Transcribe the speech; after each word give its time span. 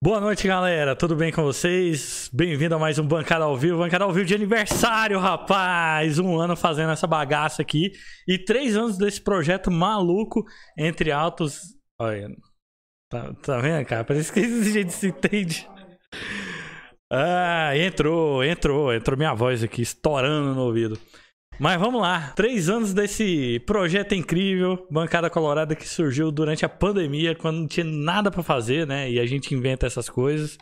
Boa 0.00 0.20
noite, 0.20 0.46
galera. 0.46 0.94
Tudo 0.94 1.16
bem 1.16 1.32
com 1.32 1.42
vocês? 1.42 2.30
Bem-vindo 2.32 2.72
a 2.72 2.78
mais 2.78 3.00
um 3.00 3.04
Bancada 3.04 3.44
ao 3.44 3.56
Vivo. 3.56 3.78
Bancada 3.78 4.04
ao 4.04 4.12
Vivo 4.12 4.26
de 4.26 4.34
aniversário, 4.34 5.18
rapaz! 5.18 6.20
Um 6.20 6.38
ano 6.38 6.54
fazendo 6.54 6.92
essa 6.92 7.04
bagaça 7.04 7.62
aqui. 7.62 7.90
E 8.26 8.38
três 8.38 8.76
anos 8.76 8.96
desse 8.96 9.20
projeto 9.20 9.72
maluco, 9.72 10.44
entre 10.78 11.10
altos. 11.10 11.74
Olha. 12.00 12.28
Tá, 13.10 13.34
tá 13.42 13.58
vendo, 13.58 13.84
cara? 13.86 14.04
Parece 14.04 14.32
que 14.32 14.38
esse 14.38 14.70
gente 14.70 14.92
se 14.92 15.08
entende. 15.08 15.68
Ah, 17.10 17.76
entrou, 17.76 18.44
entrou. 18.44 18.94
Entrou 18.94 19.18
minha 19.18 19.34
voz 19.34 19.64
aqui, 19.64 19.82
estourando 19.82 20.54
no 20.54 20.62
ouvido. 20.62 20.96
Mas 21.58 21.80
vamos 21.80 22.00
lá, 22.00 22.32
três 22.36 22.68
anos 22.68 22.94
desse 22.94 23.58
projeto 23.66 24.14
incrível, 24.14 24.86
Bancada 24.88 25.28
Colorada, 25.28 25.74
que 25.74 25.88
surgiu 25.88 26.30
durante 26.30 26.64
a 26.64 26.68
pandemia, 26.68 27.34
quando 27.34 27.58
não 27.58 27.66
tinha 27.66 27.84
nada 27.84 28.30
para 28.30 28.44
fazer, 28.44 28.86
né? 28.86 29.10
E 29.10 29.18
a 29.18 29.26
gente 29.26 29.52
inventa 29.52 29.84
essas 29.84 30.08
coisas. 30.08 30.56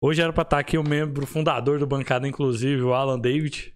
Hoje 0.00 0.22
era 0.22 0.32
pra 0.32 0.42
estar 0.42 0.60
aqui 0.60 0.78
o 0.78 0.88
membro 0.88 1.26
fundador 1.26 1.80
do 1.80 1.86
Bancada, 1.86 2.28
inclusive, 2.28 2.80
o 2.80 2.94
Alan 2.94 3.18
David, 3.18 3.74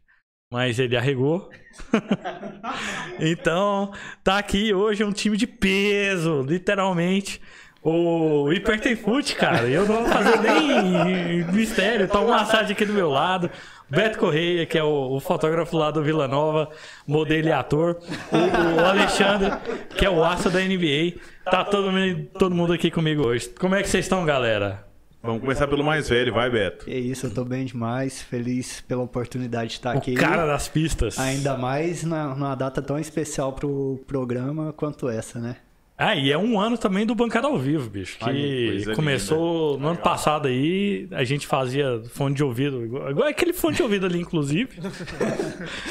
mas 0.53 0.79
ele 0.79 0.97
arregou. 0.97 1.51
então, 3.19 3.93
tá 4.23 4.39
aqui 4.39 4.73
hoje 4.73 5.03
um 5.03 5.13
time 5.13 5.37
de 5.37 5.49
peso, 5.49 6.43
literalmente. 6.43 7.41
O 7.83 8.53
Hipertenfoot, 8.53 9.35
cara, 9.35 9.67
eu 9.67 9.87
não 9.87 10.05
vou 10.05 10.07
fazer 10.07 10.39
nem 10.41 11.45
mistério, 11.47 12.07
tá 12.07 12.21
um 12.21 12.29
massagem 12.29 12.73
aqui 12.73 12.85
do 12.85 12.93
meu 12.93 13.09
lado. 13.09 13.51
Beto 13.91 14.19
Correia, 14.19 14.65
que 14.65 14.79
é 14.79 14.85
o, 14.85 15.17
o, 15.17 15.21
fotógrafo 15.21 15.77
lá 15.77 15.91
do 15.91 16.03
Vila 16.03 16.29
Nova, 16.29 16.69
modelo 17.07 17.49
e 17.49 17.53
ator. 17.53 17.99
O, 18.31 18.81
o, 18.81 18.85
Alexandre, 18.85 19.51
que 19.97 20.07
é 20.07 20.11
o 20.11 20.25
aço 20.25 20.49
da 20.49 20.61
NBA. 20.61 21.21
Tá 21.45 21.65
todo, 21.65 21.91
todo 22.39 22.55
mundo 22.55 22.73
aqui 22.73 22.91
comigo 22.91 23.27
hoje. 23.27 23.49
Como 23.49 23.75
é 23.75 23.83
que 23.83 23.89
vocês 23.89 24.05
estão, 24.05 24.25
galera? 24.25 24.87
Vamos 25.23 25.43
começar 25.43 25.67
pelo 25.67 25.85
mais 25.85 26.09
velho, 26.09 26.33
vai, 26.33 26.49
Beto. 26.49 26.89
É 26.89 26.99
isso, 26.99 27.27
eu 27.27 27.35
tô 27.35 27.45
bem 27.45 27.67
demais, 27.67 28.23
feliz 28.23 28.81
pela 28.81 29.03
oportunidade 29.03 29.69
de 29.69 29.75
estar 29.75 29.95
o 29.95 29.99
aqui. 29.99 30.15
cara 30.15 30.47
das 30.47 30.67
pistas. 30.67 31.19
Ainda 31.19 31.59
mais 31.59 32.05
na, 32.05 32.35
numa 32.35 32.55
data 32.55 32.81
tão 32.81 32.99
especial 32.99 33.53
pro 33.53 34.01
programa 34.07 34.73
quanto 34.73 35.11
essa, 35.11 35.39
né? 35.39 35.57
Ah, 36.03 36.17
e 36.17 36.33
é 36.33 36.39
um 36.39 36.59
ano 36.59 36.79
também 36.79 37.05
do 37.05 37.15
Bancada 37.15 37.47
ao 37.47 37.59
Vivo, 37.59 37.91
bicho. 37.91 38.17
Que 38.19 38.85
começou 38.95 39.73
linda. 39.73 39.83
no 39.83 39.89
ano 39.91 39.99
passado 39.99 40.49
aí, 40.49 41.07
a 41.13 41.25
gente 41.25 41.47
fazia 41.47 42.01
fone 42.15 42.35
de 42.35 42.43
ouvido, 42.43 42.83
igual, 42.83 43.11
igual 43.11 43.29
aquele 43.29 43.53
fone 43.53 43.77
de 43.77 43.83
ouvido 43.83 44.07
ali, 44.07 44.19
inclusive. 44.19 44.81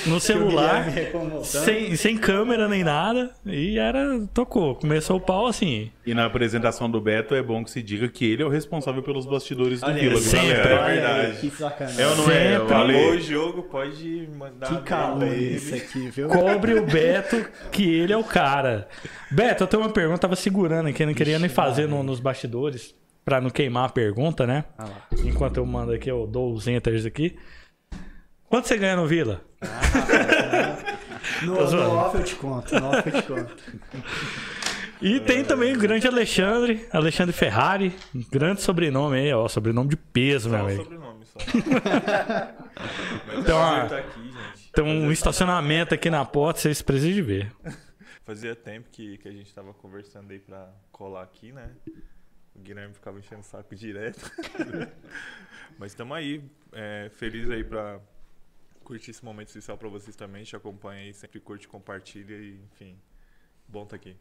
no 0.08 0.20
celular, 0.20 0.88
sem, 1.44 1.96
sem 1.96 2.18
câmera 2.18 2.68
nem 2.68 2.84
nada. 2.84 3.30
E 3.46 3.78
era. 3.78 4.20
tocou. 4.34 4.74
Começou 4.74 5.18
o 5.18 5.22
pau 5.22 5.46
assim. 5.46 5.92
E 6.04 6.14
na 6.16 6.26
apresentação 6.26 6.90
do 6.90 7.00
Beto 7.00 7.36
é 7.36 7.44
bom 7.44 7.64
que 7.64 7.70
se 7.70 7.84
diga 7.84 8.08
que 8.08 8.26
ele 8.26 8.42
é 8.42 8.46
o 8.48 8.50
responsável 8.50 9.04
pelos 9.04 9.28
bastidores 9.28 9.80
do 9.80 9.86
Olha, 9.86 10.00
Vila, 10.00 10.20
sempre. 10.20 10.50
É 10.50 10.86
verdade. 10.86 11.38
Que 11.38 12.02
É 12.02 12.08
ou 12.08 12.16
não 12.16 12.32
é? 12.32 12.56
Acabou 12.56 13.12
o 13.12 13.22
jogo, 13.22 13.62
pode 13.62 14.28
mandar. 14.36 14.70
Que 14.70 14.82
calor 14.82 15.32
isso 15.38 15.76
aqui, 15.76 16.10
viu? 16.10 16.28
Cobre 16.30 16.74
o 16.80 16.84
Beto, 16.84 17.46
que 17.72 17.84
ele 17.84 18.12
é 18.12 18.18
o 18.18 18.24
cara. 18.24 18.88
Beto, 19.30 19.64
eu 19.64 19.68
tenho 19.68 19.84
uma 19.84 19.90
pergunta, 20.00 20.20
tava 20.20 20.36
segurando 20.36 20.88
aqui, 20.88 21.06
não 21.06 21.14
queria 21.14 21.38
nem 21.40 21.50
fazer 21.50 21.88
no, 21.88 22.02
nos 22.04 22.20
bastidores, 22.20 22.96
pra 23.26 23.42
não 23.42 23.50
queimar 23.50 23.86
a 23.86 23.90
pergunta, 23.90 24.48
né? 24.48 24.64
Ah 24.78 24.86
lá. 24.86 25.08
Enquanto 25.26 25.58
eu 25.58 25.66
mando 25.66 25.92
aqui, 25.92 26.10
eu 26.10 26.26
dou 26.26 26.54
os 26.54 26.68
enters 26.68 27.06
aqui. 27.06 27.38
Quanto 28.48 28.68
você 28.68 28.78
ganha 28.78 28.96
no 28.96 29.06
Vila? 29.08 29.42
No, 31.44 31.56
Tô 31.58 31.68
zoando. 31.68 31.90
no 31.90 31.96
off 31.96 32.18
eu 32.18 32.24
te 32.24 32.36
conto, 32.36 32.76
no 32.80 32.88
off 32.90 33.04
eu 33.06 33.22
te 33.22 33.28
conto. 33.28 33.56
E 35.02 35.20
tem 35.22 35.44
também 35.44 35.74
o 35.74 35.78
grande 35.78 36.08
Alexandre, 36.08 36.86
Alexandre 36.92 37.34
Ferrari, 37.34 37.94
um 38.16 38.24
grande 38.32 38.62
sobrenome 38.62 39.18
aí, 39.20 39.34
ó, 39.34 39.48
sobrenome 39.48 39.90
de 39.90 39.96
peso, 39.96 40.50
meu 40.50 40.60
amigo. 40.60 40.84
sobrenome 40.84 41.26
só. 41.26 41.40
Tá 43.46 43.98
aqui, 43.98 44.22
gente. 44.24 44.72
tem 44.74 44.84
um 44.84 45.12
estacionamento 45.12 45.94
aqui 45.94 46.10
na 46.10 46.24
porta, 46.26 46.60
vocês 46.62 46.82
precisam 46.82 47.14
de 47.14 47.22
ver. 47.22 47.52
Fazia 48.30 48.56
tempo 48.56 48.88
que, 48.92 49.18
que 49.18 49.28
a 49.28 49.32
gente 49.32 49.52
tava 49.52 49.74
conversando 49.74 50.30
aí 50.30 50.38
pra 50.38 50.72
colar 50.92 51.24
aqui, 51.24 51.52
né? 51.52 51.72
O 52.56 52.60
Guilherme 52.60 52.94
ficava 52.94 53.18
enchendo 53.18 53.42
o 53.42 53.44
saco 53.44 53.76
direto. 53.76 54.32
Mas 55.80 55.94
estamos 55.94 56.16
aí, 56.16 56.40
é, 56.72 57.10
feliz 57.16 57.50
aí 57.50 57.64
pra 57.64 58.00
curtir 58.84 59.10
esse 59.10 59.26
momento 59.26 59.48
especial 59.48 59.80
pra 59.80 59.90
vocês 59.90 60.16
também. 60.16 60.44
Te 60.44 60.56
acompanha 60.56 61.02
aí, 61.02 61.12
sempre 61.12 61.40
curte, 61.40 61.68
compartilha 61.68 62.36
e, 62.36 62.62
enfim, 62.72 62.96
bom 63.68 63.84
tá 63.84 63.96
aqui. 63.96 64.16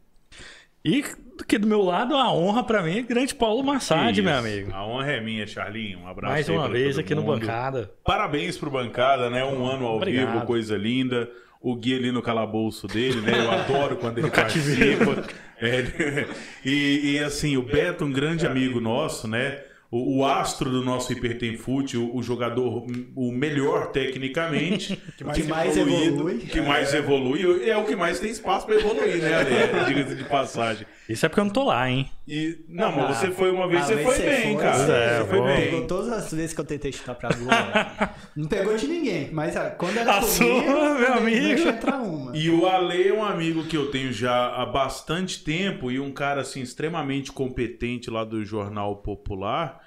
E 0.82 1.02
que 1.46 1.58
do 1.58 1.66
meu 1.66 1.82
lado, 1.82 2.16
a 2.16 2.32
honra 2.32 2.64
pra 2.64 2.82
mim 2.82 3.00
é 3.00 3.02
grande 3.02 3.34
Paulo 3.34 3.62
Massad, 3.62 4.22
meu 4.22 4.34
amigo. 4.34 4.72
A 4.72 4.86
honra 4.86 5.12
é 5.12 5.20
minha, 5.20 5.46
Charlinho. 5.46 5.98
Um 5.98 6.08
abraço 6.08 6.32
Mais 6.32 6.48
aí 6.48 6.56
uma 6.56 6.64
pra 6.64 6.72
vez 6.72 6.94
todo 6.94 7.04
aqui 7.04 7.14
no 7.14 7.20
mundo. 7.20 7.40
Bancada. 7.40 7.92
Parabéns 8.02 8.56
pro 8.56 8.70
Bancada, 8.70 9.28
né? 9.28 9.44
Um 9.44 9.66
ano 9.66 9.84
ao 9.84 9.96
Obrigado. 9.96 10.32
vivo, 10.32 10.46
coisa 10.46 10.78
linda. 10.78 11.30
O 11.60 11.74
Gui 11.74 11.94
ali 11.94 12.12
no 12.12 12.22
calabouço 12.22 12.86
dele, 12.86 13.20
né? 13.20 13.38
Eu 13.38 13.50
adoro 13.52 13.96
quando 13.96 14.18
ele 14.18 14.30
participa. 14.30 15.24
É, 15.60 16.26
e, 16.64 17.14
e, 17.14 17.18
assim, 17.18 17.56
o 17.56 17.62
Beto, 17.62 18.04
um 18.04 18.12
grande 18.12 18.46
amigo 18.46 18.80
nosso, 18.80 19.26
né? 19.26 19.60
O, 19.90 20.18
o 20.18 20.24
astro 20.26 20.70
do 20.70 20.84
nosso 20.84 21.12
Hipertenfute, 21.12 21.96
o, 21.96 22.14
o 22.14 22.22
jogador 22.22 22.86
o 23.16 23.32
melhor 23.32 23.90
tecnicamente, 23.90 25.00
que 25.16 25.24
mais 25.44 25.76
evolui. 25.76 26.38
que 26.38 26.60
mais 26.60 26.92
evolui, 26.92 27.68
é 27.68 27.76
o 27.76 27.84
que 27.84 27.96
mais 27.96 28.20
tem 28.20 28.30
espaço 28.30 28.66
para 28.66 28.76
evoluir, 28.76 29.16
né, 29.16 29.34
Ale? 29.34 29.84
Diga-se 29.88 30.14
de 30.14 30.24
passagem. 30.24 30.86
Isso 31.08 31.24
é 31.24 31.28
porque 31.28 31.40
eu 31.40 31.44
não 31.46 31.52
tô 31.52 31.64
lá, 31.64 31.90
hein? 31.90 32.08
E, 32.30 32.62
não, 32.68 32.92
mas 32.94 33.16
você 33.16 33.30
foi 33.30 33.50
uma 33.50 33.66
vez, 33.66 33.82
Ah, 33.82 33.86
você 33.86 34.02
foi 34.04 34.18
bem, 34.18 34.52
foi, 34.54 34.62
cara. 34.62 34.76
você 34.76 34.92
É, 34.92 35.24
foi 35.24 35.38
bom. 35.38 35.46
Pegou 35.46 35.78
bem. 35.78 35.86
todas 35.86 36.12
as 36.12 36.30
vezes 36.30 36.52
que 36.52 36.60
eu 36.60 36.64
tentei 36.66 36.92
chutar 36.92 37.14
pra 37.14 37.30
gol. 37.30 37.46
né? 37.46 38.10
não 38.36 38.46
pegou 38.46 38.76
de 38.76 38.86
ninguém, 38.86 39.30
mas 39.32 39.56
ah, 39.56 39.70
quando 39.70 39.96
era 39.96 40.12
A 40.12 40.20
comigo, 40.20 40.34
sua, 40.34 40.94
meu 40.98 41.14
amigo. 41.14 41.68
entrar 41.68 42.00
uma. 42.02 42.36
E 42.36 42.50
o 42.50 42.66
Ale 42.66 43.08
é 43.08 43.12
um 43.14 43.24
amigo 43.24 43.64
que 43.64 43.76
eu 43.76 43.90
tenho 43.90 44.12
já 44.12 44.48
há 44.54 44.66
bastante 44.66 45.42
tempo 45.42 45.90
e 45.90 45.98
um 45.98 46.12
cara 46.12 46.42
assim 46.42 46.60
extremamente 46.60 47.32
competente 47.32 48.10
lá 48.10 48.24
do 48.24 48.44
Jornal 48.44 48.96
Popular. 48.96 49.80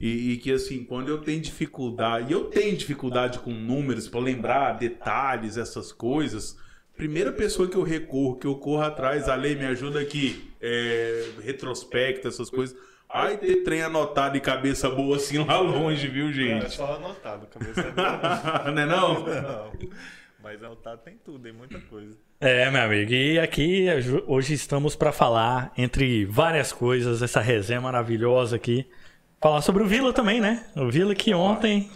E, 0.00 0.34
e 0.34 0.36
que 0.36 0.52
assim, 0.52 0.84
quando 0.84 1.08
eu 1.08 1.18
tenho 1.18 1.40
dificuldade, 1.40 2.30
e 2.30 2.32
eu 2.32 2.44
tenho 2.44 2.76
dificuldade 2.76 3.40
com 3.40 3.50
números 3.50 4.06
para 4.06 4.20
lembrar 4.20 4.74
detalhes, 4.78 5.56
essas 5.56 5.90
coisas, 5.90 6.56
primeira 6.98 7.32
pessoa 7.32 7.68
que 7.68 7.76
eu 7.76 7.82
recorro, 7.82 8.36
que 8.36 8.46
eu 8.46 8.56
corro 8.56 8.82
atrás, 8.82 9.28
Ale, 9.28 9.54
me 9.54 9.64
ajuda 9.64 10.00
aqui, 10.00 10.50
é, 10.60 11.24
retrospecto, 11.42 12.26
essas 12.28 12.50
coisas. 12.50 12.76
Ai, 13.08 13.38
ter 13.38 13.62
trem 13.62 13.80
anotado 13.80 14.34
de 14.34 14.40
cabeça 14.40 14.90
boa 14.90 15.16
assim 15.16 15.38
lá 15.42 15.58
longe, 15.60 16.06
viu, 16.08 16.28
É 16.28 16.32
gente? 16.32 16.74
só 16.74 16.96
anotado, 16.96 17.46
cabeça 17.46 17.82
dele. 17.84 17.94
não 18.74 18.82
é 18.82 18.86
não? 18.86 19.24
Não. 19.24 19.72
Mas 20.42 20.62
anotado 20.62 21.00
tem 21.02 21.16
tudo, 21.24 21.38
tem 21.38 21.52
muita 21.52 21.78
coisa. 21.80 22.14
É, 22.40 22.70
meu 22.70 22.82
amigo. 22.82 23.12
E 23.12 23.38
aqui 23.38 23.86
hoje 24.26 24.52
estamos 24.54 24.94
para 24.94 25.10
falar, 25.10 25.72
entre 25.78 26.24
várias 26.26 26.72
coisas, 26.72 27.22
essa 27.22 27.40
resenha 27.40 27.80
maravilhosa 27.80 28.56
aqui. 28.56 28.86
Falar 29.40 29.62
sobre 29.62 29.82
o 29.82 29.86
Vila 29.86 30.12
também, 30.12 30.40
né? 30.40 30.66
O 30.76 30.90
Vila 30.90 31.14
que 31.14 31.32
ontem. 31.32 31.88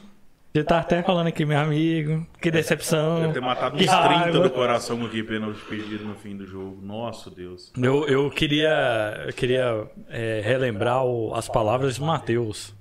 Você 0.54 0.62
tá 0.62 0.80
até 0.80 1.02
falando 1.02 1.28
aqui, 1.28 1.46
meu 1.46 1.58
amigo. 1.58 2.26
Que 2.40 2.50
decepção. 2.50 3.20
Deve 3.22 3.32
ter 3.32 3.40
matado 3.40 3.74
uns 3.74 3.78
30 3.78 3.94
raiva. 3.96 4.38
do 4.40 4.50
coração 4.50 5.02
aqui, 5.06 5.22
pênalti 5.22 5.58
perdido 5.66 6.04
no 6.04 6.14
fim 6.14 6.36
do 6.36 6.46
jogo. 6.46 6.78
Nossa 6.82 7.30
Deus. 7.30 7.72
Eu, 7.80 8.06
eu 8.06 8.30
queria, 8.30 9.24
eu 9.26 9.32
queria 9.32 9.86
é, 10.10 10.42
relembrar 10.44 11.04
o- 11.04 11.34
as 11.34 11.48
palavras 11.48 11.94
de 11.94 12.02
Matheus. 12.02 12.74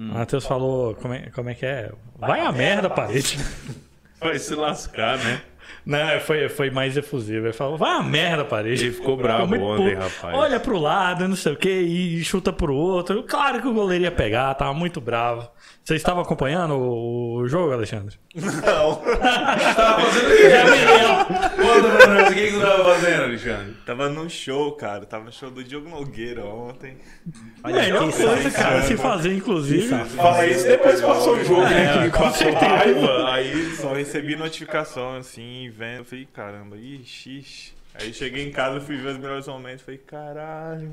Hum. 0.00 0.12
Matheus 0.14 0.46
falou, 0.46 0.94
como 0.94 1.12
é, 1.12 1.28
como 1.34 1.50
é 1.50 1.54
que 1.54 1.66
é? 1.66 1.92
Vai 2.18 2.40
a 2.40 2.50
merda, 2.50 2.88
parede. 2.88 3.38
Vai 4.18 4.38
se 4.38 4.54
lascar, 4.54 5.18
né? 5.18 5.42
Não, 5.84 6.18
foi, 6.20 6.48
foi 6.48 6.70
mais 6.70 6.96
efusivo. 6.96 7.46
Ele 7.46 7.52
falou, 7.52 7.76
vai 7.76 7.92
a 7.92 8.02
merda, 8.02 8.44
parede. 8.44 8.86
Ele 8.86 8.92
ficou 8.94 9.16
bravo 9.16 9.46
muito 9.46 9.62
ontem, 9.62 9.94
puto. 9.94 10.02
rapaz. 10.08 10.34
Olha 10.36 10.58
pro 10.58 10.78
lado, 10.78 11.28
não 11.28 11.36
sei 11.36 11.52
o 11.52 11.56
que, 11.56 11.68
e 11.68 12.24
chuta 12.24 12.52
pro 12.52 12.74
outro. 12.74 13.22
Claro 13.24 13.60
que 13.60 13.68
o 13.68 13.74
goleiro 13.74 14.04
ia 14.04 14.10
pegar, 14.10 14.52
tava 14.54 14.72
muito 14.74 15.00
bravo. 15.00 15.48
Você 15.84 15.94
estava 15.94 16.20
acompanhando 16.20 16.74
o, 16.74 17.34
o 17.36 17.46
jogo, 17.48 17.72
Alexandre? 17.72 18.16
Não. 18.34 18.96
Tava 18.96 20.00
fazendo 20.00 20.32
o 20.32 20.36
quê? 20.36 21.62
Conta 21.62 21.96
pra 21.96 22.06
nós 22.14 22.28
o 22.30 22.34
que 22.34 22.46
que 22.46 22.52
tu 22.54 22.60
tava 22.60 22.84
fazendo, 22.84 23.22
Alexandre. 23.22 23.76
Tava 23.86 24.08
no 24.08 24.28
show, 24.28 24.72
cara. 24.72 25.06
Tava 25.06 25.24
no 25.26 25.32
show 25.32 25.48
do 25.48 25.62
Diogo 25.62 25.88
Nogueira 25.88 26.44
ontem. 26.44 26.96
Olha 27.62 27.76
Melhor 27.82 28.10
que 28.10 28.16
coisa, 28.16 28.50
safado. 28.50 28.54
cara, 28.54 28.82
se 28.82 28.96
fazer, 28.96 29.32
inclusive. 29.34 29.88
Fala 30.16 30.46
isso 30.46 30.66
depois 30.66 31.00
que 31.00 31.06
passou 31.06 31.36
o 31.36 31.44
jogo, 31.44 31.62
né? 31.62 32.04
É, 32.06 32.10
Que 32.10 32.18
passou 32.18 32.52
raiva. 32.52 33.32
Aí 33.32 33.76
Só 33.76 33.92
recebi 33.94 34.34
notificação 34.34 35.14
assim, 35.16 35.70
vendo. 35.70 36.04
Falei, 36.04 36.26
caramba, 36.32 36.76
ixi, 36.76 37.38
ixi. 37.38 37.76
Aí 37.94 38.12
cheguei 38.12 38.46
em 38.46 38.50
casa, 38.50 38.80
fui 38.80 38.96
ver 38.96 39.12
os 39.12 39.18
melhores 39.18 39.46
momentos. 39.46 39.82
Falei, 39.82 39.98
caralho. 39.98 40.92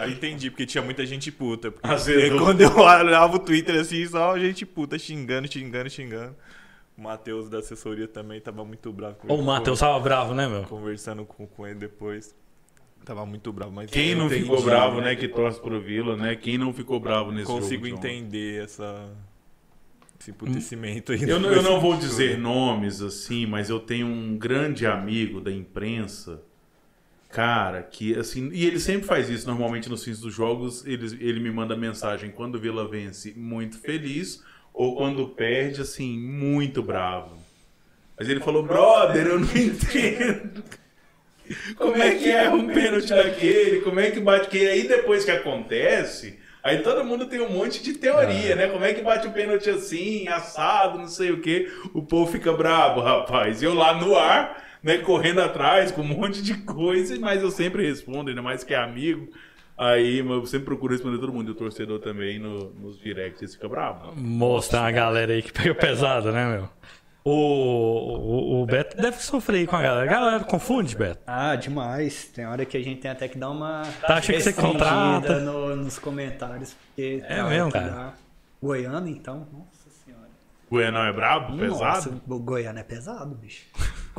Aí 0.00 0.12
entendi, 0.12 0.50
porque 0.50 0.66
tinha 0.66 0.82
muita 0.82 1.04
gente 1.06 1.30
puta. 1.30 1.70
Porque 1.70 1.86
Azedou. 1.88 2.38
quando 2.44 2.60
eu 2.60 2.76
olhava 2.76 3.36
o 3.36 3.38
Twitter 3.38 3.78
assim, 3.80 4.04
só 4.06 4.38
gente 4.38 4.64
puta 4.66 4.98
xingando, 4.98 5.50
xingando, 5.50 5.90
xingando. 5.90 6.34
O 6.96 7.02
Matheus 7.02 7.48
da 7.48 7.58
assessoria 7.58 8.06
também 8.08 8.40
tava 8.40 8.64
muito 8.64 8.92
bravo. 8.92 9.16
Ô, 9.28 9.34
o 9.36 9.42
Matheus 9.42 9.78
tava 9.80 9.98
bravo, 10.00 10.34
né, 10.34 10.46
meu? 10.48 10.64
Conversando 10.64 11.24
com, 11.24 11.46
com 11.46 11.66
ele 11.66 11.78
depois. 11.78 12.34
Tava 13.04 13.24
muito 13.24 13.50
bravo, 13.52 13.72
mas 13.72 13.90
Quem 13.90 14.10
eu 14.10 14.18
não 14.18 14.26
entendi, 14.26 14.42
ficou 14.42 14.62
bravo, 14.62 15.00
né, 15.00 15.16
que 15.16 15.26
torce 15.26 15.58
pro 15.58 15.80
Vila, 15.80 16.16
né? 16.16 16.36
Quem 16.36 16.58
não 16.58 16.72
ficou 16.74 17.00
bravo 17.00 17.32
nesse 17.32 17.46
Consigo 17.46 17.86
jogo? 17.86 18.00
João? 18.02 18.12
entender 18.12 18.62
essa 18.62 19.10
esse 20.20 20.30
emputecimento 20.32 21.12
aí. 21.12 21.22
Eu, 21.22 21.40
não- 21.40 21.50
eu 21.50 21.62
não 21.62 21.80
vou 21.80 21.96
dizer 21.98 22.36
nomes 22.38 23.00
assim, 23.00 23.46
mas 23.46 23.70
eu 23.70 23.80
tenho 23.80 24.06
um 24.06 24.36
grande 24.36 24.86
amigo 24.86 25.40
da 25.40 25.50
imprensa, 25.50 26.42
cara, 27.30 27.82
que 27.82 28.18
assim, 28.18 28.50
e 28.52 28.66
ele 28.66 28.80
sempre 28.80 29.06
faz 29.06 29.30
isso 29.30 29.46
normalmente 29.46 29.88
nos 29.88 30.04
fins 30.04 30.20
dos 30.20 30.34
jogos, 30.34 30.84
ele, 30.84 31.06
ele 31.20 31.40
me 31.40 31.50
manda 31.50 31.76
mensagem 31.76 32.30
quando 32.30 32.56
o 32.56 32.60
Vila 32.60 32.88
vence, 32.88 33.32
muito 33.36 33.78
feliz, 33.78 34.42
ou 34.74 34.96
quando 34.96 35.28
perde, 35.28 35.80
assim, 35.80 36.18
muito 36.18 36.82
bravo. 36.82 37.36
Mas 38.18 38.28
ele 38.28 38.40
falou, 38.40 38.62
brother, 38.62 39.26
eu 39.26 39.40
não 39.40 39.48
entendo. 39.56 40.62
Como 41.76 41.96
é 41.96 42.14
que 42.14 42.30
é 42.30 42.48
um 42.50 42.68
pênalti 42.68 43.08
daquele? 43.08 43.80
Como 43.80 43.98
é 43.98 44.10
que 44.10 44.20
bate 44.20 44.48
que 44.48 44.68
aí 44.68 44.86
depois 44.86 45.24
que 45.24 45.30
acontece, 45.30 46.38
aí 46.62 46.78
todo 46.82 47.04
mundo 47.04 47.26
tem 47.26 47.40
um 47.40 47.50
monte 47.50 47.82
de 47.82 47.94
teoria, 47.94 48.54
né? 48.54 48.68
Como 48.68 48.84
é 48.84 48.94
que 48.94 49.02
bate 49.02 49.26
o 49.26 49.32
pênalti 49.32 49.68
assim, 49.70 50.28
assado, 50.28 50.98
não 50.98 51.08
sei 51.08 51.30
o 51.32 51.40
quê. 51.40 51.70
O 51.92 52.02
povo 52.02 52.30
fica 52.30 52.52
brabo, 52.52 53.00
rapaz. 53.00 53.62
Eu 53.62 53.74
lá 53.74 53.94
no 53.94 54.16
ar, 54.16 54.69
né, 54.82 54.98
correndo 54.98 55.40
atrás 55.40 55.90
com 55.90 56.00
um 56.02 56.04
monte 56.04 56.42
de 56.42 56.54
coisa, 56.54 57.18
mas 57.18 57.42
eu 57.42 57.50
sempre 57.50 57.86
respondo, 57.86 58.30
ainda 58.30 58.42
mais 58.42 58.62
que 58.64 58.74
é 58.74 58.78
amigo. 58.78 59.28
Aí 59.76 60.18
eu 60.18 60.44
sempre 60.46 60.66
procuro 60.66 60.92
responder 60.92 61.18
todo 61.18 61.32
mundo, 61.32 61.48
e 61.48 61.52
o 61.52 61.54
torcedor 61.54 62.00
também 62.00 62.38
no- 62.38 62.70
nos 62.74 62.98
directs 63.00 63.54
fica 63.54 63.66
bravo. 63.68 64.12
Mostrar 64.14 64.82
uma 64.82 64.90
galera 64.90 65.32
aí 65.32 65.42
que 65.42 65.52
pega 65.52 65.74
pesado, 65.74 66.30
né, 66.32 66.44
meu? 66.56 66.68
O, 67.22 67.32
o, 67.32 68.62
o 68.62 68.66
Beto 68.66 68.96
deve 68.96 69.18
sofrer 69.18 69.58
aí 69.58 69.66
com 69.66 69.76
a 69.76 69.82
galera. 69.82 70.02
A 70.10 70.12
galera 70.12 70.44
confunde, 70.44 70.96
Beto. 70.96 71.20
Ah, 71.26 71.54
demais. 71.54 72.24
Tem 72.34 72.46
hora 72.46 72.64
que 72.64 72.76
a 72.76 72.82
gente 72.82 73.00
tem 73.00 73.10
até 73.10 73.28
que 73.28 73.36
dar 73.38 73.50
uma. 73.50 73.82
Tá, 74.00 74.16
achei 74.16 74.36
que 74.36 74.42
você 74.42 74.52
contrata. 74.54 75.38
no- 75.40 75.76
nos 75.76 75.98
comentários. 75.98 76.74
Porque 76.94 77.22
É 77.28 77.42
mesmo, 77.42 77.66
que 77.70 77.78
cara? 77.78 77.90
dá. 77.90 78.12
Goiano, 78.62 79.06
então. 79.08 79.46
Nossa 79.52 79.90
senhora. 80.04 80.28
Goianão 80.70 81.04
é 81.04 81.12
brabo, 81.12 81.56
pesado? 81.58 81.84
Nossa, 82.10 82.22
o 82.26 82.38
Goiano 82.38 82.78
é 82.78 82.82
pesado, 82.82 83.34
bicho. 83.34 83.66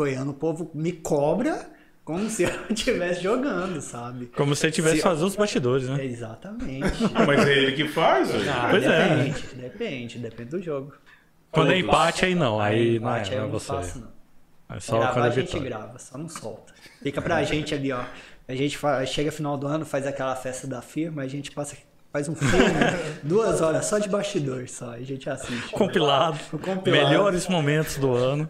Goiano, 0.03 0.31
o 0.31 0.33
povo 0.33 0.71
me 0.74 0.92
cobra 0.92 1.69
como 2.03 2.30
se 2.30 2.44
eu 2.44 2.50
estivesse 2.69 3.21
jogando, 3.24 3.80
sabe? 3.81 4.25
Como 4.36 4.56
se 4.56 4.69
tivesse 4.71 4.98
Se- 4.98 5.01
fazendo 5.03 5.27
os 5.27 5.36
bastidores, 5.36 5.88
né? 5.88 6.03
Exatamente. 6.06 6.86
Mas 7.27 7.48
é 7.48 7.53
ele 7.57 7.71
que 7.74 7.88
faz. 7.88 8.30
Ah, 8.48 8.68
Pois 8.71 8.83
é. 8.83 9.15
depende, 9.15 9.48
depende, 9.56 10.19
depende 10.19 10.50
do 10.50 10.62
jogo. 10.62 10.94
Quando 11.51 11.71
é 11.71 11.77
empate, 11.77 12.25
aí 12.25 12.33
não. 12.36 12.59
Aí 12.59 13.00
não 13.00 13.13
é, 13.13 13.19
Empate, 13.19 13.31
não 13.31 13.38
é 13.38 13.39
eu 13.39 13.44
não 13.44 13.51
você. 13.51 13.68
faço, 13.68 14.00
não. 14.00 14.75
É 14.75 14.80
só 14.80 14.98
gravar 14.98 15.13
quando 15.13 15.25
a 15.25 15.27
é 15.27 15.31
gente 15.31 15.45
vitória. 15.48 15.69
grava, 15.69 16.00
só 16.00 16.18
não 16.18 16.30
solta. 16.30 16.74
Fica 17.04 17.21
pra 17.21 17.44
gente 17.44 17.75
ali, 17.75 17.92
ó. 17.92 18.04
A 18.47 18.56
gente 18.56 18.77
chega 19.07 19.31
final 19.31 19.57
do 19.57 19.68
ano, 19.68 19.86
faz 19.86 20.07
aquela 20.07 20.36
festa 20.36 20.65
da 20.65 20.81
firma, 20.81 21.21
a 21.24 21.27
gente 21.27 21.51
passa, 21.51 21.75
faz 22.12 22.27
um 22.30 22.36
filme, 22.36 22.56
duas 23.24 23.62
horas 23.62 23.86
só 23.86 23.97
de 24.00 24.07
bastidor, 24.09 24.68
só. 24.69 24.92
A 24.92 25.01
gente 25.01 25.30
assiste. 25.30 25.71
Compilado. 25.74 26.39
O 26.54 26.57
compilado. 26.57 26.89
Melhores 27.09 27.47
momentos 27.47 27.97
do 27.97 28.13
ano. 28.15 28.50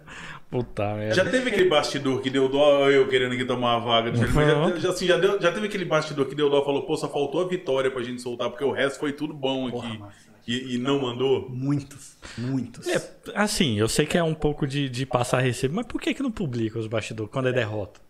Puta 0.52 0.94
merda. 0.96 1.16
Já 1.16 1.24
teve 1.26 1.50
aquele 1.50 1.70
bastidor 1.70 2.22
que 2.22 2.30
deu 2.30 2.50
dó, 2.50 2.90
eu 2.90 3.08
querendo 3.08 3.34
aqui 3.34 3.46
tomar 3.46 3.76
a 3.76 3.80
vaga 3.80 4.12
do 4.12 4.18
Felipe, 4.20 4.36
mas 4.36 4.48
já, 4.50 4.80
já, 4.80 4.90
assim, 4.90 5.08
já, 5.08 5.18
deu- 5.18 5.42
já 5.42 5.52
teve 5.52 5.66
aquele 5.68 5.86
bastidor 5.86 6.26
que 6.26 6.36
deu 6.36 6.50
dó, 6.50 6.64
falou, 6.66 6.84
pô, 6.84 6.98
só 6.98 7.08
faltou 7.08 7.42
a 7.42 7.48
vitória 7.48 7.90
pra 7.90 8.04
gente 8.04 8.22
soltar, 8.22 8.50
porque 8.50 8.64
o 8.66 8.72
resto 8.72 9.00
foi 9.00 9.14
tudo 9.14 9.34
bom 9.34 9.68
aqui. 9.70 10.02
E, 10.48 10.76
e 10.76 10.78
não 10.78 11.02
mandou? 11.02 11.48
Muitos, 11.50 12.18
muitos. 12.38 12.86
É, 12.88 13.02
assim, 13.34 13.80
eu 13.80 13.88
sei 13.88 14.06
que 14.06 14.18
é 14.18 14.24
um 14.24 14.34
pouco 14.34 14.68
de, 14.68 14.90
de 14.90 15.06
passar 15.06 15.40
receber, 15.40 15.74
mas 15.74 15.86
por 15.86 16.02
que 16.02 16.14
que 16.14 16.22
não 16.22 16.32
publica 16.32 16.78
os 16.78 16.88
bastidores 16.88 17.32
quando 17.32 17.48
é 17.48 17.54
derrota? 17.54 18.02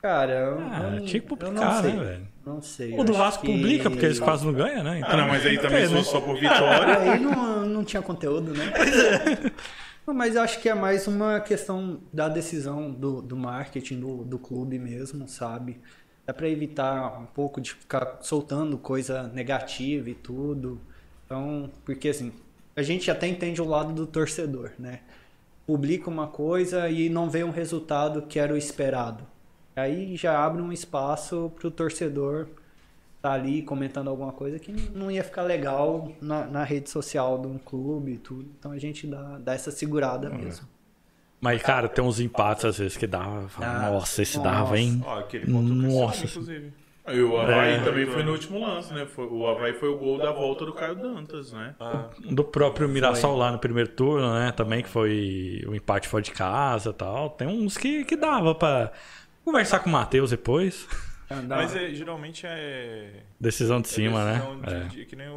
Cara, 0.00 0.32
eu, 0.32 0.58
Ah, 0.60 0.80
eu, 0.84 0.90
não- 1.00 1.04
tinha 1.06 1.20
que 1.20 1.26
eu 1.32 1.36
publicar, 1.36 1.52
não 1.74 1.82
sei. 1.82 1.92
né, 1.92 2.04
velho? 2.04 2.28
Não 2.46 2.62
sei. 2.62 2.98
O 2.98 3.02
do 3.04 3.12
Vasco 3.12 3.44
que- 3.44 3.52
publica, 3.52 3.90
porque 3.90 4.06
eles 4.06 4.20
quase 4.20 4.46
não 4.46 4.52
ganham, 4.52 4.82
né? 4.84 5.00
Ah, 5.04 5.16
não, 5.16 5.26
mas 5.28 5.44
aí 5.44 5.58
também 5.60 5.82
É, 5.82 5.88
só, 5.88 5.94
né? 5.94 6.02
só 6.04 6.20
por 6.20 6.36
vitória. 6.40 6.98
Aí 6.98 7.18
não, 7.20 7.66
não 7.66 7.84
tinha 7.84 8.00
conteúdo, 8.00 8.52
né? 8.54 8.72
Não, 8.72 9.50
Mas 10.06 10.34
eu 10.34 10.42
acho 10.42 10.60
que 10.60 10.68
é 10.68 10.74
mais 10.74 11.06
uma 11.06 11.40
questão 11.40 12.00
da 12.12 12.28
decisão 12.28 12.90
do, 12.90 13.22
do 13.22 13.36
marketing 13.36 14.00
do, 14.00 14.24
do 14.24 14.38
clube 14.38 14.78
mesmo, 14.78 15.28
sabe? 15.28 15.80
É 16.26 16.32
para 16.32 16.48
evitar 16.48 17.20
um 17.20 17.26
pouco 17.26 17.60
de 17.60 17.72
ficar 17.74 18.18
soltando 18.20 18.76
coisa 18.76 19.28
negativa 19.28 20.10
e 20.10 20.14
tudo. 20.14 20.80
Então, 21.24 21.70
porque 21.84 22.08
assim, 22.08 22.32
a 22.74 22.82
gente 22.82 23.10
até 23.10 23.28
entende 23.28 23.62
o 23.62 23.64
lado 23.64 23.92
do 23.92 24.06
torcedor, 24.06 24.72
né? 24.78 25.00
Publica 25.66 26.10
uma 26.10 26.26
coisa 26.26 26.88
e 26.88 27.08
não 27.08 27.30
vê 27.30 27.44
um 27.44 27.50
resultado 27.50 28.22
que 28.22 28.38
era 28.38 28.52
o 28.52 28.56
esperado. 28.56 29.24
Aí 29.76 30.16
já 30.16 30.44
abre 30.44 30.60
um 30.60 30.72
espaço 30.72 31.52
para 31.56 31.68
o 31.68 31.70
torcedor 31.70 32.48
tá 33.20 33.32
ali 33.32 33.62
comentando 33.62 34.08
alguma 34.08 34.32
coisa 34.32 34.58
que 34.58 34.72
não 34.94 35.10
ia 35.10 35.22
ficar 35.22 35.42
legal 35.42 36.10
na, 36.20 36.46
na 36.46 36.64
rede 36.64 36.88
social 36.88 37.38
de 37.38 37.46
um 37.46 37.58
clube 37.58 38.12
e 38.12 38.18
tudo. 38.18 38.48
Então 38.58 38.72
a 38.72 38.78
gente 38.78 39.06
dá, 39.06 39.38
dá 39.38 39.54
essa 39.54 39.70
segurada 39.70 40.30
mesmo. 40.30 40.66
Mas, 41.40 41.62
cara, 41.62 41.88
tem 41.88 42.04
uns 42.04 42.20
empates 42.20 42.64
às 42.64 42.78
vezes 42.78 42.96
que 42.96 43.06
dava. 43.06 43.48
Ah, 43.58 43.90
Nossa, 43.92 44.22
esse 44.22 44.36
nossa. 44.36 44.50
dava, 44.50 44.78
hein? 44.78 45.02
Ó, 45.06 45.18
aquele 45.20 45.50
contra 45.50 45.74
Nossa. 45.74 46.24
inclusive. 46.26 46.72
E 47.08 47.20
o 47.22 47.36
Havaí 47.38 47.72
É. 47.72 47.82
também 47.82 48.06
foi 48.06 48.22
no 48.22 48.32
último 48.32 48.60
lance, 48.60 48.92
né? 48.92 49.04
Foi- 49.06 49.26
o 49.26 49.46
Havaí 49.46 49.72
foi 49.72 49.88
o 49.88 49.96
gol 49.98 50.18
da 50.18 50.30
volta 50.32 50.64
do 50.66 50.72
Caio 50.72 50.94
Dantas, 50.94 51.50
né? 51.52 51.74
Ah, 51.80 52.08
Do 52.30 52.44
próprio 52.44 52.88
Mirassol 52.88 53.36
lá 53.36 53.50
no 53.50 53.58
primeiro 53.58 53.88
turno, 53.90 54.32
né? 54.34 54.52
Também 54.52 54.82
que 54.82 54.88
foi 54.88 55.64
o 55.66 55.74
empate 55.74 56.06
fora 56.08 56.22
de 56.22 56.30
casa 56.30 56.90
e 56.90 56.92
tal. 56.92 57.30
Tem 57.30 57.48
uns 57.48 57.76
que, 57.76 58.04
que 58.04 58.14
dava 58.16 58.54
pra 58.54 58.92
conversar 59.44 59.80
com 59.80 59.88
o 59.88 59.92
Matheus 59.92 60.30
depois. 60.30 60.86
Andar- 61.30 61.58
mas 61.58 61.76
é, 61.76 61.94
geralmente 61.94 62.44
é. 62.44 63.22
Decisão 63.38 63.80
de 63.80 63.86
cima, 63.88 64.20
é 64.20 64.24
né? 64.24 64.32
decisão 64.32 64.60
de- 64.60 64.74
É. 64.74 64.78
de- 64.88 65.04
que 65.06 65.14
nem 65.14 65.28
o, 65.28 65.32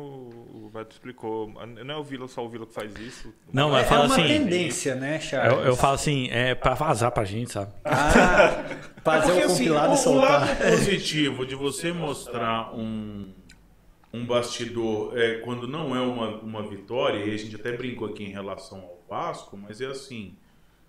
o 0.66 0.72
Beto 0.74 0.94
explicou. 0.96 1.54
Não 1.86 1.94
é 1.94 1.98
o 1.98 2.04
Vila, 2.04 2.28
só 2.28 2.44
o 2.44 2.50
Vila 2.50 2.66
que 2.66 2.74
faz 2.74 2.96
isso. 2.96 3.32
Não, 3.52 3.70
é, 3.70 3.72
mas 3.74 3.84
é 3.84 3.90
fala 3.90 4.06
uma 4.06 4.16
assim. 4.16 4.28
tendência, 4.28 4.96
né, 4.96 5.20
Charles? 5.20 5.54
Eu, 5.60 5.66
eu 5.66 5.76
falo 5.76 5.94
assim, 5.96 6.30
é 6.32 6.56
pra 6.56 6.74
vazar 6.74 7.12
pra 7.12 7.24
gente, 7.24 7.52
sabe? 7.52 7.72
Ah, 7.86 8.64
fazer 9.04 9.28
Porque, 9.34 9.42
o 9.42 9.46
assim, 9.46 9.58
compilado 9.68 9.88
o, 9.90 9.92
e 9.92 9.94
o 9.94 9.98
soltar. 9.98 10.32
lado 10.42 10.58
positivo 10.72 11.46
de 11.46 11.56
você 11.56 11.94
mostrar 11.94 12.74
um, 12.76 13.32
um 14.12 14.26
bastidor 14.26 15.16
é, 15.18 15.36
quando 15.40 15.68
não 15.68 15.96
é 15.96 16.02
uma, 16.02 16.38
uma 16.40 16.64
vitória, 16.68 17.20
e 17.24 17.34
a 17.34 17.38
gente 17.38 17.56
até 17.56 17.72
brincou 17.78 18.08
aqui 18.08 18.24
em 18.24 18.32
relação 18.32 18.80
ao 18.80 19.04
Vasco, 19.08 19.56
mas 19.56 19.80
é 19.80 19.86
assim. 19.86 20.36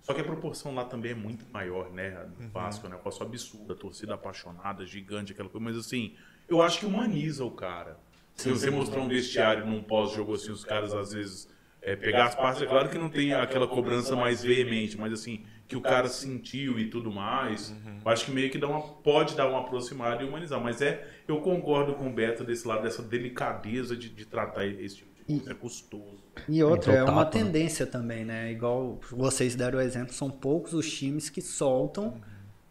Só 0.05 0.13
que 0.13 0.21
a 0.21 0.23
proporção 0.23 0.75
lá 0.75 0.85
também 0.85 1.13
é 1.13 1.15
muito 1.15 1.45
maior, 1.51 1.91
né? 1.91 2.11
Do 2.37 2.47
Vasco, 2.49 2.85
é 2.85 2.89
um 2.89 2.93
negócio 2.93 3.25
absurdo, 3.25 3.73
a 3.73 3.75
torcida 3.75 4.13
apaixonada, 4.13 4.85
gigante, 4.85 5.31
aquela 5.31 5.49
coisa. 5.49 5.65
Mas 5.65 5.75
assim, 5.75 6.13
eu 6.47 6.61
acho 6.61 6.79
que 6.79 6.85
humaniza 6.85 7.43
o 7.43 7.49
cara. 7.49 7.97
Se 8.35 8.51
você 8.51 8.69
mostrar 8.69 9.01
um 9.01 9.07
vestiário 9.07 9.65
num 9.65 9.81
pós-jogo 9.81 10.35
assim, 10.35 10.51
os 10.51 10.63
caras 10.63 10.93
às 10.93 11.11
vezes 11.11 11.49
é, 11.81 11.95
pegar 11.95 12.25
as 12.25 12.35
partes, 12.35 12.61
é 12.61 12.67
claro 12.67 12.87
que 12.87 12.99
não 12.99 13.09
tem 13.09 13.33
aquela 13.33 13.67
cobrança 13.67 14.15
mais 14.15 14.43
veemente, 14.43 14.95
mas 14.95 15.11
assim, 15.11 15.43
que 15.67 15.75
o 15.75 15.81
cara 15.81 16.07
sentiu 16.07 16.77
e 16.77 16.87
tudo 16.87 17.11
mais, 17.11 17.75
eu 18.03 18.11
acho 18.11 18.25
que 18.25 18.31
meio 18.31 18.51
que 18.51 18.59
dá 18.59 18.67
uma, 18.67 18.81
pode 18.81 19.35
dar 19.35 19.49
uma 19.49 19.61
aproximada 19.61 20.21
e 20.21 20.27
humanizar. 20.27 20.61
Mas 20.61 20.83
é, 20.83 21.07
eu 21.27 21.41
concordo 21.41 21.95
com 21.95 22.07
o 22.07 22.13
Beto 22.13 22.43
desse 22.43 22.67
lado, 22.67 22.83
dessa 22.83 23.01
delicadeza 23.01 23.97
de, 23.97 24.09
de 24.09 24.25
tratar 24.25 24.67
esse 24.67 24.97
tipo 24.97 25.15
de 25.15 25.23
coisa. 25.23 25.51
É 25.51 25.55
custoso. 25.55 26.24
E 26.49 26.63
outra, 26.63 26.93
é 26.93 27.03
uma 27.03 27.23
né? 27.23 27.29
tendência 27.31 27.85
também, 27.85 28.25
né? 28.25 28.51
Igual 28.51 28.99
vocês 29.11 29.55
deram 29.55 29.79
o 29.79 29.81
exemplo, 29.81 30.13
são 30.13 30.29
poucos 30.29 30.73
os 30.73 30.91
times 30.91 31.29
que 31.29 31.41
soltam 31.41 32.15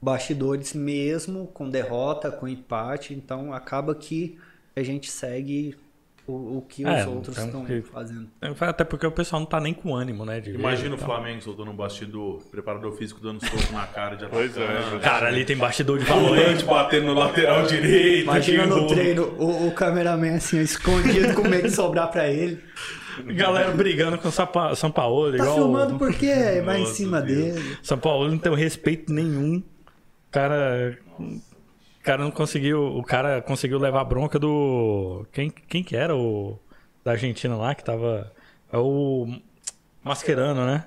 bastidores 0.01 0.75
mesmo 0.75 1.47
com 1.49 1.69
derrota, 1.69 2.31
com 2.31 2.47
empate, 2.47 3.15
então 3.15 3.53
acaba 3.53 3.95
que 3.95 4.39
a 4.77 4.83
gente 4.83 5.11
segue 5.11 5.77
o, 6.27 6.59
o 6.59 6.63
que 6.69 6.85
É, 6.87 7.03
os 7.03 7.07
outros 7.07 7.39
estão 7.39 7.65
que- 7.65 7.83
fazendo. 7.83 8.29
Até 8.61 8.83
porque 8.85 9.07
o 9.07 9.13
pessoal 9.13 9.41
não 9.41 9.47
tá 9.47 9.61
nem 9.61 9.73
com 9.75 9.95
ânimo, 9.95 10.25
né? 10.25 10.43
Imagina 10.47 10.95
o 10.95 10.99
tal. 10.99 11.07
Flamengo 11.07 11.41
soltando 11.43 11.71
um 11.71 11.77
bastidor, 11.77 12.43
preparador 12.51 12.93
físico 12.93 13.21
dando 13.21 13.41
soco 13.45 13.73
na 13.73 13.87
cara 13.87 14.15
de 14.17 14.27
Pois 14.27 14.57
é, 14.57 14.65
atacante. 14.67 15.03
Cara, 15.05 15.29
ali 15.29 15.45
tem 15.45 15.57
bastidor 15.57 15.99
de. 15.99 16.05
Volante 16.07 16.65
batendo 16.65 17.07
no 17.07 17.15
lateral 17.15 17.67
direito. 17.67 18.25
Imagina 18.25 18.67
no 18.67 18.87
treino 18.87 19.25
o, 19.39 19.69
o 19.69 19.73
cameraman 19.73 20.35
assim, 20.37 20.61
escondido, 20.61 21.35
com 21.35 21.43
medo 21.49 21.69
de 21.69 21.75
sobrar 21.75 22.11
pra 22.11 22.27
ele. 22.29 22.59
Galera 23.35 23.71
brigando 23.73 24.19
com 24.19 24.29
o 24.29 24.33
São 24.77 24.91
Paulo. 24.91 25.31
Tá 25.31 25.37
igual 25.37 25.55
filmando 25.57 25.99
por 25.99 26.13
quê? 26.15 26.63
Vai 26.65 26.81
em 26.83 26.87
cima 26.87 27.21
Deus. 27.21 27.55
dele. 27.55 27.79
São 27.83 27.99
Paulo 27.99 28.29
não 28.29 28.39
tem 28.39 28.55
respeito 28.55 29.13
nenhum. 29.13 29.59
O 29.59 30.31
cara. 30.31 30.99
O 31.19 31.41
cara 32.03 32.23
não 32.23 32.31
conseguiu. 32.31 32.97
O 32.97 33.03
cara 33.03 33.41
conseguiu 33.43 33.79
levar 33.79 34.01
a 34.01 34.05
bronca 34.05 34.39
do. 34.39 35.27
Quem, 35.33 35.51
quem 35.51 35.83
que 35.83 35.97
era 35.97 36.15
o. 36.17 36.59
Da 37.05 37.13
Argentina 37.13 37.57
lá 37.57 37.75
que 37.75 37.85
tava. 37.85 38.33
É 38.73 38.79
o. 38.79 39.29
Mascherano, 40.03 40.67
né? 40.67 40.85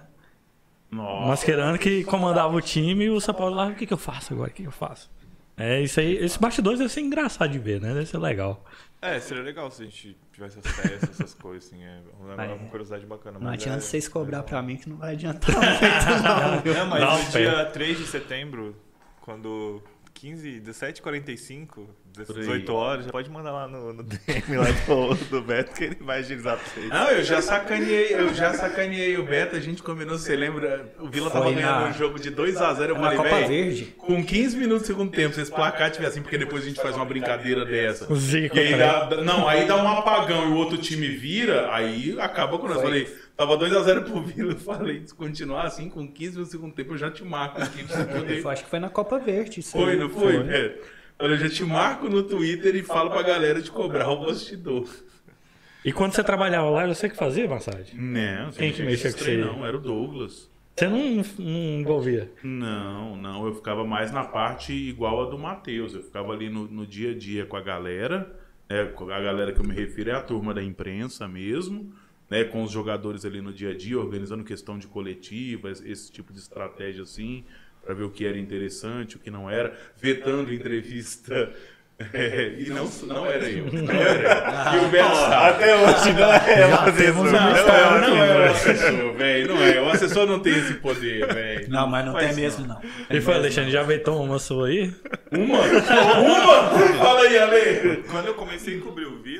Nossa. 0.92 1.28
Mascherano 1.28 1.78
que 1.78 2.04
comandava 2.04 2.56
o 2.56 2.62
time 2.62 3.06
e 3.06 3.10
o 3.10 3.20
São 3.20 3.34
Paulo 3.34 3.56
lá. 3.56 3.68
O 3.68 3.76
que, 3.76 3.86
que 3.86 3.94
eu 3.94 3.98
faço 3.98 4.34
agora? 4.34 4.50
O 4.50 4.54
que, 4.54 4.64
que 4.64 4.68
eu 4.68 4.72
faço? 4.72 5.10
É 5.58 5.82
isso 5.82 6.00
aí. 6.00 6.16
Esse 6.18 6.40
bastidores 6.40 6.78
deve 6.80 6.92
ser 6.92 7.02
engraçado 7.02 7.52
de 7.52 7.58
ver, 7.58 7.82
né? 7.82 7.94
Deve 7.94 8.06
ser 8.06 8.20
legal. 8.20 8.64
É, 9.02 9.20
seria 9.20 9.44
legal 9.44 9.70
se 9.70 9.84
a 9.84 9.86
gente 9.86 10.18
tivesse 10.34 10.58
acesso 10.60 11.06
a 11.06 11.10
essas 11.12 11.34
coisas, 11.36 11.66
assim. 11.68 11.84
É 11.84 12.02
uma, 12.20 12.44
É. 12.44 12.54
uma 12.54 12.68
curiosidade 12.70 13.06
bacana. 13.06 13.38
Não 13.40 13.46
mas 13.46 13.62
adianta 13.62 13.78
é- 13.78 13.82
vocês 13.82 14.08
cobrar 14.08 14.42
pra 14.44 14.62
mim 14.62 14.76
que 14.78 14.90
não 14.90 14.98
vai 14.98 15.14
adiantar 15.14 15.56
muito, 15.56 16.66
não. 16.66 16.74
Não, 16.74 16.86
mas 16.88 17.02
Não, 17.02 17.24
no 17.24 17.32
dia 17.32 17.66
3 17.66 17.98
de 18.00 18.08
setembro, 18.08 18.76
quando 19.22 19.82
15, 20.20 20.60
17 20.62 21.02
45 21.02 21.88
Por 22.26 22.36
aí. 22.36 22.42
18 22.42 22.74
horas, 22.74 23.06
já 23.06 23.12
pode 23.12 23.30
mandar 23.30 23.52
lá 23.52 23.68
no, 23.68 23.94
no 23.94 24.02
DM 24.26 24.58
lá 24.58 24.66
do, 24.88 25.14
do 25.30 25.42
Beto 25.42 25.74
que 25.76 25.84
ele 25.84 25.98
vai 26.02 26.20
agilizar 26.20 26.58
pra 26.58 26.66
vocês. 26.66 26.90
Não, 26.90 27.10
eu 27.12 27.24
já 27.24 27.42
sacaneei, 27.42 28.14
eu 28.16 28.34
já 28.34 28.54
sacaneei 28.54 29.16
o 29.18 29.24
Beto, 29.24 29.56
a 29.56 29.60
gente 29.60 29.84
combinou, 29.84 30.18
você 30.18 30.36
lembra? 30.36 30.92
O 31.00 31.08
Vila 31.08 31.30
tava 31.30 31.46
Foi 31.46 31.54
ganhando 31.54 31.82
na- 31.82 31.90
um 31.90 31.94
jogo 31.94 32.20
de 32.20 32.32
2x0, 32.32 32.90
eu 32.90 32.96
falei, 32.96 33.18
Copa 33.18 33.30
velho, 33.30 33.48
Verde. 33.48 33.86
com 33.98 34.24
15 34.26 34.58
minutos 34.58 34.84
do 34.84 34.88
segundo 34.88 35.12
tempo, 35.12 35.36
se 35.36 35.42
esse 35.42 35.52
placar 35.52 35.92
tiver 35.92 36.08
assim, 36.08 36.22
porque 36.24 36.38
depois 36.38 36.64
a 36.64 36.68
gente 36.68 36.82
faz 36.82 36.96
uma 36.96 37.06
brincadeira 37.06 37.64
dessa. 37.64 38.12
Zico, 38.16 38.56
E 38.58 38.60
aí 38.60 38.76
dá, 38.78 39.10
não, 39.24 39.48
aí 39.48 39.68
dá 39.68 39.76
um 39.76 39.88
apagão 39.88 40.48
e 40.50 40.52
o 40.52 40.56
outro 40.56 40.78
time 40.80 41.08
vira, 41.10 41.72
aí 41.72 42.20
acaba 42.20 42.58
com 42.58 42.68
nós. 42.68 42.82
Falei, 42.82 43.08
tava 43.38 43.58
2x0 43.58 44.04
pro 44.04 44.22
Vila, 44.24 44.54
eu 44.54 44.58
falei, 44.60 45.04
se 45.06 45.14
continuar 45.14 45.66
assim, 45.66 45.90
com 45.90 46.08
15 46.08 46.32
minutos 46.32 46.50
do 46.50 46.52
segundo 46.52 46.74
tempo, 46.74 46.94
eu 46.94 46.98
já 46.98 47.12
te 47.12 47.24
marco 47.24 47.62
aqui 47.62 47.84
pra 47.84 47.96
você 47.96 48.06
poder 48.06 48.40
Eu 48.40 48.50
acho 48.50 48.64
que 48.64 48.70
foi 48.70 48.80
na 48.80 48.90
Copa 48.90 49.20
Verde. 49.20 49.60
Isso 49.60 49.72
Foi, 49.72 49.92
aí. 49.92 50.00
não 50.00 50.10
foi? 50.10 50.36
É. 50.36 50.76
Olha, 51.20 51.34
eu 51.34 51.38
já 51.38 51.50
te 51.50 51.64
marco 51.64 52.10
no 52.10 52.24
Twitter 52.24 52.76
e 52.76 52.84
falo 52.84 53.10
pra 53.12 53.22
galera 53.22 53.62
de 53.62 53.72
cobrar 53.72 54.10
o 54.10 54.26
bastidor. 54.26 54.88
E 55.86 55.94
quando 55.94 56.14
você 56.14 56.24
trabalhava 56.24 56.70
lá, 56.70 56.84
era 56.84 56.94
você 56.94 57.10
que 57.10 57.16
fazia 57.16 57.48
massagem? 57.48 57.96
Não, 58.00 58.52
Quem 58.52 58.74
que 58.74 58.84
mexia 58.84 59.12
com 59.12 59.20
você? 59.20 59.38
Não, 59.38 59.66
era 59.66 59.78
o 59.78 59.80
Douglas. 59.80 60.50
Você 60.76 60.88
não, 60.88 61.24
não 61.40 61.80
envolvia? 61.80 62.32
Não, 62.44 63.16
não, 63.16 63.48
eu 63.48 63.56
ficava 63.56 63.84
mais 63.84 64.12
na 64.12 64.24
parte 64.24 64.74
igual 64.74 65.26
a 65.26 65.30
do 65.30 65.40
Matheus. 65.40 65.94
Eu 65.94 66.04
ficava 66.04 66.34
ali 66.34 66.50
no, 66.50 66.68
no 66.68 66.86
dia 66.86 67.12
a 67.12 67.18
dia 67.18 67.46
com 67.46 67.58
a 67.58 67.62
galera. 67.62 68.32
Né, 68.70 68.82
a 68.82 69.22
galera 69.22 69.54
que 69.54 69.60
eu 69.60 69.66
me 69.66 69.74
refiro 69.74 70.12
é 70.12 70.14
a 70.14 70.22
turma 70.22 70.54
da 70.54 70.62
imprensa 70.62 71.28
mesmo. 71.28 71.92
Né, 72.30 72.44
com 72.44 72.62
os 72.62 72.72
jogadores 72.72 73.24
ali 73.24 73.42
no 73.42 73.54
dia 73.54 73.70
a 73.70 73.74
dia, 73.74 73.98
organizando 73.98 74.44
questão 74.44 74.78
de 74.78 74.86
coletivas, 74.88 75.82
esse 75.86 76.12
tipo 76.12 76.34
de 76.34 76.40
estratégia 76.40 77.04
assim, 77.04 77.46
para 77.82 77.94
ver 77.94 78.04
o 78.04 78.10
que 78.10 78.26
era 78.26 78.38
interessante, 78.38 79.16
o 79.16 79.20
que 79.20 79.32
não 79.32 79.50
era, 79.50 79.74
vetando 79.96 80.54
entrevista. 80.54 81.54
É, 82.14 82.54
e 82.60 82.70
não, 82.70 82.88
não 83.08 83.26
era 83.26 83.50
eu. 83.50 83.66
Não 83.74 83.92
era 83.92 84.76
eu. 84.76 84.84
E 84.84 84.86
o 84.86 84.90
Beto. 84.90 85.16
Até 85.18 85.76
hoje 85.76 86.14
não 86.14 86.32
é 86.32 86.70
Já 86.70 86.92
temos 86.92 87.30
uma 87.32 87.42
Não, 87.42 87.56
história 87.56 88.02
não, 88.02 88.10
não 88.10 88.24
é 88.24 88.38
o 88.38 88.52
assessor, 88.52 89.14
velho. 89.14 89.48
Não 89.48 89.64
é. 89.64 89.82
O 89.82 89.90
assessor 89.90 90.28
não 90.28 90.40
tem 90.40 90.54
esse 90.60 90.76
poder, 90.76 91.26
velho. 91.34 91.70
Não, 91.72 91.88
mas 91.88 92.06
não 92.06 92.14
Faz 92.14 92.28
tem 92.28 92.36
mesmo, 92.36 92.68
não. 92.68 92.80
Ele 93.10 93.20
foi, 93.20 93.34
Alexandre, 93.34 93.72
já 93.72 93.82
vetou 93.82 94.24
uma 94.24 94.38
sua 94.38 94.68
aí? 94.68 94.94
Uma? 95.32 95.58
Uma? 95.58 96.70
Fala 97.00 97.22
aí, 97.22 97.38
Ale. 97.40 98.04
Quando 98.12 98.28
eu 98.28 98.36
comecei 98.36 98.78
a 98.78 98.82
cobrir 98.82 99.06
o 99.06 99.18
Vila, 99.18 99.37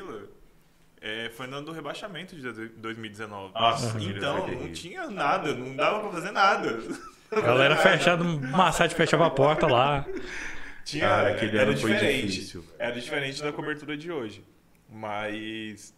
é, 1.00 1.30
foi 1.30 1.46
no 1.46 1.56
ano 1.56 1.66
do 1.66 1.72
rebaixamento 1.72 2.34
de 2.36 2.42
2019. 2.68 3.52
Nossa, 3.54 4.00
então, 4.02 4.46
não 4.46 4.72
tinha 4.72 5.08
nada, 5.10 5.54
não 5.54 5.74
dava 5.76 6.00
pra 6.00 6.10
fazer 6.10 6.30
nada. 6.30 6.78
A 7.30 7.40
galera 7.40 7.76
fechada, 7.78 8.24
massagem 8.24 8.96
fechava 8.96 9.26
a 9.26 9.30
porta 9.30 9.66
lá. 9.66 10.06
Tinha, 10.84 11.06
Cara, 11.06 11.30
aquele 11.30 11.56
era 11.58 11.70
ano 11.70 11.78
foi 11.78 11.92
diferente. 11.92 12.26
difícil. 12.28 12.64
Era 12.78 12.94
diferente 12.94 13.42
da 13.42 13.52
cobertura 13.52 13.96
de 13.96 14.10
hoje. 14.10 14.42
Mas, 14.90 15.94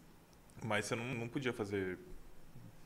mas 0.65 0.85
você 0.87 0.97
não, 0.97 1.05
não 1.15 1.29
podia 1.29 1.53
fazer 1.53 1.97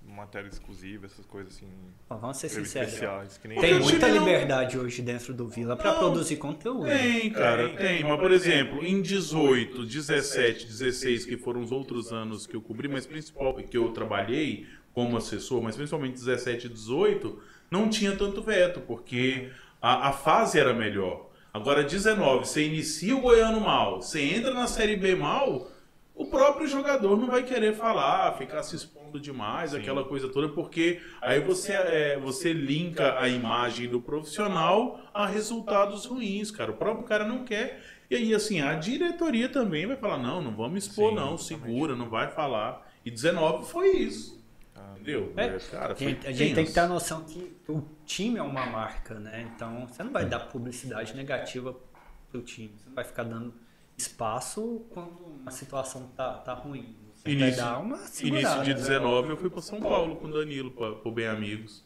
matéria 0.06 0.48
exclusiva, 0.48 1.06
essas 1.06 1.24
coisas 1.26 1.54
assim. 1.54 1.66
Ó, 2.08 2.16
Vamos 2.16 2.36
ser 2.36 2.48
sinceros. 2.48 3.00
nem 3.44 3.58
Tem 3.60 3.70
eu 3.72 3.80
muita 3.80 4.08
não- 4.08 4.18
liberdade 4.18 4.78
hoje 4.78 5.02
dentro 5.02 5.32
do 5.34 5.48
Vila 5.48 5.76
pra 5.76 5.92
Não. 5.92 5.98
produzir 5.98 6.36
conteúdo. 6.36 6.84
Tem, 6.86 7.30
cara, 7.30 7.68
Tem, 7.68 7.76
tem. 7.76 8.02
Mas, 8.04 8.20
por 8.20 8.30
exemplo, 8.30 8.84
em 8.84 9.00
18, 9.02 9.84
17, 9.84 10.66
16, 10.66 11.24
que 11.24 11.36
foram 11.36 11.62
os 11.62 11.72
outros 11.72 12.12
anos 12.12 12.46
que 12.46 12.54
eu 12.54 12.60
cobri, 12.60 12.88
mas 12.88 13.06
principal 13.06 13.54
que 13.54 13.76
eu 13.76 13.90
trabalhei 13.92 14.66
como 14.92 15.16
assessor, 15.16 15.60
mas 15.62 15.74
principalmente 15.76 16.14
17 16.14 16.66
e 16.66 16.70
18, 16.70 17.40
não 17.70 17.88
tinha 17.88 18.14
tanto 18.14 18.40
veto, 18.42 18.80
porque 18.80 19.50
a, 19.82 20.08
a 20.08 20.12
fase 20.12 20.58
era 20.58 20.72
melhor. 20.72 21.30
Agora, 21.52 21.82
19, 21.82 22.46
você 22.46 22.66
inicia 22.66 23.16
o 23.16 23.20
Goiano 23.20 23.60
mal, 23.60 24.00
você 24.02 24.20
entra 24.20 24.52
na 24.54 24.66
Série 24.66 24.96
B 24.96 25.14
mal, 25.16 25.68
o 26.14 26.26
próprio 26.26 26.66
jogador 26.68 27.16
não 27.16 27.26
vai 27.26 27.42
querer 27.42 27.74
falar, 27.74 28.36
ficar 28.38 28.62
se 28.62 28.76
expondo 28.76 29.03
demais, 29.20 29.74
aquela 29.74 30.04
coisa 30.04 30.28
toda, 30.28 30.48
porque 30.48 31.00
aí 31.20 31.40
você, 31.40 31.72
é, 31.72 32.18
você 32.18 32.52
linka 32.52 33.18
a 33.18 33.28
imagem 33.28 33.88
do 33.88 34.00
profissional 34.00 35.00
a 35.12 35.26
resultados 35.26 36.04
ruins, 36.06 36.50
cara. 36.50 36.70
O 36.70 36.76
próprio 36.76 37.06
cara 37.06 37.24
não 37.24 37.44
quer. 37.44 37.82
E 38.10 38.16
aí, 38.16 38.34
assim, 38.34 38.60
a 38.60 38.74
diretoria 38.74 39.48
também 39.48 39.86
vai 39.86 39.96
falar: 39.96 40.18
não, 40.18 40.42
não 40.42 40.54
vamos 40.54 40.86
expor, 40.86 41.10
Sim, 41.10 41.16
não, 41.16 41.34
exatamente. 41.34 41.44
segura, 41.46 41.96
não 41.96 42.08
vai 42.08 42.30
falar. 42.30 42.86
E 43.04 43.10
19 43.10 43.66
foi 43.66 43.90
isso. 43.96 44.44
Entendeu? 45.04 45.32
É, 45.36 45.58
cara, 45.70 45.92
A 45.92 45.96
foi 45.96 46.06
gente, 46.08 46.26
a 46.26 46.32
gente 46.32 46.54
tem 46.54 46.64
que 46.64 46.72
ter 46.72 46.80
a 46.80 46.88
noção 46.88 47.24
que 47.24 47.54
o 47.68 47.82
time 48.06 48.38
é 48.38 48.42
uma 48.42 48.64
marca, 48.64 49.14
né? 49.20 49.50
Então 49.54 49.86
você 49.86 50.02
não 50.02 50.10
vai 50.10 50.24
dar 50.24 50.40
publicidade 50.40 51.14
negativa 51.14 51.76
pro 52.30 52.40
time. 52.40 52.72
Você 52.78 52.88
não 52.88 52.94
vai 52.94 53.04
ficar 53.04 53.24
dando 53.24 53.52
espaço 53.96 54.86
quando 54.90 55.42
a 55.44 55.50
situação 55.50 56.08
tá, 56.16 56.38
tá 56.38 56.54
ruim. 56.54 56.96
Você 57.24 57.30
Início, 57.32 57.56
dar 57.62 57.78
uma 57.78 57.96
início 57.96 58.24
de 58.24 58.30
né? 58.30 58.74
19. 58.74 58.74
19 58.74 59.28
eu 59.30 59.36
fui 59.38 59.48
pra 59.50 59.62
São 59.62 59.80
Paulo 59.80 60.16
com 60.16 60.26
o 60.28 60.32
Danilo, 60.32 60.70
pra, 60.70 60.92
pro 60.92 61.10
Bem 61.10 61.26
Amigos. 61.26 61.82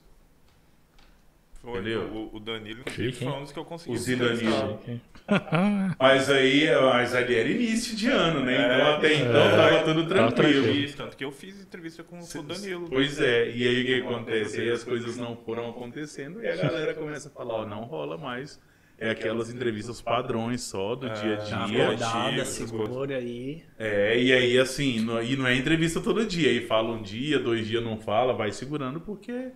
Foi, 1.62 1.72
Entendeu? 1.80 2.02
o, 2.02 2.36
o 2.36 2.40
Danilo 2.40 2.82
Chique, 2.90 3.24
foi 3.24 3.28
um 3.28 3.42
dos 3.42 3.52
que 3.52 3.58
eu 3.58 3.64
consegui. 3.64 3.94
O. 3.94 3.98
Zidanilo. 3.98 4.80
Mas 5.98 6.30
aí, 6.30 6.64
mas 6.80 7.14
ali 7.14 7.34
era 7.34 7.48
início 7.50 7.94
de 7.94 8.08
ano, 8.08 8.42
né? 8.42 8.54
Então 8.64 8.94
até 8.94 9.14
então 9.14 9.50
tava 9.50 9.84
tudo 9.84 10.08
tranquilo. 10.08 10.62
tranquilo. 10.64 10.92
Tanto 10.96 11.16
que 11.18 11.24
eu 11.24 11.30
fiz 11.30 11.60
entrevista 11.60 12.02
com, 12.02 12.18
com 12.18 12.38
o 12.38 12.42
Danilo. 12.42 12.88
Pois 12.88 13.20
é, 13.20 13.50
e 13.50 13.68
aí 13.68 13.82
o 13.82 13.84
que 13.84 13.94
acontece? 14.08 14.58
Aí 14.62 14.70
as 14.70 14.82
coisas 14.82 15.18
não 15.18 15.36
foram 15.36 15.68
acontecendo 15.68 16.42
e 16.42 16.48
a 16.48 16.56
galera 16.56 16.94
começa 16.94 17.28
a 17.28 17.30
falar, 17.30 17.54
ó, 17.56 17.66
não 17.66 17.82
rola 17.82 18.16
mais. 18.16 18.58
É 19.00 19.10
aquelas 19.10 19.48
entrevistas 19.48 20.00
padrões 20.02 20.62
só 20.62 20.96
do 20.96 21.08
dia 21.08 21.36
Dá 21.36 21.56
uma 21.56 21.64
a 21.64 21.66
dia. 21.66 21.84
acordada, 21.84 22.44
segura 22.44 23.16
aí. 23.16 23.62
É, 23.78 24.20
e 24.20 24.32
aí 24.32 24.58
assim, 24.58 25.00
não, 25.00 25.22
e 25.22 25.36
não 25.36 25.46
é 25.46 25.54
entrevista 25.54 26.00
todo 26.00 26.26
dia. 26.26 26.50
Aí 26.50 26.66
fala 26.66 26.90
um 26.90 27.00
dia, 27.00 27.38
dois 27.38 27.66
dias 27.66 27.82
não 27.82 27.96
fala, 27.98 28.32
vai 28.32 28.50
segurando 28.50 29.00
porque. 29.00 29.52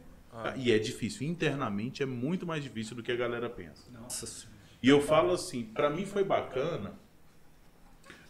E 0.57 0.71
é 0.71 0.79
difícil. 0.79 1.27
Internamente 1.27 2.03
é 2.03 2.07
muito 2.07 2.47
mais 2.47 2.63
difícil 2.63 2.95
do 2.95 3.03
que 3.03 3.11
a 3.11 3.17
galera 3.17 3.51
pensa. 3.51 3.91
Nossa 3.91 4.27
senhora. 4.27 4.53
E 4.83 4.89
eu 4.89 5.01
falo 5.01 5.33
assim, 5.33 5.65
pra 5.65 5.91
mim 5.91 6.07
foi 6.07 6.25
bacana 6.25 6.95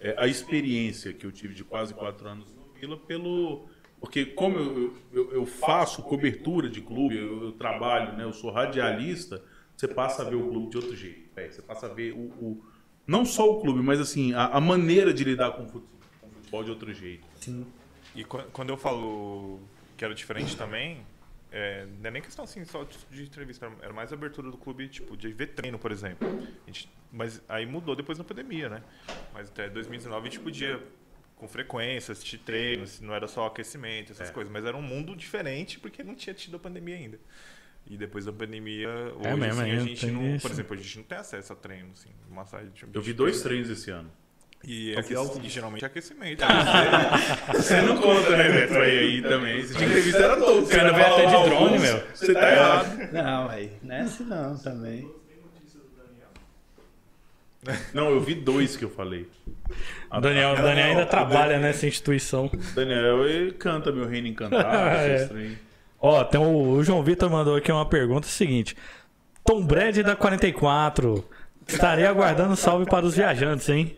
é, 0.00 0.14
a 0.18 0.26
experiência 0.26 1.12
que 1.12 1.24
eu 1.24 1.30
tive 1.30 1.54
de 1.54 1.62
quase 1.62 1.94
quatro 1.94 2.28
anos 2.28 2.52
no 2.54 2.72
Vila 2.74 2.96
pelo 2.96 3.68
porque 4.00 4.26
como 4.26 4.58
eu, 4.58 4.96
eu, 5.12 5.32
eu 5.32 5.46
faço 5.46 6.02
cobertura 6.02 6.68
de 6.68 6.80
clube, 6.80 7.16
eu, 7.16 7.44
eu 7.44 7.52
trabalho, 7.52 8.16
né, 8.16 8.24
eu 8.24 8.32
sou 8.32 8.50
radialista, 8.50 9.40
você 9.76 9.88
passa 9.88 10.22
a 10.22 10.28
ver 10.28 10.36
o 10.36 10.48
clube 10.48 10.70
de 10.70 10.76
outro 10.76 10.94
jeito. 10.96 11.28
você 11.34 11.62
passa 11.62 11.86
a 11.86 11.88
ver 11.88 12.12
o, 12.12 12.16
o- 12.20 12.64
não 13.06 13.24
só 13.24 13.50
o 13.50 13.60
clube, 13.60 13.80
mas 13.82 14.00
assim 14.00 14.32
a, 14.32 14.46
a 14.46 14.60
maneira 14.60 15.12
de 15.12 15.24
lidar 15.24 15.52
com 15.52 15.64
o 15.64 15.68
futebol, 15.68 15.98
com 16.20 16.26
o 16.28 16.30
futebol 16.30 16.64
de 16.64 16.70
outro 16.70 16.92
jeito. 16.92 17.26
Sim. 17.40 17.66
E 18.14 18.22
quan- 18.24 18.46
quando 18.52 18.70
eu 18.70 18.76
falo 18.76 19.60
que 19.96 20.04
era 20.04 20.14
diferente 20.14 20.56
também, 20.56 21.04
é, 21.50 21.86
não 22.00 22.08
é 22.08 22.10
nem 22.10 22.22
questão 22.22 22.44
assim 22.44 22.64
só 22.64 22.84
de, 22.84 22.96
de 23.10 23.22
entrevista, 23.24 23.70
era- 23.82 23.92
mais 23.92 24.12
a 24.12 24.14
abertura 24.14 24.50
do 24.50 24.56
clube, 24.56 24.88
tipo, 24.88 25.16
de 25.16 25.28
ver 25.32 25.48
treino, 25.48 25.78
por 25.78 25.90
exemplo. 25.90 26.26
A 26.28 26.66
gente- 26.70 26.88
mas 27.10 27.42
aí 27.48 27.66
mudou 27.66 27.94
depois 27.96 28.16
da 28.18 28.24
pandemia, 28.24 28.68
né? 28.68 28.82
Mas 29.34 29.48
até 29.48 29.68
2019 29.68 30.28
a 30.28 30.30
gente 30.30 30.40
podia, 30.40 30.80
com 31.36 31.48
frequência, 31.48 32.12
assistir 32.12 32.38
treinos, 32.38 33.00
não 33.00 33.12
era 33.14 33.26
só 33.26 33.46
aquecimento, 33.46 34.12
essas 34.12 34.30
É. 34.30 34.32
coisas. 34.32 34.50
Mas 34.52 34.64
era 34.64 34.76
um 34.76 34.82
mundo 34.82 35.14
diferente 35.16 35.78
porque 35.80 36.02
não 36.04 36.14
tinha 36.14 36.32
tido 36.32 36.56
a 36.56 36.60
pandemia 36.60 36.94
ainda. 36.96 37.18
E 37.86 37.96
depois 37.96 38.24
da 38.24 38.32
pandemia, 38.32 38.88
hoje, 38.88 39.28
É 39.28 39.36
mesmo, 39.36 39.60
assim, 39.60 39.70
a 39.72 39.78
gente 39.80 40.06
não. 40.06 40.34
isso. 40.36 40.42
Por 40.42 40.50
exemplo, 40.52 40.74
a 40.74 40.76
gente 40.76 40.96
não 40.98 41.04
tem 41.04 41.18
acesso 41.18 41.52
a 41.52 41.56
treino, 41.56 41.88
assim, 41.92 42.08
massagem. 42.30 42.70
Eu 42.92 43.02
vi 43.02 43.12
dois 43.12 43.42
treinos 43.42 43.68
esse 43.68 43.90
ano. 43.90 44.10
E, 44.64 44.92
vi 44.92 44.96
aqueci- 44.96 45.40
e 45.42 45.48
geralmente 45.48 45.82
é 45.82 45.86
aquecimento. 45.88 46.44
Você 47.52 47.82
não 47.82 47.96
conta, 48.00 48.36
né, 48.36 48.48
Beto? 48.48 48.74
Aí, 48.78 48.98
aí 48.98 49.22
também. 49.22 49.58
Esse 49.58 49.74
de 49.76 49.84
entrevista 49.84 50.18
era 50.22 50.36
todo. 50.36 50.64
Você 50.64 50.76
cara 50.76 50.94
fala 50.94 51.14
até 51.16 51.26
de 51.26 51.32
drone, 51.48 51.54
alguns, 51.64 51.82
meu. 51.82 52.02
Você 52.14 52.32
tá 52.32 52.52
errado. 52.52 53.12
Não, 53.12 53.48
aí. 53.50 53.72
Nessa 53.82 54.22
não 54.24 54.56
também. 54.56 55.10
Não, 57.94 58.10
eu 58.10 58.20
vi 58.20 58.34
dois 58.34 58.76
que 58.76 58.84
eu 58.84 58.90
falei. 58.90 59.28
O 60.10 60.20
Daniel, 60.20 60.52
o 60.52 60.56
Daniel 60.56 60.86
ainda 60.88 61.06
trabalha 61.06 61.58
nessa 61.60 61.86
instituição. 61.86 62.50
Daniel, 62.74 63.24
ele 63.28 63.52
canta 63.52 63.92
meu 63.92 64.06
reino 64.06 64.26
encantado. 64.28 64.62
É. 64.98 65.14
esses 65.16 65.28
Ó, 66.02 66.24
tem 66.24 66.40
o, 66.40 66.72
o 66.72 66.82
João 66.82 67.00
Vitor 67.02 67.30
mandou 67.30 67.54
aqui 67.54 67.70
uma 67.70 67.86
pergunta 67.86 68.26
seguinte. 68.26 68.76
Tom 69.44 69.64
Brady 69.64 70.02
da 70.02 70.16
44. 70.16 71.24
Estarei 71.66 72.04
aguardando 72.04 72.56
salve 72.56 72.84
para 72.86 73.06
os 73.06 73.14
viajantes, 73.14 73.68
hein? 73.68 73.96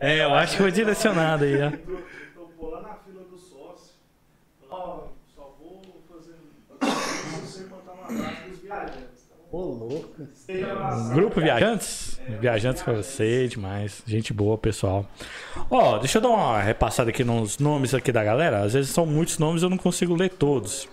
É, 0.00 0.24
eu 0.24 0.34
acho 0.34 0.52
que 0.56 0.62
foi 0.62 0.72
direcionado 0.72 1.44
aí, 1.44 1.62
ó. 1.62 1.70
Vou 2.58 2.70
lá 2.70 2.80
na 2.80 2.94
fila 2.94 3.22
do 3.24 3.36
sócio. 3.36 3.92
Ó, 4.70 5.08
só 5.36 5.54
vou 5.60 5.82
fazer. 6.08 6.36
Você 7.42 7.64
mandar 7.64 7.92
abraço 8.08 8.48
dos 8.48 8.60
viajantes. 8.60 8.96
Então, 9.26 9.60
Ô, 9.60 9.62
louco. 9.74 10.28
Grupo 11.14 11.40
Viajantes? 11.40 12.18
Viajantes 12.40 12.82
pra 12.82 12.94
você, 12.94 13.46
demais. 13.46 14.02
Gente 14.06 14.32
boa, 14.32 14.56
pessoal. 14.56 15.06
Ó, 15.70 15.98
deixa 15.98 16.16
eu 16.16 16.22
dar 16.22 16.30
uma 16.30 16.60
repassada 16.62 17.10
aqui 17.10 17.22
nos 17.22 17.58
nomes 17.58 17.92
aqui 17.92 18.10
da 18.10 18.24
galera. 18.24 18.60
Às 18.60 18.72
vezes 18.72 18.90
são 18.90 19.04
muitos 19.04 19.38
nomes, 19.38 19.62
eu 19.62 19.68
não 19.68 19.76
consigo 19.76 20.14
ler 20.14 20.30
todos. 20.30 20.88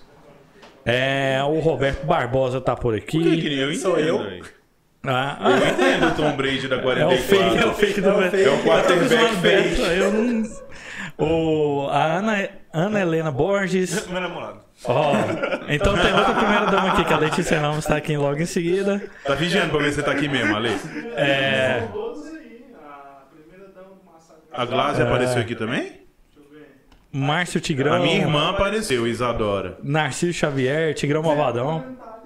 É, 0.86 1.41
o 1.43 1.59
Roberto 1.59 2.05
Barbosa 2.05 2.59
tá 2.62 2.75
por 2.75 2.93
Por 2.93 3.01
que, 3.01 3.19
que 3.21 3.29
aqui. 3.38 3.50
nem 3.50 3.57
eu 3.59 3.75
Sou 3.75 3.98
eu? 4.00 4.21
aí? 4.21 4.41
Ah, 5.05 5.38
Eu 5.41 5.67
entendo 5.69 6.07
o 6.07 6.12
Tom 6.15 6.36
Brady 6.36 6.67
da 6.67 6.75
é 6.75 6.81
44. 6.81 7.15
o 7.15 7.24
fake, 7.27 7.57
é 7.57 7.65
o 7.65 7.74
fake 7.74 8.01
do 8.01 8.09
É 8.09 8.13
o 8.13 8.31
fake. 8.31 8.43
É 8.43 8.50
o 8.50 8.63
quarterback 8.63 9.36
Beto, 9.38 9.75
fake. 9.75 9.81
Eu 10.00 10.12
não... 10.13 10.43
O, 11.17 11.88
a 11.89 12.03
Ana, 12.17 12.50
Ana 12.74 13.00
Helena 13.01 13.31
Borges. 13.31 14.07
Meu 14.07 14.21
namorado. 14.21 14.59
Ó, 14.86 15.12
então 15.67 15.93
tem 15.98 16.13
outra 16.13 16.33
primeira 16.33 16.65
dama 16.67 16.93
aqui, 16.93 17.03
que 17.03 17.13
a 17.13 17.17
Letícia 17.17 17.59
Ramos 17.59 17.79
está 17.79 17.98
aqui 17.98 18.15
logo 18.15 18.39
em 18.39 18.45
seguida. 18.45 19.01
Tá 19.25 19.36
vigiando 19.36 19.71
pra 19.71 19.79
ver 19.79 19.89
se 19.89 19.95
você 19.95 20.03
tá 20.03 20.12
aqui 20.12 20.29
mesmo, 20.29 20.55
Ale. 20.55 20.69
É. 21.17 21.83
A 24.53 24.65
Glaze 24.65 25.01
apareceu 25.01 25.41
aqui 25.41 25.55
também? 25.55 25.99
Márcio 27.12 27.60
Tigrão. 27.60 27.94
A 27.94 28.00
minha 28.00 28.18
irmã 28.18 28.50
apareceu, 28.51 29.08
Isadora. 29.08 29.78
Narciso 29.84 30.34
Xavier, 30.34 30.94
Tigrão 30.94 31.24
Malvadão. 31.24 31.84
Tá. 31.98 32.20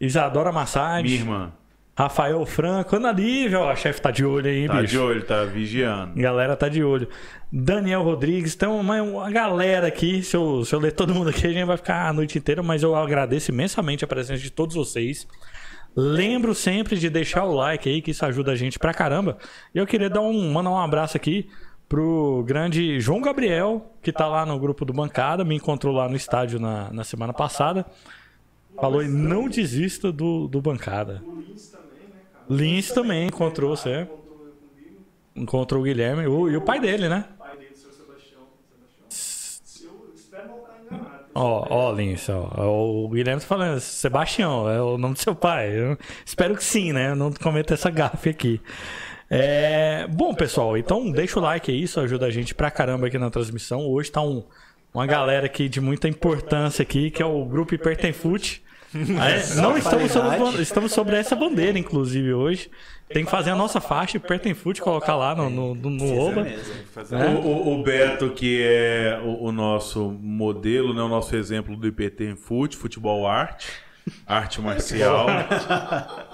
Isadora 0.00 0.50
Massad. 0.50 1.02
Minha 1.04 1.14
irmã. 1.16 1.52
Rafael 1.96 2.44
Franco. 2.46 2.96
Ana 2.96 3.12
Lívia, 3.12 3.60
ó, 3.60 3.70
a 3.70 3.76
chefe 3.76 4.00
tá 4.00 4.10
de 4.10 4.24
olho 4.24 4.48
aí, 4.48 4.66
Tá 4.66 4.74
bicho. 4.80 4.86
de 4.88 4.98
olho, 4.98 5.22
tá 5.24 5.44
vigiando. 5.44 6.14
Galera 6.20 6.56
tá 6.56 6.68
de 6.68 6.82
olho. 6.82 7.06
Daniel 7.52 8.02
Rodrigues, 8.02 8.54
tem 8.56 8.68
uma, 8.68 9.00
uma 9.02 9.30
galera 9.30 9.86
aqui. 9.86 10.22
Se 10.22 10.34
eu, 10.36 10.64
se 10.64 10.74
eu 10.74 10.80
ler 10.80 10.92
todo 10.92 11.14
mundo 11.14 11.28
aqui, 11.30 11.46
a 11.46 11.50
gente 11.52 11.64
vai 11.66 11.76
ficar 11.76 12.08
a 12.08 12.12
noite 12.12 12.38
inteira, 12.38 12.62
mas 12.62 12.82
eu 12.82 12.96
agradeço 12.96 13.50
imensamente 13.50 14.04
a 14.04 14.08
presença 14.08 14.42
de 14.42 14.50
todos 14.50 14.74
vocês. 14.74 15.28
Lembro 15.94 16.54
sempre 16.54 16.96
de 16.98 17.10
deixar 17.10 17.44
o 17.44 17.54
like 17.54 17.86
aí, 17.88 18.00
que 18.00 18.10
isso 18.12 18.24
ajuda 18.24 18.52
a 18.52 18.56
gente 18.56 18.78
pra 18.78 18.94
caramba. 18.94 19.36
E 19.74 19.78
eu 19.78 19.86
queria 19.86 20.08
dar 20.08 20.22
um, 20.22 20.50
mandar 20.50 20.70
um 20.70 20.78
abraço 20.78 21.16
aqui 21.18 21.46
pro 21.92 22.42
grande 22.46 22.98
João 23.00 23.20
Gabriel, 23.20 23.84
que 24.00 24.10
tá 24.10 24.26
lá 24.26 24.46
no 24.46 24.58
grupo 24.58 24.82
do 24.82 24.94
Bancada, 24.94 25.44
me 25.44 25.56
encontrou 25.56 25.94
lá 25.94 26.08
no 26.08 26.16
estádio 26.16 26.58
na, 26.58 26.90
na 26.90 27.04
semana 27.04 27.34
passada. 27.34 27.84
Falou 28.80 29.02
e 29.02 29.08
não 29.08 29.46
desista 29.46 30.10
do, 30.10 30.48
do 30.48 30.58
Bancada. 30.62 31.22
Lins 32.48 32.90
também, 32.92 33.20
né, 33.20 33.26
encontrou 33.26 33.76
você. 33.76 34.08
Encontrou 35.36 35.82
o 35.82 35.84
Guilherme 35.84 36.26
o- 36.26 36.48
e 36.48 36.56
o 36.56 36.62
pai 36.62 36.80
dele, 36.80 37.10
né? 37.10 37.26
Ó, 41.34 41.66
ó, 41.68 41.92
Lins, 41.92 42.26
ó. 42.30 43.04
O 43.04 43.08
Guilherme 43.10 43.42
tá 43.42 43.46
falando, 43.46 43.80
Sebastião, 43.80 44.66
é 44.68 44.80
o 44.80 44.96
nome 44.96 45.12
do 45.14 45.20
seu 45.20 45.34
pai. 45.34 45.78
Eu 45.78 45.98
espero 46.24 46.54
que 46.56 46.64
sim, 46.64 46.90
né? 46.92 47.10
Eu 47.10 47.16
não 47.16 47.30
cometa 47.32 47.74
essa 47.74 47.90
gafe 47.90 48.30
aqui. 48.30 48.60
É, 49.34 50.06
Bom, 50.10 50.34
pessoal, 50.34 50.76
então 50.76 51.10
deixa 51.10 51.38
o 51.38 51.42
like 51.42 51.70
aí, 51.70 51.82
isso 51.82 51.98
ajuda 51.98 52.26
a 52.26 52.30
gente 52.30 52.54
pra 52.54 52.70
caramba 52.70 53.06
aqui 53.06 53.16
na 53.18 53.30
transmissão. 53.30 53.80
Hoje 53.86 54.12
tá 54.12 54.20
um, 54.20 54.42
uma 54.92 55.06
galera 55.06 55.46
aqui 55.46 55.68
de 55.70 55.80
muita 55.80 56.06
importância 56.06 56.82
aqui, 56.82 57.10
que 57.10 57.22
é 57.22 57.24
o 57.26 57.42
Grupo 57.46 57.74
Hipertenfute. 57.74 58.62
É, 58.94 59.54
não 59.56 59.74
estamos 59.78 60.12
sobre, 60.12 60.60
estamos 60.62 60.92
sobre 60.92 61.16
essa 61.16 61.34
bandeira, 61.34 61.78
inclusive, 61.78 62.34
hoje. 62.34 62.70
Tem 63.08 63.24
que 63.24 63.30
fazer 63.30 63.48
a 63.50 63.56
nossa 63.56 63.80
faixa 63.80 64.18
Hipertenfute, 64.18 64.82
colocar 64.82 65.16
lá 65.16 65.34
no, 65.34 65.48
no, 65.48 65.74
no, 65.74 65.88
no 65.90 66.18
Oba. 66.18 66.46
Fazer 66.92 67.16
É? 67.16 67.28
O, 67.30 67.38
o- 67.40 67.80
o 67.80 67.82
Beto, 67.82 68.28
que 68.30 68.60
é 68.62 69.18
o, 69.24 69.44
o 69.44 69.52
nosso 69.52 70.10
modelo, 70.20 70.92
né, 70.92 71.00
o 71.00 71.08
nosso 71.08 71.34
exemplo 71.34 71.74
do 71.74 71.86
IPT 71.86 72.24
em 72.24 72.36
fute, 72.36 72.76
futebol 72.76 73.26
arte, 73.26 73.66
arte 74.26 74.60
marcial. 74.60 75.26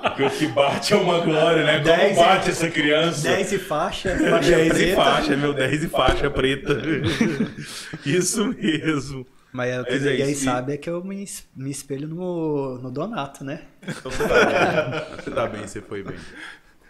Porque 0.03 0.23
o 0.25 0.31
que 0.31 0.47
bate 0.49 0.93
é 0.95 0.97
uma 0.97 1.21
glória, 1.21 1.65
né? 1.65 1.75
Como 1.81 1.85
Dez 1.85 2.17
e- 2.17 2.21
bate 2.21 2.51
essa 2.51 2.71
criança? 2.71 3.29
10 3.29 3.53
e 3.53 3.59
faixa, 3.59 4.17
faixa 4.17 4.51
10 4.57 4.67
e 4.69 4.71
preta. 4.75 4.97
faixa, 4.97 5.37
meu 5.37 5.53
10 5.53 5.85
e 5.85 5.89
faixa 5.89 6.31
preta. 6.31 6.77
Isso 8.05 8.47
mesmo. 8.49 9.27
Mas 9.53 9.81
o 9.81 9.85
que 9.85 9.93
Mas 9.93 10.07
é 10.07 10.11
ninguém 10.11 10.31
isso. 10.33 10.45
sabe 10.45 10.75
é 10.75 10.77
que 10.77 10.91
eu 10.91 11.03
me, 11.03 11.25
me 11.57 11.71
espelho 11.71 12.07
no, 12.07 12.79
no 12.79 12.91
Donato, 12.91 13.43
né? 13.45 13.63
Então 13.87 14.11
você 14.11 14.29
tá 14.29 14.45
bem. 14.45 15.17
Você 15.25 15.31
tá 15.31 15.47
bem, 15.47 15.67
você 15.67 15.81
foi 15.81 16.03
bem. 16.03 16.17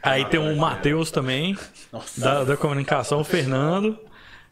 Aí 0.03 0.25
tem 0.25 0.38
o 0.41 0.57
Matheus 0.57 1.11
também, 1.11 1.57
da, 2.17 2.45
da 2.45 2.57
comunicação, 2.57 3.21
o 3.21 3.25
Fernando. 3.25 3.99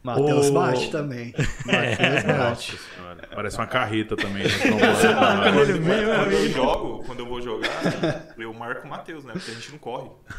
Matheus 0.06 0.46
O- 0.46 0.52
bate 0.52 0.90
também. 0.92 1.34
Matheus 1.66 2.22
bate. 2.38 2.78
Parece 3.34 3.58
uma 3.58 3.66
carreta 3.66 4.16
também. 4.16 4.44
Né? 4.44 4.50
Quando 5.42 5.60
ele 5.60 5.72
vem, 5.80 6.06
meu 6.06 6.14
Quando 6.14 6.32
eu 6.32 6.48
jogo, 6.50 7.04
quando 7.04 7.18
eu 7.20 7.26
vou 7.26 7.42
jogar, 7.42 7.68
eu 8.38 8.54
marco 8.54 8.86
o 8.86 8.90
Matheus, 8.90 9.24
né? 9.24 9.32
Porque 9.32 9.50
a 9.50 9.54
gente 9.54 9.72
não 9.72 9.78
corre. 9.78 10.08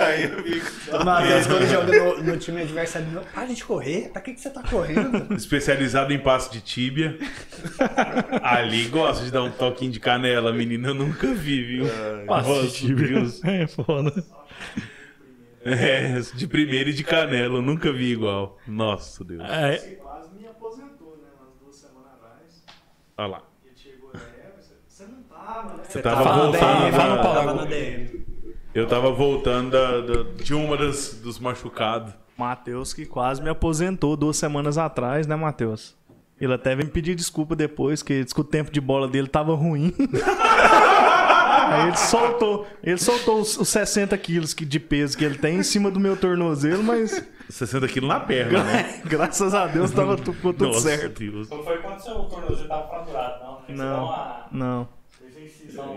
Aí 0.00 0.22
eu 0.24 0.42
fico. 0.42 0.96
O 0.96 1.04
Matheus, 1.04 1.46
quando 1.46 1.66
joga 1.66 1.98
no, 1.98 2.22
no 2.22 2.36
time 2.36 2.62
adversário, 2.62 3.08
meu, 3.08 3.22
para 3.22 3.46
de 3.46 3.64
correr, 3.64 4.10
pra 4.12 4.22
que, 4.22 4.34
que 4.34 4.40
você 4.40 4.50
tá 4.50 4.62
correndo? 4.62 5.34
Especializado 5.34 6.12
em 6.12 6.18
passe 6.18 6.52
de 6.52 6.60
tíbia. 6.60 7.18
Ali 8.42 8.84
gosta 8.86 9.24
de 9.24 9.32
dar 9.32 9.42
um 9.42 9.50
toquinho 9.50 9.90
de 9.90 9.98
canela, 9.98 10.52
menina. 10.52 10.88
Eu 10.88 10.94
nunca 10.94 11.26
vi, 11.34 11.64
viu? 11.64 11.86
Passe 12.26 12.62
de 12.62 12.72
tíbia. 12.72 13.24
É 13.44 13.66
foda. 13.66 14.12
É, 15.64 16.18
de 16.34 16.46
primeira 16.46 16.88
e 16.90 16.92
de 16.92 17.04
canela. 17.04 17.56
Eu 17.58 17.62
nunca 17.62 17.92
vi 17.92 18.12
igual. 18.12 18.58
Nossa, 18.66 19.22
Deus. 19.24 19.42
É, 19.48 19.76
Você 19.76 19.90
quase 19.96 20.34
me 20.34 20.46
aposentou, 20.46 21.18
né? 21.20 21.28
Umas 21.38 21.54
duas 21.62 21.76
semanas 21.76 22.12
atrás. 22.14 22.64
Olha 23.18 23.26
lá. 23.26 23.42
Ele 23.64 23.76
chegou, 23.76 24.10
é, 24.14 24.18
você, 24.88 25.04
não 25.04 25.22
tava, 25.24 25.76
né? 25.76 25.82
Você 25.86 26.00
tava 26.02 26.22
Fala, 26.24 26.42
voltando. 26.44 26.60
fala, 26.60 26.90
Tava 26.92 27.22
palavra. 27.22 27.54
na 27.54 27.64
DM. 27.66 28.20
Eu 28.72 28.86
tava 28.86 29.10
voltando 29.10 29.70
da- 29.72 30.00
da- 30.00 30.22
de 30.42 30.54
uma 30.54 30.76
das, 30.76 31.14
dos 31.14 31.38
machucados. 31.38 32.14
Matheus 32.38 32.94
que 32.94 33.04
quase 33.04 33.42
me 33.42 33.50
aposentou 33.50 34.16
duas 34.16 34.36
semanas 34.36 34.78
atrás, 34.78 35.26
né, 35.26 35.34
Matheus? 35.36 35.94
Ele 36.40 36.54
até 36.54 36.74
veio 36.74 36.86
me 36.86 36.92
pedir 36.92 37.14
desculpa 37.14 37.54
depois, 37.54 38.02
que 38.02 38.24
o 38.38 38.44
tempo 38.44 38.70
de 38.70 38.80
bola 38.80 39.06
dele 39.06 39.28
tava 39.28 39.54
ruim. 39.54 39.92
Aí 41.70 41.88
ele 41.88 41.96
soltou, 41.96 42.66
ele 42.82 42.98
soltou 42.98 43.40
os, 43.40 43.56
os 43.56 43.68
60 43.68 44.16
quilos 44.18 44.52
que- 44.54 44.64
de 44.64 44.80
peso 44.80 45.16
que 45.16 45.24
ele 45.24 45.38
tem 45.38 45.56
em 45.58 45.62
cima 45.62 45.90
do 45.90 46.00
meu 46.00 46.16
tornozelo, 46.16 46.82
mas 46.82 47.24
60 47.48 47.86
quilos 47.88 48.08
na 48.08 48.20
perna, 48.20 48.62
né? 48.64 49.00
graças 49.06 49.54
a 49.54 49.66
Deus 49.66 49.90
tava, 49.90 50.16
tu- 50.16 50.32
ficou 50.32 50.52
tudo 50.52 50.66
Nossa, 50.68 50.80
certo. 50.96 51.18
Deus. 51.20 51.48
Não 51.48 51.62
foi 51.64 51.78
quando 51.78 52.00
seu 52.00 52.14
tornozelo 52.24 52.68
tava 52.68 52.88
fraturado, 52.88 53.44
não. 53.44 53.60
Você 53.60 53.72
dá 53.72 53.84
Não, 53.84 54.04
uma- 54.04 54.46
não. 54.52 54.88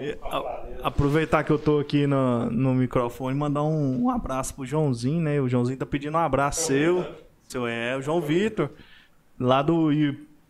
E, 0.01 0.17
a 0.21 0.88
aproveitar 0.88 1.43
que 1.43 1.51
eu 1.51 1.57
tô 1.57 1.79
aqui 1.79 2.05
no, 2.05 2.49
no 2.51 2.75
microfone 2.75 3.36
e 3.36 3.39
mandar 3.39 3.63
um, 3.63 4.03
um 4.03 4.09
abraço 4.12 4.53
pro 4.53 4.65
Joãozinho, 4.65 5.19
né? 5.21 5.41
O 5.41 5.49
Joãozinho 5.49 5.77
tá 5.77 5.86
pedindo 5.86 6.15
um 6.15 6.19
abraço 6.21 6.67
seu. 6.67 7.03
Seu 7.49 7.65
é, 7.67 7.97
o 7.97 8.01
João 8.01 8.21
Vitor. 8.21 8.69
Lá 9.39 9.62
do. 9.63 9.89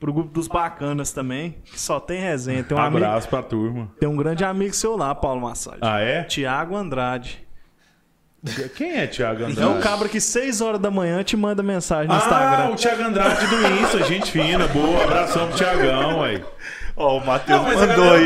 Pro 0.04 0.12
grupo 0.14 0.34
dos 0.34 0.50
bacanas 0.50 1.14
também, 1.14 1.56
que 1.64 1.80
só 1.80 1.98
tem 1.98 2.20
resenha. 2.20 2.62
Tem 2.62 2.78
um, 2.78 2.82
amigo, 2.82 3.06
Abraço 3.06 3.30
pra 3.30 3.42
turma. 3.42 3.90
tem 3.98 4.10
um 4.10 4.18
grande 4.18 4.44
amigo 4.44 4.74
seu 4.74 4.98
lá, 4.98 5.16
Paulo 5.16 5.40
Massad. 5.42 5.78
Ah, 5.82 6.02
é? 6.02 6.24
Tiago 6.24 6.76
Andrade. 6.76 7.42
Quem 8.76 8.98
é 8.98 9.08
Thiago 9.08 9.46
Andrade? 9.46 9.62
É 9.62 9.66
um 9.66 9.80
cabra 9.80 10.10
que 10.10 10.20
6 10.20 10.60
horas 10.60 10.82
da 10.82 10.92
manhã 10.92 11.24
te 11.24 11.38
manda 11.38 11.64
mensagem 11.64 12.10
no 12.10 12.14
Ah, 12.14 12.18
Instagram. 12.18 12.70
o 12.72 12.76
Thiago 12.76 13.04
Andrade 13.04 13.48
do 13.48 13.68
Insta, 13.82 14.04
gente 14.04 14.30
fina, 14.30 14.68
boa. 14.68 15.04
Abração 15.06 15.48
pro 15.48 15.56
Thiagão, 15.58 16.20
ué. 16.20 16.42
Ó, 16.98 17.18
o 17.20 17.26
Matheus 17.26 17.62
mandou 17.62 18.14
aí, 18.14 18.26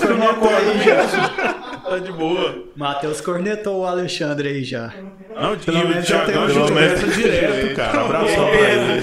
que 0.00 0.06
eu 0.06 0.16
não 0.18 0.28
acordo 0.30 0.74
mesmo. 0.74 1.80
Tá 1.88 1.98
de 1.98 2.12
boa. 2.12 2.64
Matheus 2.76 3.20
cornetou 3.20 3.82
o 3.82 3.86
Alexandre 3.86 4.48
aí 4.48 4.64
já. 4.64 4.92
Não, 5.34 5.56
Pelo 5.56 5.82
o 5.84 5.88
menos 5.88 6.06
já 6.06 6.24
tem 6.26 6.36
um 6.36 6.48
já 6.48 6.54
jogo. 6.54 6.68
conversa 6.68 7.06
direto, 7.06 7.76
cara. 7.76 8.00
Abração 8.00 8.48
pra 8.50 8.58
ele. 8.58 9.02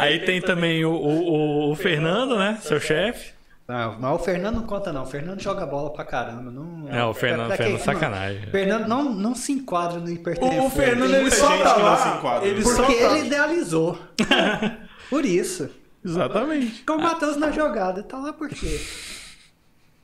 Aí 0.00 0.18
tem 0.20 0.40
também 0.40 0.84
o, 0.84 0.92
o, 0.92 1.70
o 1.72 1.74
Fernando, 1.76 2.36
né? 2.38 2.58
Seu 2.62 2.80
chefe. 2.80 3.32
Não, 3.68 3.96
mas 4.00 4.12
o 4.14 4.18
Fernando 4.18 4.56
não 4.56 4.62
conta, 4.66 4.92
não. 4.92 5.02
O 5.04 5.06
Fernando 5.06 5.40
joga 5.40 5.64
bola 5.64 5.92
pra 5.92 6.04
caramba. 6.04 6.50
Não, 6.50 6.88
É, 6.92 7.04
o 7.04 7.14
Fernando- 7.14 7.46
pra- 7.46 7.56
pra 7.56 7.64
Fernando 7.66 7.82
sacanagem. 7.84 8.40
não, 8.44 8.50
Fernando 8.50 8.88
não, 8.88 9.04
não 9.14 9.34
se 9.34 9.52
enquadra 9.52 10.00
no 10.00 10.06
O, 10.06 10.10
hipertempo. 10.10 10.64
o 10.66 10.70
Fernando, 10.70 11.14
ele 11.14 11.30
só 11.30 11.46
tá 11.56 11.74
que 11.74 11.80
não 11.80 11.96
se 11.96 12.08
lá. 12.08 12.16
enquadra. 12.16 12.48
Ele 12.48 12.64
só 12.64 12.82
Porque 12.84 12.94
tá... 13.00 13.16
ele 13.16 13.26
idealizou. 13.26 13.96
Por 15.08 15.24
isso. 15.24 15.70
Exatamente. 16.04 16.82
Com 16.82 16.94
o 16.94 17.00
Matheus 17.02 17.36
na 17.36 17.50
jogada. 17.52 18.02
Tá 18.02 18.18
lá 18.18 18.32
por 18.32 18.48
quê? 18.48 18.80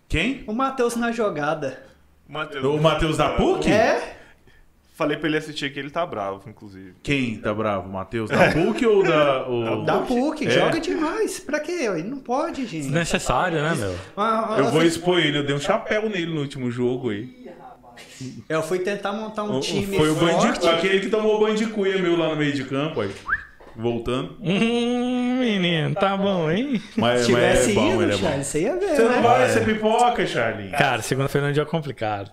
Quem? 0.09 0.45
O 0.47 0.53
Matheus 0.53 0.95
na 0.95 1.11
jogada. 1.11 1.83
O 2.29 2.79
Matheus 2.79 3.17
da 3.17 3.31
PUC? 3.31 3.71
É? 3.71 4.16
Falei 4.97 5.19
pra 5.19 5.29
ele 5.29 5.37
assistir 5.37 5.71
que 5.71 5.79
ele 5.79 5.91
tá 5.91 6.07
bravo, 6.07 6.49
inclusive. 6.49 6.95
Quem 7.03 7.37
tá 7.39 7.53
bravo? 7.53 7.87
Matheus 7.87 8.31
da 8.31 8.51
PUC 8.51 8.87
ou 8.87 9.03
da... 9.03 9.45
O... 9.49 9.85
Da 9.85 9.99
PUC. 9.99 10.47
É. 10.47 10.51
Joga 10.51 10.81
demais. 10.81 11.39
Pra 11.39 11.61
quê? 11.61 11.73
Ele 11.83 12.05
não 12.05 12.17
pode, 12.19 12.63
gente. 12.65 12.85
Desnecessário, 12.85 13.63
né, 13.63 13.75
meu? 13.75 13.95
Ah, 14.17 14.55
ah, 14.55 14.59
Eu 14.59 14.65
vou 14.71 14.83
expor 14.83 15.19
ele, 15.19 15.37
eu 15.37 15.45
dei 15.45 15.55
um 15.55 15.61
chapéu 15.61 16.09
nele 16.09 16.33
no 16.35 16.41
último 16.41 16.71
jogo 16.71 17.11
aí. 17.11 17.29
Eu 18.49 18.63
fui 18.63 18.79
tentar 18.79 19.13
montar 19.13 19.45
um 19.45 19.53
O- 19.53 19.59
o- 19.59 19.61
time 19.61 19.97
Foi 19.99 20.09
o 20.09 20.15
forte. 20.17 20.61
de, 20.61 20.69
aquele 20.69 21.01
que 21.01 21.09
tomou 21.11 21.37
o 21.37 21.41
banho 21.41 21.57
de 21.57 21.67
cuia 21.67 21.99
meu 21.99 22.17
lá 22.17 22.31
no 22.31 22.37
meio 22.37 22.55
de 22.55 22.65
campo, 22.65 23.03
aí. 23.03 23.11
Voltando. 23.75 24.39
Hum, 24.41 25.39
menino, 25.41 25.95
tá 25.95 26.17
bom, 26.17 26.51
hein? 26.51 26.81
Mas, 26.97 27.27
Se 27.27 27.33
mas 27.33 27.67
tivesse 27.67 27.71
é 27.73 27.75
bom, 27.75 27.93
ido, 27.93 28.03
ele 28.03 28.13
é 28.13 28.17
bom. 28.17 28.23
Charles, 28.23 28.47
você 28.47 28.63
ia 28.63 28.77
ver, 28.77 28.97
Você 28.97 29.03
não 29.03 29.11
né? 29.11 29.21
vai 29.21 29.49
ser 29.51 29.65
pipoca, 29.67 30.27
Charlie? 30.27 30.71
Cara, 30.71 31.03
segunda-feira 31.03 31.49
é 31.49 31.51
um 31.51 31.53
dia 31.53 31.67
complicado. 31.67 32.31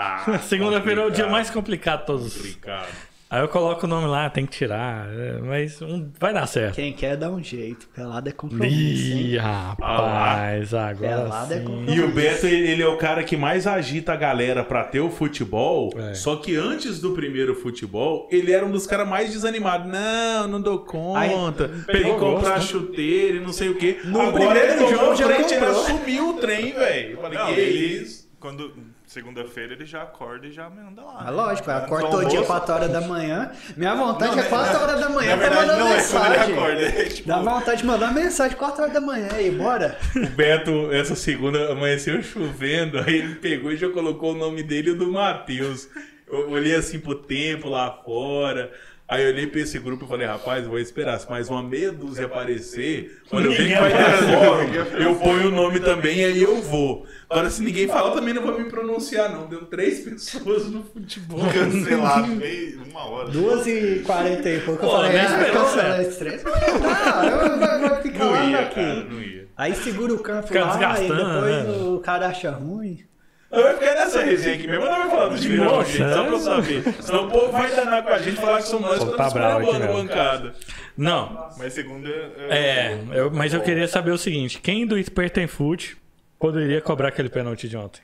Ah, 0.00 0.38
Segunda-feira 0.48 1.02
é 1.02 1.06
o 1.06 1.10
dia 1.10 1.26
mais 1.28 1.50
complicado 1.50 2.00
de 2.00 2.06
todos. 2.06 2.34
complicado. 2.34 2.88
Aí 3.28 3.40
eu 3.42 3.46
coloco 3.48 3.86
o 3.86 3.88
nome 3.88 4.08
lá, 4.08 4.28
tem 4.28 4.44
que 4.44 4.50
tirar. 4.50 5.06
é, 5.08 5.38
Mas 5.40 5.80
um- 5.80 6.10
vai 6.18 6.32
dar 6.34 6.48
certo. 6.48 6.74
Quem 6.74 6.92
quer 6.92 7.16
dá 7.16 7.30
um 7.30 7.40
jeito. 7.40 7.86
Pelada 7.94 8.28
é 8.28 8.32
compromisso, 8.32 8.72
hein? 9.12 9.20
Ih, 9.20 9.36
rapaz, 9.36 10.74
agora 10.74 11.16
Pelada 11.22 11.54
é 11.54 11.58
sim. 11.58 11.64
compromisso. 11.64 11.94
E 11.96 12.00
o 12.02 12.08
Beto, 12.10 12.46
ele 12.46 12.82
é 12.82 12.88
o 12.88 12.96
cara 12.96 13.22
que 13.22 13.36
mais 13.36 13.68
agita 13.68 14.12
a 14.12 14.16
galera 14.16 14.64
pra 14.64 14.82
ter 14.82 14.98
o 14.98 15.10
futebol. 15.10 15.92
É. 15.96 16.14
Só 16.14 16.34
que 16.36 16.56
antes 16.56 17.00
do 17.00 17.12
primeiro 17.12 17.54
futebol, 17.54 18.28
ele 18.32 18.50
era 18.50 18.66
um 18.66 18.70
dos 18.72 18.84
caras 18.84 19.08
mais 19.08 19.30
desanimados. 19.32 19.86
Não, 19.90 20.48
não 20.48 20.60
dou 20.60 20.80
conta. 20.80 21.70
Pegou 21.86 22.14
que 22.14 22.18
comprar 22.20 22.56
gosto, 22.56 22.78
né? 22.80 22.80
chuteiro 22.80 23.36
e 23.36 23.40
não 23.40 23.52
sei 23.52 23.68
o 23.68 23.76
quê. 23.76 24.00
No 24.04 24.20
Agora 24.22 24.32
primeiro 24.44 24.72
ele 24.72 24.88
jogo 24.90 25.10
a 25.12 25.14
já 25.14 25.26
frente, 25.26 25.54
ele 25.54 25.66
comprou. 25.66 25.82
assumiu 25.84 26.28
o 26.30 26.32
trem, 26.34 26.72
velho. 26.72 27.10
Eu 27.12 27.20
Falei, 27.20 27.38
Não, 27.38 27.46
que 27.46 27.52
ele, 27.60 28.02
isso? 28.02 28.28
quando 28.40 28.72
segunda-feira 29.10 29.72
ele 29.72 29.84
já 29.84 30.02
acorda 30.02 30.46
e 30.46 30.52
já 30.52 30.70
manda 30.70 31.02
lá. 31.02 31.16
Ah, 31.18 31.24
né? 31.24 31.30
lógico, 31.32 31.66
Já 31.68 31.78
acorda 31.78 32.08
todo 32.08 32.20
dia 32.28 32.38
almoço. 32.38 32.46
4 32.46 32.74
horas 32.74 32.90
da 32.92 33.00
manhã. 33.00 33.50
Minha 33.76 33.94
vontade 33.96 34.30
Não, 34.36 34.38
é 34.38 34.42
né, 34.44 34.48
4 34.48 34.72
na- 34.72 34.80
horas 34.82 35.00
da 35.00 35.08
manhã 35.08 35.36
pra 35.36 35.48
verdade, 35.48 35.66
mandar 35.66 35.78
não 35.80 35.88
é 35.88 35.96
mensagem. 35.96 36.54
acorda. 36.54 36.80
É, 36.82 37.04
tipo, 37.06 37.28
Dá 37.28 37.38
vontade 37.42 37.80
de 37.80 37.86
mandar 37.86 38.14
mensagem 38.14 38.56
4 38.56 38.82
horas 38.82 38.94
da 38.94 39.00
manhã 39.00 39.28
aí, 39.32 39.50
bora. 39.50 39.98
O 40.14 40.26
Beto, 40.28 40.92
essa 40.92 41.16
segunda, 41.16 41.72
amanheceu 41.72 42.22
chovendo, 42.22 43.00
aí 43.00 43.16
ele 43.16 43.34
pegou 43.34 43.72
e 43.72 43.76
já 43.76 43.88
colocou 43.88 44.32
o 44.32 44.38
nome 44.38 44.62
dele 44.62 44.90
e 44.90 44.92
o 44.92 44.96
do 44.98 45.10
Matheus. 45.10 45.88
Eu 46.30 46.48
olhei 46.50 46.76
assim 46.76 47.00
pro 47.00 47.16
tempo 47.16 47.68
lá 47.68 47.90
fora. 48.04 48.70
Aí 49.10 49.24
eu 49.24 49.30
olhei 49.30 49.46
pra 49.48 49.60
esse 49.60 49.76
grupo 49.80 50.04
e 50.04 50.08
falei, 50.08 50.24
rapaz, 50.24 50.64
vou 50.68 50.78
esperar. 50.78 51.18
Se 51.18 51.28
mais 51.28 51.48
uma 51.50 51.62
meia 51.64 51.90
dúzia 51.90 52.26
aparecer, 52.26 53.20
quando 53.28 53.46
eu 53.46 53.50
ver 53.52 53.68
que 53.68 53.74
vai 53.80 53.90
ter 53.90 54.22
fórum, 54.38 55.02
eu 55.02 55.14
ponho 55.16 55.48
o 55.48 55.50
nome 55.50 55.80
também 55.80 56.18
e 56.20 56.24
aí 56.26 56.40
eu 56.42 56.62
vou. 56.62 57.04
Agora, 57.28 57.50
se 57.50 57.60
ninguém 57.60 57.88
falar, 57.88 58.12
também 58.12 58.32
não 58.32 58.42
vou 58.42 58.56
me 58.56 58.70
pronunciar, 58.70 59.28
não. 59.32 59.48
Deu 59.48 59.66
três 59.66 60.00
pessoas 60.08 60.66
no 60.70 60.84
futebol. 60.84 61.40
cancelado 61.52 62.28
meio, 62.28 62.82
uma 62.84 63.04
hora. 63.04 63.28
2h40 63.30 64.46
e 64.46 64.60
pouco. 64.60 64.84
Eu 64.84 64.88
Pô, 64.88 64.96
falei, 64.96 65.18
ah, 65.18 65.24
esperou, 65.24 65.64
cancela 65.64 65.96
velho. 65.96 66.08
esse 66.08 66.18
trem. 66.18 66.38
Não, 66.44 67.24
eu 67.24 67.88
vou- 67.88 68.02
ficar 68.02 68.18
Não 68.24 68.30
lá 68.30 68.44
ia, 68.44 68.60
aqui. 68.60 68.74
cara, 68.76 69.04
não 69.04 69.20
ia. 69.20 69.48
Aí 69.56 69.74
segura 69.74 70.14
o 70.14 70.18
campo 70.20 70.46
Fica 70.46 70.64
lá 70.64 70.68
e 70.74 70.78
desgastando, 70.78 71.34
depois 71.34 71.66
né? 71.66 71.84
o 71.88 71.98
cara 71.98 72.28
acha 72.28 72.50
ruim. 72.52 73.04
Eu 73.50 73.62
vou 73.64 73.72
ficar 73.74 73.94
nessa 73.96 74.22
resenha 74.22 74.54
aqui 74.54 74.68
mesmo, 74.68 74.84
eu 74.84 74.90
não 74.90 74.98
vai 74.98 75.10
falar 75.10 75.28
do 75.28 75.56
Nossa, 75.56 75.90
gente, 75.90 76.14
só 76.14 76.22
pra 76.24 76.32
eu 76.32 76.38
saber. 76.38 76.82
Senão 77.02 77.26
o 77.26 77.30
povo 77.30 77.50
vai 77.52 77.74
danar 77.74 78.02
com 78.04 78.08
a 78.10 78.18
gente 78.18 78.34
e 78.38 78.40
falar 78.40 78.58
que 78.58 78.68
somos 78.68 78.88
nós 78.88 78.98
que 79.00 79.04
tá 79.06 79.10
estamos 79.10 79.32
bravo 79.32 79.56
aqui 79.58 79.66
esperando 79.70 79.82
a 79.90 79.92
mesmo. 79.94 80.08
bancada. 80.08 80.54
Não, 80.96 81.48
Mas 81.58 81.72
segunda. 81.72 82.08
é, 82.48 82.98
eu- 83.12 83.30
mas 83.32 83.52
eu 83.52 83.60
queria 83.60 83.88
saber 83.88 84.12
o 84.12 84.18
seguinte: 84.18 84.60
quem 84.60 84.86
do 84.86 85.02
Sperten 85.02 85.46
Foot 85.48 85.96
poderia 86.38 86.80
cobrar 86.80 87.08
aquele 87.08 87.28
pênalti 87.28 87.68
de 87.68 87.76
ontem? 87.76 88.02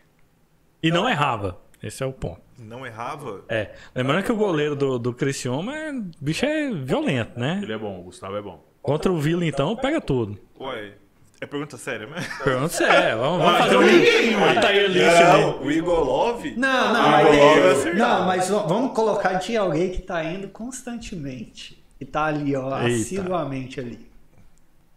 E 0.82 0.90
não 0.90 1.08
errava. 1.08 1.58
Esse 1.82 2.02
é 2.02 2.06
o 2.06 2.12
ponto. 2.12 2.40
Não 2.58 2.84
errava? 2.86 3.44
É. 3.48 3.70
Lembrando 3.94 4.24
que 4.24 4.32
o 4.32 4.36
goleiro 4.36 4.74
do, 4.74 4.98
do 4.98 5.12
Criciúma, 5.12 5.76
é, 5.76 5.92
bicho 6.20 6.44
é 6.44 6.70
violento, 6.72 7.38
né? 7.38 7.60
Ele 7.62 7.72
é 7.72 7.78
bom, 7.78 8.00
o 8.00 8.04
Gustavo 8.04 8.34
é 8.36 8.42
bom. 8.42 8.64
Contra 8.82 9.12
o 9.12 9.18
Vila, 9.18 9.44
então, 9.44 9.76
pega 9.76 10.00
tudo. 10.00 10.38
Ué, 10.58 10.92
é 11.40 11.46
pergunta 11.46 11.76
séria, 11.76 12.06
né? 12.06 12.16
Pergunta 12.42 12.68
sério. 12.68 13.18
Vamos, 13.18 13.38
vamos 13.44 13.54
Ah, 13.54 13.58
fazer 13.58 13.68
então 13.74 13.80
um 13.80 13.86
ninguém, 13.86 14.36
ué. 14.36 14.56
Atair 14.58 14.88
list, 14.90 15.04
né? 15.04 15.32
Não, 15.38 15.62
o 15.62 15.70
Igor 15.70 16.00
Love. 16.04 16.54
Não, 16.56 16.92
não, 16.94 17.00
Ah, 17.00 17.10
mas, 17.22 17.78
acertar. 17.78 17.94
não, 18.18 18.26
mas 18.26 18.48
vamos 18.48 18.92
colocar 18.94 19.34
de 19.34 19.56
alguém 19.56 19.90
que 19.90 20.00
tá 20.02 20.24
indo 20.24 20.48
constantemente. 20.48 21.84
E 22.00 22.04
tá 22.04 22.24
ali, 22.26 22.54
ó, 22.56 22.78
Eita. 22.82 23.00
assiduamente 23.02 23.80
ali. 23.80 24.06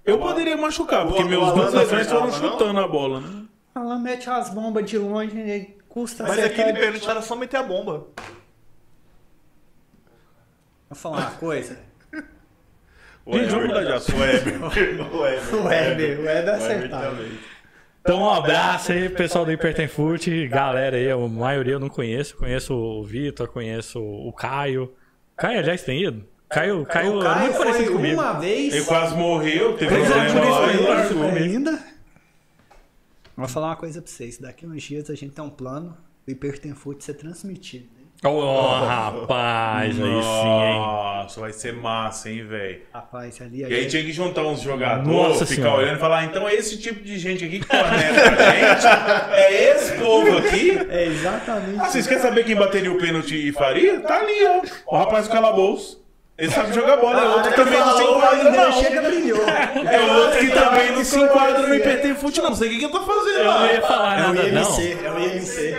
Eu 0.05 0.17
poderia 0.17 0.57
machucar, 0.57 1.05
porque 1.05 1.23
meus 1.23 1.53
dois 1.53 1.73
lesões 1.73 2.07
foram 2.07 2.27
não? 2.27 2.31
chutando 2.33 2.79
a 2.79 2.87
bola, 2.87 3.19
né? 3.21 3.43
Ela 3.75 3.97
mete 3.99 4.29
as 4.29 4.49
bombas 4.49 4.85
de 4.89 4.97
longe 4.97 5.37
e 5.37 5.77
custa 5.87 6.23
Mas 6.23 6.39
aquele 6.39 6.73
pênalti 6.73 7.07
era 7.09 7.21
só 7.21 7.35
meter 7.35 7.57
a 7.57 7.63
bomba. 7.63 8.07
Vou 10.89 10.95
falar 10.97 11.17
uma 11.19 11.31
coisa. 11.31 11.79
Gente, 13.31 13.51
vamos 13.51 13.67
mudar 13.67 13.83
de 13.83 13.91
assunto. 13.91 14.17
O 14.17 14.19
Weber. 14.21 14.63
O 14.63 14.67
Weber. 15.21 15.55
O 15.55 15.63
Weber, 15.67 16.19
o 16.19 16.23
Weber 16.23 16.53
acertava. 16.55 17.17
Então, 18.01 18.21
um 18.21 18.29
abraço 18.29 18.91
aí, 18.91 19.09
pessoal 19.09 19.45
do 19.45 19.51
Hipertenfoot. 19.51 20.47
Galera 20.47 20.97
aí, 20.97 21.11
a 21.11 21.17
maioria 21.17 21.73
eu 21.73 21.79
não 21.79 21.89
conheço. 21.89 22.35
Conheço 22.37 22.73
o 22.73 23.03
Vitor, 23.03 23.47
conheço 23.49 23.99
o 23.99 24.33
Caio. 24.33 24.93
Caio, 25.37 25.59
aliás, 25.59 25.83
tem 25.83 26.03
ido? 26.03 26.25
Caio, 26.49 26.83
Caio, 26.85 27.17
o 27.17 27.19
é 27.19 27.23
Caio 27.23 27.41
muito 27.41 27.57
parecido 27.57 27.85
foi 27.85 27.95
comigo. 27.95 28.21
uma 28.21 28.33
vez. 28.39 28.73
Ele 28.73 28.85
quase 28.85 29.15
morreu, 29.15 29.77
teve 29.77 29.93
é, 29.93 29.99
problema 29.99 30.49
lá 30.49 31.35
ainda. 31.35 31.79
Vou 33.37 33.47
falar 33.47 33.67
uma 33.67 33.75
coisa 33.75 34.01
pra 34.01 34.11
vocês. 34.11 34.39
Daqui 34.39 34.65
uns 34.65 34.81
dias 34.81 35.09
a 35.09 35.15
gente 35.15 35.33
tem 35.33 35.43
um 35.43 35.49
plano. 35.49 35.95
O 36.27 36.31
Hipertenfoot 36.31 37.03
ser 37.03 37.13
transmitido. 37.13 37.98
Oh, 38.21 38.79
rapaz, 38.85 39.91
aí 39.91 39.93
sim, 39.93 40.03
hein? 40.03 40.75
Nossa, 40.79 41.39
vai 41.39 41.53
ser 41.53 41.71
massa, 41.73 42.29
hein, 42.29 42.43
velho. 42.45 42.81
Rapaz, 42.93 43.39
ali 43.41 43.63
a 43.63 43.69
E 43.69 43.73
aí 43.73 43.81
gente- 43.83 43.91
tinha 43.91 44.03
que 44.03 44.11
juntar 44.11 44.41
uns 44.41 44.59
jogadores, 44.59 45.07
Nossa 45.07 45.45
ficar 45.45 45.61
Senhora. 45.63 45.81
olhando 45.83 45.95
e 45.95 45.99
falar, 45.99 46.25
então 46.25 46.45
é 46.47 46.53
esse 46.53 46.77
tipo 46.77 47.01
de 47.01 47.17
gente 47.17 47.45
aqui 47.45 47.59
que 47.61 47.65
conecta 47.65 47.89
a 47.89 48.51
gente? 48.51 49.33
É 49.35 49.71
esse 49.73 49.93
povo 49.93 50.37
aqui? 50.37 50.77
É 50.89 51.05
exatamente. 51.05 51.79
Ah, 51.79 51.85
vocês 51.85 52.05
querem 52.07 52.21
saber 52.21 52.43
quem 52.43 52.55
bateria 52.57 52.91
o 52.91 52.97
pênalti 52.97 53.35
e 53.47 53.53
faria? 53.53 54.01
Tá 54.01 54.17
ali, 54.19 54.45
ó. 54.47 54.95
O 54.95 54.97
rapaz 54.97 55.27
do 55.27 55.31
calabouço. 55.31 55.97
Ele 56.37 56.51
sabe 56.51 56.73
jogar 56.73 56.95
bola, 56.97 57.21
é 57.21 57.27
outro 57.27 57.49
que 57.51 57.55
também 57.57 57.79
não 57.79 57.97
se 57.97 58.03
enquadra, 58.03 58.51
não. 58.51 58.71
Chega, 58.73 59.01
brilhou. 59.01 59.41
É 59.45 60.01
outro 60.17 60.39
que 60.39 60.49
também 60.51 60.91
não 60.93 61.03
se 61.03 61.19
enquadra 61.19 61.67
no 61.67 61.75
IPT 61.75 62.15
Não 62.41 62.55
sei 62.55 62.75
o 62.75 62.79
que 62.79 62.85
eu 62.85 62.91
tô 62.91 63.01
fazendo 63.01 63.39
Eu 63.39 63.45
lá. 63.47 63.59
não 63.59 63.67
ia 63.73 63.81
falar 63.81 64.19
É 64.19 64.27
o 64.29 64.33
não. 64.33 64.45
IMC, 64.45 64.97
é 65.03 65.11
o 65.11 65.19
IMC. 65.19 65.75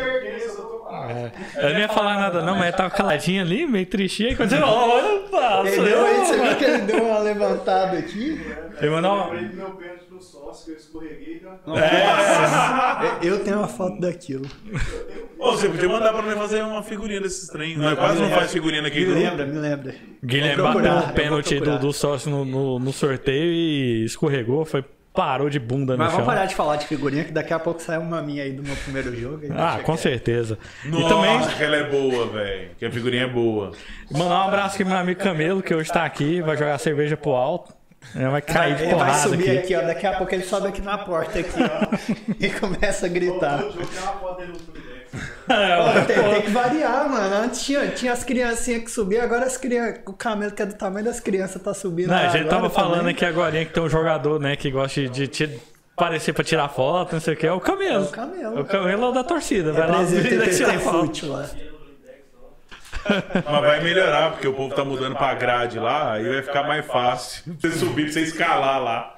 Eu 1.56 1.70
não 1.72 1.80
ia 1.80 1.88
falar 1.88 2.18
nada, 2.18 2.42
não, 2.42 2.56
mas 2.56 2.66
eu 2.70 2.76
tava 2.76 2.90
caladinho 2.90 3.42
ali, 3.42 3.66
meio 3.66 3.86
tristinho. 3.86 4.30
Aí 4.30 4.36
quando 4.36 4.50
você 4.50 4.60
olha, 4.60 5.20
passa. 5.30 5.68
Ele 5.68 5.82
deu 5.90 6.04
aí, 6.04 6.16
você 6.26 6.40
viu 6.40 6.56
que 6.56 6.64
ele 6.64 6.78
deu 6.82 7.04
uma 7.04 7.18
levantada 7.20 7.98
aqui? 7.98 8.40
Eu 8.80 8.92
mandou 8.92 9.12
uma- 9.14 9.24
Lembrei 9.30 9.48
do 9.48 9.56
meu 9.56 9.70
pênalti 9.72 10.04
no 10.10 10.20
sócio, 10.20 10.64
que 10.66 10.70
eu 10.72 10.76
escorreguei. 10.76 11.40
Né? 11.42 11.50
Eu 13.22 13.42
tenho 13.44 13.58
uma 13.58 13.68
foto 13.68 14.00
daquilo. 14.00 14.46
Ô, 15.38 15.52
você 15.52 15.68
podia 15.68 15.88
mandar 15.88 16.12
pra 16.12 16.22
mim 16.22 16.32
fazer 16.34 16.62
uma 16.62 16.82
figurinha 16.82 17.20
desses 17.20 17.48
trem. 17.48 17.76
Nós 17.76 17.98
quase 17.98 18.20
não 18.20 18.30
faz 18.30 18.52
figurinha 18.52 18.82
naquele 18.82 19.06
Me 19.06 19.14
lembra, 19.14 19.46
me 19.46 19.58
lembra. 19.58 19.94
Guilherme 20.24 20.62
bateu 20.62 20.84
eu 20.84 20.98
o 20.98 21.12
pênalti 21.12 21.60
do, 21.60 21.78
do 21.78 21.92
sócio 21.92 22.30
no, 22.30 22.44
no- 22.44 22.78
no 22.78 22.92
sorteio 22.92 23.50
e 23.52 24.04
escorregou, 24.04 24.64
foi, 24.64 24.84
parou 25.20 25.50
de 25.50 25.58
bunda 25.58 25.92
no 25.92 25.98
Mas 25.98 26.08
chão. 26.12 26.20
vamos 26.20 26.32
parar 26.34 26.46
de 26.46 26.54
falar 26.54 26.76
de 26.76 26.86
figurinha, 26.86 27.24
que 27.24 27.30
daqui 27.32 27.52
a 27.52 27.58
pouco 27.58 27.82
sai 27.82 27.98
uma 27.98 28.22
minha 28.22 28.42
aí 28.42 28.52
do 28.52 28.62
meu 28.62 28.74
primeiro 28.76 29.14
jogo. 29.14 29.40
Ah, 29.54 29.76
com 29.78 29.92
quieto. 29.92 29.98
certeza. 29.98 30.58
Nossa, 30.86 31.04
E 31.04 31.08
também 31.08 31.48
que 31.56 31.62
ela 31.62 31.76
é 31.76 31.84
boa, 31.90 32.26
velho. 32.28 32.70
Que 32.78 32.86
a 32.86 32.90
figurinha 32.90 33.24
é 33.24 33.28
boa. 33.28 33.72
mandar 34.10 34.44
um 34.44 34.48
abraço 34.48 34.74
aqui 34.76 34.84
pro 34.84 34.92
meu 34.94 34.98
amigo 35.02 35.20
Camelo, 35.20 35.62
que 35.62 35.74
hoje 35.74 35.92
tá 35.92 36.04
aqui, 36.06 36.40
vai 36.40 36.56
jogar 36.56 36.78
cerveja 36.78 37.16
pro 37.18 37.32
alto. 37.32 37.74
Ele 38.14 38.28
vai 38.30 38.40
cair 38.40 38.76
de 38.76 38.82
Ele 38.84 38.94
vai 38.94 38.98
porrada 38.98 39.18
subir 39.28 39.50
aqui. 39.50 39.58
aqui. 39.58 39.76
ó. 39.76 39.82
Daqui 39.82 40.06
a 40.06 40.12
pouco 40.16 40.34
ele 40.34 40.42
sobe 40.42 40.68
aqui 40.68 40.80
na 40.80 40.96
porta 40.96 41.38
aqui, 41.38 41.50
ó. 41.62 41.96
e 42.40 42.48
começa 42.48 43.04
a 43.04 43.08
gritar. 43.10 43.62
É, 45.50 46.04
Tem, 46.04 46.16
tem 46.34 46.42
que 46.42 46.50
variar, 46.50 47.08
mano. 47.10 47.34
Antes 47.44 47.62
tinha, 47.62 47.88
tinha 47.88 48.12
as 48.12 48.22
criancinhas 48.24 48.84
que 48.84 48.90
subiam, 48.90 49.22
agora 49.24 49.44
as 49.46 49.56
crianças. 49.56 50.00
O 50.06 50.12
camelo 50.12 50.52
que 50.52 50.62
é 50.62 50.66
do 50.66 50.74
tamanho 50.74 51.04
das 51.04 51.18
crianças 51.20 51.60
tá 51.60 51.74
subindo. 51.74 52.08
Não, 52.08 52.16
a 52.16 52.28
gente 52.28 52.36
agora 52.42 52.48
tava 52.48 52.70
falando 52.70 52.98
também. 53.00 53.14
aqui 53.14 53.24
agora 53.24 53.64
que 53.64 53.72
tem 53.72 53.82
um 53.82 53.88
jogador, 53.88 54.38
né, 54.40 54.54
que 54.56 54.70
gosta 54.70 55.08
de 55.08 55.26
ti- 55.26 55.60
parecer 55.96 56.32
pra 56.32 56.42
tirar 56.44 56.68
foto, 56.68 57.12
não 57.14 57.20
sei 57.20 57.34
o 57.34 57.36
que, 57.36 57.46
é 57.46 57.52
o 57.52 57.60
Camelo. 57.60 58.04
É 58.04 58.08
o 58.08 58.10
Camelo. 58.10 58.60
O 58.60 58.64
Camelo 58.64 59.04
é 59.04 59.08
o 59.08 59.12
da 59.12 59.24
torcida, 59.24 59.72
vai 59.72 59.86
lá 59.90 60.00
Apresenta 60.02 60.48
tirar 60.54 60.78
foto. 60.80 61.26
Mas 63.34 63.60
vai 63.60 63.82
melhorar, 63.82 64.32
porque 64.32 64.46
o 64.46 64.52
povo 64.54 64.74
tá 64.74 64.84
mudando 64.84 65.16
pra 65.16 65.34
grade 65.34 65.78
lá, 65.78 66.12
aí 66.12 66.28
vai 66.28 66.42
ficar 66.42 66.62
mais 66.64 66.86
fácil. 66.86 67.54
Você 67.60 67.70
subir, 67.72 68.04
pra 68.04 68.12
você 68.12 68.20
escalar 68.20 68.80
lá. 68.82 69.16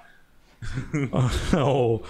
o, 1.65 2.01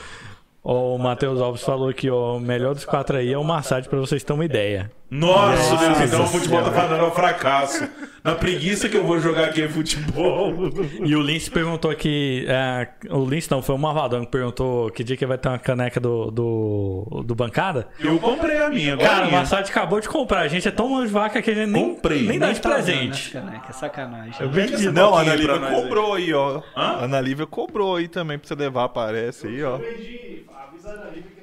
o 0.63 0.99
Matheus 0.99 1.41
Alves 1.41 1.63
falou 1.63 1.93
que 1.93 2.11
o 2.11 2.39
melhor 2.39 2.75
dos 2.75 2.85
quatro 2.85 3.17
aí 3.17 3.33
é 3.33 3.39
o 3.39 3.45
massagem 3.45 3.89
pra 3.89 3.99
vocês 3.99 4.23
terem 4.23 4.39
uma 4.39 4.45
ideia. 4.45 4.91
Nossa, 5.15 5.77
Deus, 5.77 6.01
então 6.01 6.25
o 6.25 6.27
futebol 6.27 6.63
tá 6.63 6.73
falando 6.73 7.01
ao 7.05 7.15
fracasso. 7.15 7.87
Na 8.25 8.35
preguiça 8.35 8.89
que 8.89 8.97
eu 8.97 9.05
vou 9.05 9.19
jogar 9.21 9.47
aqui 9.47 9.61
é 9.63 9.69
futebol. 9.69 10.55
E 11.05 11.15
o 11.15 11.21
Lince 11.21 11.51
perguntou 11.51 11.91
aqui. 11.91 12.47
é, 12.49 12.89
o 13.11 13.25
Lince 13.25 13.51
não, 13.51 13.61
foi 13.61 13.75
o 13.75 13.79
Marvadão 13.79 14.25
que 14.25 14.31
perguntou 14.31 14.91
que 14.91 15.05
dia 15.05 15.17
que 15.17 15.27
vai 15.27 15.37
ter 15.37 15.49
uma 15.51 15.59
caneca 15.59 16.01
do, 16.01 16.31
do, 16.31 17.23
do 17.27 17.35
bancada. 17.35 17.89
Eu 18.01 18.19
comprei 18.19 18.57
a 18.63 18.71
minha, 18.71 18.95
agora. 18.95 19.09
Cara, 19.09 19.29
o 19.29 19.33
Massad 19.33 19.69
acabou 19.69 20.01
de 20.01 20.09
comprar. 20.09 20.41
A 20.41 20.49
gente 20.49 20.67
é 20.67 20.71
tão 20.71 20.89
mão 20.89 21.05
de 21.05 21.11
vaca 21.11 21.43
que 21.43 21.51
a 21.51 21.55
gente 21.55 21.69
nem, 21.71 21.95
Comprei. 21.95 22.23
nem 22.27 22.39
dá 22.39 22.51
de 22.53 22.61
Tá 22.61 22.71
presente. 22.71 23.35
né, 23.35 23.43
caneca? 23.43 23.67
É 23.69 23.73
sacanagem. 23.73 24.35
Eu 24.41 24.49
vendi. 24.51 24.91
Não, 24.91 25.15
a 25.15 25.21
Ana 25.21 25.35
Lívia 25.35 25.59
cobrou 25.59 26.15
aí, 26.15 26.33
ó. 26.33 26.59
Hã? 26.59 26.63
A 26.75 27.05
Ana 27.05 27.21
Lívia 27.21 27.47
cobrou 27.47 27.97
aí 27.97 28.09
também 28.09 28.39
pra 28.39 28.49
você 28.49 28.55
levar, 28.55 28.89
parece 28.89 29.47
aí, 29.49 29.63
ó. 29.63 29.77
Vendi, 29.77 30.47
avisa 30.71 30.89
a 30.89 30.93
Ana 30.93 31.05
Lívia 31.11 31.23
que. 31.37 31.42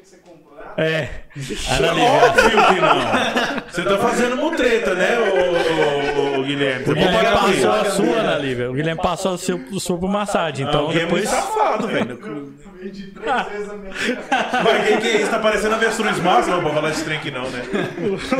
É. 0.81 1.09
Ana. 1.77 2.03
Óbvio 2.03 2.49
que 2.67 2.81
não. 2.81 3.63
Você 3.69 3.83
tá 3.83 3.97
fazendo 3.97 4.37
mutreta, 4.37 4.93
né, 4.95 5.17
ô, 5.19 6.37
ô, 6.37 6.39
ô 6.39 6.43
Guilherme. 6.43 6.85
O 6.85 6.93
Guilherme 6.93 7.31
passou 7.31 7.71
a 7.71 7.85
sua 7.85 8.23
na 8.23 8.37
Lívia. 8.37 8.69
O 8.71 8.73
Guilherme 8.73 9.01
passou 9.01 9.33
o 9.33 9.37
seu, 9.37 9.57
o 9.71 9.79
seu 9.79 9.97
pro 9.97 10.07
massagem. 10.07 10.65
Ah, 10.65 10.69
Então 10.69 10.85
o 10.85 10.87
Guilherme 10.89 11.11
é 11.11 11.21
depois. 11.21 11.29
safado, 11.29 11.87
velho. 11.87 12.53
Eu 12.79 12.85
vendi 12.85 13.07
três 13.07 13.47
vezes 13.51 13.69
a 13.69 13.75
minha 13.75 13.91
Mas 14.63 14.87
que, 14.87 14.97
que 15.01 15.07
é 15.07 15.21
isso? 15.21 15.31
Tá 15.31 15.39
parecendo 15.39 15.75
avestruz 15.75 16.17
massa? 16.19 16.49
Não, 16.51 16.61
pra 16.61 16.69
falar 16.73 16.91
de 16.91 17.03
trem 17.03 17.17
aqui 17.17 17.29
não, 17.31 17.49
né? 17.49 17.61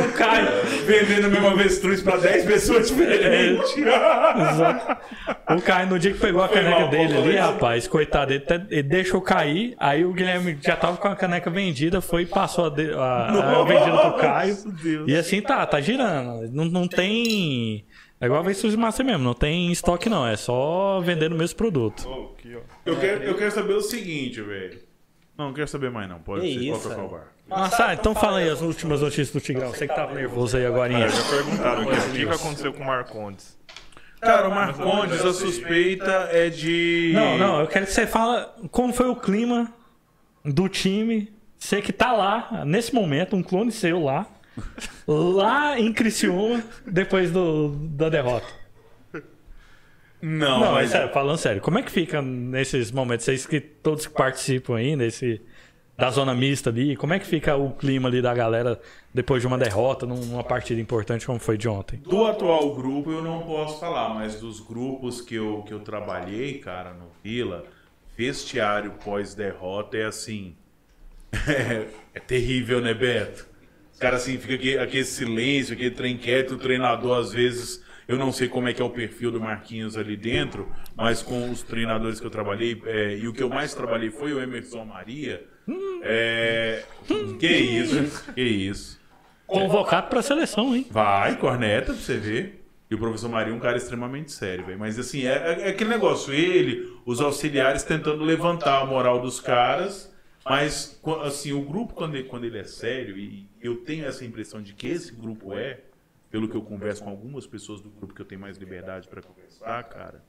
O 0.08 0.12
Caio. 0.12 0.48
Vendendo 0.86 1.28
o 1.28 1.30
mesmo 1.30 1.48
avestruz 1.48 2.02
pra 2.02 2.16
10 2.16 2.44
pessoas 2.46 2.88
diferentes. 2.88 3.76
Exato. 3.76 4.96
O 5.56 5.60
Caio, 5.60 5.88
no 5.88 5.98
dia 5.98 6.12
que 6.12 6.18
pegou 6.20 6.42
a 6.42 6.48
caneca 6.48 6.80
mal, 6.80 6.88
dele 6.88 7.16
ali, 7.16 7.36
rapaz, 7.36 7.86
coitado, 7.86 8.32
ele, 8.32 8.42
até- 8.42 8.64
ele 8.70 8.82
deixou 8.84 9.20
cair. 9.20 9.74
Aí 9.78 10.04
o 10.04 10.12
Guilherme 10.12 10.58
já 10.62 10.76
tava 10.76 10.96
com 10.96 11.08
a 11.08 11.16
caneca 11.16 11.50
vendida, 11.50 12.00
foi 12.00 12.22
e 12.22 12.26
passou 12.26 12.66
a, 12.66 12.70
de- 12.70 12.92
a, 12.94 13.26
a 13.60 13.64
vendida 13.64 13.98
pro 13.98 14.12
Caio. 14.14 14.56
Deus. 14.82 15.08
E 15.08 15.14
assim 15.16 15.40
tá, 15.42 15.66
tá 15.66 15.80
girando. 15.80 16.48
Não, 16.50 16.64
não 16.64 16.88
tem. 16.88 17.84
É 18.20 18.26
igual 18.26 18.40
a 18.40 18.44
Avestruz 18.44 18.74
Massa 18.76 19.02
mesmo, 19.02 19.24
não 19.24 19.32
tem 19.34 19.72
estoque 19.72 20.08
não, 20.08 20.26
é 20.26 20.36
só 20.36 21.00
vendendo 21.00 21.32
o 21.32 21.38
mesmo 21.38 21.56
produto. 21.56 22.06
Aqui. 22.38 22.56
Eu 22.84 22.96
quero, 23.00 23.22
eu 23.24 23.34
quero 23.34 23.50
saber 23.50 23.72
o 23.72 23.80
seguinte, 23.80 24.42
velho. 24.42 24.78
Não, 25.38 25.46
não 25.46 25.54
quero 25.54 25.68
saber 25.68 25.90
mais 25.90 26.06
não. 26.06 26.18
Pode 26.18 26.42
Que 26.42 26.52
ser 26.52 26.60
isso, 26.60 26.82
qual 26.82 26.94
que 26.94 27.00
é 27.00 27.04
o 27.04 27.08
velho. 27.08 27.22
bar. 27.48 27.58
Massa, 27.60 27.94
então 27.94 28.14
fala 28.14 28.38
aí 28.38 28.48
as 28.50 28.60
últimas 28.60 29.00
notícias 29.00 29.30
do 29.30 29.40
Tigrão. 29.40 29.70
Você 29.70 29.88
que 29.88 29.94
tava 29.94 30.14
nervoso 30.14 30.56
aí 30.56 30.66
agora. 30.66 30.94
Ah, 30.94 31.08
já 31.08 31.30
perguntaram 31.30 31.82
o 31.82 31.86
que, 31.90 32.10
que 32.12 32.28
aconteceu 32.28 32.72
com 32.74 32.82
o 32.82 32.86
Marcondes? 32.86 33.58
Cara, 34.20 34.48
o 34.48 34.54
Marcondes, 34.54 35.24
a 35.24 35.32
suspeita 35.32 36.28
é 36.30 36.50
de... 36.50 37.12
Não, 37.14 37.38
não, 37.38 37.60
eu 37.62 37.66
quero 37.66 37.86
que 37.86 37.92
você 37.92 38.06
fala 38.06 38.54
como 38.70 38.92
foi 38.92 39.08
o 39.08 39.16
clima 39.16 39.72
do 40.44 40.68
time. 40.68 41.32
Você 41.58 41.80
que 41.80 41.92
tá 41.92 42.12
lá, 42.12 42.64
nesse 42.66 42.94
momento, 42.94 43.34
um 43.34 43.42
clone 43.42 43.72
seu 43.72 44.02
lá, 44.02 44.26
lá 45.06 45.78
em 45.78 45.92
Criciúma, 45.92 46.62
depois 46.86 47.30
do, 47.30 47.70
da 47.70 48.08
derrota. 48.08 48.46
Não, 50.22 50.60
Não, 50.60 50.72
mas... 50.72 50.90
sério, 50.90 51.12
falando 51.12 51.38
sério, 51.38 51.62
como 51.62 51.78
é 51.78 51.82
que 51.82 51.90
fica 51.90 52.20
nesses 52.20 52.90
momentos? 52.92 53.24
Vocês 53.24 53.46
que 53.46 53.58
todos 53.60 54.06
que 54.06 54.12
participam 54.12 54.76
aí, 54.76 54.94
nesse, 54.94 55.40
da 55.96 56.10
zona 56.10 56.34
mista 56.34 56.70
ali, 56.70 56.96
como 56.96 57.12
é 57.12 57.18
que 57.18 57.26
fica 57.26 57.56
o 57.56 57.72
clima 57.72 58.08
ali 58.08 58.22
da 58.22 58.34
galera 58.34 58.80
depois 59.12 59.42
de 59.42 59.46
uma 59.46 59.58
derrota, 59.58 60.06
numa 60.06 60.42
partida 60.42 60.80
importante 60.80 61.26
como 61.26 61.38
foi 61.38 61.58
de 61.58 61.68
ontem? 61.68 61.98
Do 61.98 62.26
atual 62.26 62.74
grupo 62.74 63.10
eu 63.10 63.22
não 63.22 63.40
posso 63.42 63.78
falar, 63.80 64.08
mas 64.10 64.40
dos 64.40 64.60
grupos 64.60 65.20
que 65.20 65.34
eu, 65.34 65.62
que 65.62 65.72
eu 65.72 65.80
trabalhei, 65.80 66.58
cara, 66.58 66.94
no 66.94 67.06
Vila, 67.22 67.64
vestiário 68.16 68.92
pós-derrota 69.04 69.96
é 69.96 70.04
assim. 70.04 70.56
É, 71.48 71.86
é 72.12 72.18
terrível, 72.18 72.80
né, 72.80 72.92
Beto? 72.92 73.46
Os 74.00 74.02
caras 74.02 74.22
assim, 74.22 74.38
fica 74.38 74.54
aquele, 74.54 74.78
aquele 74.78 75.04
silêncio, 75.04 75.74
aquele 75.74 75.90
trem 75.90 76.16
quieto, 76.16 76.52
o 76.52 76.56
treinador 76.56 77.18
às 77.18 77.34
vezes. 77.34 77.84
Eu 78.08 78.16
não 78.16 78.32
sei 78.32 78.48
como 78.48 78.66
é 78.66 78.72
que 78.72 78.80
é 78.80 78.84
o 78.84 78.88
perfil 78.88 79.30
do 79.30 79.38
Marquinhos 79.38 79.94
ali 79.94 80.16
dentro, 80.16 80.66
mas 80.96 81.20
com 81.22 81.50
os 81.50 81.62
treinadores 81.62 82.18
que 82.18 82.24
eu 82.24 82.30
trabalhei, 82.30 82.80
é, 82.86 83.18
e 83.18 83.28
o 83.28 83.32
que 83.34 83.42
eu 83.42 83.50
mais 83.50 83.74
trabalhei 83.74 84.10
foi 84.10 84.32
o 84.32 84.40
Emerson 84.40 84.86
Maria. 84.86 85.44
É, 86.02 86.82
que 87.38 87.46
isso, 87.46 88.24
que 88.34 88.40
isso. 88.40 88.98
Convocado 89.46 90.08
pra 90.08 90.22
seleção, 90.22 90.74
hein? 90.74 90.86
Vai, 90.90 91.36
corneta, 91.36 91.92
pra 91.92 91.94
você 92.02 92.16
ver. 92.16 92.64
E 92.90 92.94
o 92.94 92.98
professor 92.98 93.28
Maria 93.28 93.52
é 93.52 93.56
um 93.56 93.60
cara 93.60 93.76
extremamente 93.76 94.32
sério, 94.32 94.64
velho. 94.64 94.78
Mas 94.78 94.98
assim, 94.98 95.26
é, 95.26 95.32
é- 95.34 95.66
é 95.66 95.68
aquele 95.68 95.90
negócio, 95.90 96.32
ele, 96.32 96.90
os 97.04 97.20
auxiliares 97.20 97.82
tentando 97.82 98.24
levantar 98.24 98.80
a 98.80 98.86
moral 98.86 99.20
dos 99.20 99.40
caras, 99.40 100.09
mas 100.44 101.00
assim, 101.24 101.52
o 101.52 101.62
grupo, 101.64 101.94
quando 101.94 102.14
ele, 102.14 102.28
quando 102.28 102.44
ele 102.44 102.58
é 102.58 102.64
sério, 102.64 103.18
e 103.18 103.48
eu 103.60 103.84
tenho 103.84 104.04
essa 104.06 104.24
impressão 104.24 104.62
de 104.62 104.72
que 104.72 104.88
esse 104.88 105.12
grupo 105.12 105.52
é, 105.54 105.80
pelo 106.30 106.48
que 106.48 106.56
eu 106.56 106.62
converso 106.62 107.02
com 107.02 107.10
algumas 107.10 107.46
pessoas 107.46 107.80
do 107.80 107.90
grupo 107.90 108.14
que 108.14 108.22
eu 108.22 108.26
tenho 108.26 108.40
mais 108.40 108.56
liberdade 108.56 109.08
pra 109.08 109.20
conversar, 109.20 109.82
cara, 109.84 110.24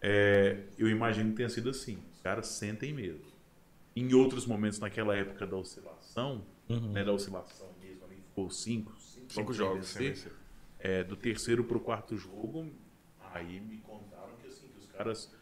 é, 0.00 0.64
eu 0.78 0.88
imagino 0.88 1.30
que 1.30 1.36
tenha 1.36 1.48
sido 1.48 1.70
assim. 1.70 1.98
Os 2.12 2.20
caras 2.20 2.46
sentem 2.46 2.92
mesmo. 2.92 3.24
Em 3.96 4.12
outros 4.12 4.46
momentos, 4.46 4.78
naquela 4.78 5.16
época 5.16 5.46
da 5.46 5.56
oscilação, 5.56 6.44
né, 6.68 7.02
da 7.04 7.12
oscilação 7.12 7.70
mesmo, 7.80 8.04
ali 8.04 8.16
ficou 8.16 8.50
cinco, 8.50 8.92
cinco, 8.98 9.32
Cinco 9.32 9.52
jogos 9.52 9.94
vencer. 9.94 10.32
É, 10.78 11.02
do 11.02 11.16
terceiro 11.16 11.64
pro 11.64 11.80
quarto 11.80 12.16
jogo, 12.16 12.70
aí 13.32 13.58
me 13.60 13.78
contaram 13.78 14.34
que, 14.42 14.48
assim, 14.48 14.68
que 14.68 14.78
os 14.78 14.86
caras 14.86 15.34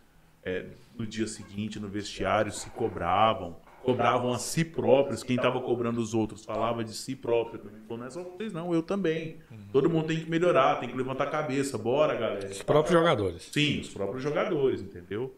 é, 0.44 0.68
no 0.96 1.06
dia 1.06 1.26
seguinte, 1.26 1.80
no 1.80 1.88
vestiário, 1.88 2.52
se 2.52 2.70
cobravam, 2.70 3.60
cobravam 3.82 4.32
a 4.32 4.38
si 4.38 4.64
próprios, 4.64 5.22
quem 5.22 5.36
estava 5.36 5.60
cobrando 5.60 6.00
os 6.00 6.14
outros 6.14 6.44
falava 6.44 6.84
de 6.84 6.92
si 6.94 7.14
próprio 7.16 7.58
também. 7.58 7.80
Falou, 7.82 7.98
não 7.98 8.06
é 8.06 8.10
só 8.10 8.22
vocês 8.22 8.52
não, 8.52 8.72
eu 8.72 8.82
também. 8.82 9.38
Todo 9.72 9.90
mundo 9.90 10.06
tem 10.06 10.20
que 10.20 10.30
melhorar, 10.30 10.76
tem 10.76 10.88
que 10.88 10.96
levantar 10.96 11.24
a 11.24 11.30
cabeça, 11.30 11.76
bora 11.76 12.14
galera. 12.14 12.48
Os 12.48 12.62
próprios 12.62 12.98
jogadores. 12.98 13.48
Sim, 13.52 13.80
os 13.80 13.88
próprios 13.88 14.22
jogadores, 14.22 14.80
entendeu? 14.80 15.34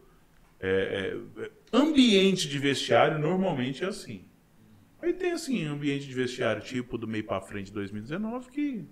É, 0.60 1.14
é, 1.38 1.42
é, 1.44 1.50
ambiente 1.72 2.48
de 2.48 2.58
vestiário 2.58 3.18
normalmente 3.18 3.84
é 3.84 3.88
assim. 3.88 4.24
Aí 5.02 5.12
tem 5.12 5.32
assim, 5.32 5.64
ambiente 5.66 6.06
de 6.06 6.14
vestiário 6.14 6.62
tipo 6.62 6.96
do 6.96 7.06
meio 7.06 7.24
pra 7.24 7.40
frente 7.40 7.66
de 7.66 7.72
2019 7.72 8.50
que 8.50 8.84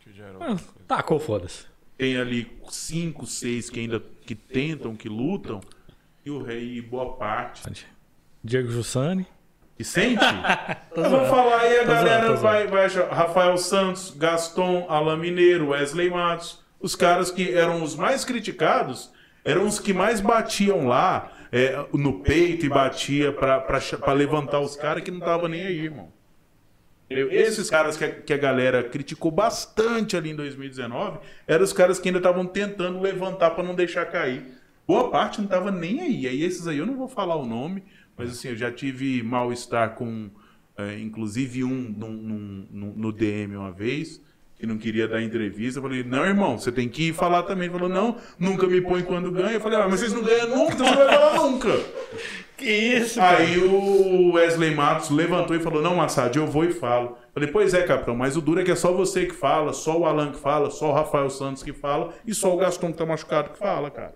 Que 0.00 0.20
era 0.20 0.36
Ah. 0.40 0.56
Tacou, 0.86 1.18
foda-se. 1.18 1.64
tem 1.96 2.18
ali 2.18 2.50
cinco, 2.68 3.26
seis 3.26 3.70
que 3.70 3.80
ainda 3.80 4.00
que 4.26 4.34
tentam, 4.34 4.94
que 4.94 5.08
lutam, 5.08 5.60
e 6.24 6.30
o 6.30 6.42
rei 6.42 6.80
boa 6.82 7.14
parte. 7.16 7.62
Diego 8.42 8.70
Jussani. 8.70 9.26
E 9.78 9.84
sente? 9.84 10.22
Eu 10.94 11.08
vou 11.10 11.24
falar 11.26 11.60
aí, 11.60 11.78
a 11.78 11.82
Tô 11.82 11.86
galera 11.88 12.26
zoando. 12.26 12.40
vai, 12.40 12.66
vai 12.66 12.84
achar. 12.84 13.08
Rafael 13.10 13.56
Santos, 13.56 14.14
Gaston, 14.16 14.86
Alain 14.88 15.18
Mineiro, 15.18 15.68
Wesley 15.70 16.10
Matos. 16.10 16.62
Os 16.78 16.94
caras 16.94 17.30
que 17.30 17.52
eram 17.54 17.82
os 17.82 17.94
mais 17.96 18.24
criticados 18.24 19.10
eram 19.44 19.66
os 19.66 19.78
que 19.78 19.92
mais 19.94 20.20
batiam 20.20 20.86
lá 20.86 21.32
é, 21.50 21.82
no 21.94 22.20
peito 22.20 22.66
e 22.66 22.68
batia 22.68 23.32
pra 23.32 24.12
levantar 24.12 24.60
os 24.60 24.76
caras 24.76 25.02
que 25.02 25.10
não 25.10 25.20
tava 25.20 25.48
nem 25.48 25.62
aí, 25.62 25.78
irmão. 25.84 26.12
Eu- 27.08 27.30
Esses 27.32 27.68
caras 27.70 27.96
que 27.96 28.04
a, 28.04 28.10
que 28.10 28.32
a 28.32 28.36
galera 28.38 28.82
criticou 28.84 29.30
bastante 29.30 30.16
ali 30.16 30.30
em 30.30 30.36
2019 30.36 31.18
eram 31.46 31.64
os 31.64 31.72
caras 31.72 31.98
que 31.98 32.08
ainda 32.08 32.18
estavam 32.18 32.46
tentando 32.46 33.00
levantar 33.00 33.50
pra 33.50 33.64
não 33.64 33.74
deixar 33.74 34.04
cair. 34.06 34.44
Boa 34.86 35.10
parte 35.10 35.40
não 35.40 35.48
tava 35.48 35.70
nem 35.70 36.00
aí. 36.00 36.26
Aí 36.26 36.42
esses 36.42 36.66
aí 36.68 36.78
eu 36.78 36.86
não 36.86 36.96
vou 36.96 37.08
falar 37.08 37.36
o 37.36 37.46
nome, 37.46 37.82
mas 38.20 38.30
assim, 38.32 38.48
eu 38.48 38.56
já 38.56 38.70
tive 38.70 39.22
mal-estar 39.22 39.94
com, 39.94 40.30
é, 40.76 40.98
inclusive 40.98 41.64
um 41.64 41.68
num- 41.96 42.08
num- 42.12 42.66
num- 42.70 42.92
no 42.96 43.12
DM 43.12 43.56
uma 43.56 43.72
vez, 43.72 44.20
que 44.58 44.66
não 44.66 44.76
queria 44.76 45.08
dar 45.08 45.22
entrevista. 45.22 45.78
Eu 45.78 45.82
falei, 45.82 46.04
não, 46.04 46.24
irmão, 46.24 46.58
você 46.58 46.70
tem 46.70 46.86
que 46.88 47.08
ir 47.08 47.12
falar 47.14 47.44
também. 47.44 47.64
Ele 47.64 47.72
falou, 47.72 47.88
não, 47.88 48.16
nunca 48.38 48.66
me 48.66 48.80
põe 48.82 49.02
quando 49.02 49.30
ganha. 49.32 49.52
Eu 49.52 49.60
falei, 49.60 49.78
ah, 49.80 49.88
mas 49.88 50.00
vocês 50.00 50.12
não 50.12 50.22
ganham 50.22 50.48
nunca, 50.54 50.76
você 50.76 50.82
não 50.84 50.96
vai 50.96 51.08
falar 51.08 51.34
nunca. 51.48 51.68
Que 52.58 52.70
isso, 52.70 53.18
Aí 53.18 53.56
o 53.56 54.32
Wesley 54.32 54.74
Matos 54.74 55.08
levantou 55.08 55.56
e 55.56 55.60
falou: 55.60 55.80
Não, 55.80 55.96
Massad, 55.96 56.36
eu 56.36 56.46
vou 56.46 56.62
e 56.62 56.72
falo. 56.74 57.16
Falei, 57.32 57.48
pois 57.50 57.72
é, 57.72 57.84
capitão, 57.84 58.14
mas 58.14 58.36
o 58.36 58.42
duro 58.42 58.60
é 58.60 58.62
que 58.64 58.70
é 58.70 58.76
só 58.76 58.92
você 58.92 59.24
que 59.24 59.32
fala, 59.32 59.72
só 59.72 59.98
o 59.98 60.04
Alan 60.04 60.30
que 60.30 60.38
fala, 60.38 60.70
só 60.70 60.90
o 60.90 60.92
Rafael 60.92 61.30
Santos 61.30 61.62
que 61.62 61.72
fala 61.72 62.12
e 62.26 62.34
só 62.34 62.52
o 62.54 62.58
Gaston 62.58 62.92
que 62.92 62.98
tá 62.98 63.06
machucado 63.06 63.48
que 63.48 63.58
fala, 63.58 63.90
cara. 63.90 64.14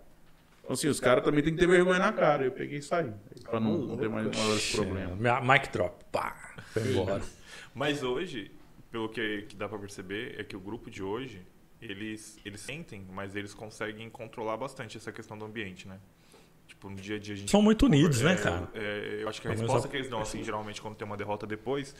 Então, 0.64 0.72
assim, 0.74 0.88
os 0.88 0.98
caras 0.98 1.22
também 1.22 1.42
tem 1.42 1.52
que 1.52 1.58
ter 1.60 1.66
vergonha 1.66 1.98
na 1.98 2.12
cara. 2.12 2.44
Eu 2.44 2.50
peguei 2.52 2.78
e 2.78 2.82
saí. 2.82 3.12
Pra 3.42 3.60
não, 3.60 3.78
não 3.78 3.96
ter 3.98 4.08
mais 4.08 4.26
maiores 4.34 4.72
problemas. 4.74 5.18
Minha- 5.18 5.40
Mic 5.40 5.70
drop. 5.70 6.02
Pá. 6.10 6.54
Foi 6.72 6.82
embora. 6.90 7.22
Mas 7.74 8.02
hoje, 8.02 8.50
pelo 8.90 9.08
que, 9.08 9.42
que 9.42 9.56
dá 9.56 9.68
pra 9.68 9.78
perceber, 9.78 10.36
é 10.40 10.44
que 10.44 10.56
o 10.56 10.60
grupo 10.60 10.90
de 10.90 11.02
hoje, 11.02 11.42
eles, 11.82 12.38
eles 12.44 12.60
sentem, 12.60 13.04
mas 13.12 13.34
eles 13.36 13.52
conseguem 13.52 14.08
controlar 14.08 14.56
bastante 14.56 14.96
essa 14.96 15.10
questão 15.12 15.36
do 15.36 15.44
ambiente, 15.44 15.86
né? 15.88 15.98
Tipo, 16.66 16.88
no 16.88 16.96
dia 16.96 17.16
a 17.16 17.18
dia 17.18 17.34
a 17.34 17.36
gente. 17.36 17.50
São 17.50 17.60
muito 17.60 17.84
unidos, 17.86 18.22
né, 18.22 18.32
É, 18.32 18.36
cara? 18.36 18.68
é, 18.74 19.18
eu 19.22 19.28
acho 19.28 19.40
que 19.42 19.48
a 19.48 19.50
Pelo 19.50 19.62
resposta 19.62 19.86
a- 19.88 19.90
que 19.90 19.96
eles 19.98 20.08
dão, 20.08 20.20
assim, 20.20 20.42
geralmente, 20.42 20.80
quando 20.80 20.94
tem 20.94 21.04
uma 21.06 21.16
derrota 21.16 21.46
depois, 21.46 21.94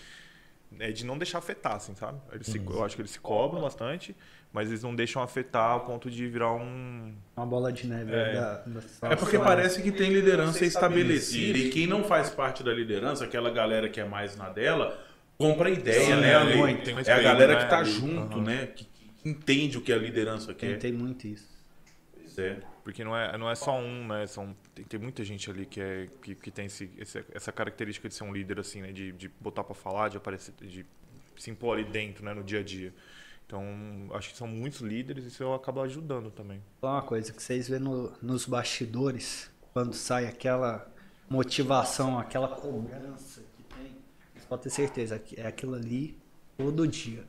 é 0.79 0.91
de 0.91 1.05
não 1.05 1.19
deixar 1.19 1.39
afetar, 1.39 1.75
assim, 1.75 1.95
sabe? 1.95 2.19
Eles 2.33 2.47
se- 2.47 2.59
eu 2.65 2.83
acho 2.85 2.95
que 2.97 3.03
eles 3.03 3.11
se 3.11 3.21
cobram 3.21 3.61
bastante, 3.61 4.17
mas 4.55 4.69
eles 4.69 4.85
não 4.85 4.95
deixam 4.95 5.21
afetar 5.21 5.73
ao 5.73 5.81
ponto 5.81 6.09
de 6.09 6.29
virar 6.29 6.53
um. 6.53 7.13
Uma 7.37 7.45
bola 7.45 7.73
de 7.73 7.89
neve 7.89 8.13
da, 8.13 8.63
da 8.65 9.11
É 9.11 9.17
porque 9.17 9.37
parece 9.37 9.83
que 9.83 9.91
tem 9.91 10.13
liderança 10.13 10.65
estabelecida 10.65 11.59
e 11.59 11.71
quem 11.71 11.89
não 11.89 12.05
faz 12.05 12.31
parte 12.31 12.63
da 12.63 12.73
liderança, 12.73 13.25
aquela 13.25 13.51
galera 13.51 13.89
que 13.89 14.01
é 14.01 14.05
mais 14.05 14.37
na 14.37 14.49
dela, 14.49 14.97
compra 15.37 15.69
ideia, 15.69 16.05
Sim, 16.05 16.21
né? 16.21 16.31
é, 16.31 16.35
ali? 16.37 16.57
muito, 16.57 16.85
tem 16.85 16.95
é 16.97 17.13
a 17.13 17.21
galera 17.21 17.57
né, 17.57 17.65
que 17.65 17.69
tá 17.69 17.79
ali. 17.81 17.91
junto, 17.91 18.41
né? 18.41 18.69
Que, 18.69 18.85
que 18.85 19.29
entende 19.29 19.77
o 19.77 19.81
que 19.81 19.93
a 19.93 19.99
liderança 19.99 20.55
quer. 20.55 20.75
Tentei 20.75 20.93
muito 20.93 21.27
isso. 21.27 21.49
Pois 22.13 22.39
é. 22.39 22.59
Porque 22.85 23.03
não 23.03 23.17
é, 23.17 23.37
não 23.37 23.51
é 23.51 23.57
só 23.57 23.77
um, 23.77 24.07
né? 24.07 24.25
São, 24.29 24.55
tem, 24.73 24.85
tem 24.85 25.01
muita 25.01 25.25
gente 25.25 25.51
ali 25.51 25.67
que, 25.67 25.81
é, 25.81 26.07
que, 26.23 26.37
que 26.37 26.51
tem 26.53 26.67
esse, 26.67 26.89
esse- 26.97 27.25
essa 27.35 27.51
característica 27.51 28.09
de 28.09 28.15
ser 28.15 28.23
um 28.23 28.33
líder, 28.33 28.61
assim, 28.61 28.83
né? 28.83 28.93
De, 28.93 29.11
de 29.11 29.29
botar 29.41 29.65
pra 29.65 29.75
falar, 29.75 30.11
de 30.11 30.17
aparecer, 30.17 30.55
de 30.61 30.87
se 31.37 31.51
impor 31.51 31.77
ali 31.77 31.85
dentro, 31.85 32.25
né? 32.25 32.33
No 32.33 32.45
dia 32.45 32.61
a 32.61 32.63
dia. 32.63 32.93
Então, 33.55 34.17
acho 34.17 34.31
que 34.31 34.37
são 34.37 34.49
muitos 34.49 34.81
líderes 34.81 35.25
e 35.25 35.29
isso 35.29 35.53
acaba 35.53 35.83
ajudando 35.83 36.29
também. 36.31 36.61
Uma 36.83 37.03
coisa 37.03 37.33
que 37.33 37.41
vocês 37.41 37.69
vê 37.69 37.79
no- 37.79 38.13
nos 38.21 38.47
bastidores, 38.47 39.49
quando 39.73 39.95
sai 39.95 40.27
aquela 40.27 40.91
motivação, 41.31 42.19
aquela 42.19 42.49
cobrança 42.49 43.43
que 43.57 43.63
tem, 43.63 43.97
vocês 44.33 44.45
podem 44.49 44.65
ter 44.65 44.71
certeza 44.71 45.23
é 45.37 45.47
aquilo 45.47 45.77
ali 45.77 46.19
todo 46.59 46.87
dia. 46.89 47.25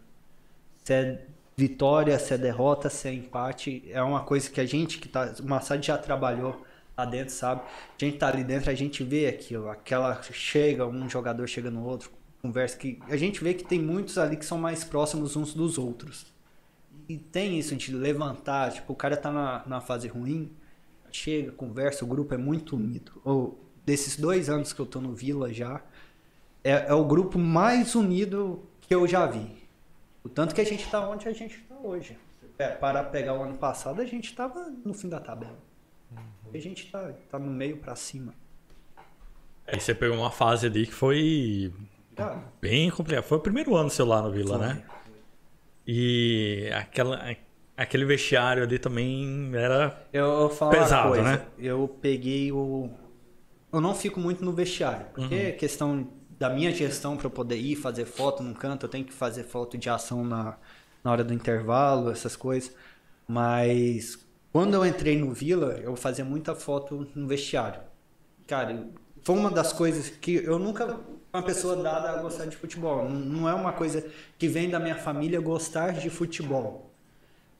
Você 0.83 0.93
é 0.93 1.25
vitória, 1.55 2.17
se 2.17 2.33
é 2.33 2.37
derrota, 2.39 2.89
se 2.89 3.07
é 3.07 3.13
empate. 3.13 3.83
É 3.91 4.01
uma 4.01 4.23
coisa 4.23 4.49
que 4.49 4.59
a 4.59 4.65
gente 4.65 4.97
que 4.97 5.07
tá. 5.07 5.31
O 5.39 5.47
Massad 5.47 5.85
já 5.85 5.97
trabalhou 5.97 6.65
lá 6.97 7.05
dentro, 7.05 7.33
sabe? 7.35 7.61
A 7.61 8.03
gente 8.03 8.17
tá 8.17 8.29
ali 8.29 8.43
dentro, 8.43 8.71
a 8.71 8.75
gente 8.75 9.03
vê 9.03 9.27
aquilo. 9.27 9.69
Aquela 9.69 10.21
chega, 10.23 10.87
um 10.87 11.07
jogador 11.07 11.47
chega 11.47 11.69
no 11.69 11.83
outro, 11.85 12.11
conversa 12.45 12.77
que. 12.77 12.99
A 13.07 13.17
gente 13.17 13.43
vê 13.43 13.53
que 13.53 13.63
tem 13.63 13.79
muitos 13.79 14.17
ali 14.17 14.37
que 14.37 14.45
são 14.45 14.57
mais 14.57 14.83
próximos 14.83 15.35
uns 15.35 15.53
dos 15.53 15.77
outros. 15.77 16.27
E 17.09 17.17
tem 17.17 17.59
isso 17.59 17.75
de 17.75 17.93
levantar, 17.93 18.71
tipo, 18.71 18.93
o 18.93 18.95
cara 18.95 19.15
tá 19.15 19.31
na, 19.31 19.63
na 19.67 19.81
fase 19.81 20.07
ruim, 20.07 20.51
chega, 21.11 21.51
conversa, 21.51 22.03
o 22.03 22.07
grupo 22.07 22.33
é 22.33 22.37
muito 22.37 22.75
unido. 22.75 23.11
Ou, 23.23 23.59
desses 23.85 24.17
dois 24.17 24.49
anos 24.49 24.73
que 24.73 24.79
eu 24.79 24.85
tô 24.85 24.99
no 24.99 25.13
Vila 25.13 25.53
já, 25.53 25.81
é, 26.63 26.87
é 26.87 26.93
o 26.93 27.05
grupo 27.05 27.37
mais 27.37 27.93
unido 27.93 28.63
que 28.81 28.93
eu 28.93 29.07
já 29.07 29.25
vi. 29.27 29.55
O 30.23 30.29
tanto 30.29 30.55
que 30.55 30.61
a 30.61 30.65
gente 30.65 30.87
tá 30.89 31.07
onde 31.07 31.27
a 31.27 31.33
gente 31.33 31.59
tá 31.69 31.75
hoje. 31.83 32.17
É, 32.57 32.69
para 32.69 33.03
pegar 33.03 33.37
o 33.37 33.43
ano 33.43 33.57
passado, 33.57 34.01
a 34.01 34.05
gente 34.05 34.33
tava 34.33 34.71
no 34.83 34.93
fim 34.93 35.09
da 35.09 35.19
tabela. 35.19 35.59
A 36.51 36.57
gente 36.57 36.89
tá, 36.89 37.11
tá 37.29 37.37
no 37.37 37.51
meio 37.51 37.77
para 37.77 37.95
cima. 37.95 38.33
Aí 39.67 39.79
você 39.79 39.93
pegou 39.93 40.17
uma 40.17 40.31
fase 40.31 40.65
ali 40.65 40.87
que 40.87 40.93
foi 40.93 41.71
Bem 42.61 42.89
complicada. 42.89 43.25
Foi 43.25 43.37
o 43.37 43.41
primeiro 43.41 43.75
ano 43.75 43.89
seu 43.89 44.05
lá 44.05 44.21
no 44.21 44.31
Vila, 44.31 44.57
Foi. 44.57 44.67
né? 44.67 44.83
E 45.87 46.69
aquela, 46.73 47.35
aquele 47.77 48.05
vestiário 48.05 48.63
ali 48.63 48.79
também 48.79 49.51
era. 49.53 50.07
Eu, 50.11 50.49
Pesado, 50.71 51.21
né? 51.21 51.45
Eu 51.57 51.87
peguei 52.01 52.51
o. 52.51 52.89
Eu 53.71 53.81
não 53.81 53.93
fico 53.93 54.19
muito 54.19 54.43
no 54.43 54.53
vestiário, 54.53 55.05
porque 55.13 55.35
é 55.35 55.51
questão 55.51 56.07
da 56.39 56.49
minha 56.49 56.71
gestão 56.71 57.15
para 57.17 57.27
eu 57.27 57.31
poder 57.31 57.57
ir 57.57 57.75
fazer 57.75 58.05
foto 58.05 58.41
num 58.41 58.53
canto, 58.53 58.85
eu 58.85 58.89
tenho 58.89 59.05
que 59.05 59.13
fazer 59.13 59.43
foto 59.43 59.77
de 59.77 59.89
ação 59.89 60.23
na, 60.23 60.57
na 61.03 61.11
hora 61.11 61.23
do 61.23 61.33
intervalo, 61.33 62.09
essas 62.09 62.35
coisas. 62.35 62.73
Mas 63.27 64.25
quando 64.51 64.73
eu 64.73 64.85
entrei 64.85 65.17
no 65.17 65.33
Vila, 65.33 65.79
eu 65.83 65.95
fazia 65.95 66.23
muita 66.23 66.55
foto 66.55 67.07
no 67.15 67.27
vestiário. 67.27 67.81
Cara, 68.47 68.87
foi 69.21 69.35
uma 69.35 69.49
das 69.51 69.73
coisas 69.73 70.09
que 70.09 70.35
eu 70.35 70.57
nunca 70.57 70.99
uma 71.35 71.43
pessoa 71.43 71.75
dada 71.81 72.11
a 72.11 72.21
gostar 72.21 72.45
de 72.45 72.55
futebol. 72.55 73.07
Não- 73.09 73.47
é 73.49 73.53
uma 73.53 73.73
coisa 73.73 74.05
que 74.37 74.47
vem 74.47 74.69
da 74.69 74.79
minha 74.79 74.95
família 74.95 75.39
gostar 75.39 75.91
de 75.93 76.09
futebol. 76.09 76.91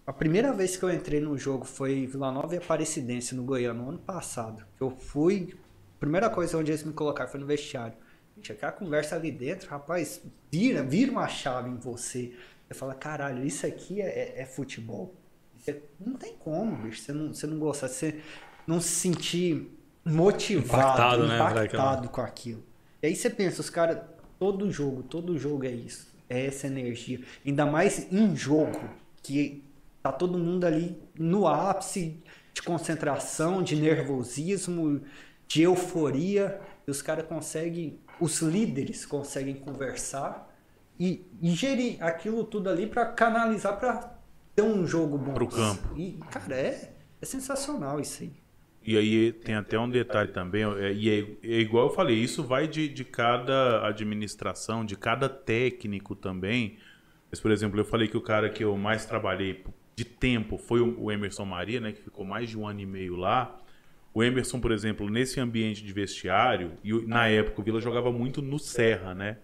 A 0.08 0.14
primeira 0.14 0.54
vez 0.54 0.78
que 0.78 0.84
eu 0.84 0.92
entrei 0.94 1.20
no 1.20 1.38
jogo 1.38 1.66
foi 1.66 2.06
Vila 2.06 2.32
Nova 2.32 2.54
e 2.54 2.58
Aparecidense, 2.58 3.34
no 3.34 3.44
Goiânia, 3.44 3.82
no 3.82 3.90
ano 3.90 3.98
passado. 4.00 4.64
Eu 4.80 4.92
fui. 4.92 5.56
A 5.98 6.00
primeira 6.00 6.30
coisa 6.30 6.58
onde 6.58 6.72
eles 6.72 6.84
me 6.84 6.94
colocaram 6.94 7.30
foi 7.30 7.40
no 7.40 7.46
vestiário. 7.46 7.94
Gente, 8.36 8.52
aquela 8.52 8.72
conversa 8.72 9.16
ali 9.16 9.32
dentro, 9.32 9.70
rapaz, 9.70 10.22
vira, 10.52 10.84
vira 10.84 11.12
uma 11.12 11.28
chave 11.28 11.70
em 11.70 11.78
você. 11.78 12.34
Você 12.68 12.74
fala, 12.74 12.94
caralho, 12.94 13.44
isso 13.46 13.66
aqui 13.66 14.02
é, 14.02 14.06
é- 14.38 14.42
é 14.42 14.46
futebol. 14.46 15.16
Você- 15.58 15.82
não 16.00 16.14
tem 16.16 16.34
como, 16.36 16.76
bicho. 16.76 17.02
Você 17.02 17.12
não, 17.14 17.34
você 17.34 17.48
não 17.48 17.58
gostar, 17.58 17.88
você 17.88 18.20
não 18.68 18.80
se 18.82 18.90
sentir 18.90 19.72
motivado, 20.04 20.68
Impactado, 20.68 21.28
né, 21.28 21.36
impactado 21.36 21.94
aquilo. 21.96 22.10
com 22.10 22.22
aquilo. 22.22 22.64
E 23.06 23.10
aí 23.10 23.16
você 23.16 23.30
pensa, 23.30 23.62
os 23.62 23.70
caras, 23.70 24.00
todo 24.40 24.72
jogo, 24.72 25.04
todo 25.04 25.38
jogo 25.38 25.64
é 25.64 25.70
isso. 25.70 26.12
É 26.28 26.48
essa 26.48 26.66
energia. 26.66 27.20
Ainda 27.46 27.64
mais 27.64 28.12
em 28.12 28.36
jogo, 28.36 28.80
que 29.22 29.64
tá 30.02 30.12
todo 30.12 30.40
mundo 30.40 30.66
ali 30.66 31.00
no 31.14 31.48
ápice 31.48 32.20
de 32.52 32.64
concentração, 32.64 33.62
de 33.62 33.76
nervosismo, 33.76 35.04
de 35.48 35.62
euforia. 35.62 36.60
E 36.88 36.90
os 36.90 37.04
caras 37.04 37.28
conseguem, 37.28 38.00
os 38.20 38.42
líderes 38.42 39.06
conseguem 39.06 39.54
conversar 39.54 40.52
e, 41.00 41.28
e 41.40 41.52
gerir 41.52 42.04
aquilo 42.04 42.44
tudo 42.44 42.72
ali 42.72 42.88
para 42.88 43.06
canalizar 43.06 43.78
para 43.78 44.18
ter 44.56 44.64
um 44.64 44.84
jogo 44.88 45.16
bom. 45.16 45.36
Pro 45.36 45.48
campo. 45.48 45.96
E, 45.96 46.14
cara, 46.32 46.56
é, 46.56 46.92
é 47.22 47.26
sensacional 47.26 48.00
isso 48.00 48.24
aí. 48.24 48.34
E 48.86 48.98
aí 48.98 49.32
tem 49.32 49.56
até 49.56 49.80
um 49.80 49.90
detalhe 49.90 50.32
também, 50.32 50.64
é- 50.64 50.94
e 50.94 51.10
é, 51.10 51.26
é 51.56 51.60
igual 51.60 51.88
eu 51.88 51.94
falei, 51.94 52.16
isso 52.18 52.44
vai 52.44 52.68
de, 52.68 52.88
de 52.88 53.04
cada 53.04 53.88
administração, 53.88 54.86
de 54.86 54.96
cada 54.96 55.28
técnico 55.28 56.16
também. 56.16 56.78
Mas, 57.32 57.40
por 57.40 57.52
exemplo, 57.52 57.80
eu 57.80 57.86
falei 57.86 58.08
que 58.08 58.16
o 58.18 58.22
cara 58.22 58.50
que 58.50 58.64
eu 58.64 58.78
mais 58.78 59.06
trabalhei 59.06 59.64
de 59.96 60.06
tempo 60.06 60.58
foi 60.58 60.82
o 60.82 61.12
Emerson 61.12 61.46
Maria, 61.46 61.80
né, 61.80 61.92
que 61.94 62.02
ficou 62.02 62.24
mais 62.26 62.50
de 62.50 62.58
um 62.58 62.68
ano 62.68 62.80
e 62.82 62.86
meio 62.86 63.16
lá. 63.16 63.60
O 64.14 64.24
Emerson, 64.24 64.62
por 64.62 64.72
exemplo, 64.72 65.10
nesse 65.10 65.40
ambiente 65.42 65.84
de 65.84 65.92
vestiário, 65.92 66.74
e 66.84 66.94
na 67.06 67.28
época 67.28 67.60
o 67.60 67.64
Vila 67.64 67.82
jogava 67.82 68.12
muito 68.14 68.42
no 68.42 68.58
Serra, 68.58 69.14
né? 69.14 69.40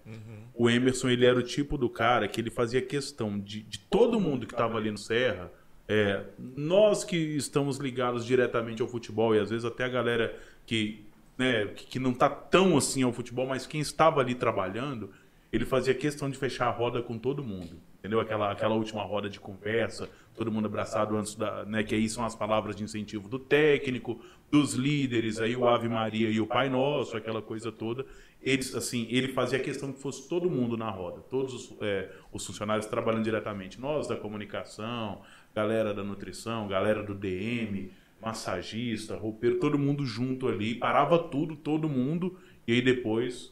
O 0.54 0.69
Emerson, 0.69 1.10
ele 1.10 1.25
era 1.25 1.38
o 1.38 1.43
tipo 1.43 1.77
do 1.77 1.89
cara 1.89 2.25
que 2.27 2.39
ele 2.39 2.49
fazia 2.49 2.82
questão 2.82 3.38
de, 3.39 3.63
de 3.63 3.80
todo 3.80 4.17
mundo 4.19 4.45
que 4.47 4.54
estava 4.54 4.77
ali 4.77 4.89
no 4.91 4.97
Serra, 4.97 5.51
é, 5.93 6.23
nós 6.56 7.04
que 7.04 7.17
estamos 7.17 7.75
ligados 7.75 8.25
diretamente 8.25 8.82
ao 8.82 8.88
futebol, 8.88 9.36
e 9.36 9.39
às 9.39 9.49
vezes 9.49 9.65
até 9.65 9.84
a 9.84 9.89
galera 9.89 10.34
que, 10.65 11.04
né, 11.38 11.65
que, 11.65 11.99
não 11.99 12.13
tá 12.13 12.30
tão 12.30 12.77
assim 12.77 13.04
ao 13.04 13.12
futebol, 13.12 13.45
mas 13.45 13.67
quem 13.67 13.82
estava 13.82 14.21
ali 14.21 14.34
trabalhando, 14.34 15.10
ele 15.51 15.65
fazia 15.65 15.93
questão 15.93 16.30
de 16.30 16.38
fechar 16.38 16.67
a 16.67 16.71
roda 16.71 17.01
com 17.01 17.17
todo 17.17 17.43
mundo. 17.43 17.75
Entendeu? 17.99 18.21
Aquela, 18.21 18.54
aquela 18.54 18.73
última 18.73 19.04
roda 19.04 19.30
de 19.30 19.38
conversa, 19.38 20.10
todo 20.34 20.49
mundo 20.49 20.65
abraçado 20.65 21.17
antes 21.17 21.36
da. 21.36 21.65
Né, 21.65 21.84
que 21.84 21.93
aí 21.93 22.08
são 22.08 22.23
as 22.23 22.36
palavras 22.36 22.73
de 22.73 22.86
incentivo 22.86 23.27
do 23.27 23.38
técnico, 23.38 24.21
dos 24.49 24.73
líderes, 24.75 25.41
aí 25.41 25.58
o 25.58 25.67
Ave 25.67 25.89
Maria 25.89 26.30
e 26.30 26.39
o 26.39 26.47
Pai 26.47 26.69
Nosso, 26.69 27.17
aquela 27.17 27.41
coisa 27.41 27.69
toda. 27.69 28.06
Eles, 28.41 28.73
assim, 28.73 29.08
ele 29.10 29.27
fazia 29.34 29.60
questão 29.60 29.91
que 29.91 29.99
fosse 29.99 30.27
todo 30.30 30.49
mundo 30.49 30.77
na 30.77 30.89
roda, 30.89 31.19
todos 31.30 31.54
os, 31.54 31.77
é, 31.82 32.10
os 32.32 32.45
funcionários 32.45 32.86
trabalhando 32.86 33.25
diretamente. 33.25 33.80
Nós 33.80 34.08
da 34.08 34.15
comunicação, 34.15 35.21
galera 35.56 35.94
da 35.94 36.04
nutrição, 36.04 36.68
galera 36.68 37.04
do 37.04 37.14
DM, 37.14 37.92
massagista, 38.22 39.16
roupeiro, 39.16 39.60
todo 39.60 39.78
mundo 39.78 40.06
junto 40.06 40.48
ali, 40.48 40.76
parava 40.76 41.18
tudo, 41.20 41.56
todo 41.56 41.90
mundo, 41.90 42.38
e 42.68 42.74
aí 42.74 42.82
depois 42.82 43.52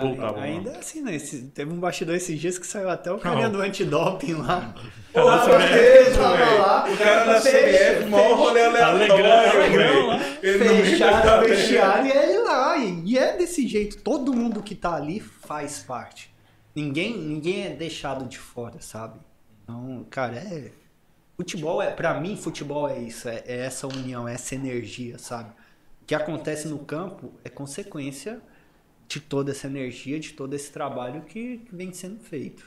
voltava. 0.00 0.40
Ainda 0.40 0.70
é 0.70 0.78
assim, 0.78 1.02
né? 1.02 1.14
Esse- 1.14 1.44
teve 1.48 1.70
um 1.72 1.78
bastidor 1.78 2.14
esses 2.16 2.40
dias 2.40 2.58
que 2.58 2.66
saiu 2.66 2.88
até 2.88 3.12
o 3.12 3.18
cara 3.18 3.48
do 3.48 3.60
antidoping 3.60 4.32
lá. 4.34 4.74
Porra, 5.12 5.58
mesmo, 5.58 6.22
velho. 6.22 6.58
lá, 6.58 6.88
o 6.92 6.96
cara 6.96 7.24
da 7.24 7.40
CBF, 7.40 8.06
maior 8.10 8.36
rolê 8.36 8.64
aleatório, 8.64 9.08
da- 10.98 11.38
o 11.42 11.46
vestiário 11.46 12.06
e 12.06 12.10
ele 12.16 12.38
lá. 12.38 12.76
E 12.78 13.02
e 13.12 13.18
é 13.18 13.36
desse 13.36 13.66
jeito. 13.68 13.98
Todo 14.02 14.34
mundo 14.34 14.62
que 14.62 14.74
tá 14.74 14.94
ali 14.94 15.20
faz 15.20 15.80
parte. 15.82 16.34
Ninguém, 16.74 17.16
ninguém 17.16 17.66
é 17.66 17.70
deixado 17.70 18.26
de 18.26 18.38
fora, 18.38 18.80
sabe? 18.80 19.18
Então, 19.62 20.04
cara, 20.10 20.36
é. 20.36 20.70
Futebol 21.36 21.82
é. 21.82 21.90
Pra 21.90 22.18
mim, 22.18 22.36
futebol 22.36 22.88
é 22.88 22.98
isso. 22.98 23.28
É, 23.28 23.42
é 23.46 23.58
essa 23.66 23.86
união, 23.86 24.26
é 24.26 24.34
essa 24.34 24.54
energia, 24.54 25.18
sabe? 25.18 25.50
O 26.02 26.06
que 26.06 26.14
acontece 26.14 26.68
no 26.68 26.78
campo 26.78 27.32
é 27.44 27.48
consequência 27.48 28.40
de 29.08 29.20
toda 29.20 29.50
essa 29.50 29.66
energia, 29.66 30.18
de 30.18 30.32
todo 30.32 30.54
esse 30.54 30.72
trabalho 30.72 31.22
que, 31.22 31.58
que 31.58 31.74
vem 31.74 31.92
sendo 31.92 32.20
feito. 32.20 32.64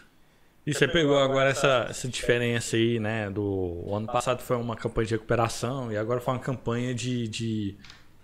E 0.65 0.73
você 0.73 0.87
pegou 0.87 1.17
agora 1.17 1.49
essa, 1.49 1.87
essa 1.89 2.07
diferença 2.07 2.75
aí, 2.75 2.99
né? 2.99 3.29
Do 3.29 3.43
o 3.43 3.95
ano 3.95 4.05
passado 4.05 4.41
foi 4.41 4.55
uma 4.57 4.75
campanha 4.75 5.07
de 5.07 5.13
recuperação 5.15 5.91
e 5.91 5.97
agora 5.97 6.21
foi 6.21 6.33
uma 6.33 6.39
campanha 6.39 6.93
de, 6.93 7.27
de 7.27 7.75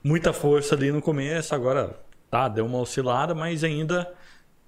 muita 0.03 0.31
força 0.31 0.75
ali 0.75 0.91
no 0.91 1.01
começo. 1.01 1.55
Agora, 1.55 1.99
tá, 2.29 2.47
deu 2.47 2.65
uma 2.65 2.77
oscilada, 2.77 3.34
mas 3.34 3.63
ainda 3.63 4.13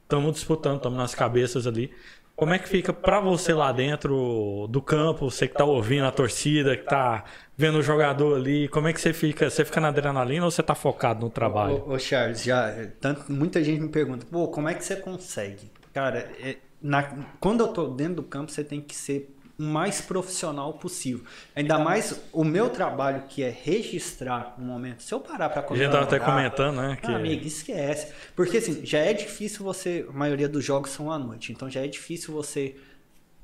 estamos 0.04 0.34
disputando, 0.34 0.78
estamos 0.78 0.98
nas 0.98 1.14
cabeças 1.14 1.68
ali. 1.68 1.94
Como 2.38 2.54
é 2.54 2.60
que 2.60 2.70
fica 2.70 2.94
pra 2.94 3.20
você 3.20 3.54
lá 3.54 3.72
dentro 3.74 4.68
do 4.70 4.82
campo, 4.82 5.30
você 5.32 5.48
que 5.48 5.56
tá 5.56 5.66
ouvindo 5.66 6.06
a 6.06 6.12
torcida, 6.12 6.78
que 6.78 6.84
tá 6.86 7.26
vendo 7.58 7.80
o 7.80 7.84
jogador 7.84 8.38
ali, 8.38 8.70
como 8.70 8.88
é 8.88 8.94
que 8.94 9.02
você 9.02 9.12
fica? 9.14 9.50
Você 9.50 9.66
fica 9.66 9.82
na 9.82 9.90
adrenalina 9.90 10.46
ou 10.46 10.52
você 10.52 10.64
tá 10.64 10.76
focado 10.76 11.22
no 11.26 11.32
trabalho? 11.32 11.84
Ô, 11.88 11.94
ô, 11.94 12.00
Charles, 12.00 12.44
já, 12.44 12.68
é, 12.70 12.86
tanto, 12.86 13.32
muita 13.32 13.64
gente 13.64 13.82
me 13.82 13.90
pergunta, 13.90 14.26
pô, 14.30 14.48
como 14.50 14.70
é 14.70 14.76
que 14.76 14.84
você 14.84 14.96
consegue? 14.98 15.72
Cara, 15.94 16.20
é, 16.40 16.58
na- 16.82 17.26
quando 17.40 17.62
eu 17.62 17.70
tô 17.74 17.88
dentro 17.88 18.16
do 18.18 18.24
campo, 18.24 18.52
você 18.52 18.64
tem 18.64 18.82
que 18.82 18.96
ser 18.96 19.36
mais 19.58 20.00
profissional 20.00 20.74
possível. 20.74 21.26
Ainda 21.56 21.80
mais 21.80 22.22
o 22.32 22.44
meu 22.44 22.70
trabalho, 22.70 23.24
que 23.28 23.42
é 23.44 23.50
registrar 23.50 24.56
o 24.58 24.62
momento. 24.62 25.02
Se 25.02 25.14
eu 25.14 25.20
parar 25.20 25.50
pra 25.50 25.66
A 25.68 25.76
gente 25.76 25.92
tava 25.92 26.04
até 26.04 26.20
comentando, 26.20 26.76
né? 26.78 26.98
Que... 27.02 27.08
ah, 27.08 27.16
amigo, 27.16 27.46
esquece. 27.46 28.14
Porque 28.36 28.58
assim, 28.58 28.86
já 28.86 29.00
é 29.00 29.14
difícil 29.14 29.64
você. 29.64 30.06
A 30.08 30.14
maioria 30.14 30.48
dos 30.48 30.64
jogos 30.64 30.92
são 30.92 31.12
à 31.12 31.18
noite. 31.18 31.52
Então 31.52 31.70
já 31.70 31.84
é 31.84 31.88
difícil 31.88 32.34
você 32.34 32.76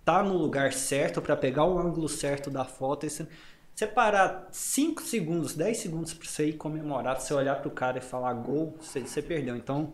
tá 0.05 0.21
no 0.21 0.37
lugar 0.37 0.71
certo 0.71 1.21
para 1.21 1.35
pegar 1.35 1.65
o 1.65 1.79
ângulo 1.79 2.07
certo 2.07 2.51
da 2.51 2.63
foto. 2.63 3.07
E 3.07 3.09
você, 3.09 3.27
você 3.73 3.87
parar 3.87 4.47
5 4.51 5.01
segundos, 5.01 5.55
10 5.55 5.77
segundos 5.77 6.13
pra 6.13 6.29
você 6.29 6.49
ir 6.49 6.53
comemorar, 6.53 7.15
pra 7.15 7.23
você 7.23 7.33
olhar 7.33 7.55
pro 7.55 7.71
cara 7.71 7.97
e 7.97 8.01
falar 8.01 8.33
gol, 8.33 8.77
você, 8.79 8.99
você 8.99 9.21
perdeu. 9.21 9.55
Então 9.55 9.93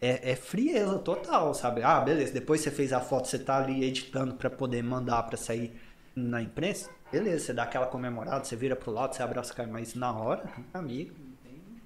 é, 0.00 0.32
é 0.32 0.36
frieza 0.36 0.98
total, 0.98 1.54
sabe? 1.54 1.82
Ah, 1.82 2.00
beleza. 2.00 2.32
Depois 2.32 2.60
você 2.60 2.70
fez 2.70 2.92
a 2.92 3.00
foto, 3.00 3.28
você 3.28 3.38
tá 3.38 3.58
ali 3.58 3.84
editando 3.84 4.34
para 4.34 4.50
poder 4.50 4.82
mandar 4.82 5.22
para 5.24 5.36
sair 5.36 5.72
na 6.14 6.42
imprensa. 6.42 6.90
Beleza, 7.12 7.46
você 7.46 7.52
dá 7.54 7.64
aquela 7.64 7.86
comemorada, 7.86 8.44
você 8.44 8.56
vira 8.56 8.76
pro 8.76 8.90
lado, 8.92 9.14
você 9.14 9.22
abraça 9.22 9.52
o 9.52 9.56
cara, 9.56 9.68
mas 9.68 9.94
na 9.94 10.12
hora, 10.12 10.44
amigo, 10.72 11.14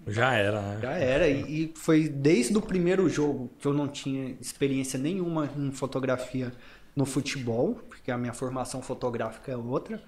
Já 0.06 0.34
era, 0.34 0.60
né? 0.60 0.78
já 0.82 0.92
era. 0.92 1.28
E, 1.28 1.64
e 1.66 1.74
foi 1.76 2.08
desde 2.08 2.56
o 2.56 2.62
primeiro 2.62 3.08
jogo 3.08 3.50
que 3.58 3.66
eu 3.66 3.72
não 3.72 3.88
tinha 3.88 4.36
experiência 4.40 4.98
nenhuma 4.98 5.50
em 5.56 5.72
fotografia 5.72 6.52
no 6.94 7.06
futebol, 7.06 7.76
porque 7.88 8.10
a 8.10 8.18
minha 8.18 8.32
formação 8.34 8.82
fotográfica 8.82 9.50
é 9.52 9.56
outra. 9.56 10.02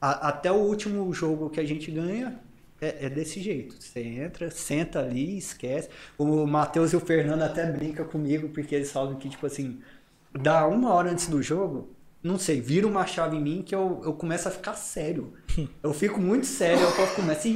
A- 0.00 0.28
até 0.28 0.50
o 0.50 0.56
último 0.56 1.12
jogo 1.12 1.50
que 1.50 1.60
a 1.60 1.64
gente 1.66 1.90
ganha 1.90 2.40
é, 2.84 3.06
é 3.06 3.10
desse 3.10 3.40
jeito. 3.40 3.74
Você 3.80 4.00
entra, 4.00 4.50
senta 4.50 5.00
ali, 5.00 5.38
esquece. 5.38 5.88
O 6.18 6.46
Matheus 6.46 6.92
e 6.92 6.96
o 6.96 7.00
Fernando 7.00 7.42
até 7.42 7.64
brincam 7.70 8.06
comigo, 8.06 8.48
porque 8.50 8.74
eles 8.74 8.90
falam 8.92 9.16
que, 9.16 9.28
tipo 9.28 9.46
assim, 9.46 9.80
dá 10.32 10.66
uma 10.66 10.92
hora 10.92 11.10
antes 11.10 11.28
do 11.28 11.42
jogo, 11.42 11.90
não 12.22 12.38
sei, 12.38 12.60
vira 12.60 12.86
uma 12.86 13.06
chave 13.06 13.36
em 13.36 13.40
mim 13.42 13.62
que 13.62 13.74
eu, 13.74 14.00
eu 14.04 14.14
começo 14.14 14.48
a 14.48 14.50
ficar 14.50 14.74
sério. 14.74 15.34
Eu 15.82 15.92
fico 15.92 16.18
muito 16.20 16.46
sério, 16.46 16.82
eu 16.82 16.92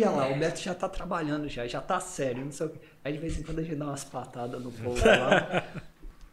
e 0.01 0.05
olha 0.05 0.17
lá, 0.17 0.31
o 0.31 0.39
Beto 0.39 0.61
já 0.61 0.75
tá 0.75 0.89
trabalhando 0.89 1.49
já, 1.49 1.67
já 1.67 1.81
tá 1.81 1.99
sério, 2.01 2.45
não 2.45 2.53
sei 2.53 2.67
o 2.67 2.71
quê. 2.71 2.79
Aí 3.05 3.13
de 3.15 3.19
vez 3.19 3.39
em 3.39 3.43
quando 3.43 3.61
a 3.61 3.63
gente 3.63 3.77
dá 3.77 3.87
umas 3.87 4.05
patadas 4.05 4.63
no 4.63 4.71
povo 4.71 4.99
lá. 5.07 5.65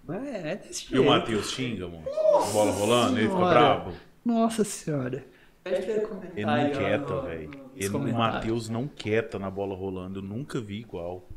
Mas 0.08 0.24
é, 0.28 0.52
é 0.52 0.56
desse 0.58 0.86
E 0.86 0.90
jeito. 0.90 1.02
o 1.02 1.06
Matheus 1.10 1.50
xinga, 1.52 1.88
mano? 1.88 2.04
Bola 2.52 2.72
rolando, 2.72 3.18
ele 3.18 3.28
fica 3.28 3.34
Senhora. 3.38 3.60
bravo. 3.60 3.94
Nossa 4.24 4.64
senhora. 4.64 5.26
Ele 5.64 6.02
comentar 6.02 6.32
Ele 6.36 6.46
não 6.46 6.54
aí, 6.54 6.72
ó, 6.74 6.78
quieta, 6.78 7.14
no- 7.16 7.22
velho. 7.24 7.65
Ele- 7.76 7.90
O. 7.90 8.18
Matheus 8.18 8.70
não 8.70 8.88
quieta 8.88 9.38
na 9.40 9.50
bola 9.50 9.76
rolando. 9.76 10.20
Eu 10.20 10.24
nunca 10.24 10.60
vi 10.62 10.80
igual. 10.80 11.28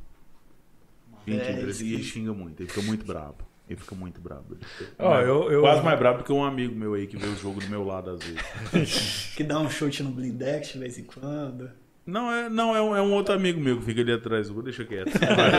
Gente, 1.26 1.42
É, 1.42 1.50
ele, 1.60 1.70
ele 1.94 2.02
xinga 2.02 2.32
muito. 2.32 2.60
Ele 2.62 2.68
fica 2.68 2.82
muito 2.86 3.04
bravo. 3.04 3.36
Ele 3.68 3.78
fica 3.78 3.94
muito 3.94 4.18
fica- 4.18 4.90
Ó, 4.98 5.20
eu- 5.20 5.52
eu- 5.52 5.60
Quase 5.60 5.82
mais 5.82 5.98
bravo 5.98 6.18
do 6.18 6.24
que 6.24 6.32
um 6.32 6.42
amigo 6.42 6.74
meu 6.74 6.94
aí 6.94 7.06
que 7.06 7.18
vê 7.18 7.26
o 7.26 7.36
jogo 7.36 7.60
do 7.60 7.68
meu 7.68 7.84
lado 7.84 8.10
às 8.10 8.20
vezes. 8.22 9.32
Que 9.36 9.44
dá 9.44 9.58
um 9.58 9.68
chute 9.68 10.02
no 10.02 10.10
blindex 10.10 10.68
de 10.72 10.78
vez 10.78 10.98
em 10.98 11.04
quando. 11.04 11.70
Não, 12.06 12.32
é, 12.32 12.48
não 12.48 12.74
é, 12.74 12.80
um, 12.80 12.96
é 12.96 13.02
um 13.02 13.12
outro 13.12 13.34
amigo 13.34 13.60
meu 13.60 13.76
que 13.76 13.84
fica 13.84 14.00
ali 14.00 14.12
atrás. 14.12 14.48
Vou 14.48 14.62
deixar 14.62 14.86
quieto. 14.86 15.10
Vai, 15.18 15.50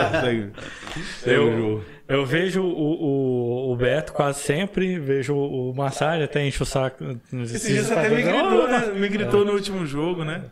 Eu, 1.24 1.84
eu 2.08 2.26
vejo 2.26 2.64
o, 2.64 2.66
o, 2.66 3.72
o 3.72 3.76
Beto 3.76 4.14
quase 4.14 4.40
sempre, 4.42 4.98
vejo 4.98 5.36
o 5.36 5.72
Massagem, 5.76 6.24
até 6.24 6.44
enche 6.44 6.64
o 6.64 6.66
saco. 6.66 7.04
Esse 7.44 7.74
dia 7.74 7.84
você 7.84 7.94
até 7.94 8.10
me 8.10 8.24
gritou, 8.24 8.68
né? 8.68 8.86
Me 8.94 9.08
gritou 9.10 9.46
no 9.46 9.52
último 9.54 9.86
jogo, 9.86 10.24
né? 10.26 10.46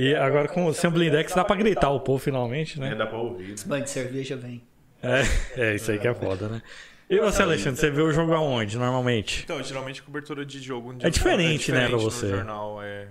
E 0.00 0.14
agora 0.14 0.46
com 0.46 0.64
o 0.66 0.72
seu 0.72 0.90
Blindex 0.92 1.34
dá 1.34 1.44
pra 1.44 1.56
gritar 1.56 1.90
o 1.90 1.98
povo 1.98 2.20
finalmente, 2.20 2.78
É, 2.78 2.90
né? 2.90 2.94
dá 2.94 3.04
pra 3.04 3.18
ouvir. 3.18 3.50
Esse 3.54 3.66
banho 3.66 3.82
de 3.82 3.90
cerveja 3.90 4.36
vem. 4.36 4.62
É, 5.02 5.22
é 5.60 5.74
isso 5.74 5.90
aí 5.90 5.98
que 5.98 6.06
é 6.06 6.14
foda, 6.14 6.48
né? 6.48 6.62
E 7.10 7.18
você, 7.18 7.42
Alexandre, 7.42 7.80
você 7.80 7.90
vê 7.90 8.02
o 8.02 8.12
jogo 8.12 8.32
aonde, 8.32 8.78
normalmente? 8.78 9.42
Então, 9.42 9.60
geralmente 9.62 10.00
a 10.00 10.04
cobertura 10.04 10.44
de 10.46 10.60
jogo 10.60 10.94
É 11.00 11.10
diferente, 11.10 11.72
né, 11.72 11.88
pra 11.88 11.96
no 11.96 11.98
você. 12.02 12.28
jornal 12.28 12.80
é 12.80 13.08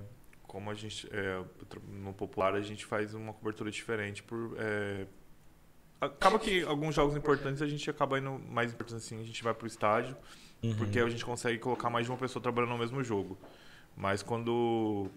como 0.48 0.72
a 0.72 0.74
gente 0.74 1.08
é, 1.12 1.42
no 1.92 2.14
popular 2.14 2.56
a 2.56 2.62
gente 2.62 2.86
faz 2.86 3.14
uma 3.14 3.34
cobertura 3.34 3.70
diferente 3.70 4.24
por 4.24 4.56
é, 4.58 5.06
acaba 6.00 6.40
que 6.40 6.64
alguns 6.64 6.96
jogos 6.96 7.16
importantes 7.18 7.62
a 7.62 7.68
gente 7.68 7.90
acaba 7.90 8.18
indo 8.18 8.40
mais 8.50 8.72
importantes 8.72 9.06
assim, 9.06 9.20
a 9.20 9.26
gente 9.26 9.44
vai 9.44 9.54
pro 9.54 9.68
estádio, 9.68 10.16
Uhum. 10.64 10.74
porque 10.76 11.00
a 11.00 11.08
gente 11.10 11.24
consegue 11.26 11.60
colocar 11.60 11.90
mais 11.90 12.06
de 12.08 12.12
uma 12.12 12.18
pessoa 12.18 12.42
trabalhando 12.42 12.72
no 12.72 12.78
mesmo 12.80 13.04
jogo. 13.04 13.38
Mas 13.96 14.24
quando, 14.24 15.08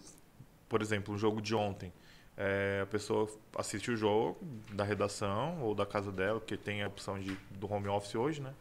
por 0.71 0.81
exemplo, 0.81 1.13
um 1.13 1.19
jogo 1.19 1.43
de 1.43 1.55
ontem, 1.55 1.93
é, 2.37 2.81
a 2.83 2.87
pessoa 2.87 3.29
assiste 3.59 3.91
o 3.91 3.97
jogo 3.97 4.39
da 4.73 4.85
redação 4.85 5.61
ou 5.61 5.75
da 5.75 5.85
casa 5.85 6.11
dela, 6.11 6.41
porque 6.41 6.57
tem 6.57 6.83
a 6.83 6.87
opção 6.89 7.19
de, 7.21 7.37
do 7.51 7.71
home 7.71 7.89
office 7.89 8.15
hoje, 8.15 8.41
né? 8.41 8.55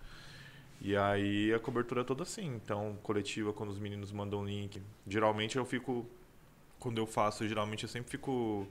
E 0.82 0.96
aí 0.98 1.54
a 1.54 1.60
cobertura 1.60 2.02
é 2.02 2.04
toda 2.04 2.24
assim. 2.24 2.48
Então, 2.56 2.98
coletiva, 3.04 3.54
quando 3.54 3.70
os 3.70 3.80
meninos 3.80 4.12
mandam 4.12 4.46
link. 4.46 4.82
Geralmente 5.08 5.58
eu 5.58 5.66
fico. 5.66 6.06
Quando 6.80 6.98
eu 6.98 7.06
faço, 7.06 7.48
geralmente 7.48 7.84
eu 7.84 7.90
sempre 7.90 8.10
fico 8.10 8.66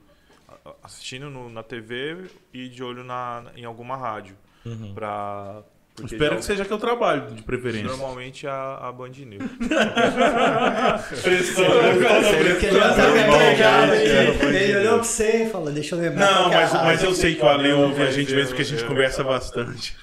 assistindo 0.83 1.29
no- 1.31 1.51
na 1.51 1.63
TV 1.63 2.31
e 2.53 2.69
de 2.69 2.83
olho 2.83 3.05
na, 3.05 3.53
em 3.55 3.65
alguma 3.65 3.97
rádio. 3.97 4.37
Uhum. 4.65 4.95
Pra. 4.95 5.63
Porque 6.01 6.15
Espero 6.15 6.31
já- 6.33 6.37
que 6.39 6.45
seja 6.45 6.65
que 6.65 6.73
eu 6.73 6.79
trabalho, 6.79 7.31
de 7.33 7.43
preferência. 7.43 7.89
Normalmente 7.89 8.47
a, 8.47 8.79
a 8.83 8.93
Band 8.93 9.09
News. 9.11 9.43
Ele 11.25 12.55
queria 12.57 12.89
Normal, 12.89 13.41
Ele 14.55 14.77
olhou 14.79 14.95
pra 14.95 15.05
você 15.05 15.45
e 15.45 15.51
falou, 15.51 15.71
deixa 15.71 15.95
eu 15.97 16.01
lembrar. 16.01 16.27
Não, 16.33 16.53
é 16.53 16.57
mas, 16.57 16.73
mas 16.73 17.03
eu 17.03 17.15
sei 17.15 17.35
que 17.35 17.45
o 17.45 17.49
Ale 17.49 17.73
ouve 17.73 18.03
a 18.03 18.11
gente 18.11 18.33
mesmo, 18.35 18.49
porque 18.49 18.63
a 18.63 18.65
gente 18.65 18.83
eu- 18.83 18.89
conversa 18.89 19.23
bastante. 19.25 19.97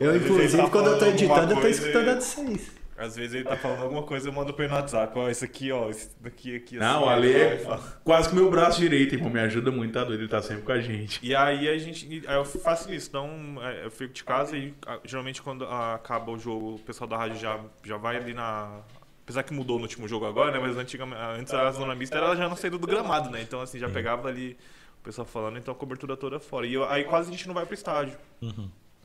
Eu, 0.00 0.16
inclusive, 0.16 0.62
quando 0.70 0.90
eu 0.90 0.98
tô 0.98 1.06
editando, 1.06 1.52
eu 1.54 1.60
tô 1.60 1.68
escutando 1.68 2.08
a 2.10 2.14
de 2.14 2.24
vocês. 2.24 2.76
Às 2.98 3.14
vezes 3.14 3.34
ele 3.34 3.44
tá 3.44 3.56
falando 3.56 3.82
alguma 3.82 4.02
coisa, 4.02 4.28
eu 4.28 4.32
mando 4.32 4.54
pra 4.54 4.64
ele 4.64 4.72
no 4.74 4.80
WhatsApp. 4.80 5.18
Ó, 5.18 5.28
isso 5.28 5.44
aqui, 5.44 5.70
ó, 5.70 5.90
isso 5.90 6.10
daqui, 6.20 6.56
aqui. 6.56 6.76
Não, 6.78 7.00
assim, 7.00 7.04
o 7.04 7.08
Ale 7.08 7.34
ó, 7.34 7.74
é 7.74 7.80
quase 8.02 8.28
que 8.30 8.34
meu 8.34 8.50
braço 8.50 8.80
direito, 8.80 9.14
irmão. 9.14 9.30
Me 9.30 9.40
ajuda 9.40 9.70
muito, 9.70 9.92
tá 9.92 10.02
doido? 10.04 10.20
Ele 10.20 10.28
tá 10.28 10.40
sempre 10.40 10.62
com 10.62 10.72
a 10.72 10.80
gente. 10.80 11.20
E 11.22 11.34
aí 11.36 11.68
a 11.68 11.76
gente. 11.78 12.22
Aí 12.26 12.34
eu 12.36 12.44
faço 12.44 12.92
isso. 12.92 13.08
Então, 13.08 13.56
é, 13.62 13.84
eu 13.84 13.90
fico 13.90 14.14
de 14.14 14.24
casa 14.24 14.56
e 14.56 14.72
geralmente 15.04 15.42
quando 15.42 15.64
acaba 15.66 16.30
o 16.32 16.38
jogo, 16.38 16.76
o 16.76 16.78
pessoal 16.78 17.06
da 17.08 17.16
rádio 17.18 17.38
já, 17.38 17.60
já 17.84 17.96
vai 17.96 18.16
ali 18.16 18.32
na. 18.32 18.80
Apesar 19.24 19.42
que 19.42 19.52
mudou 19.52 19.76
no 19.76 19.82
último 19.82 20.06
jogo 20.08 20.24
agora, 20.24 20.50
né? 20.52 20.58
Mas 20.58 20.76
antigamente, 20.78 21.20
antes 21.38 21.52
a 21.52 21.70
zona 21.72 21.94
mista 21.94 22.16
era 22.16 22.34
já 22.36 22.48
na 22.48 22.54
saída 22.56 22.78
do 22.78 22.86
gramado, 22.86 23.28
né? 23.28 23.42
Então, 23.42 23.60
assim, 23.60 23.78
já 23.78 23.88
pegava 23.90 24.28
ali 24.28 24.56
o 25.00 25.02
pessoal 25.02 25.26
falando, 25.26 25.58
então 25.58 25.74
a 25.74 25.76
cobertura 25.76 26.16
toda 26.16 26.38
fora. 26.38 26.64
E 26.66 26.72
eu- 26.74 26.88
aí 26.88 27.02
quase 27.04 27.28
a 27.28 27.32
gente 27.32 27.46
não 27.46 27.52
vai 27.54 27.66
pro 27.66 27.74
estádio. 27.74 28.16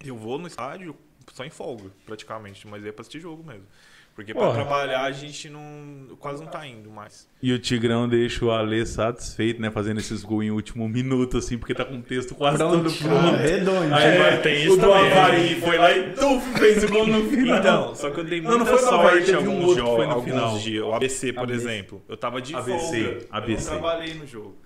Eu 0.06 0.16
vou 0.16 0.38
no 0.40 0.48
estádio 0.48 0.96
só 1.34 1.44
em 1.46 1.50
folga, 1.50 1.90
praticamente, 2.06 2.68
mas 2.68 2.86
é 2.86 2.92
pra 2.92 3.02
assistir 3.02 3.20
jogo 3.20 3.44
mesmo. 3.44 3.66
Porque 4.14 4.34
pra 4.34 4.42
Porra. 4.44 4.56
trabalhar 4.56 5.04
a 5.04 5.12
gente 5.14 5.50
não. 5.50 6.18
quase 6.20 6.44
não 6.44 6.52
tá 6.52 6.68
indo 6.68 6.90
mais. 6.92 7.30
E 7.42 7.54
o 7.54 7.58
Tigrão 7.58 8.10
deixa 8.10 8.44
o 8.44 8.52
Ale 8.52 8.86
satisfeito, 8.86 9.62
né? 9.62 9.72
Fazendo 9.72 10.02
esses 10.02 10.22
gols 10.22 10.44
em 10.44 10.52
último 10.52 10.88
minuto, 10.90 11.38
assim, 11.38 11.58
porque 11.58 11.74
tá 11.74 11.86
com 11.86 11.96
o 11.96 12.02
texto 12.02 12.36
quase 12.36 12.58
todo 12.58 12.82
Prontinho, 12.82 13.10
pronto. 13.10 13.36
redondo. 13.38 13.96
Aí 13.96 14.04
É, 14.04 14.18
vai, 14.18 14.42
tem 14.42 14.54
o 14.54 14.68
isso 14.68 14.76
do 14.76 14.82
também. 14.82 15.12
Havaí 15.14 15.62
foi 15.62 15.78
lá 15.78 15.92
e 15.98 16.12
tuf, 16.14 16.60
fez 16.60 16.84
o 16.84 16.90
gol 16.90 17.08
no 17.08 17.24
final. 17.32 17.58
Então, 17.60 17.96
só 17.96 18.10
que 18.12 18.20
eu 18.20 18.24
dei 18.26 18.42
Não, 18.42 18.50
muita 18.58 18.66
não 18.66 18.78
foi 18.78 18.86
no 18.86 18.94
Havaí, 18.94 19.10
sorte 19.12 19.26
teve 19.28 19.38
alguns 19.38 19.64
um 19.72 19.76
jogos, 19.76 19.96
foi 19.96 20.06
no 20.06 20.12
alguns 20.12 20.26
final. 20.30 20.58
dias. 20.60 20.84
O 20.84 20.94
ABC, 20.94 21.34
por 21.34 21.44
ABC. 21.44 21.56
exemplo. 21.62 22.02
Eu 22.10 22.18
tava 22.18 22.42
de 22.42 22.54
ABC, 22.54 23.04
folga. 23.04 23.28
ABC. 23.32 23.70
Eu 23.70 23.74
não 23.74 23.80
trabalhei 23.80 24.14
no 24.16 24.28
jogo. 24.28 24.58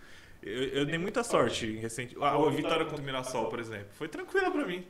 Eu, 0.41 0.63
eu 0.70 0.86
dei 0.88 0.97
muita 0.97 1.24
sorte 1.24 1.72
recente. 1.78 2.16
Ah, 2.20 2.34
a 2.36 2.49
vitória 2.49 2.84
contra 2.86 2.99
o 3.01 3.05
Mirassol, 3.05 3.45
por 3.45 3.59
exemplo. 3.59 3.88
Foi 3.91 4.07
tranquila 4.07 4.49
pra 4.49 4.66
mim. 4.66 4.84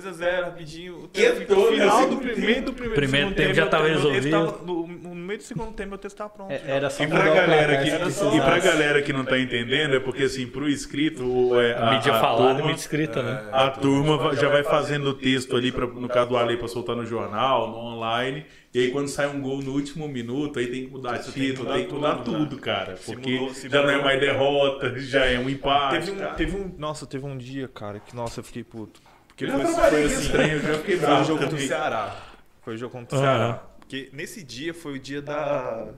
2x0, 0.00 0.44
rapidinho. 0.44 0.94
O 0.94 0.98
no 0.98 1.70
né? 1.70 1.70
final 1.76 1.98
Segundo 2.00 2.16
do 2.16 2.20
primeiro, 2.32 2.64
do 2.64 2.72
primeiro, 2.72 2.94
Primeiro 2.94 3.34
tempo 3.34 3.54
já 3.54 3.62
eu- 3.62 3.70
tava 3.70 3.84
eu- 3.84 3.88
eu 3.90 3.96
resolvido. 3.96 4.30
tava- 4.30 4.64
no, 4.64 4.86
no 4.86 5.14
meio 5.14 5.38
do 5.38 5.44
segundo 5.44 5.72
tempo, 5.72 5.90
meu 5.90 5.98
texto 5.98 6.16
tava 6.16 6.30
pronto. 6.30 6.50
É. 6.52 6.62
Era 6.66 6.90
só 6.90 7.02
E 7.02 7.06
pra 7.06 7.28
galera 7.34 7.76
que, 7.82 8.10
só- 8.12 8.34
e 8.34 8.40
pra 8.40 8.58
galera 8.58 9.02
que 9.02 9.12
não 9.12 9.24
tá 9.24 9.38
entendendo, 9.38 9.94
é 9.94 10.00
porque 10.00 10.24
assim, 10.24 10.46
pro 10.46 10.68
escrito, 10.68 11.22
o- 11.24 11.60
é, 11.60 11.74
A 11.76 11.92
mídia 11.92 12.12
falada 12.14 12.42
e 12.42 12.54
turma- 12.54 12.66
mídia 12.68 12.80
escrita, 12.80 13.22
né? 13.22 13.44
A 13.52 13.70
turma 13.70 14.34
já 14.36 14.48
vai 14.48 14.64
fazendo 14.64 15.10
o 15.10 15.14
texto 15.14 15.56
ali, 15.56 15.70
pra, 15.72 15.86
no 15.86 16.08
caso 16.08 16.30
do 16.30 16.36
Ale, 16.36 16.56
pra 16.56 16.68
soltar 16.68 16.96
no 16.96 17.06
jornal, 17.06 17.68
no 17.70 17.76
online. 17.76 18.44
E 18.72 18.80
aí 18.80 18.90
quando 18.90 19.06
sai 19.06 19.28
um 19.28 19.40
gol 19.40 19.62
no 19.62 19.70
último 19.72 20.08
minuto, 20.08 20.58
aí 20.58 20.66
tem 20.66 20.86
que 20.86 20.90
mudar 20.90 21.20
Isso 21.20 21.30
tem 21.32 21.42
que 21.44 21.48
título, 21.50 21.64
mudar 21.68 21.78
tem 21.78 21.86
que 21.86 21.94
mudar 21.94 22.14
tudo, 22.16 22.38
tudo, 22.38 22.56
né? 22.56 22.62
cara. 22.62 22.96
Se 22.96 23.12
Porque 23.14 23.30
mudou- 23.30 23.54
se 23.54 23.68
já 23.68 23.82
não 23.82 23.88
é 23.90 24.02
mais 24.02 24.18
derrota, 24.18 24.94
já 24.98 25.24
é 25.26 25.38
um 25.38 25.48
empate. 25.48 26.06
Teve 26.06 26.10
um, 26.24 26.34
teve 26.34 26.56
um. 26.56 26.74
Nossa, 26.76 27.06
teve 27.06 27.24
um 27.24 27.36
dia, 27.38 27.68
cara, 27.68 28.00
que 28.00 28.16
nossa, 28.16 28.40
eu 28.40 28.44
fiquei 28.44 28.64
puto. 28.64 29.00
Porque 29.36 29.48
foi, 29.50 29.60
trabalhei 29.60 29.90
foi 30.08 30.14
assim. 30.14 30.24
estranho, 30.26 30.52
eu 30.52 30.60
já 30.60 30.74
fiquei 30.78 30.96
Foi 30.96 31.04
o 31.04 31.08
bravo 31.10 31.24
jogo 31.24 31.40
contra 31.42 31.56
o. 31.56 31.60
Ceará. 31.60 32.16
Foi 32.62 32.74
o 32.74 32.76
jogo 32.76 32.92
contra 32.92 33.16
o. 33.16 33.20
Ceará. 33.20 33.62
Porque 33.80 34.08
nesse 34.12 34.42
dia 34.44 34.72
foi 34.72 34.92
o 34.94 34.98
dia 34.98 35.20
da. 35.20 35.88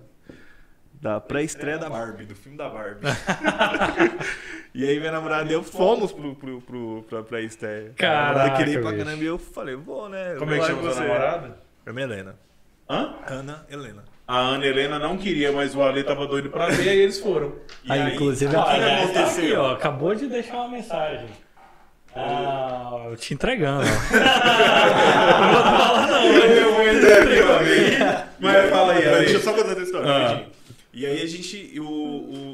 Da 1.00 1.20
pré-estreia 1.20 1.76
da 1.76 1.90
Barbie, 1.90 2.24
do 2.24 2.34
filme 2.34 2.56
da 2.56 2.68
Barbie. 2.70 3.06
e 4.74 4.84
aí 4.88 4.98
minha 4.98 5.12
namorada 5.12 5.48
e 5.50 5.52
eu 5.52 5.62
fomos 5.62 6.10
pro, 6.10 6.34
pro, 6.34 6.60
pro, 6.62 7.04
pra 7.08 7.22
pré-estreia. 7.22 7.92
Caraca, 7.96 8.48
Eu 8.48 8.56
queria 8.56 8.74
ir 8.78 8.82
pra 8.82 8.96
caramba 8.96 9.22
e 9.22 9.26
eu 9.26 9.38
falei, 9.38 9.74
vou, 9.76 10.08
né? 10.08 10.36
Como 10.38 10.52
é 10.54 10.58
que 10.58 10.64
chama 10.66 10.90
sua 10.92 11.02
namorada? 11.02 11.58
Ana 11.86 12.00
Helena. 12.00 12.34
Hã? 12.88 13.14
Ana 13.28 13.66
Helena. 13.68 14.04
A 14.26 14.38
Ana 14.38 14.66
Helena 14.66 14.98
não 14.98 15.16
queria, 15.18 15.52
mas 15.52 15.74
o 15.76 15.82
Ale 15.82 16.02
tava 16.02 16.26
doido 16.26 16.50
pra 16.50 16.68
ver, 16.68 16.88
aí 16.88 16.98
eles 16.98 17.20
foram. 17.20 17.52
E 17.84 17.92
Aí, 17.92 18.14
inclusive, 18.14 18.56
Ah, 18.56 18.62
aqui, 18.62 18.70
aliás, 18.70 19.12
tá 19.12 19.20
aconteceu? 19.20 19.44
aqui, 19.44 19.54
ó, 19.54 19.72
acabou 19.74 20.14
de 20.14 20.26
deixar 20.26 20.56
uma 20.56 20.68
mensagem. 20.68 21.28
Ah, 22.16 23.06
eu 23.10 23.16
te 23.16 23.34
entregando. 23.34 23.84
Eu 26.56 26.72
vou 26.74 26.82
entrar 26.82 27.22
aqui, 27.22 27.40
ó. 27.42 28.26
Mas 28.40 28.70
fala 28.70 28.92
aí, 28.94 29.06
Ale. 29.06 29.18
Deixa 29.20 29.34
eu 29.34 29.40
só 29.40 29.52
contar 29.52 29.72
essa 29.72 29.82
história, 29.82 30.10
Ah. 30.10 30.28
rapidinho. 30.28 30.50
E 30.92 31.04
aí 31.06 31.22
a 31.22 31.26
gente. 31.26 31.78
O, 31.80 31.84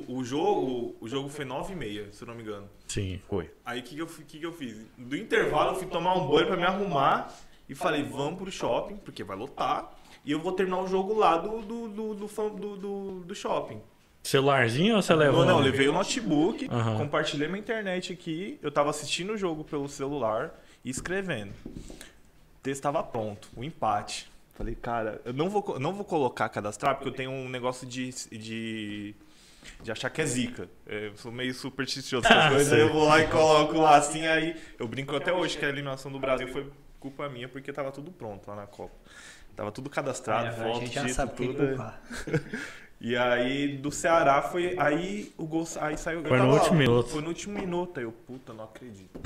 o, 0.09 0.17
o 0.19 0.25
jogo. 0.25 0.97
O 1.01 1.09
jogo 1.09 1.29
foi 1.29 1.45
9 1.45 1.73
e 1.73 1.77
meia, 1.77 2.09
se 2.13 2.23
eu 2.23 2.29
não 2.29 2.35
me 2.35 2.43
engano. 2.43 2.69
Sim. 2.89 3.21
Foi. 3.29 3.51
Aí 3.65 3.81
o 3.81 3.83
que, 3.83 3.95
que, 3.95 4.01
eu, 4.03 4.07
que, 4.07 4.39
que 4.39 4.47
eu 4.47 4.53
fiz? 4.53 4.77
Do 4.99 5.17
intervalo 5.17 5.71
eu 5.73 5.77
fui 5.77 5.87
tomar 5.87 6.15
um 6.17 6.27
banho 6.27 6.47
pra 6.47 6.57
me 6.57 6.65
arrumar 6.65 7.33
e 7.69 7.75
falei, 7.75 8.03
vamos 8.03 8.39
pro 8.41 8.51
shopping, 8.51 8.97
porque 8.97 9.23
vai 9.25 9.37
lotar. 9.37 9.93
E 10.25 10.33
eu 10.33 10.39
vou 10.41 10.53
terminar 10.53 10.79
o 10.81 10.87
jogo 10.89 11.15
lá 11.19 11.37
do, 11.37 11.63
do, 11.63 11.89
do, 11.89 12.15
do, 12.15 12.27
do, 12.27 12.77
do- 12.77 13.21
do 13.25 13.35
shopping. 13.35 13.81
Celularzinho 14.23 14.97
ou 14.97 15.03
você 15.03 15.15
levou? 15.15 15.41
Não, 15.41 15.53
não, 15.53 15.59
eu 15.59 15.65
levei 15.65 15.89
o 15.89 15.93
notebook, 15.93 16.69
Aham. 16.71 16.97
compartilhei 16.97 17.49
minha 17.49 17.59
internet 17.59 18.13
aqui, 18.13 18.59
eu 18.63 18.71
tava 18.71 18.91
assistindo 18.91 19.33
o 19.33 19.37
jogo 19.37 19.65
pelo 19.65 19.89
celular 19.89 20.55
e 20.85 20.91
escrevendo. 20.91 21.53
O 21.67 22.63
texto 22.63 22.79
estava 22.79 23.03
pronto, 23.03 23.49
o 23.57 23.65
empate. 23.65 24.31
Falei, 24.55 24.75
cara, 24.77 25.21
eu 25.25 25.33
não 25.33 25.51
vou, 25.51 25.79
não 25.81 25.93
vou 25.93 26.05
colocar 26.05 26.49
cadastrar, 26.49 26.95
porque 26.95 27.09
eu 27.09 27.13
tenho 27.13 27.31
um 27.33 27.49
negócio 27.49 27.87
de, 27.87 28.11
de, 28.31 29.15
de 29.83 29.91
achar 29.91 30.09
que 30.11 30.21
é 30.21 30.27
zica. 30.27 30.69
É, 30.87 31.09
Eu 31.09 31.17
sou 31.17 31.33
meio 31.33 31.53
supersticioso 31.53 32.29
com 32.29 32.35
as 32.35 32.49
coisas, 32.49 32.73
aí 32.73 32.81
eu 32.81 32.93
vou 32.93 33.05
lá 33.09 33.21
e 33.21 33.27
coloco 33.27 33.77
lá 33.79 33.97
assim, 33.97 34.25
aí 34.27 34.55
eu 34.79 34.87
brinco 34.87 35.17
até 35.17 35.33
hoje 35.33 35.59
que 35.59 35.65
a 35.65 35.69
eliminação 35.69 36.13
do 36.13 36.21
Brasil 36.21 36.47
foi 36.49 36.71
culpa 37.01 37.29
minha, 37.29 37.49
porque 37.49 37.73
tava 37.73 37.91
tudo 37.91 38.13
pronto 38.13 38.47
lá 38.49 38.55
na 38.55 38.67
Copa. 38.69 38.95
Tava 39.57 39.71
tudo 39.73 39.91
cadastrado, 39.91 40.47
É, 40.47 40.49
a 40.49 40.53
foto, 40.53 40.81
gente 40.81 40.95
já 40.95 41.01
título, 41.03 41.15
sabe 41.15 41.33
quem 41.35 41.55
tudo. 41.55 41.85
E 43.05 43.17
aí 43.17 43.77
do 43.77 43.91
Ceará 43.91 44.41
foi. 44.43 44.77
Aí 44.79 45.33
o 45.37 45.45
gol 45.45 45.67
aí 45.81 45.99
saiu. 45.99 46.23
Foi 46.23 46.39
no 46.39 46.53
último 46.55 46.77
minuto. 46.79 47.09
Foi 47.11 47.21
no 47.21 47.29
último 47.29 47.59
minuto. 47.59 47.99
Aí 47.99 48.05
eu, 48.07 48.13
puta, 48.13 48.53
não 48.55 48.63
acredito. 48.63 49.21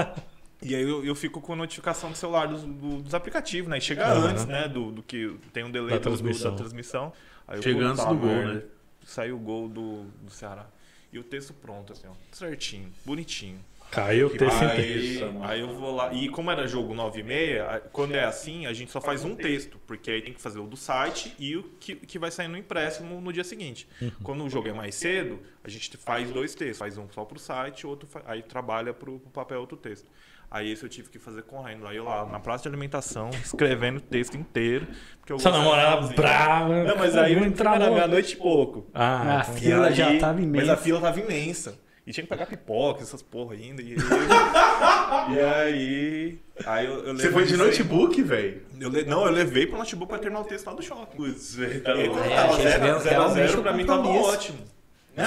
e 0.62 0.74
aí 0.74 0.82
eu, 0.82 1.04
eu 1.04 1.14
fico 1.14 1.38
com 1.40 1.54
notificação 1.54 2.10
do 2.10 2.16
celular 2.16 2.48
dos, 2.48 2.62
do- 2.62 3.02
dos 3.02 3.14
aplicativos, 3.14 3.68
né? 3.68 3.76
E 3.76 3.80
chega 3.82 4.10
antes, 4.10 4.46
né? 4.46 4.66
Do, 4.66 4.90
do 4.90 5.02
que 5.02 5.36
tem 5.52 5.62
um 5.62 5.70
delay 5.70 5.90
Da 5.90 5.96
do- 5.98 6.00
do- 6.04 6.16
transmissão. 6.16 6.50
da 6.52 6.56
transmissão. 6.56 7.12
Aí 7.46 7.60
Chega 7.62 7.84
antes 7.86 8.02
do 8.04 8.14
gol, 8.16 8.30
né? 8.30 8.62
Saiu 9.04 9.36
o 9.36 9.38
gol 9.38 9.68
do, 9.68 10.04
do 10.22 10.30
Ceará. 10.30 10.66
E 11.12 11.18
o 11.18 11.22
texto 11.24 11.52
pronto, 11.52 11.92
assim, 11.92 12.06
ó. 12.06 12.12
Certinho, 12.32 12.90
bonitinho. 13.04 13.58
Caiu 13.90 14.26
o 14.26 14.30
texto 14.30 14.62
inteiro. 14.64 15.36
Aí, 15.42 15.50
aí 15.52 15.60
eu 15.60 15.68
vou 15.74 15.94
lá. 15.94 16.12
E 16.12 16.28
como 16.28 16.50
era 16.50 16.66
jogo 16.68 16.94
9 16.94 17.20
e 17.20 17.22
meia, 17.22 17.82
quando 17.92 18.14
é 18.14 18.24
assim, 18.24 18.66
a 18.66 18.72
gente 18.72 18.90
só 18.90 19.00
faz 19.00 19.24
um 19.24 19.34
texto. 19.34 19.78
Porque 19.86 20.10
aí 20.10 20.20
tem 20.22 20.32
que 20.32 20.40
fazer 20.40 20.58
o 20.58 20.66
do 20.66 20.76
site 20.76 21.34
e 21.38 21.56
o 21.56 21.62
que, 21.80 21.94
que 21.96 22.18
vai 22.18 22.30
sair 22.30 22.48
no 22.48 22.56
impresso 22.56 23.02
no, 23.02 23.20
no 23.20 23.32
dia 23.32 23.44
seguinte. 23.44 23.88
Quando 24.22 24.44
o 24.44 24.50
jogo 24.50 24.68
é 24.68 24.72
mais 24.72 24.94
cedo, 24.94 25.40
a 25.64 25.68
gente 25.68 25.96
faz 25.96 26.30
dois 26.30 26.54
textos. 26.54 26.78
Faz 26.78 26.98
um 26.98 27.06
só 27.10 27.24
pro 27.24 27.38
site, 27.38 27.86
outro 27.86 28.08
aí 28.26 28.42
trabalha 28.42 28.92
pro, 28.92 29.18
pro 29.18 29.30
papel 29.30 29.60
outro 29.60 29.76
texto. 29.76 30.06
Aí 30.50 30.70
esse 30.72 30.82
eu 30.82 30.88
tive 30.88 31.10
que 31.10 31.18
fazer 31.18 31.42
correndo. 31.42 31.86
Aí 31.86 31.96
eu 31.98 32.04
lá 32.04 32.24
na 32.24 32.40
praça 32.40 32.62
de 32.62 32.68
alimentação, 32.68 33.28
escrevendo 33.44 33.98
o 33.98 34.00
texto 34.00 34.34
inteiro. 34.34 34.86
Porque 35.20 35.30
eu 35.32 35.38
Sua 35.38 35.50
namorada 35.52 36.02
fazer. 36.02 36.14
brava. 36.14 36.84
Não, 36.84 36.96
mas 36.96 37.16
aí 37.16 37.34
eu 37.34 37.52
travou. 37.52 37.92
meia-noite 37.94 38.34
e 38.34 38.36
pouco. 38.38 38.86
Ah, 38.94 39.40
A 39.40 39.44
fila 39.44 39.92
já 39.92 40.08
aí- 40.08 40.18
tava 40.18 40.34
Mas 40.34 40.44
imensa. 40.44 40.72
a 40.72 40.76
fila 40.76 41.00
tava 41.00 41.20
imensa. 41.20 41.78
E 42.08 42.12
tinha 42.12 42.24
que 42.24 42.28
pagar 42.30 42.46
pipoca, 42.46 43.02
essas 43.02 43.20
porra 43.20 43.52
ainda. 43.54 43.82
E, 43.82 43.94
e 45.34 45.40
aí. 45.40 46.38
Aí 46.64 46.86
eu, 46.86 47.04
eu 47.04 47.14
Você 47.16 47.30
foi 47.30 47.44
de 47.44 47.52
aí. 47.52 47.58
notebook, 47.58 48.22
velho? 48.22 48.62
Le- 48.78 49.04
Não, 49.04 49.26
eu 49.26 49.30
levei 49.32 49.66
pro 49.66 49.76
notebook 49.76 50.08
pra 50.08 50.18
terminar 50.18 50.40
o 50.40 50.44
texto 50.44 50.66
lá 50.66 50.72
do 50.72 50.82
shopping. 50.82 51.16
Putz, 51.16 51.54
velho, 51.54 51.80
tá 51.82 51.92
aí, 51.92 52.08
louco. 52.08 52.24
É, 52.24 52.34
tava 52.34 52.52
a 52.52 52.56
gente 52.56 52.68
0 52.70 52.80
vê 52.82 52.90
a 52.90 52.98
0 52.98 53.10
realmente 53.20 53.56
o 53.56 53.62
pra 53.62 53.72
mim 53.74 53.84
tava 53.84 54.08
ótimo. 54.08 54.58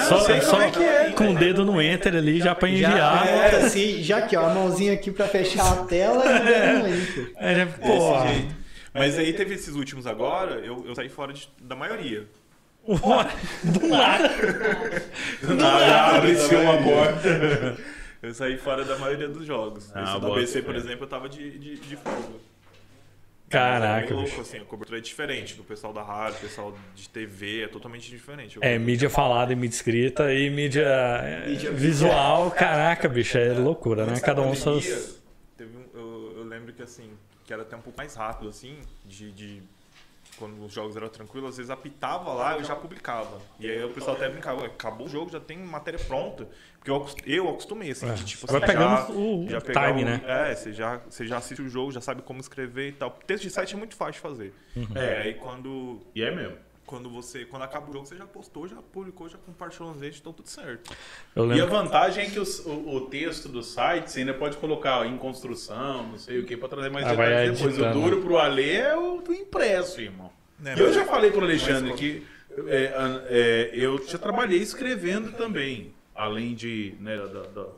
Só, 0.08 0.20
sei 0.20 0.40
só 0.40 0.52
como 0.52 0.62
é 0.62 0.70
que 0.70 0.82
é, 0.82 1.10
com 1.12 1.30
o 1.32 1.34
dedo 1.36 1.64
no 1.66 1.80
enter 1.80 2.16
ali 2.16 2.40
já 2.40 2.54
pra 2.54 2.66
Já 2.68 2.74
enviar. 2.74 3.26
bota 3.26 3.56
assim, 3.66 4.02
já 4.02 4.18
aqui, 4.18 4.34
ó, 4.36 4.46
a 4.46 4.54
mãozinha 4.54 4.94
aqui 4.94 5.10
pra 5.10 5.28
fechar 5.28 5.70
a 5.70 5.84
tela 5.84 6.24
e 6.24 6.82
um 6.82 6.86
enter. 6.88 7.32
É, 7.36 7.64
porra. 7.66 8.28
jeito. 8.32 8.54
Mas 8.94 9.18
aí 9.18 9.32
teve 9.34 9.54
esses 9.54 9.74
últimos 9.76 10.06
agora, 10.06 10.56
eu, 10.64 10.84
eu 10.86 10.94
saí 10.94 11.08
fora 11.10 11.32
de- 11.32 11.48
da 11.60 11.76
maioria. 11.76 12.26
Do 12.86 13.86
nada. 13.88 14.30
Ah, 15.64 16.16
abre-se 16.16 16.54
uma 16.54 16.82
porta. 16.82 17.76
Eu 18.22 18.34
saí 18.34 18.56
fora 18.56 18.84
da 18.84 18.98
maioria 18.98 19.28
dos 19.28 19.46
jogos. 19.46 19.90
Ah, 19.94 20.02
Esse 20.04 20.20
da 20.20 20.30
BC, 20.30 20.62
por 20.62 20.74
exemplo, 20.76 21.04
eu 21.04 21.08
tava 21.08 21.28
de, 21.28 21.58
de, 21.58 21.76
de 21.76 21.96
folga. 21.96 22.40
Caraca, 23.48 24.06
É 24.08 24.14
louco, 24.14 24.28
bicho. 24.30 24.40
assim, 24.40 24.58
a 24.58 24.64
cobertura 24.64 24.98
é 24.98 25.02
diferente 25.02 25.54
do 25.54 25.62
pessoal 25.62 25.92
da 25.92 26.02
rádio, 26.02 26.38
do 26.38 26.40
pessoal 26.40 26.74
de 26.94 27.06
TV, 27.08 27.64
é 27.64 27.68
totalmente 27.68 28.08
diferente. 28.08 28.56
Eu- 28.56 28.62
É, 28.64 28.78
mídia 28.78 29.10
falada 29.10 29.52
e 29.52 29.56
mídia 29.56 29.74
escrita 29.76 30.32
e 30.32 30.48
mídia, 30.48 30.82
é, 30.86 31.44
visual. 31.72 32.50
Caraca, 32.50 33.08
bicho, 33.10 33.36
é 33.36 33.52
loucura, 33.52 34.06
né? 34.06 34.18
Cada 34.20 34.40
um 34.40 34.54
pandemia, 34.54 34.80
seus. 34.80 35.20
Teve 35.56 35.76
um, 35.76 35.84
eu, 35.94 36.34
eu 36.38 36.44
lembro 36.44 36.72
que 36.72 36.82
assim, 36.82 37.10
que 37.44 37.52
era 37.52 37.60
até 37.62 37.76
um 37.76 37.80
pouco 37.82 37.98
mais 37.98 38.14
rápido, 38.14 38.48
assim, 38.48 38.78
de, 39.04 39.30
de- 39.32 39.62
quando 40.38 40.64
os 40.64 40.72
jogos 40.72 40.96
eram 40.96 41.08
tranquilos, 41.08 41.50
às 41.50 41.56
vezes 41.56 41.70
apitava 41.70 42.32
lá 42.32 42.56
eu 42.56 42.64
já 42.64 42.74
publicava. 42.74 43.40
E 43.60 43.70
aí 43.70 43.84
o 43.84 43.90
pessoal 43.90 44.16
até 44.16 44.28
brincava, 44.28 44.62
"Ué, 44.62 44.66
acabou 44.66 45.06
o 45.06 45.10
jogo, 45.10 45.30
já 45.30 45.40
tem 45.40 45.58
matéria 45.58 45.98
pronta. 45.98 46.48
Porque 46.78 46.90
eu, 46.90 47.06
eu 47.26 47.48
acostumei, 47.50 47.90
assim, 47.90 48.08
É, 48.10 48.12
de 48.14 48.24
tipo 48.24 48.46
vai 48.46 48.56
assim, 48.56 48.66
pegando 48.66 48.96
já, 48.96 49.10
o- 49.10 49.46
já 49.48 49.58
o 49.58 49.62
pegar 49.62 49.86
time, 49.88 50.02
o- 50.02 50.04
né? 50.06 50.50
É, 50.50 50.54
você 50.54 50.72
já, 50.72 50.96
você 51.08 51.26
já 51.26 51.36
assiste 51.38 51.62
o 51.62 51.68
jogo, 51.68 51.92
já 51.92 52.00
sabe 52.00 52.22
como 52.22 52.40
escrever 52.40 52.88
e 52.88 52.92
tal. 52.92 53.10
Texto 53.26 53.44
de 53.44 53.50
site 53.50 53.74
é 53.74 53.78
muito 53.78 53.94
fácil 53.94 54.14
de 54.14 54.20
fazer. 54.20 54.54
É, 54.94 55.22
aí 55.22 55.34
quando, 55.34 56.00
E 56.14 56.22
é 56.22 56.34
mesmo. 56.34 56.56
Quando 56.92 57.08
você, 57.08 57.46
quando 57.46 57.62
acaba 57.62 57.88
o 57.88 57.92
jogo, 57.94 58.04
você 58.04 58.16
já 58.18 58.26
postou, 58.26 58.68
já 58.68 58.76
publicou, 58.76 59.26
já 59.26 59.38
compartilhou 59.38 59.92
nos 59.92 60.02
redes, 60.02 60.20
então 60.20 60.30
tudo 60.30 60.46
certo. 60.50 60.94
Eu 61.34 61.50
E 61.50 61.58
a 61.58 61.64
vantagem 61.64 62.26
é 62.26 62.28
que 62.30 62.38
os- 62.38 62.58
o, 62.66 62.96
o 62.96 63.00
texto 63.06 63.48
do 63.48 63.62
site 63.62 64.10
você 64.10 64.20
ainda 64.20 64.34
pode 64.34 64.58
colocar 64.58 64.98
ó, 64.98 65.04
em 65.06 65.16
construção, 65.16 66.02
não 66.08 66.18
sei 66.18 66.40
o 66.40 66.44
que, 66.44 66.54
pra 66.54 66.68
trazer 66.68 66.90
mais 66.90 67.06
Ah, 67.06 67.14
vai 67.14 67.28
detalhes 67.30 67.58
depois. 67.60 67.78
O 67.78 67.92
duro 67.98 68.20
pro 68.20 68.36
Alê 68.36 68.72
é 68.76 68.94
o 68.94 69.22
do 69.22 69.32
impresso, 69.32 70.02
irmão. 70.02 70.30
E 70.62 70.78
eu 70.78 70.92
já 70.92 71.06
falei 71.06 71.30
pro 71.30 71.40
Alexandre 71.44 71.90
mas- 71.92 71.98
que 71.98 72.26
é, 72.68 72.92
é, 73.30 73.70
eu 73.72 74.06
já 74.06 74.18
trabalhei 74.18 74.58
escrevendo 74.58 75.32
também, 75.32 75.94
além 76.14 76.54
de 76.54 76.94
né, 77.00 77.16
da- 77.16 77.24
da- 77.46 77.68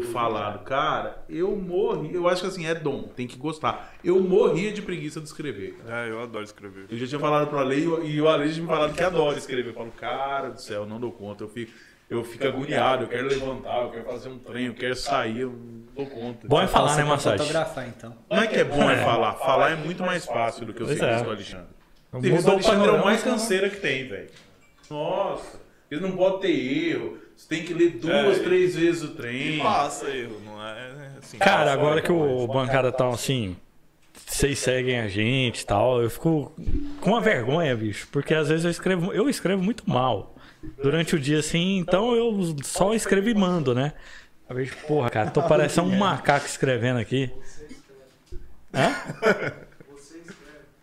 do 0.00 0.02
falado. 0.02 0.64
Cara, 0.64 1.24
eu 1.28 1.54
morri, 1.56 2.14
eu 2.14 2.26
acho 2.28 2.42
que 2.42 2.48
assim, 2.48 2.66
é 2.66 2.74
dom, 2.74 3.04
tem 3.14 3.26
que 3.26 3.36
gostar. 3.36 3.94
Eu 4.02 4.20
morria 4.20 4.72
de 4.72 4.82
preguiça 4.82 5.20
de 5.20 5.26
escrever. 5.26 5.74
cara. 5.86 6.06
É, 6.06 6.10
eu 6.10 6.20
adoro 6.20 6.44
escrever. 6.44 6.86
Eu 6.90 6.98
já 6.98 7.06
tinha 7.06 7.20
falado 7.20 7.48
pro 7.48 7.58
Ale 7.58 7.80
e 7.82 7.86
o- 7.86 8.04
e 8.04 8.20
o 8.20 8.28
Ale 8.28 8.50
já 8.50 8.60
me 8.60 8.66
falado 8.68 8.94
que 8.94 9.02
adora 9.02 9.38
escrever. 9.38 9.70
Eu 9.70 9.74
falo, 9.74 9.90
cara 9.92 10.50
do 10.50 10.60
céu, 10.60 10.84
não 10.84 10.98
dou 10.98 11.12
conta. 11.12 11.44
Eu 11.44 11.48
fico, 11.48 11.72
eu 12.10 12.24
fico 12.24 12.46
agoniado, 12.46 13.04
eu 13.04 13.08
quero 13.08 13.28
levantar, 13.28 13.82
eu 13.82 13.90
quero 13.90 14.04
fazer 14.04 14.28
um 14.28 14.38
trem, 14.38 14.66
eu 14.66 14.74
quero 14.74 14.96
sair, 14.96 15.40
eu 15.40 15.50
não 15.50 15.84
dou 15.94 16.06
conta. 16.06 16.48
Bom 16.48 16.60
é 16.60 16.66
falar, 16.66 16.90
né, 16.96 17.02
vai 17.02 17.04
Massagem? 17.12 17.38
fotografar, 17.38 17.88
então. 17.88 18.16
Não 18.30 18.38
é 18.38 18.46
que 18.46 18.56
é 18.56 18.64
bom 18.64 18.90
é 18.90 18.96
falar. 19.04 19.34
Falar 19.38 19.70
é 19.72 19.76
muito 19.76 20.02
mais 20.02 20.24
fácil 20.26 20.66
do 20.66 20.74
que 20.74 20.82
o 20.82 20.86
Pois 20.86 20.98
serviço 20.98 21.20
é. 21.22 21.24
do 21.24 21.30
Alexandre. 21.30 21.66
O 22.12 22.16
Mudou 22.16 22.22
serviço 22.30 22.44
do 22.44 22.48
o 22.48 22.52
Alexandre 22.54 22.88
é 22.88 23.04
mais 23.04 23.24
né? 23.24 23.30
canseira 23.30 23.70
que 23.70 23.76
tem, 23.76 24.06
velho. 24.08 24.30
Nossa, 24.90 25.60
eles 25.90 26.02
não 26.02 26.12
podem 26.16 26.40
ter 26.40 26.88
erro. 26.90 27.18
Você 27.36 27.48
tem 27.48 27.64
que 27.64 27.74
ler 27.74 27.90
duas, 27.98 28.38
É, 28.38 28.42
três 28.42 28.74
vezes 28.76 29.02
o 29.02 29.06
E 29.06 29.14
trem. 29.16 29.58
passa 29.58 30.08
erro, 30.08 30.40
não 30.44 30.62
é 30.66 31.10
assim. 31.18 31.38
Cara, 31.38 31.72
agora 31.72 32.00
que 32.00 32.10
o 32.12 32.46
bancada 32.46 32.90
tá 32.92 33.08
assim, 33.08 33.56
vocês 34.26 34.58
seguem 34.58 35.00
a 35.00 35.08
gente 35.08 35.60
e 35.60 35.66
tal, 35.66 36.00
eu 36.02 36.08
fico 36.08 36.52
com 37.00 37.10
uma 37.10 37.20
vergonha, 37.20 37.76
bicho, 37.76 38.08
porque 38.10 38.34
às 38.34 38.48
vezes 38.48 38.64
eu 38.64 38.70
escrevo, 38.70 39.12
eu 39.12 39.28
escrevo 39.28 39.62
muito 39.62 39.88
mal 39.88 40.34
durante 40.82 41.14
o 41.14 41.18
dia 41.18 41.40
assim, 41.40 41.76
então 41.78 42.14
eu 42.14 42.56
só 42.62 42.94
escrevo 42.94 43.28
e 43.28 43.34
mando, 43.34 43.74
né? 43.74 43.92
Eu 44.48 44.56
vejo, 44.56 44.76
porra, 44.86 45.10
cara, 45.10 45.30
tô 45.30 45.42
parecendo 45.42 45.88
um 45.88 45.96
macaco 45.98 46.46
escrevendo 46.46 46.98
aqui. 46.98 47.30
Hã? 48.72 48.94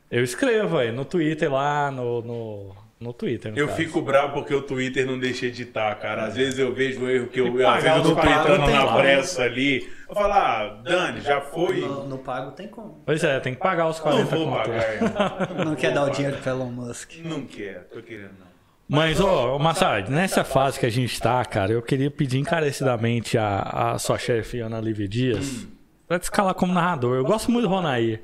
Eu 0.10 0.24
escrevo 0.26 0.78
aí 0.78 0.92
no 0.92 1.06
Twitter 1.06 1.50
lá, 1.52 1.90
no, 1.90 2.22
no, 2.22 2.76
no 3.02 3.12
Twitter. 3.12 3.52
no 3.52 3.58
Eu 3.58 3.66
caso. 3.68 3.78
fico 3.80 4.02
bravo 4.02 4.34
porque 4.34 4.54
o 4.54 4.62
Twitter 4.62 5.06
não 5.06 5.18
deixa 5.20 5.48
editar, 5.48 5.96
cara. 5.96 6.26
Às 6.26 6.36
vezes 6.36 6.60
eu 6.60 6.74
vejo 6.74 7.02
o 7.02 7.10
erro 7.10 7.28
que 7.28 7.40
eu, 7.42 7.68
às 7.68 7.84
vezes 7.84 7.98
eu 7.98 8.16
tô 8.16 8.22
tem 8.22 8.74
na 8.76 8.94
pressa 8.96 9.42
ali. 9.44 9.90
Eu 10.08 10.16
falo, 10.16 10.34
ah, 10.34 10.82
Dani, 10.84 11.22
já 11.22 11.42
foi. 11.42 11.82
No, 11.82 12.08
no 12.08 12.18
pago 12.20 12.52
tem 12.52 12.68
como. 12.68 13.02
Pois 13.06 13.24
é, 13.24 13.40
tem 13.40 13.54
que 13.56 13.60
pagar 13.60 13.88
os 13.90 13.98
Não 13.98 14.04
40 14.04 14.36
vou 14.36 14.46
conto. 14.46 14.70
pagar, 14.70 14.94
irmão. 14.94 15.66
Não 15.66 15.76
quer 15.76 15.94
dar 15.94 16.04
o 16.04 16.06
vou 16.06 16.14
dinheiro 16.14 16.38
pro 16.38 16.50
Elon 16.52 16.72
Musk. 16.72 17.14
Não 17.26 17.42
quero, 17.46 17.82
tô 17.86 18.02
querendo 18.02 18.34
não. 18.40 18.52
Mas, 18.88 19.22
ô, 19.22 19.56
ô 19.56 19.58
Massad, 19.60 20.10
nessa 20.10 20.44
fase 20.44 20.78
que 20.78 20.86
a 20.86 20.90
gente 20.90 21.18
tá, 21.22 21.44
cara, 21.46 21.72
eu 21.72 21.82
queria 21.82 22.12
pedir 22.12 22.40
encarecidamente 22.40 23.38
a, 23.38 23.94
a 23.94 23.98
sua 23.98 24.18
chefe, 24.18 24.60
Ana 24.60 24.82
Lívia 24.82 25.08
Dias, 25.08 25.66
pra 26.06 26.20
te 26.20 26.24
escalar 26.24 26.54
como 26.54 26.74
narrador. 26.74 27.16
Eu 27.16 27.24
gosto 27.24 27.50
muito 27.50 27.68
do 27.68 27.74
Ronair. 27.74 28.22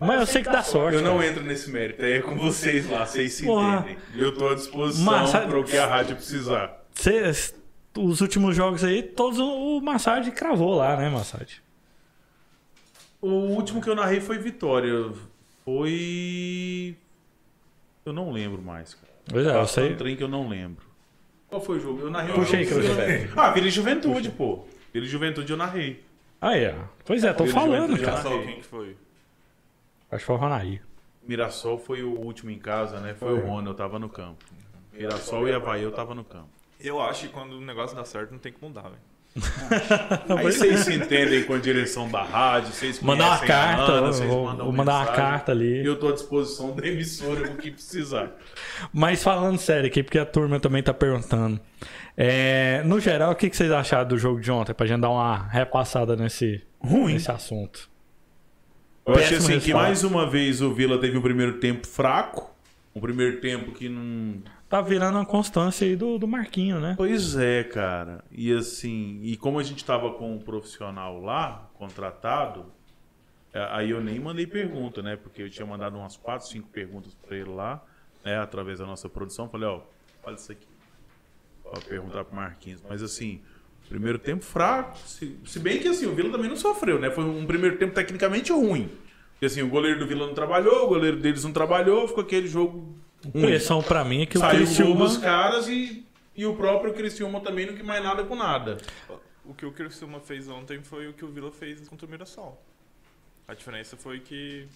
Mas 0.00 0.20
eu 0.20 0.26
sei 0.26 0.42
que 0.42 0.50
dá 0.50 0.62
sorte. 0.62 0.96
Eu 0.96 1.02
não 1.02 1.18
cara. 1.18 1.28
entro 1.30 1.44
nesse 1.44 1.70
mérito, 1.70 2.02
é 2.04 2.20
com 2.20 2.34
vocês 2.36 2.88
lá, 2.88 3.04
vocês 3.04 3.34
se 3.34 3.44
Porra. 3.44 3.80
entendem. 3.80 3.98
Eu 4.16 4.34
tô 4.34 4.48
à 4.48 4.54
disposição 4.54 5.30
para 5.48 5.58
o 5.58 5.62
que 5.64 5.76
a 5.76 5.86
rádio 5.86 6.16
precisar. 6.16 6.82
Cê- 6.94 7.22
os 7.98 8.20
últimos 8.20 8.56
jogos 8.56 8.82
aí, 8.82 9.02
todos 9.02 9.38
o 9.38 9.80
Massad 9.80 10.30
cravou 10.30 10.74
lá, 10.76 10.96
né, 10.96 11.08
Massad? 11.10 11.60
O 13.20 13.28
último 13.28 13.82
que 13.82 13.90
eu 13.90 13.94
narrei 13.94 14.20
foi 14.20 14.38
Vitória. 14.38 15.12
Foi. 15.64 16.96
Eu 18.06 18.12
não 18.12 18.30
lembro 18.32 18.62
mais, 18.62 18.94
cara. 18.94 19.12
Pois 19.28 19.46
é, 19.46 19.54
eu 19.54 19.66
sei. 19.66 19.92
um 19.92 19.96
trem 19.96 20.16
que 20.16 20.22
eu 20.22 20.28
não 20.28 20.48
lembro. 20.48 20.84
Qual 21.48 21.60
foi 21.60 21.76
o 21.76 21.80
jogo? 21.80 22.00
Eu 22.02 22.10
narrei 22.10 22.32
o 22.32 22.34
Puxa 22.36 22.56
aí, 22.56 22.64
jogo. 22.64 22.82
Cruzeiro. 22.82 23.32
Ah, 23.36 23.50
Vila 23.50 23.66
e 23.66 23.70
Juventude, 23.70 24.30
pô. 24.30 24.64
Vila 24.92 25.04
e 25.04 25.08
Juventude 25.08 25.52
eu 25.52 25.56
narrei. 25.58 26.02
Aí, 26.40 26.68
ó. 26.68 26.84
Pois 27.04 27.22
é, 27.22 27.32
tô 27.32 27.44
Ele 27.44 27.52
falando, 27.52 27.96
juventude 27.96 28.22
cara. 28.22 28.42
quem 28.44 28.56
que 28.56 28.62
foi? 28.64 28.96
Acho 30.10 30.20
que 30.20 30.26
foi 30.26 30.36
o 30.36 30.38
Ronair. 30.38 30.82
Mirassol 31.26 31.78
foi 31.78 32.02
o 32.02 32.18
último 32.18 32.50
em 32.50 32.58
casa, 32.58 32.98
né? 33.00 33.14
Foi, 33.14 33.32
o 33.32 33.46
Rony, 33.46 33.68
eu 33.68 33.74
tava 33.74 33.98
no 33.98 34.08
campo. 34.08 34.44
Mirassol 34.92 35.48
e 35.48 35.52
Havaí 35.52 35.82
eu 35.82 35.92
tava 35.92 36.14
no 36.14 36.24
campo. 36.24 36.48
Eu 36.80 37.00
acho 37.00 37.26
que 37.26 37.28
quando 37.28 37.52
o 37.52 37.60
negócio 37.60 37.96
dá 37.96 38.04
certo, 38.04 38.32
não 38.32 38.38
tem 38.38 38.52
que 38.52 38.62
mudar, 38.62 38.82
velho. 38.82 39.10
Aí 40.38 40.44
vocês 40.44 40.80
se 40.80 40.94
entendem 40.94 41.44
com 41.44 41.54
a 41.54 41.58
direção 41.58 42.08
da 42.10 42.22
rádio, 42.22 42.72
vocês 42.72 43.00
Mandar 43.00 43.26
uma 43.26 43.38
carta, 43.38 43.92
Ana, 43.92 44.06
vocês 44.08 44.28
vou, 44.28 44.44
mandam 44.44 44.64
vou 44.66 44.74
mandar 44.74 44.92
uma 44.92 45.00
mensagem. 45.00 45.22
carta 45.22 45.52
ali. 45.52 45.86
Eu 45.86 45.98
tô 45.98 46.08
à 46.08 46.12
disposição 46.12 46.74
da 46.74 46.84
emissora 46.86 47.46
com 47.46 47.54
o 47.54 47.56
que 47.56 47.70
precisar. 47.70 48.32
Mas 48.92 49.22
falando 49.22 49.58
sério 49.58 49.86
aqui, 49.86 50.02
porque 50.02 50.18
a 50.18 50.26
turma 50.26 50.58
também 50.58 50.82
tá 50.82 50.92
perguntando. 50.92 51.60
É, 52.16 52.82
no 52.84 52.98
geral, 52.98 53.30
o 53.30 53.34
que 53.36 53.48
que 53.48 53.56
vocês 53.56 53.70
acharam 53.70 54.08
do 54.08 54.18
jogo 54.18 54.40
de 54.40 54.50
ontem? 54.50 54.74
Pra 54.74 54.86
gente 54.86 55.00
dar 55.00 55.10
uma 55.10 55.46
repassada 55.46 56.16
nesse, 56.16 56.62
Ruim. 56.80 57.12
nesse 57.12 57.30
assunto. 57.30 57.89
Eu 59.06 59.14
achei 59.14 59.36
assim 59.38 59.46
que 59.46 59.52
resultado. 59.54 59.82
mais 59.82 60.04
uma 60.04 60.28
vez 60.28 60.60
o 60.60 60.72
Vila 60.72 60.98
teve 60.98 61.16
um 61.16 61.22
primeiro 61.22 61.58
tempo 61.58 61.86
fraco. 61.86 62.50
Um 62.94 63.00
primeiro 63.00 63.40
tempo 63.40 63.72
que 63.72 63.88
não. 63.88 64.42
Tá 64.68 64.80
virando 64.80 65.16
uma 65.18 65.26
constância 65.26 65.86
aí 65.86 65.96
do, 65.96 66.18
do 66.18 66.28
Marquinho, 66.28 66.78
né? 66.80 66.94
Pois 66.96 67.36
é, 67.36 67.64
cara. 67.64 68.22
E 68.30 68.52
assim, 68.52 69.20
e 69.22 69.36
como 69.36 69.58
a 69.58 69.62
gente 69.62 69.84
tava 69.84 70.12
com 70.12 70.32
um 70.34 70.38
profissional 70.38 71.20
lá, 71.20 71.68
contratado, 71.74 72.66
É, 73.52 73.66
Aí 73.72 73.90
eu 73.90 74.00
nem 74.00 74.20
mandei 74.20 74.46
pergunta, 74.46 75.02
né? 75.02 75.16
Porque 75.16 75.42
eu 75.42 75.50
tinha 75.50 75.66
mandado 75.66 75.96
umas 75.98 76.16
4, 76.16 76.46
5 76.48 76.68
perguntas 76.68 77.14
pra 77.14 77.36
ele 77.36 77.50
lá, 77.50 77.82
né? 78.24 78.38
Através 78.38 78.78
da 78.78 78.86
nossa 78.86 79.08
produção. 79.08 79.48
Falei, 79.48 79.68
ó, 79.68 79.80
fala 80.22 80.36
isso 80.36 80.52
aqui. 80.52 80.66
Pra 81.64 81.80
perguntar 81.80 82.24
pro 82.24 82.36
Marquinhos. 82.36 82.80
Mas 82.88 83.02
assim, 83.02 83.40
primeiro 83.90 84.18
tempo 84.18 84.44
fraco. 84.44 84.96
Se, 84.98 85.36
se 85.44 85.58
bem 85.58 85.80
que 85.80 85.88
assim, 85.88 86.06
o 86.06 86.14
Vila 86.14 86.30
também 86.30 86.48
não 86.48 86.56
sofreu, 86.56 86.98
né? 86.98 87.10
Foi 87.10 87.24
um 87.24 87.44
primeiro 87.44 87.76
tempo 87.76 87.92
tecnicamente 87.92 88.52
ruim. 88.52 88.88
Porque 89.32 89.46
assim, 89.46 89.62
o 89.62 89.68
goleiro 89.68 89.98
do 89.98 90.06
Vila 90.06 90.26
não 90.26 90.34
trabalhou, 90.34 90.84
o 90.84 90.88
goleiro 90.88 91.16
deles 91.18 91.42
não 91.42 91.52
trabalhou, 91.52 92.06
ficou 92.06 92.22
aquele 92.22 92.46
jogo 92.46 92.96
ruim. 93.24 93.44
Impressão 93.44 93.82
pra 93.82 94.04
mim 94.04 94.22
é 94.22 94.26
que 94.26 94.38
o 94.38 94.40
Saiu 94.40 94.54
o 94.54 94.58
gol 94.58 94.66
Criciúma... 94.66 95.04
dos 95.06 95.16
caras 95.18 95.68
e, 95.68 96.06
e 96.36 96.46
o 96.46 96.54
próprio 96.54 96.94
Criciúma 96.94 97.40
também 97.40 97.66
não 97.66 97.74
que 97.74 97.82
mais 97.82 98.02
nada 98.02 98.22
com 98.22 98.36
nada. 98.36 98.78
O 99.44 99.52
que 99.52 99.66
o 99.66 99.72
Criciúma 99.72 100.20
fez 100.20 100.48
ontem 100.48 100.80
foi 100.82 101.08
o 101.08 101.12
que 101.12 101.24
o 101.24 101.28
Vila 101.28 101.50
fez 101.50 101.88
contra 101.88 102.06
o 102.06 102.10
Mirassol. 102.10 102.62
A 103.48 103.54
diferença 103.54 103.96
foi 103.96 104.20
que. 104.20 104.68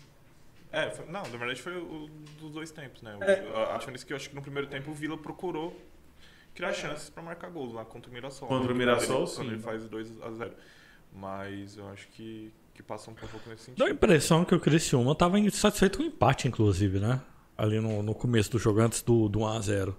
É, 0.73 0.91
foi- 0.91 1.07
não, 1.07 1.23
na 1.23 1.39
verdade 1.39 1.63
foi 1.63 1.77
o 1.77 2.11
dos 2.41 2.51
dois 2.51 2.73
tempos, 2.73 3.01
né? 3.01 3.17
É. 3.21 3.45
A, 3.55 3.77
a 3.77 3.79
diferença 3.79 4.05
é 4.05 4.07
que 4.09 4.13
eu 4.13 4.17
acho 4.17 4.29
que 4.29 4.35
no 4.35 4.43
primeiro 4.43 4.67
tempo 4.67 4.91
o 4.91 4.95
Vila 4.95 5.17
procurou 5.17 5.81
criar 6.55 6.73
chances 6.73 7.11
pra 7.11 7.23
marcar 7.23 7.51
gols 7.51 7.73
lá 7.75 7.85
contra 7.85 8.11
o 8.11 8.15
Mirassol. 8.15 8.49
Contra 8.49 8.65
o 8.65 8.69
Quando 8.69 8.79
Mirassol, 8.79 9.19
ele, 9.19 9.27
sim. 9.27 9.37
Quando 9.37 9.53
ele 9.53 9.63
faz 9.63 9.89
2 9.89 10.23
a 10.23 10.31
0 10.31 10.51
Mas 11.13 11.77
eu 11.77 11.89
acho 11.89 12.09
que, 12.09 12.53
que 12.75 12.83
passa 12.83 13.11
um 13.11 13.15
pouco 13.15 13.37
nesse 13.49 13.71
Dá 13.71 13.85
a 13.85 13.87
sentido. 13.87 13.89
impressão 13.91 14.45
que 14.45 14.55
o 14.55 14.61
Criciúma 14.61 15.15
tava 15.15 15.39
insatisfeito 15.39 15.99
com 15.99 16.05
o 16.05 16.07
empate, 16.07 16.49
inclusive, 16.49 16.99
né? 16.99 17.21
Ali 17.57 17.81
no, 17.81 18.03
no 18.03 18.15
começo 18.15 18.51
do 18.51 18.59
jogo, 18.59 18.81
antes 18.81 19.03
do, 19.03 19.29
do 19.29 19.41
1x0. 19.41 19.95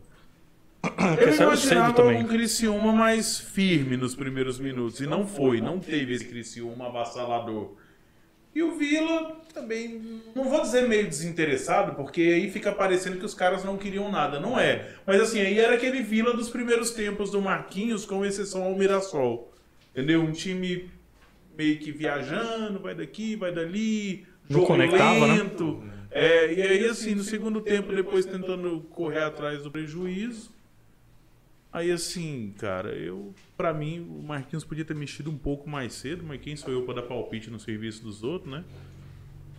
Eu 1.20 1.34
imaginava 1.36 2.04
um 2.06 2.28
Criciúma 2.28 2.92
mais 2.92 3.40
firme 3.40 3.98
nos 3.98 4.14
primeiros 4.16 4.60
minutos. 4.60 5.00
E 5.00 5.08
não 5.08 5.26
foi, 5.26 5.60
não 5.62 5.80
teve 5.80 6.14
esse 6.14 6.26
Criciúma 6.26 6.88
avassalador. 6.88 7.76
E 8.56 8.64
o 8.64 8.72
Vila 8.78 9.36
também, 9.54 10.22
não 10.34 10.46
vou 10.46 10.62
dizer 10.62 10.88
meio 10.88 11.06
desinteressado, 11.10 11.94
porque 11.94 12.22
aí 12.22 12.50
fica 12.50 12.72
parecendo 12.72 13.18
que 13.18 13.26
os 13.26 13.34
caras 13.34 13.66
não 13.66 13.78
queriam 13.78 14.10
nada. 14.10 14.40
Não 14.40 14.58
é. 14.58 14.94
Mas 15.06 15.20
assim, 15.20 15.42
aí 15.42 15.60
era 15.60 15.76
aquele 15.76 16.02
Vila 16.02 16.34
dos 16.34 16.50
primeiros 16.50 16.92
tempos 16.92 17.30
do 17.32 17.42
Marquinhos, 17.42 18.06
com 18.06 18.24
exceção 18.24 18.64
ao 18.64 18.74
Mirassol. 18.74 19.52
Entendeu? 19.92 20.22
Um 20.22 20.32
time 20.32 20.90
meio 21.58 21.78
que 21.80 21.92
viajando, 21.92 22.80
vai 22.80 22.96
daqui, 22.96 23.36
vai 23.36 23.52
dali, 23.54 24.26
Não 24.50 24.60
jogo 24.62 24.68
conectava, 24.68 25.28
né? 25.28 25.34
lento. 25.36 25.84
É, 26.10 26.54
e 26.54 26.62
aí 26.62 26.86
assim, 26.86 27.14
no 27.14 27.24
segundo 27.24 27.60
tempo, 27.60 27.94
depois 27.94 28.26
tentando 28.26 28.88
correr 28.90 29.24
atrás 29.24 29.64
do 29.64 29.70
prejuízo. 29.70 30.55
Aí 31.76 31.92
assim, 31.92 32.54
cara, 32.58 32.96
eu 32.96 33.36
para 33.58 33.74
mim 33.74 34.00
o 34.00 34.24
Marquinhos 34.24 34.64
podia 34.64 34.86
ter 34.86 34.96
mexido 34.96 35.30
um 35.30 35.38
pouco 35.38 35.70
mais 35.70 35.92
cedo, 35.92 36.24
mas 36.26 36.40
quem 36.40 36.56
sou 36.56 36.72
eu 36.72 36.84
para 36.84 37.02
dar 37.02 37.02
palpite 37.02 37.50
no 37.50 37.60
serviço 37.60 38.02
dos 38.02 38.24
outros, 38.24 38.50
né? 38.50 38.64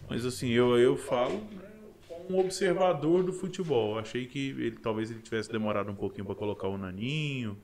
Mas 0.08 0.24
assim, 0.24 0.48
eu 0.48 0.78
eu 0.78 0.96
falo 0.96 1.34
né, 1.34 1.68
como 2.08 2.38
um 2.38 2.40
observador 2.40 3.22
do 3.22 3.34
futebol. 3.34 3.98
Achei 3.98 4.24
que 4.24 4.48
ele 4.48 4.78
talvez 4.82 5.10
ele 5.10 5.20
tivesse 5.20 5.52
demorado 5.52 5.90
um 5.90 5.94
pouquinho 5.94 6.24
para 6.24 6.34
colocar 6.34 6.68
o 6.68 6.78
Naninho, 6.78 7.58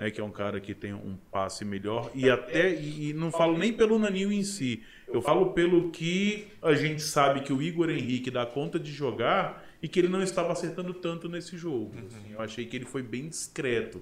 né, 0.00 0.10
que 0.10 0.20
é 0.20 0.24
um 0.24 0.32
cara 0.32 0.60
que 0.60 0.74
tem 0.74 0.92
um 0.92 1.16
passe 1.30 1.64
melhor 1.64 2.10
e 2.16 2.28
até 2.28 2.74
e 2.74 3.12
não 3.12 3.30
falo 3.30 3.56
nem 3.56 3.72
pelo 3.72 3.96
Naninho 3.96 4.32
em 4.32 4.42
si. 4.42 4.82
Eu 5.06 5.22
falo 5.22 5.52
pelo 5.52 5.92
que 5.92 6.48
a 6.60 6.74
gente 6.74 7.00
sabe 7.00 7.42
que 7.42 7.52
o 7.52 7.62
Igor 7.62 7.88
Henrique 7.88 8.28
dá 8.28 8.44
conta 8.44 8.76
de 8.76 8.90
jogar 8.90 9.63
e 9.84 9.88
que 9.88 10.00
ele 10.00 10.08
não 10.08 10.22
estava 10.22 10.50
acertando 10.50 10.94
tanto 10.94 11.28
nesse 11.28 11.58
jogo. 11.58 11.92
assim. 11.98 12.32
eu 12.32 12.40
achei 12.40 12.64
que 12.64 12.74
ele 12.74 12.86
foi 12.86 13.02
bem 13.02 13.28
discreto. 13.28 14.00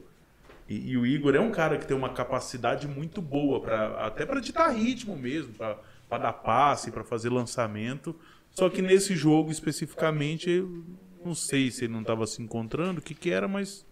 E, 0.68 0.92
e 0.92 0.96
o 0.96 1.04
Igor 1.04 1.34
é 1.34 1.40
um 1.40 1.50
cara 1.50 1.76
que 1.76 1.84
tem 1.84 1.96
uma 1.96 2.10
capacidade 2.10 2.86
muito 2.86 3.20
boa 3.20 3.60
para 3.60 4.06
até 4.06 4.24
para 4.24 4.38
ditar 4.38 4.68
ritmo 4.68 5.16
mesmo, 5.16 5.52
para 5.54 6.18
dar 6.18 6.34
passe, 6.34 6.92
para 6.92 7.02
fazer 7.02 7.30
lançamento. 7.30 8.14
Só 8.52 8.70
que 8.70 8.80
nesse 8.80 9.16
jogo 9.16 9.50
especificamente, 9.50 10.48
eu 10.48 10.84
não 11.24 11.34
sei 11.34 11.68
se 11.68 11.86
ele 11.86 11.94
não 11.94 12.02
estava 12.02 12.28
se 12.28 12.40
encontrando, 12.40 13.00
o 13.00 13.02
que 13.02 13.12
que 13.12 13.32
era, 13.32 13.48
mas 13.48 13.84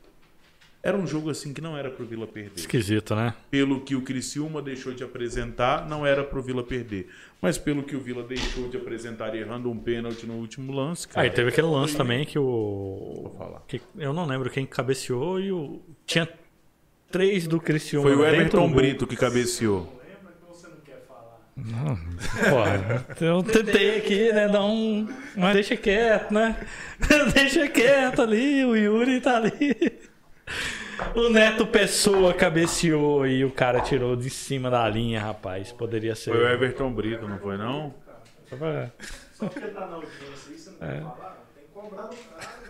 era 0.82 0.96
um 0.96 1.06
jogo 1.06 1.28
assim 1.30 1.52
que 1.52 1.60
não 1.60 1.76
era 1.76 1.90
pro 1.90 2.06
Vila 2.06 2.26
perder. 2.26 2.52
Esquisito, 2.56 3.14
né? 3.14 3.34
Pelo 3.50 3.80
que 3.82 3.94
o 3.94 4.02
Criciúma 4.02 4.62
deixou 4.62 4.94
de 4.94 5.04
apresentar, 5.04 5.86
não 5.88 6.06
era 6.06 6.24
pro 6.24 6.42
Vila 6.42 6.62
perder. 6.62 7.08
Mas 7.42 7.58
pelo 7.58 7.82
que 7.82 7.94
o 7.96 8.00
Vila 8.00 8.22
deixou 8.22 8.68
de 8.68 8.76
apresentar 8.76 9.34
errando 9.34 9.70
um 9.70 9.78
pênalti 9.78 10.26
no 10.26 10.34
último 10.34 10.72
lance, 10.72 11.06
cara. 11.08 11.26
Aí 11.26 11.30
teve 11.30 11.48
aquele 11.50 11.66
lance 11.66 11.96
também 11.96 12.24
que 12.24 12.38
o. 12.38 12.42
Vou 13.24 13.34
falar. 13.38 13.62
que- 13.68 13.80
eu 13.98 14.12
não 14.12 14.26
lembro 14.26 14.48
quem 14.50 14.64
cabeceou 14.66 15.38
e 15.40 15.52
o. 15.52 15.80
Tinha 16.06 16.28
três 17.10 17.46
do 17.46 17.60
Criciúma. 17.60 18.08
Foi 18.08 18.16
o 18.16 18.24
Everton. 18.24 18.70
Brito 18.72 19.06
que 19.06 19.16
cabeceou. 19.16 20.00
Não 20.62 20.80
quer 20.84 21.04
falar? 21.06 21.40
Porra, 22.48 23.06
eu 23.20 23.42
tentei 23.42 23.98
aqui, 23.98 24.32
né, 24.32 24.48
dar 24.48 24.64
um. 24.64 25.06
Mas 25.36 25.54
deixa 25.54 25.76
quieto, 25.76 26.32
né? 26.32 26.56
deixa 27.34 27.68
quieto 27.68 28.22
ali, 28.22 28.64
o 28.64 28.74
Yuri 28.74 29.20
tá 29.20 29.36
ali. 29.36 29.76
O 31.14 31.28
Neto 31.28 31.66
Pessoa 31.66 32.32
cabeceou 32.34 33.26
e 33.26 33.44
o 33.44 33.50
cara 33.50 33.80
tirou 33.80 34.14
de 34.16 34.30
cima 34.30 34.70
da 34.70 34.88
linha, 34.88 35.20
rapaz. 35.20 35.72
Poderia 35.72 36.14
ser. 36.14 36.30
Foi 36.30 36.40
o 36.44 36.48
Everton 36.48 36.92
Brito, 36.92 37.26
não 37.26 37.38
foi 37.38 37.56
não? 37.56 37.94
Só 38.48 39.46
porque 39.46 39.68
tá 39.68 39.86
na 39.86 39.94
audiência 39.96 40.20
aí, 40.50 40.58
você 40.58 40.70
não 40.70 40.78
quer 40.78 41.02
falar? 41.02 41.38
Tem 41.54 41.64
que 41.64 41.70
cobrar 41.72 42.02
do 42.02 42.16
cara. 42.16 42.60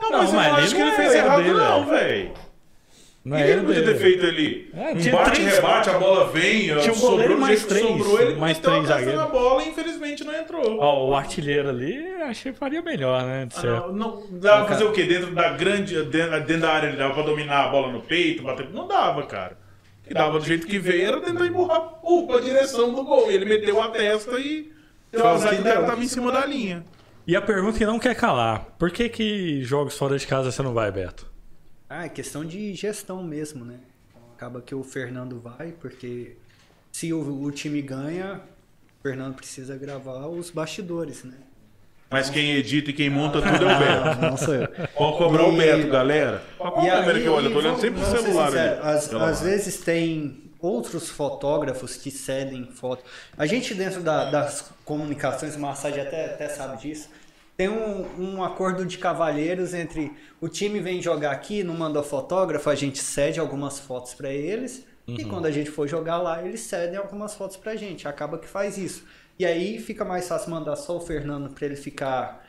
Não, 0.00 0.10
Não, 0.10 0.18
mas, 0.18 0.30
eu 0.30 0.36
mas 0.36 0.46
não 0.48 0.54
ali 0.54 0.64
acho 0.64 0.74
que 0.74 0.80
ele 0.80 0.90
é 0.90 0.96
fez 0.96 1.14
errado 1.14 1.42
dele, 1.42 1.54
não, 1.54 1.86
velho. 1.86 2.34
Não 3.24 3.36
O 3.36 3.40
é 3.40 3.50
ele 3.50 3.62
podia 3.62 3.84
ter 3.84 3.94
feito 3.98 4.26
ali? 4.26 4.68
É, 4.74 4.90
um 4.90 5.12
bate, 5.12 5.40
três- 5.40 5.54
rebate, 5.54 5.90
a 5.90 5.98
bola 5.98 6.26
vem, 6.32 6.60
Tinha 6.78 6.90
um 6.90 6.94
sobrou 6.94 7.38
mais 7.38 7.64
três, 7.64 7.86
sobrou, 7.86 8.20
ele 8.20 8.34
mais 8.34 8.58
a 8.58 8.60
três 8.60 8.86
zagueiros. 8.88 9.14
na 9.14 9.26
bola 9.26 9.62
e 9.62 9.68
infelizmente 9.68 10.24
não 10.24 10.34
entrou. 10.34 10.78
Ó, 10.80 11.08
o 11.08 11.14
artilheiro 11.14 11.68
ali, 11.68 12.04
achei 12.22 12.50
que 12.52 12.58
faria 12.58 12.82
melhor, 12.82 13.22
né? 13.22 13.46
Ah, 13.54 13.62
não, 13.62 13.92
não 13.92 14.24
dava 14.40 14.64
pra 14.64 14.74
fazer 14.74 14.84
o 14.84 14.92
quê? 14.92 15.04
Dentro 15.04 15.32
da 15.32 15.50
grande, 15.50 16.02
dentro, 16.02 16.40
dentro 16.40 16.62
da 16.62 16.72
área, 16.72 16.88
ele 16.88 16.96
dava 16.96 17.14
pra 17.14 17.22
dominar 17.22 17.66
a 17.66 17.68
bola 17.68 17.92
no 17.92 18.00
peito, 18.00 18.42
bater. 18.42 18.68
Não 18.70 18.88
dava, 18.88 19.22
cara. 19.24 19.56
Que 20.04 20.12
dava 20.12 20.40
do 20.40 20.44
jeito 20.44 20.66
que 20.66 20.80
veio 20.80 21.06
era 21.06 21.20
tentar 21.20 21.46
empurrar 21.46 21.80
pra 22.26 22.40
direção 22.40 22.92
do 22.92 23.04
gol. 23.04 23.30
E 23.30 23.34
ele 23.34 23.44
meteu 23.44 23.80
a 23.80 23.88
testa 23.88 24.32
e 24.40 24.72
o 25.14 25.62
cara 25.62 25.82
tava 25.86 26.02
em 26.02 26.08
cima 26.08 26.32
da 26.32 26.44
linha. 26.44 26.84
E 27.24 27.36
a 27.36 27.40
pergunta 27.40 27.78
que 27.78 27.86
não 27.86 28.00
quer 28.00 28.16
calar: 28.16 28.66
por 28.76 28.90
que 28.90 29.08
que 29.08 29.62
jogos 29.62 29.96
fora 29.96 30.18
de 30.18 30.26
casa 30.26 30.50
você 30.50 30.60
não 30.60 30.74
vai, 30.74 30.90
Beto? 30.90 31.30
Ah, 31.94 32.06
é 32.06 32.08
questão 32.08 32.42
de 32.42 32.72
gestão 32.74 33.22
mesmo, 33.22 33.66
né? 33.66 33.76
Acaba 34.34 34.62
que 34.62 34.74
o 34.74 34.82
Fernando 34.82 35.38
vai, 35.38 35.72
porque 35.78 36.36
se 36.90 37.12
o, 37.12 37.42
o 37.42 37.50
time 37.52 37.82
ganha, 37.82 38.40
o 38.98 39.02
Fernando 39.02 39.34
precisa 39.34 39.76
gravar 39.76 40.26
os 40.26 40.48
bastidores, 40.50 41.22
né? 41.22 41.34
Mas 42.10 42.30
quem 42.30 42.52
edita 42.52 42.88
e 42.88 42.92
quem 42.94 43.10
monta 43.10 43.42
tudo 43.42 43.66
é 43.66 43.76
o 43.76 43.78
Beto. 43.78 44.20
Não, 44.22 44.30
não 44.32 44.36
sou 44.38 44.54
eu. 44.54 44.66
Pode 44.68 45.18
cobrar 45.18 45.44
o 45.44 45.54
Beto, 45.54 45.88
galera. 45.88 46.42
Qual 46.56 46.78
a 46.78 46.80
câmera 46.82 47.20
que 47.20 47.26
eu 47.26 47.32
olho? 47.34 47.46
Eu 47.48 47.52
tô 47.52 47.58
olhando 47.58 47.76
vamos- 47.76 47.80
sempre 47.82 48.00
pro 48.00 48.08
vamos 48.10 48.22
celular. 48.24 48.50
sinceros, 48.50 49.14
ali. 49.14 49.24
Às, 49.30 49.40
vezes 49.42 49.76
tem 49.76 50.50
outros 50.60 51.10
fotógrafos 51.10 51.96
que 51.96 52.10
cedem 52.10 52.70
foto. 52.72 53.04
A 53.36 53.44
gente 53.44 53.74
dentro 53.74 54.00
da- 54.00 54.30
das 54.30 54.72
comunicações, 54.86 55.56
o 55.56 55.60
Massage 55.60 56.00
até, 56.00 56.24
até 56.24 56.48
sabe 56.48 56.80
disso, 56.80 57.10
tem 57.56 57.68
um, 57.68 58.06
um 58.18 58.42
acordo 58.42 58.84
de 58.84 58.98
cavalheiros 58.98 59.74
entre 59.74 60.12
o 60.40 60.48
time 60.48 60.80
vem 60.80 61.02
jogar 61.02 61.32
aqui, 61.32 61.62
não 61.62 61.74
manda 61.74 62.02
fotógrafo, 62.02 62.68
a 62.70 62.74
gente 62.74 62.98
cede 62.98 63.38
algumas 63.38 63.78
fotos 63.78 64.14
para 64.14 64.30
eles. 64.30 64.86
E 65.06 65.24
quando 65.24 65.46
a 65.46 65.50
gente 65.50 65.70
for 65.70 65.88
jogar 65.88 66.18
lá, 66.18 66.42
eles 66.42 66.60
cedem 66.60 66.96
algumas 66.96 67.34
fotos 67.34 67.56
pra 67.56 67.74
gente. 67.74 68.06
Acaba 68.06 68.38
que 68.38 68.46
faz 68.46 68.78
isso. 68.78 69.04
E 69.38 69.44
aí 69.44 69.80
fica 69.80 70.04
mais 70.04 70.28
fácil 70.28 70.50
mandar 70.50 70.76
só 70.76 70.96
o 70.96 71.00
Fernando 71.00 71.52
para 71.52 71.66
ele 71.66 71.76
ficar 71.76 72.46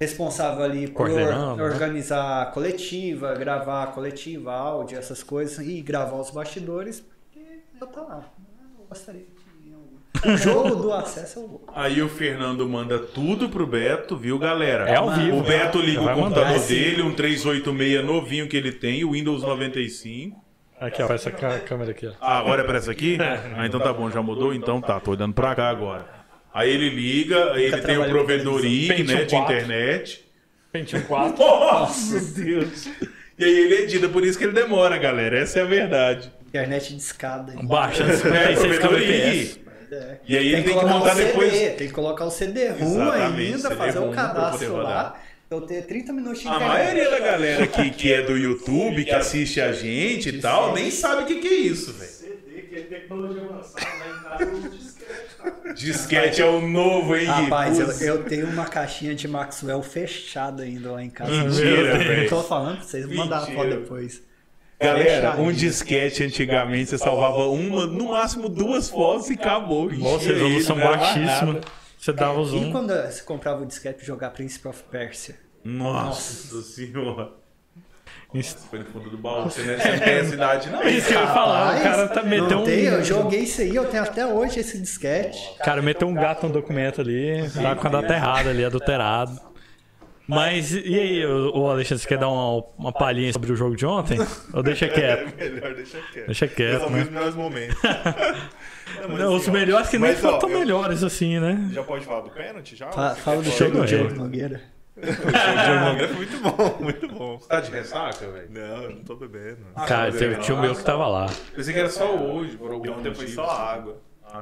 responsável 0.00 0.64
ali 0.64 0.86
por 0.86 1.08
Coordenando, 1.08 1.56
né? 1.56 1.62
organizar 1.62 2.42
a 2.42 2.46
coletiva, 2.46 3.34
gravar 3.34 3.84
a 3.84 3.86
coletiva, 3.88 4.52
áudio, 4.52 4.98
essas 4.98 5.22
coisas, 5.22 5.58
e 5.66 5.80
gravar 5.80 6.16
os 6.20 6.30
bastidores, 6.30 7.00
porque 7.00 7.40
eu 7.80 7.86
tô 7.86 8.02
lá. 8.02 8.24
Eu 8.78 8.86
gostaria 8.86 9.26
o 10.26 10.36
jogo 10.36 10.74
do 10.76 10.92
acesso 10.92 11.40
eu 11.40 11.48
vou. 11.48 11.66
Aí 11.74 12.00
o 12.02 12.08
Fernando 12.08 12.68
manda 12.68 12.98
tudo 12.98 13.48
pro 13.48 13.66
Beto, 13.66 14.16
viu, 14.16 14.38
galera? 14.38 14.88
É 14.88 14.96
ao 14.96 15.10
vivo. 15.10 15.38
O 15.38 15.42
Beto 15.42 15.78
liga 15.80 16.02
o 16.02 16.14
computador 16.14 16.48
mandar. 16.52 16.66
dele, 16.66 17.02
um 17.02 17.12
386 17.14 18.04
novinho 18.04 18.48
que 18.48 18.56
ele 18.56 18.72
tem, 18.72 19.04
o 19.04 19.12
Windows 19.12 19.42
95. 19.42 20.42
Aqui, 20.80 21.02
ó, 21.02 21.12
essa 21.12 21.30
câmera 21.30 21.90
aqui, 21.90 22.06
ó. 22.06 22.12
Ah, 22.20 22.38
agora 22.38 22.62
é 22.62 22.64
pra 22.64 22.78
essa 22.78 22.90
aqui? 22.92 23.18
Ah, 23.56 23.66
então 23.66 23.80
tá 23.80 23.92
bom, 23.92 24.10
já 24.10 24.22
mudou? 24.22 24.54
Então 24.54 24.80
tá, 24.80 25.00
tô 25.00 25.10
olhando 25.10 25.34
pra 25.34 25.54
cá 25.54 25.68
agora. 25.68 26.06
Aí 26.54 26.70
ele 26.70 26.88
liga, 26.90 27.52
aí 27.52 27.64
ele 27.64 27.80
tem 27.82 27.98
o 27.98 28.08
provedor. 28.08 28.64
IG, 28.64 28.88
né, 28.88 28.94
de 28.94 29.04
Pentium 29.04 29.38
4. 29.40 29.54
internet. 29.56 30.24
Pentium 30.72 31.00
4. 31.02 31.38
Nossa, 31.44 32.40
Deus. 32.40 32.86
E 33.38 33.44
aí 33.44 33.58
ele 33.58 33.74
edita, 33.82 34.08
por 34.08 34.24
isso 34.24 34.38
que 34.38 34.44
ele 34.44 34.52
demora, 34.52 34.96
galera. 34.98 35.38
Essa 35.38 35.60
é 35.60 35.62
a 35.62 35.66
verdade. 35.66 36.32
Internet 36.46 36.94
de 36.94 37.00
escada. 37.00 37.52
hein? 37.52 37.66
Baixa 37.66 38.02
É, 38.08 38.12
56 38.16 38.78
provedor 38.78 39.00
kbps. 39.00 39.60
É. 39.90 40.18
E 40.28 40.36
aí 40.36 40.52
ele 40.52 40.62
tem 40.62 40.78
que 40.78 40.84
montar 40.84 41.14
CD, 41.14 41.26
depois. 41.28 41.52
Tem 41.52 41.76
que 41.76 41.92
colocar 41.92 42.24
o 42.24 42.30
CD-ROM 42.30 43.10
ainda, 43.10 43.58
CD-ROM 43.58 43.76
fazer 43.76 43.98
o 43.98 44.10
cadastro 44.10 44.76
lá. 44.76 45.18
Eu 45.50 45.62
ter 45.62 45.86
30 45.86 46.12
minutos 46.12 46.40
de 46.42 46.48
A 46.48 46.56
internet. 46.56 46.68
maioria 46.76 47.10
da 47.10 47.18
galera 47.20 47.66
que, 47.66 47.90
que 47.90 48.12
é 48.12 48.20
do 48.20 48.36
YouTube, 48.36 49.02
que 49.02 49.10
assiste 49.12 49.60
a 49.62 49.72
gente 49.72 50.28
e 50.28 50.40
tal, 50.40 50.74
nem 50.74 50.90
sabe 50.90 51.22
o 51.22 51.26
que, 51.26 51.36
que 51.36 51.48
é 51.48 51.54
isso, 51.54 51.94
velho. 51.94 52.10
CD, 52.10 52.62
que 52.68 52.76
é 52.76 52.80
tecnologia 52.82 53.42
avançada 53.44 53.86
lá 53.86 54.44
em 54.44 54.46
casa, 54.46 54.68
disquete, 54.68 55.36
tá? 55.38 55.72
Disquete 55.72 56.42
é 56.42 56.44
o 56.44 56.60
novo, 56.60 57.16
hein? 57.16 57.24
Rapaz, 57.24 57.78
eu, 57.80 57.88
eu 58.16 58.24
tenho 58.24 58.46
uma 58.46 58.66
caixinha 58.66 59.14
de 59.14 59.26
Maxwell 59.26 59.82
fechada 59.82 60.64
ainda 60.64 60.92
lá 60.92 61.02
em 61.02 61.08
casa. 61.08 61.32
Mentira, 61.32 61.70
Eu 61.94 61.98
velho. 61.98 62.28
tô 62.28 62.42
falando 62.42 62.76
pra 62.76 62.84
vocês, 62.86 63.06
vou 63.06 63.14
mandar 63.16 63.38
a 63.38 63.46
foto 63.46 63.70
depois. 63.70 64.22
Galera, 64.80 65.36
um 65.40 65.50
disquete 65.50 66.22
antigamente 66.22 66.90
você 66.90 66.98
salvava 66.98 67.48
uma, 67.48 67.86
no 67.86 68.10
máximo 68.10 68.48
duas 68.48 68.88
fotos 68.88 69.28
e 69.28 69.34
acabou. 69.34 69.90
Nossa, 69.92 70.32
resolução 70.32 70.76
baixíssima. 70.76 71.60
Você 71.98 72.12
dava 72.12 72.40
o 72.40 72.56
E 72.56 72.70
quando 72.70 72.94
você 72.94 73.22
comprava 73.22 73.62
o 73.62 73.66
disquete 73.66 73.96
pra 73.96 74.06
jogar 74.06 74.30
Príncipe 74.30 74.68
of 74.68 74.84
Persia? 74.90 75.34
Nossa 75.64 76.62
senhora. 76.62 77.32
Isso 78.32 78.58
Foi 78.68 78.78
no 78.80 78.84
fundo 78.84 79.08
do 79.08 79.16
baú, 79.16 79.44
você 79.44 79.62
não 79.62 79.72
você 79.80 79.90
não 79.90 79.98
tem 80.00 80.14
essa 80.14 80.34
idade, 80.34 80.70
não. 80.70 80.86
isso 80.86 81.08
que 81.08 81.14
eu 81.14 81.20
ia 81.20 81.26
falar, 81.28 81.78
o 81.78 81.82
cara 81.82 82.08
tá 82.08 82.22
meteu 82.22 82.58
não 82.58 82.64
tem, 82.64 82.84
eu 82.84 82.98
um. 82.98 83.04
joguei 83.04 83.40
isso 83.40 83.62
aí, 83.62 83.74
eu 83.74 83.86
tenho 83.86 84.02
até 84.02 84.26
hoje 84.26 84.60
esse 84.60 84.78
disquete. 84.78 85.38
O 85.58 85.64
cara 85.64 85.80
meteu 85.80 86.06
um 86.06 86.12
gato 86.12 86.46
no 86.46 86.52
documento 86.52 87.00
ali, 87.00 87.50
tá 87.50 87.74
com 87.74 87.86
a 87.86 87.90
data 87.90 88.12
errada 88.12 88.50
ali, 88.50 88.62
adulterado. 88.64 89.40
Mas 90.28 90.72
e 90.74 90.78
aí, 91.00 91.26
o 91.26 91.66
Alexandre, 91.70 92.02
você 92.02 92.08
quer 92.08 92.18
dar 92.18 92.28
uma, 92.28 92.62
uma 92.76 92.92
palhinha 92.92 93.32
sobre 93.32 93.50
o 93.50 93.56
jogo 93.56 93.74
de 93.74 93.86
ontem? 93.86 94.18
Ou 94.52 94.62
deixa 94.62 94.86
quieto? 94.92 95.34
Melhor 95.36 95.74
deixar 95.74 96.00
quieto. 96.12 96.26
Deixa 96.26 96.46
quieto, 96.46 96.86
vi 96.86 96.92
né? 96.92 97.02
os 97.02 97.08
melhores 97.10 97.34
momentos. 97.34 97.76
Não, 99.08 99.16
Não, 99.16 99.34
os 99.34 99.42
assim, 99.42 99.50
ó, 99.50 99.52
melhores 99.54 99.88
que 99.88 99.98
nem 99.98 100.10
mas, 100.10 100.18
ó, 100.18 100.26
foram 100.28 100.38
tão 100.38 100.50
eu- 100.50 100.58
melhores 100.60 101.02
assim, 101.02 101.38
né? 101.38 101.68
Já 101.72 101.82
pode 101.82 102.04
falar 102.04 102.20
do 102.22 102.30
pênalti 102.30 102.76
já? 102.76 102.90
Fa- 102.90 103.14
Você 103.14 103.20
Fala 103.20 103.42
do 103.42 103.50
jogo 103.50 103.78
do. 103.80 103.84
Diogo 103.86 104.14
Nogueira. 104.14 104.60
O 104.96 105.00
Diogo 105.00 105.84
Nogueira 105.84 106.08
foi 106.08 106.16
muito 106.16 106.38
bom, 106.40 106.78
muito 106.80 107.08
bom. 107.08 107.38
Tá 107.48 107.60
de 107.60 107.70
ressaca, 107.70 108.30
velho? 108.30 108.48
Não, 108.50 108.82
eu 108.84 108.90
não 108.90 109.04
tô 109.04 109.14
bebendo. 109.16 109.58
Cara, 109.86 110.10
teve 110.12 110.36
tinha 110.36 110.56
o 110.56 110.60
meu 110.60 110.74
que 110.74 110.82
tava 110.84 111.06
lá. 111.06 111.26
Pensei 111.54 111.72
que 111.74 111.80
era 111.80 111.88
só 111.90 112.14
hoje, 112.16 112.56
por 112.56 112.70
algum 112.72 112.86
E 112.86 112.90
motivo. 112.90 113.28
só 113.28 113.48
água. 113.48 113.96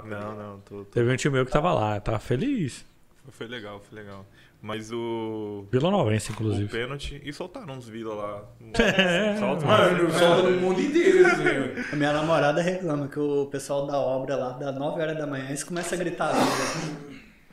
Não, 0.04 0.34
não, 0.34 0.60
tô, 0.60 0.78
tô- 0.78 0.84
Teve 0.86 1.12
um 1.12 1.16
tio 1.16 1.30
meu 1.30 1.44
que 1.46 1.52
tava 1.52 1.72
lá, 1.72 2.00
tava 2.00 2.18
feliz. 2.18 2.84
foi 3.30 3.46
legal, 3.48 3.80
foi 3.88 3.98
legal. 4.00 4.24
Mas 4.66 4.90
o, 4.92 5.64
Vila 5.70 5.92
Novense, 5.92 6.30
o 6.30 6.32
inclusive. 6.32 6.68
pênalti. 6.68 7.22
E 7.24 7.32
soltaram 7.32 7.74
uns 7.74 7.88
vila 7.88 8.14
lá. 8.14 8.44
É. 8.76 9.36
Solta 9.38 9.64
Mano, 9.64 10.10
solta 10.10 10.50
no 10.50 10.60
mundo 10.60 10.80
inteiro 10.80 11.36
velho. 11.36 11.84
A 11.92 11.94
minha 11.96 12.12
namorada 12.12 12.60
reclama 12.60 13.06
que 13.06 13.18
o 13.20 13.46
pessoal 13.46 13.86
da 13.86 13.96
obra 13.96 14.34
lá, 14.34 14.50
das 14.54 14.74
9 14.76 15.00
horas 15.00 15.16
da 15.16 15.24
manhã, 15.24 15.46
eles 15.46 15.62
começam 15.62 15.96
a 15.96 16.02
gritar. 16.02 16.32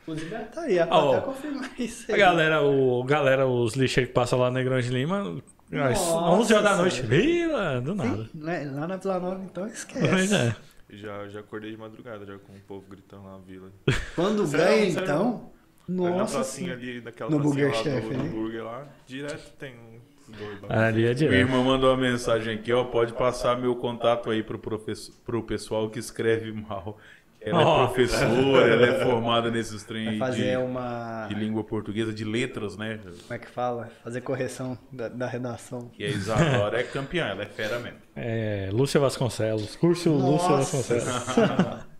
Inclusive, 0.02 0.34
tá 0.52 0.62
aí, 0.62 0.78
Ó, 0.90 1.12
até 1.12 1.20
confirmar 1.24 1.70
isso 1.78 2.10
A 2.10 2.14
aí. 2.14 2.20
galera, 2.20 2.62
o, 2.62 3.04
galera, 3.04 3.46
os 3.46 3.74
lixeiros 3.74 4.08
que 4.08 4.14
passam 4.14 4.38
lá 4.38 4.50
na 4.50 4.62
Grande 4.62 4.88
Lima, 4.88 5.40
às 5.72 5.98
Nossa 5.98 6.16
11 6.16 6.52
horas 6.54 6.64
da 6.70 6.76
noite, 6.76 7.02
vila, 7.02 7.80
do 7.80 7.94
nada. 7.94 8.28
Né? 8.34 8.70
Lá 8.74 8.86
na 8.88 8.96
Vila 8.96 9.20
Nova, 9.20 9.40
então, 9.44 9.66
esquece. 9.68 10.08
Pois 10.08 10.32
é. 10.32 10.54
Já, 10.90 11.26
já 11.28 11.40
acordei 11.40 11.70
de 11.70 11.76
madrugada, 11.76 12.26
já 12.26 12.34
com 12.38 12.52
o 12.52 12.60
povo 12.66 12.84
gritando 12.90 13.22
lá 13.24 13.32
na 13.32 13.38
vila. 13.38 13.70
Quando 14.14 14.46
ganha, 14.48 14.86
então, 14.86 15.50
Ali 15.88 15.96
na 16.00 16.10
nossa 16.10 16.34
pracinha 16.36 16.72
ali, 16.72 17.00
daquela 17.00 17.30
No 17.30 17.40
pracinha 17.40 17.68
Burger 17.68 17.76
lá 17.76 17.82
Chef, 17.82 18.08
do, 18.08 18.10
do 18.16 18.22
né? 18.22 18.28
burger 18.30 18.64
lá, 18.64 18.86
direto 19.06 19.52
tem 19.58 19.74
lá. 19.74 20.88
Ali 20.88 21.02
é 21.02 21.04
Minha 21.04 21.14
direto. 21.14 21.34
irmã 21.34 21.62
mandou 21.62 21.90
uma 21.90 21.96
mensagem 22.00 22.54
aqui, 22.54 22.72
ó. 22.72 22.84
Pode 22.84 23.12
passar 23.12 23.58
meu 23.58 23.76
contato 23.76 24.30
aí 24.30 24.42
pro, 24.42 24.58
professor, 24.58 25.14
pro 25.24 25.42
pessoal 25.42 25.90
que 25.90 25.98
escreve 25.98 26.50
mal. 26.52 26.98
Ela 27.46 27.62
Ó. 27.62 27.84
é 27.84 27.86
professora, 27.88 28.66
ela 28.72 28.86
é 28.86 29.04
formada 29.04 29.50
nesses 29.50 29.82
trem 29.84 30.04
Vai 30.04 30.12
aí 30.14 30.18
fazer 30.18 30.50
de, 30.52 30.56
uma. 30.56 31.26
de 31.28 31.34
língua 31.34 31.62
portuguesa, 31.62 32.10
de 32.10 32.24
letras, 32.24 32.74
né? 32.78 32.98
Como 33.04 33.34
é 33.34 33.38
que 33.38 33.48
fala? 33.50 33.90
Fazer 34.02 34.22
correção 34.22 34.78
da, 34.90 35.08
da 35.08 35.26
redação. 35.26 35.90
E 35.98 36.06
a 36.06 36.08
Isadora 36.08 36.80
é 36.80 36.82
campeã, 36.84 37.26
ela 37.26 37.42
é 37.42 37.46
fera 37.46 37.78
mesmo. 37.78 37.98
É, 38.16 38.70
Lúcia 38.72 38.98
Vasconcelos. 38.98 39.76
Curso 39.76 40.08
Lúcia 40.10 40.48
Nossa 40.48 40.56
Vasconcelos. 40.56 41.84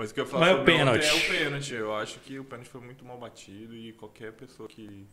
Mas 0.00 0.10
o 0.12 0.14
que 0.14 0.20
eu 0.20 0.24
falo 0.26 0.40
Mas 0.40 0.50
é 0.50 0.54
o 0.54 0.56
sobre 0.58 0.72
ontem 0.72 0.78
pênalti. 0.78 1.06
é 1.08 1.12
o 1.14 1.38
pênalti. 1.38 1.74
Eu 1.74 1.94
acho 1.94 2.18
que 2.20 2.38
o 2.38 2.44
pênalti 2.44 2.68
foi 2.70 2.80
muito 2.80 3.04
mal 3.04 3.18
batido 3.18 3.76
e 3.76 3.92
qualquer 3.92 4.32
pessoa 4.32 4.66
que 4.66 5.06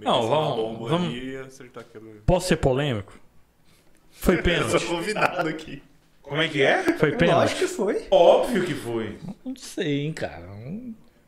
Não, 0.00 0.26
vamos- 0.28 0.56
bomba 0.56 0.88
vamos- 0.88 1.08
ali 1.08 1.30
ia 1.34 1.42
acertar 1.42 1.84
aquilo. 1.84 2.12
Posso 2.26 2.48
ser 2.48 2.56
polêmico? 2.56 3.12
Foi 4.10 4.38
Eu 4.38 4.42
pênalti. 4.42 4.70
sou 4.80 4.96
convidado 4.96 5.48
aqui. 5.48 5.80
Como 6.20 6.42
é 6.42 6.48
que 6.48 6.60
é? 6.62 6.82
Foi 6.82 7.10
Lógico 7.10 7.16
pênalti. 7.18 7.54
que 7.54 7.66
foi. 7.68 8.06
Óbvio 8.10 8.64
que 8.64 8.74
foi. 8.74 9.18
Não 9.44 9.54
sei, 9.54 10.00
hein, 10.00 10.12
cara. 10.12 10.46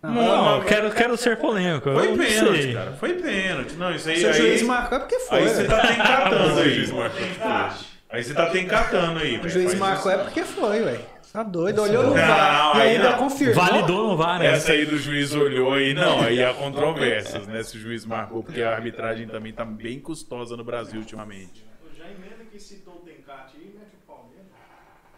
Não, 0.03 0.13
Não, 0.13 0.57
eu 0.59 0.65
quero, 0.65 0.91
quero 0.93 1.17
ser 1.17 1.37
polêmico. 1.39 1.93
Foi 1.93 2.07
eu 2.09 2.17
não 2.17 2.25
pênalti, 2.27 2.63
sei. 2.63 2.75
cara. 2.75 2.93
Foi 2.97 3.15
pênalti. 3.15 3.73
Não, 3.75 3.95
isso 3.95 4.09
aí. 4.09 4.17
Se 4.19 4.25
o 4.27 4.29
aí, 4.31 4.35
juiz 4.35 4.63
marcou 4.63 4.99
é 4.99 5.01
porque 5.01 5.19
foi. 5.21 5.39
aí 5.39 5.49
você 5.49 5.55
velho. 5.63 5.69
tá 5.69 5.87
tencatando 5.87 6.59
aí. 6.61 6.75
juiz. 6.75 6.91
Aí 8.11 8.23
você 8.25 8.35
tá 8.35 8.51
tencatando 8.51 9.21
aí. 9.21 9.37
O 9.37 9.43
velho. 9.43 9.49
juiz 9.49 9.75
marcou 9.75 10.11
é 10.11 10.19
porque 10.19 10.43
foi, 10.43 10.81
ué. 10.83 11.01
Tá 11.35 11.43
doido, 11.43 11.83
olhou 11.83 12.05
no 12.05 12.11
Não, 12.11 12.15
VAR 12.15 12.77
e 12.77 12.81
ainda 12.91 13.11
não. 13.11 13.19
confirmou. 13.19 13.57
Validou 13.65 14.07
no 14.11 14.17
VAR, 14.17 14.39
né? 14.39 14.53
Essa 14.53 14.71
aí 14.71 14.87
do 14.87 14.97
juiz 14.97 15.35
olhou 15.35 15.73
aí, 15.75 15.93
não, 15.93 16.21
aí 16.21 16.41
há 16.41 16.55
controvérsias, 16.55 17.45
né? 17.49 17.61
Se 17.65 17.77
o 17.77 17.81
juiz 17.81 18.07
marcou, 18.07 18.41
porque 18.45 18.63
a 18.63 18.73
arbitragem 18.73 19.27
também 19.27 19.53
tá 19.53 19.65
bem 19.65 19.99
custosa 19.99 20.57
no 20.57 20.63
Brasil 20.63 21.01
ultimamente. 21.01 21.67
Já 21.99 22.05
emenda 22.05 22.45
que 22.53 22.61
citou 22.61 22.95
o 22.95 22.99
Tencate 22.99 23.57
aí, 23.57 23.65
mete 23.77 23.97
o 23.97 24.07
Palmeiras. 24.07 24.47
E 24.47 25.14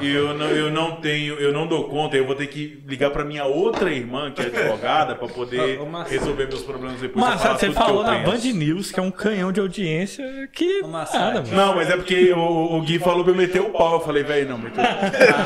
eu 0.00 0.34
não, 0.34 0.46
eu 0.46 0.70
não 0.70 0.96
tenho, 0.96 1.34
eu 1.34 1.52
não 1.52 1.66
dou 1.66 1.88
conta, 1.88 2.16
eu 2.16 2.26
vou 2.26 2.34
ter 2.34 2.46
que 2.46 2.82
ligar 2.86 3.10
pra 3.10 3.24
minha 3.24 3.44
outra 3.44 3.92
irmã, 3.92 4.30
que 4.30 4.40
é 4.40 4.46
advogada, 4.46 5.14
pra 5.14 5.28
poder 5.28 5.78
Ô, 5.78 5.84
ô, 5.84 6.02
resolver 6.02 6.46
meus 6.46 6.62
problemas 6.62 7.00
depois. 7.00 7.24
Mas 7.24 7.40
você 7.40 7.70
falou 7.70 8.02
na. 8.02 8.18
Band 8.18 8.38
News, 8.38 8.90
que 8.90 8.98
é 8.98 9.02
um 9.02 9.10
canhão 9.10 9.52
de 9.52 9.60
audiência, 9.60 10.24
que 10.52 10.82
Ô, 10.82 10.88
nada, 10.88 11.42
mano. 11.42 11.54
Não, 11.54 11.74
mas 11.74 11.90
é 11.90 11.96
porque 11.96 12.32
o, 12.32 12.76
o 12.76 12.80
Gui 12.82 12.98
falou 12.98 13.22
pra 13.22 13.32
eu 13.32 13.36
meter 13.36 13.60
o 13.60 13.70
pau. 13.70 13.94
Eu 13.94 14.00
falei, 14.00 14.22
velho, 14.22 14.48
não, 14.48 14.58
meteu. 14.58 14.82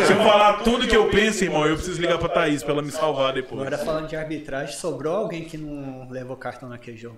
Se 0.07 0.13
eu 0.13 0.19
falar 0.19 0.63
tudo 0.63 0.87
que 0.87 0.97
eu 0.97 1.09
penso, 1.09 1.45
irmão, 1.45 1.67
eu 1.67 1.75
preciso 1.75 2.01
ligar 2.01 2.19
pra 2.19 2.29
Thaís 2.29 2.63
pra 2.63 2.73
ela 2.73 2.83
me 2.83 2.91
salvar 2.91 3.33
depois. 3.33 3.61
Agora 3.61 3.79
falando 3.79 4.09
de 4.09 4.17
arbitragem, 4.17 4.75
sobrou 4.77 5.15
alguém 5.15 5.45
que 5.45 5.59
não 5.59 6.09
levou 6.11 6.37
cartão 6.37 6.69
naquele 6.69 6.97
jogo? 6.97 7.17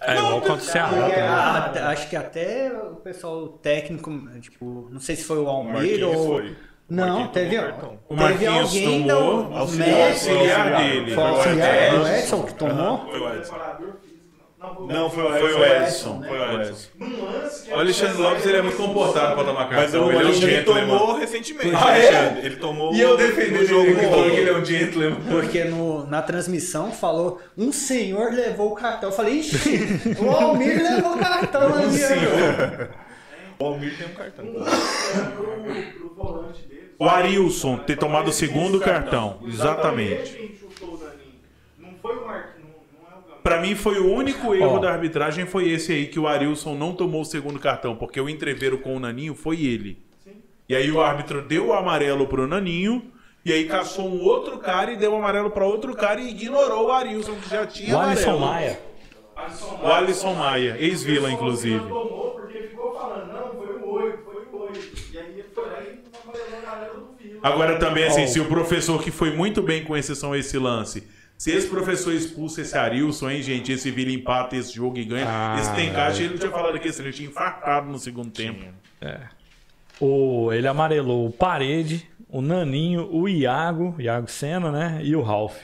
É 0.00 0.16
igual 0.16 0.40
contra 0.40 0.52
o 0.54 0.60
Ceará. 0.60 0.88
Porque, 0.88 1.10
também. 1.12 1.22
ah, 1.28 1.64
até- 1.66 1.80
acho 1.82 2.08
que 2.08 2.16
até 2.16 2.72
o 2.72 2.96
pessoal 2.96 3.48
técnico, 3.48 4.10
tipo, 4.40 4.88
não 4.90 5.00
sei 5.00 5.16
se 5.16 5.24
foi 5.24 5.38
o 5.38 5.48
Almir 5.48 5.74
Marquinhos 5.74 6.16
ou. 6.16 6.26
foi. 6.26 6.56
Não, 6.88 7.28
teve. 7.28 7.58
O 7.58 8.14
teve 8.16 8.46
alguém 8.46 9.06
tomou, 9.08 9.44
do 9.44 9.54
auxiliar, 9.56 9.88
Messi, 10.10 10.30
auxiliar 10.30 10.76
dele. 10.76 11.14
Foi 11.14 11.24
o 11.24 11.26
auxiliar, 11.26 11.74
Edson. 11.94 12.02
o 12.02 12.08
Edson 12.08 12.42
que 12.42 12.54
tomou. 12.54 12.98
Foi 13.06 13.20
o 13.20 13.34
Edson. 13.34 13.54
Não, 14.88 15.10
foi 15.10 15.22
o 15.24 15.36
Edson. 15.36 15.40
Foi 15.40 15.54
o 15.54 15.64
Edson. 15.82 16.18
né? 16.18 16.28
Foi 16.28 16.38
o 16.38 16.60
Edson. 16.62 17.74
O 17.74 17.78
Alexandre 17.78 18.22
Lopes 18.22 18.46
ele 18.46 18.56
é 18.56 18.62
muito 18.62 18.76
comportado 18.76 19.34
pra 19.34 19.44
tomar 19.44 19.68
Mas 19.70 19.90
cartão. 19.92 20.06
o 20.06 20.10
ele 20.10 20.18
é 20.18 20.22
um 20.22 20.26
Alexandre 20.26 20.62
tomou 20.64 21.16
recentemente. 21.18 21.72
Ah, 21.74 21.98
é? 21.98 22.08
Alexandre. 22.08 22.46
Ele 22.46 22.56
tomou 22.56 22.94
E 22.94 23.00
eu 23.00 23.16
defendendo 23.16 23.60
no 23.60 23.66
jogo 23.66 23.86
ele, 23.86 24.00
que 24.00 24.06
falou 24.06 24.24
do 24.24 24.30
que 24.30 24.36
ele 24.36 24.50
é 24.50 24.56
um 24.56 24.64
gentleman. 24.64 25.16
Porque 25.30 25.64
no, 25.64 26.06
na 26.06 26.22
transmissão 26.22 26.92
falou, 26.92 27.40
um 27.56 27.72
senhor 27.72 28.32
levou 28.32 28.72
o 28.72 28.74
cartão. 28.74 29.10
Eu 29.10 29.14
falei, 29.14 29.40
ixi, 29.40 29.90
o 30.20 30.30
Almir 30.30 30.82
levou 30.82 31.14
o 31.14 31.18
cartão 31.18 31.62
ali. 31.74 32.88
O 33.56 33.66
Almir 33.66 33.96
tem 33.96 34.06
um 34.08 34.14
cartão. 34.14 34.44
um 34.44 34.58
lance 34.58 35.20
pro, 35.36 35.52
pro 35.92 36.14
volante 36.16 36.62
dele. 36.66 36.90
O 36.98 37.04
Arilson 37.08 37.76
ter 37.78 37.96
tomado 37.96 38.28
o 38.28 38.32
segundo 38.32 38.80
cartão. 38.80 39.38
Exatamente. 39.46 40.32
Quem 40.32 40.56
chutou 40.56 40.94
o 40.94 40.96
Daninho? 40.96 41.38
Não 41.78 41.90
foi 42.02 42.16
o 42.16 42.24
Pra 43.44 43.60
mim 43.60 43.74
foi 43.74 43.98
o 43.98 44.10
único 44.10 44.54
erro 44.54 44.76
Ó. 44.76 44.78
da 44.78 44.90
arbitragem 44.90 45.44
foi 45.44 45.68
esse 45.68 45.92
aí 45.92 46.06
que 46.06 46.18
o 46.18 46.26
Arilson 46.26 46.74
não 46.74 46.94
tomou 46.94 47.20
o 47.20 47.24
segundo 47.26 47.58
cartão, 47.60 47.94
porque 47.94 48.18
o 48.18 48.26
entreveiro 48.26 48.78
com 48.78 48.96
o 48.96 48.98
Naninho 48.98 49.34
foi 49.34 49.62
ele. 49.66 49.98
E 50.66 50.74
aí 50.74 50.90
o 50.90 50.98
árbitro 50.98 51.42
deu 51.42 51.66
o 51.66 51.72
amarelo 51.74 52.26
pro 52.26 52.46
Naninho 52.46 53.04
e 53.44 53.52
aí 53.52 53.66
caçou 53.66 54.08
um 54.08 54.22
outro 54.22 54.56
cara 54.56 54.92
e 54.92 54.96
deu 54.96 55.12
o 55.12 55.16
amarelo 55.16 55.50
pra 55.50 55.66
outro 55.66 55.94
cara 55.94 56.22
e 56.22 56.30
ignorou 56.30 56.86
o 56.86 56.90
Arilson 56.90 57.34
que 57.34 57.50
já 57.50 57.66
tinha 57.66 57.94
O 57.94 58.00
Alisson 58.00 58.30
amarelo. 58.30 58.50
Maia. 58.50 58.80
Alisson 59.36 59.78
O 59.82 59.86
Alisson 59.92 60.34
Maia, 60.34 60.76
ex-Vila 60.80 61.30
inclusive. 61.30 61.76
Não 61.76 61.88
tomou 61.88 62.30
porque 62.30 62.58
ficou 62.60 62.94
falando, 62.94 63.30
não, 63.30 63.52
foi 63.52 63.76
o 63.76 63.90
8, 63.90 64.18
foi 64.24 64.42
o 64.50 64.62
8. 64.62 64.78
E 65.12 65.18
aí 65.18 65.24
ele 65.34 65.44
foi 65.54 65.64
lá 65.66 65.82
amarelou 66.24 66.58
a 66.58 66.70
galera 66.70 66.94
do 66.94 67.08
Vila. 67.22 67.40
Agora 67.42 67.78
também, 67.78 68.04
assim, 68.04 68.26
se 68.26 68.40
o 68.40 68.46
professor 68.46 69.02
que 69.02 69.10
foi 69.10 69.32
muito 69.36 69.60
bem 69.60 69.84
com 69.84 69.94
exceção 69.94 70.32
a 70.32 70.38
esse 70.38 70.58
lance, 70.58 71.06
se 71.36 71.50
esse 71.50 71.68
professor 71.68 72.12
expulsa 72.12 72.60
esse 72.60 72.76
Arilson, 72.76 73.30
hein, 73.30 73.42
gente, 73.42 73.72
esse 73.72 73.90
Vila 73.90 74.10
empata 74.12 74.56
esse 74.56 74.72
jogo 74.74 74.98
e 74.98 75.04
ganha, 75.04 75.26
Ah, 75.28 75.56
esse 75.58 75.74
tem 75.74 75.92
caixa, 75.92 76.22
ele 76.22 76.30
não 76.30 76.38
tinha 76.38 76.50
falado 76.50 76.76
aqui, 76.76 76.88
ele 76.88 77.12
tinha 77.12 77.28
infartado 77.28 77.88
no 77.88 77.98
segundo 77.98 78.30
tempo. 78.30 78.64
O, 80.00 80.52
ele 80.52 80.66
amarelou 80.66 81.26
o 81.26 81.32
Parede, 81.32 82.08
o 82.28 82.40
Naninho, 82.40 83.08
o 83.12 83.28
Iago, 83.28 83.94
Iago 83.98 84.28
Senna, 84.28 84.72
né? 84.72 85.00
E 85.02 85.14
o 85.14 85.22
Ralph. 85.22 85.56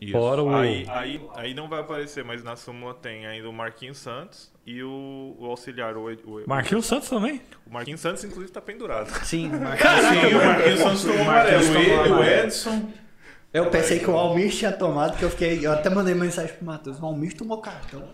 Isso. 0.00 0.12
Fora 0.12 0.42
o. 0.42 0.54
Aí, 0.54 0.86
aí, 0.88 1.20
aí 1.34 1.54
não 1.54 1.68
vai 1.68 1.80
aparecer, 1.80 2.24
mas 2.24 2.42
na 2.44 2.54
súmula 2.54 2.94
tem 2.94 3.26
ainda 3.26 3.48
o 3.48 3.52
Marquinhos 3.52 3.98
Santos 3.98 4.52
e 4.64 4.82
o, 4.82 5.36
o 5.38 5.46
auxiliar. 5.46 5.96
O, 5.96 6.06
o, 6.06 6.44
Marquinhos 6.46 6.86
Santos 6.86 7.08
também. 7.08 7.42
o 7.66 7.72
Marquinhos 7.72 8.00
Santos, 8.00 8.22
inclusive, 8.22 8.52
tá 8.52 8.60
pendurado. 8.60 9.10
Sim, 9.24 9.48
o 9.48 9.58
Marquinhos. 9.60 10.00
Sim, 10.00 10.34
o 10.36 10.44
Marquinhos 10.44 10.80
Santos 10.80 11.02
tomou 11.02 11.20
amarelo. 11.22 12.16
o. 12.16 12.24
Edson. 12.24 12.92
Eu 13.58 13.66
pensei 13.70 13.98
que 13.98 14.08
o 14.08 14.16
Almir 14.16 14.52
tinha 14.52 14.70
tomado, 14.70 15.18
que 15.18 15.24
eu 15.24 15.30
fiquei. 15.30 15.66
Eu 15.66 15.72
até 15.72 15.90
mandei 15.90 16.14
mensagem 16.14 16.54
pro 16.54 16.64
Matheus. 16.64 17.00
O 17.00 17.06
Almir 17.06 17.36
tomou 17.36 17.58
cartão. 17.58 18.04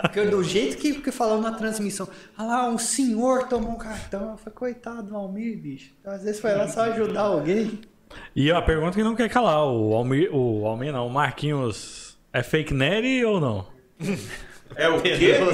Porque 0.00 0.22
do 0.22 0.40
jeito 0.44 0.76
que, 0.76 0.94
que 0.94 1.10
falou 1.10 1.40
na 1.40 1.50
transmissão, 1.50 2.08
ah 2.38 2.44
lá, 2.44 2.68
um 2.68 2.78
senhor 2.78 3.48
tomou 3.48 3.72
um 3.72 3.76
cartão. 3.76 4.30
Eu 4.30 4.36
falei, 4.36 4.54
coitado 4.54 5.02
do 5.02 5.16
Almir, 5.16 5.58
bicho. 5.58 5.92
Às 6.04 6.22
vezes 6.22 6.40
foi 6.40 6.54
lá 6.54 6.68
só 6.68 6.82
ajudar 6.82 7.22
alguém. 7.22 7.80
E 8.36 8.52
a 8.52 8.62
pergunta 8.62 8.92
que 8.92 9.02
não 9.02 9.16
quer 9.16 9.28
calar, 9.28 9.66
o 9.66 9.92
Almir, 9.94 10.32
o 10.32 10.64
Almir 10.64 10.92
não, 10.92 11.08
o 11.08 11.10
Marquinhos 11.10 12.16
é 12.32 12.44
fake 12.44 12.72
Nery 12.72 13.24
ou 13.24 13.40
não? 13.40 13.66
É 14.76 14.88
o 14.88 15.00
quê? 15.00 15.34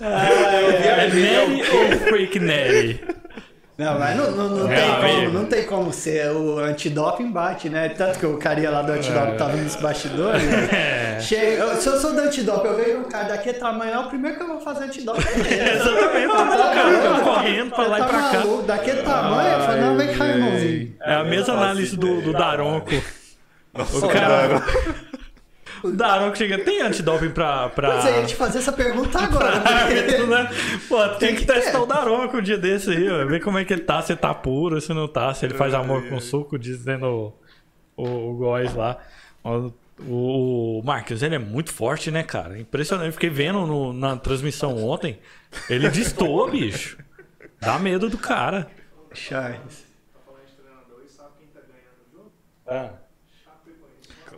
É 0.00 1.08
Nery 1.08 1.62
ou 1.62 1.98
fake 2.10 2.38
Nery? 2.38 3.00
Não, 3.78 3.98
mas 3.98 4.14
não, 4.16 4.30
não, 4.32 4.48
não 4.50 4.70
É, 4.72 4.76
tem 4.76 4.90
amigo. 4.90 5.26
como, 5.26 5.38
não 5.38 5.44
tem 5.46 5.64
como 5.64 5.92
ser 5.92 6.30
o 6.30 6.58
antidoping 6.58 7.32
bate, 7.32 7.68
né? 7.70 7.88
Tanto 7.88 8.18
que 8.18 8.26
o 8.26 8.36
carinha 8.36 8.70
lá 8.70 8.82
do 8.82 8.92
antidoping 8.92 9.36
tava 9.36 9.56
nos 9.56 9.76
bastidores. 9.76 10.42
É. 10.72 11.18
Chega, 11.20 11.62
eu- 11.64 11.76
se 11.76 11.88
eu 11.88 11.98
sou 11.98 12.12
do 12.14 12.20
antidoping, 12.20 12.68
eu 12.68 12.76
vejo 12.76 12.98
um 12.98 13.04
cara 13.04 13.28
daquele 13.28 13.58
tamanho, 13.58 14.00
o 14.00 14.08
primeiro 14.08 14.36
que 14.36 14.42
eu 14.42 14.48
vou 14.48 14.60
fazer 14.60 14.84
antidoping 14.84 15.22
é. 15.22 15.72
Exatamente, 15.76 16.28
tá 16.32 16.42
o 16.42 16.74
cara 16.74 17.20
correndo 17.22 17.70
pra 17.70 17.86
lá 17.86 17.98
e 17.98 18.02
Tá 18.02 18.08
pra 18.08 18.18
cá. 18.22 18.38
maluco, 18.38 18.62
Daquele 18.64 19.02
tamanho, 19.02 19.52
eu 19.52 19.60
falo, 19.66 19.80
não, 19.80 19.96
vem 19.96 20.14
cá, 20.16 20.26
irmãozinho. 20.26 20.94
É 21.02 21.14
a 21.14 21.24
mesma 21.24 21.54
análise 21.54 21.96
do, 21.96 22.20
do 22.20 22.32
Daronco. 22.32 22.90
O 23.74 24.08
cara. 24.08 24.62
O 25.82 25.90
Daronco 25.90 26.36
chega, 26.36 26.58
tem 26.58 26.80
antidoping 26.82 27.30
pra. 27.30 27.68
pra... 27.70 27.88
Mas 27.96 28.04
eu 28.06 28.20
ia 28.20 28.24
te 28.26 28.36
fazer 28.36 28.58
essa 28.58 28.72
pergunta 28.72 29.18
agora. 29.22 29.60
porque- 29.60 30.26
né? 30.26 30.50
Pô, 30.88 31.08
tem, 31.10 31.18
Tem 31.18 31.34
que, 31.34 31.40
que 31.40 31.46
testar 31.46 31.72
ter. 31.72 31.78
o 31.78 31.86
Daronco 31.86 32.36
um 32.36 32.42
dia 32.42 32.56
desse 32.58 32.90
aí, 32.90 33.10
ó. 33.10 33.24
Ver 33.26 33.40
como 33.42 33.58
é 33.58 33.64
que 33.64 33.72
ele 33.72 33.82
tá, 33.82 34.00
se 34.02 34.14
tá 34.14 34.32
puro, 34.32 34.80
se 34.80 34.92
não 34.94 35.08
tá, 35.08 35.34
se 35.34 35.44
ele 35.44 35.54
faz 35.54 35.74
amor 35.74 36.08
com 36.08 36.20
suco, 36.20 36.58
dizendo 36.58 37.34
o, 37.96 38.04
o, 38.04 38.30
o 38.30 38.36
Góis 38.36 38.74
lá. 38.74 38.98
O, 39.44 39.72
o 40.08 40.82
Marcos, 40.84 41.22
ele 41.22 41.34
é 41.34 41.38
muito 41.38 41.72
forte, 41.72 42.10
né, 42.10 42.22
cara? 42.22 42.58
Impressionante. 42.58 43.06
Eu 43.08 43.12
fiquei 43.12 43.30
vendo 43.30 43.66
no- 43.66 43.92
na 43.92 44.16
transmissão 44.16 44.76
ontem. 44.84 45.18
Ele 45.68 45.88
destoa, 45.88 46.48
bicho. 46.52 46.96
Dá 47.60 47.78
medo 47.78 48.08
do 48.08 48.18
cara. 48.18 48.68
Charles. 49.12 49.84
Falando 50.24 50.46
de 50.46 50.52
treinador, 50.54 51.00
e 51.04 51.08
sabe 51.10 51.30
quem 51.38 51.48
tá 51.48 51.60
ganhando 51.60 52.08
o 52.08 52.16
jogo? 52.16 52.32
Ah. 52.66 53.01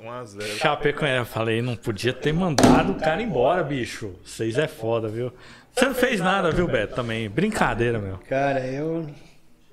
Chapecoense. 0.05 0.37
1x0. 0.39 0.59
Chapecoense, 0.59 1.17
eu 1.19 1.25
falei, 1.27 1.63
não 1.63 1.77
podia 1.77 2.13
ter 2.13 2.33
mandado 2.33 2.93
o 2.93 2.95
cara 2.97 3.23
embora, 3.23 3.63
bicho. 3.63 4.15
Vocês 4.25 4.59
é 4.59 4.69
foda, 4.69 5.09
viu? 5.09 5.33
Você 5.75 5.87
não 5.87 5.95
fez 5.95 6.21
nada, 6.21 6.51
viu, 6.51 6.67
Beto? 6.69 6.95
Também. 6.95 7.29
Brincadeira, 7.29 7.99
meu. 7.99 8.19
Cara, 8.29 8.61
eu. 8.67 9.07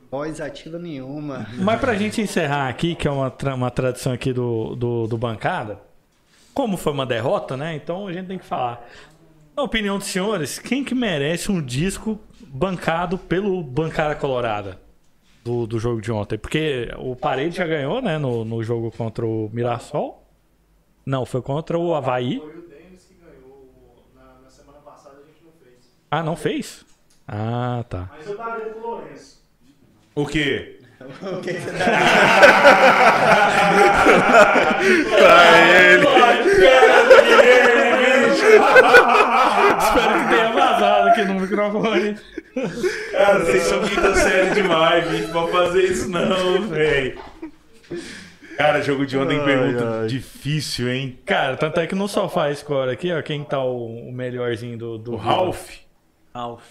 Voz 0.09 0.41
ativa 0.41 0.77
nenhuma. 0.77 1.47
Mas 1.57 1.79
pra 1.79 1.93
gente 1.95 2.19
encerrar 2.21 2.67
aqui, 2.67 2.95
que 2.95 3.07
é 3.07 3.11
uma, 3.11 3.29
tra- 3.31 3.55
uma 3.55 3.71
tradição 3.71 4.11
aqui 4.11 4.33
do, 4.33 4.75
do, 4.75 5.07
do 5.07 5.17
Bancada, 5.17 5.79
como 6.53 6.75
foi 6.75 6.91
uma 6.91 7.05
derrota, 7.05 7.55
né? 7.55 7.75
Então 7.75 8.07
a 8.07 8.11
gente 8.13 8.27
tem 8.27 8.37
que 8.37 8.43
falar. 8.45 8.85
Na 9.55 9.63
opinião 9.63 9.97
dos 9.97 10.07
senhores, 10.07 10.59
quem 10.59 10.83
que 10.83 10.93
merece 10.93 11.49
um 11.51 11.61
disco 11.61 12.19
bancado 12.47 13.17
pelo 13.17 13.63
Bancada 13.63 14.13
Colorada 14.15 14.79
do, 15.45 15.65
do 15.65 15.79
jogo 15.79 16.01
de 16.01 16.11
ontem? 16.11 16.37
Porque 16.37 16.89
o 16.97 17.15
Parede 17.15 17.55
já 17.55 17.65
ganhou, 17.65 18.01
né? 18.01 18.17
No, 18.17 18.43
no 18.43 18.61
jogo 18.63 18.91
contra 18.91 19.25
o 19.25 19.49
Mirassol. 19.53 20.20
Não, 21.05 21.25
foi 21.25 21.41
contra 21.41 21.77
o 21.77 21.93
Havaí. 21.95 22.39
Foi 22.39 22.49
o 22.49 22.61
Denis 22.67 23.03
que 23.05 23.15
ganhou 23.15 23.71
na, 24.15 24.41
na 24.43 24.49
semana 24.49 24.79
passada, 24.79 25.17
a 25.17 25.27
gente 25.27 25.43
não 25.43 25.51
fez. 25.53 25.97
Ah, 26.09 26.23
não 26.23 26.35
fez? 26.35 26.85
Ah, 27.27 27.83
tá. 27.89 28.09
Mas 28.11 28.27
eu 28.27 28.37
daria 28.37 28.65
pro 28.65 28.81
Lourenço. 28.81 29.41
O 30.15 30.25
quê? 30.25 30.77
O 31.01 31.41
que 31.41 31.53
que 31.55 31.59
você 31.59 31.71
Espero 39.79 40.19
que 40.19 40.29
tenha 40.29 40.51
vazado 40.51 41.09
aqui 41.09 41.23
no 41.23 41.39
microfone. 41.39 42.17
Cara, 43.11 43.39
vocês 43.39 43.63
são 43.63 43.81
quinta 43.81 44.15
série 44.15 44.51
demais, 44.51 45.07
bicho. 45.09 45.29
Pra 45.31 45.47
fazer 45.47 45.83
isso 45.83 46.09
não, 46.09 46.67
velho. 46.67 47.19
Cara, 48.57 48.81
jogo 48.81 49.05
de 49.05 49.17
ontem, 49.17 49.39
Ai, 49.39 49.45
pergunta 49.45 50.01
ai. 50.01 50.07
difícil, 50.07 50.89
hein? 50.91 51.19
Cara, 51.25 51.57
tanto 51.57 51.79
é 51.79 51.87
que 51.87 51.95
no 51.95 52.07
sofá 52.07 52.53
score 52.53 52.91
aqui, 52.91 53.11
ó, 53.11 53.21
quem 53.21 53.43
tá 53.43 53.63
o, 53.63 54.07
o 54.09 54.11
melhorzinho 54.11 54.77
do, 54.77 54.97
do 54.97 55.13
O 55.13 55.15
Ralph, 55.15 55.69
Alf. 56.33 56.63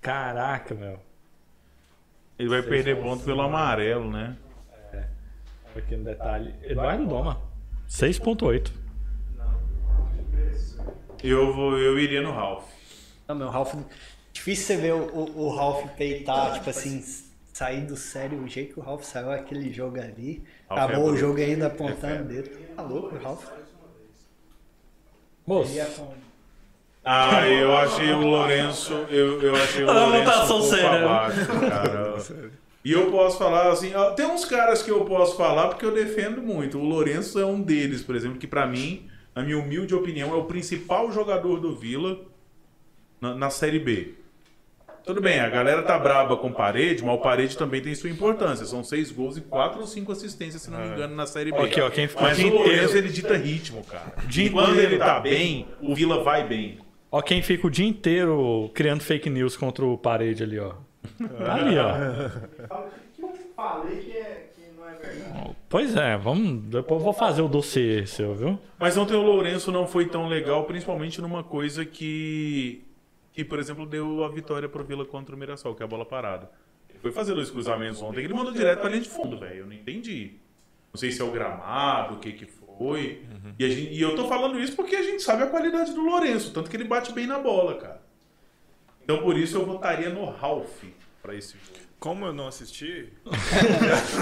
Caraca, 0.00 0.74
meu. 0.74 0.98
ele 2.38 2.48
vai 2.48 2.62
perder 2.62 2.96
ponto 3.00 3.24
pelo 3.24 3.40
amarelo, 3.42 4.10
né? 4.10 4.36
Aqui 5.76 5.96
no 5.96 6.04
detalhe. 6.04 6.54
Eduardo 6.62 7.06
Doma. 7.06 7.40
6.8. 7.88 8.70
Eu, 11.22 11.52
vou, 11.52 11.76
eu 11.78 11.98
iria 11.98 12.20
no 12.22 12.32
Ralph. 12.32 12.64
Não, 13.26 13.34
meu, 13.34 13.48
Ralph. 13.48 13.74
Difícil 14.32 14.66
você 14.66 14.76
ver 14.76 14.92
o, 14.94 15.04
o, 15.06 15.46
o 15.46 15.54
Ralph 15.56 15.84
peitar, 15.96 16.54
tipo 16.54 16.70
assim, 16.70 17.02
sair 17.58 17.84
do 17.84 17.96
sério. 17.96 18.40
O 18.40 18.48
jeito 18.48 18.74
que 18.74 18.80
o 18.80 18.82
Ralph 18.82 19.02
saiu 19.02 19.32
aquele 19.32 19.72
jogo 19.72 20.00
ali. 20.00 20.42
Ralph 20.68 20.82
acabou 20.82 21.10
é 21.10 21.12
o 21.12 21.16
jogo 21.16 21.38
ainda 21.40 21.66
apontando 21.66 22.22
o 22.22 22.26
dedo. 22.26 22.50
Tá 22.76 22.82
louco, 22.82 23.16
o 23.16 23.18
Ralph? 23.18 23.44
Moço. 25.44 25.72
Ah, 27.04 27.48
eu 27.48 27.76
achei 27.76 28.12
o 28.12 28.20
Lourenço. 28.20 28.92
Eu, 29.10 29.42
eu 29.42 29.54
achei 29.56 29.82
o 29.82 29.86
Lourenço 29.86 30.24
votação 30.24 30.60
um 30.60 30.86
abaixo, 30.86 31.46
cara. 31.46 32.14
E 32.84 32.92
eu 32.92 33.10
posso 33.10 33.38
falar 33.38 33.72
assim, 33.72 33.92
ó, 33.94 34.12
tem 34.12 34.26
uns 34.26 34.44
caras 34.44 34.82
que 34.82 34.90
eu 34.90 35.04
posso 35.04 35.36
falar 35.36 35.68
porque 35.68 35.84
eu 35.84 35.92
defendo 35.92 36.40
muito. 36.40 36.78
O 36.78 36.84
Lourenço 36.84 37.40
é 37.40 37.44
um 37.44 37.60
deles, 37.60 38.02
por 38.02 38.14
exemplo, 38.14 38.38
que 38.38 38.46
pra 38.46 38.66
mim, 38.66 39.10
na 39.34 39.42
minha 39.42 39.58
humilde 39.58 39.94
opinião, 39.94 40.30
é 40.32 40.36
o 40.36 40.44
principal 40.44 41.10
jogador 41.10 41.58
do 41.60 41.74
Vila 41.74 42.20
na, 43.20 43.34
na 43.34 43.50
Série 43.50 43.80
B. 43.80 44.14
Tudo 45.08 45.22
bem, 45.22 45.40
a 45.40 45.48
galera 45.48 45.82
tá 45.82 45.98
braba 45.98 46.36
com 46.36 46.52
Parede, 46.52 47.02
mas 47.02 47.14
o 47.14 47.18
Parede 47.18 47.56
também 47.56 47.80
tem 47.80 47.94
sua 47.94 48.10
importância. 48.10 48.66
São 48.66 48.84
seis 48.84 49.10
gols 49.10 49.38
e 49.38 49.40
quatro 49.40 49.80
ou 49.80 49.86
cinco 49.86 50.12
assistências, 50.12 50.60
se 50.60 50.70
não 50.70 50.78
me 50.80 50.86
engano, 50.88 51.16
na 51.16 51.24
Série 51.26 51.50
B. 51.50 51.56
Aqui, 51.58 51.80
ó, 51.80 51.88
quem 51.88 52.06
ficou 52.06 52.24
mas 52.24 52.38
o 52.38 52.46
Lourenço, 52.46 52.82
inteiro- 52.90 52.98
ele 52.98 53.08
dita 53.08 53.34
ritmo, 53.34 53.82
cara. 53.84 54.12
Dia 54.26 54.44
E 54.44 54.50
quando 54.50 54.72
inteiro. 54.72 54.92
ele 54.92 54.98
tá 54.98 55.18
bem, 55.18 55.66
o 55.80 55.94
Vila 55.94 56.22
vai 56.22 56.46
bem. 56.46 56.76
Ó, 57.10 57.22
quem 57.22 57.40
fica 57.40 57.66
o 57.66 57.70
dia 57.70 57.86
inteiro 57.88 58.70
criando 58.74 59.00
fake 59.00 59.30
news 59.30 59.56
contra 59.56 59.82
o 59.82 59.96
parede 59.96 60.42
ali, 60.42 60.58
ó. 60.58 60.74
Tá 61.38 61.54
ali, 61.54 61.78
ó. 61.78 62.66
Fala 62.68 62.86
o 62.86 62.90
que 63.16 63.22
eu 63.22 63.30
falei 63.56 63.96
que, 63.96 64.12
é, 64.12 64.50
que 64.54 64.62
não 64.78 64.86
é 64.86 64.92
verdade. 64.92 65.56
Pois 65.70 65.96
é, 65.96 66.18
vamos. 66.18 66.64
Depois 66.64 67.00
eu 67.00 67.04
vou 67.04 67.14
fazer 67.14 67.40
o 67.40 67.48
dossiê 67.48 68.04
seu, 68.06 68.34
viu? 68.34 68.58
Mas 68.78 68.94
ontem 68.98 69.14
o 69.14 69.22
Lourenço 69.22 69.72
não 69.72 69.86
foi 69.86 70.04
tão 70.04 70.28
legal, 70.28 70.64
principalmente 70.64 71.18
numa 71.22 71.42
coisa 71.42 71.82
que, 71.82 72.84
que 73.38 73.44
por 73.44 73.60
exemplo, 73.60 73.86
deu 73.86 74.24
a 74.24 74.28
vitória 74.28 74.68
pro 74.68 74.82
Vila 74.82 75.04
contra 75.04 75.32
o 75.32 75.38
Mirassol, 75.38 75.72
que 75.72 75.80
é 75.80 75.84
a 75.84 75.88
bola 75.88 76.04
parada. 76.04 76.50
Ele 76.90 76.98
foi 76.98 77.12
fazer 77.12 77.34
dois 77.34 77.48
cruzamentos 77.48 78.02
ontem, 78.02 78.24
ele 78.24 78.34
mandou 78.34 78.52
direto 78.52 78.80
pra 78.80 78.88
linha 78.90 79.00
de 79.00 79.08
fundo, 79.08 79.38
velho. 79.38 79.60
Eu 79.60 79.66
não 79.66 79.72
entendi. 79.74 80.32
Não 80.92 80.98
sei 80.98 81.12
se 81.12 81.20
é 81.20 81.24
o 81.24 81.30
gramado, 81.30 82.14
o 82.14 82.18
que 82.18 82.32
que 82.32 82.46
foi. 82.46 83.22
E, 83.56 83.64
a 83.64 83.68
gente- 83.68 83.92
e 83.94 84.02
eu 84.02 84.16
tô 84.16 84.26
falando 84.26 84.58
isso 84.58 84.74
porque 84.74 84.96
a 84.96 85.02
gente 85.04 85.22
sabe 85.22 85.44
a 85.44 85.46
qualidade 85.46 85.92
do 85.92 86.00
Lourenço, 86.04 86.52
tanto 86.52 86.68
que 86.68 86.76
ele 86.76 86.82
bate 86.82 87.12
bem 87.12 87.28
na 87.28 87.38
bola, 87.38 87.76
cara. 87.76 88.02
Então 89.04 89.18
por 89.22 89.36
isso 89.38 89.56
eu 89.56 89.64
votaria 89.64 90.10
no 90.10 90.28
Ralph 90.30 90.82
pra 91.22 91.32
esse 91.36 91.52
jogo. 91.52 91.78
Como 92.00 92.26
eu 92.26 92.32
não 92.32 92.48
assisti, 92.48 93.12
Vai 93.24 93.38
seguir 93.38 94.18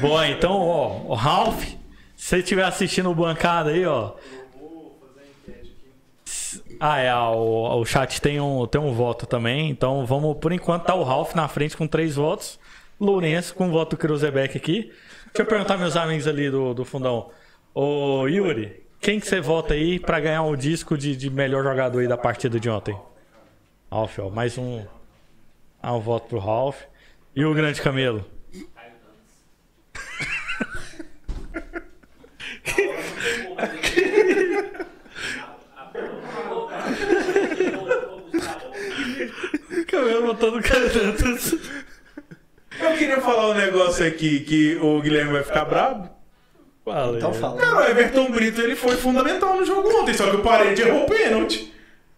Bom, 0.00 0.22
então, 0.24 0.52
ó, 0.52 0.98
o 1.06 1.14
Ralph, 1.14 1.64
se 2.20 2.36
estiver 2.36 2.64
assistindo 2.64 3.10
o 3.10 3.14
bancada 3.14 3.70
aí, 3.70 3.86
ó. 3.86 4.12
Ah, 6.78 6.98
é, 6.98 7.14
o, 7.14 7.80
o 7.80 7.84
chat 7.86 8.20
tem 8.20 8.38
um, 8.38 8.66
tem 8.66 8.78
um 8.78 8.92
voto 8.92 9.26
também. 9.26 9.70
Então 9.70 10.04
vamos, 10.04 10.36
por 10.36 10.52
enquanto, 10.52 10.84
tá 10.84 10.94
o 10.94 11.02
Ralph 11.02 11.34
na 11.34 11.48
frente 11.48 11.78
com 11.78 11.86
três 11.86 12.16
votos. 12.16 12.60
Lourenço 13.00 13.54
com 13.54 13.68
o 13.68 13.72
voto 13.72 13.96
Cruzebeck 13.96 14.54
aqui. 14.54 14.92
Deixa 15.28 15.38
eu 15.38 15.46
perguntar 15.46 15.78
meus 15.78 15.96
amigos 15.96 16.28
ali 16.28 16.50
do, 16.50 16.74
do 16.74 16.84
fundão. 16.84 17.30
Ô 17.74 18.26
Yuri, 18.28 18.82
quem 19.00 19.18
que 19.18 19.26
você 19.26 19.40
vota 19.40 19.72
aí 19.72 19.98
pra 19.98 20.20
ganhar 20.20 20.42
o 20.42 20.54
disco 20.54 20.98
de, 20.98 21.16
de 21.16 21.30
melhor 21.30 21.64
jogador 21.64 22.00
aí 22.00 22.06
da 22.06 22.18
partida 22.18 22.60
de 22.60 22.68
ontem? 22.68 22.96
Ralph, 23.90 24.18
ó, 24.18 24.28
mais 24.28 24.58
um. 24.58 24.84
Ah, 25.82 25.94
um 25.94 26.00
voto 26.00 26.28
pro 26.28 26.38
Ralph. 26.38 26.82
E 27.34 27.46
o 27.46 27.54
grande 27.54 27.80
Camelo? 27.80 28.26
Botando 40.20 40.62
cantos. 40.62 41.54
Eu 42.80 42.96
queria 42.96 43.20
falar 43.20 43.50
um 43.50 43.54
negócio 43.54 44.06
aqui 44.06 44.40
que 44.40 44.76
o 44.76 45.00
Guilherme 45.00 45.32
vai 45.32 45.42
ficar 45.42 45.64
brabo. 45.64 46.08
Fala. 46.84 47.16
Então 47.16 47.32
fala. 47.34 47.60
Cara, 47.60 47.76
o 47.76 47.90
Everton 47.90 48.30
Brito 48.30 48.60
ele 48.60 48.74
foi 48.74 48.96
fundamental 48.96 49.56
no 49.56 49.64
jogo 49.64 49.88
ontem, 50.00 50.14
só 50.14 50.30
que 50.30 50.36
o 50.36 50.42
Parede 50.42 50.82
errou 50.82 51.04
o 51.04 51.06
pênalti. 51.06 51.70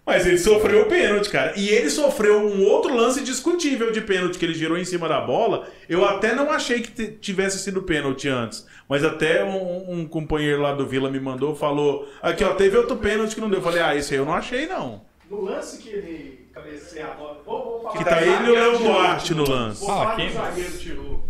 Mas 0.04 0.26
ele 0.26 0.38
sofreu 0.38 0.82
o 0.82 0.86
pênalti, 0.86 1.30
cara. 1.30 1.52
E 1.56 1.68
ele 1.68 1.88
sofreu 1.88 2.40
um 2.40 2.64
outro 2.64 2.94
lance 2.94 3.22
discutível 3.22 3.92
de 3.92 4.00
pênalti 4.00 4.36
que 4.36 4.44
ele 4.44 4.54
girou 4.54 4.76
em 4.76 4.84
cima 4.84 5.08
da 5.08 5.20
bola. 5.20 5.68
Eu 5.88 6.04
até 6.04 6.34
não 6.34 6.50
achei 6.50 6.80
que 6.80 7.06
tivesse 7.06 7.60
sido 7.60 7.82
pênalti 7.82 8.28
antes. 8.28 8.66
Mas 8.88 9.04
até 9.04 9.44
um, 9.44 10.00
um 10.00 10.06
companheiro 10.06 10.60
lá 10.60 10.72
do 10.72 10.86
Vila 10.86 11.08
me 11.08 11.20
mandou, 11.20 11.54
falou: 11.54 12.08
Aqui, 12.20 12.42
ó, 12.42 12.52
teve 12.54 12.76
outro 12.76 12.96
pênalti 12.96 13.34
que 13.34 13.40
não 13.40 13.48
deu. 13.48 13.60
Eu 13.60 13.64
falei: 13.64 13.80
Ah, 13.80 13.94
esse 13.94 14.12
aí 14.12 14.18
eu 14.18 14.26
não 14.26 14.34
achei, 14.34 14.66
não. 14.66 15.02
No 15.30 15.40
lance 15.40 15.78
que 15.78 15.88
ele 15.88 16.41
cabeceia 16.52 17.08
a 17.08 17.14
bola. 17.14 17.42
Vou, 17.44 17.62
vou 17.62 17.80
falar 17.82 17.98
Que 17.98 18.04
tá 18.04 18.22
ele 18.22 18.46
e 18.46 18.50
o 18.50 18.54
Léo 18.54 18.78
Duarte 18.78 19.34
no 19.34 19.48
lance. 19.48 19.84
Ah, 19.90 20.14
que 20.16 20.92
o 20.92 21.22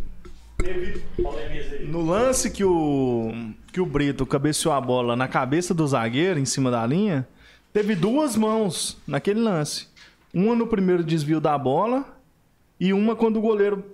quem? 0.62 1.86
No 1.86 2.02
lance 2.02 2.50
que 2.50 2.64
o, 2.64 3.32
que 3.72 3.80
o 3.80 3.86
Brito 3.86 4.24
cabeceou 4.24 4.72
a 4.72 4.80
bola 4.80 5.16
na 5.16 5.26
cabeça 5.26 5.74
do 5.74 5.86
zagueiro, 5.86 6.38
em 6.38 6.44
cima 6.44 6.70
da 6.70 6.86
linha, 6.86 7.26
teve 7.72 7.94
duas 7.94 8.36
mãos 8.36 8.96
naquele 9.06 9.40
lance. 9.40 9.88
Uma 10.32 10.54
no 10.54 10.66
primeiro 10.66 11.02
desvio 11.02 11.40
da 11.40 11.58
bola 11.58 12.04
e 12.78 12.92
uma 12.92 13.16
quando 13.16 13.38
o 13.38 13.42
goleiro 13.42 13.84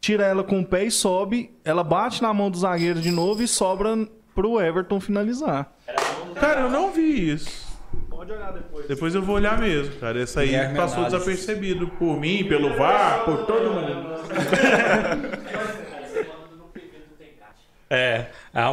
tira 0.00 0.24
ela 0.24 0.44
com 0.44 0.60
o 0.60 0.64
pé 0.64 0.84
e 0.84 0.90
sobe, 0.90 1.50
ela 1.64 1.82
bate 1.82 2.22
na 2.22 2.32
mão 2.32 2.50
do 2.50 2.58
zagueiro 2.58 3.00
de 3.00 3.10
novo 3.10 3.42
e 3.42 3.48
sobra 3.48 4.06
pro 4.34 4.60
Everton 4.60 5.00
finalizar. 5.00 5.72
Cara, 6.34 6.62
eu 6.62 6.70
não 6.70 6.92
vi 6.92 7.32
isso. 7.32 7.63
Pode 8.26 8.32
olhar 8.32 8.52
depois. 8.52 8.86
Depois 8.88 9.14
eu 9.14 9.22
vou 9.22 9.36
olhar 9.36 9.58
mesmo, 9.58 9.94
cara. 9.96 10.20
Essa 10.22 10.40
aí 10.40 10.46
Guilherme 10.48 10.76
passou 10.76 10.98
Análise. 11.04 11.16
desapercebido 11.18 11.88
por 11.88 12.18
mim, 12.18 12.44
pelo 12.44 12.76
VAR, 12.76 13.24
por 13.24 13.44
todo 13.46 13.70
mundo. 13.72 14.14
É, 17.90 18.26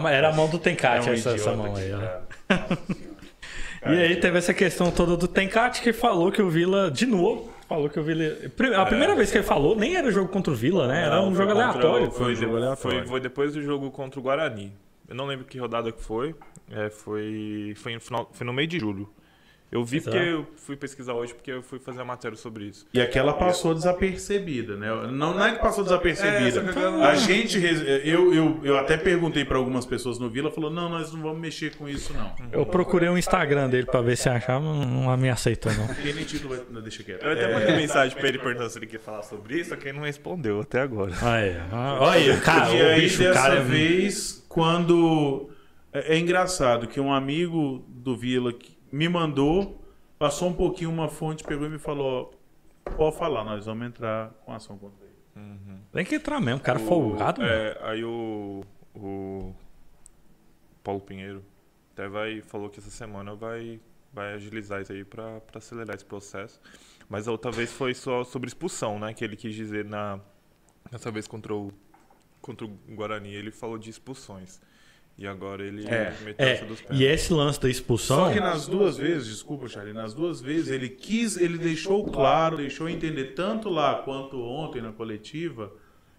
era 0.09 0.29
a 0.29 0.33
mão 0.33 0.47
do 0.49 0.57
Tencate 0.57 1.07
É 1.07 1.11
um 1.11 1.13
essa, 1.13 1.31
essa 1.31 1.53
mão 1.53 1.75
aí, 1.75 1.91
ó. 1.93 1.99
é. 2.01 2.21
E 3.93 3.99
aí 3.99 4.15
teve 4.15 4.37
essa 4.37 4.53
questão 4.53 4.89
toda 4.91 5.17
do 5.17 5.27
Tencate 5.27 5.81
que 5.81 5.91
falou 5.91 6.31
que 6.31 6.41
o 6.41 6.49
Vila, 6.49 6.89
de 6.91 7.05
novo, 7.07 7.51
falou 7.67 7.89
que 7.89 7.99
o 7.99 8.03
Vila. 8.03 8.23
A 8.79 8.85
primeira 8.85 9.15
vez 9.15 9.31
que 9.31 9.37
ele 9.39 9.43
falou, 9.43 9.75
nem 9.75 9.95
era 9.95 10.09
jogo 10.11 10.29
contra 10.29 10.53
o 10.53 10.55
Vila, 10.55 10.87
né? 10.87 11.05
Era 11.05 11.21
um 11.21 11.35
jogo 11.35 11.51
aleatório. 11.51 12.11
Foi, 12.11 12.25
Foi 12.25 12.31
um 12.33 12.35
jogo 12.35 12.51
de- 12.51 12.63
aleatório. 12.63 12.99
foi- 12.99 13.07
foi 13.07 13.19
depois 13.19 13.53
do 13.53 13.61
jogo 13.63 13.89
contra 13.91 14.19
o 14.19 14.23
Guarani. 14.23 14.71
Eu 15.09 15.15
não 15.15 15.25
lembro 15.25 15.45
que 15.45 15.57
rodada 15.57 15.91
que 15.91 16.01
foi. 16.01 16.35
É, 16.71 16.89
foi, 16.91 17.73
foi, 17.75 17.95
no 17.95 18.01
final, 18.01 18.29
foi 18.31 18.45
no 18.47 18.53
meio 18.53 18.67
de 18.67 18.79
julho. 18.79 19.09
Eu 19.71 19.85
vi 19.85 19.97
Exato. 19.97 20.17
porque 20.17 20.29
eu 20.31 20.45
fui 20.57 20.75
pesquisar 20.75 21.13
hoje, 21.13 21.33
porque 21.33 21.49
eu 21.49 21.63
fui 21.63 21.79
fazer 21.79 22.01
a 22.01 22.05
matéria 22.05 22.35
sobre 22.35 22.65
isso. 22.65 22.85
E 22.93 22.99
aquela 22.99 23.31
passou 23.31 23.73
desapercebida, 23.73 24.75
né? 24.75 24.89
Não, 25.11 25.33
não 25.33 25.45
é 25.45 25.53
que 25.55 25.61
passou 25.61 25.81
desapercebida. 25.83 26.59
É, 26.59 26.63
que 26.63 26.69
aquela- 26.71 27.07
A 27.07 27.15
gente. 27.15 27.57
Eu, 28.03 28.33
eu, 28.33 28.59
eu 28.63 28.77
até 28.77 28.97
perguntei 28.97 29.45
pra 29.45 29.57
algumas 29.57 29.85
pessoas 29.85 30.19
no 30.19 30.29
Vila, 30.29 30.51
falou: 30.51 30.69
não, 30.69 30.89
nós 30.89 31.13
não 31.13 31.21
vamos 31.21 31.39
mexer 31.39 31.73
com 31.77 31.87
isso, 31.87 32.13
não. 32.13 32.35
Eu 32.51 32.65
procurei 32.65 33.07
o 33.07 33.17
Instagram 33.17 33.69
dele 33.69 33.85
pra 33.85 34.01
ver 34.01 34.17
se 34.17 34.27
achava, 34.27 34.59
não, 34.59 34.85
não 34.85 35.17
me 35.17 35.29
aceitou, 35.29 35.71
não. 35.73 35.87
Título. 36.25 36.57
Não, 36.69 36.81
deixa 36.81 37.01
quieto. 37.03 37.23
Eu 37.23 37.31
até 37.31 37.53
mandei 37.53 37.75
mensagem 37.77 38.17
pra 38.17 38.27
ele 38.27 38.39
perguntando 38.39 38.69
se 38.69 38.77
ele 38.77 38.87
quer 38.87 38.99
falar 38.99 39.23
sobre 39.23 39.59
isso, 39.59 39.69
só 39.69 39.75
que 39.77 39.87
ele 39.87 39.97
não 39.97 40.05
respondeu 40.05 40.59
até 40.59 40.81
agora. 40.81 41.11
Aí, 41.21 41.55
olha 41.71 42.33
aí, 42.33 42.41
cara, 42.41 42.73
e 42.73 42.81
o 42.81 42.85
aí, 42.87 43.01
bicho, 43.01 43.19
dessa 43.19 43.33
cara. 43.41 43.55
é- 43.55 43.61
vez, 43.61 44.45
quando. 44.49 45.49
É, 45.93 46.15
é 46.15 46.17
engraçado 46.19 46.87
que 46.87 46.99
um 46.99 47.13
amigo 47.13 47.85
do 47.89 48.15
Vila 48.17 48.51
que 48.53 48.70
me 48.91 49.07
mandou, 49.09 49.81
passou 50.19 50.49
um 50.49 50.53
pouquinho 50.53 50.89
uma 50.89 51.07
fonte, 51.07 51.43
pegou 51.43 51.65
e 51.65 51.69
me 51.69 51.79
falou: 51.79 52.33
pode 52.97 53.17
falar, 53.17 53.43
nós 53.43 53.65
vamos 53.65 53.87
entrar 53.87 54.29
com 54.45 54.53
ação 54.53 54.77
contra 54.77 55.05
ele. 55.05 55.11
Tem 55.91 56.03
que 56.05 56.15
entrar 56.15 56.39
mesmo, 56.41 56.59
cara 56.61 56.79
O- 56.79 56.85
folgado, 56.85 57.41
é, 57.43 57.77
Aí 57.81 58.03
o, 58.03 58.63
o 58.95 59.53
Paulo 60.83 61.01
Pinheiro 61.01 61.43
até 61.93 62.07
vai, 62.07 62.41
falou 62.41 62.69
que 62.69 62.79
essa 62.79 62.89
semana 62.89 63.35
vai, 63.35 63.79
vai 64.13 64.33
agilizar 64.33 64.81
isso 64.81 64.91
aí 64.91 65.03
pra 65.03 65.41
acelerar 65.53 65.95
esse 65.95 66.05
processo. 66.05 66.59
Mas 67.09 67.27
a 67.27 67.31
outra 67.31 67.51
vez 67.51 67.71
foi 67.71 67.93
só 67.93 68.23
sobre 68.23 68.47
expulsão, 68.47 68.97
né? 68.99 69.13
Que 69.13 69.23
ele 69.23 69.35
quis 69.35 69.53
dizer 69.53 69.83
na, 69.85 70.19
nessa 70.91 71.11
vez 71.11 71.27
contra 71.27 71.53
o, 71.53 71.71
contra 72.41 72.65
o 72.65 72.69
Guarani. 72.89 73.33
Ele 73.33 73.51
falou 73.51 73.77
de 73.77 73.89
expulsões. 73.89 74.61
E 75.17 75.27
agora 75.27 75.63
ele 75.63 75.85
É, 75.87 76.13
meteu 76.23 76.45
É, 76.47 76.55
dos 76.65 76.79
e 76.79 76.83
pênaltis. 76.83 77.07
esse 77.07 77.33
lance 77.33 77.61
da 77.61 77.69
expulsão. 77.69 78.25
Só 78.25 78.31
que 78.33 78.39
nas 78.39 78.67
duas 78.67 78.97
vezes, 78.97 79.27
desculpa, 79.27 79.67
Charlie, 79.67 79.93
nas 79.93 80.13
duas 80.13 80.41
vezes 80.41 80.69
ele 80.69 80.89
quis, 80.89 81.37
ele 81.37 81.57
deixou 81.57 82.03
claro, 82.05 82.57
deixou 82.57 82.89
entender 82.89 83.33
tanto 83.35 83.69
lá 83.69 83.95
quanto 84.03 84.41
ontem 84.41 84.81
na 84.81 84.91
coletiva 84.91 85.71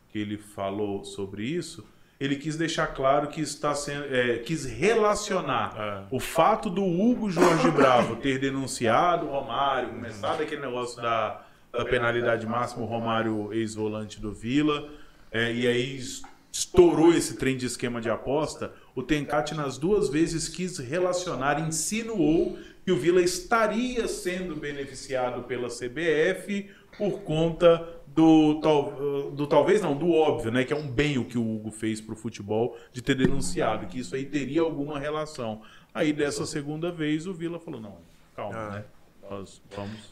que 0.09 0.19
ele 0.19 0.37
falou 0.37 1.05
sobre 1.05 1.45
isso, 1.45 1.85
ele 2.21 2.37
quis 2.37 2.57
deixar 2.57 2.87
claro 2.89 3.27
que 3.27 3.41
está 3.41 3.75
sendo, 3.75 4.05
é, 4.15 4.39
quis 4.39 4.65
relacionar 4.67 5.75
É. 5.77 6.15
o 6.15 6.21
fato 6.21 6.71
do 6.71 6.85
Hugo 6.85 7.29
Jorge 7.31 7.69
Bravo 7.73 8.15
ter 8.17 8.39
denunciado 8.39 9.27
o 9.27 9.31
Romário, 9.31 9.89
começado 9.89 10.43
aquele 10.43 10.61
negócio 10.61 11.03
da, 11.03 11.43
da 11.73 11.85
penalidade 11.85 12.47
máxima, 12.47 12.83
o 12.85 12.87
Romário 12.87 13.53
ex-volante 13.53 14.21
do 14.21 14.33
Vila, 14.33 14.89
é, 15.33 15.53
e 15.53 15.67
aí 15.67 15.97
es- 15.97 16.23
estourou 16.53 17.13
esse 17.13 17.37
trem 17.37 17.57
de 17.57 17.65
esquema 17.67 18.01
de 18.01 18.11
aposta, 18.11 18.73
o 18.95 19.03
Tencate 19.03 19.55
nas 19.55 19.79
duas 19.79 20.09
vezes 20.09 20.49
quis 20.49 20.79
relacionar, 20.79 21.61
insinuou 21.67 22.59
que 22.85 22.93
o 22.93 22.97
Vila 22.97 23.23
estaria 23.23 24.07
sendo 24.09 24.57
beneficiado 24.57 25.45
pela 25.45 25.69
CBF 25.69 26.69
por 26.99 27.21
conta 27.21 28.01
do, 28.09 28.61
tal, 28.61 29.31
do 29.31 29.47
talvez 29.47 29.81
não, 29.81 29.97
do 29.97 30.11
óbvio, 30.13 30.51
né? 30.51 30.65
Que 30.65 30.73
é 30.73 30.77
um 30.77 30.87
bem 30.87 31.17
o 31.17 31.25
que 31.25 31.39
o 31.39 31.55
Hugo 31.55 31.71
fez 31.71 32.01
pro 32.01 32.15
futebol 32.17 32.77
de 32.93 33.01
ter 33.01 33.15
denunciado, 33.15 33.87
que 33.87 33.99
isso 34.01 34.15
aí 34.15 34.27
teria 34.27 34.61
alguma 34.61 34.99
relação. 34.99 35.63
Aí 35.95 36.13
dessa 36.13 36.45
segunda 36.45 36.91
vez 36.91 37.27
o 37.27 37.33
Vila 37.33 37.59
falou, 37.59 37.81
não, 37.81 37.99
calma, 38.37 38.57
Ah. 38.59 38.71
né? 38.71 38.85
Nós 39.31 39.63
vamos. 39.75 40.12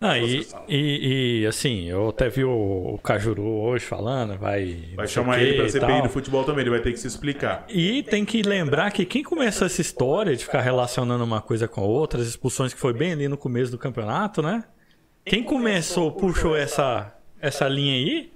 Não, 0.00 0.16
e, 0.16 0.46
e, 0.68 1.40
e, 1.42 1.46
assim, 1.46 1.88
eu 1.88 2.10
até 2.10 2.28
vi 2.28 2.44
o, 2.44 2.94
o 2.94 2.98
Cajuru 2.98 3.42
hoje 3.42 3.84
falando, 3.84 4.38
vai. 4.38 4.90
Vai 4.94 5.08
chamar 5.08 5.42
ele 5.42 5.56
pra 5.56 5.68
CPI 5.68 6.02
do 6.02 6.08
futebol 6.08 6.44
também, 6.44 6.60
ele 6.60 6.70
vai 6.70 6.80
ter 6.80 6.92
que 6.92 7.00
se 7.00 7.08
explicar. 7.08 7.64
E 7.68 8.04
tem 8.04 8.24
que 8.24 8.42
lembrar 8.42 8.92
que 8.92 9.04
quem 9.04 9.24
começou 9.24 9.66
essa 9.66 9.80
história 9.80 10.36
de 10.36 10.44
ficar 10.44 10.60
relacionando 10.60 11.24
uma 11.24 11.40
coisa 11.40 11.66
com 11.66 11.80
a 11.80 11.84
outra, 11.84 12.20
as 12.20 12.28
expulsões 12.28 12.72
que 12.72 12.78
foi 12.78 12.92
bem 12.92 13.12
ali 13.12 13.26
no 13.26 13.36
começo 13.36 13.72
do 13.72 13.78
campeonato, 13.78 14.40
né? 14.40 14.62
Quem 15.24 15.42
começou, 15.42 16.12
puxou 16.12 16.56
essa, 16.56 17.12
essa 17.40 17.68
linha 17.68 17.94
aí 17.94 18.32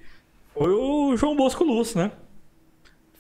foi 0.55 0.71
o 0.71 1.17
João 1.17 1.35
Bosco 1.35 1.65
Lúcio, 1.65 1.99
né? 1.99 2.13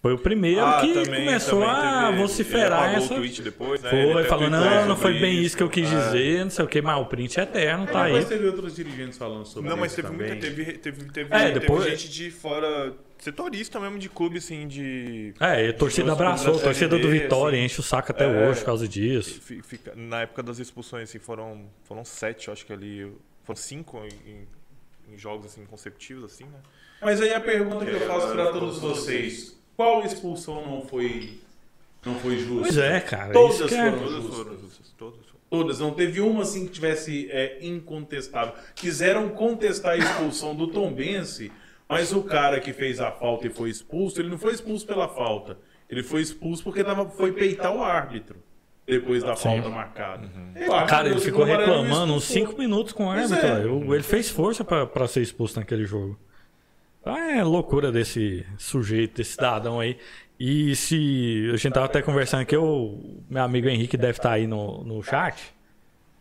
Foi 0.03 0.12
o 0.14 0.18
primeiro 0.18 0.61
Ah, 0.66 0.80
que 0.80 0.92
também- 0.94 1.24
começou 1.26 1.61
também 1.61 1.70
a 1.76 2.07
teve- 2.09 2.18
vociferar 2.22 2.94
essa. 2.96 3.20
depois, 3.40 3.80
né? 3.82 3.88
Foi, 3.90 4.24
falou, 4.24 4.48
tweetou 4.48 4.50
não, 4.50 4.86
não 4.88 4.96
foi 4.96 5.12
bem 5.20 5.40
isso 5.40 5.57
que 5.57 5.62
eu 5.62 5.68
quis 5.70 5.90
É. 5.92 5.96
dizer, 5.96 6.42
não 6.42 6.50
sei 6.50 6.64
o 6.64 6.68
que, 6.68 6.82
mas 6.82 7.00
o 7.00 7.05
print 7.07 7.38
é 7.38 7.44
eterno, 7.44 7.86
tá 7.86 8.03
aí. 8.03 8.12
Mas 8.14 8.24
teve 8.28 8.44
outros 8.46 8.74
dirigentes 8.74 9.16
falando 9.16 9.46
sobre 9.46 9.70
Não, 9.70 9.76
mas 9.76 9.92
isso 9.92 10.03
teve 10.03 10.09
também. 10.12 10.26
muita. 10.32 10.44
Teve, 10.44 10.72
teve, 10.72 11.05
teve, 11.05 11.32
É, 11.32 11.38
teve 11.53 11.61
depois- 11.61 11.84
gente 11.88 12.09
de 12.11 12.30
fora. 12.32 12.92
Setorista 13.20 13.78
mesmo 13.78 13.96
de 14.00 14.09
clube, 14.09 14.38
assim, 14.38 14.66
de. 14.66 15.32
É, 15.38 15.66
e 15.66 15.68
a 15.68 15.72
torcida 15.72 16.03
clubes 16.07 16.20
abraçou, 16.20 16.57
a 16.57 16.59
torcida 16.59 16.98
do 16.98 17.09
Vitória 17.09 17.57
assim. 17.57 17.66
enche 17.66 17.78
o 17.78 17.82
saco 17.84 18.11
até 18.11 18.24
É. 18.24 18.48
hoje 18.48 18.59
por 18.59 18.66
causa 18.66 18.88
disso. 18.88 19.40
Fi- 19.40 19.62
fica- 19.62 19.92
na 19.94 20.22
época 20.22 20.42
das 20.42 20.59
expulsões, 20.59 21.05
assim, 21.09 21.20
foram, 21.20 21.66
foram 21.84 22.05
sete, 22.05 22.50
acho 22.50 22.66
que 22.66 22.72
ali. 22.72 23.09
Foram 23.44 23.57
cinco 23.57 23.98
em, 24.26 24.48
em 25.14 25.16
jogos 25.16 25.46
assim, 25.46 25.64
consecutivos, 25.64 26.24
assim, 26.24 26.42
né? 26.42 26.59
Mas 27.00 27.20
aí 27.20 27.32
a 27.32 27.40
pergunta 27.40 27.84
que 27.84 27.92
eu 27.92 28.00
faço 28.00 28.32
pra 28.32 28.46
todos 28.50 28.80
vocês: 28.80 29.57
qual 29.83 30.05
expulsão 30.05 30.64
não 30.66 30.83
foi, 30.83 31.39
não 32.07 32.14
foi 32.16 32.39
justa? 32.39 32.62
Pois 32.62 32.78
é, 32.78 33.01
cara. 33.01 33.33
Todas 33.33 33.72
é- 33.72 33.91
foram 33.91 33.99
Todas 33.99 34.12
justas. 34.14 34.37
foram 34.37 34.59
justas, 34.59 34.95
todas 34.99 35.14
foram. 35.26 35.33
Todas, 35.51 35.78
não 35.80 35.91
teve 35.93 36.20
uma 36.20 36.43
assim 36.43 36.66
que 36.66 36.72
tivesse 36.72 37.28
é, 37.30 37.59
incontestável. 37.61 38.55
Quiseram 38.74 39.28
contestar 39.30 39.93
a 39.93 39.97
expulsão 39.99 40.55
do 40.55 40.66
Tombense, 40.68 41.53
mas 41.89 42.11
o 42.12 42.22
cara 42.22 42.59
que 42.59 42.72
fez 42.72 43.01
a 43.01 43.11
falta 43.11 43.47
e 43.47 43.51
foi 43.51 43.68
expulso, 43.68 44.20
ele 44.20 44.30
não 44.30 44.39
foi 44.39 44.55
expulso 44.55 44.87
pela 44.87 45.09
falta. 45.09 45.59
Ele 45.91 46.03
foi 46.03 46.22
expulso 46.22 46.62
porque 46.64 46.83
tava, 46.83 47.07
foi 47.11 47.33
peitar 47.33 47.74
o 47.76 47.83
árbitro 47.83 48.37
depois 48.87 49.22
da 49.22 49.37
falta 49.37 49.68
marcada. 49.68 50.26
E 50.57 50.61
o 50.66 50.72
árbitro 50.72 50.87
Cara, 50.87 51.09
ele 51.11 51.20
ficou 51.20 51.45
reclamando 51.45 52.14
uns 52.14 52.22
expulsou. 52.24 52.47
5 52.49 52.59
minutos 52.59 52.93
com 52.95 53.07
o 53.07 53.11
árbitro. 53.11 53.37
é. 53.47 53.64
Eu- 53.64 53.95
Ele 53.95 54.03
fez 54.03 54.30
força 54.30 54.64
pra 54.64 55.07
ser 55.07 55.20
expulso 55.20 55.59
naquele 55.61 55.85
jogo. 55.85 56.18
Ah, 57.05 57.38
é 57.38 57.42
loucura 57.42 57.90
desse 57.90 58.46
sujeito, 58.59 59.16
desse 59.16 59.32
cidadão 59.32 59.80
aí. 59.80 59.98
E 60.38 60.74
se. 60.76 61.50
A 61.53 61.57
gente 61.57 61.72
tava 61.72 61.86
até 61.86 62.03
conversando 62.03 62.42
aqui, 62.42 62.57
o 62.57 62.98
meu 63.28 63.42
amigo 63.42 63.68
Henrique 63.68 63.96
deve 63.96 64.18
estar 64.18 64.32
aí 64.32 64.46
no, 64.46 64.82
no 64.84 65.03
chat. 65.03 65.55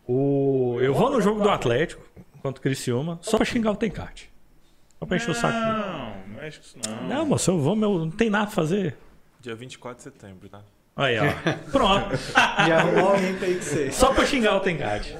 O, 0.07 0.77
eu 0.81 0.93
vou 0.93 1.09
no 1.09 1.21
jogo 1.21 1.41
do 1.41 1.49
Atlético 1.49 2.03
contra 2.41 2.59
o 2.59 2.61
Criciúma 2.61 3.19
só 3.21 3.37
pra 3.37 3.45
xingar 3.45 3.71
o 3.71 3.75
Tencate. 3.75 4.31
Só 4.99 5.05
pra 5.05 5.17
encher 5.17 5.31
o 5.31 5.33
saco. 5.33 5.57
Não, 5.57 6.15
não 6.27 6.39
com 6.39 6.45
isso 6.47 6.77
não. 6.85 7.07
Não, 7.07 7.25
moço, 7.25 7.51
eu 7.51 7.59
vou, 7.59 7.75
meu, 7.75 7.99
não 7.99 8.11
tem 8.11 8.29
nada 8.29 8.45
pra 8.45 8.55
fazer. 8.55 8.97
Dia 9.39 9.55
24 9.55 9.97
de 9.97 10.03
setembro, 10.03 10.49
tá? 10.49 10.61
Aí, 10.95 11.17
ó. 11.17 11.23
Pronto. 11.71 12.15
E 12.67 12.71
arrumou 12.71 13.15
ir 13.17 13.39
com 13.39 13.45
você. 13.59 13.91
Só 13.91 14.13
pra 14.13 14.25
xingar 14.25 14.57
o 14.57 14.59
Tencate. 14.59 15.17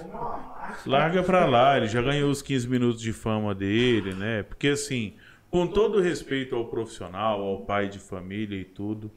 Larga 0.86 1.24
pra 1.24 1.46
lá, 1.46 1.78
ele 1.78 1.88
já 1.88 2.02
ganhou 2.02 2.30
os 2.30 2.42
15 2.42 2.68
minutos 2.68 3.02
de 3.02 3.14
fama 3.14 3.56
dele, 3.56 4.14
né? 4.14 4.44
Porque 4.44 4.70
assim, 4.70 5.14
com 5.52 5.68
todo 5.68 6.00
respeito 6.02 6.56
ao 6.56 6.66
profissional, 6.68 7.42
ao 7.42 7.62
pai 7.66 7.88
de 7.90 8.00
família 8.00 8.58
e 8.58 8.66
tudo, 8.66 9.12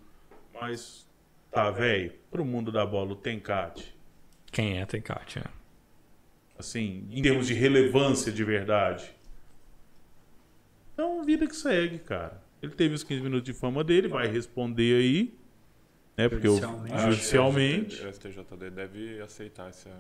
mas 0.61 1.09
tá, 1.51 1.71
velho, 1.71 2.13
pro 2.31 2.45
mundo 2.45 2.71
da 2.73 2.85
bola, 2.85 3.13
o 3.13 3.17
Tencate, 3.17 3.95
Quem 4.51 4.81
é 4.81 4.85
Tencate? 4.87 5.39
É. 5.39 5.45
assim, 6.59 7.07
em 7.11 7.23
termos 7.23 7.47
de 7.47 7.55
relevância 7.55 8.31
de 8.33 8.45
verdade. 8.45 9.11
Então, 10.93 11.25
vida 11.25 11.47
que 11.47 11.57
segue, 11.57 11.99
cara. 11.99 12.43
Ele 12.63 12.73
teve 12.73 12.95
os 12.95 13.03
15 13.03 13.23
minutos 13.23 13.45
de 13.45 13.53
fama 13.53 13.83
dele, 13.85 14.09
vai 14.09 14.27
responder 14.29 14.97
aí, 14.97 15.35
né? 16.17 16.29
Porque 16.29 16.47
Judicialmente. 16.47 16.99
judicialmente. 17.03 18.07
O 18.07 18.13
STJD 18.13 18.71
deve 18.71 19.21
aceitar 19.21 19.69
essa. 19.69 19.91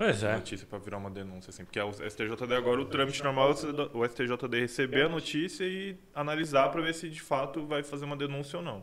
Pois 0.00 0.22
é. 0.24 0.32
notícia 0.32 0.66
pra 0.66 0.78
virar 0.78 0.96
uma 0.96 1.10
denúncia, 1.10 1.50
assim. 1.50 1.62
Porque 1.62 1.78
o 1.78 1.92
STJD 1.92 2.54
agora, 2.56 2.80
o 2.80 2.86
trâmite 2.86 3.22
normal 3.22 3.50
é 3.50 3.96
o 3.96 4.02
STJD 4.08 4.60
receber 4.60 5.02
a 5.02 5.08
notícia 5.10 5.62
e 5.64 5.94
analisar 6.14 6.70
pra 6.70 6.80
ver 6.80 6.94
se 6.94 7.10
de 7.10 7.20
fato 7.20 7.66
vai 7.66 7.82
fazer 7.82 8.06
uma 8.06 8.16
denúncia 8.16 8.58
ou 8.58 8.64
não. 8.64 8.82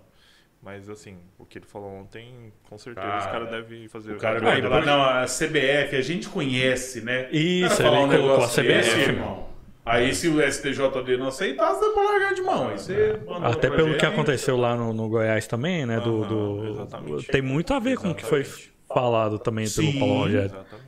Mas, 0.62 0.88
assim, 0.92 1.18
o 1.40 1.44
que 1.44 1.58
ele 1.58 1.66
falou 1.66 1.90
ontem, 1.90 2.54
com 2.70 2.78
certeza 2.78 3.08
Cara, 3.08 3.20
os 3.20 3.26
caras 3.26 3.50
devem 3.50 3.88
fazer... 3.88 4.14
O 4.14 4.18
cara 4.20 4.40
vai 4.40 4.62
depois- 4.62 4.86
não, 4.86 5.02
a 5.02 5.26
CBF, 5.26 5.96
a 5.96 6.02
gente 6.02 6.30
conhece, 6.30 7.02
né? 7.02 7.28
Isso, 7.32 7.78
falar 7.82 7.98
ele 7.98 8.06
um 8.06 8.08
negócio 8.08 8.44
a 8.62 8.64
CBF, 8.64 8.74
desse, 8.74 9.00
irmão. 9.10 9.48
Aí 9.84 10.14
se 10.14 10.28
o 10.28 10.40
STJD 10.40 11.18
não 11.18 11.30
aceitar, 11.30 11.74
você 11.74 11.96
vai 11.96 12.06
largar 12.06 12.34
de 12.36 12.42
mão. 12.44 12.68
Aí 12.70 12.78
você 12.78 13.20
manda 13.26 13.48
Até 13.48 13.72
pelo 13.72 13.98
que 13.98 14.06
aconteceu 14.06 14.56
lá 14.56 14.76
no, 14.76 14.94
no 14.94 15.10
Goiás 15.10 15.48
também, 15.48 15.84
né? 15.84 16.00
Do, 16.00 16.22
Aham, 16.22 16.28
do- 16.28 16.68
exatamente. 16.70 17.28
tem 17.28 17.42
muito 17.42 17.74
a 17.74 17.80
ver 17.80 17.98
com 17.98 18.12
o 18.12 18.16
que 18.16 18.24
foi 18.26 18.46
falado 18.88 19.40
também 19.40 19.68
pelo 19.68 19.92
Sim. 19.92 20.00
Paulo 20.00 20.14
Rogério. 20.20 20.46
Exatamente. 20.46 20.87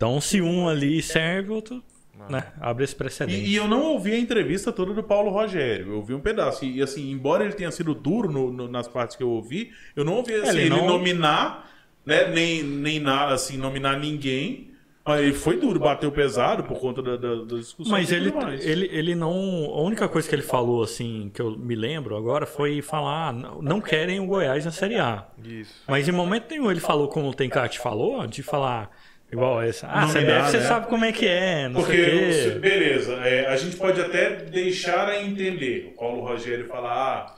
Então, 0.00 0.18
se 0.18 0.40
um 0.40 0.66
ali 0.66 1.02
serve, 1.02 1.50
outro 1.50 1.82
né, 2.30 2.44
abre 2.58 2.84
esse 2.84 2.96
precedente. 2.96 3.38
E, 3.38 3.50
e 3.50 3.56
eu 3.56 3.68
não 3.68 3.82
ouvi 3.82 4.12
a 4.12 4.18
entrevista 4.18 4.72
toda 4.72 4.94
do 4.94 5.02
Paulo 5.02 5.30
Rogério. 5.30 5.88
Eu 5.88 5.96
ouvi 5.96 6.14
um 6.14 6.20
pedaço. 6.20 6.64
E 6.64 6.80
assim, 6.80 7.10
embora 7.10 7.44
ele 7.44 7.52
tenha 7.52 7.70
sido 7.70 7.94
duro 7.94 8.32
no- 8.32 8.50
no- 8.50 8.66
nas 8.66 8.88
partes 8.88 9.14
que 9.14 9.22
eu 9.22 9.28
ouvi, 9.28 9.72
eu 9.94 10.02
não 10.02 10.14
ouvi 10.14 10.34
assim, 10.36 10.48
Ele 10.52 10.60
ele, 10.62 10.70
não- 10.70 10.86
nominar, 10.86 11.70
né? 12.06 12.30
Nem, 12.30 12.62
nem 12.62 12.98
nada 12.98 13.34
assim, 13.34 13.58
nominar 13.58 13.98
ninguém. 13.98 14.70
Mas 15.04 15.20
ele 15.20 15.32
foi 15.34 15.58
duro, 15.58 15.78
bateu 15.78 16.10
pesado 16.10 16.64
por 16.64 16.78
conta 16.78 17.02
da, 17.02 17.16
da, 17.16 17.34
da 17.44 17.56
discussão. 17.56 17.90
Mas 17.92 18.10
ele, 18.10 18.32
ele, 18.62 18.88
ele 18.92 19.14
não. 19.14 19.30
A 19.74 19.82
única 19.82 20.08
coisa 20.08 20.26
que 20.26 20.34
ele 20.34 20.42
falou, 20.42 20.82
assim, 20.82 21.30
que 21.34 21.42
eu 21.42 21.58
me 21.58 21.74
lembro 21.74 22.16
agora, 22.16 22.46
foi 22.46 22.80
falar: 22.80 23.28
"Ah, 23.28 23.32
não, 23.32 23.60
não 23.60 23.80
querem 23.82 24.18
o 24.18 24.24
Goiás 24.26 24.64
na 24.64 24.70
Série 24.70 24.96
A. 24.96 25.26
Isso. 25.44 25.74
Mas 25.86 26.08
em 26.08 26.12
momento 26.12 26.50
nenhum 26.50 26.70
ele 26.70 26.80
falou, 26.80 27.06
como 27.08 27.28
o 27.28 27.34
Tencate 27.34 27.78
falou, 27.78 28.26
de 28.26 28.42
falar 28.42 28.90
igual 29.32 29.62
essa. 29.62 29.86
Ah, 29.86 30.06
Nominar, 30.06 30.40
CBF, 30.42 30.50
você 30.50 30.56
né? 30.58 30.62
sabe 30.64 30.86
como 30.88 31.04
é 31.04 31.12
que 31.12 31.26
é, 31.26 31.68
não 31.68 31.80
Porque, 31.80 31.96
sei 32.04 32.32
se- 32.32 32.48
o 32.48 32.52
quê. 32.54 32.58
beleza, 32.58 33.12
é, 33.14 33.46
a 33.46 33.56
gente 33.56 33.76
pode 33.76 34.00
até 34.00 34.30
deixar 34.36 35.08
a 35.08 35.22
entender. 35.22 35.92
O 35.94 35.98
Paulo 35.98 36.20
Rogério 36.22 36.66
falar, 36.66 36.92
ah, 36.92 37.34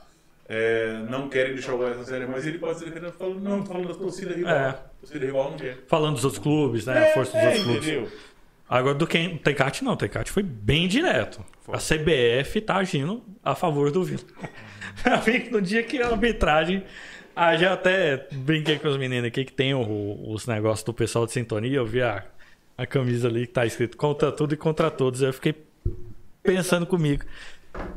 é, 0.49 0.97
não 1.09 1.29
querem 1.29 1.53
deixar 1.53 1.73
o 1.73 1.77
Goiás 1.77 1.97
na 1.97 2.03
série, 2.03 2.25
mas 2.25 2.45
ele 2.45 2.57
pode 2.57 2.79
ser 2.79 2.85
defendendo 2.85 3.13
falando, 3.13 3.39
não, 3.41 3.65
falando 3.65 3.87
da 3.87 3.93
torcida 3.95 4.33
rival. 4.33 4.53
É. 4.55 4.75
Torcida 4.99 5.25
rival 5.25 5.51
não 5.51 5.57
quer. 5.57 5.77
Falando 5.87 6.15
dos 6.15 6.23
outros 6.25 6.41
clubes, 6.43 6.85
né? 6.85 7.09
a 7.09 7.13
força 7.13 7.31
dos 7.31 7.41
É, 7.41 7.45
outros 7.47 7.63
clubes. 7.63 7.87
entendeu? 7.87 8.11
Agora, 8.69 8.95
do 8.95 9.05
quem, 9.05 9.37
Tencate 9.37 9.83
não, 9.83 9.95
Tencate 9.95 10.31
foi 10.31 10.41
bem 10.41 10.87
direto. 10.87 11.43
A 11.71 11.77
CBF 11.77 12.59
tá 12.61 12.77
agindo 12.77 13.23
a 13.43 13.53
favor 13.55 13.91
do 13.91 14.03
Vila. 14.03 14.21
no 15.51 15.61
dia 15.61 15.83
que 15.83 16.01
a 16.01 16.07
arbitragem. 16.07 16.83
Ah, 17.35 17.55
já 17.57 17.73
até 17.73 18.27
brinquei 18.31 18.77
com 18.77 18.87
os 18.87 18.97
meninos 18.97 19.27
aqui 19.27 19.43
que 19.43 19.51
tem 19.53 19.73
o- 19.73 20.31
os 20.31 20.45
negócios 20.45 20.83
do 20.83 20.93
pessoal 20.93 21.25
de 21.25 21.31
sintonia. 21.31 21.77
Eu 21.77 21.85
vi 21.85 22.01
a, 22.01 22.23
a 22.77 22.85
camisa 22.85 23.27
ali 23.27 23.47
que 23.47 23.53
tá 23.53 23.65
escrito 23.65 23.97
contra 23.97 24.31
tudo 24.31 24.53
e 24.53 24.57
contra 24.57 24.91
todos. 24.91 25.21
Eu 25.21 25.33
fiquei 25.33 25.55
pensando 26.43 26.85
comigo. 26.85 27.23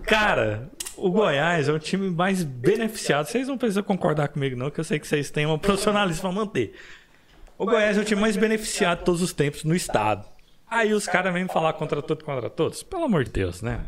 Cara, 0.05 0.71
o 0.97 1.11
Goiás 1.11 1.69
é 1.69 1.73
o 1.73 1.79
time 1.79 2.09
mais 2.11 2.43
beneficiado. 2.43 3.27
Vocês 3.27 3.47
não 3.47 3.59
precisam 3.59 3.83
concordar 3.83 4.29
comigo, 4.29 4.57
não, 4.57 4.71
que 4.71 4.81
eu 4.81 4.85
sei 4.85 4.99
que 4.99 5.07
vocês 5.07 5.31
têm 5.31 5.45
uma 5.45 5.59
profissionalismo 5.59 6.23
pra 6.23 6.33
manter. 6.33 6.75
O 7.59 7.67
Goiás 7.67 7.99
é 7.99 8.01
o 8.01 8.05
time 8.05 8.21
mais 8.21 8.37
beneficiado 8.39 9.01
de 9.01 9.05
todos 9.05 9.21
os 9.21 9.35
tempos 9.35 9.65
no 9.65 9.75
estado. 9.75 10.27
Aí 10.69 10.93
os 10.95 11.07
caras 11.07 11.33
vêm 11.33 11.47
falar 11.47 11.75
contra 11.75 12.01
tudo 12.01 12.25
contra 12.25 12.49
todos. 12.49 12.83
Pelo 12.83 13.05
amor 13.05 13.25
de 13.25 13.31
Deus, 13.31 13.61
né? 13.61 13.81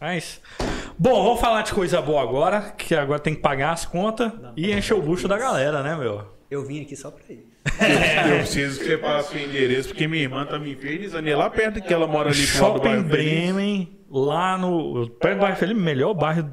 Mas. 0.00 0.40
Bom, 0.98 1.22
vamos 1.24 1.40
falar 1.40 1.62
de 1.62 1.72
coisa 1.72 2.00
boa 2.00 2.22
agora, 2.22 2.72
que 2.76 2.94
agora 2.94 3.18
tem 3.18 3.34
que 3.34 3.40
pagar 3.40 3.72
as 3.72 3.84
contas 3.84 4.32
e 4.56 4.72
encher 4.72 4.94
o 4.94 5.02
bucho 5.02 5.28
da 5.28 5.36
galera, 5.36 5.82
né, 5.82 5.94
meu? 5.96 6.34
Eu 6.50 6.64
vim 6.64 6.82
aqui 6.82 6.96
só 6.96 7.10
pra 7.10 7.22
isso. 7.28 7.44
Eu 8.30 8.38
preciso 8.38 8.78
que 8.78 8.86
você 8.86 8.98
passe 8.98 9.36
o 9.36 9.40
endereço, 9.40 9.88
porque 9.88 10.06
minha 10.06 10.22
irmã 10.22 10.46
tá 10.46 10.58
me 10.58 10.72
infernizando. 10.72 11.28
E 11.28 11.32
é 11.32 11.36
lá 11.36 11.50
perto 11.50 11.82
que 11.82 11.92
ela 11.92 12.06
mora 12.06 12.30
ali 12.30 12.46
pro 12.46 12.62
lado 12.62 12.72
do 12.74 12.78
Shopping 12.78 12.88
bairro 12.88 13.08
Feliz. 13.08 13.32
Bremen, 13.32 13.98
lá 14.08 14.56
no. 14.56 15.10
Perto 15.10 15.36
do 15.36 15.40
bairro 15.40 15.56
Felipe, 15.56 15.80
melhor 15.80 16.14
bairro 16.14 16.50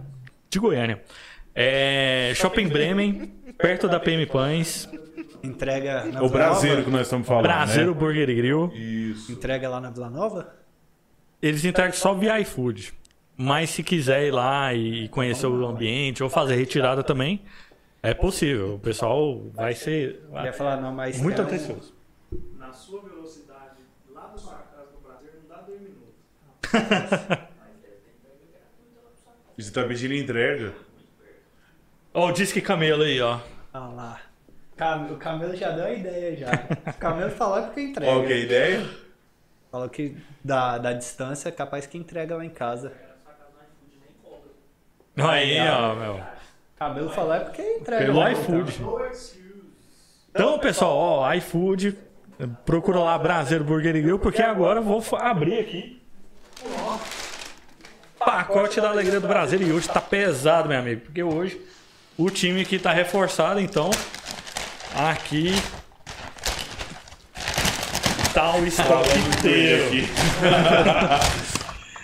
de 0.49 0.59
Goiânia. 0.59 1.01
É, 1.55 2.33
Shopping 2.35 2.67
Bremen, 2.67 3.31
perto 3.57 3.87
da 3.87 3.99
PM 3.99 4.25
Pães, 4.25 4.89
Entrega 5.43 6.05
na 6.05 6.23
O 6.23 6.29
Vila 6.29 6.29
brasileiro 6.29 6.83
que 6.85 6.89
nós 6.89 7.01
estamos 7.01 7.27
falando. 7.27 7.43
Brasileiro 7.43 7.93
Né? 7.93 7.99
Burger 7.99 8.27
Grill. 8.27 8.71
Isso. 8.73 9.31
Entrega 9.31 9.67
lá 9.67 9.81
na 9.81 9.89
Vila 9.89 10.09
Nova? 10.09 10.55
Eles 11.41 11.65
entregam 11.65 11.91
só 11.91 12.13
via 12.13 12.39
iFood. 12.39 12.93
Mas 13.35 13.71
se 13.71 13.81
quiser 13.83 14.27
ir 14.27 14.31
lá 14.31 14.73
e 14.73 15.07
conhecer 15.09 15.47
o 15.47 15.65
ambiente 15.65 16.23
ou 16.23 16.29
fazer 16.29 16.55
retirada 16.55 17.03
também, 17.03 17.41
é 18.01 18.13
possível. 18.13 18.75
O 18.75 18.79
pessoal 18.79 19.41
vai 19.53 19.73
ser 19.73 20.23
ia 20.43 20.53
falar, 20.53 20.79
não, 20.79 20.93
mas. 20.93 21.19
muito 21.21 21.41
um- 21.41 21.45
atencioso. 21.45 21.93
Na 22.57 22.71
sua 22.71 23.01
velocidade, 23.01 23.79
lá 24.13 24.27
da 24.27 24.37
sua 24.37 24.53
casa 24.55 24.89
no 24.93 24.99
Brasil, 25.07 25.29
não 25.41 25.47
dá 25.55 25.61
dois 25.61 25.81
minutos. 25.81 26.13
Você 29.57 29.71
tá 29.71 29.83
pedindo 29.83 30.13
entrega? 30.15 30.73
Ó, 32.13 32.27
o 32.29 32.31
Disque 32.31 32.59
Camelo 32.61 33.03
aí, 33.03 33.21
ó. 33.21 33.39
Ah 33.73 33.87
lá. 33.87 34.21
O 35.11 35.15
Camelo 35.17 35.55
já 35.55 35.71
deu 35.71 35.85
a 35.85 35.93
ideia 35.93 36.35
já. 36.35 36.49
O 36.91 36.97
Camelo 36.97 37.29
falou 37.31 37.61
porque 37.63 37.81
entrega. 37.81 38.11
Qual 38.11 38.25
que 38.25 38.33
é 38.33 38.35
a 38.35 38.39
ideia? 38.39 38.89
Falou 39.71 39.89
que 39.89 40.17
da, 40.43 40.77
da 40.77 40.93
distância 40.93 41.49
é 41.49 41.51
capaz 41.51 41.85
que 41.85 41.97
entrega 41.97 42.35
lá 42.35 42.43
em 42.43 42.49
casa. 42.49 42.91
Aí, 45.17 45.59
ó, 45.59 45.95
meu. 45.95 46.19
Camelo 46.77 47.09
falou 47.11 47.33
é 47.33 47.39
porque 47.39 47.61
entrega. 47.61 48.05
Pelo 48.05 48.19
lá, 48.19 48.31
iFood. 48.31 48.81
No 48.81 49.05
excuse. 49.05 49.43
Então, 50.29 50.57
pessoal, 50.59 50.95
ó, 50.97 51.33
iFood, 51.35 51.95
procura 52.65 52.99
lá 52.99 53.17
Brasileiro 53.17 53.63
Burger 53.63 53.95
e 53.95 54.01
Grill, 54.01 54.19
porque 54.19 54.41
agora 54.41 54.79
eu 54.79 54.83
vou 54.83 55.03
abrir 55.17 55.59
aqui. 55.59 56.01
Pacote 58.17 58.81
da 58.81 58.89
Alegria 58.89 59.19
do 59.19 59.27
Brasil. 59.27 59.61
E 59.61 59.71
hoje 59.71 59.87
tá 59.87 60.01
pesado, 60.01 60.67
meu 60.69 60.79
amigo, 60.79 61.01
porque 61.01 61.21
hoje 61.21 61.61
o 62.17 62.29
time 62.29 62.61
aqui 62.61 62.79
tá 62.79 62.91
reforçado, 62.91 63.59
então 63.59 63.91
aqui 64.95 65.53
tá 68.33 68.55
o 68.55 68.65
estoque 68.65 69.19
inteiro. 69.19 70.07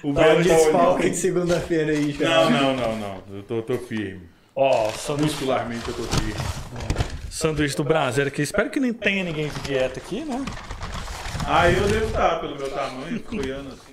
O 0.03 0.13
Tá 0.13 0.21
um 0.21 0.23
Beto 0.37 0.37
tá 0.49 0.55
desfalque 0.55 1.01
olhando. 1.01 1.09
de 1.11 1.17
segunda-feira 1.17 1.91
aí 1.91 2.11
já. 2.11 2.29
Não, 2.29 2.51
não, 2.51 2.75
não, 2.75 2.95
não. 2.97 3.23
Eu 3.37 3.43
tô, 3.43 3.61
tô 3.61 3.77
firme. 3.77 4.21
Ó, 4.55 4.89
sanduíche, 4.91 5.33
Muscularmente 5.35 5.87
eu 5.87 5.93
tô 5.93 6.03
firme. 6.03 6.33
sanduíche 7.29 7.75
do 7.75 7.83
Brasileiro 7.83 8.29
aqui. 8.29 8.41
Espero 8.41 8.69
que 8.69 8.79
nem 8.79 8.93
tenha 8.93 9.23
ninguém 9.23 9.47
de 9.49 9.59
dieta 9.61 9.99
aqui, 9.99 10.21
né? 10.21 10.43
Ah, 11.45 11.69
eu 11.71 11.87
devo 11.87 12.05
estar, 12.07 12.39
pelo 12.39 12.55
meu 12.57 12.69
tamanho, 12.69 13.19
coiando 13.21 13.69
assim. 13.69 13.89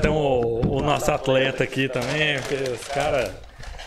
Tem 0.00 0.10
o, 0.10 0.60
o 0.76 0.82
nosso 0.82 1.10
atleta 1.10 1.64
aqui 1.64 1.88
também, 1.88 2.38
porque 2.40 2.54
os 2.70 2.88
caras. 2.88 3.30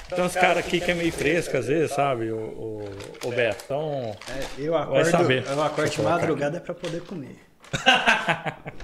Tem 0.10 0.24
uns 0.24 0.34
caras 0.34 0.58
aqui 0.58 0.80
que 0.80 0.90
é 0.90 0.96
meio 0.96 1.12
fresco 1.12 1.56
às 1.56 1.68
vezes, 1.68 1.92
sabe? 1.92 2.32
O, 2.32 2.38
o, 2.38 2.90
o 3.26 3.32
Betão. 3.32 4.16
É, 4.28 4.44
eu 4.58 4.76
acordo, 4.76 5.10
saber. 5.10 5.46
eu 5.48 5.62
acordo 5.64 5.92
de 5.92 6.02
madrugada 6.02 6.60
pra 6.60 6.74
poder 6.74 7.02
comer. 7.02 7.36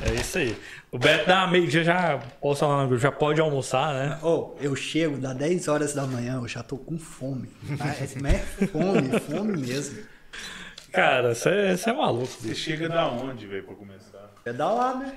É 0.00 0.14
isso 0.14 0.38
aí. 0.38 0.56
O 0.90 0.98
Beto 0.98 1.26
dá 1.26 1.46
meio-dia 1.46 1.84
já, 1.84 2.18
posso 2.40 2.60
falar 2.60 2.88
já 2.96 3.12
pode 3.12 3.40
almoçar, 3.40 3.92
né? 3.92 4.18
Ô, 4.22 4.54
eu 4.60 4.74
chego, 4.74 5.18
dá 5.18 5.34
10 5.34 5.68
horas 5.68 5.92
da 5.92 6.06
manhã, 6.06 6.36
eu 6.36 6.48
já 6.48 6.62
tô 6.62 6.78
com 6.78 6.98
fome. 6.98 7.48
Ah, 7.78 7.88
é- 7.88 8.08
Mas 8.22 8.34
é 8.34 8.38
fome, 8.68 9.20
fome 9.20 9.56
mesmo. 9.58 9.98
Cara, 10.90 11.34
você 11.34 11.76
é 11.90 11.92
maluco. 11.92 12.26
Você 12.26 12.54
chega 12.54 12.88
da 12.88 13.06
onde, 13.08 13.46
velho, 13.46 13.64
pra 13.64 13.74
começar? 13.74 14.30
Pedalar, 14.42 14.98
né? 14.98 15.14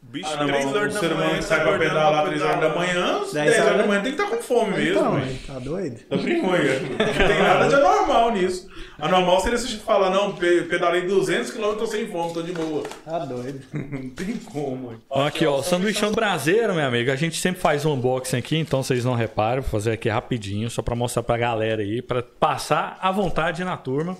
Bicho, 0.00 0.26
Ah, 0.32 0.36
não, 0.38 0.46
3 0.46 0.64
mas 0.64 0.74
horas 0.74 0.90
o 0.90 0.94
da 0.94 1.00
ser 1.00 1.06
humano 1.12 1.26
manhã, 1.28 1.38
que 1.38 1.44
sai 1.44 1.58
tá 1.58 1.64
pra 1.68 1.78
pedalar 1.78 2.22
pra 2.22 2.30
3 2.30 2.42
horas 2.42 2.60
da 2.60 2.68
manhã, 2.74 3.18
10 3.18 3.32
Dez 3.32 3.60
horas 3.66 3.76
da 3.78 3.86
manhã 3.86 4.02
tem 4.02 4.14
que 4.14 4.22
estar 4.22 4.34
com 4.36 4.42
fome 4.42 4.70
mesmo, 4.72 4.90
Então, 5.00 5.12
velho. 5.20 5.38
tá 5.46 5.58
doido? 5.58 5.98
Tá 6.08 6.16
brinconha. 6.16 6.80
Não 6.80 7.26
tem 7.28 7.42
nada 7.42 7.68
de 7.68 7.74
anormal 7.74 8.30
nisso. 8.32 8.68
Anormal 8.98 9.40
seria 9.40 9.58
se 9.58 9.76
falar, 9.76 10.08
não, 10.08 10.32
pe- 10.34 10.62
pedalei 10.62 11.02
200 11.02 11.50
km, 11.50 11.74
tô 11.78 11.86
sem 11.86 12.08
fome, 12.08 12.32
tô 12.32 12.40
de 12.42 12.52
boa. 12.52 12.84
Tá 13.04 13.18
doido. 13.18 13.60
Não 13.74 14.08
tem 14.10 14.34
como. 14.50 14.94
Ó, 15.10 15.26
Aqui, 15.26 15.44
ó, 15.46 15.60
sanduichão 15.62 16.10
brasileiro, 16.12 16.74
meu 16.74 16.86
amigo. 16.86 17.10
A 17.12 17.16
gente 17.16 17.38
sempre 17.38 17.60
faz 17.60 17.84
um 17.84 17.92
unboxing 17.92 18.38
aqui, 18.38 18.56
então 18.56 18.82
vocês 18.82 19.04
não 19.04 19.14
reparam. 19.14 19.60
Vou 19.62 19.70
fazer 19.70 19.92
aqui 19.92 20.08
rapidinho, 20.08 20.68
só 20.70 20.80
pra 20.82 20.96
mostrar 20.96 21.22
pra 21.22 21.36
galera 21.36 21.82
aí, 21.82 22.00
pra 22.02 22.22
passar 22.22 22.98
à 23.00 23.12
vontade 23.12 23.62
na 23.62 23.76
turma. 23.76 24.16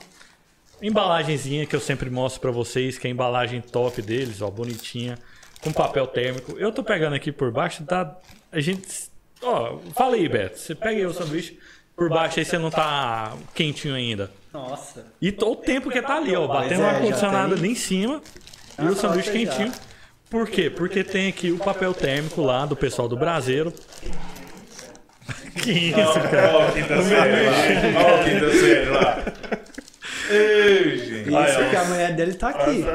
Embalagenzinha 0.80 1.66
que 1.66 1.74
eu 1.74 1.80
sempre 1.80 2.08
mostro 2.08 2.40
pra 2.40 2.50
vocês, 2.52 2.98
que 2.98 3.06
é 3.06 3.10
a 3.10 3.12
embalagem 3.12 3.60
top 3.60 4.00
deles, 4.00 4.40
ó, 4.42 4.48
bonitinha, 4.50 5.18
com 5.62 5.72
papel 5.72 6.06
térmico. 6.06 6.56
Eu 6.58 6.72
tô 6.72 6.82
pegando 6.82 7.14
aqui 7.14 7.32
por 7.32 7.50
baixo, 7.50 7.84
tá? 7.84 8.16
A 8.50 8.60
gente. 8.60 8.86
Ó, 9.42 9.78
fala 9.94 10.16
aí, 10.16 10.28
Beto. 10.28 10.58
Você 10.58 10.74
pega 10.74 10.96
aí 10.96 11.06
o 11.06 11.12
sanduíche 11.12 11.58
por 11.96 12.08
baixo 12.08 12.38
aí, 12.38 12.44
você 12.44 12.58
não 12.58 12.70
tá 12.70 13.34
quentinho 13.54 13.94
ainda. 13.94 14.30
Nossa. 14.52 15.06
E 15.20 15.28
o 15.30 15.56
tempo 15.56 15.90
que 15.90 16.00
tá 16.00 16.16
ali, 16.16 16.34
ó, 16.34 16.46
batendo 16.46 16.82
é, 16.82 16.86
o 16.86 16.90
já 16.90 16.90
ar-condicionado 16.90 17.54
ali 17.54 17.70
em 17.70 17.74
cima 17.74 18.22
e 18.78 18.82
Ah, 18.82 18.90
o 18.90 18.94
sanduíche 18.96 19.30
quentinho. 19.30 19.72
Por 20.30 20.48
quê? 20.48 20.70
Porque 20.70 21.02
tem 21.02 21.28
aqui 21.28 21.50
o 21.50 21.58
papel 21.58 21.94
térmico 21.94 22.42
lá 22.42 22.66
do 22.66 22.76
pessoal 22.76 23.08
do 23.08 23.16
Brasileiro. 23.16 23.72
Que 25.62 25.72
isso, 25.72 26.20
cara. 26.30 26.56
Olha 26.56 26.68
o 26.68 26.72
quinta 26.72 27.02
série 27.02 27.46
lá. 27.46 28.00
Olha 28.04 28.20
o 28.20 28.24
quinta 28.24 28.52
série 28.52 28.90
lá. 28.90 29.24
Ei, 30.30 30.98
gente. 30.98 31.28
Isso 31.30 31.70
que 31.70 31.76
a 31.76 31.84
mulher 31.84 32.12
dele 32.14 32.34
tá 32.34 32.48
aqui. 32.50 32.84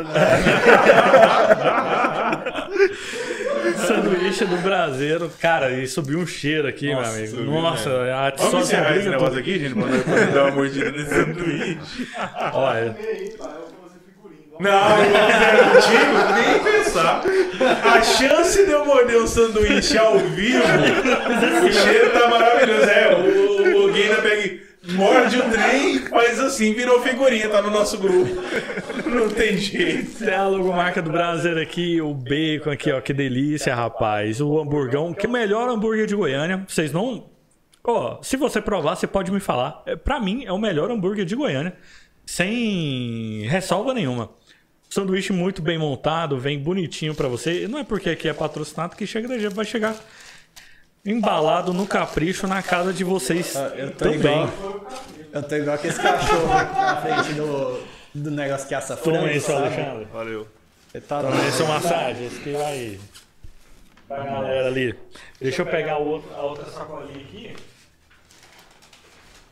Sanduíche 3.87 4.45
do 4.45 4.57
Braseiro. 4.57 5.31
Cara, 5.41 5.71
e 5.71 5.87
subiu 5.87 6.19
um 6.19 6.27
cheiro 6.27 6.67
aqui, 6.67 6.87
meu 6.87 6.99
amigo. 6.99 7.27
subiu, 7.27 7.45
Nossa, 7.51 7.89
a 7.89 8.29
Vamos 8.35 8.51
só 8.51 8.59
encerrar 8.59 8.95
esse 8.97 9.09
negócio 9.09 9.29
tudo. 9.29 9.39
aqui, 9.39 9.59
gente, 9.59 9.73
pra 9.75 10.25
dar 10.33 10.43
uma 10.45 10.51
mordida 10.51 10.91
nesse 10.91 11.09
sanduíche. 11.09 11.77
Olha, 12.53 12.95
Não, 14.59 14.97
eu 14.99 15.63
contigo, 15.73 16.13
nem 16.35 16.59
pensar. 16.83 17.23
A 17.83 18.01
chance 18.01 18.65
de 18.65 18.71
eu 18.71 18.85
morder 18.85 19.17
um 19.21 19.27
sanduíche 19.27 19.97
ao 19.97 20.17
vivo, 20.19 20.63
o 21.67 21.71
cheiro 21.73 22.11
tá 22.11 22.27
maravilhoso. 22.27 22.89
É, 22.89 23.15
o, 23.15 23.85
o 23.85 23.91
Guina 23.91 24.15
pega 24.17 24.59
morde 24.89 25.39
o 25.39 25.49
trem, 25.49 25.99
faz 25.99 26.39
assim, 26.39 26.73
virou 26.73 27.01
figurinha, 27.01 27.49
tá 27.49 27.61
no 27.61 27.71
nosso 27.71 27.97
grupo. 27.97 28.29
Não 29.09 29.29
tem 29.29 29.57
jeito. 29.57 30.19
tem 30.19 30.33
a 30.33 30.47
logomarca 30.47 31.01
do 31.01 31.11
Braseiro 31.11 31.61
aqui, 31.61 32.01
o 32.01 32.13
bacon 32.13 32.71
aqui, 32.71 32.91
ó, 32.91 32.99
que 32.99 33.13
delícia, 33.13 33.73
rapaz. 33.73 34.41
O 34.41 34.59
hamburgão, 34.59 35.13
que 35.13 35.25
é 35.25 35.29
o 35.29 35.31
melhor 35.31 35.69
hambúrguer 35.69 36.05
de 36.05 36.15
Goiânia. 36.15 36.65
Vocês 36.67 36.91
não. 36.91 37.29
Ó, 37.83 38.21
se 38.21 38.37
você 38.37 38.61
provar, 38.61 38.95
você 38.95 39.07
pode 39.07 39.31
me 39.31 39.39
falar. 39.39 39.83
É, 39.85 39.95
Pra 39.95 40.19
mim, 40.19 40.43
é 40.45 40.51
o 40.51 40.57
melhor 40.57 40.89
hambúrguer 40.91 41.25
de 41.25 41.35
Goiânia. 41.35 41.73
Sem 42.25 43.45
ressalva 43.47 43.93
nenhuma. 43.93 44.29
Sanduíche 44.89 45.33
muito 45.33 45.61
bem 45.61 45.77
montado, 45.77 46.37
vem 46.37 46.59
bonitinho 46.59 47.15
pra 47.15 47.27
você. 47.27 47.67
Não 47.67 47.79
é 47.79 47.83
porque 47.83 48.11
aqui 48.11 48.27
é 48.27 48.33
patrocinado 48.33 48.95
que 48.95 49.07
chega 49.07 49.27
da 49.27 49.49
vai 49.49 49.65
chegar 49.65 49.95
embalado 51.05 51.73
no 51.73 51.85
capricho 51.85 52.47
na 52.47 52.61
casa 52.63 52.93
de 52.93 53.03
vocês 53.03 53.55
Ah, 53.55 53.71
Eu 53.75 53.91
tô 53.91 54.05
também. 54.05 54.19
igual. 54.19 54.49
Eu 55.33 55.43
tô 55.43 55.55
igual 55.55 55.75
aquele 55.75 55.93
cachorro 55.93 56.53
aqui 56.53 56.75
na 56.75 57.01
frente 57.01 57.33
do, 57.33 57.83
do 58.13 58.31
negócio 58.31 58.67
que 58.67 58.75
assa 58.75 58.95
frango. 58.95 59.19
Toma 59.19 59.31
isso, 59.33 59.47
sabe? 59.47 59.65
Alexandre. 59.67 60.07
Valeu. 60.13 60.47
Você 60.91 61.01
tá 61.01 61.21
Toma 61.21 61.47
esse 61.47 61.63
massagem. 61.63 62.25
Esse 62.27 62.39
que 62.39 62.51
vai. 62.53 62.99
Pra 64.07 64.23
galera 64.23 64.67
ali. 64.67 64.95
Deixa 65.41 65.61
eu 65.61 65.65
pegar 65.65 65.97
o 65.97 66.07
outro- 66.07 66.33
a 66.35 66.41
outra 66.43 66.65
sacolinha 66.71 67.17
aqui. 67.25 67.55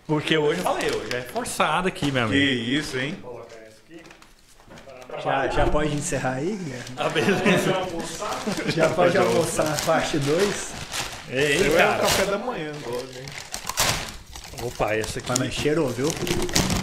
Porque 0.05 0.37
hoje 0.37 0.59
eu 0.59 0.63
falei, 0.63 0.89
hoje 0.91 1.15
é 1.15 1.21
forçado 1.21 1.87
aqui, 1.87 2.11
meu 2.11 2.27
Que 2.29 2.33
amigo. 2.35 2.69
isso, 2.69 2.97
hein? 2.97 3.17
Vou 3.21 3.31
colocar 3.31 3.55
esse 3.67 3.77
aqui. 3.95 5.23
Já, 5.23 5.47
já 5.47 5.67
pode 5.67 5.95
encerrar 5.95 6.33
aí, 6.35 6.55
Guilherme? 6.57 6.85
Ah, 6.97 7.09
beleza. 7.09 7.73
Já 8.75 8.89
pode 8.89 9.17
almoçar 9.17 9.67
a 9.71 9.85
parte 9.85 10.17
2? 10.19 10.73
Ei, 11.31 11.57
Eu 11.61 11.65
é 11.65 11.69
o 11.69 11.77
cara. 11.77 11.99
café 12.01 12.25
da 12.25 12.37
manhã 12.37 12.71
agora, 12.85 13.03
hein? 13.03 13.25
Opa, 14.63 14.93
essa 14.95 15.19
aqui. 15.19 15.31
Mas 15.39 15.53
cheirou, 15.53 15.87
viu? 15.89 16.07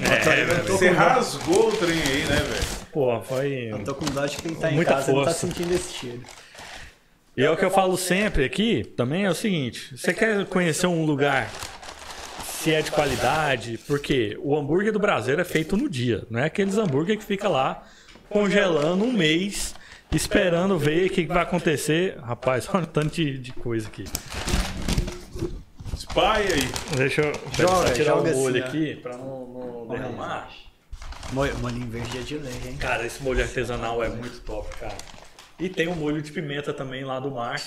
É. 0.03 0.63
Você 0.63 0.89
rasgou 0.91 1.69
o 1.69 1.77
trem 1.77 2.01
aí, 2.01 2.25
né, 2.25 2.37
velho? 2.37 2.65
Pô, 2.93 3.21
foi. 3.23 3.69
Eu 3.71 3.85
tô 3.85 3.95
com 3.95 4.07
dó 4.07 4.27
de 4.27 4.37
quem 4.39 4.55
tá 4.55 4.71
em 4.73 4.75
Muita 4.75 4.95
casa 4.95 5.13
não 5.13 5.19
tá 5.25 5.31
força. 5.31 5.47
sentindo 5.47 5.75
esse 5.75 5.93
cheiro. 5.93 6.23
E 7.37 7.45
é 7.45 7.51
o 7.51 7.57
que 7.57 7.65
eu 7.65 7.71
falo 7.71 7.97
sempre 7.97 8.45
aqui, 8.45 8.83
também 8.97 9.25
é 9.27 9.31
o 9.31 9.35
seguinte: 9.35 9.97
você 9.97 10.13
quer 10.15 10.45
conhecer 10.47 10.87
um 10.87 11.05
lugar 11.05 11.49
se 12.45 12.73
é 12.75 12.83
de 12.83 12.91
qualidade, 12.91 13.79
porque 13.87 14.37
o 14.43 14.57
hambúrguer 14.57 14.93
do 14.93 14.99
Brasil 14.99 15.39
é 15.39 15.45
feito 15.45 15.77
no 15.77 15.89
dia, 15.89 16.25
não 16.29 16.41
é 16.41 16.47
aqueles 16.47 16.77
hambúrguer 16.77 17.17
que 17.17 17.25
fica 17.25 17.49
lá 17.49 17.87
congelando 18.29 19.05
um 19.05 19.13
mês, 19.13 19.75
esperando 20.13 20.79
ver 20.79 21.07
o 21.07 21.11
que 21.11 21.27
vai 21.27 21.43
acontecer. 21.43 22.19
Rapaz, 22.21 22.69
olha 22.73 22.85
o 22.85 22.87
tanto 22.87 23.15
de, 23.15 23.39
de 23.39 23.53
coisa 23.53 23.89
aqui. 23.89 24.05
Espalha 25.95 26.55
aí. 26.55 26.97
Deixa 26.97 27.23
eu 27.23 27.33
Joga, 27.57 27.91
tirar 27.93 28.17
joga 28.17 28.31
o 28.31 28.37
molho 28.37 28.65
assim, 28.65 28.69
aqui 28.69 28.97
pra 28.97 29.17
não, 29.17 29.47
não 29.47 29.89
derramar. 29.89 30.51
Molho, 31.33 31.59
molhinho 31.59 31.87
verde 31.89 32.19
é 32.19 32.23
de 32.23 32.39
lei, 32.39 32.55
hein? 32.67 32.77
Cara, 32.79 33.05
esse 33.05 33.23
molho 33.23 33.43
artesanal 33.43 34.03
é 34.03 34.09
muito 34.09 34.41
top, 34.41 34.75
cara. 34.77 34.97
E 35.59 35.69
tem 35.69 35.89
um 35.89 35.95
molho 35.95 36.23
de 36.23 36.31
pimenta 36.31 36.73
também 36.73 37.05
lá 37.05 37.19
do 37.19 37.31
mar, 37.31 37.61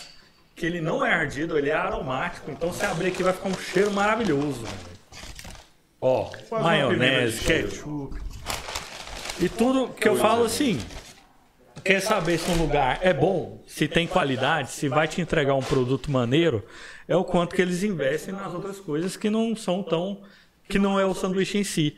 que 0.55 0.65
ele 0.65 0.79
não 0.79 1.05
é 1.05 1.13
ardido, 1.13 1.57
ele 1.57 1.69
é 1.69 1.73
aromático. 1.73 2.49
Então 2.49 2.71
se 2.71 2.85
abrir 2.85 3.09
aqui 3.09 3.21
vai 3.21 3.33
ficar 3.33 3.49
um 3.49 3.57
cheiro 3.57 3.91
maravilhoso. 3.91 4.63
Ó, 5.99 6.31
maionese, 6.49 7.43
ketchup. 7.43 8.19
E 9.39 9.49
tudo 9.49 9.89
que 9.89 10.07
eu 10.07 10.15
falo 10.15 10.45
assim, 10.45 10.79
quer 11.83 11.99
saber 12.01 12.37
se 12.37 12.49
um 12.51 12.57
lugar 12.57 12.99
é 13.01 13.13
bom, 13.13 13.61
se 13.67 13.87
tem 13.87 14.07
qualidade, 14.07 14.71
se 14.71 14.87
vai 14.87 15.07
te 15.07 15.21
entregar 15.21 15.55
um 15.55 15.61
produto 15.61 16.11
maneiro, 16.11 16.63
é 17.07 17.15
o 17.15 17.23
quanto 17.23 17.55
que 17.55 17.61
eles 17.61 17.83
investem 17.83 18.33
nas 18.33 18.53
outras 18.53 18.79
coisas 18.79 19.15
que 19.17 19.29
não 19.29 19.55
são 19.55 19.83
tão. 19.83 20.21
que 20.67 20.79
não 20.79 20.99
é 20.99 21.05
o 21.05 21.13
sanduíche 21.13 21.57
em 21.57 21.63
si. 21.63 21.97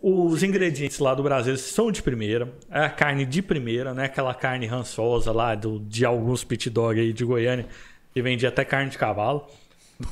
Os 0.00 0.42
ingredientes 0.42 0.98
lá 0.98 1.14
do 1.14 1.22
Brasil 1.22 1.56
são 1.56 1.90
de 1.90 2.02
primeira, 2.02 2.52
é 2.70 2.84
a 2.84 2.90
carne 2.90 3.24
de 3.24 3.40
primeira, 3.42 3.94
né? 3.94 4.04
Aquela 4.04 4.34
carne 4.34 4.66
rançosa 4.66 5.32
lá 5.32 5.54
do, 5.54 5.80
de 5.80 6.04
alguns 6.04 6.44
pit 6.44 6.70
dog 6.70 7.00
aí 7.00 7.12
de 7.12 7.24
Goiânia, 7.24 7.66
que 8.12 8.22
vendia 8.22 8.48
até 8.48 8.64
carne 8.64 8.90
de 8.90 8.98
cavalo. 8.98 9.46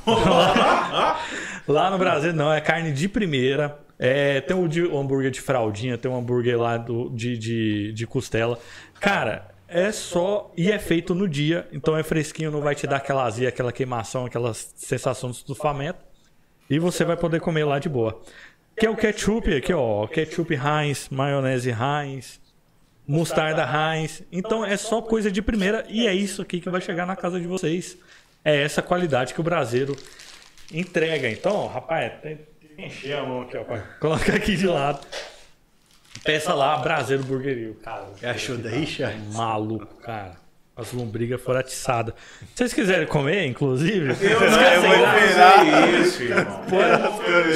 Lá 1.67 1.89
no 1.89 1.97
Brasil 1.97 2.33
não, 2.33 2.51
é 2.51 2.61
carne 2.61 2.91
de 2.91 3.07
primeira. 3.07 3.77
É, 4.03 4.41
tem 4.41 4.57
o, 4.57 4.97
hambúrguer 4.97 5.29
de 5.29 5.39
fraldinha, 5.39 5.95
tem 5.97 6.09
um 6.09 6.17
hambúrguer 6.17 6.59
lá 6.59 6.75
do, 6.75 7.09
de, 7.11 7.37
de, 7.37 7.93
de 7.93 8.07
costela. 8.07 8.57
Cara, 9.01 9.49
é 9.67 9.91
só. 9.91 10.53
E 10.55 10.71
é 10.71 10.77
feito 10.77 11.15
no 11.15 11.27
dia, 11.27 11.67
então 11.73 11.97
é 11.97 12.03
fresquinho, 12.03 12.51
não 12.51 12.61
vai 12.61 12.75
te 12.75 12.85
dar 12.85 12.97
aquela 12.97 13.25
azia, 13.25 13.49
aquela 13.49 13.71
queimação, 13.71 14.25
aquela 14.25 14.53
sensação 14.53 15.31
de 15.31 15.37
estufamento. 15.37 15.99
E 16.69 16.77
você 16.77 17.03
vai 17.03 17.17
poder 17.17 17.41
comer 17.41 17.65
lá 17.65 17.79
de 17.79 17.89
boa. 17.89 18.21
Que 18.77 18.85
é 18.85 18.89
o 18.89 18.95
ketchup 18.95 19.53
aqui, 19.53 19.73
ó. 19.73 20.05
Ketchup 20.07 20.53
Heinz, 20.53 21.09
maionese 21.09 21.71
Heinz, 21.71 22.39
mostarda 23.07 23.65
Heinz. 23.65 24.23
Então 24.31 24.63
é 24.63 24.77
só 24.77 25.01
coisa 25.01 25.31
de 25.31 25.41
primeira 25.41 25.83
e 25.89 26.07
é 26.07 26.13
isso 26.13 26.41
aqui 26.43 26.61
que 26.61 26.69
vai 26.69 26.79
chegar 26.79 27.07
na 27.07 27.15
casa 27.15 27.39
de 27.39 27.47
vocês. 27.47 27.97
É 28.45 28.61
essa 28.61 28.81
qualidade 28.81 29.33
que 29.33 29.41
o 29.41 29.43
brasileiro 29.43 29.95
entrega. 30.71 31.27
Então, 31.29 31.67
rapaz, 31.67 32.13
tem 32.21 32.39
que 32.59 32.81
encher 32.81 33.17
a 33.17 33.23
mão 33.23 33.41
aqui, 33.41 33.57
ó. 33.57 33.65
Coloca 33.99 34.35
aqui 34.35 34.55
de 34.55 34.67
lado. 34.67 35.05
Peça 36.23 36.53
lá, 36.53 36.77
Brasileiro 36.77 37.23
Burguerio, 37.23 37.75
cara. 37.83 38.05
Achou 38.23 38.57
daí, 38.57 38.85
Charles? 38.85 39.33
Maluco, 39.33 39.95
cara. 40.01 40.39
As 40.73 40.93
lombrigas 40.93 41.41
foram 41.41 41.59
atiçadas. 41.59 42.13
Se 42.39 42.47
vocês 42.55 42.73
quiserem 42.73 43.05
comer, 43.05 43.45
inclusive. 43.45 44.15
Eu 44.21 44.39
não 44.39 44.61
eu 44.61 44.81
vou 44.81 44.91
esperar 44.93 45.93
isso, 45.99 46.23
irmão. 46.23 46.63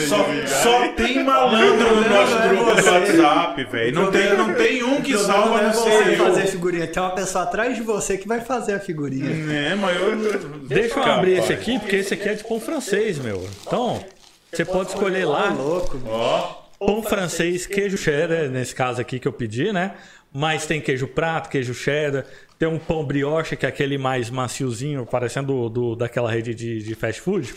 Só, 0.08 0.64
só 0.64 0.88
tem 0.90 1.24
malandro 1.24 1.96
no 1.96 2.10
nosso 2.10 2.38
grupo 2.50 2.82
do 2.82 2.92
WhatsApp, 2.92 3.64
velho. 3.64 3.96
Não 3.96 4.12
tem, 4.12 4.38
não 4.38 4.54
tem 4.54 4.84
um 4.84 5.02
que 5.02 5.18
salva 5.18 5.50
não 5.50 5.60
é 5.60 5.64
não 5.64 5.74
você 5.74 6.04
ser 6.04 6.18
fazer 6.18 6.42
eu. 6.44 6.48
figurinha. 6.48 6.88
Tem 6.88 7.02
uma 7.02 7.16
pessoa 7.16 7.46
atrás 7.46 7.76
de 7.76 7.84
você 7.84 8.18
que 8.18 8.28
vai 8.28 8.42
fazer 8.42 8.74
a 8.74 8.80
figurinha. 8.80 9.30
É, 9.54 9.76
mas 9.76 9.96
eu... 9.96 10.68
Deixa 10.68 11.00
eu 11.00 11.04
abrir 11.04 11.40
esse 11.40 11.54
aqui, 11.54 11.80
porque 11.80 11.96
esse 11.96 12.14
aqui 12.14 12.28
é 12.28 12.34
de 12.34 12.44
pão 12.44 12.60
francês, 12.60 13.18
meu. 13.18 13.48
Então, 13.66 14.04
você 14.52 14.66
pode 14.66 14.90
escolher 14.90 15.26
lá. 15.26 15.50
Louco. 15.52 16.00
Ó, 16.06 16.65
Pão 16.86 17.04
francês, 17.04 17.66
queijo 17.66 17.98
cheddar, 17.98 18.50
nesse 18.50 18.74
caso 18.76 19.02
aqui 19.02 19.20
que 19.20 19.28
eu 19.28 19.34
pedi, 19.34 19.72
né? 19.72 19.94
Mas 20.34 20.66
tem 20.66 20.82
queijo 20.82 21.08
prato, 21.08 21.50
queijo 21.50 21.74
cheddar. 21.74 22.26
Tem 22.60 22.68
um 22.68 22.78
pão 22.80 23.04
brioche, 23.06 23.56
que 23.56 23.66
é 23.66 23.70
aquele 23.70 23.98
mais 23.98 24.30
maciozinho, 24.30 25.06
parecendo 25.06 25.48
do, 25.54 25.70
do- 25.70 25.96
daquela 25.96 26.30
rede 26.32 26.54
de, 26.54 26.82
de 26.84 26.96
fast 26.96 27.22
food. 27.22 27.54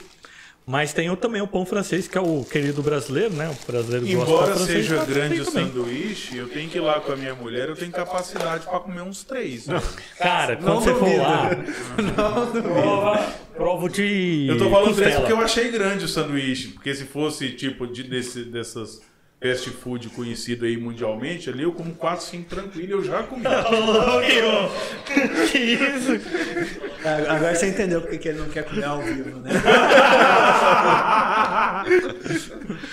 Mas 0.66 0.92
tem 0.92 1.08
o- 1.08 1.16
também 1.16 1.40
o 1.40 1.48
pão 1.48 1.64
francês, 1.64 2.06
que 2.06 2.18
é 2.18 2.20
o 2.20 2.44
querido 2.44 2.82
brasileiro, 2.82 3.32
né? 3.34 3.48
O 3.48 3.66
brasileiro 3.72 4.04
gosta 4.04 4.06
de 4.06 4.12
embora 4.30 4.46
pão 4.48 4.56
francês, 4.56 4.86
seja 4.86 5.04
grande 5.04 5.40
o 5.40 5.44
sanduíche, 5.50 6.36
eu 6.36 6.46
tenho 6.48 6.68
que 6.68 6.76
ir 6.78 6.80
lá 6.82 7.00
com 7.00 7.10
a 7.12 7.16
minha 7.16 7.34
mulher, 7.34 7.68
eu 7.68 7.74
tenho 7.76 7.90
capacidade 7.90 8.66
pra 8.66 8.78
comer 8.80 9.00
uns 9.02 9.24
três. 9.24 9.66
né? 9.66 9.80
Cara, 10.18 10.56
quando 10.56 10.80
você 10.82 10.94
for 10.94 11.16
lá, 11.16 11.50
prova, 12.62 13.32
prova 13.56 13.88
de 13.88 14.46
Eu 14.48 14.58
tô 14.58 14.70
falando 14.70 14.94
três 14.94 15.14
costela. 15.14 15.20
porque 15.20 15.32
eu 15.32 15.40
achei 15.40 15.70
grande 15.70 16.04
o 16.04 16.08
sanduíche. 16.08 16.68
Porque 16.68 16.94
se 16.94 17.04
fosse 17.04 17.50
tipo 17.50 17.86
de, 17.86 18.02
desse, 18.02 18.44
dessas 18.44 19.00
fast 19.40 19.70
food 19.70 20.08
conhecido 20.10 20.64
aí 20.64 20.76
mundialmente, 20.76 21.48
ali 21.48 21.62
eu 21.62 21.72
como 21.72 21.94
4, 21.94 22.24
5 22.24 22.48
tranquilo, 22.48 22.92
eu 22.92 23.04
já 23.04 23.22
comi. 23.22 23.44
que 25.50 25.58
isso? 25.58 26.20
Agora 27.28 27.54
você 27.54 27.68
entendeu 27.68 28.00
porque 28.00 28.18
que 28.18 28.28
ele 28.28 28.38
não 28.38 28.48
quer 28.48 28.64
comer 28.64 28.84
ao 28.84 29.00
vivo, 29.00 29.38
né? 29.38 29.50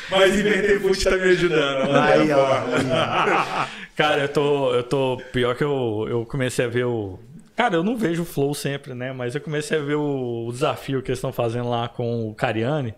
Mas 0.10 0.40
Inverter 0.40 0.82
Food 0.82 1.04
tá 1.04 1.12
me 1.12 1.24
ajudando. 1.32 1.92
lá 1.92 2.06
Aí, 2.06 2.32
ó. 2.32 3.66
Cara, 3.96 4.22
eu 4.24 4.30
tô, 4.30 4.74
eu 4.74 4.84
tô. 4.84 5.22
Pior 5.32 5.56
que 5.56 5.64
eu, 5.64 6.06
eu 6.10 6.26
comecei 6.26 6.66
a 6.66 6.68
ver 6.68 6.86
o. 6.86 7.20
Cara, 7.56 7.76
eu 7.76 7.84
não 7.84 7.98
vejo 7.98 8.24
o 8.24 8.26
Flow 8.26 8.54
sempre, 8.54 8.94
né? 8.94 9.14
Mas 9.14 9.34
eu 9.34 9.42
comecei 9.42 9.78
a 9.78 9.82
ver 9.82 9.96
o, 9.96 10.48
o 10.48 10.52
desafio 10.52 11.02
que 11.02 11.10
eles 11.10 11.18
estão 11.18 11.32
fazendo 11.32 11.70
lá 11.70 11.88
com 11.88 12.30
o 12.30 12.36
Cariani. 12.36 12.94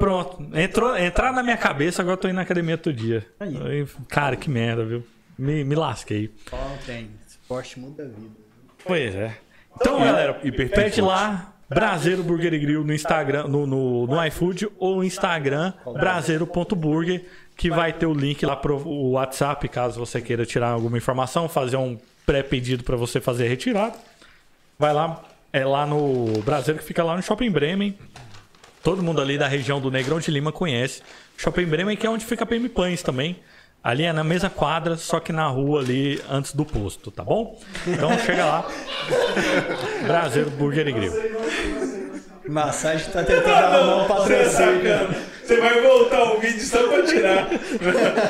Pronto. 0.00 0.48
Entrou, 0.54 0.96
entrar 0.96 1.30
na 1.30 1.42
minha 1.42 1.58
cabeça, 1.58 2.00
agora 2.00 2.14
eu 2.14 2.20
tô 2.20 2.26
indo 2.26 2.36
na 2.36 2.42
academia 2.42 2.78
todo 2.78 2.94
dia. 2.94 3.26
Aí. 3.38 3.86
Cara, 4.08 4.34
que 4.34 4.48
merda, 4.48 4.82
viu? 4.82 5.06
Me, 5.38 5.62
me 5.62 5.74
lasquei. 5.74 6.32
Ontem, 6.50 7.10
esporte 7.28 7.78
muda 7.78 8.04
a 8.04 8.06
vida. 8.06 8.34
Pois 8.82 9.14
é. 9.14 9.36
Então, 9.76 10.00
galera, 10.00 10.34
pede 10.34 11.02
lá 11.02 11.52
Braseiro 11.68 12.22
Burger 12.22 12.52
e 12.54 12.58
Grill 12.58 12.82
no 12.82 12.94
Instagram, 12.94 13.44
no, 13.44 13.66
no, 13.66 14.06
no 14.06 14.26
iFood 14.26 14.68
ou 14.78 15.04
Instagram, 15.04 15.74
braseiro.burger, 15.92 17.24
que 17.54 17.70
vai 17.70 17.92
ter 17.92 18.06
o 18.06 18.14
link 18.14 18.44
lá 18.44 18.56
pro 18.56 18.78
o 18.78 19.12
WhatsApp, 19.12 19.68
caso 19.68 20.00
você 20.00 20.20
queira 20.20 20.46
tirar 20.46 20.70
alguma 20.70 20.96
informação, 20.96 21.46
fazer 21.46 21.76
um 21.76 21.98
pré-pedido 22.24 22.84
para 22.84 22.96
você 22.96 23.20
fazer 23.20 23.44
a 23.44 23.48
retirada. 23.48 23.94
Vai 24.78 24.94
lá, 24.94 25.22
é 25.52 25.64
lá 25.64 25.84
no 25.84 26.40
Brasil 26.42 26.74
que 26.74 26.82
fica 26.82 27.04
lá 27.04 27.14
no 27.14 27.22
Shopping 27.22 27.50
Bremen. 27.50 27.96
Todo 28.82 29.02
mundo 29.02 29.20
ali 29.20 29.36
da 29.36 29.46
região 29.46 29.78
do 29.80 29.90
Negrão 29.90 30.18
de 30.18 30.30
Lima 30.30 30.50
conhece. 30.52 31.02
Shopping 31.36 31.66
Bremen, 31.66 31.96
que 31.96 32.06
é 32.06 32.10
onde 32.10 32.24
fica 32.24 32.44
a 32.44 32.46
PM 32.46 32.66
Pães 32.68 33.02
também. 33.02 33.38
Ali 33.82 34.04
é 34.04 34.12
na 34.12 34.22
mesma 34.24 34.50
quadra, 34.50 34.96
só 34.96 35.18
que 35.20 35.32
na 35.32 35.46
rua 35.48 35.80
ali 35.80 36.20
antes 36.30 36.52
do 36.52 36.64
posto, 36.66 37.10
tá 37.10 37.24
bom? 37.24 37.58
Então 37.86 38.10
chega 38.18 38.44
lá. 38.44 38.68
Brasil 40.06 40.50
Burger 40.50 40.86
e 40.88 40.92
Grill. 40.92 41.12
Massagem 42.48 43.08
tá 43.10 43.22
tentando 43.22 43.54
arrumar 43.54 44.04
um 44.04 44.08
patrocínio. 44.08 45.08
Você 45.44 45.60
vai 45.60 45.80
voltar 45.80 46.32
o 46.34 46.40
vídeo 46.40 46.60
só 46.60 46.86
pra 46.88 47.02
tirar. 47.04 47.48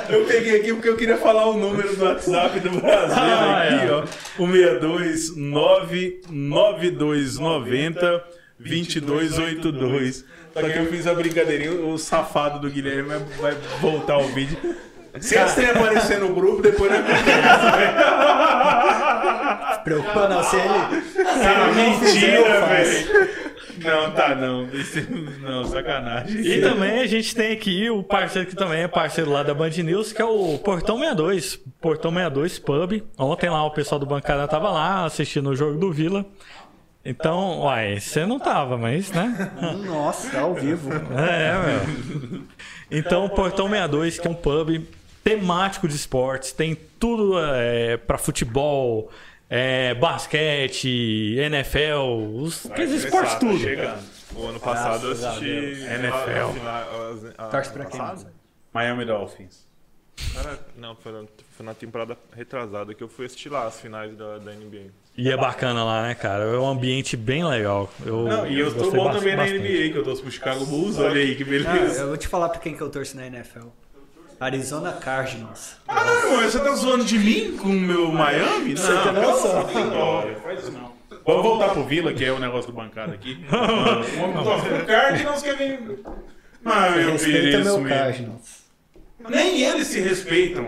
Eu 0.09 0.25
peguei 0.27 0.61
aqui 0.61 0.73
porque 0.73 0.89
eu 0.89 0.97
queria 0.97 1.17
falar 1.19 1.47
o 1.47 1.57
número 1.59 1.95
do 1.97 2.05
WhatsApp 2.05 2.61
do 2.61 2.71
Brasil 2.81 3.17
Ah, 3.17 3.63
aqui, 3.63 3.75
é. 3.87 3.91
ó. 3.93 4.05
O 4.43 4.47
62 4.47 5.37
99290 5.37 8.25
2282. 8.59 10.25
Só 10.53 10.61
que 10.63 10.79
eu 10.79 10.87
fiz 10.87 11.07
a 11.07 11.15
brincadeirinha, 11.15 11.71
o 11.73 11.97
safado 11.99 12.59
do 12.59 12.69
Guilherme 12.71 13.09
vai, 13.09 13.19
vai 13.53 13.55
voltar 13.81 14.19
o 14.19 14.29
vídeo. 14.29 14.57
Se 15.21 15.37
esse 15.37 15.55
trem 15.57 15.71
aparecer 15.71 16.19
no 16.21 16.35
grupo, 16.35 16.63
depois 16.63 16.91
não 16.91 16.99
Preocupa 19.85 20.29
não, 20.29 20.43
se 20.43 20.57
ele. 20.57 20.69
Não 20.69 21.95
fizer, 21.99 22.35
mentira, 22.35 22.67
velho. 22.67 23.31
Não, 23.83 24.11
tá 24.11 24.35
não. 24.35 24.69
Esse- 24.75 25.07
Não, 25.41 25.65
sacanagem. 25.65 26.41
E 26.43 26.61
também 26.61 27.01
a 27.01 27.07
gente 27.07 27.35
tem 27.35 27.53
aqui 27.53 27.89
o 27.89 28.03
parceiro 28.03 28.47
que 28.49 28.55
também 28.55 28.83
é 28.83 28.89
parceiro 28.89 29.31
lá 29.31 29.43
da 29.43 29.55
Band 29.55 29.71
News, 29.71 30.13
que 30.13 30.21
é 30.21 30.25
o 30.25 30.59
Portão 30.59 30.99
62. 30.99 31.59
Portão 31.81 32.11
62 32.13 32.59
Pub. 32.59 33.03
Ontem 33.19 33.49
lá 33.49 33.65
o 33.65 33.71
pessoal 33.71 33.99
do 33.99 34.05
Bancada 34.07 34.47
tava 34.47 34.71
lá 34.71 35.07
assistindo 35.07 35.49
o 35.51 35.57
jogo 35.57 35.79
do 35.79 35.91
Vila. 35.91 36.27
Então, 37.05 37.61
uai, 37.61 37.99
você 37.99 38.27
não 38.27 38.39
tava, 38.39 38.77
mas, 38.77 39.11
né? 39.11 39.51
Nossa, 39.87 40.39
ao 40.39 40.55
vivo. 40.55 40.91
É, 40.93 41.55
meu. 41.67 42.43
Então, 42.91 43.29
Portão 43.29 43.69
62, 43.69 44.19
que 44.19 44.27
é 44.27 44.31
um 44.31 44.35
pub 44.35 44.87
temático 45.25 45.89
de 45.89 45.95
esportes, 45.95 46.53
tem 46.53 46.77
tudo 46.99 47.39
é, 47.39 47.97
para 47.97 48.19
futebol, 48.19 49.11
é, 49.49 49.95
basquete, 49.95 51.37
NFL, 51.39 52.37
os, 52.37 52.67
aqueles 52.67 53.05
esportes 53.05 53.35
tudo. 53.37 53.59
O 54.35 54.47
ano 54.47 54.61
passado 54.61 55.07
eu 55.07 55.17
Graças 55.17 55.25
a 55.25 55.31
assisti. 55.31 55.83
NFL. 55.83 57.51
Torce 57.51 57.73
pra 57.73 57.85
quem? 57.87 58.01
Miami 58.73 59.05
Dolphins. 59.05 59.70
Cara, 60.35 60.59
não, 60.77 60.95
foi 60.97 61.13
na, 61.13 61.25
foi 61.57 61.67
na 61.67 61.75
temporada 61.75 62.17
retrasada 62.37 62.95
que 62.95 63.03
eu 63.03 63.09
fui 63.09 63.27
assistir 63.27 63.49
lá 63.49 63.67
as 63.67 63.81
finais 63.81 64.17
da, 64.17 64.39
da 64.39 64.53
NBA. 64.53 64.87
E 65.17 65.29
é 65.31 65.37
bacana 65.37 65.85
lá, 65.85 66.03
né, 66.03 66.15
cara? 66.15 66.45
É 66.45 66.57
um 66.59 66.69
ambiente 66.69 67.17
bem 67.17 67.45
legal. 67.45 67.93
Eu, 68.07 68.23
Não, 68.25 68.47
e 68.47 68.59
eu 68.59 68.73
tô 68.73 68.81
gostei 68.83 68.99
bom 68.99 69.05
bas- 69.07 69.17
também 69.17 69.37
na 69.37 69.43
bastante. 69.43 69.61
NBA, 69.63 69.93
que 69.93 69.97
eu 69.99 70.05
torço 70.05 70.23
pro 70.23 70.31
Chicago 70.31 70.65
Bulls. 70.67 70.99
Olha 70.99 71.21
aí 71.21 71.35
que 71.35 71.43
Ah, 71.43 71.47
beleza. 71.47 72.01
eu 72.03 72.09
vou 72.09 72.17
te 72.17 72.29
falar 72.29 72.49
pra 72.49 72.61
quem 72.61 72.75
que 72.75 72.81
eu 72.81 72.89
torço 72.91 73.17
na 73.17 73.27
NFL. 73.27 73.67
Arizona 74.39 74.93
Cardinals. 74.93 75.77
Ah, 75.87 76.03
não, 76.05 76.41
você 76.43 76.59
tá 76.61 76.75
zoando 76.75 77.05
de 77.05 77.19
mim 77.19 77.57
com 77.59 77.69
o 77.69 77.73
meu 77.73 78.11
Miami? 78.11 78.75
Não, 78.75 79.03
tem 79.03 79.13
noção? 79.23 79.63
Não, 79.91 80.41
faz 80.41 80.61
isso 80.63 80.73
não. 80.73 80.93
Vamos 81.27 81.43
voltar 81.43 81.69
pro 81.71 81.85
Vila, 81.85 82.13
que 82.15 82.25
é 82.25 82.33
o 82.33 82.39
negócio 82.39 82.71
do 82.71 82.77
bancada 82.77 83.13
aqui. 83.13 83.45
Vamos 83.51 84.43
torcer 84.43 84.73
pro 84.79 84.87
Cardinals 84.87 85.43
que 85.43 85.53
vem... 85.53 85.79
Ah, 86.65 86.89
eu 86.97 87.13
Respeita 87.13 87.39
mereço 87.43 87.65
meu 87.65 87.79
mesmo. 87.81 87.89
Cardinals. 87.89 88.60
Nem 89.29 89.63
eles 89.63 89.87
se 89.89 90.01
respeitam. 90.01 90.67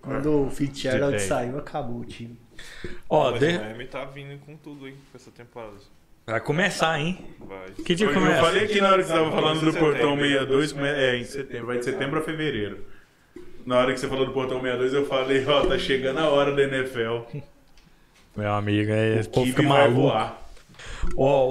Quando 0.00 0.46
o 0.46 0.50
Fitzgerald 0.50 1.20
saiu, 1.20 1.58
acabou 1.58 2.00
o 2.00 2.04
time. 2.04 2.38
Ó, 3.08 3.30
Mas 3.32 3.40
de- 3.40 3.56
o 3.56 3.60
Miami 3.60 3.86
tá 3.86 4.04
vindo 4.04 4.38
com 4.44 4.56
tudo, 4.56 4.86
hein, 4.88 4.94
com 5.10 5.18
essa 5.18 5.30
temporada. 5.30 5.72
vai 6.26 6.40
começar, 6.40 6.98
hein? 6.98 7.18
Vai. 7.40 7.70
Que 7.84 7.94
dia 7.94 8.06
Eu 8.06 8.14
começa? 8.14 8.40
falei 8.40 8.64
aqui 8.64 8.80
na 8.80 8.88
hora 8.90 9.02
que 9.02 9.08
você 9.08 9.14
tava 9.14 9.30
falando 9.32 9.60
do. 9.60 9.72
Portão 9.78 10.16
62, 10.16 10.72
come- 10.72 10.88
é 10.88 11.16
em 11.18 11.24
setembro, 11.24 11.66
vai 11.66 11.78
de 11.78 11.84
setembro 11.84 12.18
a 12.20 12.22
fevereiro. 12.22 12.84
Na 13.66 13.78
hora 13.78 13.92
que 13.92 14.00
você 14.00 14.08
falou 14.08 14.26
do 14.26 14.32
Portão 14.32 14.60
62, 14.60 14.94
eu 14.94 15.06
falei, 15.06 15.44
ó, 15.46 15.66
tá 15.66 15.78
chegando 15.78 16.18
a 16.20 16.28
hora 16.28 16.54
da 16.54 16.62
NFL. 16.62 17.22
Meu 18.36 18.52
amigo, 18.52 18.90
é, 18.92 19.18
esse 19.20 19.28
povo 19.28 19.46
fica 19.46 19.62
vai 19.62 19.68
maluco. 19.88 20.00
voar. 20.02 20.42
Ó, 21.16 21.50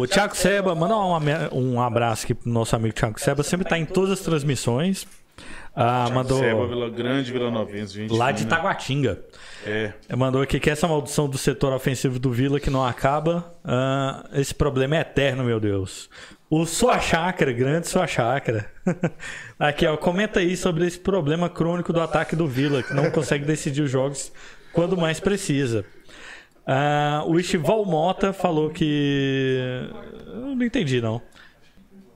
o 0.00 0.06
Thiago 0.06 0.36
Seba, 0.36 0.74
manda 0.74 0.96
um, 0.96 1.74
um 1.74 1.80
abraço 1.80 2.24
aqui 2.24 2.34
pro 2.34 2.48
nosso 2.50 2.74
amigo 2.76 2.94
Thiago 2.94 3.18
Seba, 3.20 3.42
sempre 3.42 3.66
tá 3.68 3.78
em 3.78 3.84
todas 3.84 4.10
as 4.12 4.20
transmissões. 4.20 5.06
Ah, 5.78 6.08
mandou 6.10 6.38
Seba, 6.38 6.66
Vila 6.66 6.88
Grande, 6.88 7.30
Vila 7.30 7.50
Novense, 7.50 7.92
gente. 7.92 8.10
lá 8.10 8.32
de 8.32 8.44
fina. 8.44 8.50
Taguatinga. 8.56 9.20
É. 9.66 9.92
Mandou 10.16 10.40
aqui 10.40 10.58
que 10.58 10.70
essa 10.70 10.88
maldição 10.88 11.28
do 11.28 11.36
setor 11.36 11.74
ofensivo 11.74 12.18
do 12.18 12.30
Vila 12.30 12.58
que 12.58 12.70
não 12.70 12.82
acaba. 12.84 13.54
ah, 13.62 14.24
esse 14.32 14.54
problema 14.54 14.96
é 14.96 15.00
eterno, 15.00 15.44
meu 15.44 15.60
Deus. 15.60 16.08
O 16.48 16.64
Sua 16.64 16.98
Chácara, 16.98 17.52
grande 17.52 17.88
Sua 17.88 18.06
Chácara. 18.06 18.70
Aqui, 19.58 19.84
ó, 19.86 19.96
comenta 19.96 20.40
aí 20.40 20.56
sobre 20.56 20.86
esse 20.86 20.98
problema 20.98 21.50
crônico 21.50 21.92
do 21.92 22.00
ataque 22.00 22.34
do 22.34 22.46
Vila, 22.46 22.82
que 22.82 22.94
não 22.94 23.10
consegue 23.10 23.44
decidir 23.44 23.82
os 23.82 23.90
jogos 23.90 24.32
quando 24.72 24.96
mais 24.96 25.20
precisa. 25.20 25.84
Ah, 26.66 27.22
o 27.26 27.38
Estival 27.38 27.84
Mota 27.84 28.32
falou 28.32 28.70
que. 28.70 29.58
Eu 30.26 30.54
não 30.56 30.62
entendi, 30.62 31.00
não. 31.00 31.20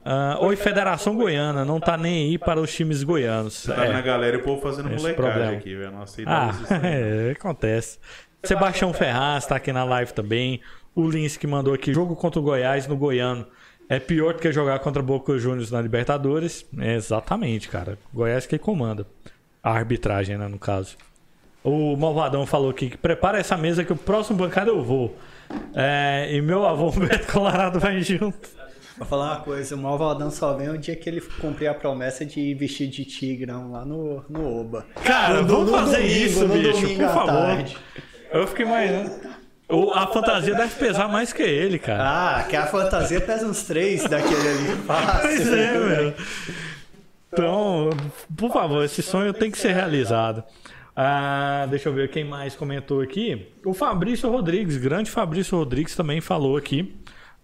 Ah, 0.04 0.38
Oi, 0.40 0.56
Federação 0.56 1.14
Goiana, 1.14 1.64
não 1.64 1.78
tá 1.78 1.96
nem 1.96 2.30
aí 2.30 2.38
para 2.38 2.58
os 2.60 2.72
times 2.74 3.02
goianos. 3.02 3.64
Tá 3.64 3.84
É. 3.84 3.92
na 3.92 4.00
galera 4.00 4.36
e 4.36 4.40
o 4.40 4.42
povo 4.42 4.60
fazendo 4.62 4.86
Esse 4.92 4.96
molecagem 5.02 5.32
problema. 5.32 5.52
aqui, 5.58 5.74
velho. 5.74 5.90
Não 5.92 6.02
Ah, 6.26 6.50
isso. 6.50 6.74
é, 6.74 7.30
acontece. 7.32 7.98
Sebastião 8.42 8.92
Ferraz 8.94 9.44
tá 9.46 9.56
aqui 9.56 9.72
na 9.72 9.84
live 9.84 10.12
também. 10.14 10.60
O 10.94 11.08
Lins 11.08 11.36
que 11.36 11.46
mandou 11.46 11.74
aqui: 11.74 11.92
jogo 11.92 12.16
contra 12.16 12.40
o 12.40 12.42
Goiás 12.42 12.86
no 12.86 12.96
Goiano. 12.96 13.46
É 13.88 13.98
pior 13.98 14.34
do 14.34 14.38
que 14.40 14.50
jogar 14.52 14.78
contra 14.78 15.02
Boca 15.02 15.36
Juniors 15.36 15.70
na 15.70 15.82
Libertadores? 15.82 16.64
É, 16.78 16.94
exatamente, 16.94 17.68
cara. 17.68 17.98
Goiás 18.14 18.46
que 18.46 18.56
comanda. 18.56 19.04
A 19.62 19.72
arbitragem, 19.72 20.38
né, 20.38 20.48
no 20.48 20.58
caso. 20.58 20.96
O 21.62 21.94
Malvadão 21.96 22.46
falou 22.46 22.70
aqui 22.70 22.88
que 22.88 22.96
prepara 22.96 23.38
essa 23.38 23.56
mesa 23.56 23.84
que 23.84 23.92
o 23.92 23.96
próximo 23.96 24.38
bancada 24.38 24.70
eu 24.70 24.82
vou. 24.82 25.14
É, 25.74 26.28
e 26.32 26.40
meu 26.40 26.64
avô 26.66 26.90
Beto 26.96 27.30
Colorado 27.30 27.78
vai 27.78 28.00
junto. 28.00 28.48
Vou 29.00 29.08
falar 29.08 29.32
uma 29.32 29.40
coisa, 29.40 29.74
o 29.74 29.78
Malvadão 29.78 30.30
só 30.30 30.52
vem 30.52 30.68
o 30.68 30.76
dia 30.76 30.94
que 30.94 31.08
ele 31.08 31.22
cumprir 31.40 31.68
a 31.68 31.74
promessa 31.74 32.22
de 32.24 32.52
vestir 32.54 32.86
de 32.86 33.02
tigrão 33.06 33.72
lá 33.72 33.82
no, 33.84 34.22
no 34.28 34.60
Oba. 34.60 34.86
Cara, 35.02 35.40
No- 35.40 35.48
vamos 35.48 35.70
no 35.70 35.78
fazer 35.78 35.96
domingo, 35.96 36.14
isso, 36.14 36.48
bicho, 36.48 36.86
por 36.96 37.08
favor. 37.08 37.26
tarde. 37.26 37.78
Eu 38.30 38.46
fiquei 38.46 38.66
imaginando. 38.66 39.10
O- 39.70 39.90
A 39.94 40.06
fantasia 40.08 40.54
deve 40.54 40.74
pesar 40.74 41.08
mais 41.08 41.32
que 41.32 41.42
ele, 41.42 41.78
cara. 41.78 42.02
Ah, 42.38 42.42
que 42.42 42.54
a 42.54 42.66
fantasia 42.66 43.20
pesa 43.22 43.46
uns 43.46 43.62
três 43.62 44.04
daquele 44.04 44.48
ali. 44.48 44.76
Fácil. 44.86 45.20
Pois 45.22 45.48
é, 45.52 45.78
meu. 45.78 46.14
Então, 47.32 47.90
por 48.36 48.52
favor, 48.52 48.84
esse 48.84 49.02
sonho 49.02 49.32
tem 49.32 49.50
que 49.50 49.58
ser 49.58 49.72
realizado. 49.72 50.42
Ah, 50.94 51.66
deixa 51.70 51.88
eu 51.88 51.94
ver 51.94 52.10
quem 52.10 52.24
mais 52.24 52.54
comentou 52.54 53.00
aqui. 53.00 53.48
O 53.64 53.72
Fabrício 53.72 54.28
Rodrigues, 54.30 54.76
grande 54.76 55.10
Fabrício 55.10 55.56
Rodrigues 55.56 55.94
também 55.96 56.20
falou 56.20 56.56
aqui. 56.56 56.94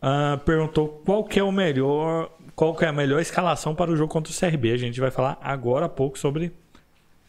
Ah, 0.08 0.38
perguntou 0.44 1.02
qual 1.04 1.24
que 1.24 1.36
é 1.36 1.42
o 1.42 1.50
melhor, 1.50 2.30
qual 2.54 2.76
que 2.76 2.84
é 2.84 2.88
a 2.88 2.92
melhor 2.92 3.20
escalação 3.20 3.74
para 3.74 3.90
o 3.90 3.96
jogo 3.96 4.12
contra 4.12 4.32
o 4.32 4.36
CRB. 4.36 4.70
A 4.70 4.76
gente 4.76 5.00
vai 5.00 5.10
falar 5.10 5.36
agora 5.42 5.86
há 5.86 5.88
pouco 5.88 6.16
sobre 6.16 6.52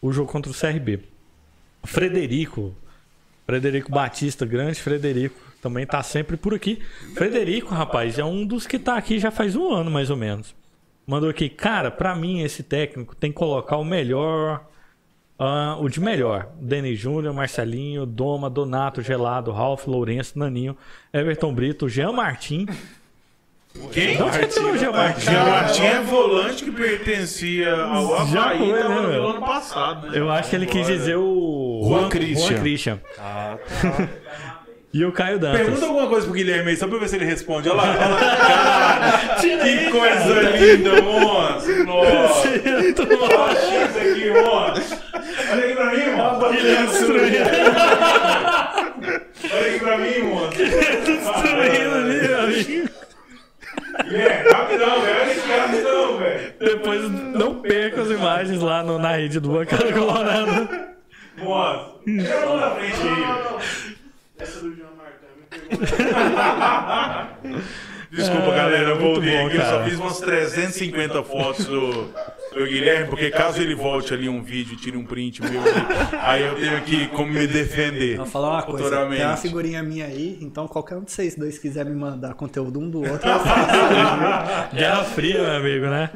o 0.00 0.12
jogo 0.12 0.30
contra 0.30 0.52
o 0.52 0.54
CRB. 0.54 1.00
Frederico, 1.82 2.72
Frederico 3.44 3.90
Batista, 3.90 4.46
grande 4.46 4.80
Frederico, 4.80 5.34
também 5.60 5.84
tá 5.84 6.04
sempre 6.04 6.36
por 6.36 6.54
aqui. 6.54 6.80
Frederico, 7.16 7.74
rapaz, 7.74 8.16
é 8.16 8.24
um 8.24 8.46
dos 8.46 8.64
que 8.64 8.78
tá 8.78 8.96
aqui 8.96 9.18
já 9.18 9.32
faz 9.32 9.56
um 9.56 9.72
ano 9.72 9.90
mais 9.90 10.08
ou 10.08 10.16
menos. 10.16 10.54
Mandou 11.04 11.30
aqui, 11.30 11.48
cara, 11.48 11.90
pra 11.90 12.14
mim 12.14 12.42
esse 12.42 12.62
técnico 12.62 13.16
tem 13.16 13.32
que 13.32 13.38
colocar 13.38 13.76
o 13.78 13.84
melhor, 13.84 14.64
ah, 15.38 15.76
o 15.80 15.88
de 15.88 16.00
melhor. 16.00 16.48
Denis 16.60 16.98
Júnior, 16.98 17.32
Marcelinho, 17.32 18.04
Doma, 18.04 18.50
Donato, 18.50 19.02
Gelado, 19.02 19.52
Ralf, 19.52 19.86
Lourenço, 19.86 20.38
Naninho, 20.38 20.76
Everton 21.12 21.54
Brito, 21.54 21.88
Jean 21.88 22.12
Martin. 22.12 22.66
Quem? 23.92 24.18
Não 24.18 24.32
sei 24.32 24.50
se 24.50 24.58
é 24.58 24.62
o 24.62 24.76
Jean 24.76 24.90
Martin. 24.90 25.20
Jean 25.20 25.44
Martin 25.44 25.82
é 25.82 26.00
volante 26.00 26.64
que 26.64 26.72
pertencia 26.72 27.72
ao 27.82 28.26
Já 28.26 28.42
Havaí, 28.42 28.58
foi, 28.58 28.78
tava 28.82 29.02
né, 29.02 29.16
no 29.18 29.28
ano 29.28 29.40
passado, 29.40 30.10
né? 30.10 30.18
Eu 30.18 30.30
acho 30.30 30.50
que 30.50 30.56
ele 30.56 30.66
quis 30.66 30.86
dizer 30.86 31.16
o 31.16 31.84
Juan 31.86 32.08
Christian. 32.08 32.48
Juan 32.48 32.60
Christian. 32.60 33.00
Ah, 33.18 33.56
tá. 33.80 34.57
E 34.92 35.04
o 35.04 35.12
Caio 35.12 35.38
Dantas. 35.38 35.60
Pergunta 35.60 35.84
alguma 35.86 36.06
coisa 36.08 36.26
pro 36.26 36.34
Guilherme 36.34 36.70
aí, 36.70 36.76
só 36.76 36.88
pra 36.88 36.98
ver 36.98 37.08
se 37.08 37.16
ele 37.16 37.26
responde. 37.26 37.68
Olha 37.68 37.82
lá, 37.82 37.90
olha 37.90 38.08
lá. 38.08 38.18
Cara, 39.38 39.62
que 39.62 39.90
coisa 39.90 40.40
linda, 40.56 41.02
moço. 41.02 41.84
Nossa. 41.84 42.48
Olha 42.48 42.88
isso 42.88 43.02
aqui, 43.98 44.30
moço. 44.30 44.96
Olha 45.52 45.64
aqui 45.64 45.74
pra 45.74 45.92
mim, 45.92 46.10
moço. 46.16 46.52
Guilherme 46.52 46.86
destruindo, 46.88 47.50
Olha 49.52 49.68
aqui 49.68 49.78
pra 49.78 49.98
mim, 49.98 50.18
moço. 50.22 50.56
destruindo 50.56 51.94
ali, 51.94 52.28
meu 52.28 52.40
amigo. 52.40 52.88
Guilherme, 54.04 54.50
rapidão, 54.50 55.00
velho. 55.02 55.18
Olha 55.50 55.82
Não, 55.82 56.18
velho. 56.18 56.52
Depois 56.60 57.10
não 57.10 57.54
perca 57.60 58.02
as 58.02 58.10
imagens 58.10 58.62
lá 58.62 58.82
no, 58.82 58.98
na 58.98 59.12
rede 59.16 59.38
do 59.38 59.50
Bancada 59.50 59.92
Colorado. 59.92 60.68
Tira 62.04 62.42
a 62.42 62.46
mão 62.46 62.56
na 62.56 62.70
frente 62.70 63.00
aí. 63.02 63.97
Essa 64.38 64.60
do 64.60 64.74
Jean 64.74 64.86
Martin. 64.96 65.28
Desculpa, 68.10 68.52
galera, 68.52 68.90
eu 68.90 68.98
voltei 68.98 69.36
bom, 69.36 69.46
aqui. 69.48 69.56
Eu 69.56 69.64
só 69.64 69.84
fiz 69.84 69.98
umas 69.98 70.18
350 70.18 71.22
fotos 71.24 71.66
do, 71.66 72.04
do 72.54 72.66
Guilherme, 72.66 73.08
porque 73.08 73.30
caso 73.30 73.60
ele 73.60 73.74
volte 73.74 74.14
ali 74.14 74.28
um 74.30 74.42
vídeo 74.42 74.72
e 74.74 74.76
tire 74.76 74.96
um 74.96 75.04
print 75.04 75.42
meu, 75.42 75.60
aí 76.22 76.42
eu 76.42 76.54
tenho 76.54 76.80
que 76.82 77.06
como 77.08 77.30
me 77.30 77.46
defender. 77.46 78.16
Vou 78.16 78.24
falar 78.24 78.52
uma 78.52 78.62
coisa, 78.62 79.06
tem 79.08 79.26
uma 79.26 79.36
figurinha 79.36 79.82
minha 79.82 80.06
aí, 80.06 80.38
então 80.40 80.66
qualquer 80.66 80.96
um 80.96 81.04
de 81.04 81.12
vocês 81.12 81.36
dois 81.36 81.58
quiser 81.58 81.84
me 81.84 81.94
mandar 81.94 82.32
conteúdo 82.32 82.80
um 82.80 82.88
do 82.88 83.00
outro, 83.00 83.28
eu 83.28 83.40
faço. 83.40 84.74
Guerra 84.74 85.04
Fria, 85.04 85.42
meu 85.42 85.56
amigo, 85.56 85.86
né? 85.86 86.10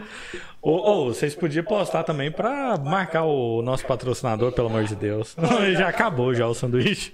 Ou, 0.63 0.77
ou, 0.79 1.07
vocês 1.13 1.35
podiam 1.35 1.65
postar 1.65 2.05
também 2.05 2.31
pra 2.31 2.77
marcar 2.79 3.25
o 3.25 3.61
nosso 3.63 3.85
patrocinador, 3.85 4.53
pelo 4.53 4.69
amor 4.69 4.85
de 4.85 4.95
Deus. 4.95 5.35
já 5.77 5.89
acabou 5.89 6.33
já 6.33 6.47
o 6.47 6.55
sanduíche. 6.55 7.13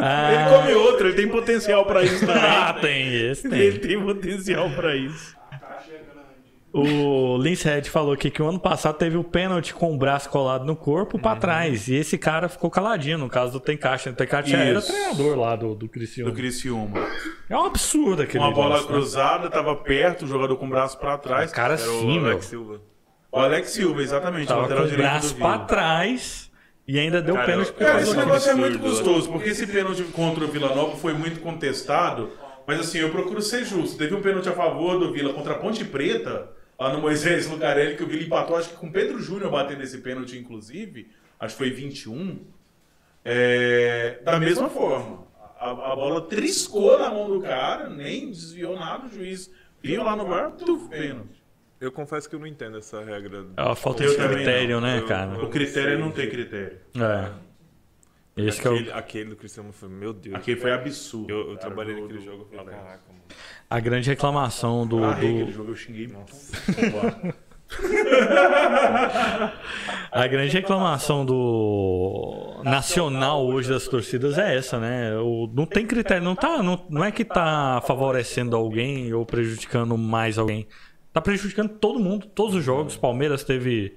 Ah, 0.00 0.32
Ele 0.32 0.56
come 0.56 0.72
outro, 0.74 1.08
ele 1.08 1.16
tem 1.16 1.28
potencial 1.28 1.84
pra 1.84 2.02
isso 2.02 2.20
também. 2.24 2.42
ah, 2.42 2.72
tem 2.80 3.30
esse, 3.30 3.46
Ele 3.46 3.78
tem. 3.78 3.90
tem 3.90 4.02
potencial 4.02 4.70
pra 4.70 4.96
isso. 4.96 5.36
A 5.50 5.58
caixa 5.58 5.90
é 5.90 5.98
grande. 5.98 6.54
O 6.72 7.36
Lince 7.36 7.68
Red 7.68 7.82
falou 7.84 8.14
aqui 8.14 8.30
que 8.30 8.40
o 8.40 8.48
ano 8.48 8.58
passado 8.58 8.96
teve 8.96 9.16
o 9.18 9.22
pênalti 9.24 9.74
com 9.74 9.92
o 9.92 9.96
braço 9.98 10.30
colado 10.30 10.64
no 10.64 10.74
corpo 10.74 11.18
pra 11.18 11.36
trás. 11.36 11.86
E 11.88 11.94
esse 11.96 12.16
cara 12.16 12.48
ficou 12.48 12.70
caladinho, 12.70 13.18
no 13.18 13.28
caso 13.28 13.52
do 13.52 13.60
Tencaixa. 13.60 14.08
O 14.08 14.14
Tencaixa 14.14 14.56
era 14.56 14.80
treinador 14.80 15.38
lá 15.38 15.54
do, 15.54 15.74
do 15.74 15.86
Criciúma. 15.86 16.30
Do 16.30 16.36
Criciúma. 16.36 16.98
É 17.50 17.56
um 17.56 17.66
absurdo 17.66 18.22
aquele 18.22 18.42
Uma 18.42 18.52
bola 18.52 18.80
né? 18.80 18.86
cruzada, 18.86 19.50
tava 19.50 19.76
perto, 19.76 20.24
o 20.24 20.28
jogador 20.28 20.56
com 20.56 20.64
o 20.64 20.68
braço 20.70 20.98
pra 20.98 21.18
trás. 21.18 21.52
Cara, 21.52 21.74
Era 21.74 21.82
sim, 21.82 22.18
o 22.18 22.20
meu. 22.22 22.30
Alex 22.32 22.46
Silva. 22.46 22.80
O 23.30 23.38
Alex 23.38 23.70
Silva, 23.70 24.02
exatamente. 24.02 24.46
Tava 24.48 24.60
com 24.60 24.68
lateral 24.68 24.84
o 24.84 24.88
direito 24.88 25.10
braço 25.10 25.34
Vila. 25.34 25.58
trás 25.60 26.50
e 26.88 26.98
ainda 26.98 27.20
deu 27.20 27.34
Cara, 27.34 27.46
pênalti 27.46 27.68
eu- 27.68 27.74
pro 27.74 27.86
Cara, 27.86 28.00
esse 28.00 28.16
negócio 28.16 28.50
é 28.50 28.54
muito 28.54 28.78
gostoso, 28.78 29.30
porque 29.30 29.50
esse 29.50 29.66
pênalti 29.66 30.02
contra 30.04 30.42
o 30.44 30.48
Vila 30.48 30.74
Nova 30.74 30.96
foi 30.96 31.12
muito 31.12 31.40
contestado. 31.40 32.30
Mas 32.66 32.80
assim, 32.80 32.98
eu 32.98 33.10
procuro 33.10 33.42
ser 33.42 33.64
justo. 33.66 33.98
Teve 33.98 34.14
um 34.14 34.22
pênalti 34.22 34.48
a 34.48 34.52
favor 34.52 34.98
do 34.98 35.12
Vila 35.12 35.34
contra 35.34 35.52
a 35.54 35.58
Ponte 35.58 35.84
Preta, 35.84 36.48
lá 36.82 36.92
no 36.92 37.00
Moisés 37.00 37.48
Lucarelli, 37.48 37.96
que 37.96 38.02
o 38.02 38.06
Vila 38.06 38.22
empatou, 38.24 38.56
acho 38.56 38.70
que 38.70 38.76
com 38.76 38.88
o 38.88 38.92
Pedro 38.92 39.20
Júnior 39.20 39.50
batendo 39.50 39.82
esse 39.82 39.98
pênalti, 39.98 40.36
inclusive. 40.36 41.10
Acho 41.38 41.54
que 41.54 41.58
foi 41.58 41.70
21. 41.70 42.44
É, 43.24 44.18
da 44.24 44.38
mesma 44.38 44.68
forma. 44.68 45.24
A, 45.58 45.70
a 45.70 45.94
bola 45.96 46.22
triscou 46.22 46.98
na 46.98 47.08
mão 47.10 47.28
do 47.28 47.40
cara, 47.40 47.88
nem 47.88 48.30
desviou 48.30 48.76
nada, 48.76 49.06
o 49.06 49.10
juiz 49.10 49.48
viu 49.80 50.02
lá 50.02 50.16
no 50.16 50.26
bar, 50.26 50.50
tudo 50.52 50.88
pênalti. 50.88 51.40
Eu 51.80 51.90
confesso 51.92 52.28
que 52.28 52.34
eu 52.34 52.40
não 52.40 52.46
entendo 52.46 52.78
essa 52.78 53.02
regra. 53.04 53.44
É 53.56 53.62
uma 53.62 53.74
falta 53.76 54.02
Eu 54.04 54.10
de 54.10 54.16
critério, 54.28 54.80
né, 54.80 54.98
Eu- 54.98 55.06
cara? 55.06 55.44
O 55.44 55.48
critério 55.48 55.94
é 55.94 55.96
não 55.98 56.10
ter 56.10 56.30
critério. 56.30 56.78
É. 56.96 57.30
Esse 58.36 58.60
que 58.62 58.68
é 58.68 58.70
aquele, 58.70 58.90
o, 58.90 58.94
aquele 58.94 59.24
do 59.30 59.36
Cristiano 59.36 59.72
foi, 59.72 59.88
meu 59.88 60.12
Deus. 60.12 60.34
Aqui 60.36 60.56
foi 60.56 60.72
absurdo. 60.72 61.30
Eu, 61.30 61.50
eu 61.50 61.56
trabalhei 61.58 61.94
naquele 62.00 62.18
do- 62.18 62.24
jogo, 62.24 62.48
eu 62.50 62.56
falei, 62.58 62.74
caraca, 62.74 63.02
mano. 63.08 63.20
a 63.68 63.80
grande 63.80 64.08
reclamação 64.08 64.86
do, 64.86 65.04
Ah, 65.04 65.12
aquele 65.12 65.44
do- 65.44 65.52
jogo 65.52 65.70
eu 65.72 65.76
xinguei. 65.76 66.08
a 70.10 70.26
grande 70.26 70.52
reclamação 70.52 71.24
do 71.24 72.60
nacional 72.64 73.46
hoje 73.46 73.68
das 73.70 73.86
torcidas 73.88 74.36
é 74.38 74.56
essa, 74.56 74.78
né? 74.78 75.16
O, 75.18 75.48
não 75.52 75.64
tem 75.66 75.86
critério, 75.86 76.22
não 76.22 76.34
tá, 76.34 76.62
não, 76.62 76.84
não 76.88 77.02
é 77.04 77.10
que 77.10 77.24
tá 77.24 77.82
favorecendo 77.86 78.54
alguém 78.56 79.12
ou 79.14 79.24
prejudicando 79.24 79.96
mais 79.96 80.38
alguém. 80.38 80.66
Tá 81.12 81.20
prejudicando 81.20 81.70
todo 81.70 81.98
mundo, 81.98 82.26
todos 82.26 82.54
os 82.54 82.64
jogos. 82.64 82.96
Palmeiras 82.96 83.44
teve 83.44 83.94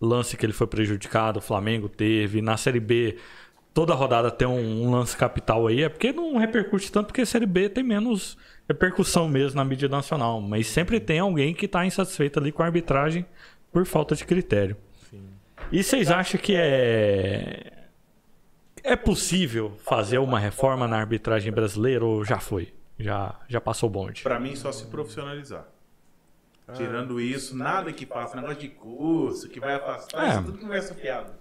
lance 0.00 0.36
que 0.36 0.44
ele 0.46 0.52
foi 0.52 0.66
prejudicado, 0.66 1.38
o 1.38 1.42
Flamengo 1.42 1.88
teve, 1.88 2.40
na 2.40 2.56
Série 2.56 2.80
B 2.80 3.16
toda 3.78 3.94
rodada 3.94 4.28
tem 4.28 4.48
um, 4.48 4.82
um 4.88 4.90
lance 4.90 5.16
capital 5.16 5.68
aí, 5.68 5.84
é 5.84 5.88
porque 5.88 6.12
não 6.12 6.36
repercute 6.36 6.90
tanto, 6.90 7.06
porque 7.06 7.20
a 7.20 7.26
Série 7.26 7.46
B 7.46 7.68
tem 7.68 7.84
menos 7.84 8.36
repercussão 8.68 9.28
mesmo 9.28 9.54
na 9.56 9.64
mídia 9.64 9.88
nacional. 9.88 10.40
Mas 10.40 10.66
sempre 10.66 10.98
tem 10.98 11.20
alguém 11.20 11.54
que 11.54 11.68
tá 11.68 11.86
insatisfeito 11.86 12.40
ali 12.40 12.50
com 12.50 12.60
a 12.60 12.66
arbitragem 12.66 13.24
por 13.72 13.86
falta 13.86 14.16
de 14.16 14.24
critério. 14.24 14.76
E 15.70 15.84
vocês 15.84 16.10
acham 16.10 16.40
que 16.40 16.56
é. 16.56 17.72
É 18.82 18.96
possível 18.96 19.76
fazer 19.84 20.18
uma 20.18 20.40
reforma 20.40 20.88
na 20.88 20.98
arbitragem 20.98 21.52
brasileira 21.52 22.04
ou 22.04 22.24
já 22.24 22.40
foi? 22.40 22.74
Já, 22.98 23.36
já 23.46 23.60
passou 23.60 23.88
o 23.88 23.92
bonde? 23.92 24.24
Pra 24.24 24.40
mim, 24.40 24.56
só 24.56 24.72
se 24.72 24.86
profissionalizar. 24.86 25.68
Tirando 26.74 27.20
isso, 27.20 27.56
nada 27.56 27.92
que 27.92 28.04
faça 28.04 28.34
negócio 28.34 28.58
de 28.58 28.70
curso, 28.70 29.48
que 29.48 29.60
vai 29.60 29.74
afastar, 29.74 30.24
É. 30.24 30.28
isso 30.30 30.38
é 30.38 30.42
tudo 30.42 30.58
conversa 30.58 30.94
fiada. 30.96 31.37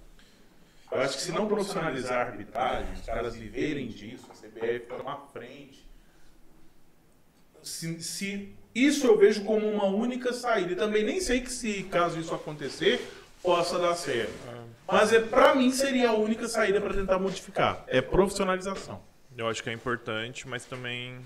Eu 0.91 1.01
acho 1.01 1.17
que 1.17 1.21
se 1.23 1.31
não 1.31 1.47
profissionalizar 1.47 2.13
a 2.25 2.29
arbitragem, 2.31 2.93
os 2.93 3.01
caras 3.05 3.35
viverem 3.35 3.87
disso, 3.87 4.25
a 4.31 4.33
CBF 4.33 4.85
tomar 4.87 5.27
frente. 5.33 5.85
Se, 7.61 8.01
se- 8.01 8.55
isso 8.73 9.05
eu 9.07 9.17
vejo 9.17 9.43
como 9.43 9.67
uma 9.69 9.85
única 9.85 10.31
saída. 10.31 10.71
E 10.71 10.75
também 10.75 11.03
nem 11.03 11.19
sei 11.19 11.41
que 11.41 11.51
se 11.51 11.83
caso 11.83 12.19
isso 12.19 12.33
acontecer, 12.33 13.05
possa 13.43 13.77
dar 13.77 13.95
certo. 13.95 14.31
Mas 14.87 15.11
é, 15.11 15.19
pra 15.19 15.53
mim 15.55 15.71
seria 15.71 16.09
a 16.09 16.13
única 16.13 16.47
saída 16.47 16.79
para 16.79 16.93
tentar 16.93 17.19
modificar. 17.19 17.83
É 17.87 18.01
profissionalização. 18.01 19.01
Eu 19.35 19.47
acho 19.47 19.61
que 19.61 19.69
é 19.69 19.73
importante, 19.73 20.47
mas 20.47 20.65
também 20.65 21.19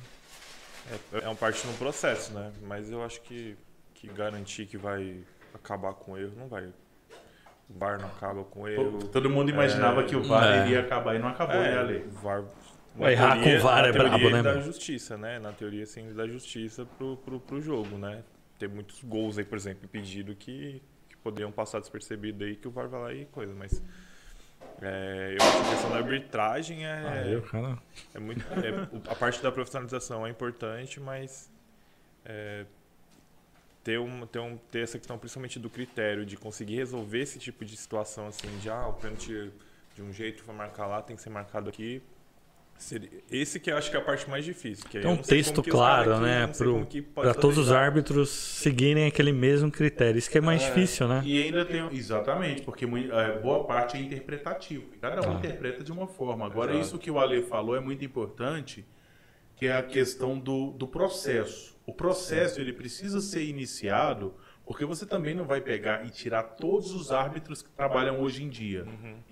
é, 1.13 1.19
é 1.19 1.27
uma 1.27 1.35
parte 1.35 1.65
no 1.67 1.73
processo, 1.75 2.33
né? 2.33 2.51
Mas 2.63 2.89
eu 2.91 3.03
acho 3.03 3.21
que, 3.21 3.55
que 3.93 4.07
garantir 4.07 4.65
que 4.65 4.75
vai 4.77 5.19
acabar 5.53 5.93
com 5.93 6.13
o 6.13 6.17
erro, 6.17 6.33
não 6.35 6.47
vai. 6.47 6.67
O 7.73 7.79
VAR 7.79 7.99
não 7.99 8.07
acaba 8.07 8.43
com 8.43 8.67
erro. 8.67 8.99
Todo 9.07 9.29
mundo 9.29 9.49
imaginava 9.49 10.03
que 10.03 10.15
o 10.15 10.23
VAR 10.23 10.43
É. 10.61 10.65
iria 10.65 10.81
acabar 10.81 11.15
e 11.15 11.19
não 11.19 11.29
acabou, 11.29 11.55
né, 11.55 11.77
Ale? 11.77 12.05
o 12.07 12.11
VAR. 12.11 12.43
Vai 12.95 13.13
errar 13.13 13.41
com 13.41 13.49
o 13.55 13.59
VAR 13.61 13.81
na 13.83 13.87
é 13.87 13.91
brabo, 13.91 14.15
ele 14.17 14.33
né, 14.33 14.43
dá 14.43 14.49
mano? 14.51 14.63
justiça, 14.63 15.17
né? 15.17 15.39
Na 15.39 15.51
teoria, 15.53 15.85
sim, 15.85 16.01
ele 16.05 16.13
dá 16.13 16.27
justiça 16.27 16.85
pro, 16.97 17.15
pro, 17.17 17.39
pro 17.39 17.61
jogo, 17.61 17.97
né? 17.97 18.21
Tem 18.59 18.67
muitos 18.67 19.01
gols 19.03 19.37
aí, 19.37 19.45
por 19.45 19.57
exemplo, 19.57 19.85
impedido 19.85 20.35
que, 20.35 20.81
que 21.09 21.15
poderiam 21.17 21.51
passar 21.51 21.79
despercebido 21.79 22.43
aí, 22.43 22.55
que 22.55 22.67
o 22.67 22.71
VAR 22.71 22.87
vai 22.89 23.01
lá 23.01 23.13
e 23.13 23.25
coisa, 23.25 23.53
mas. 23.57 23.81
é, 24.81 25.35
eu 25.39 25.45
acho 25.45 25.51
que 25.61 25.67
a 25.67 25.69
questão 25.69 25.89
da 25.91 25.97
arbitragem 25.97 26.85
é. 26.85 27.35
O 27.37 27.41
cara- 27.43 27.77
É 28.13 28.19
muito, 28.19 28.41
é, 28.53 29.09
a 29.11 29.15
parte 29.15 29.41
da 29.41 29.51
profissionalização 29.51 30.27
é 30.27 30.29
importante, 30.29 30.99
mas 30.99 31.49
é, 32.25 32.65
ter, 33.83 33.99
um, 33.99 34.25
ter, 34.27 34.39
um, 34.39 34.57
ter 34.71 34.79
essa 34.81 34.97
questão 34.97 35.17
principalmente 35.17 35.59
do 35.59 35.69
critério 35.69 36.25
de 36.25 36.37
conseguir 36.37 36.75
resolver 36.75 37.19
esse 37.21 37.39
tipo 37.39 37.65
de 37.65 37.75
situação 37.75 38.27
assim, 38.27 38.47
de 38.61 38.69
ah, 38.69 38.87
o 38.87 38.93
pênalti 38.93 39.51
de 39.95 40.01
um 40.01 40.11
jeito 40.13 40.43
foi 40.43 40.53
marcar 40.53 40.87
lá, 40.87 41.01
tem 41.01 41.15
que 41.15 41.21
ser 41.21 41.29
marcado 41.29 41.69
aqui. 41.69 42.01
Esse 43.29 43.59
que 43.59 43.69
eu 43.69 43.77
acho 43.77 43.91
que 43.91 43.95
é 43.95 43.99
a 43.99 44.03
parte 44.03 44.27
mais 44.27 44.43
difícil. 44.43 44.85
Que 44.89 44.97
eu 44.97 45.09
um 45.09 45.17
texto 45.17 45.61
claro, 45.61 46.13
aqui- 46.15 46.23
né? 46.23 46.47
Para 47.13 47.33
todos 47.35 47.59
os 47.59 47.71
árbitros 47.71 48.29
seguirem 48.31 49.05
aquele 49.05 49.31
mesmo 49.31 49.69
critério. 49.71 50.17
Isso 50.17 50.29
que 50.29 50.39
é 50.39 50.41
mais 50.41 50.61
difícil, 50.61 51.07
né? 51.07 51.21
E 51.23 51.43
ainda 51.43 51.63
tem. 51.63 51.87
Exatamente, 51.95 52.63
porque 52.63 52.85
é, 52.85 53.39
boa 53.39 53.65
parte 53.65 53.97
é 53.97 54.01
interpretativo. 54.01 54.85
Cada 54.99 55.21
um 55.27 55.33
Ah. 55.33 55.35
interpreta 55.37 55.83
de 55.83 55.91
uma 55.91 56.07
forma. 56.07 56.45
Agora, 56.47 56.71
Exato. 56.71 56.85
isso 56.87 56.97
que 56.97 57.11
o 57.11 57.19
Ale 57.19 57.43
falou 57.43 57.75
é 57.75 57.79
muito 57.79 58.03
importante, 58.03 58.83
que 59.55 59.67
é 59.67 59.77
a 59.77 59.83
questão 59.83 60.39
do, 60.39 60.71
do 60.71 60.87
processo. 60.87 61.70
O 61.85 61.93
processo 61.93 62.59
ele 62.61 62.73
precisa 62.73 63.19
ser 63.21 63.43
iniciado, 63.43 64.33
porque 64.65 64.85
você 64.85 65.05
também 65.05 65.33
não 65.33 65.43
vai 65.45 65.59
pegar 65.59 66.05
e 66.05 66.09
tirar 66.09 66.43
todos 66.43 66.91
os 66.93 67.11
árbitros 67.11 67.61
que 67.61 67.69
trabalham 67.71 68.21
hoje 68.21 68.43
em 68.43 68.49
dia. 68.49 68.85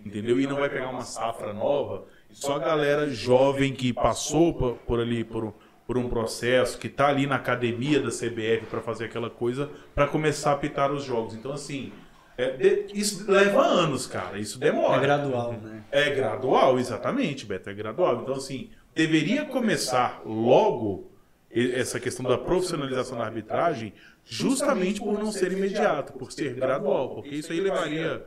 Entendeu? 0.05 0.39
E 0.39 0.47
não 0.47 0.55
vai 0.57 0.69
pegar 0.69 0.89
uma 0.89 1.01
safra 1.03 1.53
nova 1.53 2.05
e 2.29 2.35
só 2.35 2.55
a 2.55 2.59
galera 2.59 3.09
jovem 3.09 3.73
que 3.73 3.93
passou 3.93 4.53
por, 4.53 4.75
por 4.79 4.99
ali 4.99 5.23
por, 5.23 5.45
um- 5.45 5.53
por 5.87 5.97
um 5.97 6.09
processo, 6.09 6.77
que 6.77 6.87
está 6.87 7.07
ali 7.07 7.25
na 7.25 7.35
academia 7.35 7.99
da 8.01 8.09
CBF 8.09 8.65
para 8.69 8.81
fazer 8.81 9.05
aquela 9.05 9.29
coisa, 9.29 9.69
para 9.95 10.07
começar 10.07 10.51
a 10.51 10.53
apitar 10.53 10.91
os 10.91 11.03
jogos. 11.03 11.33
Então, 11.35 11.51
assim, 11.51 11.91
é, 12.37 12.49
de- 12.51 12.85
isso 12.93 13.29
leva 13.31 13.61
anos, 13.61 14.05
cara. 14.05 14.37
Isso 14.39 14.59
demora. 14.59 14.97
É 14.97 14.99
gradual, 15.05 15.53
né? 15.53 15.83
É 15.91 16.09
gradual, 16.09 16.77
exatamente, 16.79 17.45
Beto, 17.45 17.69
é 17.69 17.73
gradual. 17.73 18.21
Então, 18.21 18.35
assim, 18.35 18.69
deveria 18.93 19.45
começar 19.45 20.21
logo 20.25 21.08
essa 21.51 21.99
questão 21.99 22.23
da 22.25 22.37
profissionalização 22.37 23.17
da 23.17 23.25
arbitragem, 23.25 23.93
justamente 24.23 24.99
por 24.99 25.13
não 25.17 25.31
ser 25.31 25.51
imediato, 25.51 26.13
por 26.13 26.31
ser 26.31 26.53
gradual, 26.53 27.15
porque 27.15 27.29
isso 27.35 27.51
aí 27.51 27.59
levaria, 27.59 28.25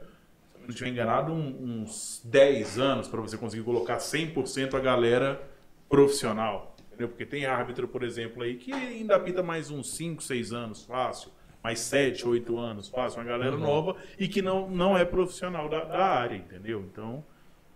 se 0.55 0.61
não 0.63 0.69
estiver 0.71 0.91
enganado, 0.91 1.33
um- 1.33 1.83
uns 1.83 2.21
10 2.25 2.79
anos 2.79 3.07
para 3.09 3.21
você 3.21 3.37
conseguir 3.37 3.63
colocar 3.63 3.99
100% 4.01 4.77
a 4.77 4.81
galera 4.81 5.41
profissional. 5.89 6.75
Entendeu? 6.89 7.09
Porque 7.09 7.25
tem 7.25 7.47
árbitro, 7.47 7.87
por 7.89 8.03
exemplo, 8.03 8.43
aí 8.43 8.57
que 8.57 8.73
ainda 8.73 9.17
apita 9.17 9.43
mais 9.43 9.71
uns 9.71 9.95
5, 9.95 10.23
6 10.23 10.53
anos, 10.53 10.85
fácil. 10.85 11.31
Mais 11.63 11.79
7, 11.79 12.27
8 12.27 12.59
anos, 12.59 12.89
fácil. 12.89 13.21
Uma 13.21 13.25
galera 13.27 13.57
nova 13.57 13.97
e 14.19 14.27
que 14.27 14.43
não, 14.43 14.69
não 14.69 14.99
é 14.99 15.05
profissional 15.05 15.69
da, 15.69 15.85
da 15.85 16.05
área, 16.05 16.35
entendeu? 16.37 16.81
Então, 16.93 17.25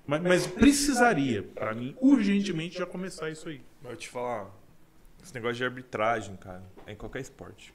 mas, 0.06 0.20
mas 0.22 0.46
precisaria, 0.46 1.42
para 1.42 1.72
mim, 1.72 1.94
urgentemente 2.00 2.76
já 2.78 2.84
começar 2.84 3.30
isso 3.30 3.48
aí. 3.48 3.60
Eu 3.84 3.96
te 3.96 4.08
falar, 4.08 4.50
esse 5.26 5.34
negócio 5.34 5.56
de 5.56 5.64
arbitragem, 5.64 6.36
cara, 6.36 6.62
é 6.86 6.92
em 6.92 6.96
qualquer 6.96 7.20
esporte. 7.20 7.74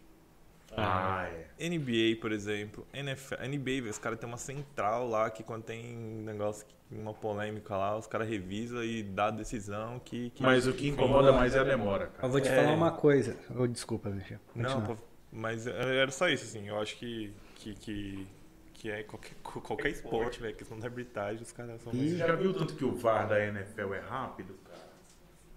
Ah, 0.77 1.27
é. 1.59 1.69
NBA, 1.69 2.19
por 2.21 2.31
exemplo, 2.31 2.87
NFL, 2.93 3.35
NBA, 3.43 3.65
velho, 3.81 3.89
os 3.89 3.97
caras 3.97 4.17
têm 4.17 4.27
uma 4.27 4.37
central 4.37 5.05
lá 5.07 5.29
que 5.29 5.43
quando 5.43 5.63
tem 5.63 5.97
um 5.97 6.23
negócio, 6.23 6.65
uma 6.89 7.13
polêmica 7.13 7.75
lá, 7.75 7.97
os 7.97 8.07
caras 8.07 8.29
revisam 8.29 8.81
e 8.81 9.03
dá 9.03 9.27
a 9.27 9.31
decisão 9.31 9.99
que. 9.99 10.29
que- 10.29 10.41
Mas 10.41 10.65
o 10.67 10.73
que 10.73 10.87
incomoda 10.87 11.33
mais 11.33 11.55
é 11.55 11.59
a 11.59 11.63
demora, 11.65 12.07
cara. 12.07 12.25
Eu 12.25 12.31
vou 12.31 12.39
te 12.39 12.47
É. 12.47 12.55
falar 12.55 12.73
uma 12.73 12.91
coisa. 12.91 13.35
Oh, 13.53 13.67
desculpa, 13.67 14.09
Michel. 14.09 14.39
Não, 14.55 14.75
Continua. 14.75 14.95
pô, 14.95 15.03
mas 15.29 15.67
era 15.67 16.09
só 16.11 16.29
isso, 16.29 16.45
assim. 16.45 16.65
Eu 16.69 16.79
acho 16.79 16.95
que. 16.97 17.33
que, 17.55 17.73
que, 17.75 18.27
que 18.75 18.89
é 18.89 19.03
qualquer, 19.03 19.35
qualquer 19.43 19.89
esporte, 19.89 20.39
velho, 20.41 20.55
questão 20.55 20.79
da 20.79 20.87
arbitragem, 20.87 21.41
os 21.41 21.51
caras 21.51 21.81
são. 21.81 21.91
Você 21.91 22.15
já 22.15 22.33
viu 22.33 22.53
tanto 22.53 22.75
que 22.75 22.85
o 22.85 22.95
VAR 22.95 23.27
da 23.27 23.45
NFL 23.45 23.93
é 23.93 23.99
rápido, 23.99 24.55
cara? 24.63 24.70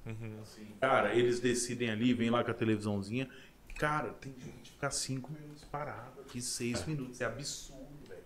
Uhum. 0.07 0.39
Assim, 0.43 0.67
cara, 0.81 1.15
eles 1.15 1.41
decidem 1.41 1.91
ali, 1.91 2.13
vem 2.13 2.31
lá 2.31 2.45
com 2.45 2.51
a 2.51 2.55
televisãozinha. 2.55 3.29
Cara, 3.77 4.11
tem 4.21 4.33
gente 4.33 4.63
que 4.63 4.71
fica 4.71 4.91
cinco 4.91 5.33
minutos 5.33 5.65
parado 5.65 6.21
aqui, 6.21 6.41
seis 6.41 6.85
minutos. 6.87 7.21
É 7.21 7.25
absurdo, 7.25 8.09
velho. 8.09 8.21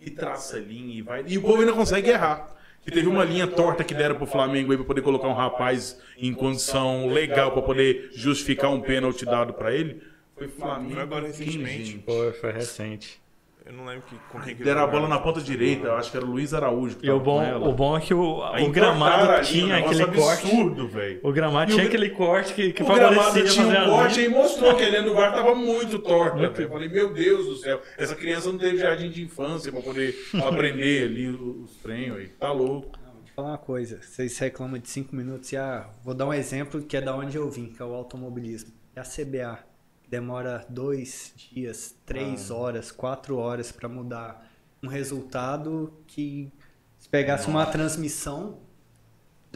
E 0.00 0.10
traça 0.10 0.56
a 0.56 0.60
linha 0.60 0.98
e 0.98 1.02
vai. 1.02 1.24
E 1.26 1.38
o 1.38 1.42
povo 1.42 1.60
ainda 1.60 1.72
consegue 1.72 2.10
errar. 2.10 2.54
E 2.86 2.90
teve 2.90 3.06
uma 3.06 3.24
linha 3.24 3.46
torta 3.46 3.84
que 3.84 3.94
deram 3.94 4.16
pro 4.16 4.26
Flamengo 4.26 4.72
aí 4.72 4.76
pra 4.76 4.86
poder 4.86 5.02
colocar 5.02 5.28
um 5.28 5.34
rapaz 5.34 6.00
em 6.18 6.34
condição 6.34 7.06
legal 7.06 7.52
pra 7.52 7.62
poder 7.62 8.10
justificar 8.12 8.70
um 8.72 8.80
pênalti 8.80 9.24
dado 9.24 9.54
pra 9.54 9.72
ele. 9.72 10.02
Foi 10.36 10.48
Flamengo. 10.48 10.94
Foi 10.94 11.02
agora 11.02 11.26
recentemente. 11.28 12.04
foi 12.40 12.52
recente. 12.52 13.21
Eu 13.64 13.72
não 13.72 13.84
lembro 13.86 14.02
que, 14.08 14.16
com 14.30 14.40
quem 14.40 14.56
que 14.56 14.64
Deram 14.64 14.82
a 14.82 14.86
bola 14.88 15.06
na 15.06 15.20
ponta 15.20 15.40
direita, 15.40 15.86
eu 15.86 15.94
acho 15.96 16.10
que 16.10 16.16
era 16.16 16.26
o 16.26 16.28
Luiz 16.30 16.52
Araújo. 16.52 16.96
que 16.96 17.06
E 17.06 17.10
o 17.10 17.20
bom, 17.20 17.40
o 17.68 17.72
bom 17.72 17.96
é 17.96 18.00
que 18.00 18.12
o, 18.12 18.38
o 18.40 18.70
gramado 18.70 19.30
ali, 19.30 19.46
tinha 19.46 19.76
um 19.76 19.78
aquele 19.86 20.06
corte. 20.06 20.46
absurdo, 20.46 20.88
velho. 20.88 21.20
O 21.22 21.32
gramado 21.32 21.70
o 21.70 21.74
tinha 21.74 21.88
gra- 21.88 21.94
aquele 21.96 22.10
corte 22.10 22.54
que, 22.54 22.72
que 22.72 22.82
O 22.82 22.86
gramado 22.86 23.14
favorecia 23.14 23.44
tinha 23.64 23.66
um 23.66 23.70
a 23.82 23.84
corte 23.88 24.20
e 24.20 24.28
mostrou 24.28 24.74
que 24.74 24.82
ele 24.82 24.90
dentro 24.90 25.10
do 25.10 25.14
VAR 25.14 25.32
tava 25.32 25.54
muito 25.54 25.98
torta. 26.00 26.38
velho. 26.38 26.60
Eu 26.62 26.68
falei, 26.70 26.88
meu 26.88 27.12
Deus 27.14 27.46
do 27.46 27.56
céu, 27.56 27.80
essa 27.96 28.16
criança 28.16 28.50
não 28.50 28.58
teve 28.58 28.78
jardim 28.78 29.08
de 29.10 29.22
infância 29.22 29.70
pra 29.70 29.80
poder 29.80 30.12
aprender 30.44 31.04
ali 31.04 31.28
os 31.28 31.76
treinos 31.76 32.18
aí. 32.18 32.26
Tá 32.28 32.50
louco. 32.50 32.88
Vou 32.98 33.36
falar 33.36 33.48
uma 33.52 33.58
coisa. 33.58 34.00
Vocês 34.02 34.36
reclamam 34.38 34.78
de 34.78 34.88
5 34.90 35.14
minutos 35.14 35.52
e 35.52 35.56
ah, 35.56 35.88
vou 36.04 36.14
dar 36.14 36.26
um 36.26 36.34
exemplo 36.34 36.82
que 36.82 36.96
é 36.96 37.00
da 37.00 37.14
onde 37.16 37.36
eu 37.36 37.48
vim, 37.48 37.66
que 37.68 37.80
é 37.80 37.84
o 37.84 37.94
automobilismo. 37.94 38.72
É 38.96 39.00
a 39.00 39.04
CBA. 39.04 39.58
Demora 40.22 40.66
dois 40.68 41.32
dias, 41.34 41.94
três 42.04 42.50
horas, 42.50 42.92
quatro 42.92 43.38
horas 43.38 43.72
pra 43.72 43.88
mudar 43.88 44.46
um 44.82 44.86
resultado 44.86 45.90
que 46.06 46.52
se 46.98 47.08
pegasse 47.08 47.48
uma 47.48 47.64
transmissão, 47.64 48.58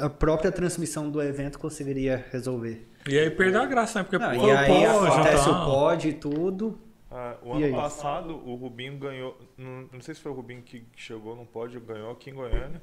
a 0.01 0.09
própria 0.09 0.51
transmissão 0.51 1.11
do 1.11 1.20
evento 1.20 1.59
conseguiria 1.59 2.24
resolver. 2.33 2.89
E 3.07 3.19
aí 3.19 3.28
perdeu 3.28 3.61
a 3.61 3.66
graça, 3.66 3.99
né? 3.99 4.05
Porque 4.05 4.16
Não, 4.16 4.35
pô, 4.35 4.47
e 4.47 4.51
aí 4.51 4.66
pô, 4.66 5.07
acontece 5.07 5.45
já 5.45 5.51
o 5.51 5.55
tá- 5.55 5.65
pod 5.66 6.09
e 6.09 6.12
tudo. 6.15 6.81
Ah, 7.11 7.37
o 7.43 7.49
E 7.49 7.65
ano 7.65 7.65
aí? 7.66 7.73
passado, 7.73 8.35
o 8.49 8.55
Rubinho 8.55 8.97
ganhou. 8.97 9.39
Não, 9.59 9.91
não 9.93 10.01
sei 10.01 10.15
se 10.15 10.23
foi 10.23 10.33
o 10.33 10.35
Rubinho 10.35 10.62
que 10.62 10.87
chegou 10.97 11.37
no 11.37 11.45
pódio, 11.45 11.83
ganhou 11.83 12.11
aqui 12.12 12.31
em 12.31 12.35
Goiânia. 12.35 12.81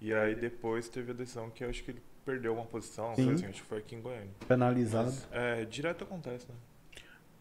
E 0.00 0.14
aí 0.14 0.34
depois 0.34 0.88
teve 0.88 1.10
a 1.10 1.14
decisão 1.14 1.50
que 1.50 1.62
eu 1.62 1.68
acho 1.68 1.84
que 1.84 1.90
ele 1.90 2.02
perdeu 2.24 2.54
uma 2.54 2.64
posição. 2.64 3.14
Sim. 3.14 3.24
Foi 3.26 3.34
assim, 3.34 3.46
acho 3.48 3.62
que 3.62 3.68
foi 3.68 3.78
aqui 3.80 3.94
em 3.94 4.00
Goiânia. 4.00 4.30
Penalizado. 4.48 5.12
É, 5.30 5.66
direto 5.66 6.02
acontece, 6.02 6.46
né? 6.48 6.54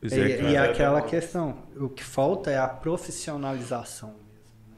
Pois 0.07 0.17
E, 0.17 0.21
é, 0.31 0.41
e 0.43 0.55
é 0.55 0.59
aquela 0.59 1.01
questão, 1.01 1.63
o 1.75 1.89
que 1.89 2.03
falta 2.03 2.51
é 2.51 2.57
a 2.57 2.67
profissionalização 2.67 4.09
mesmo. 4.09 4.25
né? 4.69 4.77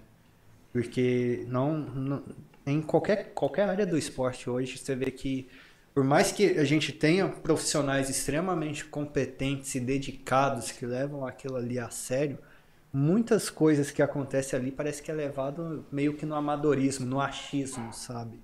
Porque 0.73 1.45
não, 1.47 1.77
não- 1.79 2.23
em 2.65 2.81
qualquer, 2.81 3.33
qualquer 3.33 3.69
área 3.69 3.85
do 3.85 3.97
esporte 3.97 4.49
hoje, 4.49 4.77
você 4.77 4.95
vê 4.95 5.11
que 5.11 5.49
por 5.93 6.03
mais 6.03 6.31
que 6.31 6.59
a 6.59 6.63
gente 6.65 6.91
tenha 6.93 7.27
profissionais 7.27 8.09
extremamente 8.09 8.85
competentes 8.85 9.73
e 9.75 9.79
dedicados 9.79 10.71
que 10.71 10.85
levam 10.85 11.25
aquilo 11.25 11.55
ali 11.55 11.79
a 11.79 11.89
sério, 11.89 12.37
muitas 12.93 13.49
coisas 13.49 13.91
que 13.91 14.01
acontecem 14.01 14.59
ali 14.59 14.71
parece 14.71 15.01
que 15.01 15.11
é 15.11 15.13
levado 15.13 15.85
meio 15.91 16.15
que 16.15 16.25
no 16.25 16.35
amadorismo, 16.35 17.05
no 17.05 17.19
achismo, 17.21 17.91
sabe? 17.93 18.39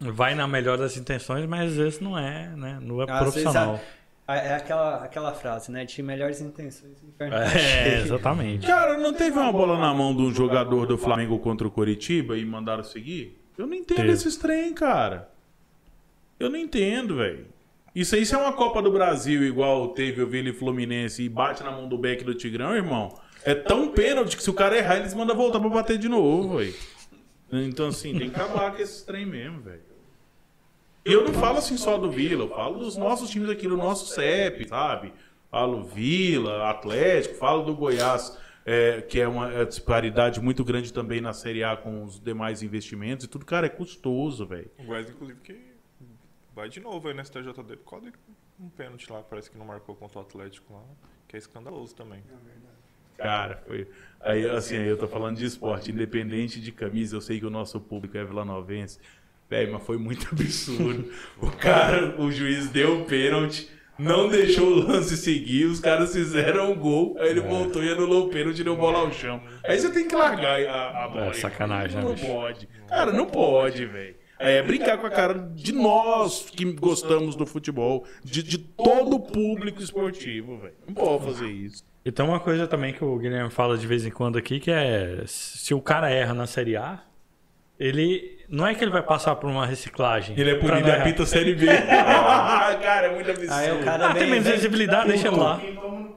Vai 0.00 0.34
na 0.34 0.46
melhor 0.46 0.78
das 0.78 0.96
intenções, 0.96 1.44
mas 1.46 1.70
às 1.72 1.76
vezes 1.76 2.00
não 2.00 2.16
é, 2.16 2.54
né? 2.56 2.78
Não 2.80 3.02
é 3.02 3.06
Às 3.06 3.34
vezes 3.34 3.56
profissional. 3.56 3.74
a- 3.74 3.97
é 4.36 4.54
aquela, 4.54 4.96
aquela 5.04 5.32
frase, 5.32 5.72
né? 5.72 5.84
De 5.84 6.02
melhores 6.02 6.40
intenções, 6.40 6.96
É, 7.18 8.00
exatamente. 8.04 8.66
Cara, 8.66 8.98
não 8.98 9.12
teve 9.12 9.38
uma 9.38 9.50
bola 9.50 9.78
na 9.78 9.94
mão 9.94 10.14
de 10.14 10.22
um 10.22 10.34
jogador 10.34 10.86
do 10.86 10.98
Flamengo 10.98 11.38
contra 11.38 11.66
o 11.66 11.70
Coritiba 11.70 12.36
e 12.36 12.44
mandaram 12.44 12.84
seguir? 12.84 13.38
Eu 13.56 13.66
não 13.66 13.74
entendo 13.74 13.96
Teve. 13.96 14.12
esses 14.12 14.36
trem, 14.36 14.72
cara. 14.74 15.30
Eu 16.38 16.50
não 16.50 16.58
entendo, 16.58 17.16
velho. 17.16 17.46
Isso 17.94 18.14
aí 18.14 18.24
se 18.24 18.34
é 18.34 18.38
uma 18.38 18.52
Copa 18.52 18.80
do 18.80 18.92
Brasil 18.92 19.42
igual 19.42 19.88
teve 19.88 20.22
o 20.22 20.26
Vila 20.26 20.50
e 20.50 20.52
Fluminense 20.52 21.22
e 21.22 21.28
bate 21.28 21.64
na 21.64 21.70
mão 21.70 21.88
do 21.88 21.98
Beck 21.98 22.22
do 22.22 22.34
Tigrão, 22.34 22.76
irmão. 22.76 23.18
É 23.44 23.54
tão 23.54 23.88
pênalti 23.88 24.36
que 24.36 24.42
se 24.42 24.50
o 24.50 24.54
cara 24.54 24.76
errar, 24.76 24.96
eles 24.98 25.14
mandam 25.14 25.34
voltar 25.34 25.58
pra 25.58 25.68
bater 25.68 25.98
de 25.98 26.08
novo, 26.08 26.58
velho. 26.58 26.74
Então, 27.50 27.88
assim, 27.88 28.16
tem 28.16 28.28
que 28.28 28.36
acabar 28.38 28.72
com 28.76 28.82
esses 28.82 29.02
trem 29.02 29.24
mesmo, 29.24 29.62
velho. 29.62 29.87
E 31.08 31.12
eu 31.14 31.24
não 31.24 31.32
falo 31.32 31.56
assim 31.56 31.78
só 31.78 31.96
do 31.96 32.10
Vila, 32.10 32.44
eu 32.44 32.50
falo 32.50 32.80
dos 32.80 32.94
nossos 32.98 33.30
times 33.30 33.48
aqui, 33.48 33.66
do 33.66 33.78
nosso 33.78 34.12
CEP, 34.14 34.68
sabe? 34.68 35.10
Falo 35.50 35.82
Vila, 35.82 36.68
Atlético, 36.68 37.34
falo 37.36 37.62
do 37.62 37.74
Goiás, 37.74 38.38
é, 38.66 39.00
que 39.00 39.18
é 39.18 39.26
uma 39.26 39.50
é, 39.50 39.64
disparidade 39.64 40.38
muito 40.38 40.62
grande 40.62 40.92
também 40.92 41.22
na 41.22 41.32
Série 41.32 41.64
A 41.64 41.74
com 41.78 42.04
os 42.04 42.20
demais 42.20 42.62
investimentos 42.62 43.24
e 43.24 43.26
tudo, 43.26 43.46
cara, 43.46 43.64
é 43.64 43.70
custoso, 43.70 44.44
velho. 44.44 44.70
O 44.78 44.84
Goiás, 44.84 45.08
inclusive, 45.08 45.40
que 45.40 45.58
vai 46.54 46.68
de 46.68 46.78
novo 46.78 47.08
aí 47.08 47.14
na 47.14 47.24
STJD 47.24 47.78
por 47.78 47.90
causa 47.90 48.10
de 48.10 48.12
um 48.60 48.68
pênalti 48.68 49.10
lá, 49.10 49.22
parece 49.22 49.50
que 49.50 49.56
não 49.56 49.64
marcou 49.64 49.96
contra 49.96 50.18
o 50.18 50.20
Atlético 50.20 50.74
lá, 50.74 50.82
que 51.26 51.36
é 51.36 51.38
escandaloso 51.38 51.94
também. 51.94 52.22
Cara, 53.16 53.56
foi. 53.66 53.88
Aí, 54.20 54.48
assim, 54.48 54.76
aí 54.76 54.86
eu 54.86 54.96
tô 54.96 55.08
falando 55.08 55.36
de 55.36 55.44
esporte, 55.44 55.90
independente 55.90 56.60
de 56.60 56.70
camisa, 56.70 57.16
eu 57.16 57.20
sei 57.20 57.40
que 57.40 57.46
o 57.46 57.50
nosso 57.50 57.80
público 57.80 58.16
é 58.16 58.24
vilanovense. 58.24 59.00
Velho, 59.48 59.72
mas 59.72 59.82
foi 59.82 59.96
muito 59.96 60.28
absurdo. 60.32 61.10
O 61.40 61.50
cara, 61.50 62.20
o 62.20 62.30
juiz 62.30 62.68
deu 62.68 63.00
o 63.00 63.04
pênalti, 63.04 63.68
não 63.98 64.28
deixou 64.28 64.68
o 64.68 64.86
lance 64.86 65.16
seguir, 65.16 65.64
os 65.64 65.80
caras 65.80 66.12
fizeram 66.12 66.70
o 66.70 66.74
gol, 66.76 67.16
aí 67.18 67.30
ele 67.30 67.40
voltou 67.40 67.82
e 67.82 67.90
anulou 67.90 68.26
o 68.26 68.30
pênalti 68.30 68.60
e 68.60 68.64
deu 68.64 68.76
bola 68.76 68.98
ao 68.98 69.12
chão. 69.12 69.42
Aí 69.64 69.78
você 69.78 69.90
tem 69.90 70.06
que 70.06 70.14
largar 70.14 70.60
a, 70.66 71.04
a 71.04 71.08
bola. 71.08 71.26
É 71.26 71.32
sacanagem, 71.32 71.96
né, 71.96 72.04
Não 72.04 72.14
pode. 72.14 72.68
Cara, 72.88 73.12
não 73.12 73.26
pode, 73.26 73.86
velho. 73.86 74.16
É 74.38 74.62
brincar 74.62 74.98
com 74.98 75.06
a 75.06 75.10
cara 75.10 75.34
de 75.34 75.72
nós 75.72 76.48
que 76.48 76.64
gostamos 76.72 77.34
do 77.34 77.44
futebol, 77.44 78.04
de, 78.22 78.40
de 78.40 78.56
todo 78.56 79.16
o 79.16 79.20
público 79.20 79.82
esportivo, 79.82 80.58
velho. 80.58 80.74
Não 80.86 80.94
pode 80.94 81.24
fazer 81.24 81.48
isso. 81.48 81.82
E 82.04 82.12
tem 82.12 82.24
uma 82.24 82.38
coisa 82.38 82.66
também 82.66 82.92
que 82.92 83.04
o 83.04 83.18
Guilherme 83.18 83.50
fala 83.50 83.76
de 83.76 83.86
vez 83.86 84.06
em 84.06 84.10
quando 84.10 84.38
aqui, 84.38 84.60
que 84.60 84.70
é 84.70 85.24
se 85.26 85.74
o 85.74 85.80
cara 85.82 86.08
erra 86.08 86.32
na 86.34 86.46
Série 86.46 86.76
A, 86.76 87.02
ele 87.78 88.38
não 88.48 88.66
é 88.66 88.74
que 88.74 88.82
ele 88.82 88.90
vai 88.90 89.02
passar 89.02 89.36
por 89.36 89.48
uma 89.50 89.66
reciclagem. 89.66 90.34
Ele 90.38 90.50
é 90.50 90.54
punido 90.54 90.88
e 90.88 90.90
apita 90.90 91.22
a 91.22 91.26
Série 91.26 91.54
B. 91.54 91.66
cara, 92.82 93.06
é 93.06 93.14
muito 93.14 93.30
absurdo. 93.30 93.52
Aí 93.52 93.72
o 93.72 93.84
cara 93.84 94.08
Ah, 94.10 94.14
tem 94.14 94.28
menos 94.30 94.48
visibilidade, 94.48 95.08
deixa 95.08 95.28
ele 95.28 95.36
lá. 95.36 95.60
É 95.62 95.72
nós. 95.72 96.08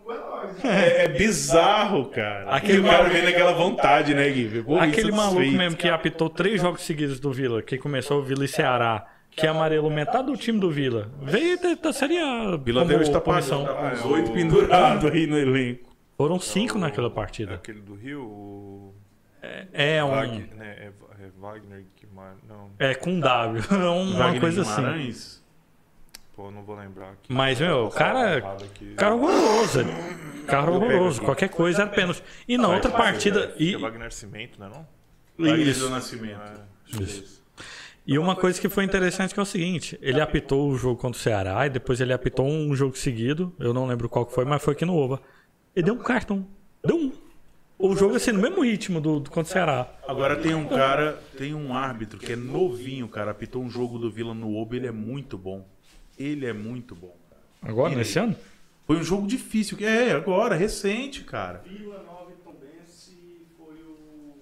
É, 0.63 1.05
é 1.05 1.07
bizarro, 1.07 2.05
cara. 2.09 2.49
Aquele 2.51 2.79
e 2.79 2.81
o 2.81 2.83
cara 2.83 3.09
vendo 3.09 3.27
aquela 3.27 3.53
vontade, 3.53 4.13
né, 4.13 4.29
Gui? 4.29 4.63
Pô, 4.63 4.77
Aquele 4.77 5.11
maluco 5.11 5.39
feito. 5.41 5.57
mesmo 5.57 5.77
que 5.77 5.87
apitou 5.87 6.29
três 6.29 6.61
jogos 6.61 6.81
seguidos 6.81 7.19
do 7.19 7.31
Vila, 7.31 7.61
que 7.61 7.77
começou 7.77 8.19
o 8.19 8.23
Vila 8.23 8.43
e 8.43 8.47
Ceará, 8.47 9.05
que 9.31 9.47
amarelou 9.47 9.89
metade 9.89 10.25
do 10.27 10.35
time 10.37 10.59
do 10.59 10.69
Vila, 10.69 11.09
veio 11.21 11.59
da, 11.61 11.73
da 11.75 11.93
Série 11.93 12.17
A. 12.17 12.57
Vila 12.57 12.85
tá 12.85 13.09
tá 13.11 13.21
com 13.21 13.31
uns 13.31 13.51
Ah, 13.51 13.93
oito 14.07 14.31
o- 14.31 14.33
pendurados 14.33 15.09
aí 15.11 15.25
no 15.25 15.37
elenco. 15.37 15.89
Foram 16.17 16.39
cinco 16.39 16.77
É 16.77 16.81
naquela 16.81 17.07
É 17.07 17.11
partida. 17.11 17.55
aquele 17.55 17.79
do 17.79 17.95
Rio, 17.95 18.21
o 18.21 18.95
É 19.73 20.03
um. 20.03 20.09
Wagner, 20.09 20.49
né? 20.57 20.75
É, 20.79 20.85
é 20.87 20.91
Wagner 21.41 21.83
Guimarães, 21.99 22.37
não, 22.47 22.69
É 22.77 22.93
com 22.93 23.19
W. 23.19 23.63
É 23.71 23.75
uma 23.75 24.17
Wagner 24.19 24.41
coisa 24.41 24.61
assim. 24.61 24.75
Guimarães? 24.75 25.41
pô, 26.35 26.51
não 26.51 26.63
vou 26.63 26.75
lembrar 26.75 27.09
aqui. 27.11 27.33
Mas, 27.33 27.59
meu, 27.59 27.89
cara. 27.89 28.37
aqui. 28.37 28.93
Cara 28.95 29.15
horroroso. 29.15 29.79
Cara 30.47 30.71
Eu 30.71 30.79
pego 30.79 30.93
horroroso. 30.93 31.21
Qualquer 31.21 31.49
coisa 31.49 31.81
era 31.81 31.91
pênalti. 31.91 32.23
E 32.47 32.57
na 32.57 32.67
outra 32.69 32.91
partida. 32.91 33.47
Que 33.47 33.71
E, 33.71 33.73
é 33.73 33.77
Wagner 33.77 34.11
Cimento, 34.11 34.59
não 34.59 34.67
é 34.67 34.69
não? 34.69 34.87
Wagner 35.37 35.67
Isso. 35.67 35.89
Nascimento. 35.89 36.39
É, 36.39 36.97
é 36.99 37.03
isso. 37.03 37.43
e 38.05 38.17
uma 38.19 38.35
coisa 38.35 38.61
que 38.61 38.69
foi 38.69 38.83
interessante 38.83 39.33
que 39.33 39.39
é 39.39 39.43
o 39.43 39.45
seguinte: 39.45 39.97
ele 40.01 40.21
apitou 40.21 40.69
o 40.69 40.77
jogo 40.77 40.99
contra 40.99 41.17
o 41.19 41.21
Ceará 41.21 41.65
e 41.65 41.69
depois 41.69 41.99
ele 41.99 42.13
apitou 42.13 42.47
um 42.47 42.75
jogo 42.75 42.95
seguido. 42.95 43.53
Eu 43.59 43.73
não 43.73 43.87
lembro 43.87 44.07
qual 44.07 44.25
que 44.25 44.33
foi, 44.33 44.45
mas 44.45 44.61
foi 44.61 44.73
aqui 44.73 44.85
no 44.85 44.95
Oba. 44.95 45.19
Ele 45.75 45.85
deu 45.85 45.95
um 45.95 45.99
cartão. 45.99 46.47
Deu 46.83 46.95
um. 46.97 47.11
O 47.81 47.95
jogo 47.95 48.15
assim, 48.15 48.31
no 48.31 48.39
mesmo 48.41 48.63
ritmo 48.63 49.01
do, 49.01 49.19
do 49.19 49.29
contra 49.29 49.49
o 49.49 49.53
Ceará. 49.53 49.91
Agora 50.07 50.35
tem 50.35 50.53
um 50.53 50.67
cara, 50.67 51.21
tem 51.37 51.53
um 51.53 51.73
árbitro 51.73 52.19
que 52.19 52.33
é 52.33 52.35
novinho, 52.35 53.07
cara. 53.07 53.31
Apitou 53.31 53.61
um 53.63 53.69
jogo 53.69 53.97
do 53.97 54.09
Vila 54.11 54.33
no 54.33 54.55
Oba, 54.55 54.75
ele 54.75 54.87
é 54.87 54.91
muito 54.91 55.37
bom. 55.37 55.67
Ele 56.17 56.45
é 56.45 56.53
muito 56.53 56.95
bom. 56.95 57.15
Agora, 57.61 57.95
nesse 57.95 58.19
ano? 58.19 58.35
Foi 58.85 58.97
um 58.97 59.03
jogo 59.03 59.25
difícil. 59.27 59.77
que 59.77 59.85
É, 59.85 60.11
agora, 60.11 60.55
recente, 60.55 61.23
cara. 61.23 61.63
Vila 61.65 62.03
Nova 62.03 62.31
e 62.31 62.43
Tombense 62.43 63.17
foi 63.57 63.73
o. 63.75 64.35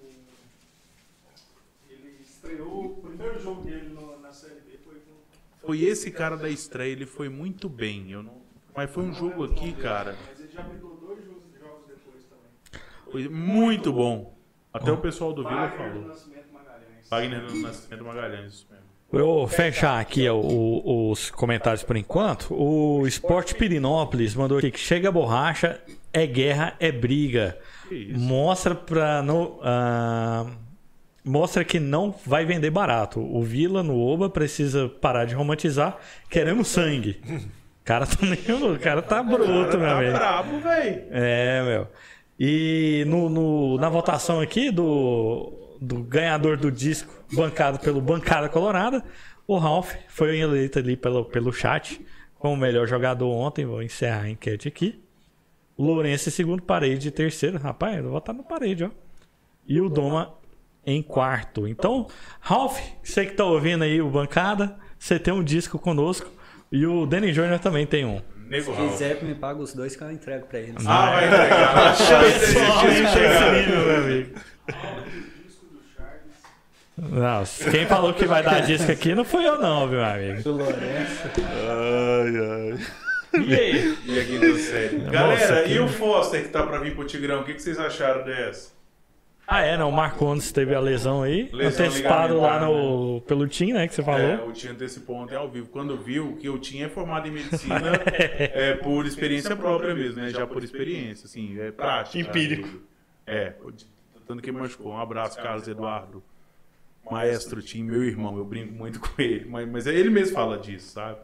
Ele 1.88 2.16
estreou 2.22 2.84
o 2.86 2.88
primeiro 3.02 3.40
jogo 3.42 3.62
dele 3.62 3.88
no- 3.88 4.18
na 4.20 4.32
Série 4.32 4.54
B. 4.66 4.78
Foi 4.84 4.94
com. 4.94 5.66
Foi 5.66 5.80
esse 5.82 6.10
cara 6.10 6.36
da 6.36 6.48
estreia, 6.50 6.92
ele 6.92 7.06
foi 7.06 7.28
muito 7.28 7.68
bem. 7.68 8.10
Eu 8.10 8.22
não... 8.22 8.40
Mas 8.76 8.90
foi 8.90 9.04
um 9.04 9.12
jogo 9.14 9.44
aqui, 9.44 9.72
cara. 9.72 10.16
Mas 10.30 10.40
ele 10.40 10.52
já 10.52 10.60
apitou 10.62 10.89
Muito 13.30 13.92
bom. 13.92 14.34
Até 14.72 14.92
o 14.92 14.96
pessoal 14.98 15.32
do 15.32 15.42
Vila 15.42 15.66
Wagner 15.68 15.78
do 15.88 15.92
falou. 15.94 16.08
Nascimento 16.08 16.44
Magalhães. 16.52 17.08
Wagner 17.10 17.40
do 17.46 17.54
Nascimento 17.62 18.04
Magalhães. 18.04 18.52
isso 18.54 18.66
mesmo. 18.70 18.84
Eu 19.12 19.26
vou 19.26 19.48
fechar 19.48 19.98
aqui 19.98 20.28
ó, 20.28 20.36
o- 20.36 21.10
os 21.10 21.30
comentários 21.32 21.82
por 21.82 21.96
enquanto. 21.96 22.54
O 22.54 23.04
Esporte 23.08 23.56
Pirinópolis 23.56 24.36
mandou 24.36 24.58
aqui 24.58 24.70
que 24.70 24.78
chega 24.78 25.08
a 25.08 25.12
borracha, 25.12 25.80
é 26.12 26.24
guerra, 26.26 26.74
é 26.78 26.92
briga. 26.92 27.58
Mostra 28.16 28.72
pra. 28.72 29.20
No, 29.20 29.58
ah, 29.64 30.46
mostra 31.24 31.64
que 31.64 31.80
não 31.80 32.14
vai 32.24 32.44
vender 32.44 32.70
barato. 32.70 33.18
O 33.20 33.42
Vila 33.42 33.82
no 33.82 33.98
Oba 34.00 34.30
precisa 34.30 34.88
parar 34.88 35.24
de 35.24 35.34
romantizar. 35.34 35.96
Queremos 36.28 36.68
sangue. 36.68 37.20
O 37.28 37.40
cara 37.84 38.06
tá, 38.06 38.16
meio- 38.24 38.74
o 38.74 38.78
cara 38.78 39.02
tá 39.02 39.20
bruto, 39.24 39.76
meu 39.76 39.88
Tá 39.88 39.98
amigo. 39.98 40.12
brabo, 40.12 40.60
velho. 40.60 41.02
É, 41.10 41.62
meu. 41.64 41.88
E 42.42 43.04
no, 43.06 43.28
no- 43.28 43.76
na 43.76 43.90
votação 43.90 44.40
aqui 44.40 44.70
do, 44.70 45.52
do 45.78 46.02
ganhador 46.02 46.56
do 46.56 46.72
disco, 46.72 47.12
bancado 47.34 47.78
pelo 47.78 48.00
Bancada 48.00 48.48
Colorada, 48.48 49.04
o 49.46 49.58
Ralph 49.58 49.92
foi 50.08 50.38
eleito 50.38 50.78
ali 50.78 50.96
pelo, 50.96 51.26
pelo 51.26 51.52
chat 51.52 52.00
como 52.38 52.56
melhor 52.56 52.86
jogador 52.88 53.28
ontem. 53.30 53.66
Vou 53.66 53.82
encerrar 53.82 54.22
a 54.22 54.30
enquete 54.30 54.66
aqui. 54.68 54.98
Lourenço 55.78 56.30
em 56.30 56.32
segundo, 56.32 56.62
Parede 56.62 57.08
em 57.08 57.10
terceiro. 57.10 57.58
Rapaz, 57.58 57.98
eu 57.98 58.04
vou 58.04 58.12
votar 58.12 58.34
no 58.34 58.42
Parede, 58.42 58.84
ó. 58.84 58.90
E 59.68 59.78
o 59.78 59.90
Doma 59.90 60.32
em 60.86 61.02
quarto. 61.02 61.68
Então, 61.68 62.06
Ralph, 62.40 62.80
você 63.02 63.26
que 63.26 63.34
tá 63.34 63.44
ouvindo 63.44 63.84
aí 63.84 64.00
o 64.00 64.08
Bancada, 64.08 64.76
você 64.98 65.18
tem 65.18 65.32
um 65.34 65.44
disco 65.44 65.78
conosco. 65.78 66.30
E 66.72 66.86
o 66.86 67.04
Danny 67.04 67.32
Jr. 67.32 67.58
também 67.62 67.86
tem 67.86 68.04
um. 68.06 68.20
Nego 68.50 68.74
Se 68.74 68.88
quiser, 68.88 69.22
me 69.22 69.34
paga 69.36 69.62
os 69.62 69.72
dois 69.72 69.94
que 69.94 70.02
eu 70.02 70.10
entrego 70.10 70.46
pra 70.46 70.58
eles. 70.58 70.84
Ah, 70.84 71.10
vai 71.12 71.26
entregar. 71.28 71.78
A 71.78 71.94
chance 71.94 72.38
desse 72.40 72.54
disco 72.54 73.08
chegar. 73.12 73.52
meu 73.52 73.96
amigo. 73.96 74.40
Não, 76.98 77.44
quem 77.70 77.86
falou 77.86 78.12
que 78.12 78.26
vai 78.26 78.42
dar 78.42 78.60
disco 78.60 78.90
aqui 78.90 79.14
não 79.14 79.24
fui 79.24 79.46
eu 79.46 79.58
não, 79.58 79.88
viu, 79.88 80.00
meu 80.00 80.04
amigo. 80.04 80.42
Do 80.42 80.52
Lourenço. 80.52 81.30
Ai, 81.38 82.74
ai. 83.32 83.42
E 83.46 83.54
aí? 83.54 83.98
E 84.04 84.20
aqui 84.20 84.38
do 84.38 84.58
sério. 84.58 85.00
Galera, 85.10 85.68
e 85.68 85.78
o 85.78 85.86
Foster 85.88 86.42
que 86.42 86.48
tá 86.48 86.66
pra 86.66 86.80
vir 86.80 86.96
pro 86.96 87.06
Tigrão? 87.06 87.42
O 87.42 87.44
que, 87.44 87.54
que 87.54 87.62
vocês 87.62 87.78
acharam 87.78 88.24
dessa? 88.24 88.79
Ah, 89.52 89.62
é, 89.62 89.76
não, 89.76 89.88
o 89.88 89.92
Marcondes 89.92 90.52
teve 90.52 90.76
a 90.76 90.78
lesão 90.78 91.24
aí, 91.24 91.50
Lesão 91.52 91.84
antecipado 91.84 92.40
lá 92.40 92.64
no, 92.64 93.20
pelo 93.22 93.48
TIM, 93.48 93.72
né, 93.72 93.88
que 93.88 93.94
você 93.96 94.00
falou. 94.00 94.20
É, 94.20 94.40
o 94.44 94.52
Tinha 94.52 94.72
antecipou 94.72 95.16
ontem 95.16 95.34
ao 95.34 95.50
vivo. 95.50 95.66
Quando 95.70 95.96
viu 95.96 96.36
que 96.36 96.48
o 96.48 96.56
Tinha 96.56 96.86
é 96.86 96.88
formado 96.88 97.26
em 97.26 97.32
medicina 97.32 97.94
é, 98.14 98.74
por 98.74 99.04
experiência 99.06 99.56
própria 99.56 99.92
mesmo, 99.92 100.22
né? 100.22 100.30
Já 100.30 100.46
por 100.46 100.62
experiência, 100.62 101.26
assim, 101.26 101.58
é 101.58 101.72
prática. 101.72 102.16
Empírico. 102.16 102.80
É, 103.26 103.54
tanto 104.24 104.40
que 104.40 104.52
machucou. 104.52 104.92
Um 104.92 105.00
abraço, 105.00 105.36
Carlos 105.42 105.66
Eduardo. 105.66 106.22
Maestro 107.10 107.60
Tim, 107.60 107.82
meu 107.82 108.04
irmão, 108.04 108.38
eu 108.38 108.44
brinco 108.44 108.72
muito 108.72 109.00
com 109.00 109.20
ele. 109.20 109.46
Mas, 109.46 109.68
mas 109.68 109.86
ele 109.88 110.10
mesmo 110.10 110.32
fala 110.32 110.58
disso, 110.58 110.92
sabe? 110.92 111.18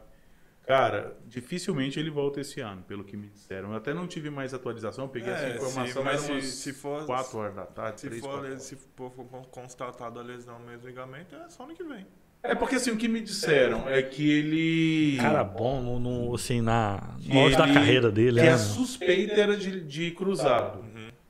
Cara, 0.67 1.17
dificilmente 1.27 1.99
ele 2.01 2.11
volta 2.11 2.41
esse 2.41 2.61
ano, 2.61 2.83
pelo 2.83 3.05
que 3.05 3.17
me 3.17 3.29
disseram. 3.29 3.71
Eu 3.71 3.77
até 3.77 3.95
não 3.95 4.07
tive 4.09 4.31
mais 4.31 4.53
atualização, 4.53 5.05
eu 5.05 5.09
peguei 5.09 5.33
essa 5.33 5.45
É, 5.47 5.55
informação, 5.57 5.87
sim, 6.03 6.03
mas 6.05 6.21
se- 6.23 6.33
umas 6.33 6.45
se 6.45 6.73
for- 6.73 7.07
4 7.07 7.39
horas 7.39 7.55
da 7.55 7.65
tarde, 7.67 8.01
Se 8.01 8.07
3, 8.09 8.21
for, 8.21 8.31
4 8.31 8.47
horas. 8.49 8.63
se 8.65 8.77
for 8.97 9.11
constatado 9.53 10.19
a 10.19 10.23
lesão 10.23 10.59
mesmo 10.59 10.87
ligamento, 10.89 11.37
é 11.37 11.49
só 11.49 11.63
ano 11.65 11.75
que 11.75 11.85
vem. 11.85 12.05
É 12.43 12.55
porque 12.55 12.77
assim, 12.77 12.91
o 12.91 12.97
que 12.97 13.09
me 13.09 13.21
disseram 13.21 13.89
é 13.89 14.03
que 14.03 14.29
ele. 14.29 15.17
Cara 15.21 15.43
bom, 15.43 15.81
no, 15.81 15.99
no- 15.99 16.35
assim, 16.35 16.61
na, 16.61 17.17
no 17.25 17.41
auge 17.41 17.57
da 17.57 17.73
carreira 17.73 18.11
dele. 18.11 18.41
Que 18.41 18.47
né, 18.47 18.53
a 18.53 18.59
suspeita 18.59 19.41
era 19.41 19.57
de, 19.57 19.81
de 19.81 20.11
cruzado. 20.13 20.85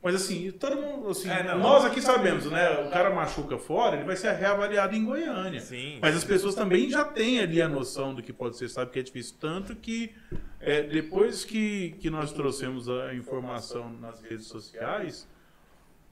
Mas 0.06 0.14
assim, 0.14 0.52
todo 0.52 0.76
mundo. 0.76 1.08
Assim, 1.10 1.28
É, 1.28 1.42
não. 1.42 1.58
nós 1.58 1.84
aqui 1.84 2.00
sabemos, 2.00 2.46
né? 2.46 2.86
O 2.86 2.90
cara 2.90 3.10
machuca 3.10 3.58
fora, 3.58 3.96
ele 3.96 4.04
vai 4.04 4.14
ser 4.16 4.30
reavaliado 4.34 4.94
em 4.94 5.04
Goiânia. 5.04 5.60
Sim. 5.60 5.98
Mas 6.00 6.14
as 6.14 6.22
pessoas 6.22 6.54
também 6.54 6.88
já 6.88 7.04
têm 7.04 7.40
ali 7.40 7.60
a 7.60 7.68
noção 7.68 8.14
do 8.14 8.22
que 8.22 8.32
pode 8.32 8.56
ser, 8.56 8.68
sabe 8.68 8.92
que 8.92 9.00
é 9.00 9.02
difícil. 9.02 9.34
Tanto 9.40 9.74
que 9.74 10.14
é, 10.60 10.82
depois 10.82 11.44
que, 11.44 11.96
que 11.98 12.08
nós 12.08 12.32
trouxemos 12.32 12.88
a 12.88 13.14
informação 13.14 13.90
nas 14.00 14.20
redes 14.22 14.46
sociais, 14.46 15.26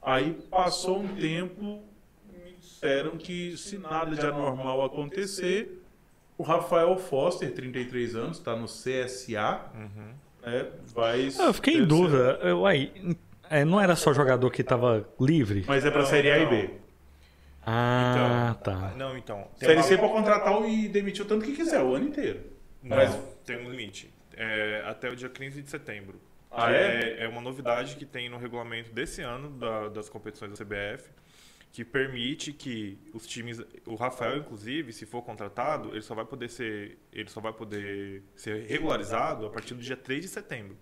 aí 0.02 0.32
passou 0.50 1.00
um 1.00 1.08
tempo, 1.14 1.80
me 2.32 2.52
disseram 2.58 3.12
que 3.16 3.56
se 3.56 3.78
nada 3.78 4.16
de 4.16 4.26
anormal 4.26 4.84
acontecer, 4.84 5.80
o 6.36 6.42
Rafael 6.42 6.96
Foster, 6.98 7.52
33 7.54 8.16
anos, 8.16 8.38
está 8.38 8.56
no 8.56 8.66
CSA, 8.66 9.60
né, 10.44 10.66
vai. 10.92 11.28
Ah, 11.38 11.44
Eu 11.46 11.54
fiquei 11.54 11.74
em 11.78 11.86
dúvida. 11.86 12.38
Eu, 12.42 12.60
uai, 12.62 12.92
é, 13.50 13.64
não 13.64 13.80
era 13.80 13.94
só 13.96 14.12
jogador 14.12 14.50
que 14.50 14.62
tava 14.62 15.08
livre? 15.20 15.64
Mas 15.66 15.84
é 15.84 15.90
para 15.90 16.04
Série 16.06 16.30
A 16.30 16.38
e 16.38 16.46
B. 16.46 16.70
Ah, 17.66 18.56
tá. 18.62 18.92
Não, 18.96 19.16
então. 19.16 19.48
Série 19.56 19.74
uma- 19.76 19.82
C 19.82 19.96
pode 19.96 20.12
contratar 20.12 20.68
e 20.68 20.88
demitir 20.88 21.24
o 21.24 21.28
tanto 21.28 21.44
que 21.46 21.52
quiser, 21.56 21.80
o 21.82 21.94
ano 21.94 22.08
inteiro. 22.08 22.40
Não, 22.82 22.96
Mas- 22.96 23.14
tem 23.44 23.56
um 23.56 23.70
limite. 23.70 24.12
É, 24.36 24.82
até 24.86 25.08
o 25.08 25.16
dia 25.16 25.28
15 25.28 25.62
de 25.62 25.70
setembro. 25.70 26.20
Ah, 26.50 26.70
é? 26.72 27.24
é? 27.24 27.28
uma 27.28 27.40
novidade 27.40 27.96
que 27.96 28.04
tem 28.04 28.28
no 28.28 28.36
regulamento 28.38 28.92
desse 28.92 29.22
ano 29.22 29.50
da- 29.50 29.88
das 29.88 30.08
competições 30.08 30.50
da 30.52 30.56
CBF, 30.56 31.08
que 31.72 31.84
permite 31.84 32.52
que 32.52 32.96
os 33.12 33.26
times, 33.26 33.60
o 33.86 33.94
Rafael 33.96 34.36
inclusive, 34.38 34.92
se 34.92 35.04
for 35.06 35.22
contratado, 35.22 35.88
ele 35.90 36.02
só 36.02 36.14
vai 36.14 36.24
poder 36.24 36.48
ser, 36.48 36.96
ele 37.12 37.28
só 37.28 37.40
vai 37.40 37.52
poder 37.52 38.22
ser 38.36 38.66
regularizado 38.68 39.46
a 39.46 39.50
partir 39.50 39.74
do 39.74 39.80
dia 39.80 39.96
3 39.96 40.20
de 40.22 40.28
setembro, 40.28 40.76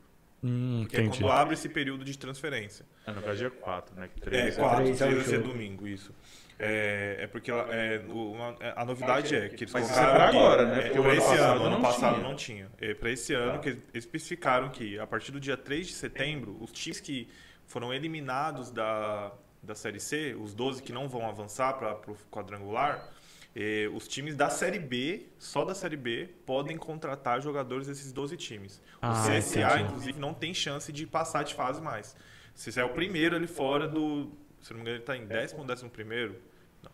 Hum, 0.44 0.86
que 0.88 0.96
é 0.96 1.00
entendi. 1.02 1.20
quando 1.20 1.30
abre 1.32 1.54
esse 1.54 1.68
período 1.68 2.04
de 2.04 2.18
transferência. 2.18 2.84
É, 3.06 3.12
no 3.12 3.22
caso 3.22 3.38
dia 3.38 3.50
4, 3.50 3.94
né? 3.94 4.08
Que 4.14 4.20
É, 4.20 4.24
três- 4.24 4.56
quatro, 4.56 4.84
três 4.96 5.00
é 5.00 5.36
jogo. 5.36 5.48
domingo, 5.48 5.86
isso. 5.86 6.12
É, 6.58 7.16
é 7.20 7.26
porque 7.26 7.50
é, 7.50 8.02
o- 8.08 8.32
uma- 8.32 8.56
é, 8.60 8.72
a 8.76 8.84
novidade 8.84 9.34
é 9.34 9.48
que 9.48 9.64
eles 9.64 9.72
Mas 9.72 9.84
isso 9.84 9.94
colocaram 9.94 10.12
é 10.14 10.16
pra 10.18 10.28
agora, 10.28 10.66
né? 10.66 10.78
é, 10.78 10.82
Porque 10.90 10.98
ano 10.98 11.10
esse 11.12 11.20
passado 11.28 11.40
ano, 11.56 11.64
ano 11.64 11.70
não 11.70 11.82
passado 11.82 12.14
tinha. 12.14 12.28
não 12.28 12.36
tinha. 12.36 12.70
É, 12.80 12.94
para 12.94 13.10
esse 13.10 13.34
ano 13.34 13.58
que 13.60 13.68
eles 13.70 13.82
especificaram 13.94 14.68
que 14.68 14.98
a 14.98 15.06
partir 15.06 15.32
do 15.32 15.40
dia 15.40 15.56
3 15.56 15.86
de 15.86 15.92
setembro, 15.92 16.56
os 16.60 16.70
times 16.72 17.00
que 17.00 17.28
foram 17.66 17.92
eliminados 17.92 18.70
da, 18.70 19.32
da 19.62 19.74
Série 19.74 19.98
C, 20.00 20.34
os 20.38 20.54
12 20.54 20.82
que 20.82 20.92
não 20.92 21.08
vão 21.08 21.28
avançar 21.28 21.72
para 21.74 21.94
o 22.10 22.16
quadrangular, 22.30 23.08
eh, 23.54 23.88
os 23.92 24.06
times 24.08 24.34
da 24.34 24.48
Série 24.50 24.78
B, 24.78 25.26
só 25.38 25.64
da 25.64 25.74
Série 25.74 25.96
B, 25.96 26.28
podem 26.46 26.76
contratar 26.76 27.40
jogadores 27.40 27.86
desses 27.86 28.12
12 28.12 28.36
times. 28.36 28.76
O 28.76 28.80
Ah, 29.02 29.12
CSA, 29.26 29.60
entendi. 29.60 29.82
inclusive, 29.84 30.18
não 30.18 30.32
tem 30.34 30.52
chance 30.54 30.92
de 30.92 31.06
passar 31.06 31.42
de 31.44 31.54
fase 31.54 31.80
mais. 31.80 32.16
Se 32.54 32.70
você 32.72 32.80
é 32.80 32.84
o 32.84 32.90
primeiro 32.90 33.36
ali 33.36 33.46
fora 33.46 33.86
do. 33.88 34.30
Se 34.60 34.70
não 34.72 34.76
me 34.78 34.82
engano, 34.82 34.96
ele 34.96 35.02
está 35.02 35.16
em 35.16 35.26
décimo 35.26 35.60
ou 35.60 35.66
décimo 35.66 35.90
primeiro. 35.90 36.36
Não, 36.82 36.90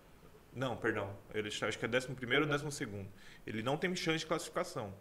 não, 0.70 0.76
perdão. 0.76 1.10
Ele 1.34 1.48
acho 1.48 1.78
que 1.78 1.84
é 1.84 1.88
décimo 1.88 2.14
primeiro 2.16 2.44
ou 2.44 2.50
décimo 2.50 2.70
segundo. 2.72 3.08
Ele 3.46 3.62
não 3.62 3.76
tem 3.76 3.94
chance 3.94 4.18
de 4.20 4.26
classificação. 4.26 4.94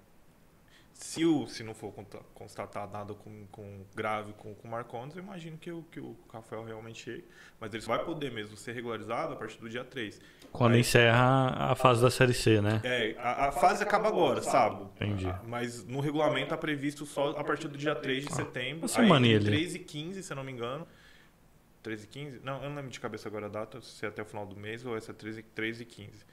Se, 0.97 1.23
o, 1.23 1.45
se 1.45 1.63
não 1.63 1.75
for 1.75 1.93
constatado 2.33 2.91
nada 2.91 3.13
com, 3.13 3.45
com 3.51 3.85
grave 3.95 4.33
com, 4.33 4.55
com 4.55 4.67
o 4.67 4.71
Marcondes, 4.71 5.15
eu 5.15 5.21
imagino 5.21 5.55
que 5.55 5.71
o, 5.71 5.83
que 5.91 5.99
o 5.99 6.17
Rafael 6.33 6.63
realmente 6.63 7.03
chegue. 7.03 7.23
Mas 7.59 7.71
ele 7.71 7.83
só 7.83 7.95
vai 7.95 8.03
poder 8.03 8.31
mesmo 8.31 8.57
ser 8.57 8.71
regularizado 8.71 9.33
a 9.33 9.35
partir 9.35 9.59
do 9.59 9.69
dia 9.69 9.83
3. 9.83 10.19
Quando 10.51 10.73
Aí- 10.73 10.79
encerra 10.79 11.49
a 11.71 11.75
fase 11.75 12.01
da 12.01 12.09
Série 12.09 12.33
C, 12.33 12.61
né? 12.61 12.81
É, 12.83 13.15
a, 13.19 13.49
a 13.49 13.51
fase 13.51 13.83
acaba 13.83 14.07
agora, 14.07 14.41
sábado. 14.41 14.89
Entendi. 14.95 15.31
Mas 15.45 15.85
no 15.85 15.99
regulamento 15.99 16.45
está 16.45 16.57
previsto 16.57 17.05
só 17.05 17.29
a 17.29 17.43
partir 17.43 17.67
do 17.67 17.77
dia 17.77 17.93
3 17.93 18.25
de 18.25 18.33
setembro. 18.33 18.89
Uma 18.97 19.17
entre 19.17 19.35
ali. 19.35 19.45
3 19.45 19.75
e 19.75 19.79
15, 19.79 20.23
se 20.23 20.33
eu 20.33 20.35
não 20.35 20.43
me 20.43 20.51
engano. 20.51 20.87
3 21.83 22.05
e 22.05 22.07
15? 22.07 22.39
Não, 22.43 22.55
eu 22.63 22.69
não 22.69 22.75
lembro 22.75 22.89
de 22.89 22.99
cabeça 22.99 23.29
agora 23.29 23.45
a 23.45 23.49
data, 23.49 23.79
se 23.81 24.03
é 24.03 24.09
até 24.09 24.23
o 24.23 24.25
final 24.25 24.47
do 24.47 24.55
mês 24.55 24.83
ou 24.83 24.97
essa 24.97 25.11
é 25.11 25.13
3 25.13 25.37
e, 25.37 25.43
3 25.43 25.81
e 25.81 25.85
15. 25.85 26.25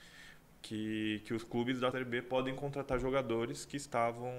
Que, 0.67 1.21
que 1.27 1.35
os 1.35 1.45
clubes 1.45 1.79
da 1.79 1.91
Série 1.91 2.07
B 2.07 2.23
podem 2.23 2.55
contratar 2.55 2.99
jogadores 2.99 3.67
que 3.67 3.77
estavam 3.77 4.33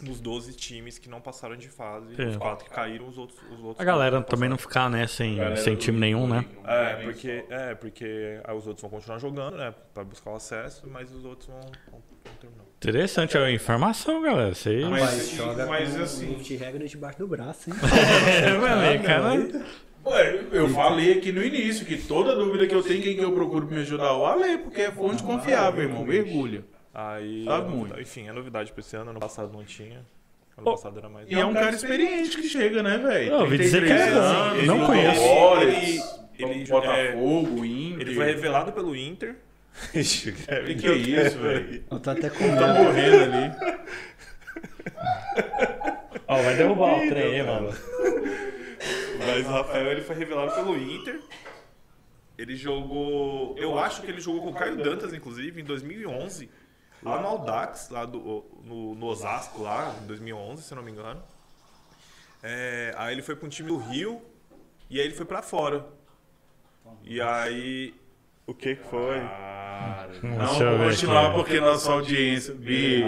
nos 0.00 0.20
12 0.20 0.52
times 0.54 0.98
que 0.98 1.08
não 1.08 1.20
passaram 1.20 1.54
de 1.56 1.68
fase. 1.68 2.20
É. 2.20 2.26
Os 2.26 2.36
quatro 2.36 2.64
que 2.64 2.72
caíram, 2.72 3.06
os 3.06 3.16
outros. 3.16 3.38
Os 3.52 3.60
outros 3.62 3.78
A 3.80 3.84
galera 3.84 4.16
não 4.16 4.22
também 4.24 4.48
não 4.48 4.58
ficar, 4.58 4.90
né, 4.90 5.06
sem, 5.06 5.38
sem 5.56 5.76
time 5.76 5.96
nenhum, 5.96 6.26
né? 6.26 6.44
é, 6.66 6.96
porque, 7.04 7.44
é, 7.48 7.74
porque 7.76 8.40
aí 8.42 8.56
os 8.56 8.66
outros 8.66 8.82
vão 8.82 8.90
continuar 8.90 9.18
jogando, 9.20 9.56
né? 9.56 9.72
Pra 9.94 10.02
buscar 10.02 10.32
o 10.32 10.34
acesso, 10.34 10.88
mas 10.90 11.12
os 11.14 11.24
outros 11.24 11.46
vão, 11.48 11.60
vão, 11.60 12.02
vão 12.24 12.34
terminar. 12.40 12.64
Interessante 12.78 13.38
a 13.38 13.48
informação, 13.52 14.22
galera. 14.22 14.52
Vocês... 14.56 14.84
Mas- 14.88 15.02
Mas 15.02 15.30
joga 15.30 15.66
mas 15.66 15.94
com 15.96 16.02
assim- 16.02 16.34
de 16.34 16.56
regra 16.56 16.84
debaixo 16.84 17.18
do 17.20 17.28
braço, 17.28 17.70
hein? 17.70 17.76
É, 18.26 18.58
velho, 18.58 19.02
cara. 19.04 19.64
Ué, 20.04 20.40
eu 20.52 20.68
falei 20.70 21.12
aqui 21.12 21.30
no 21.30 21.42
início 21.44 21.86
que 21.86 21.96
toda 21.96 22.34
dúvida 22.34 22.66
que 22.66 22.74
eu 22.74 22.82
tenho, 22.82 23.00
quem 23.02 23.14
que 23.16 23.22
eu 23.22 23.32
procuro 23.32 23.66
pra 23.66 23.76
me 23.76 23.82
ajudar? 23.82 24.12
O 24.16 24.26
Ale, 24.26 24.58
porque 24.58 24.80
é 24.82 24.90
fonte 24.90 25.22
confiável, 25.22 25.82
irmão. 25.84 26.04
Mergulha. 26.04 26.64
Aí, 26.92 27.44
Sabe 27.44 27.66
é 27.66 27.70
muito. 27.76 28.00
enfim, 28.00 28.28
é 28.28 28.32
novidade 28.32 28.72
pra 28.72 28.80
esse 28.80 28.96
ano. 28.96 29.10
Ano 29.10 29.20
passado 29.20 29.52
não 29.52 29.64
tinha. 29.64 29.98
Ano 30.58 30.66
Oh, 30.66 30.70
passado 30.72 30.98
era 30.98 31.08
mais. 31.08 31.30
E 31.30 31.34
é 31.34 31.46
um 31.46 31.54
cara 31.54 31.74
experiente 31.74 32.36
que 32.36 32.48
chega, 32.48 32.82
né, 32.82 32.98
velho? 32.98 33.30
Eu 33.32 33.40
ouvi 33.40 33.56
dizer 33.58 33.80
que 33.80 33.86
33 33.88 34.08
é 34.08 34.14
bom. 34.14 34.20
anos, 34.20 34.66
Não 34.66 34.74
jogou 34.80 34.86
conheço. 34.86 35.22
Ele- 35.62 36.00
ele- 36.38 36.64
Botafogo, 36.66 37.64
Inter. 37.64 38.00
Ele 38.00 38.14
foi 38.14 38.24
revelado 38.26 38.72
pelo 38.72 38.96
Inter. 38.96 39.36
O 39.88 39.92
que, 40.66 40.74
que 40.74 40.86
é 40.86 40.92
isso, 40.94 41.38
velho? 41.38 41.82
Eu 41.90 41.98
tô 42.00 42.10
até 42.10 42.28
com 42.28 42.54
Tá 42.56 42.74
medo. 42.74 42.84
morrendo 42.84 43.22
ali. 43.22 43.52
Ó, 46.32 46.42
vai 46.42 46.56
derrubar 46.56 46.96
o 46.96 47.08
trem 47.08 47.40
aí, 47.40 47.42
mano. 47.42 47.68
Mas 49.18 49.46
o 49.46 49.50
Rafael 49.50 49.92
ele 49.92 50.02
foi 50.02 50.16
revelado 50.16 50.54
pelo 50.54 50.76
Inter. 50.76 51.20
Ele 52.36 52.56
jogou. 52.56 53.54
Eu 53.56 53.78
acho 53.78 54.00
que 54.02 54.10
ele 54.10 54.20
jogou 54.20 54.42
com 54.42 54.50
o 54.50 54.54
Caio 54.54 54.76
Dantas, 54.76 55.12
inclusive, 55.12 55.60
em 55.60 55.64
2011. 55.64 56.50
Lá 57.02 57.20
no 57.20 57.26
Audax, 57.28 57.90
lá 57.90 58.04
do, 58.04 58.44
no, 58.64 58.94
no 58.94 59.06
Osasco, 59.06 59.62
lá, 59.62 59.94
em 60.02 60.06
2011, 60.06 60.62
se 60.62 60.72
eu 60.72 60.76
não 60.76 60.82
me 60.82 60.92
engano. 60.92 61.22
É, 62.42 62.94
aí 62.96 63.14
ele 63.14 63.22
foi 63.22 63.36
para 63.36 63.46
um 63.46 63.48
time 63.48 63.68
do 63.68 63.76
Rio 63.76 64.20
e 64.90 64.98
aí 65.00 65.06
ele 65.06 65.14
foi 65.14 65.26
para 65.26 65.42
fora. 65.42 65.86
E 67.04 67.20
aí. 67.20 67.94
O 68.46 68.54
que 68.54 68.74
que 68.74 68.84
foi? 68.84 69.18
Não, 70.22 70.46
Deixa 70.46 70.64
eu 70.64 70.78
vou 70.78 70.88
continuar 70.88 71.32
porque 71.32 71.60
nossa 71.60 71.92
audiência. 71.92 72.54
Bicho, 72.54 73.06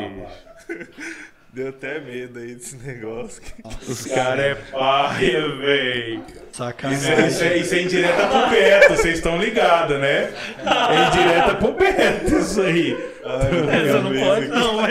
Deu 1.54 1.68
até 1.68 2.00
medo 2.00 2.40
aí 2.40 2.54
desse 2.56 2.74
negócio. 2.76 3.40
os 3.86 4.06
caras 4.06 4.44
é 4.44 4.54
paia, 4.72 5.48
velho. 5.56 6.14
Isso, 6.14 6.34
é- 6.34 6.44
Sacanagem. 6.50 7.26
isso 7.28 7.44
é, 7.44 7.56
isso 7.58 7.74
é 7.76 7.82
indireta 7.82 8.26
pro 8.26 8.48
Beto, 8.50 8.88
vocês 8.96 9.14
estão 9.14 9.38
ligados, 9.38 9.98
né? 10.00 10.32
É 10.58 11.06
indireta 11.08 11.54
pro 11.54 11.72
Beto, 11.74 12.34
isso 12.36 12.60
aí. 12.60 12.96
Essa 13.24 14.00
não 14.00 14.12
pode, 14.12 14.48
não, 14.48 14.74
mas. 14.74 14.90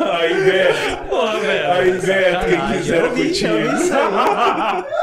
Aí, 0.00 0.34
Beto. 0.34 1.08
Porra, 1.10 1.38
velho. 1.40 1.72
Aí, 1.72 1.92
Beto, 1.92 2.00
quem 2.00 2.50
Sacanagem. 2.56 2.78
quiser 2.78 3.00
Eu 3.00 3.10
vi, 3.10 3.22
curtir. 3.24 3.44
eu 3.44 3.70
vi 3.70 3.76
isso 3.84 3.92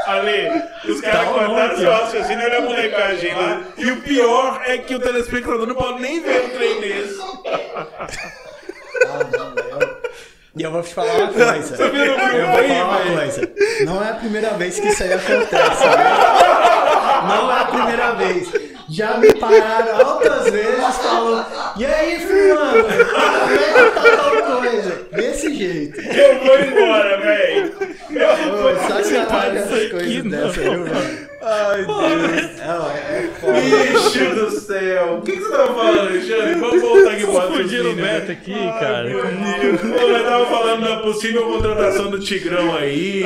Ali, 0.06 0.62
os 0.92 1.00
caras 1.00 1.20
Tá 1.20 1.32
cortaram 1.32 1.76
seu 1.76 1.90
raciocínio, 1.92 2.44
olha 2.44 2.58
a 2.58 2.62
molecagem 2.62 3.34
lá. 3.34 3.60
E 3.76 3.90
o 3.92 3.96
pior 4.02 4.60
é 4.66 4.78
que 4.78 4.94
o 4.96 4.98
telespectador 5.00 5.64
não 5.66 5.76
pode 5.76 6.00
nem 6.02 6.20
ver 6.22 6.44
o 6.46 6.48
trem 6.50 6.80
desse. 6.80 7.18
Eu- 9.08 9.98
E 10.56 10.62
eu 10.62 10.70
vou 10.72 10.82
te 10.82 10.92
falar 10.94 11.12
uma 11.14 11.28
coisa. 11.32 11.76
Você 11.76 11.82
Eu 11.82 11.90
vou 11.90 12.64
falar 12.68 12.84
uma 12.84 13.16
coisa. 13.20 13.52
Não 13.84 14.02
é 14.04 14.10
a 14.10 14.14
primeira 14.14 14.50
vez 14.50 14.80
que 14.80 14.88
isso 14.88 15.02
aí 15.04 15.12
acontece. 15.12 15.84
né? 15.86 16.04
Não 17.28 17.56
é 17.56 17.60
a 17.60 17.64
primeira 17.64 18.12
vez. 18.12 18.48
Já 18.90 19.18
me 19.18 19.32
pararam 19.34 20.06
altas 20.06 20.50
vezes 20.50 20.96
falando, 21.02 21.46
e 21.76 21.84
aí, 21.84 22.18
fulano? 22.20 22.84
Como 22.84 23.58
é 23.60 23.90
tá 23.90 24.16
tal 24.16 24.60
coisa? 24.60 25.06
Desse 25.12 25.54
jeito. 25.54 26.00
Eu 26.00 26.38
vou 26.40 26.58
embora, 26.58 27.20
velho. 27.20 27.74
Ô, 27.78 28.88
sacanagem 28.88 29.58
essas 29.58 29.72
aqui, 29.74 29.90
coisas 29.90 30.24
não. 30.24 30.30
dessa, 30.30 30.60
viu, 30.60 30.84
velho? 30.84 31.27
Ai, 31.50 31.84
Deus. 31.84 32.66
Não, 32.66 32.90
é, 32.90 32.94
é 32.96 33.30
foda. 33.40 33.60
Bicho 33.60 34.34
do 34.34 34.50
céu. 34.50 35.18
O 35.18 35.22
que, 35.22 35.32
que 35.32 35.40
você 35.40 35.50
tava 35.50 35.74
falando, 35.74 36.00
Alexandre? 36.00 36.54
Vamos 36.54 36.80
voltar 36.82 37.10
aqui 37.12 37.24
pro 37.24 37.32
Fugiram 37.32 37.32
o 37.32 37.48
raciocínio, 37.48 37.96
né? 37.96 38.20
Beto 38.20 38.32
aqui, 38.32 38.54
cara. 38.80 39.10
Pô, 39.98 40.08
nós 40.08 40.22
tava 40.24 40.46
falando 40.46 40.84
da 40.84 40.96
possível 40.98 41.42
contratação 41.44 42.10
do 42.10 42.18
Tigrão 42.18 42.76
aí. 42.76 43.24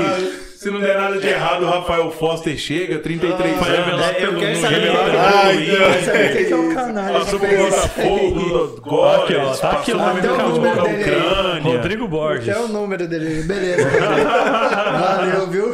Se 0.62 0.70
não 0.70 0.78
der 0.78 0.96
nada 0.96 1.18
de 1.18 1.26
errado, 1.26 1.64
o 1.64 1.68
Rafael 1.68 2.08
Foster 2.12 2.56
chega, 2.56 3.00
33 3.00 3.58
Foi 3.58 3.68
revelado 3.68 4.02
anos. 4.04 4.22
Eu 4.22 4.28
pelo 4.28 4.38
quero 4.38 4.60
saber, 4.60 4.74
revelado 4.76 5.10
Ai, 5.18 6.02
saber 6.04 6.30
o 6.30 6.36
que 6.36 6.44
que 6.44 6.52
é 6.52 6.56
o 6.56 6.74
canal. 6.74 7.14
Passou 7.14 7.40
por 7.40 7.48
Botafogo, 7.48 8.40
do 8.80 9.02
Aqui, 9.02 9.34
ó, 9.34 9.54
tá 9.54 9.70
aqui 9.72 9.90
o 9.92 9.98
passou 9.98 10.06
nome 10.06 10.20
pelo 10.20 10.34
do 10.36 10.38
Campo 10.38 10.60
cara. 10.60 10.76
da 10.76 10.84
Ucrânia. 10.84 11.62
Rodrigo 11.62 12.06
Borges. 12.06 12.54
Qual 12.54 12.62
é 12.62 12.64
o 12.64 12.68
número 12.68 13.08
dele? 13.08 13.42
Beleza. 13.42 13.90
Valeu, 13.90 15.46
viu? 15.48 15.72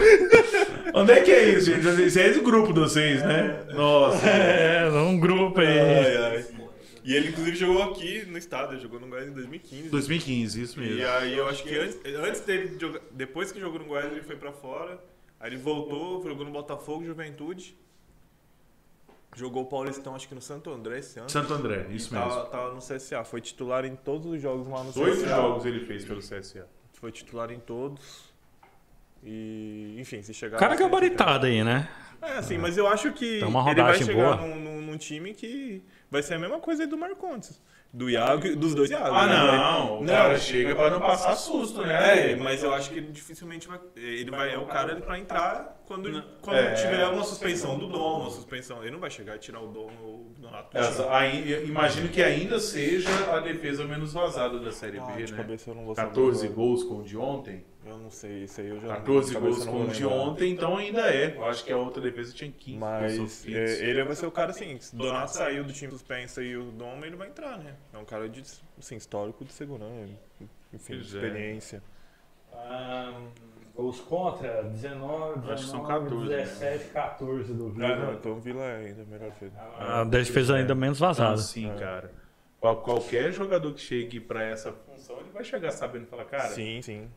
Onde 1.00 1.12
é 1.12 1.22
que 1.22 1.30
é 1.30 1.48
isso, 1.50 1.66
gente? 1.66 2.06
Isso 2.06 2.18
é 2.18 2.30
do 2.30 2.42
grupo 2.42 2.72
de 2.72 2.80
vocês, 2.80 3.22
né? 3.22 3.64
Nossa. 3.74 4.26
É, 4.26 4.90
um 4.90 5.18
grupo 5.18 5.60
aí. 5.60 5.78
Ai, 5.78 6.16
ai. 6.16 6.46
E 7.04 7.14
ele, 7.14 7.28
inclusive, 7.28 7.56
jogou 7.56 7.82
aqui 7.82 8.26
no 8.26 8.36
estado, 8.36 8.74
ele 8.74 8.82
jogou 8.82 9.00
no 9.00 9.06
Goiás 9.08 9.28
em 9.28 9.32
2015. 9.32 9.88
2015, 9.88 10.60
isso 10.62 10.82
E 10.82 11.02
aí 11.02 11.38
eu 11.38 11.48
acho 11.48 11.62
que 11.62 11.74
antes, 11.74 11.98
antes 12.04 12.40
dele 12.42 12.76
jogar, 12.78 13.00
depois 13.12 13.50
que 13.50 13.58
jogou 13.58 13.78
no 13.80 13.86
Goiás, 13.86 14.12
ele 14.12 14.22
foi 14.22 14.36
pra 14.36 14.52
fora. 14.52 15.02
Aí 15.40 15.50
ele 15.50 15.56
voltou, 15.56 16.22
jogou 16.22 16.44
no 16.44 16.50
Botafogo, 16.50 17.04
Juventude. 17.04 17.78
Jogou 19.36 19.62
o 19.62 19.66
Paulistão, 19.66 20.14
acho 20.14 20.28
que 20.28 20.34
no 20.34 20.42
Santo 20.42 20.70
André 20.70 20.98
esse 20.98 21.18
ano. 21.18 21.30
Santo 21.30 21.54
André, 21.54 21.86
isso 21.90 22.12
mesmo. 22.12 22.28
Tava, 22.28 22.46
tava 22.46 22.74
no 22.74 22.80
CSA, 22.80 23.24
foi 23.24 23.40
titular 23.40 23.84
em 23.84 23.94
todos 23.94 24.32
os 24.32 24.42
jogos 24.42 24.66
lá 24.66 24.82
no 24.82 24.92
Dois 24.92 25.18
CSA. 25.18 25.28
jogos 25.28 25.64
ele 25.64 25.86
fez 25.86 26.04
pelo 26.04 26.20
CSA. 26.20 26.66
Foi 26.92 27.12
titular 27.12 27.50
em 27.52 27.60
todos. 27.60 28.27
E, 29.30 29.96
enfim, 30.00 30.22
se 30.22 30.32
chegar. 30.32 30.56
Cara 30.58 30.72
na 30.72 30.76
frente, 30.78 30.90
gabaritado 30.90 31.46
aí, 31.46 31.62
né? 31.62 31.86
É, 32.22 32.38
assim, 32.38 32.56
mas 32.56 32.76
eu 32.78 32.86
acho 32.86 33.12
que 33.12 33.42
uma 33.44 33.70
ele 33.70 33.82
vai 33.82 33.94
chegar 34.02 34.38
num, 34.38 34.56
num- 34.56 34.80
num 34.80 34.96
time 34.96 35.34
que 35.34 35.82
vai 36.10 36.22
ser 36.22 36.34
a 36.34 36.38
mesma 36.38 36.58
coisa 36.58 36.82
aí 36.82 36.88
do 36.88 36.96
Marcontes. 36.96 37.60
Do 37.90 38.10
Iago, 38.10 38.46
e- 38.46 38.54
dos 38.54 38.74
dois 38.74 38.90
Iago. 38.90 39.14
Ah, 39.14 39.26
né? 39.26 39.34
não. 39.36 39.98
O 39.98 40.00
Não. 40.00 40.06
cara 40.12 40.38
chega 40.38 40.74
pra 40.74 40.90
não 40.90 41.00
passar 41.00 41.34
susto, 41.36 41.80
né? 41.82 42.32
É, 42.32 42.36
mas 42.36 42.62
eu 42.62 42.74
acho 42.74 42.90
que 42.90 42.98
ele 42.98 43.10
dificilmente 43.12 43.66
vai. 43.66 43.80
Ele 43.96 44.30
vai 44.30 44.52
é 44.52 44.58
o 44.58 44.66
cara 44.66 44.96
pra 44.96 45.18
entrar 45.18 45.80
quando, 45.86 46.22
quando 46.42 46.56
É. 46.56 46.74
tiver 46.74 47.06
uma 47.06 47.24
suspensão 47.24 47.78
do 47.78 47.86
dom, 47.88 48.20
uma 48.22 48.30
suspensão. 48.30 48.82
Ele 48.82 48.90
não 48.90 48.98
vai 49.00 49.08
chegar 49.10 49.36
e 49.36 49.38
tirar 49.38 49.60
o 49.60 49.68
dom 49.68 49.90
no 50.02 50.24
Donato. 50.38 50.76
Essa, 50.76 51.10
aí, 51.14 51.50
eu 51.50 51.66
imagino 51.66 52.08
que 52.10 52.22
ainda 52.22 52.58
seja 52.60 53.08
a 53.34 53.40
defesa 53.40 53.84
menos 53.86 54.12
vazada 54.12 54.58
da 54.58 54.70
Série 54.70 54.98
Ah, 54.98 55.04
B, 55.06 55.22
de 55.22 55.32
né? 55.32 55.38
cabeça 55.38 55.70
eu 55.70 55.74
não 55.74 55.84
vou 55.86 55.94
saber 55.94 56.08
14 56.08 56.44
agora. 56.46 56.54
gols 56.56 56.84
com 56.84 56.98
o 56.98 57.02
de 57.02 57.16
ontem. 57.16 57.64
Eu 57.88 57.98
não 57.98 58.10
sei, 58.10 58.44
isso 58.44 58.60
aí 58.60 58.68
eu 58.68 58.80
já 58.80 58.88
14 58.88 59.28
de 59.28 59.34
cabeça 59.34 59.64
gols 59.64 59.66
com 59.66 59.84
o 59.84 59.88
de 59.88 60.04
ontem, 60.06 60.52
então 60.52 60.76
ainda 60.76 61.00
é. 61.12 61.34
Eu 61.36 61.44
acho 61.46 61.64
que 61.64 61.72
a 61.72 61.76
outra 61.76 62.02
defesa 62.02 62.32
tinha 62.34 62.50
15. 62.52 62.78
Mas 62.78 63.46
é, 63.46 63.88
ele 63.88 64.04
vai 64.04 64.14
ser 64.14 64.26
o 64.26 64.30
cara 64.30 64.50
assim, 64.50 64.78
se 64.78 64.94
o 64.94 64.98
Donato 64.98 65.32
saiu 65.32 65.64
do 65.64 65.72
time 65.72 65.90
suspensa 65.90 66.42
e 66.42 66.56
o 66.56 66.64
Dom, 66.72 67.04
ele 67.04 67.16
vai 67.16 67.28
entrar, 67.28 67.58
né? 67.58 67.74
É 67.92 67.98
um 67.98 68.04
cara 68.04 68.28
de 68.28 68.42
assim, 68.78 68.96
histórico 68.96 69.44
de 69.44 69.52
segurança, 69.52 70.10
enfim, 70.72 70.94
Pois 70.94 71.06
de 71.06 71.18
é. 71.18 71.20
experiência. 71.22 71.82
Os 73.76 74.00
contra, 74.00 74.64
19, 74.64 75.52
Acho 75.52 75.64
que 75.64 75.70
são 75.70 75.84
14, 75.84 76.28
17, 76.28 76.84
14 76.90 77.54
do 77.54 77.66
Ah, 77.80 77.96
não, 77.96 78.12
então 78.14 78.32
o 78.32 78.40
Vila 78.40 78.64
é 78.64 78.86
ainda 78.88 79.04
melhor 79.04 79.30
feito. 79.32 79.54
A 79.78 80.02
defesa 80.02 80.56
ainda 80.56 80.74
menos 80.74 80.98
vazada. 80.98 81.34
Assim, 81.34 81.72
cara. 81.78 82.10
Qual- 82.60 82.82
Qualquer 82.82 83.30
jogador 83.32 83.72
que 83.72 83.80
chegue 83.80 84.18
pra 84.18 84.42
essa 84.42 84.72
função, 84.72 85.20
ele 85.20 85.30
vai 85.32 85.44
chegar 85.44 85.70
sabendo 85.70 86.06
falar, 86.06 86.24
cara. 86.24 86.48
sim, 86.48 86.82
sim. 86.82 87.08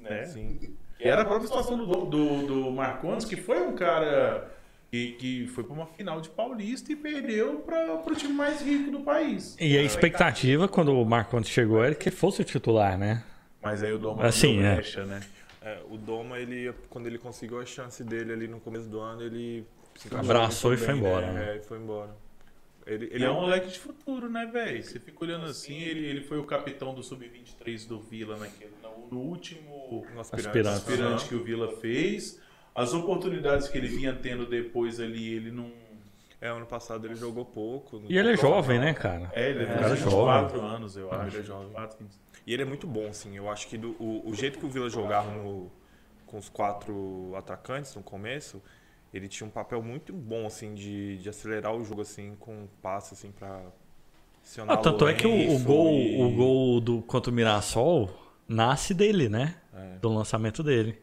Né? 0.00 0.22
É, 0.22 0.24
sim. 0.26 0.58
Que 0.58 0.76
era 1.00 1.22
a 1.22 1.24
própria 1.24 1.46
situação 1.46 1.76
do, 1.76 1.86
do, 2.06 2.46
do 2.46 2.70
Marcondes, 2.70 3.24
que 3.24 3.36
foi 3.36 3.60
um 3.60 3.74
cara 3.74 4.50
que, 4.90 5.12
que 5.12 5.46
foi 5.48 5.64
pra 5.64 5.72
uma 5.72 5.86
final 5.86 6.20
de 6.20 6.28
Paulista 6.28 6.90
e 6.92 6.96
perdeu 6.96 7.60
para 7.60 7.98
pro 7.98 8.14
time 8.14 8.32
mais 8.32 8.60
rico 8.62 8.90
do 8.90 9.00
país. 9.00 9.56
E 9.60 9.76
a 9.76 9.82
expectativa 9.82 10.66
quando 10.66 10.92
o 10.92 11.04
Marcondes 11.04 11.50
chegou 11.50 11.84
era 11.84 11.94
que 11.94 12.10
fosse 12.10 12.40
o 12.42 12.44
titular, 12.44 12.98
né? 12.98 13.22
Mas 13.62 13.82
aí 13.82 13.92
o 13.92 13.98
Doma 13.98 14.24
Assim, 14.24 14.56
deu 14.56 14.66
é. 14.66 14.74
brecha, 14.76 15.04
né? 15.04 15.20
É, 15.60 15.78
o 15.90 15.96
Doma, 15.96 16.38
ele, 16.38 16.72
quando 16.88 17.06
ele 17.06 17.18
conseguiu 17.18 17.60
a 17.60 17.66
chance 17.66 18.02
dele 18.02 18.32
ali 18.32 18.48
no 18.48 18.60
começo 18.60 18.88
do 18.88 19.00
ano, 19.00 19.22
ele 19.22 19.66
se 19.96 20.14
Abraçou 20.14 20.72
e 20.72 20.76
foi 20.76 20.94
embora, 20.94 21.32
né? 21.32 21.32
né? 21.32 21.52
É, 21.52 21.56
e 21.56 21.60
foi 21.60 21.78
embora. 21.78 22.16
Ele, 22.86 23.04
Ele 23.04 23.14
ele 23.16 23.24
é 23.24 23.30
um 23.30 23.40
moleque 23.40 23.68
de 23.68 23.78
futuro, 23.78 24.30
né, 24.30 24.46
velho? 24.46 24.82
Você 24.82 24.98
fica 24.98 25.22
olhando 25.22 25.44
assim, 25.44 25.78
ele, 25.78 26.06
ele 26.06 26.22
foi 26.22 26.38
o 26.38 26.44
capitão 26.44 26.94
do 26.94 27.02
Sub-23 27.02 27.86
do 27.86 28.00
Vila 28.00 28.38
naquele, 28.38 28.70
no, 28.82 28.97
no 29.10 29.20
último 29.20 30.04
um 30.14 30.20
aspirante. 30.20 30.46
Aspirante. 30.48 30.76
aspirante 30.76 31.24
que 31.28 31.34
o 31.34 31.42
Vila 31.44 31.76
fez. 31.76 32.40
As 32.74 32.92
oportunidades 32.94 33.68
que 33.68 33.76
ele 33.76 33.88
vinha 33.88 34.14
tendo 34.14 34.46
depois 34.46 35.00
ali, 35.00 35.34
ele 35.34 35.50
não. 35.50 35.70
É, 36.40 36.48
ano 36.48 36.66
passado 36.66 37.04
ele 37.06 37.16
jogou 37.16 37.44
pouco. 37.44 38.00
E 38.08 38.16
ele 38.16 38.32
é 38.32 38.36
jovem, 38.36 38.78
né, 38.78 38.94
cara? 38.94 39.28
É, 39.34 39.50
ele 39.50 39.64
é, 39.64 39.66
Um 39.66 39.74
cara 39.78 39.94
24 39.94 40.60
anos, 40.60 40.96
eu 40.96 41.12
acho. 41.12 41.36
ele 41.36 41.42
é 41.42 41.46
jovem. 41.46 41.66
24, 41.68 41.98
25. 41.98 42.24
E 42.46 42.52
ele 42.54 42.62
é 42.62 42.64
muito 42.64 42.86
bom, 42.86 43.08
assim. 43.08 43.36
Eu 43.36 43.50
acho 43.50 43.66
que 43.66 43.76
do- 43.76 43.96
o, 43.98 44.22
o 44.30 44.34
jeito 44.34 44.58
que 44.58 44.64
o 44.64 44.68
Vila 44.68 44.88
jogava 44.88 45.30
no- 45.32 45.70
com 46.26 46.38
os 46.38 46.48
quatro 46.48 47.32
atacantes 47.36 47.94
no 47.96 48.02
começo, 48.02 48.62
ele 49.12 49.26
tinha 49.26 49.46
um 49.46 49.50
papel 49.50 49.82
muito 49.82 50.12
bom, 50.12 50.46
assim, 50.46 50.74
de, 50.74 51.18
de 51.18 51.28
acelerar 51.28 51.74
o 51.74 51.82
jogo, 51.84 52.02
assim, 52.02 52.36
com 52.38 52.68
passe, 52.80 53.14
assim, 53.14 53.32
pra 53.32 53.60
Ah, 54.68 54.76
tanto 54.76 55.06
é 55.08 55.14
que 55.14 55.26
o, 55.26 55.30
o 55.30 55.34
Lourenço 55.34 55.64
gol, 55.64 55.90
e- 55.90 56.22
o 56.22 56.30
gol 56.36 56.80
do 56.80 57.02
contra 57.02 57.30
o 57.30 57.34
Mirassol 57.34 58.08
nasce 58.48 58.94
dele, 58.94 59.28
né? 59.28 59.54
É. 59.74 59.98
Do 60.00 60.08
lançamento 60.08 60.62
dele. 60.62 60.98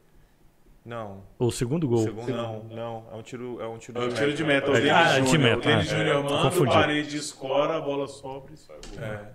Não, 0.86 1.24
O 1.40 1.50
segundo 1.52 1.86
o 1.86 1.88
gol. 1.88 2.04
segundo 2.04 2.32
não, 2.32 2.64
não. 2.66 3.06
É 3.12 3.16
um 3.16 3.22
tiro, 3.24 3.60
é 3.60 3.68
um 3.68 3.78
tiro, 3.78 4.00
É 4.04 4.08
de 4.08 4.16
tiro 4.16 4.34
de 4.34 4.44
meta. 4.44 4.72
Ah, 4.72 5.14
Denis 5.16 5.32
de 5.32 5.38
meta, 5.40 5.68
O 5.68 5.72
é. 5.72 5.82
Júnior 5.82 6.24
manda, 6.24 6.42
Confundi. 6.44 6.70
o 6.70 6.74
parede 6.74 7.18
escora, 7.18 7.78
a 7.78 7.82
bola 7.82 8.08
sobra 8.08 8.54
e 8.54 8.58
sai. 8.58 8.78
gol. 8.96 9.04
É, 9.04 9.30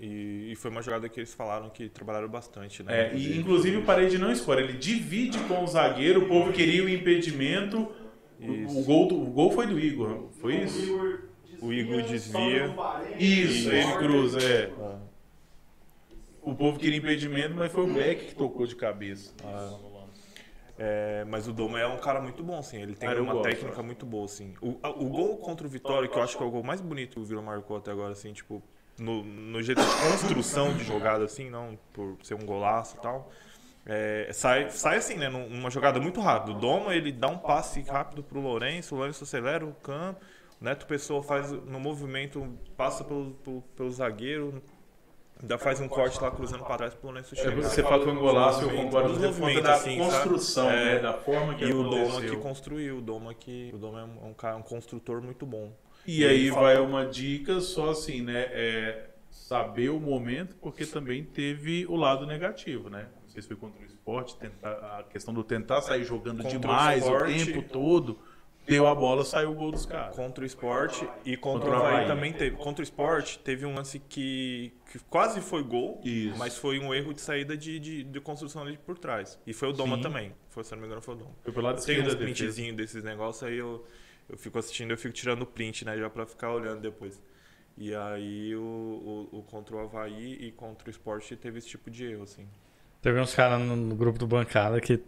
e, 0.00 0.52
e 0.52 0.56
foi 0.56 0.70
uma 0.70 0.80
jogada 0.80 1.08
que 1.10 1.20
eles 1.20 1.34
falaram 1.34 1.68
que 1.68 1.90
trabalharam 1.90 2.26
bastante, 2.28 2.82
né? 2.82 3.08
É, 3.10 3.14
e 3.14 3.38
inclusive 3.38 3.76
o 3.76 3.82
parede 3.84 4.16
não 4.16 4.32
escora, 4.32 4.62
ele 4.62 4.72
divide 4.72 5.38
com 5.40 5.62
o 5.62 5.66
zagueiro, 5.66 6.24
o 6.24 6.28
povo 6.28 6.52
queria 6.52 6.82
o 6.82 6.88
impedimento. 6.88 7.92
O, 8.40 8.80
o 8.80 8.84
gol, 8.84 9.06
do- 9.08 9.22
o 9.22 9.26
gol 9.26 9.52
foi 9.52 9.66
do 9.66 9.78
Igor, 9.78 10.28
foi 10.40 10.56
isso? 10.56 11.20
O 11.60 11.70
Igor 11.72 12.02
desvia. 12.02 12.74
Isso, 13.18 13.70
ele 13.70 13.92
cruza, 13.98 14.38
é. 14.42 14.72
Ah. 14.80 14.96
O 16.42 16.54
povo 16.54 16.78
queria 16.78 16.98
impedimento, 16.98 17.54
mas 17.54 17.70
foi 17.72 17.84
o 17.84 17.92
Beck 17.94 18.26
que 18.26 18.34
tocou 18.34 18.66
de 18.66 18.74
cabeça. 18.74 19.32
É, 20.78 21.24
mas 21.28 21.46
o 21.46 21.52
Doma 21.52 21.78
é 21.78 21.86
um 21.86 21.98
cara 21.98 22.20
muito 22.20 22.42
bom, 22.42 22.58
assim. 22.58 22.80
Ele 22.80 22.96
tem 22.96 23.08
uma 23.20 23.34
gosto, 23.34 23.44
técnica 23.48 23.82
muito 23.82 24.04
boa, 24.06 24.24
assim. 24.24 24.54
O, 24.60 24.78
a- 24.82 24.90
o 24.90 25.04
gol 25.08 25.36
contra 25.36 25.66
o 25.66 25.70
Vitória, 25.70 26.08
que 26.08 26.18
eu 26.18 26.22
acho 26.22 26.36
que 26.36 26.42
é 26.42 26.46
o 26.46 26.50
gol 26.50 26.62
mais 26.62 26.80
bonito 26.80 27.14
que 27.14 27.20
o 27.20 27.24
Vila 27.24 27.42
marcou 27.42 27.76
até 27.76 27.90
agora, 27.90 28.12
assim, 28.12 28.32
tipo, 28.32 28.62
no, 28.98 29.22
no 29.22 29.62
jeito 29.62 29.80
de 29.80 29.86
construção 30.10 30.74
de 30.76 30.82
jogada, 30.84 31.24
assim, 31.24 31.50
não 31.50 31.78
por 31.92 32.16
ser 32.22 32.34
um 32.34 32.44
golaço 32.44 32.96
e 32.96 33.00
tal. 33.00 33.30
é, 33.86 34.30
sai, 34.32 34.70
sai 34.70 34.96
assim, 34.96 35.14
né? 35.16 35.28
num- 35.28 35.48
Numa 35.48 35.70
jogada 35.70 36.00
muito 36.00 36.20
rápida. 36.20 36.52
O 36.56 36.60
Doma, 36.60 36.94
ele 36.94 37.12
dá 37.12 37.28
um 37.28 37.38
passe 37.38 37.82
rápido 37.82 38.22
pro 38.22 38.40
Lourenço, 38.40 38.94
o 38.94 38.98
Lourenço 38.98 39.24
acelera 39.24 39.64
o 39.66 39.74
campo, 39.74 40.20
o 40.60 40.64
Neto 40.64 40.86
Pessoa 40.86 41.22
faz 41.22 41.52
no 41.52 41.78
movimento, 41.78 42.58
passa 42.76 43.04
pelo, 43.04 43.32
pelo, 43.44 43.62
pelo 43.76 43.90
zagueiro, 43.90 44.62
ainda 45.42 45.58
faz 45.58 45.80
um 45.80 45.88
corte 45.88 46.20
lá 46.22 46.30
cruzando 46.30 46.64
para 46.64 46.76
trás 46.76 46.94
pro 46.94 47.08
Lourenço 47.08 47.34
É, 47.34 47.38
chegar. 47.38 47.56
você 47.56 47.82
fala 47.82 47.98
que 47.98 48.04
foi 48.04 48.12
um 48.14 48.18
golaço, 48.20 48.62
eu 48.62 48.70
concordo 48.76 49.14
com 49.14 49.32
você, 49.32 49.60
da 49.60 49.74
assim, 49.74 49.98
construção, 49.98 50.64
sabe? 50.66 50.76
né? 50.76 50.94
É. 50.96 50.98
Da 51.00 51.12
forma 51.14 51.54
que 51.54 51.64
E 51.64 51.72
o 51.72 51.82
Doma 51.82 52.20
que 52.20 52.36
construiu, 52.36 52.98
o 52.98 53.00
Doma 53.02 53.34
que. 53.34 53.70
O 53.74 53.78
Doma 53.78 54.00
é 54.00 54.04
um, 54.04 54.30
um 54.30 54.34
cara, 54.34 54.56
um 54.56 54.62
construtor 54.62 55.20
muito 55.20 55.44
bom. 55.44 55.72
E 56.06 56.24
aí 56.24 56.50
vai 56.50 56.78
uma 56.80 57.04
dica 57.06 57.60
só 57.60 57.90
assim, 57.90 58.22
né? 58.22 58.46
É 58.50 59.06
saber 59.30 59.90
o 59.90 59.98
momento, 60.00 60.56
porque 60.56 60.84
também 60.86 61.24
teve 61.24 61.86
o 61.86 61.96
lado 61.96 62.26
negativo, 62.26 62.88
né? 62.90 63.06
Não 63.22 63.28
sei 63.28 63.42
se 63.42 63.48
foi 63.48 63.56
contra 63.56 63.80
o 63.82 63.84
esporte, 63.86 64.36
tentar, 64.36 64.70
a 64.98 65.02
questão 65.04 65.32
do 65.32 65.42
tentar 65.42 65.80
sair 65.80 66.04
jogando 66.04 66.42
Contra 66.42 66.56
o 66.58 66.60
demais 66.60 67.02
o, 67.02 67.12
esporte. 67.12 67.46
tempo 67.46 67.62
todo, 67.62 68.18
deu 68.66 68.86
a 68.86 68.94
bola, 68.94 69.24
saiu 69.24 69.52
o 69.52 69.54
gol 69.54 69.70
dos 69.72 69.86
caras. 69.86 70.14
Contra 70.16 70.42
o 70.44 70.46
esporte 70.46 71.08
e 71.24 71.36
contra, 71.36 71.70
Contra 71.70 71.80
o 71.80 71.82
o 71.82 71.86
Havaí. 71.86 72.06
também 72.06 72.32
teve. 72.32 72.56
Contra 72.56 72.80
o 72.80 72.84
esporte 72.84 73.38
teve 73.38 73.64
um 73.64 73.74
lance 73.74 73.98
que, 74.00 74.72
que 74.92 74.98
quase 75.08 75.40
foi 75.40 75.62
gol, 75.62 76.02
Isso. 76.04 76.36
mas 76.36 76.58
foi 76.58 76.78
um 76.78 76.92
erro 76.92 77.14
de 77.14 77.20
saída 77.22 77.56
de, 77.56 77.80
de, 77.80 78.04
de 78.04 78.20
construção 78.20 78.60
ali 78.62 78.76
por 78.76 78.98
trás. 78.98 79.38
E 79.46 79.54
foi 79.54 79.70
o 79.70 79.72
Doma 79.72 79.96
Sim. 79.96 80.02
também. 80.02 80.32
Foi, 80.50 80.62
se 80.62 80.72
eu 80.72 80.76
não 80.76 80.82
me 80.82 80.86
engano, 80.86 81.00
foi 81.00 81.14
o 81.14 81.16
Doma. 81.16 81.30
Foi 81.42 81.50
pelo 81.50 81.64
lado 81.66 81.82
Tem 81.82 82.02
uns 82.06 82.14
printzinhos 82.14 82.76
desses 82.76 83.02
negócios 83.02 83.42
aí 83.42 83.56
eu, 83.56 83.86
eu 84.28 84.36
fico 84.36 84.58
assistindo, 84.58 84.90
eu 84.90 84.98
fico 84.98 85.14
tirando 85.14 85.46
print, 85.46 85.86
né? 85.86 85.96
Já 85.96 86.10
pra 86.10 86.26
ficar 86.26 86.52
olhando 86.52 86.80
depois. 86.82 87.18
E 87.78 87.94
aí 87.94 88.54
o, 88.54 89.28
o, 89.32 89.38
o 89.38 89.42
contra 89.44 89.74
o 89.74 89.78
Havaí 89.78 90.34
e 90.38 90.52
contra 90.52 90.86
o 90.88 90.90
esporte 90.90 91.34
teve 91.36 91.56
esse 91.58 91.68
tipo 91.68 91.90
de 91.90 92.04
erro, 92.04 92.24
assim. 92.24 92.46
Teve 93.00 93.18
uns 93.18 93.34
caras 93.34 93.58
no, 93.62 93.74
no 93.74 93.94
grupo 93.96 94.18
do 94.18 94.26
bancada 94.26 94.78
que 94.78 95.00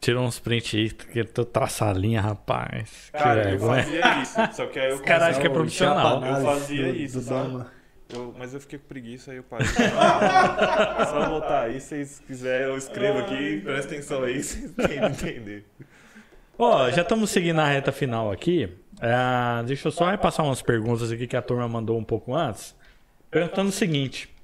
tiram 0.00 0.24
uns 0.24 0.38
prints 0.38 0.72
aí, 0.72 0.90
que 0.90 1.24
tô 1.24 1.44
traçar 1.44 1.88
a 1.88 1.92
linha, 1.98 2.20
rapaz. 2.20 3.10
Que 3.12 3.18
Cara, 3.18 3.40
eu 3.40 3.44
vergonha. 3.58 3.82
fazia 3.82 4.22
isso. 4.22 4.56
Só 4.56 4.66
que 4.66 4.78
aí 4.78 4.90
eu 4.90 4.94
Os 4.94 5.00
caras 5.00 5.30
acham 5.30 5.40
que 5.40 5.46
é 5.48 5.50
profissional. 5.50 6.18
análise 6.18 6.38
Eu 6.46 6.52
fazia 6.52 6.92
do- 6.92 6.96
isso, 6.96 7.18
do 7.18 7.24
sabe? 7.24 7.66
Eu- 8.08 8.34
mas 8.38 8.54
eu 8.54 8.60
fiquei 8.60 8.78
com 8.78 8.86
preguiça, 8.86 9.30
aí 9.32 9.38
eu 9.38 9.42
parei. 9.42 9.66
Só 11.10 11.28
botar 11.28 11.62
aí, 11.62 11.80
se 11.80 11.88
vocês 11.88 12.22
quiserem, 12.26 12.68
eu 12.68 12.76
escrevo 12.76 13.18
aqui, 13.18 13.60
presta 13.62 13.92
atenção 13.94 14.22
aí, 14.22 14.42
vocês 14.42 14.70
têm 14.72 14.86
que 14.88 14.94
entender. 14.94 15.64
Ó, 16.58 16.88
já 16.90 17.02
estamos 17.02 17.30
seguindo 17.30 17.60
a 17.60 17.66
reta 17.68 17.90
final 17.92 18.30
aqui. 18.30 18.72
É, 19.00 19.62
deixa 19.64 19.88
eu 19.88 19.92
só 19.92 20.08
repassar 20.10 20.46
umas 20.46 20.62
perguntas 20.62 21.10
aqui 21.12 21.26
que 21.26 21.36
a 21.36 21.42
turma 21.42 21.68
mandou 21.68 21.98
um 21.98 22.04
pouco 22.04 22.34
antes. 22.34 22.74
Perguntando 23.30 23.68
o 23.68 23.72
seguinte: 23.72 24.34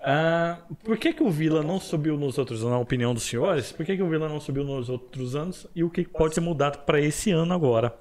ah, 0.00 0.58
por 0.84 0.96
que, 0.98 1.12
que 1.12 1.22
o 1.24 1.30
Vila 1.30 1.62
não 1.64 1.80
subiu 1.80 2.16
nos 2.16 2.38
outros 2.38 2.60
anos, 2.60 2.72
na 2.72 2.78
opinião 2.78 3.12
dos 3.14 3.24
senhores? 3.24 3.72
Por 3.72 3.84
que, 3.84 3.96
que 3.96 4.02
o 4.02 4.08
Vila 4.08 4.28
não 4.28 4.38
subiu 4.38 4.62
nos 4.62 4.88
outros 4.88 5.34
anos 5.34 5.66
e 5.74 5.82
o 5.82 5.90
que 5.90 6.04
pode 6.04 6.34
ser 6.34 6.40
mudado 6.40 6.84
para 6.84 7.00
esse 7.00 7.32
ano 7.32 7.52
agora? 7.54 7.92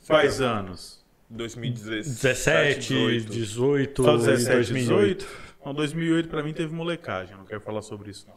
Faz 0.00 0.40
anos. 0.40 1.01
2017, 1.32 2.08
17, 2.08 2.78
18. 2.88 3.32
18, 3.32 4.02
Só 4.02 4.14
e 4.14 4.18
17, 4.18 4.54
2008. 4.54 5.18
18? 5.24 5.52
Não, 5.64 5.74
2008 5.74 6.28
pra 6.28 6.42
mim 6.42 6.52
teve 6.52 6.74
molecagem, 6.74 7.36
não 7.36 7.44
quero 7.44 7.60
falar 7.60 7.82
sobre 7.82 8.10
isso 8.10 8.26
não. 8.26 8.34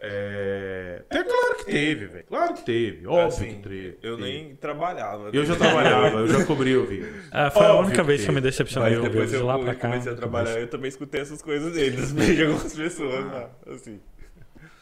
É... 0.00 1.02
é 1.10 1.24
claro 1.24 1.56
que 1.58 1.64
teve, 1.64 2.06
velho. 2.06 2.24
Claro 2.28 2.54
que 2.54 2.64
teve, 2.64 3.06
óbvio 3.06 3.26
Assim, 3.26 3.56
que 3.56 3.68
teve. 3.68 3.98
Eu 4.00 4.16
nem 4.16 4.54
trabalhava. 4.54 5.30
Eu 5.32 5.44
já 5.44 5.56
trabalhava, 5.56 6.18
eu 6.18 6.28
já 6.28 6.44
cobri 6.44 6.76
o 6.76 6.86
vírus. 6.86 7.08
Ah, 7.32 7.50
foi 7.50 7.66
a 7.66 7.70
Óbvio 7.70 7.86
única 7.86 8.02
que 8.02 8.06
vez 8.06 8.22
que 8.22 8.30
eu 8.30 8.34
me 8.34 8.40
decepcionei. 8.40 8.94
Mas 8.94 9.02
depois 9.02 9.32
eu, 9.32 9.40
de 9.40 9.44
lá 9.44 9.58
pra 9.58 9.74
cá. 9.74 9.88
comecei 9.88 10.12
a 10.12 10.14
trabalhar, 10.14 10.60
eu 10.60 10.68
também 10.68 10.88
escutei 10.88 11.20
essas 11.20 11.42
coisas 11.42 11.74
dele, 11.74 11.96
das 11.96 12.14
de 12.14 12.42
algumas 12.44 12.74
pessoas, 12.76 13.24
né? 13.26 13.48
assim. 13.66 14.00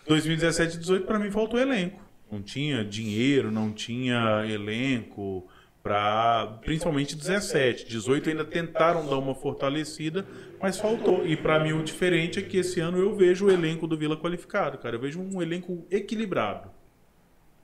2017 0.07 0.77
e 0.77 0.81
18 0.81 1.07
pra 1.07 1.19
mim 1.19 1.31
faltou 1.31 1.59
elenco. 1.59 1.99
Não 2.31 2.43
tinha 2.43 2.85
dinheiro, 2.85 3.51
não 3.51 3.73
tinha 3.73 4.45
elenco 4.47 5.49
para 5.87 6.59
principalmente 6.63 7.15
17, 7.15 7.87
18 7.87 8.31
ainda 8.31 8.45
tentaram 8.45 9.07
dar 9.07 9.19
uma 9.19 9.37
fortalecida, 9.37 10.27
mas 10.61 10.81
faltou. 10.81 11.25
E 11.25 11.37
pra 11.37 11.61
mim 11.63 11.75
o 11.75 11.85
diferente 11.85 12.41
é 12.41 12.43
que 12.43 12.57
esse 12.57 12.81
ano 12.81 12.99
eu 12.99 13.15
vejo 13.15 13.47
o 13.47 13.51
elenco 13.53 13.87
do 13.87 13.97
Vila 13.97 14.17
qualificado, 14.17 14.79
cara. 14.79 14.97
Eu 14.97 15.01
vejo 15.01 15.21
um 15.21 15.41
elenco 15.41 15.87
equilibrado. 15.89 16.71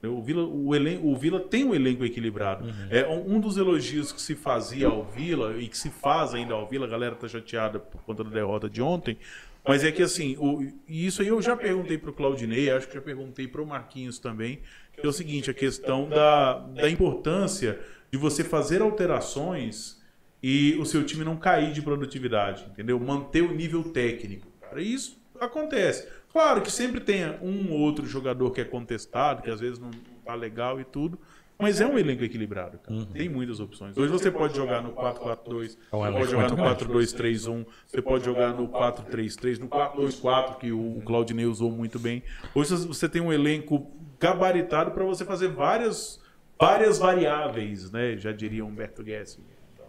O 0.05 0.23
Vila, 0.23 0.45
o, 0.45 0.71
o 1.11 1.17
Vila 1.17 1.41
tem 1.41 1.65
um 1.65 1.75
elenco 1.75 2.05
equilibrado. 2.05 2.65
É 2.91 3.05
um 3.09 3.41
dos 3.41 3.57
elogios 3.57 4.13
que 4.13 4.23
se 4.23 4.37
fazia 4.37 4.87
ao 4.87 5.03
Vila 5.03 5.57
e 5.59 5.67
que 5.67 5.77
se 5.77 5.91
faz 5.91 6.33
ainda 6.33 6.55
ao 6.55 6.69
Vila, 6.69 6.87
a 6.87 6.91
galera 6.91 7.17
tá 7.17 7.27
chateada 7.27 7.81
por 7.81 8.03
conta 8.03 8.23
da 8.23 8.31
derrota 8.31 8.71
de 8.71 8.81
ontem, 8.81 9.19
mas 9.67 9.83
é 9.85 9.91
que 9.91 10.03
assim, 10.03 10.37
o, 10.39 10.63
e 10.89 11.07
isso 11.07 11.23
aí 11.23 11.29
eu 11.29 11.41
já 11.43 11.57
perguntei 11.57 11.99
pro 11.99 12.13
Claudinei, 12.13 12.71
acho 12.71 12.89
que 12.89 12.95
já 12.95 13.01
perguntei 13.01 13.47
pro 13.47 13.65
Marquinhos 13.65 14.19
também, 14.19 14.61
que 14.93 15.07
é 15.07 15.09
o 15.09 15.13
seguinte, 15.13 15.51
a 15.51 15.55
questão 15.55 16.09
da, 16.09 16.59
da 16.59 16.91
importância 16.91 17.79
de 18.13 18.19
você 18.19 18.45
fazer 18.45 18.83
alterações 18.83 20.01
e 20.43 20.77
o 20.79 20.85
seu 20.85 21.03
time 21.05 21.25
não 21.25 21.37
cair 21.37 21.73
de 21.73 21.81
produtividade, 21.81 22.67
entendeu? 22.71 23.01
Manter 23.01 23.43
o 23.43 23.55
nível 23.55 23.83
técnico, 23.85 24.49
cara. 24.61 24.83
E 24.83 24.93
isso 24.93 25.19
acontece. 25.41 26.07
Claro 26.31 26.61
que 26.61 26.71
sempre 26.71 27.01
tem 27.01 27.25
um 27.41 27.73
ou 27.73 27.79
outro 27.81 28.07
jogador 28.07 28.51
que 28.51 28.61
é 28.61 28.65
contestado, 28.65 29.43
que 29.43 29.51
às 29.51 29.61
vezes 29.61 29.79
não 29.79 29.91
tá 30.25 30.35
legal 30.35 30.79
e 30.79 30.85
tudo, 30.85 31.19
mas 31.59 31.81
é 31.81 31.87
um 31.87 31.99
elenco 31.99 32.23
equilibrado, 32.23 32.79
cara. 32.79 33.07
Tem 33.07 33.29
muitas 33.29 33.61
opções. 33.61 33.97
Hoje 33.97 34.13
você 34.13 34.31
pode 34.31 34.55
jogar 34.57 34.83
no 34.83 34.93
4-4-2, 34.93 35.79
É 35.93 36.13
pode 36.13 36.31
jogar 36.31 36.51
no 36.51 36.57
4-2-3-1, 36.57 37.67
você 37.87 38.03
pode 38.03 38.25
jogar 38.25 38.53
no 38.53 38.69
4-3-3, 38.69 39.59
no 39.59 39.69
4-2-4, 39.69 40.59
que 40.59 40.71
o 40.73 41.01
Claudinei 41.07 41.47
usou 41.47 41.71
muito 41.71 41.99
bem. 41.99 42.23
Hoje 42.55 42.75
você 42.87 43.09
tem 43.09 43.23
um 43.23 43.33
elenco 43.33 43.91
gabaritado 44.19 44.91
para 44.91 45.05
você 45.05 45.25
fazer 45.25 45.49
várias, 45.49 46.21
várias 46.67 46.99
variáveis, 46.99 47.91
né? 47.91 48.17
Já 48.17 48.31
diria 48.33 48.65
Humberto 48.65 49.03
Guessing. 49.03 49.43
Então, 49.75 49.87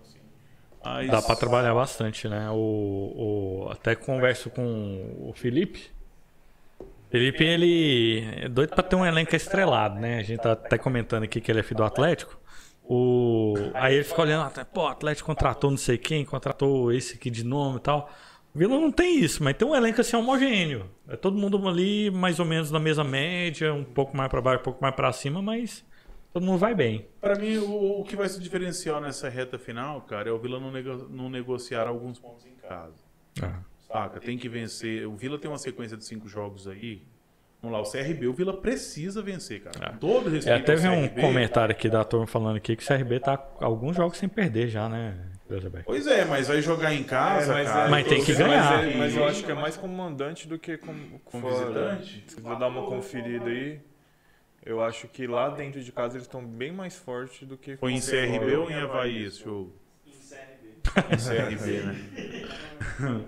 mas- 0.84 1.10
Dá 1.12 1.22
pra 1.22 1.36
trabalhar 1.36 1.74
bastante, 1.74 2.28
né? 2.28 2.50
O, 2.50 2.56
o- 3.66 3.70
até 3.72 3.96
converso 3.96 4.50
com 4.50 4.64
o 5.30 5.34
Felipe. 5.36 5.92
Felipe, 7.10 7.44
ele 7.44 8.24
é 8.42 8.50
doido 8.50 8.74
pra 8.74 8.84
ter 8.84 8.96
um 8.96 9.06
elenco 9.06 9.36
estrelado, 9.36 10.00
né? 10.00 10.18
A 10.18 10.24
gente 10.24 10.42
tá 10.42 10.54
até 10.54 10.78
comentando 10.80 11.24
aqui 11.24 11.40
que 11.40 11.52
ele 11.52 11.60
é 11.60 11.64
filho 11.64 11.78
do 11.78 11.84
Atlético. 11.84 12.40
O... 12.84 13.54
Aí 13.76 13.96
ele 13.96 14.04
fica 14.04 14.22
olhando, 14.24 14.52
pô, 14.74 14.82
o 14.84 14.88
Atlético 14.88 15.28
contratou 15.28 15.70
não 15.70 15.78
sei 15.78 15.98
quem, 15.98 16.26
contratou 16.26 16.92
esse 16.92 17.16
aqui 17.16 17.30
de 17.30 17.44
nome 17.44 17.78
e 17.78 17.82
tal. 17.82 18.10
O 18.54 18.58
Vila 18.58 18.76
não 18.80 18.92
tem 18.92 19.20
isso, 19.20 19.44
mas 19.44 19.56
tem 19.56 19.68
um 19.68 19.76
elenco 19.76 20.02
assim 20.02 20.16
homogêneo. 20.18 20.90
É 21.08 21.16
todo 21.16 21.38
mundo 21.38 21.66
ali 21.68 22.10
mais 22.12 22.40
ou 22.40 22.46
menos 22.46 22.72
na 22.72 22.80
mesma 22.80 23.04
média, 23.04 23.74
um 23.74 23.84
pouco 23.84 24.18
mais 24.18 24.30
pra 24.30 24.42
baixo, 24.42 24.60
um 24.62 24.64
pouco 24.64 24.82
mais 24.82 24.96
pra 24.96 25.12
cima, 25.14 25.42
mas 25.42 25.86
todo 26.34 26.44
mundo 26.46 26.58
vai 26.58 26.74
bem. 26.76 27.08
Pra 27.22 27.36
mim, 27.36 27.58
o, 27.58 28.02
o 28.02 28.04
que 28.04 28.16
vai 28.16 28.28
se 28.28 28.40
diferenciar 28.40 29.00
nessa 29.00 29.30
reta 29.30 29.58
final, 29.60 30.02
cara, 30.02 30.30
é 30.30 30.32
o 30.32 30.38
Vila 30.40 30.60
não, 30.60 30.72
nego- 30.72 31.08
não 31.10 31.30
negociar 31.30 31.88
alguns 31.88 32.20
pontos 32.20 32.46
em 32.46 32.56
casa. 32.68 32.96
Ah. 33.42 33.60
Saca? 33.88 34.20
Tem 34.20 34.38
que 34.38 34.50
vencer. 34.50 35.08
O 35.08 35.16
Vila 35.16 35.38
tem 35.38 35.50
uma 35.50 35.58
sequência 35.60 35.96
de 35.96 36.04
cinco 36.04 36.28
jogos 36.28 36.68
aí. 36.68 37.04
Vamos 37.62 37.78
lá, 37.78 37.82
o 37.82 37.90
CRB, 37.90 38.28
o 38.28 38.34
Vila 38.34 38.58
precisa 38.58 39.22
vencer, 39.22 39.62
cara. 39.62 39.92
Com 39.92 39.98
todo 39.98 40.28
É, 40.30 40.32
respeito 40.34 40.62
até 40.64 40.72
ao 40.74 40.78
vi 40.80 40.88
um 40.90 41.08
CRB. 41.08 41.22
comentário 41.22 41.72
aqui 41.72 41.88
da 41.90 42.04
turma 42.04 42.28
falando 42.28 42.58
aqui 42.58 42.76
que 42.76 42.84
o 42.84 42.86
CRB 42.88 43.20
tá 43.22 43.42
alguns 43.62 43.96
jogos 43.96 44.18
sem 44.18 44.28
perder 44.28 44.68
já, 44.68 44.90
né? 44.90 45.16
Pois 45.86 46.08
é, 46.08 46.26
mas 46.26 46.48
vai 46.48 46.62
jogar 46.64 46.94
em 46.94 47.04
casa, 47.04 47.54
mas, 47.54 47.68
cara. 47.68 47.88
é, 47.88 47.90
Mas 47.92 48.08
tem 48.08 48.24
que 48.24 48.32
mas 48.32 48.38
ganhar. 48.40 48.90
é- 48.90 48.98
Mas, 48.98 49.16
eu 49.16 49.24
acho 49.26 49.44
que 49.46 49.52
é 49.52 49.54
mais 49.54 49.78
como 49.78 49.94
mandante 49.96 50.48
do 50.48 50.58
que 50.58 50.78
como, 50.78 51.20
Como 51.26 51.48
visitante? 51.48 52.26
Eu 52.44 52.56
dar 52.58 52.68
uma 52.70 52.84
conferida 52.88 53.46
aí, 53.46 53.80
eu 54.66 54.82
acho 54.82 55.08
que 55.08 55.28
lá 55.28 55.50
dentro 55.50 55.82
de 55.82 55.92
casa 55.92 56.16
eles 56.16 56.26
estão 56.28 56.44
bem 56.46 56.72
mais 56.72 56.96
fortes 56.96 57.48
do 57.48 57.58
que 57.58 57.76
Foi 57.78 57.92
em 57.94 58.00
CRB 58.00 58.56
ou 58.56 58.70
em 58.70 58.76
Havaí 58.76 59.26
esse 59.26 59.44
jogo? 59.44 59.74
Em 60.06 60.12
CRB. 60.12 61.14
Em 61.14 61.18
CRB, 61.58 61.72
né? 61.84 63.26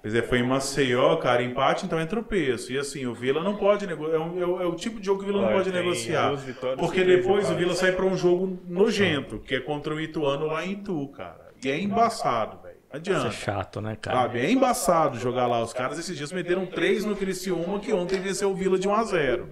Pois 0.00 0.14
é, 0.14 0.22
foi 0.22 0.38
em 0.38 0.42
Maceió, 0.44 1.16
cara, 1.16 1.42
empate, 1.42 1.84
então 1.84 1.98
é 1.98 2.06
tropeço. 2.06 2.72
E 2.72 2.78
assim, 2.78 3.04
o 3.06 3.12
Vila 3.12 3.42
não 3.42 3.56
pode 3.56 3.84
negociar. 3.86 4.14
É, 4.14 4.18
um- 4.20 4.40
é 4.40 4.46
o- 4.46 4.62
é 4.62 4.66
o 4.66 4.74
tipo 4.76 5.00
de 5.00 5.06
jogo 5.06 5.18
que 5.24 5.28
o 5.28 5.32
Vila 5.32 5.44
não 5.46 5.52
pode 5.52 5.72
negociar. 5.72 6.32
Porque 6.78 7.02
depois 7.02 7.50
o. 7.50 7.54
Vila 7.56 7.74
sai 7.74 7.92
pra 7.92 8.04
um 8.06 8.16
jogo 8.16 8.58
nojento, 8.66 9.40
que 9.40 9.56
é 9.56 9.60
contra 9.60 9.92
o 9.92 10.00
Ituano 10.00 10.46
lá 10.46 10.64
em 10.64 10.72
Itu, 10.72 11.08
cara. 11.08 11.48
E 11.62 11.68
é 11.68 11.78
embaçado, 11.80 12.62
velho. 12.62 12.76
Não 12.92 13.00
Isso 13.00 13.10
é 13.10 13.14
adianta. 13.16 13.30
chato, 13.32 13.80
né, 13.80 13.96
cara? 14.00 14.16
Sabe? 14.22 14.38
É 14.38 14.50
embaçado 14.50 15.18
jogar 15.18 15.46
lá. 15.48 15.60
Os 15.62 15.72
caras 15.72 15.98
esses 15.98 16.16
dias 16.16 16.30
meteram 16.32 16.64
três 16.64 17.04
no 17.04 17.16
Criciúma, 17.16 17.80
que 17.80 17.92
ontem 17.92 18.20
venceu 18.20 18.50
o 18.50 18.54
Vila 18.54 18.78
de 18.78 18.86
1 18.88 18.94
a 18.94 19.02
0 19.04 19.48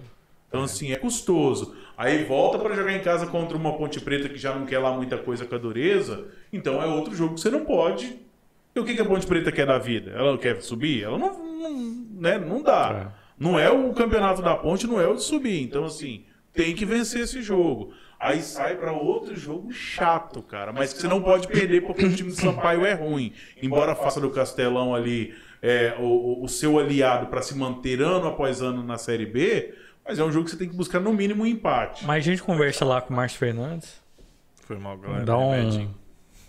Então, 0.47 0.63
assim, 0.63 0.91
é 0.91 0.95
custoso. 0.95 1.75
Aí 1.97 2.23
volta 2.23 2.59
pra 2.59 2.75
jogar 2.75 2.93
em 2.93 3.01
casa 3.01 3.25
contra 3.25 3.57
uma 3.57 3.75
Ponte 3.75 3.99
Preta 3.99 4.29
que 4.29 4.37
já 4.37 4.53
não 4.53 4.65
quer 4.65 4.79
lá 4.79 4.91
muita 4.91 5.17
coisa 5.17 5.45
com 5.45 5.55
a 5.55 5.57
dureza. 5.57 6.27
Então 6.53 6.81
é 6.81 6.85
outro 6.85 7.15
jogo 7.15 7.35
que 7.35 7.41
você 7.41 7.49
não 7.49 7.65
pode. 7.65 8.19
E 8.75 8.79
o 8.79 8.85
que, 8.85 8.93
que 8.93 9.01
a 9.01 9.05
Ponte 9.05 9.25
Preta 9.25 9.51
quer 9.51 9.65
da 9.65 9.77
vida? 9.79 10.11
Ela 10.11 10.37
quer 10.37 10.61
subir? 10.61 11.03
Ela 11.03 11.17
não, 11.17 11.59
não, 11.59 12.05
né? 12.21 12.37
não 12.37 12.61
dá. 12.61 13.13
Não 13.39 13.59
é 13.59 13.69
o 13.69 13.91
campeonato 13.93 14.41
da 14.41 14.55
Ponte, 14.55 14.87
não 14.87 15.01
é 15.01 15.07
o 15.07 15.15
de 15.15 15.23
subir. 15.23 15.61
Então, 15.61 15.85
assim, 15.85 16.23
tem 16.53 16.75
que 16.75 16.85
vencer 16.85 17.21
esse 17.21 17.41
jogo. 17.41 17.93
Aí 18.19 18.41
sai 18.41 18.75
pra 18.77 18.91
outro 18.91 19.35
jogo 19.35 19.71
chato, 19.71 20.41
cara. 20.41 20.71
Mas 20.71 20.93
que 20.93 21.01
você 21.01 21.07
não 21.07 21.21
pode 21.21 21.47
perder 21.47 21.81
porque 21.81 22.05
o 22.05 22.15
time 22.15 22.29
do 22.29 22.35
Sampaio 22.35 22.85
é 22.85 22.93
ruim. 22.93 23.33
Embora 23.61 23.95
faça 23.95 24.19
do 24.19 24.29
Castelão 24.29 24.95
ali 24.95 25.33
é, 25.61 25.95
o, 25.99 26.43
o 26.43 26.47
seu 26.47 26.79
aliado 26.79 27.27
pra 27.27 27.41
se 27.41 27.55
manter 27.55 28.01
ano 28.01 28.27
após 28.27 28.61
ano 28.61 28.83
na 28.83 28.97
Série 28.97 29.25
B, 29.25 29.73
mas 30.07 30.19
é 30.19 30.23
um 30.23 30.31
jogo 30.31 30.45
que 30.45 30.51
você 30.51 30.57
tem 30.57 30.69
que 30.69 30.75
buscar 30.75 30.99
no 30.99 31.13
mínimo 31.13 31.43
um 31.43 31.45
empate. 31.45 32.05
Mas 32.05 32.17
a 32.25 32.29
gente 32.29 32.41
conversa 32.41 32.85
lá 32.85 33.01
com 33.01 33.13
o 33.13 33.17
Márcio 33.17 33.37
Fernandes. 33.39 34.01
Foi 34.63 34.77
mal, 34.77 34.97
galera. 34.97 35.25
Dá 35.25 35.37
um-. 35.37 35.89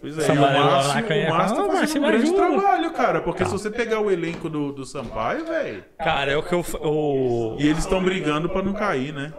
Pois 0.00 0.16
é, 0.16 0.20
o 0.20 0.24
Sampaio 0.24 0.60
lá 0.60 0.64
Márcio, 0.64 0.90
o 0.90 1.28
Márcio 1.28 1.56
Ah, 1.56 1.56
tá 1.56 1.62
o 1.64 1.76
fazendo 1.76 2.04
um 2.04 2.08
grande 2.08 2.32
trabalho, 2.32 2.92
cara. 2.92 3.20
Porque 3.20 3.44
se 3.44 3.50
você 3.50 3.68
pegar 3.68 4.00
o 4.00 4.10
elenco 4.10 4.48
do, 4.48 4.72
do 4.72 4.84
Sampaio, 4.84 5.44
velho. 5.44 5.84
Cara, 5.98 6.32
é 6.32 6.36
o 6.36 6.42
que 6.42 6.54
eu. 6.54 6.64
O, 6.82 7.56
E 7.58 7.66
eles 7.66 7.78
estão 7.80 8.02
brigando 8.02 8.48
pra 8.48 8.62
não 8.62 8.72
cair, 8.72 9.12
né? 9.12 9.32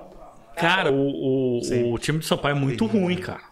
cara, 0.55 0.91
o, 0.91 1.59
o, 1.59 1.93
o 1.93 1.97
time 1.97 2.19
do 2.19 2.25
Sampaio 2.25 2.57
é 2.57 2.59
muito 2.59 2.85
ruim, 2.85 3.15
cara. 3.17 3.43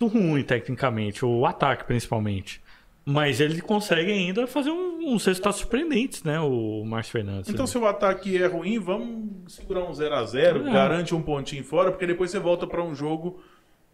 Muito 0.00 0.18
ruim, 0.18 0.42
tecnicamente. 0.42 1.24
O 1.24 1.44
ataque, 1.44 1.84
principalmente. 1.84 2.62
Mas 3.08 3.40
ele 3.40 3.60
consegue 3.60 4.10
ainda 4.10 4.48
fazer 4.48 4.70
um- 4.70 5.12
uns 5.14 5.24
resultados 5.24 5.60
surpreendentes, 5.60 6.24
né? 6.24 6.40
O 6.40 6.84
Márcio 6.84 7.12
Fernandes. 7.12 7.48
Então, 7.48 7.64
se 7.64 7.78
o 7.78 7.86
ataque 7.86 8.36
é 8.36 8.46
ruim, 8.46 8.80
vamos 8.80 9.52
segurar 9.54 9.84
um 9.84 9.92
0x0, 9.94 10.66
É. 10.66 10.72
garante 10.72 11.14
um 11.14 11.22
pontinho 11.22 11.62
fora, 11.62 11.92
porque 11.92 12.04
depois 12.06 12.32
você 12.32 12.40
volta 12.40 12.66
pra 12.66 12.82
um 12.82 12.96
jogo 12.96 13.40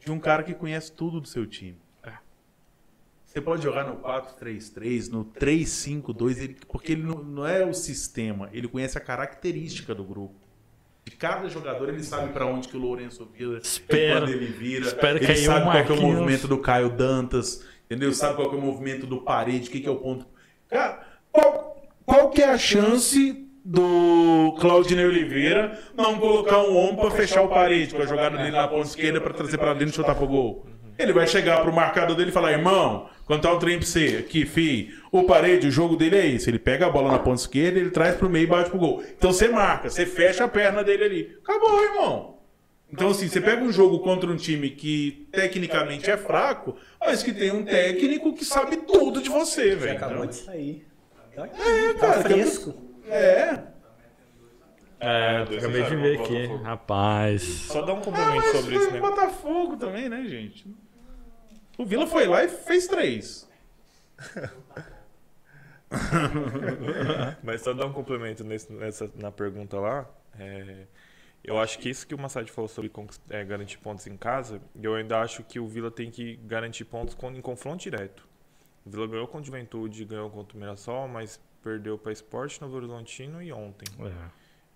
de 0.03 0.11
um 0.11 0.19
cara 0.19 0.43
que 0.43 0.55
conhece 0.55 0.91
tudo 0.93 1.21
do 1.21 1.29
seu 1.29 1.47
time. 1.47 1.77
É. 2.03 2.13
Você 3.27 3.39
pode 3.39 3.63
jogar 3.63 3.85
no 3.87 3.97
4-3-3, 3.97 5.11
no 5.11 5.25
3-5-2, 5.25 6.39
ele- 6.41 6.57
porque 6.67 6.93
ele 6.93 7.03
não, 7.03 7.23
não 7.23 7.47
é 7.47 7.67
o 7.67 7.75
sistema, 7.75 8.49
ele 8.51 8.67
conhece 8.67 8.97
a 8.97 9.01
característica 9.01 9.95
do 9.95 10.05
grupo. 10.05 10.35
De 11.05 11.11
cada 11.11 11.49
jogador, 11.51 11.89
ele 11.91 12.03
sabe 12.03 12.33
pra 12.33 12.47
onde 12.47 12.67
que 12.69 12.77
o 12.79 12.81
Lourenço 12.81 13.29
vira, 13.37 13.59
Espero- 13.59 14.21
quando 14.21 14.31
ele 14.33 14.47
vira. 14.47 14.87
espero 14.87 15.19
que 15.19 15.27
ele 15.27 15.37
sabe 15.37 15.65
qual 15.67 15.85
que 15.85 15.93
é 15.93 15.95
o 15.97 16.01
movimento 16.01 16.49
do 16.49 16.57
Caio 16.59 16.89
Dantas, 16.89 17.63
entendeu? 17.93 18.13
Sabe 18.13 18.37
qual 18.37 18.49
que 18.49 18.57
é 18.57 18.59
o 18.59 18.63
movimento 18.63 19.07
do 19.07 19.19
Parede, 19.19 19.69
o 19.69 19.73
que, 19.73 19.81
que 19.81 19.89
é 19.89 19.91
o 19.91 19.97
ponto. 19.97 20.27
Cara, 20.69 21.01
qual, 21.31 21.77
qual 22.07 22.31
que 22.31 22.43
é 22.43 22.49
a 22.49 22.59
chance 22.59 23.47
do 23.65 24.57
Claudinei 24.59 25.05
Oliveira 25.05 25.79
não 25.97 26.19
colocar 26.19 26.59
um 26.63 26.77
homem 26.77 26.97
pra 26.97 27.11
fechar 27.11 27.43
o 27.43 27.49
Parede, 27.49 27.95
com 27.95 28.03
a 28.03 28.07
jogada 28.07 28.37
dele 28.37 28.51
na 28.51 28.67
ponta 28.67 28.89
esquerda 28.89 29.21
pra 29.21 29.33
trazer 29.33 29.59
pra 29.59 29.75
dentro 29.75 29.91
e 29.91 29.97
chutar 29.97 30.15
pro 30.15 30.27
gol? 30.27 30.67
Ele 30.99 31.13
vai 31.13 31.27
chegar 31.27 31.63
pro 31.63 31.73
marcador 31.73 32.17
dele 32.17 32.31
e 32.31 32.33
falar, 32.33 32.53
irmão, 32.53 33.09
quanto 33.25 33.43
tá 33.43 33.53
o 33.53 33.59
trem 33.59 33.79
pra 33.79 33.87
você? 33.87 34.19
Aqui, 34.21 34.45
fi. 34.45 34.95
O 35.11 35.25
parede, 35.25 35.69
o 35.69 35.71
jogo 35.71 35.97
dele 35.97 36.17
é 36.17 36.27
isso. 36.27 36.49
Ele 36.49 36.59
pega 36.59 36.87
a 36.87 36.91
bola 36.91 37.11
na 37.11 37.19
ponta 37.19 37.41
esquerda, 37.41 37.79
ele 37.79 37.91
traz 37.91 38.15
pro 38.17 38.29
meio 38.29 38.45
e 38.45 38.47
bate 38.47 38.71
pro 38.71 38.79
gol. 38.79 39.03
Então 39.17 39.33
você 39.33 39.49
marca, 39.49 39.89
você 39.89 40.05
fecha 40.05 40.45
a 40.45 40.49
perna 40.49 40.85
dele 40.85 41.05
ali. 41.05 41.39
Acabou, 41.43 41.83
irmão. 41.83 42.42
Então, 42.93 43.09
assim, 43.09 43.27
você 43.27 43.41
pega 43.41 43.63
um 43.63 43.73
jogo 43.73 44.01
contra 44.01 44.31
um 44.31 44.37
time 44.37 44.69
que 44.71 45.27
tecnicamente 45.33 46.11
é 46.11 46.17
fraco, 46.19 46.77
mas 47.01 47.23
que 47.23 47.33
tem 47.33 47.51
um 47.51 47.65
técnico 47.65 48.35
que 48.35 48.45
sabe 48.45 48.77
tudo 48.79 49.23
de 49.23 49.31
você, 49.31 49.75
velho. 49.75 49.97
acabou 49.97 50.17
Então, 50.19 50.27
de 50.27 50.35
sair. 50.37 50.87
Tá, 51.35 51.45
aqui, 51.45 51.63
É, 51.63 51.95
tá 51.95 52.01
cara, 52.01 52.23
fresco. 52.23 52.75
é. 53.07 53.59
É, 55.01 55.45
dois 55.47 55.65
acabei 55.65 55.83
a 55.83 55.89
de 55.89 55.97
ver 55.97 56.21
aqui. 56.21 56.47
Rapaz. 56.63 57.43
Só 57.43 57.83
dar 57.83 57.95
um 57.95 57.99
Ah, 57.99 58.03
complemento 58.03 58.47
sobre 58.53 58.77
isso, 58.77 58.91
né? 58.93 59.01
Botafogo 59.01 59.77
também, 59.77 60.09
né, 60.09 60.25
gente? 60.27 60.67
O 61.79 61.85
Vila 61.87 62.07
foi 62.07 62.27
lá 62.27 62.45
e 62.45 62.49
fez 62.49 62.87
três. 62.87 63.49
Mas 67.43 67.63
só 67.63 67.73
dar 67.73 67.87
um 67.87 67.93
complemento 67.93 68.45
nesse- 68.45 68.73
nessa, 68.73 69.11
na 69.17 69.31
pergunta 69.31 69.79
lá. 69.81 70.09
é, 70.39 70.87
eu 71.45 71.59
acho 71.59 71.79
que 71.79 71.89
isso 71.89 72.07
que 72.07 72.15
o 72.15 72.19
Massad 72.19 72.49
falou 72.51 72.69
sobre 72.69 72.91
é, 73.31 73.45
garantir 73.45 73.79
pontos 73.79 74.07
em 74.07 74.17
casa, 74.17 74.61
eu 74.81 74.95
ainda 74.95 75.21
acho 75.21 75.43
que 75.45 75.59
o 75.59 75.67
Vila 75.67 75.91
tem 75.91 76.11
que 76.11 76.37
garantir 76.45 76.85
pontos 76.85 77.15
com- 77.15 77.31
em 77.33 77.41
confronto 77.41 77.83
direto. 77.83 78.27
O 78.85 78.91
Vila 78.91 79.07
ganhou 79.07 79.27
contra 79.27 79.43
o 79.43 79.45
Juventude, 79.47 80.05
ganhou 80.05 80.31
contra 80.31 80.57
o 80.57 80.61
Mirassol, 80.61 81.09
mas 81.09 81.41
perdeu 81.63 81.97
para 81.99 82.13
Esporte, 82.13 82.61
Novo 82.61 82.77
Horizontino 82.77 83.43
e 83.43 83.53
ontem. 83.53 83.87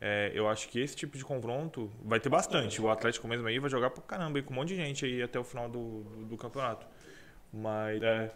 É, 0.01 0.31
eu 0.35 0.47
acho 0.49 0.69
que 0.69 0.79
esse 0.79 0.95
tipo 0.95 1.17
de 1.17 1.25
confronto 1.25 1.91
vai 2.05 2.21
ter 2.21 2.29
bastante. 2.29 2.81
O 2.83 2.91
Atlético 2.91 3.27
mesmo 3.27 3.47
aí 3.49 3.59
vai 3.59 3.71
jogar 3.71 3.91
pra 3.91 4.03
caramba 4.03 4.39
aí, 4.39 4.43
com 4.43 4.53
um 4.53 4.57
monte 4.57 4.69
de 4.69 4.77
gente 4.77 5.05
aí 5.07 5.23
até 5.23 5.39
o 5.39 5.45
final 5.45 5.69
do, 5.69 6.03
do, 6.05 6.25
do 6.27 6.37
campeonato. 6.37 6.87
Mas. 7.53 8.03
É, 8.03 8.31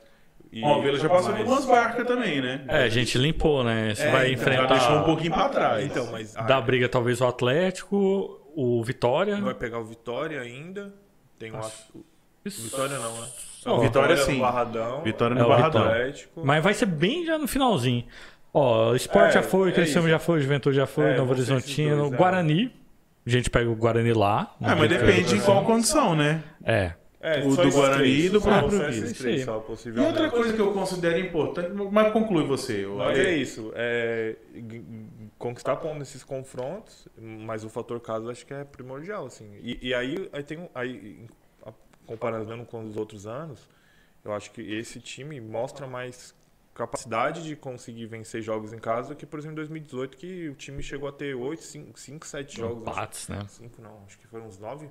e- 0.52 0.64
Ó, 0.64 0.78
o 0.78 0.82
Vila 0.82 0.98
já 0.98 1.08
passou 1.08 1.32
mas- 1.32 1.42
por 1.44 1.52
umas 1.52 1.64
barcas 1.66 2.06
também, 2.06 2.40
né? 2.40 2.64
É, 2.68 2.82
a 2.84 2.88
gente 2.88 3.16
limpou, 3.18 3.62
né? 3.64 3.94
Você 3.94 4.02
É, 4.02 4.10
vai 4.10 4.32
então, 4.32 4.44
já 4.44 4.52
enfrentar. 4.52 4.74
deixou 4.74 4.96
um 4.98 5.02
pouquinho 5.04 5.32
pra 5.32 5.48
trás. 5.48 5.84
Então, 5.84 6.08
mas. 6.10 6.36
ah, 6.36 6.42
Da 6.42 6.60
briga, 6.60 6.88
talvez 6.88 7.20
o 7.20 7.26
Atlético, 7.26 8.40
o 8.56 8.82
Vitória. 8.82 9.36
Vai 9.40 9.54
pegar 9.54 9.78
o 9.78 9.84
Vitória 9.84 10.40
ainda. 10.40 10.92
Tem 11.38 11.52
o 11.52 11.60
Isso. 12.44 12.62
Vitória 12.64 12.98
não, 12.98 13.20
né? 13.20 13.26
Só. 13.60 13.78
Vitória, 13.78 14.16
no 14.16 14.22
sim. 14.22 14.38
Barradão. 14.40 15.02
Vitória 15.02 15.34
É, 15.34 15.38
no 15.38 15.44
o 15.44 15.48
Barradão. 15.48 15.82
Vitória. 15.82 16.00
Atlético. 16.02 16.40
Mas 16.44 16.62
vai 16.64 16.74
ser 16.74 16.86
bem 16.86 17.24
já 17.26 17.38
no 17.38 17.46
finalzinho. 17.46 18.04
Ó, 18.52 18.90
o 18.90 18.96
Sport 18.96 19.28
É, 19.28 19.32
já 19.32 19.42
foi, 19.42 19.68
é 19.68 19.72
Criciúma 19.72 20.08
já 20.08 20.18
foi, 20.18 20.40
Juventude 20.40 20.74
já 20.76 20.86
foi, 20.86 21.10
É, 21.12 21.16
Novo 21.16 21.32
Horizontino, 21.32 21.96
dois, 21.98 22.12
é. 22.12 22.16
Guarani. 22.16 22.72
A 23.26 23.30
gente 23.30 23.50
pega 23.50 23.70
o 23.70 23.76
Guarani 23.76 24.12
lá. 24.14 24.54
Ah, 24.62 24.74
mas 24.74 24.88
depende 24.88 25.36
em 25.36 25.40
qual 25.40 25.62
condição, 25.64 26.16
né? 26.16 26.42
É. 26.64 26.92
É, 27.22 27.44
o 27.44 27.54
do 27.54 27.70
Guarani 27.70 27.98
três. 28.02 28.24
e 28.24 28.28
do 28.30 28.40
próprio 28.40 28.78
Vila. 28.78 29.44
só, 29.44 29.64
E 29.86 29.98
outra 30.00 30.30
coisa 30.30 30.54
que 30.54 30.60
eu 30.60 30.72
considero 30.72 31.18
importante, 31.18 31.70
mas 31.92 32.12
conclui 32.14 32.44
você. 32.46 32.86
Mas 32.86 33.18
é 33.18 33.36
isso. 33.36 33.70
É, 33.74 34.36
conquistar 35.38 35.76
pontos 35.76 35.98
nesses 35.98 36.24
confrontos, 36.24 37.06
mas 37.18 37.62
o 37.62 37.68
fator 37.68 38.00
caso 38.00 38.30
acho 38.30 38.46
que 38.46 38.54
é 38.54 38.64
primordial, 38.64 39.26
assim. 39.26 39.50
E, 39.62 39.88
e 39.88 39.94
aí, 39.94 40.30
aí 40.32 40.42
tem 40.42 40.58
um- 40.60 40.68
aí, 40.74 41.26
comparando 42.06 42.64
com 42.64 42.84
os 42.86 42.96
outros 42.96 43.26
anos, 43.26 43.68
eu 44.24 44.32
acho 44.32 44.50
que 44.50 44.60
esse 44.62 44.98
time 45.00 45.40
mostra 45.40 45.86
mais 45.86 46.34
capacidade 46.74 47.42
de 47.42 47.54
conseguir 47.56 48.06
vencer 48.06 48.40
jogos 48.40 48.72
em 48.72 48.78
casa 48.78 49.14
que, 49.14 49.26
por 49.26 49.38
exemplo, 49.38 49.52
em 49.54 49.56
2018, 49.56 50.16
que 50.16 50.48
o 50.48 50.54
time 50.54 50.82
chegou 50.82 51.08
a 51.08 51.12
ter 51.12 51.34
8, 51.34 51.62
5, 51.62 52.00
5 52.00 52.26
7 52.26 52.56
jogos. 52.56 52.82
acho. 52.86 52.92
Empates, 52.92 53.28
né? 53.28 53.44
5 53.48 53.82
não, 53.82 54.02
acho 54.06 54.18
que 54.18 54.26
foram 54.26 54.46
uns 54.46 54.58
9 54.58 54.88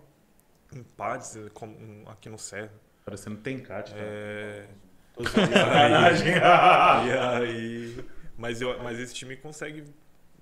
empates 0.75 1.37
aqui 2.07 2.29
no 2.29 2.37
Serra. 2.37 2.71
Parecendo 3.05 3.37
Tencate, 3.37 3.91
cara. 3.93 4.05
É. 4.05 4.67
Sacanagem. 5.19 6.27
e 6.33 7.11
aí, 7.17 7.97
mas, 8.37 8.61
eu, 8.61 8.81
mas 8.81 8.99
esse 8.99 9.13
time 9.13 9.35
consegue 9.35 9.83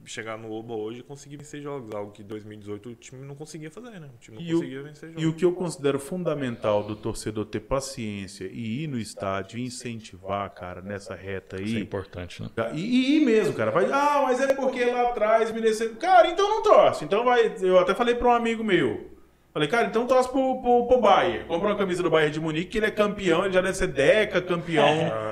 chegar 0.06 0.38
no 0.38 0.52
Oba 0.52 0.74
hoje 0.76 1.00
e 1.00 1.04
conseguir 1.04 1.36
vencer 1.38 1.62
jogos, 1.62 1.94
algo 1.94 2.12
que 2.12 2.22
em 2.22 2.26
2018 2.26 2.90
o 2.90 2.96
time 2.96 3.26
não 3.26 3.36
conseguia 3.36 3.70
fazer, 3.72 4.00
né? 4.00 4.08
O 4.16 4.18
time 4.20 4.38
não 4.38 4.44
E 4.44 4.54
o- 4.54 4.58
conseguia 4.60 4.84
vencer 4.84 5.10
jogos. 5.10 5.24
E 5.24 5.26
o 5.26 5.34
que 5.34 5.44
eu 5.44 5.52
considero 5.54 6.00
fundamental 6.00 6.84
do 6.84 6.96
torcedor 6.96 7.46
ter 7.46 7.62
paciência 7.62 8.46
e 8.46 8.84
ir 8.84 8.88
no 8.88 8.98
estádio 9.00 9.58
e 9.60 9.64
incentivar, 9.66 10.50
cara, 10.54 10.82
nessa 10.82 11.14
reta 11.16 11.60
Isso 11.62 11.74
é 11.74 11.78
aí. 11.78 11.84
importante, 11.84 12.42
né? 12.44 12.50
E, 12.74 12.80
e 12.80 13.18
ir 13.18 13.26
mesmo, 13.26 13.54
cara. 13.54 13.72
Vai, 13.72 13.92
ah, 13.92 14.22
mas 14.24 14.40
é 14.40 14.54
porque 14.54 14.86
lá 14.86 15.10
atrás 15.10 15.52
me 15.52 15.60
desceu. 15.60 15.94
Cara, 15.96 16.30
então 16.30 16.48
não 16.48 16.62
torce. 16.64 17.04
Então 17.04 17.26
vai. 17.26 17.54
Eu 17.60 17.80
até 17.80 17.94
falei 17.96 18.16
pra 18.16 18.28
um 18.28 18.32
amigo 18.34 18.64
meu. 18.64 19.17
Falei, 19.58 19.70
cara, 19.70 19.88
então 19.88 20.06
torce 20.06 20.30
pro, 20.30 20.62
pro, 20.62 20.86
pro 20.86 21.02
Bayern. 21.02 21.46
Compra 21.46 21.70
uma 21.70 21.76
camisa 21.76 22.04
do 22.04 22.12
Bayern 22.12 22.32
de 22.32 22.40
Munique, 22.40 22.68
que 22.68 22.78
ele 22.78 22.86
é 22.86 22.92
campeão, 22.92 23.44
ele 23.44 23.56
já 23.56 23.60
deve 23.60 23.76
ser 23.76 23.88
deca 23.88 24.40
campeão 24.40 24.86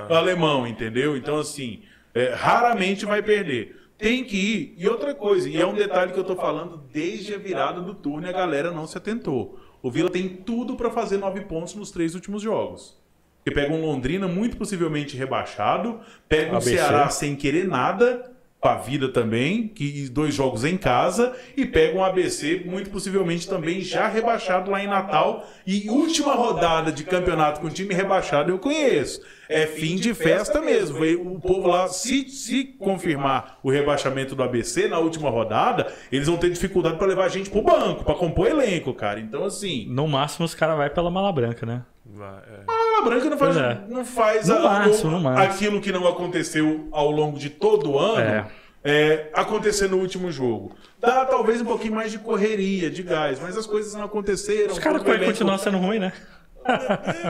alemão, 0.10 0.66
entendeu? 0.66 1.16
Então, 1.16 1.38
assim, 1.38 1.84
é, 2.12 2.34
raramente 2.34 3.06
vai 3.06 3.22
perder. 3.22 3.80
Tem 4.00 4.24
que 4.24 4.36
ir. 4.36 4.76
E 4.80 4.90
outra 4.90 5.14
coisa, 5.14 5.48
e 5.48 5.62
é 5.62 5.64
um 5.68 5.76
detalhe 5.76 6.12
que 6.12 6.18
eu 6.18 6.24
tô 6.24 6.36
falando 6.36 6.82
desde 6.92 7.36
a 7.36 7.38
virada 7.38 7.80
do 7.80 7.94
turno 7.94 8.26
e 8.26 8.30
a 8.32 8.34
galera 8.34 8.72
não 8.72 8.88
se 8.88 8.98
atentou. 8.98 9.60
O 9.80 9.92
Vila 9.92 10.10
tem 10.10 10.28
tudo 10.28 10.76
pra 10.76 10.90
fazer 10.90 11.18
nove 11.18 11.42
pontos 11.42 11.76
nos 11.76 11.92
três 11.92 12.16
últimos 12.16 12.42
jogos. 12.42 13.00
Porque 13.44 13.52
pega 13.52 13.72
um 13.72 13.86
Londrina 13.86 14.28
muito 14.28 14.58
possivelmente 14.58 15.16
rebaixado, 15.16 16.00
pega 16.28 16.54
um 16.54 16.56
ABC. 16.56 16.72
Ceará 16.72 17.10
sem 17.10 17.36
querer 17.36 17.68
nada, 17.68 18.35
pra 18.66 18.78
vida 18.78 19.10
também, 19.10 19.68
que 19.68 20.10
dois 20.10 20.34
jogos 20.34 20.64
em 20.64 20.76
casa, 20.76 21.36
e 21.56 21.68
pega 21.68 21.96
um 21.96 22.04
ABC 22.04 22.64
muito 22.66 22.90
possivelmente 22.90 23.48
também 23.48 23.82
já 23.82 24.08
rebaixado 24.08 24.72
lá 24.72 24.84
em 24.84 24.88
Natal. 24.88 25.48
E 25.68 25.88
última 25.88 26.34
rodada 26.34 26.92
de 26.92 27.04
campeonato 27.04 27.62
com 27.62 27.70
time 27.70 27.94
rebaixado 27.94 28.52
eu 28.52 28.58
conheço. 28.58 29.22
É 29.48 29.66
fim 29.68 29.96
de 29.96 30.14
festa 30.14 30.62
mesmo. 30.62 30.98
O 31.36 31.40
povo 31.40 31.68
lá, 31.68 31.88
se, 31.88 32.28
se 32.30 32.64
confirmar 32.80 33.60
o 33.64 33.70
rebaixamento 33.70 34.36
do 34.36 34.42
ABC 34.44 34.88
na 34.88 35.00
última 35.00 35.30
rodada, 35.30 35.92
eles 36.12 36.28
vão 36.28 36.38
ter 36.38 36.50
dificuldade 36.50 36.98
pra 36.98 37.06
levar 37.08 37.26
a 37.26 37.30
gente 37.30 37.50
pro 37.50 37.62
banco, 37.62 38.04
pra 38.04 38.16
compor 38.16 38.48
elenco, 38.48 38.94
cara. 38.94 39.20
Então, 39.20 39.44
assim, 39.46 39.86
No 39.90 40.08
máximo, 40.08 40.46
os 40.46 40.56
caras 40.56 40.78
vão 40.78 40.90
pela 40.90 41.12
mala 41.12 41.32
branca, 41.32 41.66
né? 41.66 41.82
Vai, 42.06 42.38
é. 42.40 43.00
a 43.00 43.02
Branca 43.02 43.30
não 43.30 43.38
faz, 43.38 43.58
é. 43.58 43.78
não 43.90 44.06
faz 44.06 44.48
No 44.48 44.56
a- 44.56 44.62
máximo, 44.62 45.10
o- 45.10 45.12
no 45.16 45.20
máximo. 45.20 45.44
aquilo 45.54 45.82
que 45.82 45.92
não 45.92 46.08
aconteceu 46.08 46.88
ao 46.92 47.12
longo 47.12 47.38
de 47.38 47.50
todo 47.50 47.92
o 47.92 48.00
ano 48.00 48.22
É. 48.22 48.48
é, 48.84 49.30
acontecer 49.34 49.88
no 49.90 49.98
último 49.98 50.32
jogo. 50.32 50.76
Dá 51.00 51.26
talvez 51.26 51.60
um 51.62 51.66
pouquinho 51.66 51.94
mais 51.96 52.12
de 52.12 52.20
correria, 52.20 52.90
de 52.90 53.04
gás, 53.04 53.40
mas 53.40 53.58
as 53.58 53.66
coisas 53.66 53.94
não 53.96 54.04
aconteceram. 54.04 54.72
Os 54.72 54.80
caras 54.80 55.02
elenco- 55.04 55.26
continuar 55.26 55.58
sendo 55.58 55.78
ruim, 55.78 56.00
né? 56.00 56.14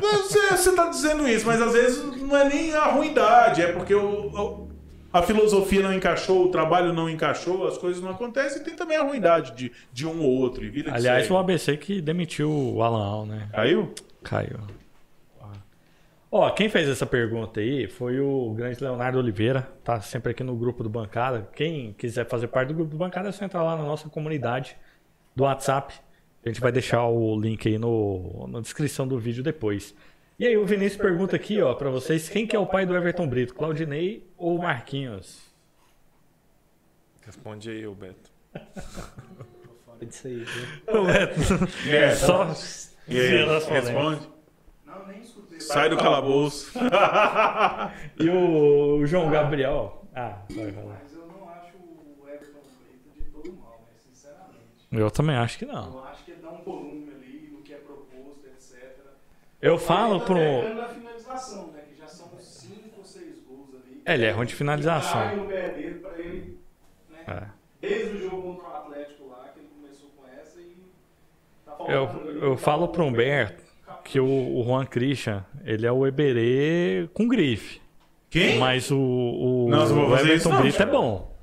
Você, 0.02 0.48
você 0.58 0.76
tá 0.76 0.88
dizendo 0.90 1.28
isso, 1.28 1.46
mas 1.46 1.62
às 1.62 1.74
vezes 1.74 2.22
não 2.22 2.36
é 2.36 2.48
nem 2.48 2.74
a 2.74 2.86
ruindade, 2.86 3.62
é 3.62 3.72
porque 3.72 3.94
o, 3.94 4.28
o- 4.30 4.70
a 5.12 5.22
filosofia 5.22 5.82
não 5.82 5.94
encaixou, 5.94 6.46
o 6.46 6.50
trabalho 6.52 6.92
não 6.92 7.10
encaixou, 7.10 7.68
as 7.68 7.78
coisas 7.78 8.02
não 8.02 8.12
acontecem. 8.12 8.62
E 8.62 8.66
tem 8.66 8.76
também 8.76 8.98
a 8.98 9.04
ruindade 9.04 9.54
de, 9.54 9.72
de 9.94 10.06
um 10.06 10.22
ou 10.22 10.30
outro. 10.40 10.64
E 10.66 10.86
Aliás, 10.90 11.30
o 11.32 11.38
ABC 11.38 11.78
que 11.78 12.02
demitiu 12.02 12.50
o 12.52 12.82
Alan 12.84 13.06
Al, 13.06 13.26
né? 13.26 13.48
Caiu? 13.54 13.94
Caiu. 14.24 14.60
Ó, 16.32 16.50
quem 16.50 16.68
fez 16.68 16.90
essa 16.90 17.06
pergunta 17.06 17.62
aí 17.62 17.88
foi 17.88 18.20
o 18.20 18.54
grande 18.58 18.84
Leonardo 18.84 19.18
Oliveira, 19.20 19.70
tá 19.86 20.02
sempre 20.02 20.32
aqui 20.32 20.44
no 20.44 20.54
grupo 20.56 20.84
do 20.84 20.90
Bancada. 20.90 21.48
Quem 21.56 21.94
quiser 21.94 22.28
fazer 22.28 22.48
parte 22.48 22.70
do 22.70 22.74
grupo 22.74 22.92
do 22.92 22.98
Bancada 22.98 23.30
é 23.30 23.32
só 23.32 23.46
entrar 23.46 23.64
lá 23.64 23.78
na 23.78 23.84
nossa 23.84 24.10
comunidade 24.10 24.76
do 25.34 25.44
WhatsApp. 25.44 25.94
A 26.46 26.48
gente 26.48 26.62
vai 26.62 26.72
deixar 26.72 27.06
o 27.08 27.40
link 27.40 27.68
aí 27.68 27.78
no, 27.80 28.48
na 28.48 28.60
descrição 28.62 29.08
do 29.08 29.18
vídeo 29.18 29.44
depois. 29.44 29.96
E 30.38 30.46
aí 30.46 30.56
o 30.56 30.66
Vinícius 30.66 31.02
pergunta 31.02 31.36
aqui, 31.36 31.60
ó, 31.62 31.74
pra 31.74 31.90
vocês, 31.90 32.30
quem 32.30 32.46
que 32.46 32.56
é 32.56 32.60
o 32.60 32.68
pai 32.68 32.86
do 32.86 32.96
Everton 32.96 33.28
Brito, 33.28 33.56
Claudinei 33.56 34.24
ou 34.38 34.58
Marquinhos? 34.60 35.42
Responde 37.26 37.72
aí, 37.72 37.88
ô 37.88 37.96
Beto. 37.96 38.30
Disso 40.02 40.28
aí, 40.28 40.44
viu? 40.44 41.02
Ô, 41.02 41.06
Beto, 41.06 41.40
É, 41.90 42.16
só 42.16 42.54
E 43.08 43.20
aí, 43.20 43.46
responde. 43.70 44.30
Não, 44.86 45.08
nem 45.08 45.22
escutei. 45.22 45.60
Sai 45.60 45.90
do 45.90 45.98
calabouço. 45.98 46.78
E 48.20 48.30
o, 48.30 48.98
o 48.98 49.06
João 49.08 49.32
Gabriel. 49.32 50.06
Ah, 50.14 50.44
vai 50.52 50.72
falar. 50.72 51.02
Mas 51.04 51.14
eu 51.14 51.28
não 51.28 51.50
acho 51.50 51.76
o 51.78 52.28
Everton 52.28 52.60
Brito 52.84 53.10
de 53.18 53.24
todo 53.32 53.54
mal, 53.58 53.82
né? 53.82 53.98
Sinceramente. 54.14 54.60
Eu 54.92 55.10
também 55.10 55.36
acho 55.38 55.58
que 55.58 55.66
não. 55.66 55.94
Eu 55.94 56.04
acho 56.04 56.25
um 56.50 56.64
volume 56.64 57.12
ali 57.14 57.50
no 57.52 57.62
que 57.62 57.74
é 57.74 57.78
proposto, 57.78 58.46
etc. 58.48 58.98
Eu 59.62 59.78
falo 59.78 60.16
Ele 60.16 60.20
tá 60.20 60.26
pro. 60.26 60.76
na 60.76 60.88
finalização, 60.90 61.68
né? 61.68 61.82
Que 61.90 61.98
já 62.00 62.08
são 62.08 62.28
5 62.38 62.98
ou 62.98 63.04
6 63.04 63.40
gols 63.48 63.70
ali. 63.76 64.02
É, 64.06 64.14
ele 64.14 64.26
é 64.26 64.32
ruim 64.32 64.46
de 64.46 64.56
finalização. 64.56 65.22
Cai 65.22 65.36
no 65.36 65.46
pé 65.46 65.70
dele 65.70 66.00
pra 66.00 66.20
ele, 66.20 66.60
né? 67.10 67.24
É. 67.28 67.88
Desde 67.88 68.18
o 68.18 68.30
jogo 68.30 68.42
contra 68.56 68.70
o 68.70 68.76
Atlético 68.76 69.28
lá, 69.30 69.50
que 69.54 69.60
ele 69.60 69.70
começou 69.80 70.10
com 70.16 70.28
essa 70.28 70.60
e. 70.60 70.76
Tá 71.66 71.76
Eu, 71.88 72.08
faltando 72.08 72.30
ali 72.30 72.42
eu 72.42 72.52
um 72.54 72.58
falo 72.58 72.88
pro. 72.88 73.04
Humberto 73.04 73.66
que 74.04 74.20
o, 74.20 74.26
o 74.60 74.64
Juan 74.64 74.86
Christian, 74.86 75.44
ele 75.66 75.86
é 75.86 75.92
o 75.92 76.06
Eberê 76.06 77.10
com 77.12 77.28
grife. 77.28 77.82
Quem? 78.30 78.60
Mas 78.60 78.92
o, 78.92 78.98
o, 79.00 79.68
Não, 79.68 79.84
eu 79.88 80.10
o 80.10 80.14
Everton 80.16 80.34
isso 80.36 80.50
não, 80.50 80.62
Brito 80.62 80.84
é 80.84 80.86
bom. 80.86 81.35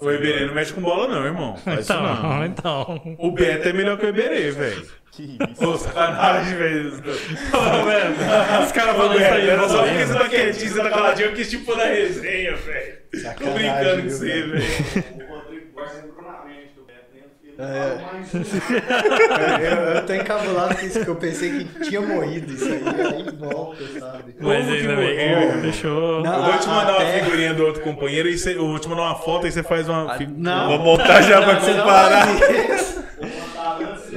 O 0.00 0.10
Eberê 0.10 0.46
não 0.46 0.54
mexe 0.54 0.72
com 0.72 0.80
bola, 0.80 1.08
não, 1.08 1.24
irmão. 1.24 1.56
Faz 1.58 1.80
isso 1.80 1.92
Então, 1.92 2.02
não. 2.22 2.44
então. 2.46 3.16
O 3.18 3.30
Beto 3.30 3.68
é 3.68 3.72
melhor 3.72 3.98
que 3.98 4.06
o 4.06 4.08
Eberê, 4.08 4.50
velho. 4.50 4.86
Que 5.12 5.38
Pô, 5.58 5.76
sacanagem, 5.76 6.56
velho. 6.56 6.88
Os 6.88 8.72
caras 8.72 8.96
falam 8.96 9.14
isso 9.14 9.24
aí. 9.24 9.48
Era 9.48 9.68
só 9.68 9.82
porque 9.84 10.04
você 10.06 10.14
tá 10.14 10.28
quietinho, 10.28 10.70
você 10.72 10.82
tá 10.82 10.90
caladinho, 10.90 11.28
porque 11.28 11.44
tipo 11.44 11.74
da 11.76 11.84
resenha, 11.86 12.56
velho. 12.56 12.96
Tô 13.38 13.50
brincando 13.52 14.02
com 14.02 14.08
você, 14.10 14.26
velho? 14.42 14.50
velho. 14.50 15.28
O 15.28 15.34
Rodrigo 15.34 15.72
Góes 15.72 15.92
entrou 16.04 16.22
na 16.22 16.44
mente 16.44 16.74
do 16.74 16.84
Beto, 16.84 17.14
né? 17.14 17.20
Ele 17.43 17.43
É. 17.56 17.98
mais 18.12 18.34
um. 18.34 18.42
Eu, 19.64 19.94
eu 19.94 20.06
tô 20.06 20.12
encabulado 20.14 20.74
com 20.76 20.86
isso, 20.86 20.98
porque 20.98 21.10
eu 21.10 21.16
pensei 21.16 21.50
que 21.64 21.80
tinha 21.88 22.00
morrido 22.00 22.52
isso 22.52 22.64
aí. 22.64 22.82
Aí 23.14 23.24
volta, 23.38 23.82
sabe? 24.00 24.34
Mas 24.40 24.64
Como 24.66 24.72
ainda 24.74 24.96
bem 24.96 25.50
que 25.52 25.56
deixou. 25.58 26.22
Não, 26.22 26.34
Eu 26.34 26.42
vou 26.52 26.58
te 26.58 26.68
mandar 26.68 26.92
uma 26.92 27.02
até- 27.02 27.20
figurinha 27.22 27.54
do 27.54 27.64
outro 27.64 27.82
companheiro 27.82 28.28
e 28.28 28.36
você, 28.36 28.56
eu 28.56 28.66
vou 28.66 28.78
te 28.78 28.88
mandar 28.88 29.02
uma 29.02 29.14
foto 29.16 29.46
e 29.46 29.52
você 29.52 29.62
faz 29.62 29.88
uma. 29.88 30.14
fi- 30.16 30.26
não. 30.26 30.68
Vou 30.68 30.78
montar 30.80 31.22
já 31.22 31.40
pra 31.42 31.54
não 31.54 31.60
comparar. 31.60 32.26
faz 32.26 32.80
isso. 32.80 33.04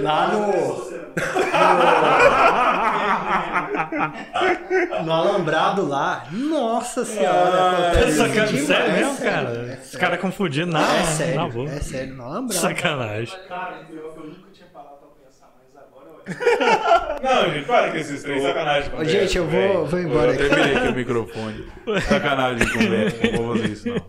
Lá 0.02 0.28
no. 0.32 0.48
No 0.48 0.88
Alambrado 5.00 5.88
lá. 5.88 6.26
Nossa 6.32 7.06
senhora. 7.06 7.32
Ah, 7.58 7.92
acontece 7.92 8.18
Sacana, 8.18 8.48
demais, 8.48 8.68
sério 8.68 8.94
mesmo, 8.94 9.16
sério, 9.16 9.32
cara? 9.46 9.58
é 9.72 9.80
Os 9.84 9.96
caras 9.96 10.20
confundindo 10.20 10.72
na, 10.72 10.80
É 10.82 11.00
na 11.00 11.04
sério, 11.06 11.50
boa. 11.50 11.70
é 11.72 11.80
sério, 11.80 12.16
no 12.16 12.24
Alambrado. 12.24 12.54
Sacanagem. 12.62 13.40
Cara, 13.48 13.80
eu 13.90 14.04
nunca 14.26 14.48
tinha 14.54 14.68
parado 14.74 14.96
pra 14.98 15.08
pensar, 15.26 15.54
mas 15.58 15.84
agora 15.84 16.10
olha. 16.16 17.18
Não, 17.46 17.54
gente, 17.54 17.66
para 17.66 17.92
com 17.92 17.98
esses 17.98 18.24
três. 18.24 18.44
Sacanagem 18.44 18.92
Ô, 18.94 19.04
gente, 19.04 19.38
eu 19.38 19.48
vou- 19.48 19.86
vou 19.86 20.00
embora 20.00 20.28
Eu 20.32 20.34
aqui. 20.34 20.50
terminei 20.50 20.78
aqui 20.78 20.88
o 20.88 20.96
microfone. 20.96 21.66
Sacanagem 22.08 22.68
com 22.70 22.80
o 22.84 22.90
Beto. 22.90 23.32
Não 23.38 23.44
vou 23.46 23.56
fazer 23.56 23.70
isso, 23.74 23.90
não. 23.90 24.02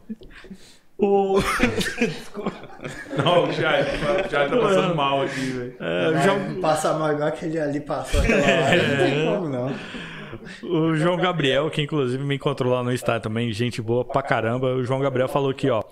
O, 1.00 1.38
Não, 3.16 3.44
o 3.48 3.52
Charlie, 3.52 3.90
o 4.26 4.30
Charlie 4.30 4.50
tá 4.50 4.56
passando 4.60 4.94
mal 4.96 5.22
aqui, 5.22 5.40
velho. 5.40 5.76
é, 5.78 6.22
João, 6.22 6.60
Passar 6.60 6.98
mal 6.98 7.12
igual 7.12 7.28
aquele 7.28 7.60
ali 7.60 7.80
passou 7.80 8.20
aquela 8.20 8.40
hora. 8.42 8.88
Não 8.88 8.96
tem 8.96 9.24
como, 9.24 9.48
não. 9.48 9.74
o 10.64 10.96
João 10.96 11.16
Gabriel, 11.16 11.70
que 11.70 11.82
inclusive 11.82 12.22
me 12.24 12.34
encontrou 12.34 12.72
lá 12.72 12.82
no 12.82 12.92
estádio 12.92 13.22
também, 13.22 13.52
gente 13.52 13.80
boa 13.80 14.04
pra 14.04 14.22
caramba. 14.22 14.74
O 14.74 14.82
João 14.82 15.00
Gabriel 15.00 15.28
falou 15.28 15.50
aqui, 15.50 15.70
ó. 15.70 15.82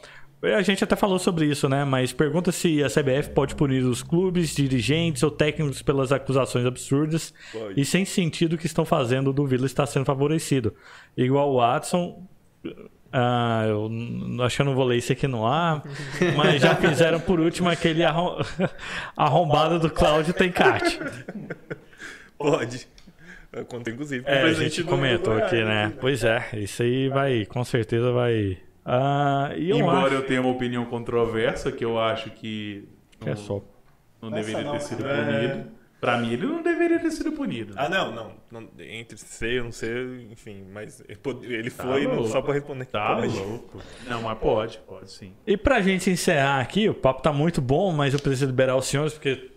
A 0.43 0.62
gente 0.62 0.83
até 0.85 0.95
falou 0.97 1.19
sobre 1.19 1.47
isso, 1.47 1.69
né? 1.69 1.85
Mas 1.85 2.12
pergunta 2.12 2.51
se 2.53 2.83
a 2.83 2.89
CBF 2.89 3.31
pode 3.31 3.55
punir 3.55 3.83
os 3.85 4.03
clubes, 4.03 4.55
dirigentes 4.55 5.23
ou 5.23 5.31
técnicos 5.31 5.83
pelas 5.83 6.12
acusações 6.12 6.66
absurdas 6.66 7.33
Pode. 7.53 7.81
e 7.81 7.85
sem 7.85 8.05
sentido 8.05 8.59
que 8.59 8.66
estão 8.66 8.85
fazendo 8.85 9.33
do 9.33 9.47
Vila 9.47 9.66
estar 9.66 9.87
sendo 9.87 10.05
favorecido. 10.05 10.74
Igual 11.16 11.51
o 11.53 11.57
Watson. 11.59 12.23
Ah, 13.12 13.65
eu 13.66 13.91
acho 14.45 14.57
que 14.57 14.62
eu 14.62 14.66
não 14.66 14.74
vou 14.74 14.85
ler 14.85 14.97
isso 14.97 15.12
aqui 15.12 15.27
no 15.27 15.47
ar, 15.47 15.83
mas 16.37 16.61
já 16.61 16.74
fizeram 16.74 17.20
por 17.20 17.41
último 17.41 17.69
aquele 17.69 18.05
arrom... 18.05 18.39
arrombado 19.16 19.78
do 19.78 19.91
Cláudio 19.91 20.35
Tencate. 20.35 20.99
Pode. 22.37 22.89
Eu 23.53 23.65
contei, 23.65 23.95
inclusive, 23.95 24.24
É, 24.27 24.43
a 24.43 24.53
gente 24.53 24.85
comentou 24.85 25.33
aqui, 25.35 25.62
né? 25.65 25.93
Pois 26.01 26.24
é, 26.24 26.47
isso 26.55 26.83
aí 26.83 27.09
vai, 27.09 27.47
com 27.47 27.65
certeza 27.65 28.12
vai. 28.12 28.59
Ah, 28.85 29.53
e 29.57 29.70
eu 29.70 29.78
Embora 29.78 30.07
acho 30.07 30.15
eu 30.15 30.27
tenha 30.27 30.41
uma 30.41 30.51
opinião 30.51 30.85
controversa, 30.85 31.73
que 31.73 31.85
eu 31.85 31.99
acho 31.99 32.31
que 32.31 32.87
que 33.19 33.31
é 33.31 33.35
só. 33.35 33.62
não 34.20 34.31
deveria 34.31 34.62
não, 34.62 34.73
ter 34.73 34.81
sido 34.81 35.07
é. 35.07 35.65
Pra 36.07 36.19
mim, 36.19 36.33
ele 36.33 36.47
não 36.47 36.62
deveria 36.62 37.01
ter 37.01 37.11
sido 37.11 37.33
punido. 37.33 37.74
Ah, 37.77 37.89
não, 37.89 38.12
não, 38.15 38.33
não. 38.51 38.69
Entre 38.78 39.19
ser 39.19 39.59
ou 39.59 39.65
não 39.65 39.73
ser, 39.73 40.20
enfim, 40.31 40.65
mas 40.73 41.03
ele 41.09 41.69
Tá 41.70 41.83
foi 41.83 42.07
louco. 42.07 42.28
só 42.28 42.41
pra 42.41 42.55
responder. 42.55 42.85
Tá 42.85 43.16
Pode. 43.16 43.37
louco. 43.37 43.83
Não, 44.07 44.23
mas 44.23 44.39
pode, 44.39 44.78
pode 44.87 45.11
sim. 45.11 45.33
E 45.45 45.57
pra 45.57 45.81
gente 45.81 46.09
encerrar 46.09 46.61
aqui, 46.61 46.89
o 46.89 46.95
papo 46.95 47.23
tá 47.23 47.33
muito 47.33 47.61
bom, 47.61 47.91
mas 47.93 48.15
eu 48.15 48.20
preciso 48.20 48.47
liberar 48.47 48.77
os 48.77 48.87
senhores 48.87 49.15
porque 49.15 49.51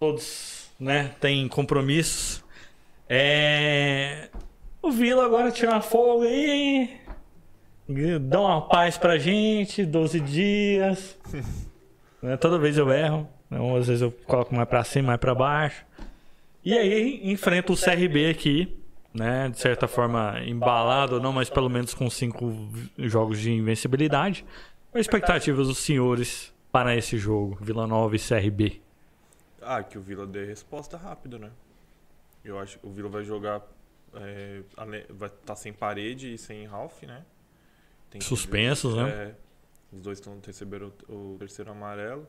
todos, 0.00 0.68
né, 0.80 1.12
têm 1.20 1.46
compromissos. 1.46 2.42
É... 3.08 4.28
O 4.82 4.90
Vila 4.90 5.24
agora 5.24 5.52
tira 5.52 5.70
uma 5.70 5.80
folga 5.80 6.26
aí. 6.26 6.96
Dá 8.22 8.40
uma 8.40 8.62
paz 8.68 8.98
pra 8.98 9.16
gente, 9.18 9.84
12 9.86 10.18
dias. 10.20 11.16
Né, 12.22 12.34
Toda 12.38 12.58
vez 12.58 12.76
eu 12.78 12.90
erro. 12.90 13.28
Então, 13.46 13.76
às 13.76 13.86
vezes 13.86 14.02
eu 14.02 14.10
coloco 14.10 14.54
mais 14.54 14.68
pra 14.68 14.82
cima, 14.84 15.08
mais 15.08 15.20
pra 15.20 15.34
baixo. 15.34 15.84
E 16.64 16.76
aí 16.76 17.20
enfrenta 17.30 17.72
o 17.72 17.76
CRB 17.76 18.28
aqui, 18.28 18.76
né? 19.14 19.48
De 19.48 19.58
certa 19.58 19.86
forma 19.86 20.40
embalado 20.44 21.14
ou 21.16 21.20
não, 21.20 21.32
mas 21.32 21.48
pelo 21.48 21.68
menos 21.68 21.94
com 21.94 22.10
cinco 22.10 22.68
jogos 22.98 23.38
de 23.40 23.52
invencibilidade. 23.52 24.44
Quais 24.90 25.06
expectativas 25.06 25.68
dos 25.68 25.78
senhores 25.78 26.52
para 26.72 26.96
esse 26.96 27.16
jogo, 27.16 27.56
Vila 27.60 27.86
Nova 27.86 28.16
e 28.16 28.18
CRB? 28.18 28.80
Ah, 29.62 29.82
que 29.82 29.96
o 29.96 30.00
Vila 30.00 30.26
dê 30.26 30.44
resposta 30.44 30.96
rápida, 30.96 31.38
né? 31.38 31.50
Eu 32.44 32.58
acho 32.58 32.78
que 32.78 32.86
o 32.86 32.90
Vila 32.90 33.08
vai 33.08 33.24
jogar. 33.24 33.60
é, 34.14 34.60
vai 35.10 35.28
estar 35.28 35.56
sem 35.56 35.72
parede 35.72 36.32
e 36.34 36.38
sem 36.38 36.64
Ralph, 36.66 37.02
né? 37.02 37.22
Tem 38.10 38.18
que 38.20 38.24
Suspensos, 38.24 38.94
ver- 38.94 39.04
né? 39.04 39.10
é, 39.10 39.34
os 39.96 40.02
dois 40.02 40.18
estão 40.18 40.38
recebendo 40.44 40.92
o, 41.08 41.34
o 41.34 41.36
terceiro 41.38 41.70
amarelo. 41.70 42.26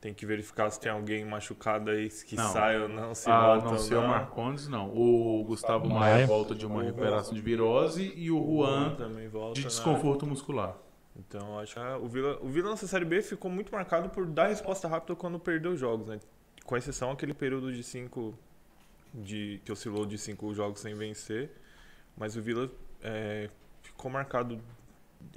Tem 0.00 0.12
que 0.12 0.26
verificar 0.26 0.70
se 0.70 0.78
tem 0.78 0.92
alguém 0.92 1.24
machucado 1.24 1.90
aí 1.90 2.08
que 2.08 2.36
Não. 2.36 2.52
sai 2.52 2.80
ou 2.80 2.88
não, 2.88 3.14
se 3.14 3.30
Ah, 3.30 3.46
volta 3.46 3.64
não 3.64 3.72
ou 3.72 3.78
ser 3.78 3.94
o 3.94 4.00
não. 4.02 4.08
Marcondes, 4.08 4.68
não. 4.68 4.90
O 4.94 5.42
Gustavo 5.44 5.88
Maia 5.88 6.14
Maia. 6.16 6.26
volta 6.26 6.54
de 6.54 6.66
uma 6.66 6.82
recuperação 6.82 7.34
de 7.34 7.40
virose 7.40 8.12
e 8.14 8.30
o 8.30 8.38
Juan 8.38 8.94
também 8.96 9.26
volta. 9.28 9.54
de 9.54 9.62
né? 9.62 9.68
desconforto 9.68 10.26
muscular. 10.26 10.76
Então, 11.18 11.54
eu 11.54 11.58
acho 11.60 11.74
que 11.74 11.80
ah, 11.80 11.96
o 11.96 12.06
Vila, 12.06 12.38
o 12.42 12.48
Vila 12.48 12.70
nessa 12.70 12.86
Série 12.86 13.06
B 13.06 13.22
ficou 13.22 13.50
muito 13.50 13.72
marcado 13.72 14.10
por 14.10 14.26
dar 14.26 14.48
resposta 14.48 14.86
rápida 14.86 15.16
quando 15.16 15.38
perdeu 15.40 15.74
jogos, 15.74 16.06
né? 16.06 16.20
Com 16.64 16.76
exceção 16.76 17.10
aquele 17.10 17.32
período 17.32 17.72
de 17.72 17.82
cinco 17.82 18.38
de 19.14 19.60
que 19.64 19.72
oscilou 19.72 20.04
de 20.04 20.18
cinco 20.18 20.52
jogos 20.52 20.80
sem 20.80 20.94
vencer, 20.94 21.50
mas 22.16 22.36
o 22.36 22.42
Vila 22.42 22.70
é, 23.02 23.48
ficou 23.82 24.10
marcado 24.10 24.60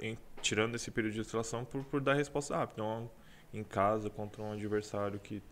em- 0.02 0.18
tirando 0.42 0.74
esse 0.74 0.90
período 0.90 1.14
de 1.14 1.20
oscilação 1.22 1.64
por, 1.64 1.82
por 1.84 2.00
dar 2.02 2.12
resposta 2.14 2.54
rápida. 2.56 2.82
Então, 2.82 3.10
em 3.52 3.62
casa 3.64 4.08
contra 4.10 4.42
um 4.42 4.52
adversário 4.52 5.18
que 5.18 5.42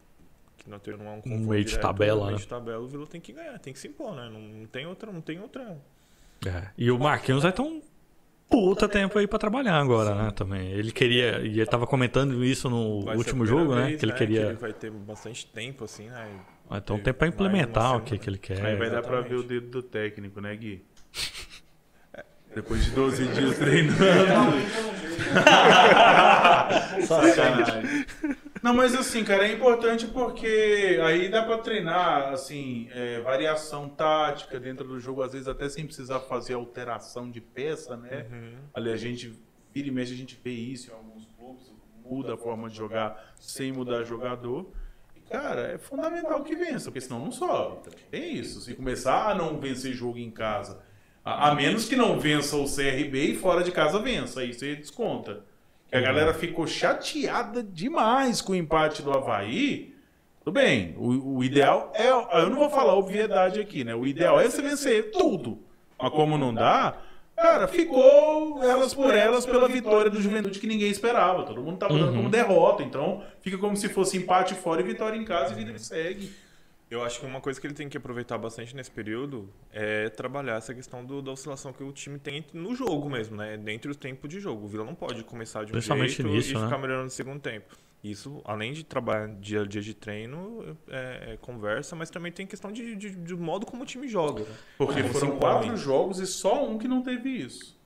que 0.57 0.69
não, 0.69 0.79
tem- 0.81 0.97
não 0.97 1.07
é 1.07 1.11
um 1.11 1.21
confronto 1.21 1.49
meio 1.49 1.63
de 1.65 1.71
direto, 1.71 1.83
tabela, 1.83 2.25
meio 2.27 2.33
né? 2.37 2.43
de 2.43 2.49
tabela, 2.49 2.81
o 2.83 2.89
Vila 2.89 3.07
tem 3.07 3.21
que 3.21 3.33
ganhar, 3.33 3.57
tem 3.61 3.73
que 3.73 3.79
se 3.79 3.87
impor, 3.87 4.17
né? 4.17 4.29
Não, 4.29 4.41
não 4.41 4.67
tem 4.67 4.87
outra, 4.87 5.13
não 5.13 5.21
tem 5.21 5.41
outra. 5.41 5.79
É. 6.45 6.69
E 6.77 6.91
o 6.91 6.99
Marquinhos 6.99 7.45
vai 7.45 7.53
ter 7.53 7.63
um 7.63 7.81
puta 8.51 8.89
tempo 8.89 9.17
aí 9.19 9.27
pra 9.29 9.39
trabalhar 9.39 9.77
agora, 9.79 10.15
né? 10.17 10.31
Também. 10.33 10.69
Ele 10.73 10.91
queria, 10.91 11.39
e 11.41 11.61
ele 11.61 11.67
tava 11.67 11.87
comentando 11.87 12.45
isso 12.45 12.69
no 12.69 13.03
Vai 13.03 13.17
último 13.17 13.47
jogo, 13.47 13.75
né? 13.75 13.87
vez, 13.87 14.01
Que 14.01 14.07
ele 14.07 14.13
queria. 14.15 14.47
ele 14.47 14.55
vai 14.55 14.73
ter 14.73 14.91
bastante 14.91 15.47
tempo 15.47 15.85
assim, 15.85 16.09
né? 16.09 16.41
Vai 16.69 16.81
ter 16.81 16.93
um 16.93 16.97
Teve 16.97 17.05
tempo 17.05 17.25
uma 17.25 17.29
implementar 17.29 17.97
o 17.97 18.01
que, 18.01 18.19
que 18.19 18.29
ele 18.29 18.39
quer. 18.39 18.65
Aí 18.65 18.75
vai 18.77 18.91
dar 18.91 19.01
pra 19.03 19.19
exatamente. 19.21 19.29
ver 19.29 19.37
o 19.37 19.43
dedo 19.43 19.71
do 19.71 19.83
técnico, 19.83 20.41
né, 20.41 20.57
Gui? 20.57 20.85
Depois 22.55 22.85
de 22.85 22.91
12 22.93 23.27
dias 23.29 23.59
treinando. 23.59 23.99
Sacanagem. 27.07 28.07
Não, 28.63 28.75
mas 28.75 28.95
assim, 28.95 29.25
cara, 29.25 29.47
é 29.47 29.53
importante 29.53 30.07
porque 30.07 30.99
aí 31.05 31.29
dá 31.29 31.45
pra 31.45 31.59
treinar, 31.59 32.33
assim, 32.33 32.89
é, 32.93 33.21
variação 33.21 33.89
tática 33.89 34.59
dentro 34.59 34.87
do 34.87 34.99
jogo, 34.99 35.23
às 35.23 35.33
vezes 35.33 35.47
até 35.47 35.69
sem 35.69 35.87
precisar 35.87 36.21
fazer 36.21 36.55
alteração 36.55 37.31
de 37.31 37.41
peça, 37.41 37.97
né? 37.97 38.27
Ali 38.75 38.91
a 38.91 38.97
gente, 38.97 39.39
vira 39.73 39.89
e 39.89 39.91
mexe, 39.91 40.13
a 40.13 40.17
gente 40.17 40.39
vê 40.43 40.51
isso 40.51 40.91
em 40.91 40.95
alguns 40.95 41.27
clubes, 41.37 41.73
muda 42.05 42.35
a 42.35 42.37
forma 42.37 42.69
de 42.69 42.77
jogar 42.77 43.33
sem 43.39 43.73
mudar 43.73 44.03
jogador. 44.03 44.71
E, 45.15 45.21
cara, 45.21 45.73
é 45.73 45.79
fundamental 45.79 46.43
que 46.43 46.57
vença, 46.57 46.87
porque 46.87 47.01
senão 47.01 47.21
não 47.21 47.31
sobe. 47.31 47.91
É 48.11 48.19
isso. 48.19 48.61
Se 48.61 48.75
começar 48.75 49.31
a 49.31 49.35
não 49.35 49.61
vencer 49.61 49.93
jogo 49.93 50.19
em 50.19 50.31
casa, 50.31 50.81
a, 51.29 51.51
a 51.51 51.55
menos 51.55 51.85
que 51.85 51.95
não 51.95 52.19
vença 52.19 52.57
o 52.57 52.65
CRB 52.65 53.33
e 53.33 53.37
fora 53.37 53.63
de 53.63 53.71
casa 53.71 53.99
vença, 53.99 54.41
aí 54.41 54.55
você 54.55 54.75
desconta. 54.75 55.41
Que 55.87 55.97
a 55.97 56.01
galera 56.01 56.33
ficou 56.33 56.67
chateada 56.67 57.63
demais 57.63 58.41
com 58.41 58.53
o 58.53 58.57
empate 58.57 59.03
do 59.03 59.13
Havaí. 59.13 59.95
Tudo 60.43 60.55
bem, 60.55 60.95
o, 60.97 61.37
o 61.37 61.45
ideal 61.45 61.93
é. 61.95 62.09
Eu 62.09 62.49
não 62.49 62.57
vou 62.59 62.71
falar 62.71 62.95
obviedade 62.95 63.61
aqui, 63.61 63.85
né? 63.85 63.95
O 63.95 64.07
ideal 64.07 64.41
é 64.41 64.49
você 64.49 64.63
vencer 64.63 65.11
tudo. 65.11 65.59
Mas 66.01 66.11
como 66.13 66.39
não 66.39 66.55
dá, 66.55 66.97
cara, 67.37 67.69
ficou 67.69 68.63
elas 68.63 68.95
por 68.95 69.15
elas 69.15 69.45
pela 69.45 69.69
vitória 69.69 70.11
do 70.11 70.23
Juventude 70.23 70.59
que 70.59 70.67
ninguém 70.67 70.91
esperava. 70.91 71.43
Todo 71.43 71.63
mundo 71.63 71.79
tava 71.79 71.93
dando 71.99 72.17
como 72.17 72.31
derrota. 72.31 72.83
Então 72.83 73.23
fica 73.43 73.59
como 73.59 73.77
se 73.77 73.89
fosse 73.89 74.17
empate 74.17 74.55
fora 74.55 74.81
e 74.81 74.85
vitória 74.85 75.17
em 75.17 75.25
casa 75.25 75.53
e 75.53 75.57
vida 75.57 75.73
que 75.73 75.81
segue. 75.81 76.33
Eu 76.91 77.03
acho 77.05 77.21
que 77.21 77.27
uma 77.27 77.41
coisa 77.41 77.61
que 77.61 77.67
ele 77.67 77.75
tem 77.75 77.89
que 77.89 77.97
aproveitar 77.99 78.39
bastante 78.39 78.75
nesse 78.75 78.91
período 78.91 79.53
é 79.71 80.09
trabalhar 80.09 80.57
essa 80.57 80.75
questão 80.75 81.05
do- 81.05 81.21
da 81.21 81.33
oscilação 81.33 81.71
que 81.73 81.83
o 81.85 81.93
time 81.93 82.19
tem 82.19 82.45
no 82.55 82.75
jogo 82.75 83.11
mesmo, 83.11 83.37
né? 83.37 83.59
Dentro 83.59 83.93
do 83.93 83.99
tempo 83.99 84.27
de 84.27 84.41
jogo. 84.41 84.65
O 84.65 84.69
Vila 84.69 84.85
não 84.85 84.95
pode 84.95 85.23
começar 85.25 85.65
de 85.65 85.73
um 85.73 85.77
jeito 85.81 86.23
nisso, 86.35 86.51
e 86.53 86.55
né? 86.55 86.65
ficar 86.65 86.79
melhorando 86.79 87.05
no 87.05 87.11
segundo 87.11 87.41
tempo. 87.41 87.77
Isso, 88.03 88.41
além 88.45 88.73
de 88.73 88.85
trabalhar 88.85 89.27
dia 89.41 89.63
a 89.63 89.67
dia 89.67 89.83
de 89.83 89.93
treino, 89.93 90.77
é, 90.89 91.33
é 91.33 91.37
conversa, 91.39 91.95
mas 91.97 92.09
também 92.11 92.31
tem 92.33 92.47
questão 92.47 92.73
de, 92.73 92.95
de, 92.97 93.11
de 93.11 93.35
modo 93.35 93.67
como 93.67 93.83
o 93.83 93.87
time 93.87 94.07
joga. 94.09 94.45
né? 94.45 94.55
Porque 94.79 95.03
foram 95.13 95.39
quatro 95.39 95.77
jogos 95.77 96.21
e 96.21 96.27
só 96.27 96.65
um 96.67 96.79
que 96.79 96.89
não 96.89 97.03
teve 97.03 97.29
isso. 97.29 97.78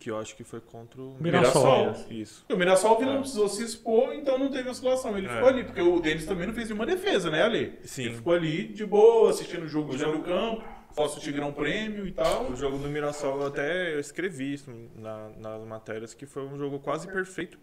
Que, 0.00 0.10
eu 0.10 0.18
acho 0.18 0.34
que 0.34 0.42
foi 0.42 0.62
contra 0.62 0.98
o 1.00 1.14
Mirassol. 1.20 1.94
Isso. 2.10 2.44
O 2.50 2.56
Mirassol 2.56 2.96
que 2.96 3.04
não 3.04 3.16
É. 3.16 3.18
precisou 3.20 3.48
se 3.50 3.62
expor, 3.62 4.14
então 4.14 4.38
não 4.38 4.50
teve 4.50 4.68
oscilação. 4.70 5.16
Ele 5.18 5.26
É. 5.26 5.30
ficou 5.34 5.48
ali, 5.48 5.62
porque 5.62 5.82
o 5.82 6.00
Denis 6.00 6.24
também 6.24 6.46
não 6.46 6.54
fez 6.54 6.68
nenhuma 6.68 6.86
defesa, 6.86 7.30
né, 7.30 7.42
Ali? 7.42 7.78
Sim. 7.84 8.04
Ele 8.06 8.14
ficou 8.14 8.32
ali 8.32 8.68
de 8.68 8.86
boa, 8.86 9.28
assistindo 9.28 9.64
o 9.64 9.68
jogo 9.68 9.96
já 9.98 10.08
no 10.08 10.22
campo, 10.22 10.64
posso 10.96 11.18
o 11.18 11.20
Tigrão 11.22 11.52
prêmio 11.52 12.06
e 12.06 12.12
tal. 12.12 12.46
O 12.50 12.56
jogo 12.56 12.78
do 12.78 12.88
Mirassol, 12.88 13.42
eu 13.42 13.46
até 13.48 14.00
escrevi 14.00 14.54
isso 14.54 14.70
na- 14.96 15.28
nas 15.38 15.62
matérias, 15.66 16.14
que 16.14 16.24
foi 16.24 16.44
um 16.46 16.56
jogo 16.56 16.78
quase 16.80 17.06
perfeito 17.06 17.58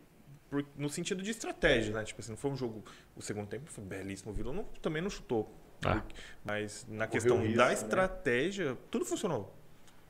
por- 0.47 0.63
no 0.77 0.89
sentido 0.89 1.23
de 1.23 1.31
estratégia, 1.31 1.91
né? 1.91 2.03
Tipo 2.03 2.21
assim, 2.21 2.31
não 2.33 2.37
foi 2.37 2.51
um 2.51 2.55
jogo... 2.55 2.83
O 3.15 3.21
segundo 3.21 3.47
tempo 3.47 3.71
foi 3.71 3.83
belíssimo, 3.83 4.31
o 4.31 4.33
Vila 4.35 4.53
não- 4.53 4.63
também 4.79 5.01
não 5.01 5.09
chutou. 5.09 5.51
Ah. 5.83 6.03
Mas 6.45 6.85
na 6.87 7.07
questão 7.07 7.39
risco, 7.41 7.57
da 7.57 7.65
né? 7.67 7.73
estratégia, 7.73 8.77
tudo 8.91 9.05
funcionou. 9.05 9.56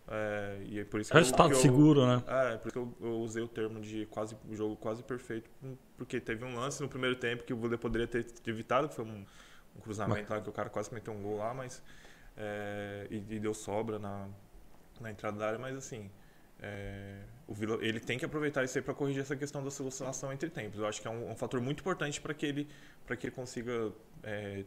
É, 0.09 0.61
e 0.65 0.79
é 0.79 0.85
por 0.85 1.01
isso 1.01 1.11
que 1.11 1.17
Resultado 1.17 1.47
eu, 1.47 1.51
que 1.51 1.57
eu- 1.57 1.61
seguro, 1.61 2.05
né? 2.07 2.23
É, 2.27 2.57
por 2.57 2.67
isso 2.67 2.73
que 2.73 2.79
eu, 2.79 2.95
eu 3.01 3.19
usei 3.19 3.43
o 3.43 3.47
termo 3.47 3.81
de 3.81 4.05
quase 4.05 4.37
jogo 4.51 4.75
quase 4.77 5.03
perfeito, 5.03 5.49
porque 5.97 6.19
teve 6.21 6.45
um 6.45 6.55
lance 6.55 6.81
no 6.81 6.87
primeiro 6.87 7.15
tempo 7.17 7.43
que 7.43 7.53
o 7.53 7.57
Vila 7.57 7.77
poderia 7.77 8.07
ter 8.07 8.25
evitado, 8.45 8.87
que 8.87 8.95
foi 8.95 9.03
um, 9.05 9.25
um 9.75 9.79
cruzamento 9.81 10.31
lá 10.33 10.39
que 10.41 10.49
o 10.49 10.53
cara 10.53 10.69
quase 10.69 10.93
meteu 10.93 11.13
um 11.13 11.21
gol 11.21 11.37
lá, 11.37 11.53
mas 11.53 11.83
é, 12.37 13.07
e, 13.09 13.17
e 13.17 13.39
deu 13.39 13.53
sobra 13.53 13.99
na, 13.99 14.27
na 15.01 15.11
entrada 15.11 15.37
da 15.37 15.47
área, 15.47 15.59
mas 15.59 15.75
assim, 15.75 16.09
é, 16.61 17.19
o 17.45 17.53
Vila 17.53 17.77
ele 17.81 17.99
tem 17.99 18.17
que 18.17 18.25
aproveitar 18.25 18.63
isso 18.63 18.77
aí 18.77 18.83
para 18.83 18.93
corrigir 18.93 19.21
essa 19.21 19.35
questão 19.35 19.61
da 19.61 19.67
oscilação 19.67 20.31
entre 20.31 20.49
tempos. 20.49 20.79
Eu 20.79 20.87
acho 20.87 21.01
que 21.01 21.07
é 21.07 21.11
um, 21.11 21.31
um 21.31 21.35
fator 21.35 21.59
muito 21.61 21.81
importante 21.81 22.21
para 22.21 22.33
que 22.33 22.45
ele 22.45 22.67
para 23.05 23.15
que 23.17 23.27
ele 23.27 23.35
consiga 23.35 23.91
é, 24.23 24.63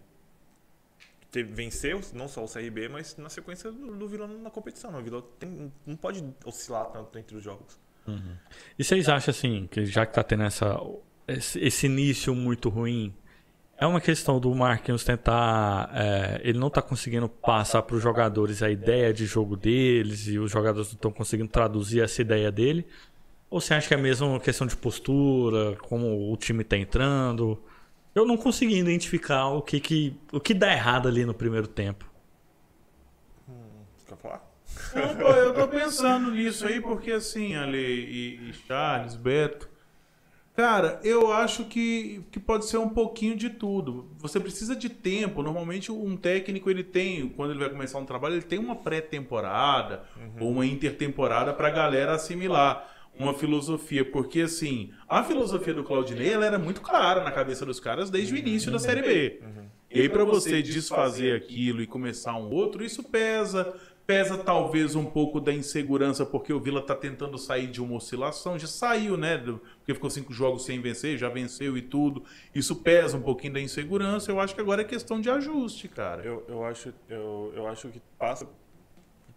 ter, 1.30 1.44
vencer 1.44 1.94
o- 1.96 2.00
não 2.14 2.28
só 2.28 2.44
o 2.44 2.48
CRB, 2.48 2.88
mas 2.88 3.16
na 3.16 3.28
sequência 3.28 3.70
do, 3.70 3.94
do 3.96 4.08
Vila 4.08 4.26
na 4.26 4.50
competição. 4.50 4.90
né? 4.90 4.98
O 4.98 5.02
Vila 5.02 5.22
tem- 5.38 5.72
não 5.86 5.96
pode 5.96 6.24
oscilar 6.44 6.86
tanto 6.86 7.18
entre 7.18 7.36
os 7.36 7.42
jogos. 7.42 7.78
E 8.78 8.82
vocês 8.82 9.08
acham 9.08 9.30
assim, 9.30 9.68
que 9.70 9.84
já 9.86 10.04
que 10.04 10.12
tá 10.12 10.22
tendo 10.24 10.42
essa, 10.42 10.76
esse, 11.28 11.86
início 11.86 12.34
muito 12.34 12.68
ruim, 12.68 13.14
é 13.78 13.86
uma 13.86 14.00
questão 14.00 14.40
do 14.40 14.52
Marquinhos 14.54 15.04
tentar. 15.04 15.90
é, 15.94 16.40
ele 16.42 16.58
não 16.58 16.68
tá 16.68 16.82
conseguindo 16.82 17.28
passar 17.28 17.82
para 17.82 17.94
os 17.96 18.02
jogadores 18.02 18.62
a 18.62 18.70
ideia 18.70 19.12
de 19.12 19.26
jogo 19.26 19.56
deles 19.56 20.26
e 20.26 20.38
os 20.38 20.50
jogadores 20.50 20.88
não 20.88 20.94
estão 20.94 21.12
conseguindo 21.12 21.48
traduzir 21.50 22.02
essa 22.02 22.20
ideia 22.20 22.50
dele? 22.50 22.84
Ou 23.48 23.60
você 23.60 23.74
acha 23.74 23.86
que 23.88 23.94
é 23.94 23.96
mesmo 23.96 24.26
uma 24.28 24.40
questão 24.40 24.66
de 24.66 24.76
postura, 24.76 25.76
como 25.82 26.32
o 26.32 26.36
time 26.36 26.64
tá 26.64 26.76
entrando? 26.76 27.62
Eu 28.14 28.26
não 28.26 28.36
consegui 28.36 28.78
identificar 28.78 29.46
o 29.48 29.62
que, 29.62 29.78
que, 29.78 30.16
o 30.32 30.40
que 30.40 30.52
dá 30.52 30.72
errado 30.72 31.06
ali 31.08 31.24
no 31.24 31.34
primeiro 31.34 31.68
tempo. 31.68 32.10
Quer 34.06 34.16
falar? 34.16 34.50
Não, 34.94 35.16
pô, 35.16 35.28
eu 35.28 35.54
tô 35.54 35.68
pensando 35.68 36.30
nisso 36.32 36.66
aí, 36.66 36.80
porque 36.80 37.12
assim, 37.12 37.54
Ale 37.54 37.78
e, 37.78 38.50
e 38.50 38.52
Charles, 38.52 39.14
Beto. 39.14 39.68
Cara, 40.56 41.00
eu 41.04 41.32
acho 41.32 41.64
que, 41.64 42.22
que 42.30 42.40
pode 42.40 42.66
ser 42.66 42.76
um 42.76 42.88
pouquinho 42.88 43.36
de 43.36 43.48
tudo. 43.48 44.10
Você 44.18 44.38
precisa 44.40 44.74
de 44.74 44.88
tempo. 44.90 45.42
Normalmente, 45.42 45.92
um 45.92 46.16
técnico, 46.16 46.68
ele 46.68 46.82
tem, 46.82 47.28
quando 47.28 47.52
ele 47.52 47.60
vai 47.60 47.70
começar 47.70 47.98
um 47.98 48.04
trabalho, 48.04 48.34
ele 48.34 48.42
tem 48.42 48.58
uma 48.58 48.76
pré-temporada 48.76 50.02
ou 50.38 50.50
uma 50.50 50.66
intertemporada 50.66 51.54
pra 51.54 51.70
galera 51.70 52.12
assimilar 52.14 52.86
uma 53.22 53.34
filosofia. 53.34 54.04
Porque, 54.04 54.40
assim, 54.42 54.92
a 55.08 55.22
filosofia 55.22 55.74
do 55.74 55.84
Claudinei, 55.84 56.32
ela 56.32 56.46
era 56.46 56.58
muito 56.58 56.80
clara 56.80 57.22
na 57.22 57.30
cabeça 57.30 57.66
dos 57.66 57.78
caras 57.78 58.10
desde 58.10 58.34
o 58.34 58.36
início 58.36 58.70
da 58.72 58.78
Série 58.78 59.02
B. 59.02 59.40
E 59.90 60.00
aí, 60.00 60.08
pra 60.08 60.24
você 60.24 60.62
desfazer 60.62 61.34
aquilo 61.34 61.82
e 61.82 61.86
começar 61.86 62.36
um 62.36 62.50
outro, 62.50 62.84
isso 62.84 63.02
pesa. 63.02 63.74
Pesa 64.06 64.36
talvez 64.38 64.96
um 64.96 65.04
pouco 65.04 65.40
da 65.40 65.52
insegurança, 65.52 66.26
porque 66.26 66.52
o 66.52 66.58
Vila 66.58 66.82
tá 66.82 66.96
tentando 66.96 67.38
sair 67.38 67.68
de 67.68 67.80
uma 67.80 67.94
oscilação. 67.94 68.58
Já 68.58 68.66
saiu, 68.66 69.16
né? 69.16 69.38
Porque 69.38 69.94
ficou 69.94 70.10
cinco 70.10 70.32
jogos 70.32 70.64
sem 70.64 70.80
vencer, 70.80 71.16
já 71.16 71.28
venceu 71.28 71.76
e 71.76 71.82
tudo. 71.82 72.24
Isso 72.52 72.74
pesa 72.74 73.16
um 73.16 73.22
pouquinho 73.22 73.52
da 73.52 73.60
insegurança. 73.60 74.32
Eu 74.32 74.40
acho 74.40 74.52
que 74.52 74.60
agora 74.60 74.82
é 74.82 74.84
questão 74.84 75.20
de 75.20 75.30
ajuste, 75.30 75.86
cara. 75.86 76.24
Eu, 76.24 76.44
eu, 76.48 76.64
acho, 76.64 76.92
eu, 77.08 77.52
eu 77.54 77.68
acho 77.68 77.88
que 77.88 78.02
passa 78.18 78.48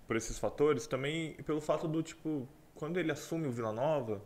por 0.07 0.15
esses 0.15 0.39
fatores 0.39 0.88
também 0.88 1.34
pelo 1.45 1.61
fato 1.61 1.88
do, 1.88 2.01
tipo, 2.01 2.47
quando 2.76 3.00
ele 3.00 3.12
assume 3.12 3.48
o 3.48 3.52
Vila 3.52 3.72
Nova, 3.72 4.22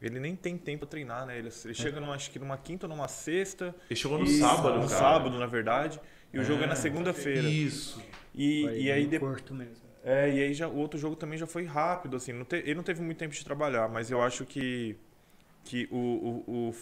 ele 0.00 0.18
nem 0.20 0.34
tem 0.36 0.56
tempo 0.56 0.80
pra 0.80 0.88
treinar, 0.88 1.26
né? 1.26 1.38
Ele, 1.38 1.48
ele 1.64 1.74
chega 1.74 2.00
numa, 2.00 2.14
acho 2.14 2.30
que 2.30 2.38
numa 2.38 2.56
quinta 2.58 2.86
ou 2.86 2.90
numa 2.90 3.08
sexta. 3.08 3.74
Ele 3.88 3.98
chegou 3.98 4.18
no 4.18 4.24
e- 4.24 4.38
sábado, 4.38 4.80
No 4.80 4.88
cara. 4.88 5.00
sábado, 5.00 5.38
na 5.38 5.46
verdade. 5.46 6.00
E 6.32 6.38
o 6.38 6.44
jogo 6.44 6.64
é 6.64 6.66
na 6.66 6.74
segunda-feira. 6.76 7.48
Isso. 7.48 8.02
E, 8.34 8.64
e 8.64 8.90
aí 8.90 9.06
depois. 9.06 9.42
É, 10.02 10.28
e 10.34 10.42
aí 10.42 10.52
já, 10.52 10.68
o 10.68 10.76
outro 10.76 10.98
jogo 10.98 11.16
também 11.16 11.38
já 11.38 11.46
foi 11.46 11.64
rápido, 11.64 12.16
assim. 12.16 12.32
Não 12.32 12.44
te- 12.44 12.56
ele 12.56 12.74
não 12.74 12.82
teve 12.82 13.00
muito 13.00 13.16
tempo 13.18 13.32
de 13.34 13.42
trabalhar, 13.44 13.88
mas 13.88 14.10
eu 14.10 14.20
acho 14.20 14.44
que, 14.44 14.96
que 15.64 15.88
o, 15.90 15.96
o- 16.46 16.74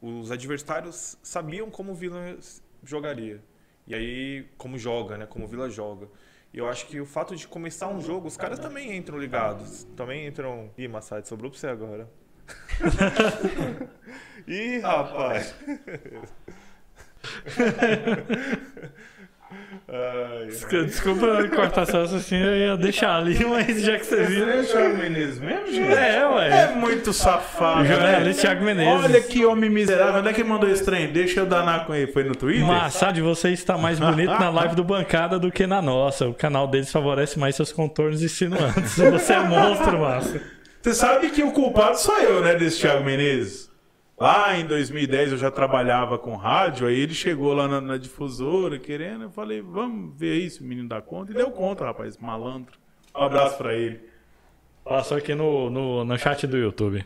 o- 0.00 0.20
os 0.20 0.30
adversários 0.30 1.18
sabiam 1.22 1.70
como 1.70 1.92
o 1.92 1.94
Vila 1.94 2.38
jogaria. 2.84 3.42
E 3.86 3.94
aí, 3.94 4.46
como 4.56 4.78
joga, 4.78 5.18
né? 5.18 5.26
Como 5.26 5.44
o 5.44 5.48
Vila 5.48 5.68
joga. 5.68 6.08
E 6.52 6.58
eu 6.58 6.68
acho 6.68 6.86
que 6.86 7.00
o 7.00 7.06
fato 7.06 7.36
de 7.36 7.46
começar 7.46 7.88
um 7.88 8.00
jogo, 8.00 8.26
os 8.26 8.36
caras 8.36 8.58
também 8.58 8.96
entram 8.96 9.18
ligados. 9.18 9.84
Também 9.96 10.26
entram. 10.26 10.70
Ih, 10.76 10.88
Massad, 10.88 11.24
sobrou 11.26 11.50
pra 11.50 11.58
você 11.60 11.68
agora. 11.68 12.10
Ih, 14.46 14.78
rapaz. 14.80 15.54
Ai, 19.92 20.46
Desculpa 20.86 21.48
cortar 21.48 21.82
essa 21.82 22.02
assim, 22.02 22.36
eu 22.36 22.56
ia 22.56 22.76
deixar 22.76 23.16
ali, 23.16 23.44
mas 23.44 23.82
já 23.82 23.98
que 23.98 24.06
você 24.06 24.22
viu. 24.22 24.48
é 24.48 24.60
o 24.60 24.64
Thiago 24.64 24.96
Menezes 24.96 25.40
mesmo, 25.40 25.66
gente? 25.66 25.92
É, 25.92 26.26
ué. 26.28 26.62
É 26.62 26.74
muito 26.74 27.12
safado. 27.12 27.80
O 27.80 27.82
né? 27.82 27.88
jornalista 27.88 28.42
Thiago 28.42 28.64
Menezes. 28.64 29.04
Olha 29.04 29.20
que 29.20 29.44
homem 29.44 29.68
miserável. 29.68 30.20
Onde 30.20 30.28
é 30.28 30.32
que 30.32 30.44
mandou 30.44 30.70
esse 30.70 30.84
trem? 30.84 31.12
Deixa 31.12 31.40
eu 31.40 31.46
danar 31.46 31.86
com 31.86 31.94
ele. 31.94 32.12
Foi 32.12 32.22
no 32.22 32.36
Twitter? 32.36 32.64
Massad, 32.64 33.20
você 33.20 33.50
está 33.50 33.76
mais 33.76 33.98
bonito 33.98 34.30
na 34.30 34.50
live 34.50 34.76
do 34.76 34.84
Bancada 34.84 35.38
do 35.38 35.50
que 35.50 35.66
na 35.66 35.82
nossa. 35.82 36.28
O 36.28 36.34
canal 36.34 36.68
deles 36.68 36.92
favorece 36.92 37.38
mais 37.38 37.56
seus 37.56 37.72
contornos 37.72 38.22
insinuantes. 38.22 38.96
Você 38.96 39.32
é 39.32 39.40
monstro, 39.40 39.98
Massa. 39.98 40.40
Você 40.80 40.94
sabe 40.94 41.30
que 41.30 41.42
o 41.42 41.52
culpado 41.52 41.98
sou 41.98 42.16
eu, 42.18 42.42
né, 42.42 42.54
desse 42.54 42.80
Thiago 42.80 43.04
Menezes? 43.04 43.69
Lá 44.20 44.54
em 44.54 44.66
2010 44.66 45.32
eu 45.32 45.38
já 45.38 45.50
trabalhava 45.50 46.18
com 46.18 46.36
rádio, 46.36 46.86
aí 46.86 47.00
ele 47.00 47.14
chegou 47.14 47.54
lá 47.54 47.66
na, 47.66 47.80
na 47.80 47.96
difusora 47.96 48.78
querendo, 48.78 49.24
eu 49.24 49.30
falei, 49.30 49.62
vamos 49.62 50.14
ver 50.14 50.32
aí 50.32 50.50
se 50.50 50.60
o 50.60 50.64
menino 50.64 50.86
dá 50.86 51.00
conta. 51.00 51.32
E 51.32 51.34
deu 51.34 51.50
conta, 51.50 51.86
rapaz, 51.86 52.18
malandro. 52.18 52.78
Um 53.16 53.22
abraço 53.22 53.56
pra 53.56 53.72
ele. 53.72 53.98
Passou 54.84 55.16
aqui 55.16 55.34
no, 55.34 55.70
no, 55.70 56.04
no 56.04 56.18
chat 56.18 56.46
do 56.46 56.58
YouTube. 56.58 57.02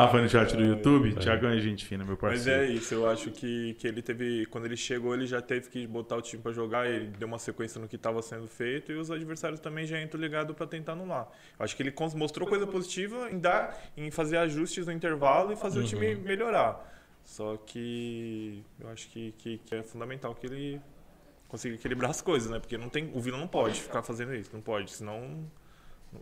Ah, 0.00 0.06
foi 0.06 0.22
no 0.22 0.28
chat 0.28 0.56
do 0.56 0.62
YouTube? 0.62 1.12
Thiago 1.16 1.46
é 1.46 1.58
gente 1.58 1.84
fina, 1.84 2.04
meu 2.04 2.16
Mas 2.22 2.44
parceiro. 2.44 2.62
é 2.62 2.66
isso, 2.68 2.94
eu 2.94 3.10
acho 3.10 3.32
que, 3.32 3.74
que 3.74 3.88
ele 3.88 4.00
teve. 4.00 4.46
Quando 4.46 4.66
ele 4.66 4.76
chegou, 4.76 5.12
ele 5.12 5.26
já 5.26 5.42
teve 5.42 5.68
que 5.68 5.88
botar 5.88 6.14
o 6.14 6.22
time 6.22 6.40
pra 6.40 6.52
jogar, 6.52 6.88
ele 6.88 7.08
deu 7.18 7.26
uma 7.26 7.38
sequência 7.40 7.80
no 7.80 7.88
que 7.88 7.96
estava 7.96 8.22
sendo 8.22 8.46
feito 8.46 8.92
e 8.92 8.94
os 8.94 9.10
adversários 9.10 9.58
também 9.58 9.86
já 9.86 10.00
entram 10.00 10.20
ligados 10.20 10.54
pra 10.54 10.68
tentar 10.68 10.92
anular. 10.92 11.28
Eu 11.58 11.64
acho 11.64 11.74
que 11.74 11.82
ele 11.82 11.92
mostrou 12.14 12.46
coisa 12.48 12.64
positiva 12.64 13.28
em 13.28 13.40
dar, 13.40 13.76
em 13.96 14.08
fazer 14.08 14.36
ajustes 14.36 14.86
no 14.86 14.92
intervalo 14.92 15.52
e 15.52 15.56
fazer 15.56 15.80
o 15.80 15.84
time 15.84 16.14
melhorar. 16.14 16.80
Só 17.24 17.56
que 17.56 18.62
eu 18.80 18.88
acho 18.90 19.08
que, 19.08 19.34
que, 19.36 19.58
que 19.58 19.74
é 19.74 19.82
fundamental 19.82 20.32
que 20.32 20.46
ele 20.46 20.80
consiga 21.48 21.74
equilibrar 21.74 22.12
as 22.12 22.22
coisas, 22.22 22.48
né? 22.48 22.60
Porque 22.60 22.78
não 22.78 22.88
tem, 22.88 23.10
o 23.12 23.20
Vila 23.20 23.36
não 23.36 23.48
pode 23.48 23.80
ficar 23.80 24.04
fazendo 24.04 24.32
isso, 24.32 24.50
não 24.52 24.60
pode, 24.60 24.92
senão 24.92 25.44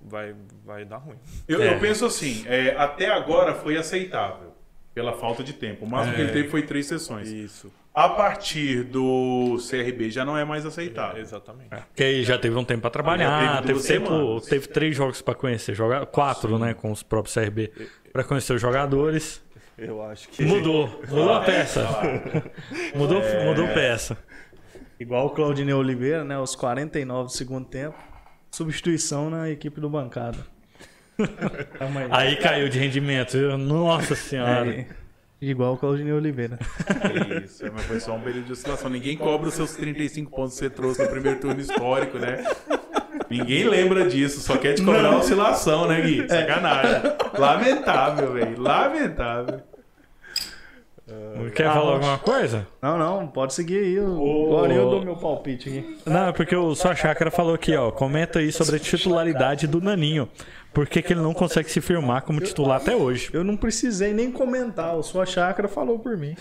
vai, 0.02 0.34
vai 0.64 0.84
dar 0.84 0.98
ruim. 0.98 1.16
Eu, 1.48 1.62
É. 1.62 1.74
eu 1.74 1.78
penso 1.80 2.04
assim, 2.06 2.44
é, 2.46 2.74
até 2.76 3.10
agora 3.10 3.54
foi 3.54 3.76
aceitável, 3.76 4.52
pela 4.94 5.12
falta 5.12 5.42
de 5.44 5.52
tempo. 5.52 5.84
O 5.84 5.88
máximo 5.88 6.14
que 6.14 6.20
ele 6.22 6.32
teve 6.32 6.48
foi 6.48 6.62
três 6.62 6.86
sessões. 6.86 7.28
Isso, 7.28 7.72
A 7.94 8.08
partir 8.10 8.82
do 8.84 9.56
CRB 9.70 10.10
já 10.10 10.24
não 10.24 10.36
é 10.36 10.44
mais 10.44 10.66
aceitável. 10.66 11.20
exatamente. 11.20 11.70
Porque 11.70 12.02
aí 12.04 12.22
já 12.24 12.38
teve 12.38 12.54
um 12.56 12.64
tempo 12.64 12.82
pra 12.82 12.90
trabalhar, 12.90 13.62
teve 13.62 13.80
teve, 13.80 14.00
tempo, 14.00 14.40
teve 14.42 14.68
três 14.68 14.94
jogos 14.96 15.22
pra 15.22 15.34
conhecer, 15.34 15.74
joga, 15.74 16.04
quatro, 16.04 16.58
né, 16.58 16.74
com 16.74 16.90
os 16.92 17.02
próprios 17.02 17.34
CRB, 17.34 17.70
pra 18.12 18.22
conhecer 18.24 18.52
os 18.54 18.60
jogadores. 18.60 19.42
Eu 19.78 20.02
acho 20.02 20.28
que. 20.30 20.42
Mudou, 20.42 20.88
mudou 21.08 21.32
a 21.34 21.40
peça. 21.40 21.86
Mudou, 22.94 23.20
mudou 23.44 23.68
peça. 23.68 24.16
Igual 24.98 25.26
o 25.26 25.30
Claudinei 25.30 25.74
Oliveira, 25.74 26.24
né? 26.24 26.34
Aos 26.36 26.56
49 26.56 27.26
do 27.26 27.32
segundo 27.32 27.66
tempo. 27.66 27.94
Substituição 28.56 29.28
na 29.28 29.50
equipe 29.50 29.78
do 29.82 29.90
bancada. 29.90 30.38
Aí. 31.20 32.08
Aí 32.10 32.36
caiu 32.36 32.70
de 32.70 32.78
rendimento, 32.78 33.32
viu? 33.36 33.58
Nossa 33.58 34.14
senhora. 34.14 34.70
É, 34.70 34.86
igual 35.42 35.74
o 35.74 35.76
Claudinei 35.76 36.14
Oliveira. 36.14 36.58
Isso, 37.44 37.64
mas 37.70 37.84
foi 37.84 38.00
só 38.00 38.14
um 38.14 38.20
período 38.22 38.46
de 38.46 38.52
oscilação. 38.52 38.88
Ninguém 38.88 39.14
cobra 39.14 39.48
os 39.48 39.54
seus 39.54 39.76
35 39.76 40.34
pontos 40.34 40.54
que 40.54 40.60
você 40.60 40.70
trouxe 40.70 41.02
no 41.02 41.10
primeiro 41.10 41.38
turno 41.38 41.60
histórico, 41.60 42.18
né? 42.18 42.46
Ninguém 43.28 43.68
lembra 43.68 44.08
disso, 44.08 44.40
só 44.40 44.56
quer 44.56 44.72
te 44.72 44.82
cobrar 44.82 45.12
a 45.12 45.18
oscilação, 45.18 45.86
né, 45.86 46.00
Gui? 46.00 46.26
Sacanagem. 46.26 47.12
Lamentável, 47.38 48.32
velho. 48.32 48.58
Lamentável. 48.58 49.60
Quer 51.54 51.72
falar 51.72 51.94
alguma 51.94 52.18
coisa? 52.18 52.66
Não, 52.80 52.98
não, 52.98 53.26
pode 53.26 53.54
seguir 53.54 53.78
aí. 53.78 53.98
Agora 53.98 54.72
eu 54.72 54.90
dou 54.90 55.04
meu 55.04 55.16
palpite 55.16 55.68
aqui. 55.68 55.98
Não, 56.06 56.28
é 56.28 56.32
porque 56.32 56.54
o 56.54 56.74
Sua 56.74 56.94
Chácara 56.94 57.30
falou 57.30 57.54
aqui, 57.54 57.74
ó. 57.76 57.90
Comenta 57.90 58.38
aí 58.38 58.52
sobre 58.52 58.76
a 58.76 58.78
titularidade 58.78 59.66
do 59.66 59.80
Naninho. 59.80 60.28
Por 60.72 60.86
que, 60.86 61.00
que 61.00 61.12
ele 61.12 61.20
não 61.20 61.32
consegue 61.32 61.70
se 61.70 61.80
firmar 61.80 62.22
como 62.22 62.40
titular 62.40 62.80
até 62.80 62.94
hoje? 62.94 63.30
Eu 63.32 63.42
não 63.42 63.56
precisei 63.56 64.12
nem 64.12 64.30
comentar, 64.30 64.96
o 64.96 65.02
Sua 65.02 65.24
Chácara 65.24 65.68
falou 65.68 65.98
por 65.98 66.16
mim. 66.16 66.36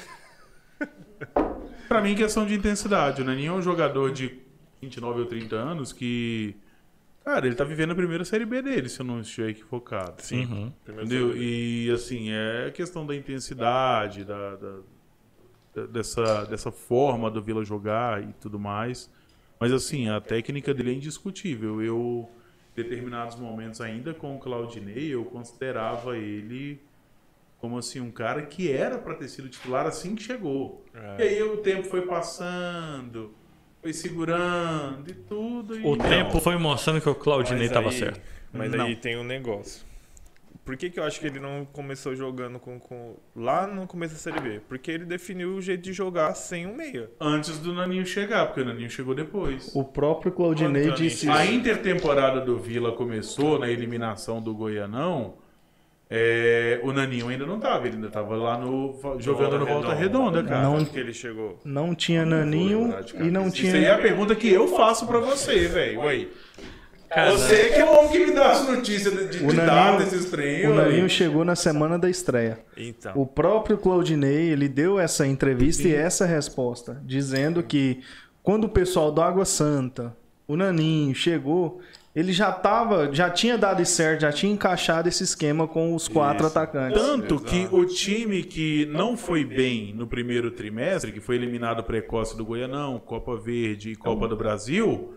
Pra 1.87 2.01
mim, 2.01 2.15
questão 2.15 2.45
de 2.45 2.55
intensidade. 2.55 3.21
O 3.21 3.25
Naninho 3.25 3.53
é 3.53 3.55
um 3.55 3.61
jogador 3.61 4.11
de 4.11 4.39
29 4.81 5.21
ou 5.21 5.25
30 5.25 5.55
anos 5.55 5.93
que. 5.93 6.55
Cara, 7.25 7.47
ele 7.47 7.55
tá 7.55 7.63
vivendo 7.63 7.91
a 7.91 7.95
primeira 7.95 8.23
série 8.23 8.45
B 8.45 8.61
dele, 8.61 8.87
se 8.87 8.99
eu 9.01 9.05
não 9.05 9.19
estiver 9.19 9.49
equivocado. 9.49 10.21
Uhum. 10.31 10.71
Entendeu? 10.87 11.35
E 11.35 11.89
assim, 11.91 12.29
é 12.31 12.69
questão 12.71 13.05
da 13.05 13.15
intensidade, 13.15 14.23
da, 14.23 14.55
da- 14.55 15.85
dessa, 15.87 16.45
dessa 16.45 16.71
forma 16.71 17.29
do 17.29 17.41
Vila 17.41 17.65
jogar 17.65 18.23
e 18.23 18.31
tudo 18.33 18.59
mais. 18.59 19.11
Mas 19.59 19.73
assim, 19.73 20.07
a 20.07 20.21
técnica 20.21 20.73
dele 20.73 20.91
é 20.91 20.93
indiscutível. 20.93 21.81
Eu, 21.81 22.29
em 22.77 22.81
determinados 22.83 23.35
momentos, 23.37 23.81
ainda 23.81 24.13
com 24.13 24.35
o 24.35 24.39
Claudinei, 24.39 25.13
eu 25.13 25.25
considerava 25.25 26.17
ele 26.17 26.79
como 27.57 27.77
assim, 27.79 27.99
um 27.99 28.11
cara 28.11 28.43
que 28.45 28.71
era 28.71 28.99
para 28.99 29.15
ter 29.15 29.27
sido 29.27 29.49
titular 29.49 29.87
assim 29.87 30.13
que 30.13 30.21
chegou. 30.21 30.85
E 31.17 31.23
aí 31.23 31.41
o 31.41 31.57
tempo 31.57 31.83
foi 31.87 32.01
passando, 32.03 33.33
foi 33.85 33.93
segurando 33.93 35.07
e 35.09 35.13
tudo. 35.13 35.79
E... 35.79 35.85
O 35.85 35.95
tempo 35.95 36.39
foi 36.39 36.57
mostrando 36.57 36.99
que 36.99 37.07
o 37.09 37.13
Claudinei 37.13 37.63
Mas 37.67 37.71
tava 37.71 37.89
aí- 37.89 37.99
certo. 37.99 38.19
Mas 38.51 38.71
Não. 38.71 38.85
aí 38.85 38.95
tem 38.95 39.15
um 39.17 39.23
negócio. 39.23 39.85
Por 40.63 40.75
que, 40.75 40.89
que 40.89 40.99
eu 40.99 41.03
acho 41.03 41.19
que 41.19 41.27
ele 41.27 41.39
não 41.39 41.63
começou 41.71 42.15
jogando 42.15 42.57
com, 42.57 42.79
com- 42.79 43.15
lá 43.35 43.67
no 43.67 43.85
começo 43.85 44.13
da 44.15 44.19
Série 44.19 44.39
B? 44.39 44.61
Porque 44.67 44.89
ele 44.89 45.05
definiu 45.05 45.49
o 45.55 45.61
jeito 45.61 45.83
de 45.83 45.93
jogar 45.93 46.33
sem 46.33 46.65
um 46.65 46.75
meia. 46.75 47.11
Antes 47.21 47.59
do 47.59 47.71
Naninho 47.73 48.03
chegar, 48.07 48.47
porque 48.47 48.61
o 48.61 48.65
Naninho 48.65 48.89
chegou 48.89 49.13
depois. 49.13 49.71
O 49.75 49.83
próprio 49.83 50.31
Claudinei 50.31 50.89
disse 50.93 51.29
A 51.29 51.43
isso. 51.45 51.53
intertemporada 51.53 52.41
do 52.41 52.57
Vila 52.57 52.91
começou 52.93 53.59
na 53.59 53.69
eliminação 53.69 54.41
do 54.41 54.55
Goianão. 54.55 55.35
É, 56.09 56.79
o 56.83 56.91
Naninho 56.93 57.27
ainda 57.29 57.45
não 57.45 57.59
tava, 57.59 57.87
ele 57.87 57.95
ainda 57.95 58.09
tava 58.09 58.35
lá 58.35 58.57
no 58.57 58.95
jogando 59.19 59.57
no 59.59 59.65
Volta 59.65 59.93
Redonda, 59.93 60.43
cara. 60.43 60.61
Não. 60.63 60.85
Que 60.85 60.99
ele 60.99 61.13
chegou? 61.13 61.59
Não 61.65 61.95
tinha 61.95 62.25
Naninho 62.25 62.93
e 63.19 63.23
não 63.31 63.47
Isso 63.47 63.61
aí 63.63 63.69
é 63.69 63.71
tinha. 63.79 63.95
a 63.95 63.97
pergunta 63.97 64.35
que 64.35 64.47
eu 64.51 64.67
faço 64.67 65.07
pra 65.07 65.19
você, 65.19 65.67
velho. 65.67 66.01
Ué. 66.01 66.27
Você 67.31 67.69
que 67.69 67.75
é 67.79 67.85
o 67.85 67.97
homem 67.97 68.11
que 68.11 68.25
me 68.25 68.31
dá 68.33 68.51
as 68.51 68.67
notícias 68.67 69.13
de, 69.13 69.27
de, 69.27 69.37
de 69.37 69.43
Naninho- 69.45 69.65
datas, 69.65 70.11
esses 70.13 70.29
trem, 70.29 70.67
O. 70.67 70.73
Naninho 70.73 71.07
chegou 71.09 71.45
na 71.45 71.55
semana 71.55 71.97
da 71.97 72.09
estreia. 72.09 72.59
Então. 72.75 73.13
O 73.15 73.25
próprio 73.25 73.77
Claudinei, 73.77 74.49
ele 74.49 74.67
deu 74.67 74.99
essa 74.99 75.25
entrevista 75.25 75.87
e 75.87 75.95
essa 75.95 76.25
resposta, 76.25 77.01
dizendo 77.05 77.63
que 77.63 78.01
quando 78.43 78.65
o 78.65 78.69
pessoal 78.69 79.11
do 79.11 79.21
Água 79.21 79.45
Santa, 79.45 80.15
o 80.47 80.57
Naninho, 80.57 81.15
chegou, 81.15 81.79
ele 82.15 82.31
já 82.31 82.51
tava, 82.51 83.13
já 83.13 83.29
tinha 83.29 83.57
dado 83.57 83.85
certo, 83.85 84.21
já 84.21 84.31
tinha 84.31 84.53
encaixado 84.53 85.09
esse 85.09 85.23
esquema 85.23 85.67
com 85.67 85.93
os 85.93 86.07
quatro 86.07 86.47
atacantes. 86.47 87.01
Tanto 87.01 87.39
que 87.39 87.67
o 87.71 87.85
time 87.85 88.41
que 88.43 88.85
não 88.85 89.17
foi 89.17 89.43
bem 89.43 89.93
no 89.93 90.07
primeiro 90.07 90.49
trimestre, 90.51 91.11
que 91.11 91.19
foi 91.19 91.35
eliminado 91.35 91.83
precoce 91.83 92.37
do 92.37 92.45
Goianão, 92.45 92.99
Copa 92.99 93.35
Verde 93.35 93.91
e 93.91 93.95
Copa 93.95 94.27
do 94.29 94.35
Brasil, 94.37 95.13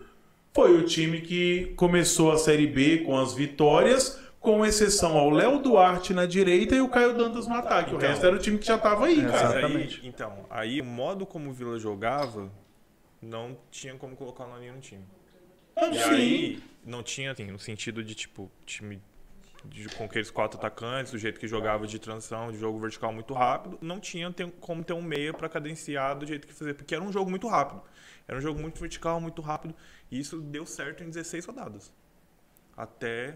foi 0.53 0.75
o 0.77 0.83
time 0.83 1.21
que 1.21 1.73
começou 1.77 2.31
a 2.33 2.37
Série 2.37 2.67
B 2.67 2.97
com 2.99 3.17
as 3.17 3.33
vitórias, 3.33 4.19
com 4.41 4.65
exceção 4.65 5.17
ao 5.17 5.29
Léo 5.29 5.59
Duarte 5.59 6.13
na 6.13 6.25
direita 6.25 6.75
e 6.75 6.81
o 6.81 6.89
Caio 6.89 7.13
Dantas 7.17 7.47
no 7.47 7.53
ataque. 7.55 7.93
O 7.93 7.97
Então. 7.97 8.09
resto 8.09 8.25
era 8.25 8.35
o 8.35 8.39
time 8.39 8.57
que 8.57 8.65
já 8.65 8.77
tava 8.77 9.05
aí, 9.05 9.21
cara. 9.21 9.31
aí, 9.31 9.57
Exatamente. 9.57 10.01
então, 10.07 10.33
aí 10.49 10.81
o 10.81 10.85
modo 10.85 11.25
como 11.25 11.49
o 11.49 11.53
Vila 11.53 11.77
jogava, 11.79 12.49
não 13.21 13.55
tinha 13.71 13.95
como 13.95 14.15
colocar 14.15 14.45
o 14.45 14.49
Naninho 14.49 14.73
no 14.73 14.79
time. 14.81 15.03
Ah, 15.75 15.87
E 15.87 15.97
sim. 15.97 16.09
aí, 16.09 16.59
não 16.85 17.03
tinha, 17.03 17.31
assim, 17.31 17.45
no 17.51 17.59
sentido 17.59 18.03
de, 18.03 18.15
tipo, 18.15 18.51
time 18.65 19.01
de- 19.65 19.89
com 19.89 20.05
aqueles 20.05 20.31
quatro 20.31 20.57
atacantes, 20.57 21.11
do 21.11 21.17
jeito 21.17 21.39
que 21.39 21.47
jogava 21.47 21.85
de 21.85 21.99
transição, 21.99 22.51
de 22.51 22.57
jogo 22.57 22.79
vertical 22.79 23.11
muito 23.11 23.33
rápido, 23.33 23.77
não 23.81 23.99
tinha 23.99 24.31
ter- 24.31 24.49
como 24.61 24.83
ter 24.83 24.93
um 24.93 25.01
meia 25.01 25.33
pra 25.33 25.49
cadenciar 25.49 26.17
do 26.17 26.25
jeito 26.25 26.47
que 26.47 26.53
fazia, 26.53 26.73
porque 26.73 26.95
era 26.95 27.03
um 27.03 27.11
jogo 27.11 27.29
muito 27.29 27.47
rápido. 27.47 27.81
Era 28.27 28.37
um 28.37 28.41
jogo 28.41 28.59
muito 28.61 28.79
vertical, 28.79 29.19
muito 29.19 29.41
rápido, 29.41 29.75
e 30.09 30.19
isso 30.19 30.39
deu 30.39 30.65
certo 30.65 31.03
em 31.03 31.09
16 31.09 31.45
rodadas. 31.45 31.91
Até 32.77 33.35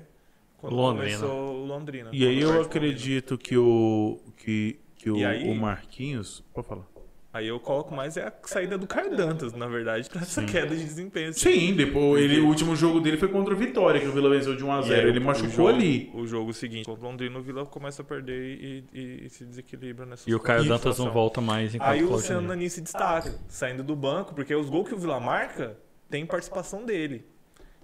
quando 0.57 0.75
Londrina. 0.75 1.17
começou 1.17 1.65
Londrina. 1.65 2.09
E 2.13 2.25
aí 2.25 2.39
eu 2.39 2.47
Londrina. 2.47 2.65
acredito 2.67 3.37
que 3.37 3.57
o 3.57 4.19
que, 4.37 4.79
que 4.95 5.09
o, 5.11 5.27
aí- 5.27 5.49
o 5.49 5.55
Marquinhos, 5.55 6.41
pode 6.53 6.67
falar. 6.67 6.85
Aí 7.33 7.47
eu 7.47 7.59
coloco 7.59 7.95
mais 7.95 8.15
é 8.15 8.27
a 8.27 8.33
saída 8.43 8.77
do 8.77 8.85
Caio 8.85 9.17
Dantas, 9.17 9.53
na 9.53 9.67
verdade, 9.67 10.07
pra 10.07 10.21
essa 10.21 10.43
queda 10.43 10.75
de 10.75 10.83
desempenho. 10.83 11.29
assim. 11.29 11.39
Sim, 11.51 11.75
depois 11.75 12.23
ele, 12.23 12.39
o 12.39 12.45
último 12.47 12.75
jogo 12.75 12.99
dele 13.01 13.17
foi 13.17 13.27
contra 13.27 13.55
o 13.55 13.57
Vitória, 13.57 13.99
que 13.99 14.05
o 14.07 14.11
Vila 14.11 14.29
venceu 14.29 14.55
de 14.55 14.63
1 14.63 14.71
a 14.71 14.79
E 14.81 14.83
0. 14.83 15.01
aí 15.01 15.07
Ele 15.07 15.17
o- 15.19 15.23
machucou 15.23 15.49
o 15.49 15.51
jogo, 15.51 15.69
ali. 15.69 16.11
O 16.13 16.27
jogo 16.27 16.53
seguinte, 16.53 16.85
contra 16.85 17.03
o 17.03 17.09
Londrina, 17.09 17.39
o 17.39 17.41
Vila 17.41 17.65
começa 17.65 18.03
a 18.03 18.05
perder 18.05 18.39
e, 18.61 18.83
e- 18.93 19.25
e 19.25 19.29
se 19.31 19.43
desequilibra 19.45 20.05
nessa 20.05 20.29
E 20.29 20.35
o 20.35 20.39
Caio 20.39 20.61
situação. 20.61 20.91
Dantas 20.91 21.05
não 21.05 21.11
volta 21.11 21.41
mais 21.41 21.73
enquanto 21.73 21.89
Aí 21.89 22.03
o. 22.03 22.09
Luciano 22.11 22.47
Nani 22.47 22.69
se 22.69 22.81
destaca, 22.81 23.33
saindo 23.47 23.83
do 23.83 23.95
banco, 23.95 24.35
porque 24.35 24.53
os 24.53 24.69
gols 24.69 24.87
que 24.87 24.93
o 24.93 24.97
Vila 24.99 25.19
marca 25.19 25.75
tem 26.11 26.27
participação 26.27 26.85
dele. 26.85 27.25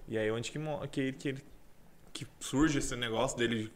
E 0.07 0.15
aí 0.15 0.29
onde 0.29 0.51
que, 0.51 0.59
que, 0.91 1.11
que, 1.13 1.27
ele- 1.29 1.43
que 2.13 2.27
surge 2.39 2.77
esse 2.77 2.95
negócio 2.95 3.35
dele 3.35 3.71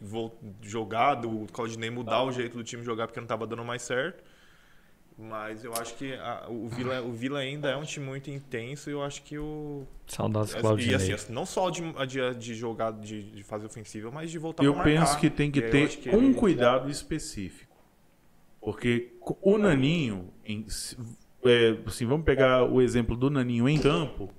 jogar, 0.62 1.16
do 1.16 1.48
Claudinei 1.52 1.90
mudar 1.90 2.24
o 2.24 2.32
jeito 2.32 2.58
do 2.58 2.64
time 2.64 2.84
jogar 2.84 3.08
porque 3.08 3.20
não 3.20 3.28
tava 3.28 3.48
dando 3.48 3.64
mais 3.66 3.82
certo. 3.82 4.24
Mas 5.18 5.64
eu 5.64 5.72
acho 5.74 5.96
que 5.96 6.14
a- 6.14 6.48
o, 6.50 6.68
Vila, 6.68 7.02
o 7.02 7.12
Vila 7.14 7.40
ainda 7.40 7.70
é 7.70 7.78
um 7.78 7.84
time 7.84 8.06
muito 8.06 8.32
intenso 8.32 8.90
e 8.90 8.94
eu 8.94 9.04
acho 9.04 9.22
que 9.24 9.38
o. 9.38 9.86
Saudades 10.08 10.54
E 10.54 10.58
Claudinei. 10.60 10.96
assim, 11.14 11.32
não 11.32 11.46
só 11.46 11.70
de, 11.70 11.82
de, 12.08 12.36
de 12.36 12.56
jogar, 12.56 12.92
de, 12.92 13.22
de 13.32 13.44
fazer 13.44 13.66
ofensiva, 13.68 14.10
mas 14.12 14.32
de 14.32 14.40
voltar 14.40 14.64
Eu 14.64 14.74
penso 14.82 15.18
que 15.20 15.30
tem 15.30 15.52
que 15.52 15.60
E 15.60 15.70
ter 15.70 15.88
que 15.90 16.10
um 16.10 16.26
ele- 16.30 16.34
cuidado 16.34 16.90
específico. 16.90 17.72
Porque 18.60 19.14
o 19.42 19.58
Naninho, 19.58 20.30
em- 20.46 20.68
se- 20.70 20.98
é, 21.46 21.78
assim, 21.86 22.06
vamos 22.06 22.26
pegar 22.26 22.64
o 22.64 22.82
exemplo 22.82 23.16
do 23.16 23.30
Naninho 23.30 23.68
em 23.70 23.80
campo, 23.80 24.30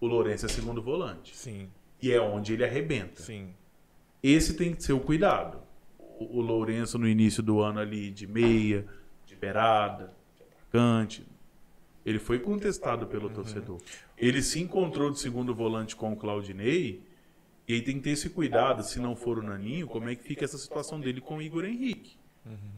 o 0.00 0.06
Lourenço 0.06 0.44
é 0.46 0.48
segundo 0.48 0.82
volante. 0.82 1.34
Sim, 1.36 1.68
E 2.02 2.12
é 2.12 2.20
onde 2.20 2.52
ele 2.52 2.64
arrebenta. 2.64 3.22
sim. 3.22 3.54
Esse 4.22 4.52
tem 4.54 4.74
que 4.74 4.82
ser 4.84 4.92
o 4.92 5.00
cuidado. 5.00 5.58
O, 5.98 6.38
o 6.38 6.40
Lourenço 6.42 6.98
no 6.98 7.08
início 7.08 7.42
do 7.42 7.60
ano 7.62 7.80
ali 7.80 8.10
de 8.10 8.26
meia, 8.26 8.84
de 9.40 10.06
atacante. 10.70 11.26
Ele 12.04 12.18
foi 12.18 12.38
contestado 12.38 13.06
pelo 13.06 13.28
torcedor. 13.30 13.80
Ele 14.16 14.42
se 14.42 14.60
encontrou 14.60 15.10
de 15.10 15.18
segundo 15.18 15.54
volante 15.54 15.94
com 15.94 16.12
o 16.12 16.16
Claudinei 16.16 17.02
E 17.68 17.74
aí 17.74 17.82
tem 17.82 17.96
que 17.96 18.02
ter 18.02 18.10
esse 18.10 18.30
cuidado, 18.30 18.82
se 18.82 18.98
não 18.98 19.14
for 19.14 19.38
o 19.38 19.42
Naninho, 19.42 19.86
como 19.86 20.08
é 20.08 20.14
que 20.14 20.22
fica 20.22 20.44
essa 20.44 20.58
situação 20.58 20.98
dele 21.00 21.20
com 21.20 21.36
o 21.36 21.42
Igor 21.42 21.64
Henrique. 21.64 22.18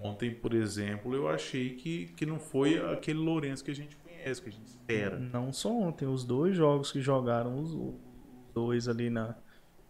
Ontem, 0.01 0.34
por 0.34 0.52
exemplo, 0.52 1.14
eu 1.14 1.28
achei 1.28 1.70
que, 1.70 2.06
que 2.16 2.26
não 2.26 2.39
foi 2.39 2.78
aquele 2.93 3.18
Lourenço 3.18 3.64
que 3.64 3.70
a 3.70 3.74
gente 3.74 3.97
conhece, 3.97 4.43
que 4.43 4.48
a 4.48 4.52
gente 4.52 4.66
espera. 4.66 5.18
Não 5.18 5.52
só 5.52 5.72
ontem, 5.72 6.06
os 6.06 6.24
dois 6.24 6.56
jogos 6.56 6.90
que 6.90 7.01
jogaram, 7.01 7.59
os 7.59 7.76
dois 8.52 8.89
ali 8.89 9.09
na. 9.09 9.36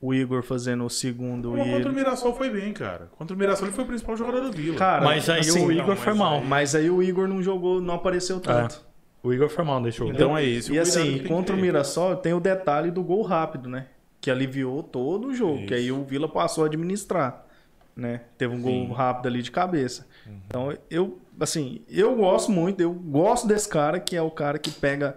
O 0.02 0.12
Igor 0.12 0.42
fazendo 0.42 0.84
o 0.84 0.90
segundo 0.90 1.52
Mas 1.52 1.66
e 1.68 1.70
contra 1.70 1.90
o. 1.90 1.94
Mirassol 1.94 2.34
foi 2.34 2.50
bem, 2.50 2.72
cara. 2.72 3.08
Contra 3.16 3.36
o 3.36 3.38
Mirassol 3.38 3.68
ele 3.68 3.74
foi 3.74 3.84
o 3.84 3.86
principal 3.86 4.16
jogador 4.16 4.40
do 4.40 4.50
Vila. 4.52 4.76
Cara, 4.76 5.04
Mas 5.04 5.30
aí 5.30 5.38
assim, 5.40 5.64
o 5.64 5.70
Igor 5.70 5.86
não, 5.90 5.96
foi 5.96 6.12
mal. 6.12 6.34
aí- 6.40 6.44
Mas 6.44 6.74
aí 6.74 6.90
o 6.90 7.00
Igor 7.00 7.28
não 7.28 7.40
jogou, 7.40 7.80
não 7.80 7.94
apareceu 7.94 8.40
tanto. 8.40 8.84
O 9.22 9.32
Igor 9.32 9.48
foi 9.48 9.64
mal 9.64 9.80
nesse 9.80 9.98
jogo. 9.98 10.10
então 10.12 10.36
é 10.36 10.44
esse 10.44 10.72
o 10.72 10.74
E 10.74 10.78
assim, 10.80 11.20
contra 11.28 11.54
o. 11.54 11.58
Mirassol 11.58 12.16
tem 12.16 12.34
o 12.34 12.40
detalhe 12.40 12.90
do 12.90 13.00
gol 13.04 13.22
rápido, 13.22 13.68
né? 13.68 13.86
Que 14.20 14.28
aliviou 14.28 14.82
todo 14.82 15.28
o 15.28 15.34
jogo, 15.34 15.66
que 15.66 15.72
aí 15.74 15.92
o 15.92 16.02
Vila 16.04 16.28
passou 16.28 16.64
a 16.64 16.66
administrar, 16.66 17.46
né? 17.94 18.22
Teve 18.36 18.54
um 18.56 18.60
gol 18.60 18.90
rápido 18.92 19.26
ali 19.28 19.40
de 19.40 19.52
cabeça. 19.52 20.04
Então, 20.46 20.76
eu, 20.90 21.18
assim, 21.38 21.82
eu 21.88 22.16
gosto 22.16 22.50
muito, 22.50 22.80
eu 22.80 22.92
gosto 22.92 23.46
desse 23.46 23.68
cara 23.68 24.00
que 24.00 24.16
é 24.16 24.22
o 24.22 24.30
cara 24.32 24.58
que 24.58 24.70
pega 24.72 25.16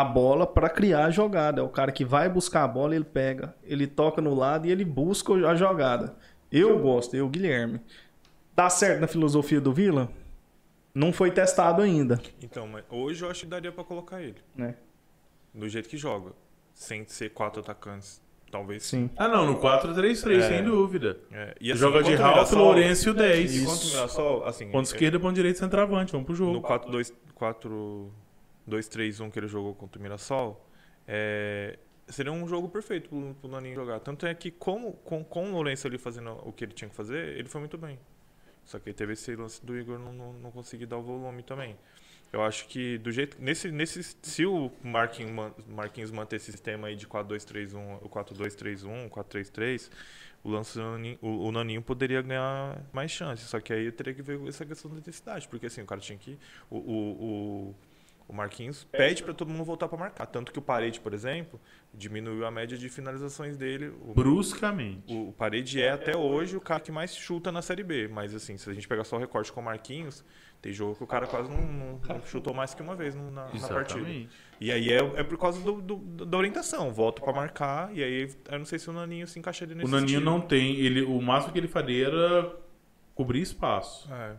a 0.00 0.04
bola 0.04 0.46
pra 0.46 0.68
criar 0.68 1.04
a 1.06 1.10
jogada, 1.10 1.60
é 1.60 1.64
o 1.64 1.68
cara 1.68 1.90
que 1.92 2.04
vai 2.04 2.28
buscar 2.28 2.64
a 2.64 2.68
bola, 2.68 2.94
ele 2.94 3.04
pega, 3.04 3.54
ele 3.64 3.86
toca 3.86 4.20
no 4.20 4.34
lado 4.34 4.66
e 4.66 4.70
ele 4.70 4.84
busca 4.84 5.32
a 5.48 5.54
jogada. 5.54 6.16
Eu 6.50 6.78
gosto, 6.78 7.14
eu, 7.16 7.28
Guilherme. 7.28 7.80
Dá 8.54 8.70
certo 8.70 9.00
na 9.00 9.06
filosofia 9.06 9.60
do 9.60 9.72
Vila? 9.72 10.08
Não 10.94 11.12
foi 11.12 11.30
testado 11.30 11.82
ainda, 11.82 12.18
Então, 12.42 12.66
mas 12.66 12.84
hoje 12.90 13.22
eu 13.24 13.30
acho 13.30 13.40
que 13.40 13.46
daria 13.46 13.70
pra 13.70 13.84
colocar 13.84 14.22
ele. 14.22 14.36
né? 14.54 14.76
Do 15.52 15.68
jeito 15.68 15.88
que 15.88 15.96
joga. 15.96 16.32
Sem 16.72 17.06
ser 17.06 17.30
quatro 17.30 17.60
atacantes. 17.60 18.20
Talvez 18.50 18.84
Sim. 18.84 19.10
Ah, 19.16 19.26
não, 19.28 19.44
no 19.44 19.60
4-3-3, 19.60 20.40
sem 20.42 20.62
dúvida. 20.64 21.18
É, 21.32 21.54
e 21.60 21.70
assim, 21.72 21.80
Joga 21.80 22.02
de 22.02 22.14
Ralf, 22.14 22.52
Lourenço 22.52 23.08
e 23.08 23.10
o 23.10 23.14
10. 23.14 23.56
E 23.56 23.64
contra 23.66 23.84
o 23.84 23.88
Mirassol, 23.88 24.44
assim. 24.46 24.66
Ponto 24.70 24.78
é- 24.88 24.92
esquerda, 24.92 25.18
ponto 25.18 25.34
direito, 25.34 25.58
centroavante. 25.58 26.12
Vamos 26.12 26.26
pro 26.26 26.34
jogo. 26.34 26.52
no 26.52 26.62
4-2-3-1 28.68 29.30
que 29.30 29.38
ele 29.38 29.48
jogou 29.48 29.74
contra 29.74 29.98
o 29.98 30.02
Mirassol, 30.02 30.68
é, 31.06 31.78
seria 32.08 32.32
um 32.32 32.46
jogo 32.46 32.68
perfeito 32.68 33.08
pro, 33.08 33.34
pro 33.34 33.50
Naninho 33.50 33.74
jogar. 33.74 34.00
Tanto 34.00 34.26
é 34.26 34.34
que 34.34 34.50
como, 34.50 34.92
com, 34.92 35.24
com 35.24 35.50
o 35.50 35.52
Lourenço 35.52 35.86
ali 35.86 35.98
fazendo 35.98 36.32
o 36.44 36.52
que 36.52 36.64
ele 36.64 36.72
tinha 36.72 36.88
que 36.88 36.96
fazer, 36.96 37.36
ele 37.36 37.48
foi 37.48 37.60
muito 37.60 37.78
bem. 37.78 37.98
Só 38.64 38.78
que 38.78 38.92
teve 38.92 39.12
esse 39.12 39.34
lance 39.36 39.64
do 39.64 39.78
Igor 39.78 39.98
não, 39.98 40.12
não, 40.12 40.32
não 40.34 40.50
conseguir 40.50 40.86
dar 40.86 40.98
o 40.98 41.02
volume 41.02 41.42
também. 41.42 41.76
Eu 42.32 42.42
acho 42.42 42.66
que 42.66 42.98
do 42.98 43.12
jeito. 43.12 43.36
Nesse, 43.40 43.70
nesse, 43.70 44.02
se 44.20 44.44
o 44.44 44.70
Marquinhos, 44.82 45.52
Marquinhos 45.68 46.10
manter 46.10 46.36
esse 46.36 46.50
sistema 46.50 46.88
aí 46.88 46.96
de 46.96 47.06
4-2-3-1, 47.06 47.98
o 48.02 48.08
4-2-3-1, 48.08 49.08
4-3-3, 49.08 49.90
o, 51.22 51.52
Naninho, 51.52 51.82
poderia 51.82 52.22
ganhar 52.22 52.80
mais 52.92 53.10
chances. 53.10 53.48
Só 53.48 53.60
que 53.60 53.72
aí 53.72 53.86
eu 53.86 53.92
teria 53.92 54.12
que 54.12 54.22
ver 54.22 54.40
essa 54.48 54.66
questão 54.66 54.90
da 54.90 54.98
intensidade. 54.98 55.46
Porque 55.48 55.66
assim, 55.66 55.82
o 55.82 55.86
cara 55.86 56.00
tinha 56.00 56.18
que. 56.18 56.38
O, 56.68 56.76
o, 56.76 57.70
o, 57.70 57.74
o 58.28 58.32
Marquinhos 58.32 58.84
pede 58.90 59.22
pra 59.22 59.32
todo 59.32 59.48
mundo 59.50 59.64
voltar 59.64 59.86
pra 59.88 59.96
marcar. 59.96 60.26
Tanto 60.26 60.52
que 60.52 60.58
o 60.58 60.62
Parede, 60.62 60.98
por 61.00 61.14
exemplo, 61.14 61.60
diminuiu 61.94 62.44
a 62.44 62.50
média 62.50 62.76
de 62.76 62.88
finalizações 62.88 63.56
dele. 63.56 63.92
O, 64.04 64.12
Bruscamente. 64.14 65.14
o 65.14 65.32
Parede 65.32 65.80
é 65.80 65.90
até 65.90 66.16
hoje 66.16 66.56
o 66.56 66.60
cara 66.60 66.80
que 66.80 66.90
mais 66.90 67.14
chuta 67.16 67.52
na 67.52 67.62
Série 67.62 67.84
B. 67.84 68.08
Mas 68.08 68.34
assim, 68.34 68.56
se 68.56 68.68
a 68.68 68.74
gente 68.74 68.88
pegar 68.88 69.04
só 69.04 69.16
o 69.16 69.18
recorte 69.20 69.52
com 69.52 69.60
o 69.60 69.64
Marquinhos, 69.64 70.24
tem 70.60 70.72
jogo 70.72 70.96
que 70.96 71.04
o 71.04 71.06
cara 71.06 71.26
quase 71.26 71.48
não, 71.48 71.62
não- 71.62 72.00
não 72.08 72.22
chutou 72.26 72.52
mais 72.52 72.74
que 72.74 72.82
uma 72.82 72.96
vez 72.96 73.14
na, 73.14 73.30
na 73.30 73.68
partida. 73.68 74.08
E 74.60 74.72
aí 74.72 74.90
é, 74.90 74.96
é 74.96 75.22
por 75.22 75.38
causa 75.38 75.60
do, 75.60 75.80
do- 75.80 76.24
da 76.26 76.36
orientação. 76.36 76.92
Volta 76.92 77.22
pra 77.22 77.32
marcar, 77.32 77.94
e 77.94 78.02
aí 78.02 78.28
eu 78.50 78.58
não 78.58 78.64
sei 78.64 78.78
se 78.78 78.90
o 78.90 78.92
Naninho 78.92 79.26
se 79.28 79.38
encaixaria 79.38 79.74
nesse 79.74 79.86
O 79.86 79.90
Naninho 79.90 80.18
estilo. 80.18 80.24
não 80.24 80.40
tem. 80.40 80.74
Ele, 80.76 81.02
o 81.02 81.20
máximo 81.22 81.52
que 81.52 81.58
ele 81.60 81.68
faria 81.68 82.06
era 82.08 82.52
cobrir 83.14 83.40
espaço. 83.40 84.12
É. 84.12 84.34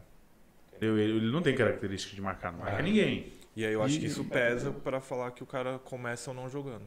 Ele, 0.81 1.01
ele 1.01 1.31
não 1.31 1.41
tem 1.41 1.55
característica 1.55 2.13
de 2.15 2.21
marcar, 2.21 2.51
não 2.51 2.59
marca 2.59 2.81
ninguém. 2.83 3.31
E 3.57 3.65
aí 3.65 3.73
eu 3.73 3.81
acho 3.81 3.97
que 3.99 4.05
isso 4.05 4.23
pesa 4.23 4.69
pra 4.71 5.01
falar 5.01 5.31
que 5.31 5.41
o 5.41 5.45
cara 5.47 5.79
começa 5.79 6.29
ou 6.29 6.35
não 6.35 6.47
jogando. 6.47 6.83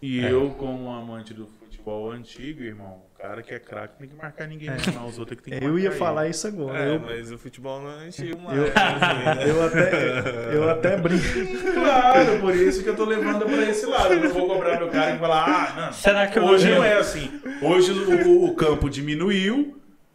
E 0.00 0.18
eu, 0.24 0.48
como 0.56 0.90
amante 0.90 1.34
do 1.34 1.46
futebol 1.46 2.10
antigo, 2.10 2.62
irmão, 2.62 3.02
o 3.14 3.18
cara 3.20 3.42
que 3.42 3.52
é 3.52 3.58
craque 3.58 3.92
não 3.94 3.98
tem 4.00 4.08
que 4.08 4.14
marcar 4.16 4.46
ninguém, 4.48 4.70
não. 4.94 5.06
Os 5.06 5.18
outros 5.18 5.36
é 5.38 5.42
que 5.42 5.50
tem 5.50 5.58
que 5.60 5.64
Eu 5.66 5.78
ia 5.78 5.90
marcar 5.90 5.98
falar 5.98 6.22
ele. 6.22 6.30
isso 6.30 6.46
agora. 6.48 6.78
É, 6.78 6.94
eu, 6.94 7.00
mas 7.00 7.30
o 7.30 7.36
futebol 7.36 7.82
não 7.82 7.90
é 7.90 8.06
antigo 8.06 8.40
mais. 8.40 8.56
eu, 8.56 8.64
né? 8.64 9.50
eu 9.50 9.62
até, 9.62 10.54
eu 10.56 10.70
até 10.70 10.96
brinco. 10.96 11.74
Claro, 11.74 12.40
por 12.40 12.54
isso 12.56 12.82
que 12.82 12.88
eu 12.88 12.96
tô 12.96 13.04
levando 13.04 13.44
pra 13.44 13.68
esse 13.68 13.84
lado. 13.84 14.14
Eu 14.14 14.20
não 14.24 14.30
vou 14.30 14.46
cobrar 14.48 14.78
meu 14.78 14.88
cara 14.88 15.14
e 15.14 15.18
falar, 15.18 15.44
ah, 15.44 15.80
não. 15.86 15.92
Será 15.92 16.26
que 16.26 16.40
Hoje 16.40 16.70
não 16.70 16.82
é 16.82 16.94
assim. 16.94 17.30
Hoje 17.60 17.92
o- 17.92 18.44
o 18.46 18.54
campo 18.54 18.88
diminuiu. 18.88 19.74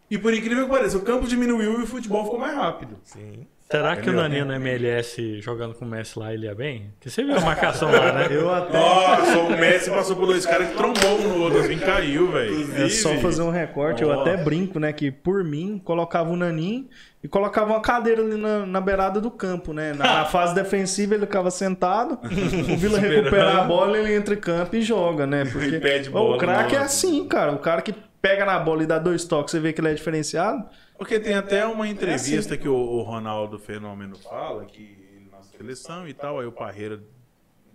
E 0.10 0.18
por 0.18 0.34
incrível 0.34 0.66
que 0.66 0.72
pareça, 0.72 0.98
o 0.98 1.02
campo 1.02 1.28
diminuiu 1.28 1.80
e 1.80 1.84
o 1.84 1.88
futebol 1.88 2.24
ficou 2.24 2.40
mais 2.40 2.56
rápido. 2.56 2.98
Sim. 3.04 3.46
Será 3.70 3.96
que 3.96 4.10
o? 4.10 4.14
Naninho 4.14 4.46
no 4.46 4.54
MLS 4.54 5.42
jogando 5.42 5.74
com 5.74 5.86
o 5.86 5.88
Messi 5.88 6.20
lá, 6.20 6.34
ele 6.34 6.46
ia 6.46 6.54
bem? 6.54 6.92
Porque 6.94 7.10
você 7.10 7.24
viu 7.24 7.36
a 7.36 7.42
marcação 7.42 7.92
lá, 7.92 8.12
né? 8.12 8.28
Eu 8.30 8.54
até. 8.54 8.78
Nossa, 8.78 9.40
o 9.40 9.50
Messi 9.52 9.90
passou 9.90 10.16
por 10.16 10.28
dois 10.28 10.46
caras 10.46 10.70
que 10.70 10.76
trombou 10.76 11.20
um 11.20 11.30
no 11.30 11.44
outro, 11.44 11.60
assim, 11.60 11.80
caiu, 11.80 12.32
velho. 12.32 12.84
É 12.84 12.90
só 12.90 13.16
fazer 13.18 13.42
um 13.42 13.50
recorte, 13.50 14.04
eu 14.04 14.12
até 14.12 14.38
brinco, 14.38 14.80
né? 14.80 14.94
Que 14.94 15.10
por 15.10 15.44
mim, 15.44 15.82
colocava 15.84 16.30
o 16.30 16.36
Naninho 16.36 16.88
e 17.24 17.28
colocava 17.28 17.72
uma 17.72 17.82
cadeira 17.82 18.22
ali 18.22 18.36
na, 18.36 18.66
na 18.66 18.82
beirada 18.82 19.22
do 19.22 19.32
campo, 19.32 19.74
né? 19.74 19.94
Na, 19.94 20.18
na 20.18 20.26
fase 20.26 20.54
defensiva 20.54 21.16
ele 21.16 21.26
ficava 21.26 21.50
sentado, 21.50 22.20
o 22.24 22.78
Vila 22.78 23.00
recupera 23.00 23.62
a 23.62 23.64
bola, 23.64 23.98
ele 23.98 24.14
entra 24.14 24.34
em 24.34 24.40
campo 24.40 24.76
e 24.76 24.82
joga, 24.82 25.26
né? 25.26 25.46
Porque 25.46 25.80
pede 25.80 26.10
Ô, 26.10 26.14
bola 26.14 26.36
o 26.36 26.40
craque 26.40 26.76
é 26.76 26.80
assim, 26.80 27.26
cara. 27.28 27.54
O 27.54 27.60
cara 27.60 27.82
que 27.82 27.96
pega 28.24 28.46
na 28.46 28.58
bola 28.58 28.84
e 28.84 28.86
dá 28.86 28.98
dois 28.98 29.26
toques, 29.26 29.52
você 29.52 29.60
vê 29.60 29.74
que 29.74 29.82
ele 29.82 29.90
é 29.90 29.94
diferenciado. 29.94 30.66
Porque 30.98 31.20
tem 31.20 31.34
até 31.34 31.66
uma 31.66 31.90
entrevista 31.90 32.56
que 32.56 32.70
o, 32.70 33.02
Ronaldo 33.02 33.60
Fenômeno 33.60 34.18
fala, 34.18 34.64
que 34.64 34.82
ele 34.82 35.28
na 35.30 35.44
seleção 35.44 36.08
e 36.08 36.14
tal, 36.14 36.40
aí 36.40 36.46
o 36.46 36.52
Parreira 36.52 37.04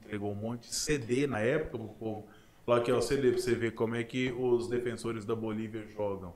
entregou 0.00 0.32
um 0.32 0.34
monte 0.34 0.70
de 0.70 0.74
CD 0.74 1.26
na 1.26 1.40
época 1.40 1.76
pro 1.76 1.88
povo. 1.88 2.26
Lá 2.66 2.80
que 2.80 2.90
é 2.90 2.94
o 2.94 3.02
CD 3.02 3.32
pra 3.32 3.40
você 3.42 3.54
ver 3.54 3.72
como 3.72 3.94
é 3.94 4.02
que 4.02 4.32
os 4.32 4.68
defensores 4.68 5.26
da 5.26 5.36
Bolívia 5.36 5.86
jogam. 5.94 6.32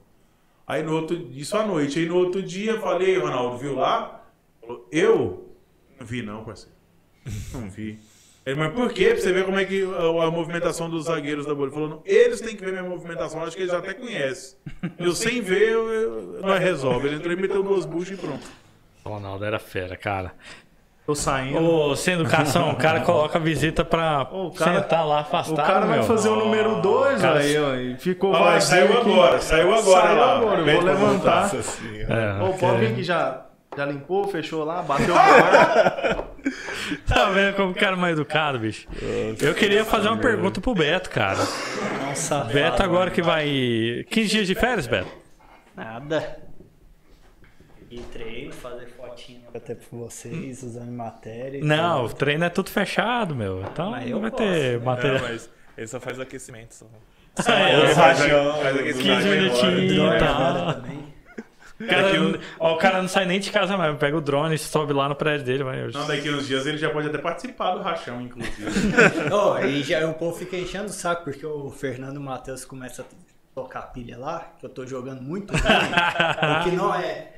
Aí 0.67 0.83
no 0.83 0.95
outro, 0.95 1.17
isso 1.33 1.57
à 1.57 1.67
noite, 1.67 1.99
aí 1.99 2.07
no 2.07 2.17
outro 2.17 2.43
dia 2.43 2.73
eu 2.73 2.81
falei, 2.83 3.17
Ronaldo, 3.17 3.57
viu 3.57 3.77
lá? 3.77 4.27
Falou, 4.61 4.87
eu? 4.93 5.57
Não 5.99 6.07
vi 6.07 6.23
não, 6.23 6.45
parceiro. 6.45 6.77
Não 7.55 7.71
vi. 7.71 7.99
Ele, 8.45 8.59
mas 8.59 8.73
por 8.73 8.93
quê? 8.93 9.11
Pra 9.11 9.17
você 9.19 9.33
ver 9.33 9.45
como 9.45 9.59
é 9.59 9.65
que 9.65 9.85
a, 9.85 10.25
a 10.27 10.31
movimentação 10.31 10.91
dos 10.91 11.05
zagueiros 11.05 11.47
da 11.47 11.55
Bolívia. 11.55 11.75
Falou, 11.75 11.89
não, 11.89 12.03
eles 12.05 12.41
têm 12.41 12.57
que 12.57 12.65
ver 12.65 12.73
minha 12.73 12.83
movimentação, 12.83 13.43
acho 13.45 13.55
que 13.57 13.63
eles 13.63 13.73
já 13.73 13.79
até 13.79 13.95
conhecem. 13.95 14.59
Eu 14.99 15.13
sem 15.13 15.41
ver, 15.41 15.71
eu, 15.71 15.89
eu, 15.93 16.41
nós 16.43 16.59
resolve. 16.61 17.07
Ele 17.07 17.17
entrou 17.17 17.33
e 17.33 17.37
meteu 17.37 17.63
duas 17.63 17.85
buchas 17.85 18.19
e 18.19 18.21
pronto. 18.21 18.45
O 19.05 19.09
Ronaldo 19.09 19.45
era 19.45 19.59
fera, 19.61 19.97
cara. 19.97 20.33
Tô 21.07 21.15
saindo. 21.17 21.59
Ô, 21.61 21.97
sem 21.97 22.15
educação, 22.15 22.71
o 22.71 22.77
cara 22.77 23.01
coloca 23.01 23.37
a 23.37 23.41
visita 23.41 23.85
pra 23.85 24.29
Ô, 24.31 24.47
o 24.47 24.51
cara- 24.53 24.81
sentar 24.83 25.05
lá 25.07 25.21
afastado, 25.21 25.65
O 25.65 25.67
cara 25.67 25.87
vai 25.87 25.99
meu. 25.99 26.07
fazer 26.07 26.29
o 26.29 26.37
número 26.37 26.81
2, 26.81 27.21
Cara, 27.21 27.41
aí, 27.41 27.59
ó, 27.59 27.75
e 27.75 27.97
ficou 27.97 28.31
Ó, 28.33 28.39
vazio 28.39 28.61
saiu 28.69 28.85
aqui. 28.99 29.11
agora, 29.13 29.41
saiu 29.41 29.75
agora 29.75 30.03
Saiu 30.07 30.17
lá. 30.21 30.37
agora, 30.37 30.57
vou 30.65 30.81
levantar. 30.83 31.49
voltar. 31.49 31.59
É, 32.09 32.43
Ô, 32.43 32.51
ok. 32.51 32.79
vir 32.79 32.95
que 32.95 33.03
já, 33.03 33.47
já 33.77 33.85
limpou, 33.85 34.29
fechou 34.29 34.63
lá, 34.65 34.81
bateu 34.83 35.15
a 35.17 35.21
hora. 35.23 36.25
Tá 37.07 37.31
vendo 37.31 37.55
como 37.57 37.71
o 37.71 37.75
cara 37.75 37.97
é 37.97 37.99
mais 37.99 38.15
educado, 38.15 38.59
bicho? 38.59 38.87
Eu 39.41 39.55
queria 39.55 39.85
fazer 39.85 40.09
uma 40.09 40.19
pergunta 40.19 40.61
pro 40.61 40.75
Beto, 40.75 41.09
cara. 41.11 41.39
Nossa, 42.07 42.45
Beto 42.45 42.83
agora 42.83 43.11
que 43.11 43.23
vai... 43.23 44.05
15 44.11 44.29
dias 44.29 44.47
de 44.47 44.55
férias, 44.55 44.87
Beto? 44.87 45.11
Nada. 45.77 46.39
E 47.91 47.99
treino, 48.01 48.53
fazer 48.53 48.87
fotinho 48.87 49.43
até 49.55 49.75
pra 49.75 49.87
vocês, 49.93 50.63
usando 50.63 50.91
matéria. 50.91 51.59
e 51.59 51.63
Não, 51.63 52.07
o 52.07 52.09
treino 52.09 52.45
é 52.45 52.49
tudo 52.49 52.71
fechado, 52.71 53.35
meu. 53.35 53.63
Então 53.63 53.91
Mas 53.91 54.05
não 54.05 54.17
eu 54.17 54.21
vai 54.21 54.31
posso, 54.31 54.43
ter 54.43 54.79
né? 54.79 54.85
material. 54.85 55.21
Não, 55.21 55.29
mas 55.29 55.51
ele 55.77 55.87
só 55.87 56.01
faz 56.01 56.19
aquecimento 56.19 56.75
só. 56.75 56.87
É, 57.53 57.95
Faz 57.95 58.21
aquele 58.23 58.93
15 58.95 59.03
sinal 59.03 59.21
de 59.21 59.29
minutinhos 59.29 59.93
e 59.93 60.19
tal. 60.19 60.83
Cara, 61.89 62.21
não- 62.21 62.39
ó, 62.59 62.75
o 62.75 62.79
cara 62.79 63.01
não 63.03 63.09
sai 63.09 63.25
nem 63.27 63.39
de 63.41 63.51
casa 63.51 63.77
mais. 63.77 63.97
Pega 63.99 64.17
o 64.17 64.21
drone, 64.21 64.57
sobe 64.59 64.93
lá 64.93 65.09
no 65.09 65.15
prédio 65.15 65.45
dele. 65.47 65.65
Vai. 65.65 65.87
Não, 65.89 66.07
daqui 66.07 66.31
uns 66.31 66.47
dias 66.47 66.67
ele 66.67 66.79
já 66.79 66.91
pode 66.91 67.09
até 67.09 67.19
participar 67.19 67.75
do 67.75 67.83
rachão, 67.83 68.21
inclusive. 68.21 68.65
Ó, 69.33 69.59
e 69.61 69.83
já 69.83 70.07
o 70.07 70.15
povo 70.15 70.37
fica 70.37 70.57
enchendo 70.57 70.87
o 70.87 70.93
saco 70.93 71.25
porque 71.25 71.45
o 71.47 71.71
Fernando 71.71 72.21
Matheus 72.21 72.65
começa 72.65 73.03
a 73.03 73.05
tocar 73.55 73.83
pilha 73.93 74.19
lá, 74.19 74.53
que 74.59 74.65
eu 74.67 74.71
tô 74.71 74.87
jogando 74.87 75.21
muito 75.23 75.53
ruim, 75.53 75.63
o 76.61 76.65
que 76.65 76.71
não 76.77 76.95
é 76.95 77.33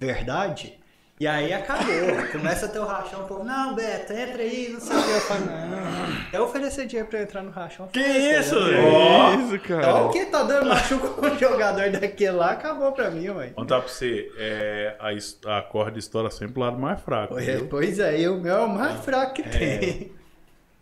verdade. 0.00 0.78
E 1.20 1.26
aí 1.26 1.52
acabou. 1.52 1.84
Começa 2.30 2.66
a 2.66 2.68
ter 2.68 2.78
o 2.78 2.84
rachão, 2.84 3.22
o 3.22 3.26
povo, 3.26 3.42
não, 3.42 3.74
Beto, 3.74 4.12
entra 4.12 4.40
aí, 4.40 4.68
não 4.72 4.78
sei 4.80 4.96
o 4.96 5.02
que. 5.02 5.10
Eu 5.10 5.20
falo, 5.22 5.40
não. 5.46 6.18
Até 6.28 6.40
oferecer 6.40 6.86
dinheiro 6.86 7.08
pra 7.08 7.18
eu 7.18 7.22
entrar 7.24 7.42
no 7.42 7.50
rachão. 7.50 7.88
Que 7.88 7.98
oferece, 7.98 8.40
isso, 8.54 8.64
velho? 8.64 9.40
Isso, 9.46 9.54
Então 9.72 10.06
o 10.06 10.10
que 10.10 10.24
tá 10.26 10.42
dando 10.44 10.68
machuca 10.68 11.08
com 11.08 11.26
o 11.26 11.38
jogador 11.38 11.90
daquele 11.90 12.30
lá, 12.30 12.52
acabou 12.52 12.92
pra 12.92 13.10
mim, 13.10 13.28
ué. 13.30 13.48
Contar 13.48 13.80
pra 13.80 13.88
você, 13.88 14.30
é, 14.38 14.94
a, 15.00 15.58
a 15.58 15.62
corda 15.62 15.98
estoura 15.98 16.30
sempre 16.30 16.52
pro 16.54 16.62
lado 16.62 16.78
mais 16.78 17.00
fraco. 17.00 17.34
Pois 17.34 17.46
viu? 17.46 17.54
é, 17.56 17.68
Pois 17.68 17.98
é, 17.98 18.20
e 18.20 18.28
o 18.28 18.36
meu 18.40 18.54
é 18.54 18.60
o 18.60 18.68
mais 18.68 19.00
fraco 19.04 19.34
que 19.34 19.42
tem. 19.42 20.12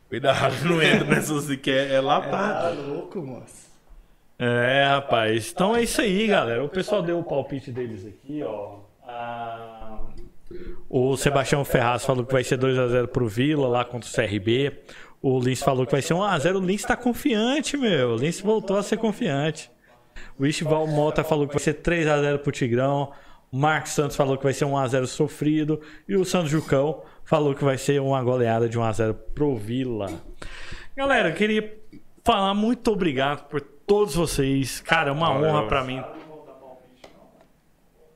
Cuidado, 0.09 0.55
não 0.67 0.83
entra 0.83 1.05
nessas 1.05 1.47
que 1.57 1.71
é, 1.71 1.95
é 1.95 1.97
Tá 1.97 2.01
latado. 2.03 2.83
louco, 2.89 3.21
moço. 3.23 3.67
É, 4.39 4.85
rapaz. 4.87 5.51
Então 5.51 5.75
é 5.75 5.83
isso 5.83 6.01
aí, 6.01 6.27
galera. 6.27 6.63
O 6.63 6.69
pessoal 6.69 7.03
deu 7.03 7.19
o 7.19 7.25
palpite 7.25 7.73
deles 7.73 8.07
aqui, 8.07 8.43
ó. 8.45 8.81
Ah, 9.09 9.76
O 10.89 11.17
Sebastião 11.17 11.65
Ferraz 11.65 12.05
falou 12.05 12.25
que 12.25 12.33
vai 12.33 12.45
ser 12.45 12.59
2x0 12.59 13.09
pro 13.09 13.29
Vila 13.29 13.69
lá 13.69 13.85
contra 13.85 14.09
o 14.09 14.13
CRB. 14.13 14.73
O 15.21 15.41
Lins 15.41 15.61
falou 15.61 15.85
que 15.85 15.93
vai 15.93 16.03
ser 16.03 16.15
1x0. 16.15 16.57
O 16.57 16.61
Lins 16.65 16.83
tá 16.83 16.97
confiante, 16.97 17.77
meu. 17.77 18.11
O 18.11 18.17
Lins 18.17 18.41
voltou 18.41 18.77
a 18.77 18.83
ser 18.83 18.97
confiante. 18.97 19.71
O 20.39 20.47
Ishval 20.47 20.87
Mota 20.87 21.25
falou 21.25 21.47
que 21.47 21.55
vai 21.55 21.63
ser 21.63 21.75
3x0 21.75 22.39
pro 22.39 22.53
Tigrão. 22.53 23.13
O 23.51 23.57
Marcos 23.57 23.93
Santos 23.93 24.17
falou 24.17 24.37
que 24.37 24.45
vai 24.45 24.53
ser 24.53 24.65
1x0 24.67 25.07
sofrido. 25.07 25.81
E 26.09 26.17
o 26.17 26.25
Sandro 26.25 26.49
Jucão 26.49 27.03
falou 27.25 27.55
que 27.55 27.65
vai 27.65 27.79
ser 27.79 28.01
uma 28.01 28.23
goleada 28.23 28.69
de 28.69 28.79
1x0 28.79 29.15
pro 29.35 29.57
Vila. 29.57 30.11
Galera, 30.97 31.31
eu 31.31 31.35
queria 31.35 31.77
falar 32.25 32.55
muito 32.55 32.91
obrigado 32.91 33.49
por 33.49 33.61
todos 33.61 34.15
vocês. 34.15 34.81
Cara, 34.81 35.11
é 35.11 35.13
uma 35.13 35.33
Valeu. 35.33 35.51
honra 35.51 35.67
pra 35.67 35.85
mim. 35.85 36.03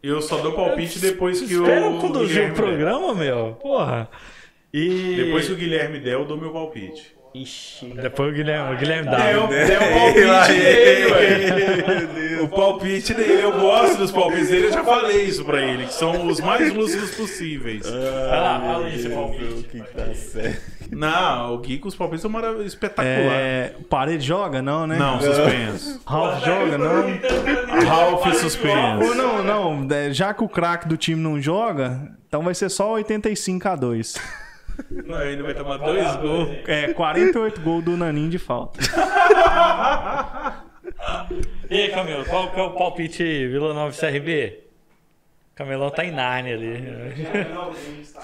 Eu 0.03 0.23
só 0.23 0.39
dou 0.39 0.53
palpite 0.53 0.99
depois 0.99 1.41
que 1.41 1.53
eu 1.53 1.65
conduzir 2.01 2.29
Guilherme 2.29 2.53
o 2.53 2.55
programa, 2.55 3.15
meu. 3.15 3.55
Porra. 3.61 4.09
E. 4.73 5.15
Depois 5.17 5.47
que 5.47 5.53
o 5.53 5.57
Guilherme 5.57 5.99
der, 5.99 6.15
eu 6.15 6.25
dou 6.25 6.39
meu 6.39 6.53
palpite. 6.53 7.15
Ixi. 7.33 7.87
Depois 7.95 8.33
o 8.33 8.35
Guilherme, 8.35 8.75
o 8.75 8.79
Guilherme 8.79 9.09
dá. 9.09 9.19
Deu, 9.19 9.47
deu 9.47 9.81
o 9.81 9.95
palpite 9.95 10.53
dele, 10.53 11.13
ué. 11.13 12.43
O 12.43 12.49
palpite 12.49 13.15
dele, 13.15 13.43
eu 13.43 13.53
gosto 13.61 13.99
dos 13.99 14.11
palpites 14.11 14.49
dele, 14.49 14.67
eu 14.67 14.73
já 14.73 14.83
falei 14.83 15.25
isso 15.25 15.45
pra 15.45 15.61
ele, 15.63 15.87
que 15.87 15.95
são 15.95 16.27
os 16.27 16.41
mais 16.41 16.73
lúcidos 16.73 17.15
possíveis. 17.15 17.89
Vai 17.89 18.41
lá, 18.41 18.61
fala 18.61 18.91
seu 18.99 19.11
palpite. 19.13 19.45
O 19.45 19.63
que 19.63 19.81
tá 19.81 20.15
certo? 20.15 20.81
Não, 20.91 21.55
o 21.55 21.59
Gui 21.59 21.79
com 21.79 21.87
os 21.87 21.95
palpites 21.95 22.23
são 22.23 22.31
maravilhosos, 22.31 22.73
espetacular. 22.73 23.33
É, 23.33 23.75
parede 23.89 24.27
joga, 24.27 24.61
não, 24.61 24.87
né? 24.89 24.97
Não, 24.99 25.21
suspenso. 25.21 26.01
Ralph 26.05 26.45
joga, 26.45 26.79
não. 26.79 27.85
Ralph 27.87 28.27
Ou 28.27 28.35
suspenso. 28.35 29.15
não, 29.15 29.43
não. 29.45 29.89
é, 29.95 30.13
Já 30.13 30.35
que 30.35 30.43
o 30.43 30.49
craque 30.49 30.89
do 30.89 30.97
time 30.97 31.23
não 31.23 31.41
joga, 31.41 32.11
então 32.27 32.43
vai 32.43 32.55
ser 32.55 32.69
só 32.71 32.93
85 32.95 33.69
a 33.69 33.77
2. 33.77 34.15
Não, 34.91 35.17
ainda 35.17 35.43
vai 35.43 35.55
tomar 35.55 35.77
dois 35.79 36.17
gols. 36.17 36.49
É, 36.67 36.93
48 36.93 37.61
gols 37.61 37.85
do 37.85 37.97
Naninho 37.97 38.31
de 38.31 38.39
falta. 38.39 38.81
E 41.71 41.83
aí, 41.83 41.91
Camilo, 41.91 42.25
qual 42.25 42.51
que 42.51 42.59
é 42.59 42.63
o 42.63 42.73
palpite 42.73 43.23
Vila 43.23 43.73
Nova 43.73 43.95
e 43.95 43.99
CRB? 43.99 44.65
Camelão 45.55 45.91
tá 45.91 46.05
em 46.05 46.11
Narnia 46.11 46.55
ali. 46.55 47.27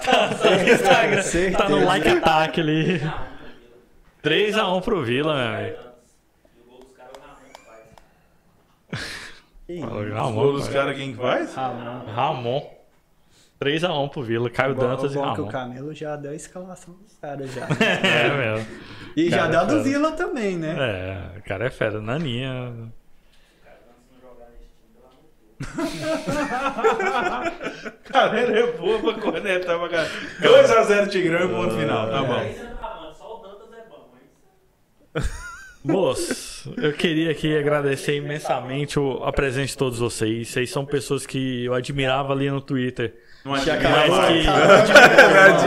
tá, 0.02 0.28
no 0.50 0.70
Instagram, 0.70 1.52
tá 1.52 1.68
no 1.68 1.84
like 1.84 2.08
attack 2.08 2.60
ali. 2.60 3.00
3x1 4.22 4.82
pro 4.82 5.04
Vila, 5.04 5.34
meu 5.34 5.54
amigo. 5.54 5.86
O 9.68 9.86
gol 9.86 10.10
Ramon, 10.14 10.52
dos 10.52 10.68
caras, 10.68 10.96
quem 10.96 11.12
que 11.12 11.18
faz? 11.18 11.54
Ramon. 11.54 12.75
3x1 13.60 14.10
pro 14.10 14.22
Vila. 14.22 14.50
Caio 14.50 14.74
Dantas 14.74 15.12
e 15.12 15.14
bom 15.14 15.22
que 15.34 15.40
o 15.40 15.44
Ramon. 15.44 15.48
Camelo 15.50 15.94
já 15.94 16.16
deu 16.16 16.32
a 16.32 16.34
escalação 16.34 16.94
dos 16.94 17.16
caras 17.18 17.50
já. 17.52 17.66
É, 17.80 18.28
meu. 18.56 18.66
E 19.16 19.30
já 19.30 19.38
Cara, 19.38 19.50
deu 19.50 19.60
a 19.60 19.64
do. 19.64 19.82
Vila 19.82 20.12
também, 20.12 20.56
né? 20.58 20.76
É, 21.34 21.38
o 21.38 21.42
cara 21.42 21.66
é 21.66 21.70
fera. 21.70 22.00
Naninha. 22.00 22.74
Cara, 28.04 28.40
ele 28.42 28.58
é 28.58 28.72
boa 28.72 28.98
pra 29.00 29.14
cornetar 29.14 29.78
pra 29.78 29.88
cara. 29.88 30.08
2x0 30.40 31.08
Tigrão 31.10 31.46
e 31.46 31.48
ponto 31.54 31.74
final, 31.76 32.10
tá 32.10 32.22
bom. 32.22 32.40
Moço, 35.84 36.74
eu 36.78 36.92
queria 36.92 37.30
aqui 37.30 37.56
agradecer 37.56 38.16
imensamente 38.16 38.98
o- 38.98 39.22
a 39.22 39.32
presença 39.32 39.68
de 39.68 39.76
todos 39.78 40.00
vocês. 40.00 40.48
Vocês 40.48 40.68
são 40.70 40.84
pessoas 40.84 41.24
que 41.24 41.64
eu 41.64 41.74
admirava 41.74 42.32
ali 42.32 42.50
no 42.50 42.60
Twitter. 42.60 43.14
Não 43.46 43.52
Mas 43.52 43.68
adianta. 43.68 43.86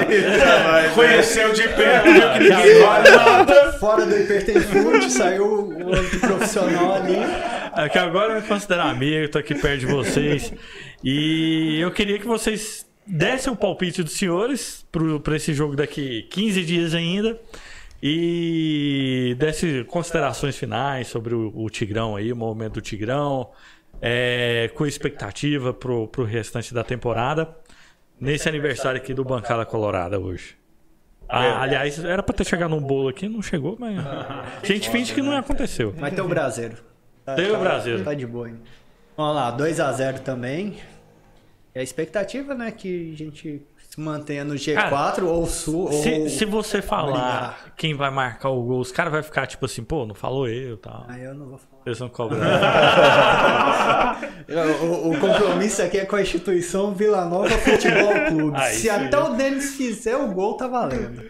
que. 0.06 0.94
Conheceu 0.96 1.54
de 1.54 1.64
perto, 1.70 2.12
viu 2.12 2.34
que 2.34 2.40
ninguém 2.40 2.82
vale 2.82 3.10
nada. 3.10 3.74
Fora 3.80 4.06
do 4.06 4.18
Hipertenfood, 4.18 5.10
saiu 5.10 5.46
o 5.46 5.88
outro 5.88 6.20
profissional 6.20 6.96
ali. 6.96 7.16
É 7.78 7.88
que 7.88 7.98
agora 7.98 8.34
eu 8.34 8.42
me 8.42 8.48
considero 8.48 8.82
amigo, 8.82 9.32
tô 9.32 9.40
aqui 9.40 9.56
perto 9.56 9.80
de 9.80 9.86
vocês. 9.86 10.52
E 11.02 11.80
eu 11.80 11.90
queria 11.92 12.20
que 12.20 12.28
vocês 12.28 12.86
dessem 13.08 13.54
o 13.54 13.56
palpite 13.56 14.04
dos 14.04 14.12
senhores 14.12 14.86
pra 15.24 15.38
esse 15.38 15.54
jogo 15.54 15.78
daqui 15.78 16.24
15 16.24 16.66
dias 16.66 16.94
ainda. 16.94 17.40
E 18.04 19.38
desse 19.40 19.86
considerações 19.86 20.58
finais 20.58 21.08
sobre 21.08 21.34
o, 21.34 21.54
o 21.56 21.70
Tigrão 21.70 22.18
aí, 22.18 22.34
o 22.34 22.36
movimento 22.36 22.74
do 22.74 22.82
Tigrão, 22.82 23.50
é, 24.02 24.70
com 24.76 24.86
expectativa 24.86 25.74
pro, 25.74 26.10
pro 26.10 26.26
restante 26.26 26.74
da 26.74 26.84
temporada. 26.84 27.56
Nesse 28.20 28.48
aniversário 28.50 29.00
aqui 29.00 29.14
do 29.14 29.24
Bancada 29.24 29.66
Colorada 29.66 30.20
hoje. 30.20 30.58
Ah, 31.28 31.62
aliás, 31.62 32.04
era 32.04 32.24
pra 32.24 32.34
ter 32.36 32.44
chegado 32.44 32.72
num 32.72 32.82
bolo 32.82 33.08
aqui, 33.10 33.30
não 33.30 33.42
chegou, 33.42 33.78
mas. 33.80 33.98
A 34.00 34.66
gente 34.66 34.90
finge 34.90 35.14
que 35.14 35.22
não 35.22 35.38
aconteceu. 35.38 35.94
Mas 35.98 36.14
tem 36.14 36.24
o 36.24 36.28
Brasileiro. 36.28 36.78
Tá- 37.24 37.36
Tem 37.36 37.52
o 37.52 37.60
Brasileiro. 37.60 38.04
Tá 38.04 38.14
de 38.16 38.26
boa, 38.26 38.50
hein? 38.50 38.60
Vamos 39.16 39.36
lá, 39.36 39.52
2x0 39.56 40.20
também. 40.20 40.78
E 41.76 41.80
a 41.80 41.84
expectativa, 41.84 42.56
né, 42.56 42.72
que 42.72 43.12
a 43.14 43.18
gente 43.18 43.62
se 43.90 44.00
mantenha 44.00 44.46
no 44.46 44.54
G4 44.54 45.24
ou 45.24 45.48
Sul. 45.48 45.86
Ou... 45.86 45.92
Se, 45.92 46.30
se 46.30 46.46
você 46.46 46.80
falar 46.80 47.12
brigar. 47.12 47.74
quem 47.76 47.96
vai 47.96 48.12
marcar 48.12 48.50
o 48.50 48.62
gol, 48.62 48.80
os 48.80 48.92
caras 48.92 49.12
vão 49.12 49.24
ficar 49.24 49.48
tipo 49.48 49.66
assim, 49.66 49.84
pô, 49.84 50.06
não 50.06 50.14
falou 50.14 50.48
eu 50.48 50.76
e 50.76 50.78
tal. 50.78 51.06
Aí 51.08 51.24
eu 51.24 51.34
não 51.34 51.48
vou 51.48 51.58
falar. 51.58 51.82
Eles 51.86 51.98
vão 51.98 52.10
cobrar. 52.10 52.40
O, 54.50 55.12
o 55.12 55.20
compromisso 55.20 55.84
aqui 55.84 56.00
é 56.00 56.06
com 56.06 56.16
a 56.16 56.22
instituição 56.24 56.92
Vila 56.92 57.24
Nova 57.26 57.50
Futebol 57.50 58.14
Clube. 58.30 58.58
Aí 58.58 58.74
Se 58.74 58.82
sim. 58.82 58.90
até 58.90 59.18
o 59.18 59.36
Denis 59.36 59.76
fizer 59.76 60.16
o 60.18 60.32
gol, 60.34 60.58
tá 60.58 60.68
valendo. 60.68 61.30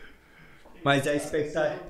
Mas 0.84 1.06
a 1.06 1.14
expectativa. 1.14 1.82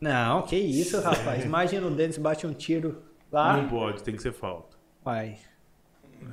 Não, 0.00 0.42
que 0.42 0.54
isso, 0.54 1.00
rapaz. 1.00 1.44
Imagina 1.44 1.88
o 1.88 1.90
Denis 1.90 2.18
bate 2.18 2.46
um 2.46 2.52
tiro 2.52 3.02
lá. 3.32 3.56
Não 3.56 3.68
pode, 3.68 4.02
tem 4.04 4.14
que 4.14 4.22
ser 4.22 4.32
falta. 4.32 4.76
Vai. 5.04 5.38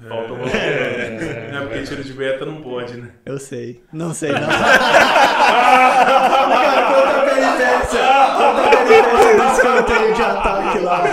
Falta 0.07 0.33
uma 0.33 0.45
Não 0.45 0.49
é 0.49 1.61
porque 1.61 1.83
tiro 1.83 2.03
de 2.03 2.13
beta 2.13 2.45
não 2.45 2.61
pode, 2.61 2.95
né? 2.97 3.09
Eu 3.25 3.37
sei. 3.39 3.81
Não 3.93 4.13
sei, 4.13 4.31
não. 4.31 4.39
Conta 4.39 4.55
a 7.19 7.25
peripécia. 7.25 7.99
Conta 8.37 8.61
a 8.61 8.71
do 9.35 9.43
escanteio 9.53 10.13
de 10.13 10.21
ataque 10.21 10.79
lá. 10.79 11.03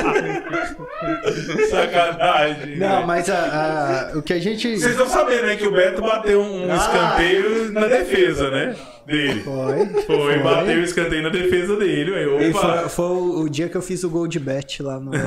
Sacanagem. 1.71 2.77
Não, 2.79 2.89
velho. 2.97 3.07
mas 3.07 3.29
a, 3.31 4.11
a- 4.15 4.19
o 4.19 4.23
que 4.23 4.33
a 4.33 4.39
gente. 4.41 4.79
Vocês 4.79 4.93
estão 4.93 5.09
sabendo, 5.09 5.47
né, 5.47 5.57
que 5.57 5.67
o 5.67 5.73
Beto 5.73 6.03
bateu 6.03 6.41
um 6.41 6.71
Ah. 6.71 6.77
escanteio 6.77 7.73
na 7.73 7.87
defesa, 7.87 8.51
né? 8.51 8.75
Dele. 9.07 9.41
Foi. 9.43 9.87
Foi, 10.03 10.39
bateu 10.41 10.81
o 10.81 10.83
escanteio 10.83 11.23
na 11.23 11.29
defesa 11.29 11.77
dele, 11.77 12.11
ué. 12.11 12.47
E 12.47 12.51
Opa! 12.51 12.61
foi, 12.61 12.89
foi 12.89 13.07
o 13.45 13.49
dia 13.49 13.69
que 13.69 13.77
eu 13.77 13.83
fiz 13.83 14.03
o 14.03 14.11
gol 14.11 14.27
de 14.27 14.41
bet 14.41 14.83
lá 14.83 14.99
no, 14.99 15.13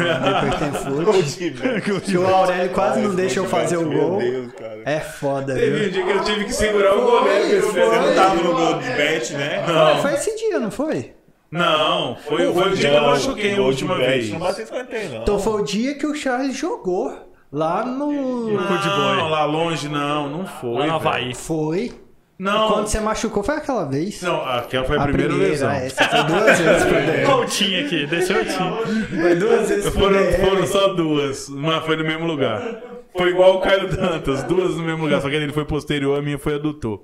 Hipertenfoot. 0.54 2.02
que 2.02 2.18
o 2.18 2.28
Aurélio 2.28 2.74
quase 2.74 3.02
não 3.02 3.16
deixa 3.16 3.40
eu 3.40 3.46
fazer 3.46 3.78
o 3.78 3.86
Meu 3.88 4.00
gol. 4.10 4.20
Deus, 4.20 4.52
cara. 4.54 4.82
É 4.86 5.00
foda, 5.00 5.54
Teve 5.56 5.72
um 5.72 5.80
viu? 5.80 5.90
dia 5.92 6.04
que 6.04 6.12
eu 6.12 6.24
tive 6.24 6.46
que 6.46 6.54
segurar 6.54 6.98
o 6.98 7.02
goleiro. 7.04 7.62
foi. 7.68 7.82
Você 7.82 8.00
não 8.00 8.16
tava 8.16 8.36
no 8.36 8.54
gol. 8.54 8.74
de 8.80 8.90
bet, 8.90 9.34
né? 9.34 9.64
Não, 9.68 10.02
Foi 10.02 10.14
esse 10.14 10.36
dia, 10.36 10.60
não 10.60 10.72
foi? 10.72 11.14
não. 11.52 12.18
Foi, 12.28 12.54
foi 12.54 12.70
o 12.72 12.76
dia 12.76 12.90
que 12.90 12.96
eu 12.98 13.02
machuquei 13.02 13.56
a 13.56 13.62
última 13.62 13.96
vez. 13.98 14.30
Não 14.30 14.40
bateu 14.40 14.64
escanteio, 14.66 15.10
não. 15.12 15.22
Então 15.22 15.40
foi 15.40 15.62
o 15.62 15.66
dia 15.66 15.96
que 15.96 16.06
o 16.06 16.14
Charles 16.14 16.56
jogou 16.58 17.18
lá 17.52 17.86
no. 17.86 18.52
Não, 18.52 19.30
lá 19.30 19.46
longe 19.46 19.88
não, 19.88 20.30
não 20.30 20.46
foi. 20.46 20.80
Lá 20.80 20.88
no. 20.88 20.94
Havaí. 20.96 21.34
Foi. 21.34 21.94
Não, 22.40 22.70
Quando 22.72 22.88
você 22.88 23.02
machucou 23.02 23.44
foi 23.44 23.56
aquela 23.56 23.84
vez. 23.84 24.22
não, 24.22 24.42
aquela 24.46 24.86
foi 24.86 24.98
a, 24.98 25.02
primeira, 25.04 25.34
lesão. 25.36 25.70
Essa 25.70 26.08
foi 26.08 26.24
duas 26.24 26.58
vezes 26.58 26.84
pro 26.86 26.96
DM. 27.12 27.26
Qual 27.26 27.46
tinha 27.46 27.86
aqui? 27.86 28.08
Desceu 28.08 28.42
o 28.42 28.46
time. 28.46 29.22
Foi 29.22 29.36
duas 29.36 29.68
vezes 29.70 29.90
pro 29.90 30.00
Foram, 30.00 30.18
DM. 30.24 30.38
foram 30.50 30.68
só 30.68 30.94
duas, 30.94 31.50
mas 31.50 31.86
foi 31.86 31.98
no 31.98 32.04
mesmo 32.06 32.26
lugar. 32.26 32.82
Foi 33.18 33.32
igual 33.32 33.58
o 33.58 33.60
Caio 33.62 33.90
Dantas, 33.90 34.44
duas 34.44 34.78
no 34.78 34.84
mesmo 34.84 35.04
lugar, 35.04 35.22
só 35.22 35.30
que 35.30 35.36
a 35.36 35.40
dele 35.40 35.52
foi 35.52 35.66
posterior, 35.66 36.18
a 36.18 36.22
minha 36.22 36.38
foi 36.40 36.56
adutor. 36.56 37.04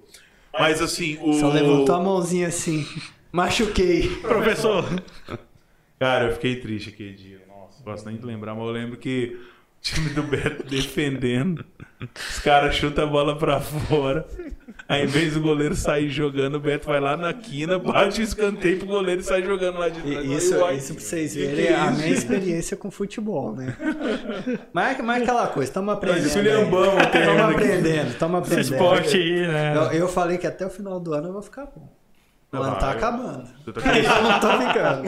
Mas 0.58 0.82
assim, 0.82 1.18
o. 1.22 1.34
Só 1.34 1.50
levantou 1.50 1.96
a 1.96 2.00
mãozinha 2.00 2.48
assim. 2.48 2.88
Machuquei. 3.30 4.08
Professor. 4.22 4.86
Cara, 6.00 6.28
eu 6.28 6.34
fiquei 6.34 6.56
triste 6.62 6.92
aquele 6.92 7.12
dia. 7.14 7.42
Nossa, 7.50 7.80
não 7.80 7.92
gosto 7.92 8.06
nem 8.06 8.16
de 8.18 8.26
lembrar, 8.26 8.56
mas 8.56 8.64
eu 8.64 8.72
lembro 8.72 8.96
que 8.96 9.38
o 9.38 9.82
time 9.82 10.10
do 10.12 10.24
Beto 10.24 10.64
defendendo, 10.64 11.66
os 12.30 12.40
caras 12.40 12.74
chutam 12.76 13.04
a 13.04 13.08
bola 13.08 13.38
pra 13.38 13.60
fora. 13.60 14.26
Aí, 14.88 15.04
em 15.04 15.08
vez 15.08 15.34
do 15.34 15.42
goleiro 15.42 15.76
sair 15.76 16.10
jogando, 16.10 16.56
o 16.56 16.60
Beto 16.60 16.86
vai 16.88 17.00
lá 17.00 17.18
na 17.18 17.34
quina, 17.34 17.80
bate 17.80 18.22
o 18.22 18.24
escanteio 18.24 18.78
pro 18.78 18.88
goleiro 18.88 19.22
e 19.22 19.24
sai 19.24 19.42
jogando 19.42 19.80
lá 19.80 19.90
de 19.90 20.00
trás. 20.00 20.26
Isso, 20.30 20.64
Aí, 20.64 20.78
isso 20.78 20.94
pra 20.94 21.04
vocês 21.04 21.34
verem 21.34 21.66
é 21.68 21.76
a 21.76 21.90
minha 21.90 22.10
experiência 22.10 22.78
com 22.78 22.92
futebol, 22.92 23.52
né? 23.56 23.76
Mas, 24.72 25.00
mas 25.00 25.24
aquela 25.24 25.48
coisa, 25.48 25.70
estamos 25.72 25.92
aprendendo. 25.94 26.28
esculhambamos 26.28 27.04
o 27.04 27.08
terreno 27.10 27.32
Estamos 27.32 27.56
aqui. 27.56 27.64
aprendendo, 27.64 28.10
estamos 28.10 28.42
Esse 28.42 28.54
aprendendo. 28.54 28.74
esporte 28.74 29.18
aí, 29.18 29.48
né? 29.48 29.76
Eu, 29.76 29.82
eu 30.02 30.08
falei 30.08 30.38
que 30.38 30.46
até 30.46 30.66
o 30.66 30.70
final 30.70 31.00
do 31.00 31.14
ano 31.14 31.30
eu 31.30 31.34
vou 31.34 31.42
ficar 31.42 31.66
bom. 31.66 31.90
O 32.54 32.58
ano 32.58 32.76
tá 32.78 32.92
acabando. 32.92 33.44
Tá 33.74 33.82
Eu 33.98 34.24
não 34.24 34.40
tô 34.40 34.48
ficando. 34.68 35.04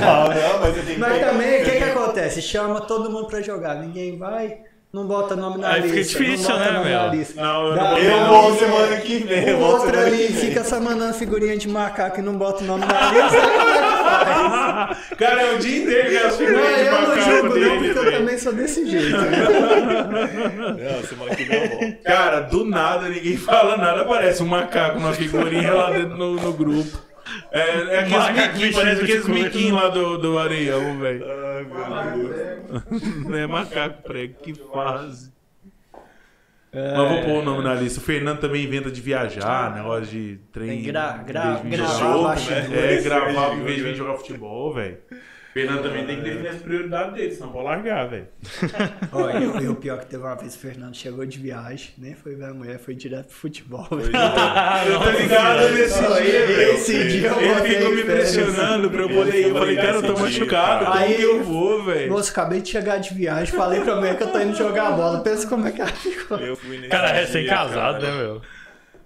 Não, 0.00 0.28
não, 0.28 0.60
mas 0.60 0.98
Mas 0.98 1.20
também, 1.20 1.62
o 1.62 1.64
que 1.64 1.70
que 1.72 1.82
acontece? 1.84 2.42
Chama 2.42 2.80
todo 2.82 3.10
mundo 3.10 3.26
pra 3.26 3.40
jogar, 3.40 3.76
ninguém 3.76 4.16
vai, 4.18 4.58
não 4.92 5.06
bota 5.06 5.36
nome 5.36 5.58
na 5.58 5.68
Aí 5.72 5.82
fica 5.82 5.94
lista. 5.96 6.18
difícil, 6.18 6.48
não 6.48 6.58
bota 6.58 6.70
né, 6.70 6.78
nome 6.78 6.88
meu? 6.90 6.98
na 6.98 7.06
lista. 7.08 7.42
Não, 7.42 7.66
eu 7.66 7.76
não 7.76 7.98
Eu 7.98 8.26
vou 8.26 8.58
semana 8.58 8.96
que 8.96 9.18
vem. 9.18 9.54
O 9.54 9.60
outro 9.60 9.98
ali 9.98 10.28
fica 10.28 10.64
só 10.64 10.80
mandando 10.80 11.12
figurinha 11.14 11.56
de 11.56 11.68
macaco 11.68 12.18
e 12.18 12.22
não 12.22 12.36
bota 12.38 12.64
o 12.64 12.66
nome 12.66 12.84
na 12.86 13.12
lista. 13.12 13.36
aí? 13.38 14.96
Cara, 15.18 15.42
é 15.42 15.54
o 15.54 15.58
dia 15.58 15.82
inteiro 15.82 16.08
que 16.10 16.16
as 16.16 16.24
Não, 16.24 16.38
figurinhas 16.38 16.76
de 16.78 16.86
eu 16.86 16.92
não 16.92 17.00
macaco 17.08 17.20
julgo 17.30 17.48
não, 17.48 17.54
dele, 17.54 17.70
porque 17.94 17.98
eu 17.98 18.12
também 18.12 18.38
sou 18.38 18.52
desse 18.52 18.86
jeito. 18.90 19.16
Não, 19.16 21.02
semana 21.04 21.34
que 21.36 21.44
vem 21.44 21.62
eu 21.62 21.68
volto. 21.68 21.96
Cara, 22.04 22.40
do 22.40 22.64
nada, 22.64 23.08
ninguém 23.08 23.36
fala 23.36 23.76
nada, 23.76 24.02
aparece 24.02 24.42
um 24.42 24.46
macaco 24.46 24.98
numa 24.98 25.12
figurinha 25.12 25.72
lá 25.74 25.90
dentro 25.90 26.16
no, 26.16 26.34
no 26.36 26.52
grupo. 26.52 27.05
É, 27.50 27.60
é 27.60 27.98
aqueles 28.00 28.30
miquinhos, 28.48 28.74
parece 28.76 29.02
aqueles 29.02 29.26
miquinhos 29.28 29.72
lá 29.82 29.88
do, 29.88 30.18
do 30.18 30.38
areião, 30.38 30.98
velho. 30.98 31.24
Ai, 31.28 32.16
meu 32.16 32.28
Deus. 32.28 33.24
Não 33.26 33.34
é 33.38 33.46
macaco 33.46 34.02
prego, 34.02 34.34
que 34.42 34.54
fase. 34.54 35.34
Mas 36.72 37.08
vou 37.08 37.22
pôr 37.22 37.38
o 37.40 37.42
nome 37.42 37.64
na 37.64 37.74
lista. 37.74 38.00
O 38.00 38.02
Fernando 38.02 38.38
também 38.38 38.62
inventa 38.64 38.90
de 38.90 39.00
viajar, 39.00 39.74
negócio 39.74 40.06
de 40.06 40.38
trem. 40.52 40.68
Tem 40.68 40.82
gra- 40.82 41.22
gra- 41.26 41.54
vir 41.56 41.70
gravar 41.70 42.18
bastidores. 42.18 42.72
É, 42.72 43.00
gravar 43.00 43.54
em 43.54 43.62
vez 43.64 43.82
de 43.82 43.94
jogar 43.96 44.16
futebol, 44.18 44.74
velho. 44.74 44.98
O 45.56 45.58
Fernando 45.58 45.82
também 45.84 46.04
tem 46.04 46.16
que 46.16 46.22
definir 46.22 46.48
as 46.48 46.56
prioridades 46.56 47.14
dele, 47.14 47.30
senão 47.34 47.50
pode 47.50 47.64
largar, 47.64 48.08
velho. 48.10 48.28
Ó, 49.10 49.30
e, 49.30 49.68
o 49.68 49.74
pior 49.76 49.98
que 50.00 50.06
teve 50.06 50.22
uma 50.22 50.34
vez, 50.34 50.54
o 50.54 50.58
Fernando 50.58 50.94
chegou 50.94 51.24
de 51.24 51.38
viagem, 51.38 51.94
nem 51.96 52.14
foi 52.14 52.34
ver 52.34 52.44
a 52.44 52.52
mulher, 52.52 52.78
foi 52.78 52.94
direto 52.94 53.28
pro 53.28 53.36
futebol. 53.36 53.86
velho. 53.90 54.12
Eu 54.92 55.00
tô 55.00 55.10
ligado 55.18 55.72
nesse 55.72 55.98
dia, 55.98 56.46
velho. 56.46 56.72
esse 56.72 57.08
dia 57.08 57.28
eu 57.28 57.40
Ele 57.40 57.74
ficou 57.74 57.94
me 57.94 58.04
pressionando 58.04 58.90
pra 58.90 59.00
eu 59.02 59.08
poder 59.08 59.40
ir. 59.40 59.48
Eu 59.48 59.54
falei, 59.54 59.76
cara, 59.76 59.96
eu 59.96 60.02
tô 60.02 60.20
machucado, 60.20 60.92
Aí- 60.92 61.22
eu 61.22 61.42
vou, 61.42 61.82
velho? 61.84 62.12
Moço, 62.12 62.30
acabei 62.30 62.60
de 62.60 62.68
chegar 62.68 62.98
de 62.98 63.14
viagem, 63.14 63.54
falei 63.54 63.80
pra 63.80 63.96
mulher 63.96 64.16
que 64.18 64.24
eu 64.24 64.30
tô 64.32 64.38
indo 64.38 64.54
jogar 64.54 64.90
bola. 64.92 65.20
Pensa 65.22 65.48
como 65.48 65.66
é 65.66 65.72
que 65.72 65.80
ela 65.80 65.90
ficou. 65.90 66.36
Eu 66.38 66.54
fui 66.56 66.76
nesse 66.76 66.90
Cara, 66.90 67.08
é 67.08 67.20
recém-casado, 67.20 68.04
né, 68.04 68.12
meu? 68.12 68.42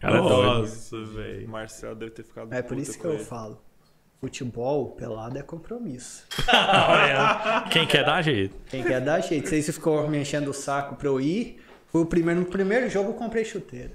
Cara, 0.01 0.17
é 0.19 0.21
doido. 0.21 0.61
Nossa, 0.63 0.97
velho. 1.05 1.47
O 1.47 1.51
Marcel 1.51 1.95
deve 1.95 2.11
ter 2.11 2.25
ficado 2.25 2.53
É 2.53 2.61
por 2.61 2.77
isso 2.77 2.99
que 2.99 3.05
eu 3.05 3.13
ele. 3.13 3.25
falo. 3.25 3.63
Futebol, 4.21 4.91
pelado 4.91 5.39
é 5.39 5.43
compromisso. 5.43 6.25
Quem 7.71 7.87
quer 7.87 8.05
dar 8.05 8.21
jeito. 8.23 8.55
Quem 8.69 8.83
quer 8.83 9.01
dar 9.01 9.21
jeito. 9.21 9.49
Vocês 9.49 9.65
ficou 9.67 10.07
me 10.09 10.19
enchendo 10.19 10.51
o 10.51 10.55
saco 10.55 10.95
pra 10.97 11.09
eu 11.09 11.19
ir. 11.21 11.59
Foi 11.91 12.03
o 12.03 12.07
primeiro, 12.07 12.41
no 12.41 12.47
primeiro 12.47 12.89
jogo 12.91 13.11
eu 13.11 13.15
comprei 13.15 13.45
chuteira. 13.45 13.93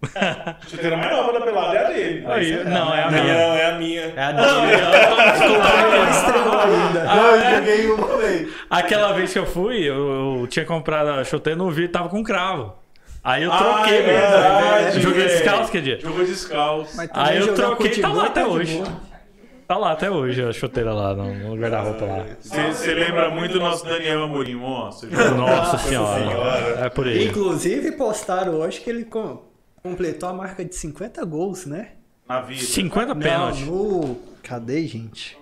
Chuteira 0.68 0.96
mais 0.96 1.10
nova 1.10 1.32
da 1.38 1.40
pelada 1.44 1.76
é 1.76 1.84
a 1.84 1.88
dele. 1.88 2.24
Aí, 2.26 2.64
não, 2.64 2.94
é 2.94 3.02
a 3.02 3.10
Não, 3.10 3.22
minha. 3.22 3.32
é 3.34 3.66
a 3.66 3.78
minha. 3.78 4.00
É 4.16 4.22
a 4.22 4.32
dele. 4.32 6.10
estrela 6.10 6.64
ainda. 6.64 7.04
Não, 7.04 7.36
eu 7.36 7.50
joguei 7.58 7.90
uma, 7.90 8.16
velho. 8.16 8.52
Aquela 8.70 9.12
vez 9.12 9.32
que 9.32 9.38
eu 9.38 9.46
fui, 9.46 9.76
eu, 9.82 10.40
eu 10.40 10.46
tinha 10.46 10.64
comprado 10.64 11.10
a 11.10 11.24
chuteira 11.24 11.58
no 11.58 11.70
vídeo 11.70 11.90
tava 11.90 12.08
com 12.08 12.22
cravo. 12.22 12.74
Aí 13.24 13.42
eu 13.42 13.52
Ah, 13.52 13.58
troquei, 13.58 13.98
é 13.98 14.02
velho. 14.02 14.18
verdade, 14.30 15.00
Joguei 15.00 15.24
velho. 15.24 15.30
descalço, 15.36 15.72
que 15.72 15.80
dia? 15.80 15.98
Jogou 16.00 16.24
descalço. 16.24 16.96
Aí 17.12 17.36
eu 17.38 17.54
troquei 17.54 17.90
e 17.92 18.00
tá 18.00 18.08
lá 18.08 18.26
até 18.26 18.42
de 18.44 18.48
hoje. 18.48 18.82
Tá 19.68 19.76
lá 19.76 19.92
até 19.92 20.10
hoje 20.10 20.42
a 20.42 20.50
chuteira 20.50 20.94
lá 20.94 21.12
no, 21.14 21.54
guarda-roupa 21.54 22.04
lá. 22.06 22.24
Você 22.40 22.94
lembra 22.94 23.28
muito 23.30 23.52
do 23.52 23.60
nosso 23.60 23.84
Daniel 23.84 24.22
Amorim, 24.22 24.54
nossa. 24.58 25.06
Nossa 25.06 25.76
senhora. 25.76 26.86
É 26.86 26.88
por 26.88 27.06
aí. 27.06 27.28
Inclusive 27.28 27.92
postaram 27.92 28.54
hoje 28.54 28.80
que 28.80 28.88
ele 28.88 29.04
com- 29.04 29.42
completou 29.82 30.26
a 30.26 30.32
marca 30.32 30.64
de 30.64 30.74
50 30.74 31.22
gols, 31.26 31.66
né? 31.66 31.90
Na 32.26 32.40
vida. 32.40 32.62
50 32.62 33.12
Não, 33.14 33.20
pênaltis. 33.20 33.66
no... 33.66 34.16
Cadê, 34.42 34.86
gente? 34.86 35.36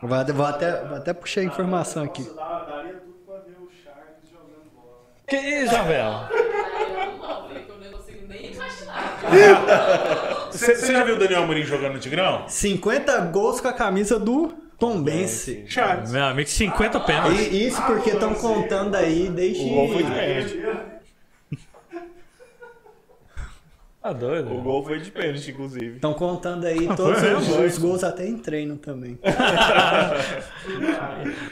Vou, 0.00 0.08
vou 0.34 0.46
até, 0.46 0.82
vou 0.86 0.96
até 0.96 1.12
puxar 1.12 1.42
a 1.42 1.44
informação 1.44 2.02
aqui. 2.04 2.22
Daria 2.34 2.94
tudo 2.94 3.16
pra 3.26 3.34
ver 3.40 3.56
o 3.60 3.68
Charles 3.84 4.30
jogando 4.30 4.70
bola. 4.74 5.04
Que 5.28 5.36
isso, 5.36 5.64
Isabela? 5.74 6.30
Eu 6.32 7.18
não, 7.18 7.48
Felipe, 7.48 7.68
eu 7.70 7.78
não 7.78 7.98
consigo 7.98 8.26
nem 8.26 8.52
imaginar. 8.52 9.18
Você 10.58 10.92
já 10.92 11.04
viu 11.04 11.16
o 11.16 11.18
Daniel 11.18 11.42
Amorim 11.42 11.62
jogando 11.62 11.94
no 11.94 11.98
Tigrão? 11.98 12.44
50 12.48 13.18
gols 13.26 13.60
com 13.60 13.68
a 13.68 13.72
camisa 13.72 14.18
do 14.18 14.54
Tombense. 14.78 15.64
Charles. 15.68 16.12
Meu 16.12 16.24
amigo, 16.24 16.48
50 16.48 17.00
pênaltis. 17.00 17.46
E 17.52 17.66
isso 17.66 17.82
porque 17.82 18.10
estão 18.10 18.34
contando 18.34 18.94
aí 18.94 19.28
desde. 19.28 19.64
O 19.64 19.68
gol 19.68 19.88
foi 19.88 20.02
de 20.02 20.10
pênalti. 20.10 20.96
Tá 24.06 24.12
doido? 24.12 24.54
O 24.54 24.62
gol 24.62 24.84
foi 24.84 25.00
de 25.00 25.10
pênalti, 25.10 25.50
inclusive. 25.50 25.96
Estão 25.96 26.14
contando 26.14 26.64
aí 26.64 26.86
todos 26.94 27.20
os, 27.20 27.48
os 27.48 27.78
gols 27.78 28.04
até 28.04 28.24
em 28.24 28.38
treino 28.38 28.76
também. 28.76 29.18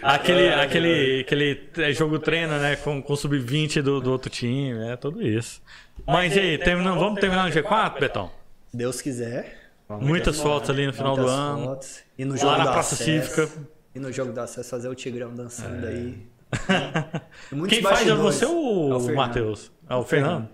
Aquele, 0.01 0.51
aquele, 0.55 1.21
aquele 1.23 1.69
é, 1.79 1.93
jogo 1.93 2.21
treino, 2.21 2.57
né? 2.59 2.77
Com, 2.77 3.03
com 3.03 3.17
sub-20 3.17 3.83
do, 3.83 4.01
do 4.01 4.13
outro 4.13 4.31
time, 4.31 4.87
é 4.87 4.97
tudo 4.97 5.21
isso. 5.27 5.61
Mas 6.07 6.37
e 6.37 6.39
aí, 6.39 6.59
terminando, 6.59 7.01
vamos 7.01 7.19
terminar 7.19 7.49
no 7.49 7.53
G4, 7.53 7.99
Betão? 7.99 8.31
Se 8.75 8.79
Deus 8.79 9.01
quiser. 9.01 9.57
Muitas 10.01 10.41
fotos 10.41 10.69
ali 10.69 10.85
no 10.85 10.93
final 10.93 11.15
do 11.15 11.29
ano. 11.29 11.65
fotos. 11.67 12.01
E 12.19 12.25
no 12.25 12.37
jogo 12.37 12.51
Lá 12.51 12.59
na 12.65 12.73
Praça 12.73 12.97
Cívica. 12.97 13.49
E 13.95 14.01
no 14.01 14.11
jogo 14.13 14.33
do 14.33 14.41
acesso 14.41 14.69
fazer 14.69 14.89
o 14.89 14.95
Tigrão 14.97 15.33
dançando 15.33 15.87
aí. 15.87 16.19
E 17.53 17.55
muitos 17.55 17.79
Quem 17.79 17.83
faz 17.87 18.07
é 18.09 18.15
você 18.15 18.45
ou 18.47 18.93
É 18.93 18.97
o. 18.97 19.15
Matheus? 19.15 19.71
É 19.89 19.95
o 19.95 20.03
Fernando? 20.03 20.49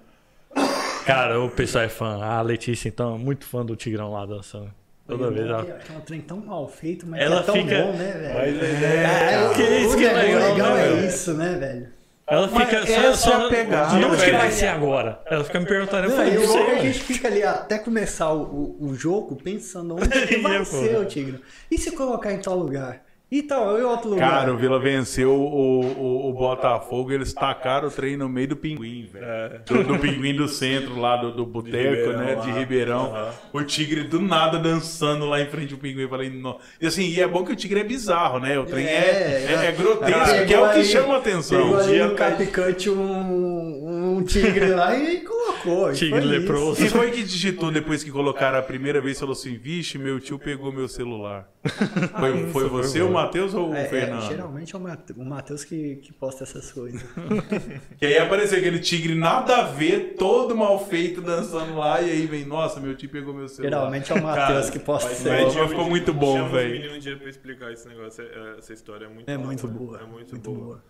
Cara, 1.07 1.41
o 1.41 1.49
pessoal 1.51 1.85
é 1.85 1.89
fã. 1.89 2.23
A 2.23 2.43
Letícia, 2.43 2.89
então, 2.91 3.15
é 3.15 3.19
muito 3.19 3.47
fã 3.47 3.65
do 3.65 3.75
Tigrão 3.75 4.13
lá 4.13 4.27
dançando. 4.27 4.71
Toda 5.09 5.29
E 5.29 5.31
vez 5.31 5.47
é 5.47 5.49
ela. 5.49 5.63
Aquela 5.63 6.01
trem 6.01 6.21
tão 6.21 6.37
mal 6.41 6.69
feito, 6.69 7.07
mas 7.07 7.21
Ela 7.23 7.41
é 7.41 7.43
tão 7.43 7.55
fica- 7.55 7.83
bom, 7.83 7.93
né, 7.95 8.13
velho? 8.13 8.35
Mas 8.35 8.63
é, 8.83 9.33
É, 9.35 9.49
o, 9.49 9.55
Que 9.55 9.63
isso 9.63 9.95
o 9.95 9.99
que 9.99 10.05
é 10.05 10.13
legal, 10.13 10.25
legal, 10.41 10.53
legal 10.55 10.75
né, 10.75 10.83
é 10.85 10.93
velho? 10.93 11.07
isso, 11.09 11.35
né, 11.35 11.57
velho? 11.59 11.89
Ela 12.31 12.49
fica. 12.49 12.81
Mas 12.81 12.89
Só, 12.89 13.01
essa 13.01 13.17
só, 13.17 13.33
é 13.43 13.47
a 13.47 13.49
pegada, 13.49 13.99
de 13.99 14.05
onde 14.05 14.25
que 14.25 14.31
vai 14.31 14.51
ser 14.53 14.67
agora? 14.69 15.21
Ela 15.27 15.45
fica 15.45 15.59
me 15.61 15.67
perguntando. 15.67 16.05
Eu 16.05 16.11
Não, 16.11 16.17
falei, 16.17 16.33
e 16.33 16.37
não 16.37 16.45
é 16.45 16.47
sei. 16.47 16.65
que 16.65 16.71
a 16.71 16.83
gente 16.83 17.01
fica 17.01 17.29
ali 17.29 17.43
até 17.43 17.79
começar 17.79 18.33
o, 18.33 18.43
o, 18.81 18.87
o 18.91 18.95
jogo 18.95 19.35
pensando 19.37 19.97
onde 19.97 20.09
que 20.27 20.37
vai 20.39 20.65
ser 20.65 20.97
o 20.99 21.05
Tigre. 21.05 21.41
E 21.71 21.77
se 21.77 21.91
colocar 21.93 22.33
em 22.33 22.39
tal 22.39 22.57
lugar? 22.57 23.03
E 23.33 23.43
tal, 23.45 23.79
e 23.79 23.83
outro 23.83 24.11
lugar? 24.11 24.29
Cara, 24.29 24.53
o 24.53 24.57
Vila 24.57 24.81
venceu 24.81 25.31
o, 25.33 25.81
o, 25.85 26.31
o 26.31 26.33
Botafogo, 26.33 27.13
eles 27.13 27.33
tacaram 27.33 27.87
o 27.87 27.91
trem 27.91 28.17
no 28.17 28.29
meio 28.29 28.49
do 28.49 28.57
pinguim, 28.57 29.09
velho. 29.13 29.61
Do, 29.65 29.85
do 29.85 29.99
pinguim 30.01 30.35
do 30.35 30.49
centro 30.49 30.99
lá 30.99 31.17
do, 31.17 31.31
do 31.31 31.47
boteco, 31.47 32.11
né? 32.11 32.35
lá. 32.35 32.45
De 32.45 32.51
Ribeirão. 32.51 33.31
O 33.53 33.63
tigre 33.63 34.03
do 34.03 34.21
nada 34.21 34.59
dançando 34.59 35.27
lá 35.27 35.41
em 35.41 35.47
frente 35.47 35.69
do 35.69 35.79
pinguim. 35.79 36.03
Eu 36.03 36.09
falei, 36.09 36.29
não. 36.29 36.59
E 36.81 36.89
assim, 36.89 37.05
e 37.09 37.21
é 37.21 37.29
bom 37.29 37.45
que 37.45 37.53
o 37.53 37.57
tigre 37.57 37.79
é 37.79 37.85
bizarro, 37.85 38.41
né? 38.41 38.59
O 38.59 38.67
trem 38.67 38.85
é, 38.85 39.47
é, 39.49 39.67
é 39.67 39.73
grotesco, 39.73 40.25
Pegou 40.25 40.47
que 40.47 40.55
é 40.55 40.59
o 40.61 40.69
que 40.69 40.75
ali- 40.79 40.85
chama 40.85 41.15
a 41.15 41.19
atenção. 41.19 41.63
Pegou 41.63 41.79
ali 41.79 41.93
Dia- 41.93 42.07
no 42.09 42.15
Capicante 42.17 42.91
um, 42.91 43.01
um 43.01 44.00
tigre 44.25 44.67
lá 44.75 44.97
e 44.97 45.21
colocou. 45.21 45.91
e 45.91 45.95
Tigre 45.95 46.19
isso. 46.21 46.29
leproso. 46.29 46.77
Quem 46.77 46.89
foi 46.89 47.11
que 47.11 47.23
digitou 47.23 47.71
depois 47.71 48.03
que 48.05 48.11
colocaram 48.11 48.59
a 48.59 48.63
primeira 48.63 49.01
vez 49.01 49.17
e 49.17 49.21
falou 49.21 49.33
assim: 49.35 49.57
vixe, 49.57 49.97
meu 49.99 50.19
tio 50.21 50.39
pegou 50.39 50.73
meu 50.73 50.89
celular? 50.89 51.49
Foi, 52.19 52.47
foi 52.49 52.69
você, 52.71 53.03
o 53.03 53.11
Matheus 53.13 53.53
ou 53.53 53.69
o 53.71 53.75
É, 53.75 53.83
é, 53.83 53.89
Fernando? 53.89 54.27
geralmente 54.27 54.75
é 54.75 54.79
o 54.79 54.83
o 55.17 55.25
Matheus 55.27 55.63
que, 55.63 55.97
que 55.97 56.11
posta 56.11 56.45
essas 56.45 56.73
coisas. 56.73 57.03
Que 57.99 58.07
aí 58.07 58.17
apareceu 58.19 58.59
aquele 58.59 58.79
tigre 58.79 59.15
nada 59.15 59.59
a 59.59 59.63
ver, 59.65 60.15
todo 60.19 60.57
mal 60.57 60.83
feito, 60.87 61.21
dançando 61.21 61.77
lá, 61.77 62.01
e 62.01 62.11
aí 62.11 62.27
vem, 62.27 62.47
nossa, 62.47 62.81
meu 62.81 62.95
tio 62.97 63.11
pegou 63.11 63.35
meu 63.35 63.47
celular. 63.47 63.77
Geralmente 63.77 64.11
é 64.11 64.15
o 64.15 64.23
Matheus 64.23 64.71
que 64.71 64.79
posta 64.79 65.11
mas- 65.11 65.19
isso 65.21 65.29
mas- 65.29 65.39
aí. 65.39 65.45
Mas 65.45 65.71
ficou 65.71 65.85
muito 65.89 66.15
bom, 66.15 66.49
velho. 66.49 66.95
um 66.95 66.99
dia 66.99 67.17
pra 67.19 67.29
explicar 67.29 67.71
esse 67.73 67.87
negócio. 67.87 68.25
é- 68.25 68.59
Essa 68.59 68.73
história 68.73 69.05
é 69.05 69.09
muito 69.09 69.29
É 69.31 69.35
boa, 69.37 69.47
muito 69.47 69.67
né? 69.67 69.73
boa. 69.75 69.99
É 70.01 70.07
muito, 70.07 70.31
muito 70.31 70.51
boa. 70.51 70.65
boa. 70.65 70.85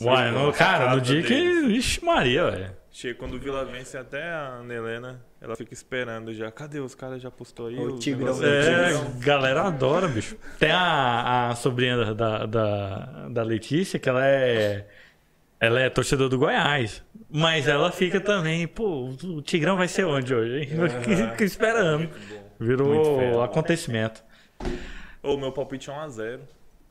Uai, 0.00 0.30
no, 0.30 0.52
cara, 0.52 0.94
no 0.94 1.00
dia 1.00 1.22
que. 1.22 1.28
deles. 1.28 1.78
Ixi, 1.78 2.04
Maria, 2.04 2.50
velho. 2.50 2.80
Chega 2.92 3.14
quando 3.18 3.34
o 3.34 3.38
Vila 3.38 3.64
vence, 3.64 3.96
até 3.96 4.22
a 4.30 4.58
Ana 4.60 4.74
Helena, 4.74 5.24
ela 5.40 5.54
fica 5.54 5.72
esperando 5.72 6.34
já. 6.34 6.50
Cadê 6.50 6.80
os 6.80 6.94
caras? 6.94 7.22
Já 7.22 7.30
postou 7.30 7.68
aí? 7.68 7.78
O 7.78 7.98
Tigrão. 7.98 8.36
É, 8.44 8.88
Tigrão? 8.88 9.18
galera 9.20 9.62
adora, 9.62 10.08
bicho. 10.08 10.36
Tem 10.58 10.72
a, 10.72 11.50
a 11.50 11.54
sobrinha 11.54 12.12
da, 12.14 12.46
da, 12.46 13.28
da 13.28 13.42
Letícia, 13.42 13.98
que 13.98 14.08
ela 14.08 14.26
é. 14.26 14.86
Ela 15.60 15.80
é 15.80 15.90
torcedora 15.90 16.28
do 16.28 16.38
Goiás. 16.38 17.02
Mas 17.30 17.68
ela 17.68 17.92
fica 17.92 18.18
também, 18.18 18.66
pô, 18.66 19.10
o 19.24 19.42
Tigrão 19.42 19.76
vai 19.76 19.86
ser 19.86 20.04
onde 20.04 20.34
hoje? 20.34 20.60
hein? 20.60 20.68
Fica 21.30 21.44
esperando. 21.44 22.08
Virou 22.58 23.42
acontecimento. 23.42 24.24
Ô, 25.22 25.36
meu 25.36 25.52
palpite 25.52 25.90
é 25.90 25.92
1x0. 25.92 26.40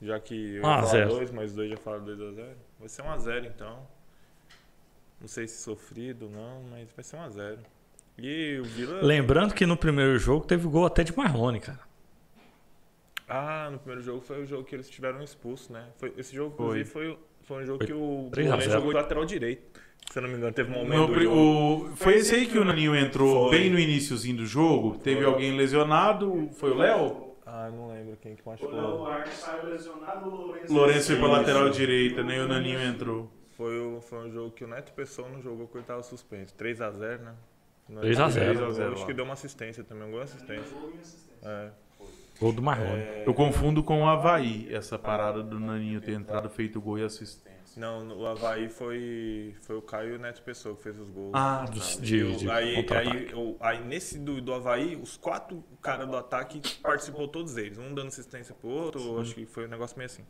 Já 0.01 0.19
que 0.19 0.55
eu 0.55 0.63
1 0.63 0.67
a 0.67 0.77
ia 0.77 0.85
0. 0.85 1.07
falar 1.07 1.19
2, 1.19 1.31
mas 1.31 1.53
2 1.55 1.69
já 1.71 1.77
fala 1.77 1.99
2x0. 1.99 2.43
Vai 2.79 2.87
ser 2.89 3.03
1x0 3.03 3.45
então. 3.47 3.87
Não 5.19 5.27
sei 5.27 5.47
se 5.47 5.61
sofrido 5.61 6.29
não, 6.29 6.63
mas 6.71 6.87
vai 6.95 7.03
ser 7.03 7.17
1x0. 7.17 7.57
E 8.17 8.59
o 8.59 8.63
Vila. 8.65 9.01
Lembrando 9.01 9.53
que 9.53 9.65
no 9.65 9.77
primeiro 9.77 10.17
jogo 10.17 10.45
teve 10.45 10.67
gol 10.67 10.85
até 10.85 11.03
de 11.03 11.15
Marlone, 11.15 11.59
cara. 11.59 11.79
Ah, 13.27 13.69
no 13.71 13.77
primeiro 13.79 14.01
jogo 14.01 14.21
foi 14.21 14.41
o 14.41 14.45
jogo 14.45 14.63
que 14.63 14.75
eles 14.75 14.89
tiveram 14.89 15.21
expulso, 15.21 15.71
né? 15.71 15.85
Foi, 15.97 16.13
esse 16.17 16.35
jogo, 16.35 16.55
Foi. 16.55 16.65
inclusive, 16.81 16.89
foi, 16.89 17.19
foi 17.43 17.63
um 17.63 17.65
jogo 17.65 17.77
Foi 17.79 17.87
que 17.87 17.93
o 17.93 18.29
3 18.31 18.47
a 18.47 18.51
Bolé 18.51 18.61
0. 18.63 18.73
jogou 18.73 18.89
de 18.91 18.95
lateral 18.97 19.25
direito. 19.25 19.79
Se 20.11 20.17
eu 20.17 20.23
não 20.23 20.29
me 20.29 20.35
engano, 20.37 20.51
teve 20.53 20.71
um 20.71 20.83
No 20.85 20.97
momento 20.97 21.21
jogo. 21.21 21.35
o- 21.91 21.95
foi 21.95 22.15
esse 22.15 22.33
aí 22.33 22.47
que 22.47 22.57
o 22.57 22.65
Naninho 22.65 22.95
entrou 22.95 23.49
Foi. 23.49 23.59
bem 23.59 23.69
no 23.69 23.77
iníciozinho 23.77 24.37
do 24.37 24.45
jogo? 24.45 24.97
Teve 24.97 25.23
alguém 25.23 25.55
lesionado? 25.55 26.49
Foi 26.53 26.71
o 26.71 26.75
Léo? 26.75 27.28
Ah, 27.51 27.71
não 27.71 27.87
lembro 27.87 28.15
quem 28.21 28.35
que 28.35 28.43
O 28.45 28.49
machucou. 28.49 28.71
Léo 28.75 29.05
Arce 29.07 29.35
saiu 29.41 29.69
lesionado, 29.69 30.29
o 30.29 30.35
Lourenço. 30.35 30.71
Lourenço 30.73 31.07
foi 31.07 31.17
pra 31.17 31.27
lateral 31.27 31.69
direita? 31.71 32.21
E 32.21 32.39
o 32.39 32.47
Naninho 32.47 32.79
entrou. 32.81 33.31
Foi, 33.57 33.77
o- 33.79 33.99
foi 34.01 34.19
um 34.19 34.31
jogo 34.31 34.51
que 34.51 34.63
o 34.63 34.67
Neto 34.67 34.93
Pessoa 34.93 35.27
não 35.27 35.41
jogou 35.41 35.65
porque 35.65 35.79
ele 35.79 35.85
tava 35.85 36.03
suspenso. 36.03 36.53
3x0, 36.55 37.19
né? 37.23 37.33
Não 37.89 38.01
3 38.01 38.19
a 38.19 38.29
0. 38.29 38.45
3 38.45 38.61
a 38.61 38.71
0 38.71 38.93
Acho 38.93 39.05
que 39.07 39.13
deu 39.13 39.25
uma 39.25 39.33
assistência 39.33 39.83
também, 39.83 40.03
alguma 40.03 40.23
assistência. 40.23 40.77
É. 41.43 41.69
Gol 42.39 42.53
do 42.53 42.61
Marrone. 42.61 43.01
É, 43.01 43.23
Eu 43.25 43.33
confundo 43.33 43.83
com 43.83 44.03
o 44.03 44.07
Havaí, 44.07 44.67
essa 44.71 44.97
parada 44.99 45.41
do 45.43 45.59
Naninho 45.59 45.99
ter 45.99 46.13
entrado, 46.13 46.49
feito 46.49 46.79
gol 46.79 46.99
e 46.99 47.03
assistência. 47.03 47.48
Não, 47.77 48.03
no- 48.03 48.17
o 48.19 48.25
Havaí 48.27 48.67
foi, 48.69 49.55
foi 49.61 49.75
o 49.77 49.81
Caio 49.81 50.13
e 50.13 50.15
o 50.15 50.19
Neto 50.19 50.41
Pessoa 50.41 50.75
que 50.75 50.81
fez 50.83 50.97
os 50.99 51.09
gols. 51.09 51.31
Ah, 51.33 51.65
Dos- 51.65 51.95
E 51.97 52.01
de, 52.01 52.35
de 52.37 52.49
aí, 52.51 52.75
aí, 52.91 53.33
o- 53.33 53.55
aí 53.59 53.83
nesse 53.83 54.17
do, 54.19 54.41
do 54.41 54.53
Havaí, 54.53 54.95
os 54.95 55.15
quatro 55.17 55.63
caras 55.81 56.07
do 56.07 56.17
ataque 56.17 56.61
participou 56.81 57.27
todos 57.27 57.55
eles. 57.57 57.77
Um 57.77 57.93
dando 57.93 58.07
assistência 58.07 58.53
pro 58.55 58.69
outro, 58.69 59.19
acho 59.21 59.35
que 59.35 59.45
foi 59.45 59.65
um 59.65 59.69
negócio 59.69 59.97
meio 59.97 60.07
assim. 60.07 60.25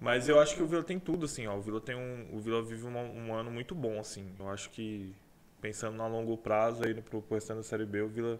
Mas 0.00 0.28
eu 0.28 0.38
acho 0.40 0.54
que 0.56 0.62
o 0.62 0.66
Vila 0.66 0.82
tem 0.82 0.98
tudo, 0.98 1.24
assim, 1.24 1.46
ó. 1.46 1.56
O 1.56 1.60
Vila 1.62 1.80
tem 1.80 1.94
um. 1.94 2.28
O 2.32 2.38
Vila 2.40 2.62
vive 2.62 2.84
uma- 2.86 3.00
um 3.00 3.32
ano 3.34 3.50
muito 3.50 3.74
bom, 3.74 3.98
assim. 3.98 4.28
Eu 4.38 4.48
acho 4.50 4.68
que, 4.70 5.14
pensando 5.60 6.02
a 6.02 6.06
longo 6.06 6.36
prazo 6.36 6.84
aí 6.84 6.94
pro, 6.94 7.22
pro 7.22 7.34
restante 7.36 7.58
da 7.58 7.62
Série 7.62 7.86
B, 7.86 8.02
o 8.02 8.08
Vila 8.08 8.38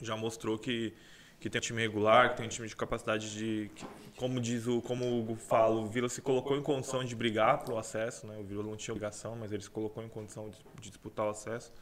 já 0.00 0.16
mostrou 0.16 0.56
que, 0.58 0.94
que 1.40 1.48
tem 1.48 1.58
um 1.58 1.62
time 1.62 1.80
regular, 1.80 2.30
que 2.30 2.38
tem 2.38 2.46
um 2.46 2.48
time 2.48 2.66
de 2.68 2.74
capacidade 2.76 3.32
de. 3.32 3.70
que- 3.74 3.86
como 4.16 4.40
diz 4.40 4.66
o. 4.66 4.82
Como 4.82 5.04
o 5.04 5.20
Hugo 5.20 5.36
fala, 5.36 5.76
o 5.76 5.86
Vila 5.86 6.08
se 6.08 6.20
colocou 6.20 6.56
em 6.56 6.62
condição 6.62 7.04
de 7.04 7.14
brigar 7.14 7.58
pro 7.64 7.78
acesso, 7.78 8.26
né? 8.26 8.36
O 8.38 8.44
Vila 8.44 8.62
não 8.64 8.76
tinha 8.76 8.92
obrigação, 8.92 9.36
mas 9.36 9.52
ele 9.52 9.62
se 9.62 9.70
colocou 9.70 10.02
em 10.02 10.08
condição 10.08 10.48
de, 10.50 10.58
de 10.80 10.88
disputar 10.90 11.26
o 11.26 11.30
acesso. 11.30 11.72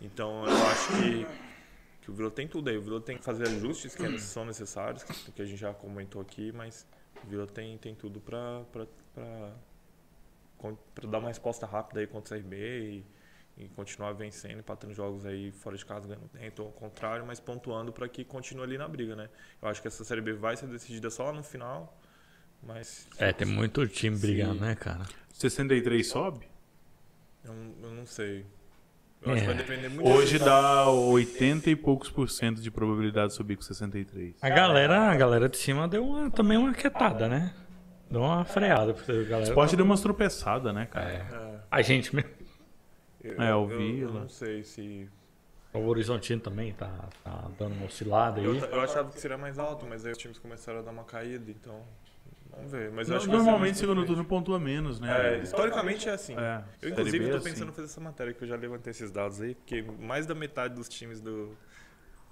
Então 0.00 0.44
eu 0.46 0.66
acho 0.68 0.88
que, 0.88 1.26
que 2.02 2.10
o 2.10 2.14
Vila 2.14 2.30
tem 2.30 2.48
tudo 2.48 2.70
aí. 2.70 2.76
O 2.78 2.82
Vila 2.82 3.00
tem 3.00 3.18
que 3.18 3.24
fazer 3.24 3.44
ajustes 3.48 3.94
que 3.94 4.18
são 4.18 4.44
necessários, 4.46 5.02
que, 5.04 5.32
que 5.32 5.42
a 5.42 5.44
gente 5.44 5.58
já 5.58 5.74
comentou 5.74 6.22
aqui, 6.22 6.50
mas 6.52 6.86
o 7.22 7.26
Vila 7.28 7.46
tem, 7.46 7.76
tem 7.78 7.94
tudo 7.94 8.20
pra 8.20 8.62
dar 11.08 11.18
uma 11.18 11.28
resposta 11.28 11.66
rápida 11.66 12.00
aí 12.00 12.06
contra 12.06 12.34
o 12.34 12.38
CRB 12.40 12.56
e, 12.56 13.04
e 13.56 13.68
continuar 13.68 14.12
vencendo, 14.12 14.58
empatando 14.58 14.92
jogos 14.92 15.24
aí 15.24 15.52
fora 15.52 15.76
de 15.76 15.84
casa, 15.86 16.08
ganhando 16.08 16.28
tempo, 16.28 16.62
ao 16.62 16.72
contrário, 16.72 17.24
mas 17.24 17.38
pontuando 17.38 17.92
para 17.92 18.08
que 18.08 18.24
continue 18.24 18.64
ali 18.64 18.76
na 18.78 18.88
briga, 18.88 19.14
né? 19.14 19.28
Eu 19.62 19.68
acho 19.68 19.80
que 19.80 19.86
essa 19.88 20.02
Série 20.04 20.20
B 20.20 20.32
vai 20.32 20.56
ser 20.56 20.66
decidida 20.66 21.08
só 21.10 21.24
lá 21.26 21.32
no 21.32 21.42
final, 21.44 21.96
mas 22.62 23.06
É, 23.18 23.32
tem 23.32 23.46
muito 23.46 23.86
time 23.86 24.16
brigando, 24.16 24.60
né, 24.60 24.74
cara? 24.74 25.04
63 25.32 26.06
sobe? 26.06 26.46
eu, 27.44 27.52
não- 27.52 27.74
eu 27.88 27.94
não 27.94 28.06
sei. 28.06 28.44
Eu 29.22 29.32
acho 29.32 29.42
que 29.44 29.50
É. 29.50 29.54
vai 29.54 29.62
depender 29.64 29.88
muito 29.88 30.06
Hoje 30.08 30.38
dá 30.38 30.90
80 30.90 31.70
e 31.70 31.76
poucos 31.76 32.10
por 32.10 32.28
cento 32.28 32.60
de 32.60 32.70
probabilidade 32.70 33.28
de 33.28 33.34
subir 33.34 33.56
com 33.56 33.62
63. 33.62 34.34
A 34.42 34.50
galera, 34.50 35.10
a 35.10 35.16
galera 35.16 35.48
de 35.48 35.56
cima 35.56 35.86
deu 35.88 36.04
uma, 36.06 36.30
também 36.30 36.58
uma 36.58 36.74
quietada, 36.74 37.26
né? 37.28 37.54
Deu 38.10 38.20
uma 38.20 38.44
freada. 38.44 38.92
Porque 38.92 39.10
a 39.10 39.14
O 39.14 39.24
galera 39.24 39.42
esporte 39.48 39.76
deu 39.76 39.84
umas 39.84 40.00
tropeçadas, 40.02 40.74
né, 40.74 40.86
cara? 40.86 41.10
É, 41.10 41.60
A 41.70 41.80
gente 41.82 42.14
mesmo. 42.14 42.30
Eu, 43.36 43.42
É, 43.42 43.54
o 43.54 43.62
eu- 43.64 43.70
eu 43.70 43.78
Vila. 43.78 44.20
não 44.20 44.28
sei 44.28 44.62
se. 44.64 45.08
O 45.72 45.80
Horizontino 45.86 46.40
também 46.40 46.72
tá, 46.72 47.08
tá 47.24 47.50
dando 47.58 47.74
uma 47.74 47.86
oscilada 47.86 48.40
aí. 48.40 48.46
Eu, 48.46 48.54
eu 48.56 48.80
achava 48.80 49.10
que 49.10 49.20
seria 49.20 49.36
mais 49.36 49.58
alto, 49.58 49.84
mas 49.86 50.06
aí 50.06 50.12
os 50.12 50.18
times 50.18 50.38
começaram 50.38 50.78
a 50.78 50.82
dar 50.82 50.92
uma 50.92 51.04
caída, 51.04 51.50
então. 51.50 51.82
Vamos 52.50 52.70
ver. 52.70 52.92
Mas 52.92 53.08
eu 53.08 53.16
acho 53.16 53.24
que 53.26 53.30
vai 53.32 53.40
ser 53.40 53.44
Normalmente, 53.44 53.78
segundo 53.78 54.06
turno 54.06 54.24
pontua 54.24 54.60
menos, 54.60 55.00
né? 55.00 55.38
É, 55.38 55.42
historicamente 55.42 56.08
é 56.08 56.12
assim. 56.12 56.36
É, 56.38 56.62
Eu, 56.80 56.90
inclusive, 56.90 57.18
B 57.18 57.24
é 57.24 57.26
estou 57.26 57.40
assim. 57.40 57.50
pensando 57.50 57.68
em 57.70 57.72
fazer 57.74 57.86
essa 57.88 58.00
matéria, 58.00 58.32
que 58.32 58.44
eu 58.44 58.48
já 58.48 58.54
levantei 58.56 58.92
esses 58.92 59.10
dados 59.10 59.40
aí, 59.40 59.56
porque 59.56 59.82
mais 59.82 60.26
da 60.26 60.34
metade 60.34 60.74
dos 60.74 60.88
times 60.88 61.20
do, 61.20 61.56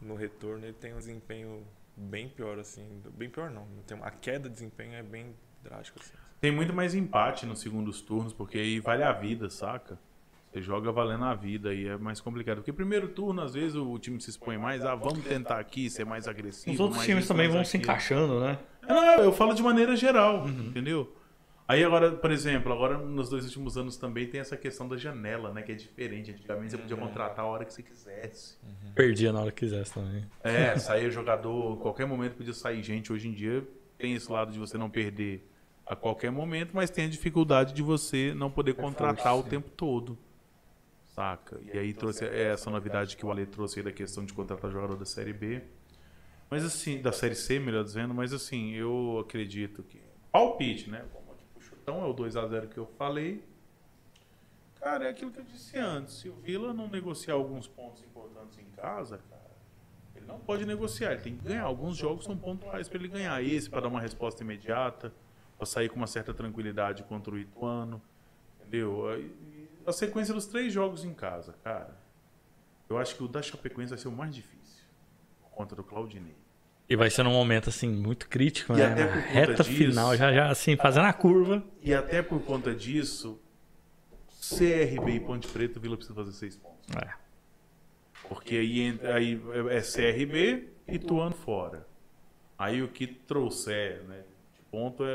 no 0.00 0.14
retorno 0.14 0.64
ele 0.64 0.72
tem 0.74 0.94
um 0.94 0.98
desempenho 0.98 1.66
bem 1.96 2.28
pior, 2.28 2.60
assim. 2.60 3.02
Bem 3.14 3.28
pior 3.28 3.50
não. 3.50 3.66
Tem 3.86 3.96
uma, 3.96 4.06
a 4.06 4.10
queda 4.12 4.48
de 4.48 4.54
desempenho 4.54 4.94
é 4.94 5.02
bem 5.02 5.34
drástica, 5.64 5.98
assim. 6.00 6.12
Tem 6.40 6.52
muito 6.52 6.72
mais 6.72 6.94
empate 6.94 7.44
nos 7.46 7.60
segundos 7.60 8.00
turnos, 8.00 8.32
porque 8.32 8.58
aí 8.58 8.78
vale 8.78 9.02
a 9.02 9.12
vida, 9.12 9.50
saca? 9.50 9.98
Você 10.52 10.60
joga 10.60 10.92
valendo 10.92 11.24
a 11.24 11.34
vida 11.34 11.72
e 11.72 11.86
é 11.88 11.96
mais 11.96 12.20
complicado. 12.20 12.56
Porque 12.58 12.72
primeiro 12.74 13.08
turno, 13.08 13.40
às 13.40 13.54
vezes, 13.54 13.74
o 13.74 13.98
time 13.98 14.20
se 14.20 14.28
expõe 14.28 14.58
mais, 14.58 14.84
ah, 14.84 14.94
vamos 14.94 15.24
tentar 15.24 15.58
aqui, 15.58 15.88
ser 15.88 16.04
mais 16.04 16.28
agressivo. 16.28 16.74
Os 16.74 16.80
outros 16.80 16.98
mais 16.98 17.08
times 17.08 17.26
também 17.26 17.48
vão 17.48 17.64
se 17.64 17.76
aquilo. 17.78 17.90
encaixando, 17.90 18.40
né? 18.40 18.58
Não, 18.86 19.14
eu 19.22 19.32
falo 19.32 19.54
de 19.54 19.62
maneira 19.62 19.96
geral, 19.96 20.42
Uhum. 20.44 20.66
entendeu? 20.68 21.10
Aí 21.66 21.82
agora, 21.82 22.10
por 22.12 22.30
exemplo, 22.30 22.70
agora 22.70 22.98
nos 22.98 23.30
dois 23.30 23.44
últimos 23.46 23.78
anos 23.78 23.96
também 23.96 24.26
tem 24.26 24.40
essa 24.40 24.54
questão 24.56 24.86
da 24.86 24.96
janela, 24.98 25.54
né? 25.54 25.62
Que 25.62 25.72
é 25.72 25.74
diferente. 25.74 26.32
Antigamente 26.32 26.72
você 26.72 26.76
podia 26.76 26.96
Uhum. 26.96 27.02
contratar 27.02 27.44
a 27.46 27.48
hora 27.48 27.64
que 27.64 27.72
você 27.72 27.82
quisesse. 27.82 28.58
Perdia 28.94 29.32
na 29.32 29.40
hora 29.40 29.50
que 29.52 29.64
quisesse 29.64 29.94
também. 29.94 30.26
É, 30.44 30.76
saía 30.78 31.08
jogador, 31.10 31.78
qualquer 31.78 32.04
momento 32.06 32.34
podia 32.36 32.52
sair 32.52 32.82
gente. 32.82 33.10
Hoje 33.10 33.26
em 33.28 33.32
dia 33.32 33.66
tem 33.96 34.12
esse 34.14 34.30
lado 34.30 34.52
de 34.52 34.58
você 34.58 34.76
não 34.76 34.90
perder 34.90 35.48
a 35.86 35.96
qualquer 35.96 36.30
momento, 36.30 36.72
mas 36.74 36.90
tem 36.90 37.06
a 37.06 37.08
dificuldade 37.08 37.72
de 37.72 37.80
você 37.82 38.34
não 38.36 38.50
poder 38.50 38.74
contratar 38.74 39.34
o 39.38 39.42
tempo 39.42 39.70
todo. 39.70 40.18
Saca? 41.12 41.60
E 41.62 41.78
aí 41.78 41.92
trouxe 41.92 42.24
essa 42.24 42.70
novidade 42.70 43.16
que 43.18 43.26
o 43.26 43.30
Ale 43.30 43.44
trouxe 43.44 43.80
aí 43.80 43.84
da 43.84 43.92
questão 43.92 44.24
de 44.24 44.32
contratar 44.32 44.70
jogador 44.70 44.96
da 44.96 45.04
Série 45.04 45.32
B. 45.32 45.62
Mas 46.48 46.64
assim, 46.64 47.02
da 47.02 47.12
Série 47.12 47.34
C, 47.34 47.58
melhor 47.58 47.84
dizendo, 47.84 48.14
mas 48.14 48.32
assim, 48.32 48.72
eu 48.72 49.18
acredito 49.20 49.82
que. 49.82 50.00
Palpite, 50.30 50.90
né? 50.90 51.04
Como 51.12 51.32
aqui 51.32 51.44
pro 51.52 51.62
chutão 51.62 52.02
é 52.02 52.06
o 52.06 52.14
2x0 52.14 52.68
que 52.68 52.78
eu 52.78 52.86
falei. 52.86 53.44
Cara, 54.80 55.04
é 55.04 55.10
aquilo 55.10 55.30
que 55.30 55.38
eu 55.38 55.44
disse 55.44 55.78
antes. 55.78 56.14
Se 56.14 56.30
o 56.30 56.34
Vila 56.34 56.72
não 56.72 56.88
negociar 56.88 57.34
alguns 57.34 57.68
pontos 57.68 58.02
importantes 58.02 58.58
em 58.58 58.64
casa, 58.74 59.18
cara, 59.28 59.50
ele 60.16 60.24
não 60.24 60.40
pode 60.40 60.64
negociar. 60.64 61.12
Ele 61.12 61.20
tem 61.20 61.36
que 61.36 61.44
ganhar. 61.44 61.64
Alguns 61.64 61.96
jogos 61.96 62.24
são 62.24 62.36
pontuais 62.36 62.88
para 62.88 62.98
ele 62.98 63.08
ganhar. 63.08 63.42
Esse 63.44 63.68
para 63.68 63.82
dar 63.82 63.88
uma 63.88 64.00
resposta 64.00 64.42
imediata, 64.42 65.12
para 65.58 65.66
sair 65.66 65.90
com 65.90 65.96
uma 65.96 66.06
certa 66.06 66.32
tranquilidade 66.32 67.02
contra 67.02 67.34
o 67.34 67.38
Ituano. 67.38 68.00
Entendeu? 68.60 69.04
A 69.86 69.92
sequência 69.92 70.32
dos 70.34 70.46
três 70.46 70.72
jogos 70.72 71.04
em 71.04 71.12
casa, 71.14 71.54
cara. 71.64 71.96
Eu 72.88 72.98
acho 72.98 73.16
que 73.16 73.22
o 73.22 73.28
da 73.28 73.40
Chapecoense 73.42 73.90
vai 73.90 73.98
ser 73.98 74.08
o 74.08 74.12
mais 74.12 74.34
difícil. 74.34 74.84
Por 75.42 75.50
conta 75.50 75.74
do 75.74 75.82
Claudinei. 75.82 76.34
E 76.88 76.96
vai 76.96 77.08
ser 77.08 77.22
num 77.22 77.32
momento, 77.32 77.68
assim, 77.70 77.88
muito 77.88 78.28
crítico, 78.28 78.72
E 78.74 78.76
né? 78.76 78.86
até 78.92 79.06
por 79.06 79.14
conta 79.14 79.28
reta 79.28 79.64
disso- 79.64 79.70
final, 79.76 80.16
já, 80.16 80.32
já, 80.32 80.50
assim, 80.50 80.76
fazendo 80.76 81.06
a 81.06 81.12
curva. 81.12 81.64
E 81.80 81.94
até 81.94 82.20
por 82.22 82.40
conta 82.42 82.74
disso, 82.74 83.40
CRB 84.28 85.12
e 85.14 85.20
Ponte 85.20 85.48
Preta, 85.48 85.78
o 85.78 85.82
Vila 85.82 85.96
precisa 85.96 86.14
fazer 86.14 86.32
seis 86.32 86.56
pontos. 86.56 86.94
É. 86.96 87.10
Porque 88.28 88.56
aí, 88.56 89.00
aí 89.14 89.40
é 89.70 89.80
CRB 89.80 90.68
e 90.86 90.94
Ituano 90.96 91.34
fora. 91.34 91.86
Aí 92.58 92.82
o 92.82 92.88
que 92.88 93.06
trouxer, 93.06 94.02
né? 94.04 94.22
Ponto 94.72 95.04
é. 95.04 95.10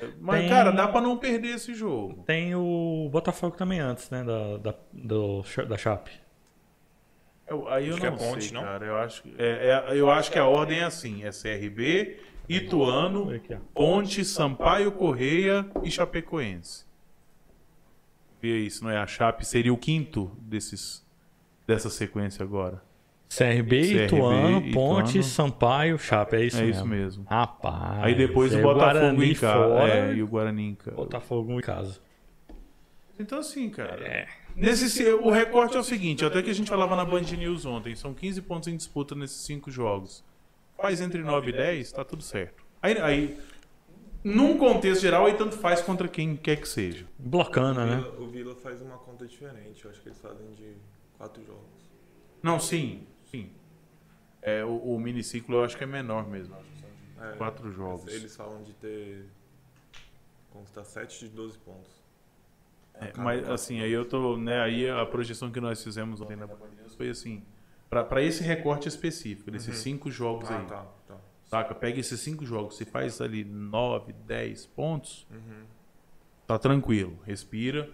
é- 0.00 0.10
Mas, 0.20 0.40
Tem- 0.42 0.48
cara, 0.48 0.70
dá 0.70 0.86
pra 0.88 1.00
não 1.00 1.18
perder 1.18 1.56
esse 1.56 1.74
jogo. 1.74 2.22
Tem 2.24 2.54
o 2.54 3.08
Botafogo 3.10 3.56
também 3.56 3.80
antes, 3.80 4.08
né? 4.08 4.22
Da, 4.22 4.56
da, 4.58 4.74
do, 4.92 5.42
da 5.68 5.76
Chape. 5.76 6.12
Eu- 7.48 7.68
aí 7.68 7.88
eu 7.88 7.94
Acho 7.94 8.00
que 8.00 8.06
não 8.10 8.14
é 8.14 8.18
Ponte, 8.18 8.44
sei, 8.44 8.52
não? 8.52 8.62
cara. 8.62 8.86
Eu 8.86 8.96
acho, 8.96 9.22
que- 9.24 9.34
é, 9.36 9.84
é- 9.90 9.98
eu 10.00 10.08
acho 10.08 10.30
que 10.30 10.38
a 10.38 10.46
ordem 10.46 10.78
é 10.78 10.84
assim: 10.84 11.24
é 11.24 11.32
CRB, 11.32 12.20
Ituano. 12.48 13.28
Ponte, 13.74 14.24
Sampaio, 14.24 14.92
Correia 14.92 15.66
e 15.82 15.90
Chapecoense. 15.90 16.86
Vê 18.40 18.52
aí, 18.54 18.70
se 18.70 18.82
não 18.84 18.90
é 18.90 18.98
a 18.98 19.06
Chape, 19.06 19.44
seria 19.44 19.72
o 19.72 19.76
quinto 19.76 20.30
desses, 20.40 21.04
dessa 21.66 21.90
sequência 21.90 22.42
agora. 22.44 22.80
CRB, 23.38 23.80
CRB, 23.82 24.04
Ituano, 24.04 24.72
Ponte, 24.72 25.08
Ituano. 25.10 25.22
Sampaio, 25.22 25.98
Chape. 25.98 26.36
É 26.36 26.44
isso 26.44 26.58
é 26.58 26.60
mesmo. 26.62 26.74
isso 26.80 26.86
mesmo. 26.86 27.24
Rapaz. 27.28 28.02
Aí 28.04 28.14
depois 28.14 28.52
é 28.52 28.58
o 28.58 28.62
Botafogo 28.62 28.94
Guarani 29.00 29.30
em 29.30 29.34
casa. 29.34 29.68
fora, 29.68 29.88
É, 29.88 30.14
e 30.14 30.22
o 30.22 30.26
Guarani 30.26 30.68
em 30.68 30.74
casa. 30.74 30.96
Botafogo 30.96 31.52
em 31.52 31.60
casa. 31.60 32.00
Então, 33.18 33.38
assim, 33.38 33.68
cara. 33.70 34.04
É. 34.06 34.26
Nesse, 34.56 34.90
se- 34.90 35.12
o 35.12 35.30
recorte 35.30 35.76
é 35.76 35.80
o 35.80 35.84
seguinte: 35.84 36.24
até 36.24 36.42
que 36.42 36.50
a 36.50 36.54
gente 36.54 36.68
falava 36.68 36.96
na 36.96 37.04
Band 37.04 37.22
News 37.22 37.64
ontem, 37.64 37.94
são 37.94 38.12
15 38.12 38.42
pontos 38.42 38.68
em 38.68 38.76
disputa 38.76 39.14
nesses 39.14 39.44
cinco 39.44 39.70
jogos. 39.70 40.24
Faz 40.76 41.00
entre 41.00 41.22
9 41.22 41.50
e 41.50 41.52
10, 41.52 41.92
tá 41.92 42.04
tudo 42.04 42.22
certo. 42.22 42.62
Aí, 42.82 42.98
aí 42.98 43.38
num 44.24 44.56
contexto 44.58 45.02
geral, 45.02 45.26
aí 45.26 45.34
tanto 45.34 45.56
faz 45.56 45.80
contra 45.80 46.08
quem 46.08 46.36
quer 46.36 46.56
que 46.56 46.66
seja. 46.68 47.06
Blocana, 47.18 47.86
né? 47.86 48.04
O 48.18 48.26
Vila 48.26 48.54
faz 48.56 48.80
uma 48.82 48.96
conta 48.98 49.26
diferente. 49.26 49.84
Eu 49.84 49.90
acho 49.90 50.00
que 50.00 50.08
eles 50.08 50.20
fazem 50.20 50.50
de 50.52 50.72
quatro 51.16 51.42
jogos. 51.44 51.62
Não, 52.42 52.58
sim, 52.58 53.02
sim. 53.32 53.50
É, 54.42 54.64
o, 54.64 54.76
o 54.76 54.98
miniciclo 55.00 55.56
eu 55.56 55.64
acho 55.64 55.76
que 55.76 55.84
é 55.84 55.86
menor 55.86 56.28
mesmo. 56.28 56.54
É, 57.20 57.36
Quatro 57.36 57.70
jogos. 57.72 58.12
Eles 58.12 58.36
falam 58.36 58.62
de 58.62 58.72
ter. 58.74 59.26
conquistar 60.50 60.84
7 60.84 61.20
de 61.20 61.28
12 61.28 61.58
pontos. 61.58 61.90
É, 62.94 63.12
mas 63.16 63.48
assim, 63.48 63.80
aí 63.80 63.90
eu 63.90 64.04
tô, 64.04 64.36
né, 64.36 64.60
aí 64.60 64.88
a 64.88 65.04
projeção 65.06 65.50
que 65.50 65.60
nós 65.60 65.82
fizemos 65.82 66.20
ontem 66.20 66.36
na 66.36 66.46
Band 66.46 66.58
foi 66.96 67.08
assim, 67.08 67.42
pra 67.88 68.04
pra 68.04 68.20
esse 68.22 68.42
recorte 68.44 68.86
específico, 68.86 69.50
desses 69.50 69.78
cinco 69.78 70.10
jogos 70.10 70.48
Ah, 70.50 70.58
aí. 70.58 70.66
tá, 70.66 70.84
tá. 71.08 71.16
Saca? 71.46 71.74
Pega 71.74 71.98
esses 71.98 72.20
cinco 72.20 72.44
jogos, 72.44 72.76
se 72.76 72.84
faz 72.84 73.20
ali 73.20 73.44
9, 73.44 74.12
10 74.12 74.66
pontos, 74.66 75.26
Uhum. 75.30 75.64
tá 76.46 76.58
tranquilo, 76.58 77.18
respira. 77.24 77.90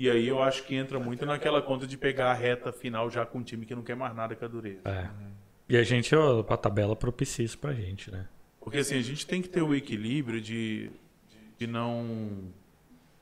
E 0.00 0.08
aí 0.08 0.26
eu 0.26 0.42
acho 0.42 0.64
que 0.64 0.74
entra 0.74 0.98
muito 0.98 1.26
naquela 1.26 1.60
conta 1.60 1.86
de 1.86 1.98
pegar 1.98 2.30
a 2.30 2.34
reta 2.34 2.72
final 2.72 3.10
já 3.10 3.26
com 3.26 3.40
um 3.40 3.42
time 3.42 3.66
que 3.66 3.74
não 3.74 3.82
quer 3.82 3.94
mais 3.94 4.16
nada 4.16 4.34
com 4.34 4.42
a 4.46 4.48
dureza. 4.48 4.80
É. 4.86 5.10
E 5.68 5.76
a 5.76 5.82
gente, 5.82 6.16
ó, 6.16 6.40
a 6.40 6.56
tabela 6.56 6.96
propicia 6.96 7.44
isso 7.44 7.58
pra 7.58 7.74
gente, 7.74 8.10
né? 8.10 8.26
Porque 8.58 8.78
assim, 8.78 8.96
a 8.96 9.02
gente 9.02 9.26
tem 9.26 9.42
que 9.42 9.48
ter 9.50 9.60
o 9.60 9.74
equilíbrio 9.74 10.40
de, 10.40 10.90
de, 11.58 11.66
não. 11.66 12.50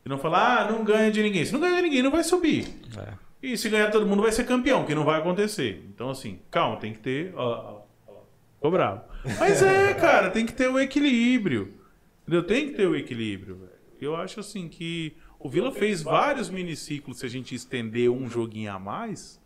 De 0.05 0.08
não 0.08 0.18
falar, 0.18 0.60
ah, 0.60 0.70
não 0.70 0.84
ganha 0.84 1.10
de 1.10 1.20
ninguém. 1.20 1.44
Se 1.44 1.52
não 1.52 1.58
ganha 1.58 1.74
de 1.74 1.82
ninguém, 1.82 2.00
não 2.00 2.12
vai 2.12 2.23
subir. 2.23 2.68
É. 2.97 3.15
E 3.42 3.57
se 3.57 3.68
ganhar 3.68 3.90
todo 3.90 4.07
mundo 4.07 4.23
vai 4.23 4.31
ser 4.31 4.44
campeão, 4.44 4.84
que 4.84 4.94
não 4.94 5.05
vai 5.05 5.18
acontecer. 5.18 5.84
Então, 5.92 6.10
assim, 6.10 6.39
calma, 6.48 6.76
tem 6.76 6.92
que 6.92 7.00
ter. 7.00 7.34
Ó, 7.34 7.82
ó. 8.07 8.12
Ficou 8.55 8.70
bravo. 8.70 9.02
Mas 9.40 9.62
é, 9.62 9.94
cara, 9.94 10.31
tem 10.31 10.47
que 10.47 10.52
ter 10.52 10.68
o 10.68 10.78
equilíbrio. 10.78 11.74
Entendeu? 12.23 12.44
Tem 12.44 12.68
que 12.68 12.74
ter 12.74 12.86
o 12.86 12.94
equilíbrio, 12.94 13.57
velho. 13.57 13.73
Eu 14.00 14.15
acho 14.15 14.39
assim 14.39 14.68
que 14.68 15.16
o 15.39 15.49
Vila 15.49 15.70
fez 15.73 16.02
vários 16.02 16.50
miniciclos, 16.50 17.18
se 17.18 17.26
a 17.26 17.28
gente 17.28 17.55
estender 17.55 18.10
um 18.10 18.28
joguinho 18.28 18.73
a 18.73 18.78
mais, 18.78 19.41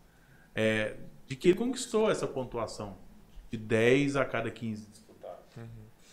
é, 0.55 0.97
de 1.27 1.37
que 1.37 1.49
ele 1.49 1.59
conquistou 1.59 2.11
essa 2.11 2.27
pontuação 2.27 2.97
de 3.51 3.59
10 3.59 4.17
a 4.17 4.25
cada 4.25 4.51
15 4.51 4.91
disputados. 4.91 5.43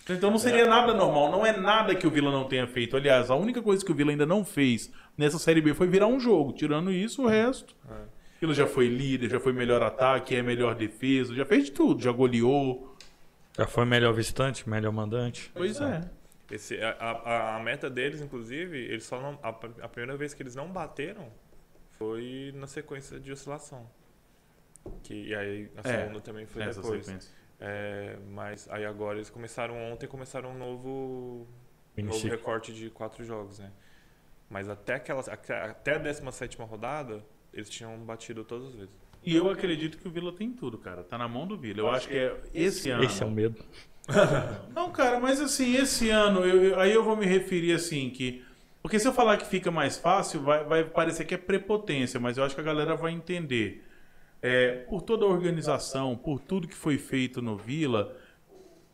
Então 0.10 0.32
não 0.32 0.40
seria 0.40 0.66
nada 0.66 0.94
normal, 0.94 1.32
não 1.32 1.46
é 1.46 1.56
nada 1.56 1.94
que 1.94 2.08
o 2.08 2.10
Vila 2.10 2.32
não 2.32 2.46
tenha 2.46 2.68
feito. 2.68 2.98
Aliás, 2.98 3.30
a 3.30 3.36
única 3.36 3.62
coisa 3.62 3.86
que 3.86 3.92
o 3.92 3.96
Vila 3.96 4.12
ainda 4.12 4.26
não 4.26 4.44
fez 4.44 4.92
nessa 5.16 5.38
Série 5.38 5.62
B 5.62 5.74
foi 5.74 5.88
virar 5.88 6.08
um 6.08 6.20
jogo. 6.20 6.52
Tirando 6.52 6.92
isso, 6.92 7.24
o 7.24 7.28
resto. 7.28 7.76
O 7.88 8.40
Vila 8.42 8.54
já 8.54 8.66
foi 8.66 8.88
líder, 8.88 9.30
já 9.30 9.40
foi 9.40 9.54
melhor 9.54 9.84
ataque, 9.84 10.36
é 10.36 10.42
melhor 10.42 10.74
defesa, 10.74 11.36
já 11.36 11.46
fez 11.46 11.66
de 11.66 11.72
tudo, 11.72 12.02
já 12.02 12.12
goleou. 12.12 12.96
Já 13.56 13.68
foi 13.68 13.86
melhor 13.86 14.14
visitante, 14.14 14.68
melhor 14.68 14.92
mandante. 14.92 15.52
Pois 15.54 15.80
é. 15.80 16.10
Esse, 16.52 16.82
a, 16.82 16.92
a, 16.92 17.56
a 17.58 17.60
meta 17.60 17.90
deles, 17.90 18.22
inclusive, 18.22 18.78
eles 18.78 19.04
só 19.04 19.22
não. 19.22 19.40
A, 19.44 19.50
a 19.50 19.88
primeira 19.88 20.18
vez 20.18 20.34
que 20.34 20.42
eles 20.42 20.56
não 20.56 20.72
bateram 20.72 21.32
foi 21.98 22.52
na 22.56 22.66
sequência 22.66 23.20
de 23.20 23.32
oscilação. 23.32 23.90
Que, 25.04 25.14
e 25.14 25.36
aí 25.36 25.70
a 25.76 25.88
É, 25.88 26.02
segunda 26.02 26.22
também 26.22 26.46
foi 26.46 26.66
Nessa 26.66 26.82
depois. 26.82 27.34
É, 27.60 28.18
mas 28.32 28.68
aí 28.70 28.86
agora 28.86 29.18
eles 29.18 29.30
começaram 29.30 29.78
ontem, 29.92 30.08
começaram 30.08 30.52
um 30.52 30.58
novo, 30.58 31.48
novo 31.98 32.28
recorte 32.30 32.74
de 32.74 32.90
quatro 32.90 33.24
jogos, 33.24 33.60
né? 33.60 33.72
Mas 34.50 34.70
até, 34.70 34.96
aquela, 34.96 35.20
até 35.22 35.62
até 35.66 35.96
a 35.96 35.98
17 35.98 36.58
rodada, 36.62 37.24
eles 37.54 37.70
tinham 37.70 37.98
batido 38.00 38.44
todas 38.44 38.70
as 38.70 38.76
vezes. 38.76 38.96
E 39.22 39.36
eu 39.36 39.50
acredito 39.50 39.98
que 39.98 40.08
o 40.08 40.12
Vila 40.12 40.32
tem 40.32 40.52
tudo, 40.54 40.78
cara. 40.78 41.04
Tá 41.04 41.18
na 41.18 41.28
mão 41.28 41.46
do 41.46 41.58
Vila. 41.58 41.80
Eu 41.82 41.90
acho 41.92 42.08
que 42.08 42.18
é 42.18 42.40
esse 42.54 42.90
ano. 42.90 43.04
Esse 43.04 43.22
é 43.22 43.26
o 43.26 43.32
medo. 43.32 43.64
Não, 44.74 44.92
cara, 44.92 45.20
mas 45.20 45.40
assim, 45.42 45.76
esse 45.76 46.10
ano, 46.10 46.46
eu- 46.46 46.80
aí 46.80 46.94
eu 46.94 47.04
vou 47.04 47.16
me 47.16 47.26
referir 47.26 47.74
assim, 47.74 48.10
que. 48.10 48.44
Porque 48.82 48.98
se 48.98 49.08
eu 49.08 49.14
falar 49.14 49.38
que 49.38 49.46
fica 49.46 49.70
mais 49.70 49.98
fácil, 49.98 50.42
vai, 50.42 50.64
vai 50.64 50.84
parecer 50.86 51.26
que 51.26 51.34
é 51.34 51.38
prepotência, 51.38 52.20
mas 52.20 52.38
eu 52.38 52.44
acho 52.44 52.56
que 52.56 52.62
a 52.62 52.64
galera 52.64 52.96
vai 52.96 53.12
entender. 53.12 53.86
É, 54.42 54.86
por 54.90 55.02
toda 55.02 55.26
a 55.26 55.28
organização, 55.28 56.16
por 56.16 56.40
tudo 56.40 56.66
que 56.68 56.76
foi 56.76 56.98
feito 56.98 57.42
no 57.42 57.58
Vila, 57.58 58.16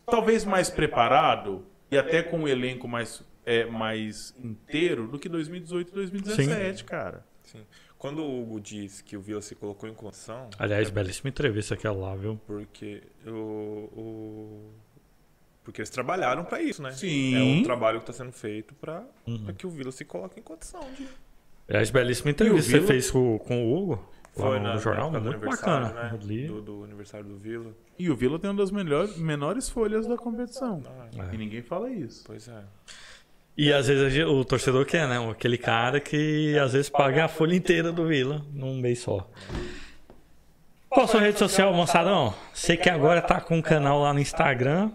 talvez 0.08 0.44
mais 0.44 0.72
preparado 0.72 1.64
e 1.92 1.98
até 1.98 2.24
com 2.24 2.40
um 2.40 2.48
elenco 2.48 2.88
mais, 2.88 3.24
é, 3.46 3.66
mais 3.66 4.34
inteiro 4.44 5.08
do 5.08 5.20
que 5.20 5.30
2018 5.30 5.90
e 5.90 5.94
2017, 5.94 6.84
cara. 6.84 7.24
Sim. 7.44 7.62
Quando 7.98 8.24
o 8.24 8.42
Hugo 8.42 8.60
diz 8.60 9.02
que 9.02 9.16
o 9.16 9.22
Vila 9.22 9.42
se 9.42 9.54
colocou 9.54 9.88
em 9.88 9.94
condição, 9.94 10.50
Aliás, 10.58 10.90
belíssima 10.90 11.30
entrevista 11.30 11.76
aquela 11.76 11.96
lá, 11.96 12.16
viu? 12.16 12.40
porque 12.48 13.04
o, 13.26 13.30
o- 13.96 14.74
porque 15.66 15.82
eles 15.82 15.90
trabalharam 15.90 16.46
para 16.46 16.62
isso, 16.62 16.82
né? 16.82 16.92
Sim. 16.92 17.36
É 17.36 17.42
um 17.60 17.64
trabalho 17.64 18.00
que 18.00 18.10
está 18.10 18.14
sendo 18.24 18.32
feito 18.32 18.74
para 18.76 19.04
Uhum. 19.28 19.48
que 19.58 19.68
o 19.68 19.70
Vila 19.70 19.92
se 19.92 20.06
coloque 20.06 20.40
em 20.40 20.44
condição 20.44 20.80
de 20.96 21.06
Aliás, 21.68 21.90
belíssima 21.90 22.30
entrevista 22.32 22.72
que 22.72 22.80
você 22.80 22.88
fez 22.88 23.10
com, 23.12 23.40
com 23.40 23.66
o 23.66 23.76
Hugo. 23.76 24.10
Foi 24.36 24.60
no, 24.60 24.66
na 24.66 24.78
jornal, 24.78 25.10
do 25.10 25.20
muito 25.20 25.34
aniversário, 25.36 25.88
bacana. 25.88 26.12
né? 26.12 26.46
Do, 26.48 26.62
do 26.62 26.84
aniversário 26.84 27.26
do 27.26 27.38
Vila. 27.38 27.72
E 27.98 28.10
o 28.10 28.16
Vila 28.16 28.38
tem 28.38 28.50
uma 28.52 28.58
das 28.58 28.70
melhores, 28.70 29.18
menores 29.18 29.68
folhas 29.70 30.06
da 30.06 30.16
competição. 30.18 30.84
Ah, 30.86 31.34
E 31.34 31.38
ninguém 31.38 31.62
fala 31.64 31.90
isso. 31.90 32.24
Pois 32.28 32.48
é. 32.48 32.62
E 33.58 33.72
às 33.72 33.88
vezes 33.88 34.22
a 34.24 34.28
o 34.28 34.44
torcedor 34.44 34.86
quer, 34.86 35.08
né? 35.08 35.18
Aquele 35.32 35.58
cara 35.58 36.00
que 36.02 36.56
às 36.60 36.74
vezes 36.74 36.90
paga 36.90 37.26
a 37.26 37.28
folha 37.30 37.56
inteira 37.56 37.92
do 37.94 38.06
Vila 38.06 38.46
num 38.54 38.78
mês 38.80 39.00
só. 39.00 39.28
Qual 40.90 41.06
a 41.06 41.08
sua 41.08 41.22
rede 41.22 41.40
social, 41.40 41.74
moçadão? 41.74 42.34
Sei 42.54 42.78
que 42.78 42.90
agora 42.90 43.22
tá 43.22 43.40
com 43.42 43.58
um 43.58 43.62
canal 43.62 44.02
lá 44.02 44.14
no 44.14 44.20
Instagram. 44.20 44.92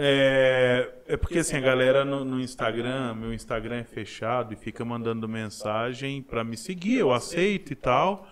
É, 0.00 0.88
é 1.08 1.16
porque 1.16 1.40
assim, 1.40 1.56
a 1.56 1.60
galera 1.60 2.04
no, 2.04 2.24
no 2.24 2.40
Instagram, 2.40 3.14
meu 3.14 3.34
Instagram 3.34 3.78
é 3.78 3.84
fechado 3.84 4.54
e 4.54 4.56
fica 4.56 4.84
mandando 4.84 5.28
mensagem 5.28 6.22
pra 6.22 6.44
me 6.44 6.56
seguir, 6.56 6.98
eu 6.98 7.12
aceito 7.12 7.72
e 7.72 7.74
tal. 7.74 8.28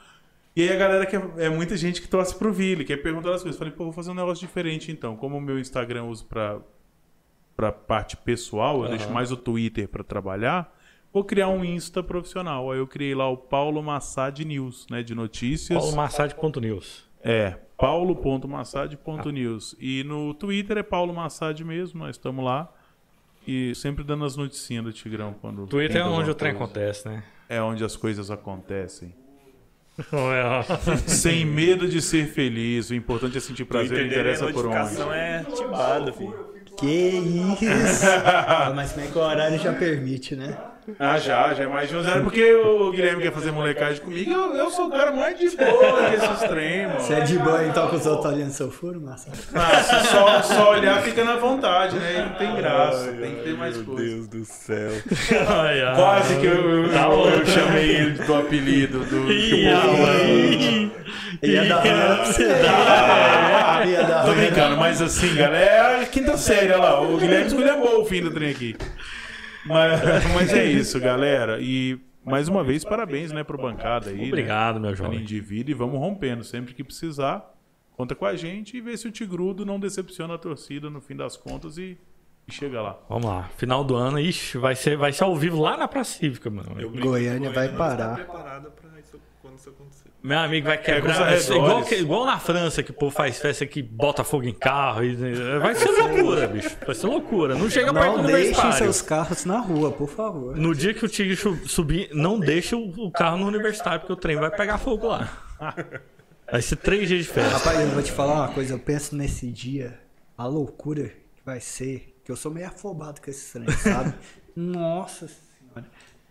E 0.54 0.62
aí 0.62 0.72
a 0.72 0.76
galera 0.76 1.04
quer, 1.04 1.20
é 1.38 1.48
muita 1.48 1.76
gente 1.76 2.00
que 2.00 2.06
torce 2.06 2.36
pro 2.36 2.52
Vili, 2.52 2.84
quer 2.84 2.98
perguntar 2.98 3.34
as 3.34 3.42
coisas. 3.42 3.58
Falei, 3.58 3.74
pô, 3.74 3.82
vou 3.82 3.92
fazer 3.92 4.12
um 4.12 4.14
negócio 4.14 4.46
diferente 4.46 4.92
então. 4.92 5.16
Como 5.16 5.36
o 5.36 5.40
meu 5.40 5.58
Instagram 5.58 6.02
eu 6.02 6.08
uso 6.08 6.24
pra, 6.26 6.60
pra 7.56 7.72
parte 7.72 8.16
pessoal, 8.16 8.84
eu 8.84 8.90
deixo 8.90 9.10
mais 9.10 9.32
o 9.32 9.36
Twitter 9.36 9.88
pra 9.88 10.04
trabalhar, 10.04 10.72
vou 11.12 11.24
criar 11.24 11.48
um 11.48 11.64
Insta 11.64 12.00
profissional. 12.00 12.70
Aí 12.70 12.78
eu 12.78 12.86
criei 12.86 13.12
lá 13.12 13.28
o 13.28 13.36
Paulo 13.36 13.82
Massad 13.82 14.38
News, 14.44 14.86
né, 14.88 15.02
de 15.02 15.16
notícias. 15.16 15.76
paulomassad.news. 15.76 17.04
É, 17.24 17.56
paulo.massad.news. 17.76 19.76
E 19.78 20.02
no 20.05 20.34
Twitter 20.34 20.78
é 20.78 20.82
Paulo 20.82 21.14
Massad 21.14 21.62
mesmo, 21.64 22.00
nós 22.00 22.16
estamos 22.16 22.44
lá. 22.44 22.72
E 23.46 23.74
sempre 23.74 24.02
dando 24.02 24.24
as 24.24 24.36
noticinhas 24.36 24.84
do 24.84 24.92
Tigrão 24.92 25.34
quando. 25.40 25.66
Twitter 25.66 26.00
é 26.00 26.05
onde 26.05 26.30
o 26.30 26.34
trem 26.34 26.52
coisa. 26.52 26.64
acontece, 26.64 27.08
né? 27.08 27.22
É 27.48 27.62
onde 27.62 27.84
as 27.84 27.96
coisas 27.96 28.30
acontecem. 28.30 29.14
Sem 31.06 31.44
medo 31.44 31.88
de 31.88 32.02
ser 32.02 32.26
feliz. 32.26 32.90
O 32.90 32.94
importante 32.94 33.38
é 33.38 33.40
sentir 33.40 33.64
prazer, 33.64 34.00
não 34.00 34.06
interessa 34.06 34.52
por 34.52 34.66
onde. 34.66 35.00
é 35.14 35.44
tibada, 35.44 36.12
filho. 36.12 36.55
Que 36.76 36.86
isso! 36.86 38.05
Mas 38.74 38.92
como 38.92 39.06
é 39.06 39.08
que 39.08 39.16
o 39.16 39.20
horário 39.22 39.58
já 39.58 39.72
permite, 39.72 40.36
né? 40.36 40.58
Ah, 40.98 41.18
já, 41.18 41.52
já 41.55 41.65
é 41.65 41.66
mais 41.66 41.89
de 41.89 41.97
11 41.97 42.08
anos. 42.10 42.23
Porque 42.24 42.52
o 42.55 42.90
Guilherme 42.92 43.23
quer 43.23 43.32
fazer 43.32 43.50
molecagem 43.50 44.00
comigo. 44.02 44.31
Eu, 44.31 44.55
eu 44.55 44.70
sou 44.70 44.86
o 44.86 44.90
cara 44.90 45.10
mais 45.12 45.39
de 45.39 45.48
boa 45.56 46.10
desses 46.10 46.40
trem, 46.48 46.86
mano. 46.86 47.00
Você 47.00 47.15
é 47.15 47.20
de 47.20 47.39
boa 47.39 47.65
então 47.65 47.89
com 47.89 47.97
os 47.97 48.06
outros 48.06 48.32
olhando 48.32 48.50
seu 48.52 48.70
furo, 48.70 49.00
massa? 49.00 49.31
Ah, 49.55 49.82
se 49.82 50.06
só, 50.08 50.42
só 50.42 50.70
olhar 50.73 51.02
fica 51.02 51.24
na 51.24 51.36
vontade, 51.36 51.97
né? 51.98 52.28
Não 52.31 52.39
tem 52.39 52.55
graça. 52.56 53.12
Tem 53.12 53.34
que 53.36 53.42
ter 53.42 53.55
mais 53.56 53.76
Meu 53.76 53.86
coisa. 53.86 54.05
Deus 54.05 54.28
do 54.28 54.44
céu. 54.44 54.90
Ai, 55.48 55.82
ai. 55.82 55.94
Quase 55.97 56.36
que 56.40 56.47
eu, 56.47 56.84
eu, 56.84 56.92
Tá 56.92 57.02
eu 57.02 57.10
louco. 57.16 57.47
chamei 57.47 57.90
ele 57.90 58.10
do 58.23 58.34
apelido 58.34 58.98
do. 59.00 59.26
ai. 59.28 60.92
Ia 61.42 61.65
dar 61.66 61.76
ruim 61.81 61.90
pra 61.90 62.24
você. 62.24 62.44
É, 62.44 63.86
Ia 63.89 64.02
dar 64.05 64.23
Tô 64.24 64.28
ruim. 64.32 64.36
brincando, 64.47 64.76
mas 64.76 65.02
assim, 65.02 65.34
galera, 65.34 66.02
é 66.02 66.05
quinta 66.06 66.36
série, 66.36 66.73
olha 66.73 66.76
lá. 66.82 67.00
O 67.00 67.16
Guilherme 67.18 67.47
escolheu 67.47 68.00
o 68.00 68.05
fim 68.05 68.23
do 68.23 68.31
trem 68.31 68.50
aqui. 68.50 68.76
Mas, 69.66 70.24
mas 70.34 70.52
é 70.52 70.64
isso, 70.64 70.98
galera. 71.00 71.58
E 71.60 71.98
mais 72.24 72.48
uma 72.48 72.62
vez, 72.64 72.84
parabéns, 72.84 73.32
né, 73.32 73.44
pro 73.44 73.58
bancada 73.58 74.10
aí. 74.10 74.28
Obrigado, 74.28 74.80
meu 74.80 74.90
Né, 74.90 74.96
jovem. 74.96 75.20
indivíduo 75.20 75.70
e 75.70 75.74
vamos 75.74 75.98
rompendo. 75.98 76.42
Sempre 76.44 76.74
que 76.74 76.82
precisar, 76.84 77.54
conta 77.96 78.14
com 78.14 78.26
a 78.26 78.34
gente 78.36 78.76
e 78.76 78.80
vê 78.80 78.96
se 78.96 79.06
o 79.08 79.12
Tigrudo 79.12 79.64
não 79.64 79.78
decepciona 79.78 80.34
a 80.34 80.38
torcida 80.38 80.90
no 80.90 81.00
fim 81.00 81.14
das 81.16 81.36
contas 81.36 81.78
e, 81.78 81.96
e 82.48 82.52
chega 82.52 82.80
lá. 82.82 82.98
Vamos 83.08 83.26
lá. 83.26 83.44
Final 83.56 83.84
do 83.84 83.94
ano, 83.94 84.18
ixi, 84.18 84.58
vai 84.58 84.74
ser, 84.74 84.96
vai 84.96 85.12
ser 85.12 85.24
ao 85.24 85.36
vivo 85.36 85.60
lá 85.60 85.76
na 85.76 85.86
Praça 85.88 86.18
Cívica, 86.18 86.50
mano. 86.50 86.90
Goiânia 86.98 87.50
vai 87.50 87.68
não 87.68 87.76
parar. 87.76 88.20
está 88.20 88.36
Meu 90.26 90.38
amigo 90.40 90.66
vai 90.66 90.76
os 90.78 90.84
quebrar. 90.84 91.22
arredores. 91.22 91.48
igual, 91.50 91.92
igual 91.92 92.26
na 92.26 92.38
França, 92.40 92.82
que 92.82 92.90
o 92.90 92.94
povo 92.94 93.14
faz 93.14 93.38
festa 93.38 93.64
que 93.64 93.80
bota 93.82 94.24
fogo 94.24 94.44
em 94.44 94.52
carro. 94.52 95.05
e- 95.05 95.14
vai 95.60 95.74
ser 95.76 95.88
loucura, 95.90 96.48
bicho. 96.48 96.76
Vai 96.84 96.94
ser 96.96 97.06
loucura. 97.06 97.55
Não 97.55 97.70
chega 97.70 97.94
perto 97.94 98.10
do 98.10 98.16
Não 98.18 98.24
deixem 98.24 98.40
universitário. 98.42 98.78
seus 98.78 99.02
carros 99.02 99.44
na 99.44 99.60
rua, 99.60 99.92
por 99.92 100.08
favor. 100.08 100.56
No 100.56 100.74
dia 100.74 100.92
que 100.92 101.05
o 101.05 101.08
Tigre 101.08 101.36
subir, 101.68 102.10
não 102.12 102.40
deixe 102.40 102.74
o, 102.74 102.88
o 103.06 103.10
carro 103.12 103.38
no 103.38 103.46
universitário, 103.46 104.00
porque 104.00 104.12
o 104.12 104.16
trem 104.16 104.36
vai 104.36 104.50
pegar 104.50 104.78
fogo 104.78 105.06
lá. 105.06 105.30
Vai 106.50 106.60
ser 106.62 106.76
três 106.76 107.08
dias 107.08 107.24
de 107.24 107.30
festa. 107.32 107.56
Rapaz, 107.58 107.80
eu 107.80 107.88
vou 107.88 108.02
te 108.02 108.10
falar 108.12 108.34
uma 108.34 108.48
coisa. 108.48 108.74
Eu 108.74 108.78
penso 108.80 109.14
nesse 109.14 109.46
dia, 109.50 109.98
a 110.36 110.46
loucura 110.46 111.05
que 111.36 111.42
vai 111.44 111.60
ser. 111.60 112.14
Que 112.24 112.32
eu 112.32 112.36
sou 112.36 112.50
meio 112.50 112.66
afobado 112.66 113.20
com 113.20 113.30
esse 113.30 113.52
trem, 113.52 113.70
sabe? 113.76 114.12
Nossa 114.56 115.28
senhora. 115.28 115.45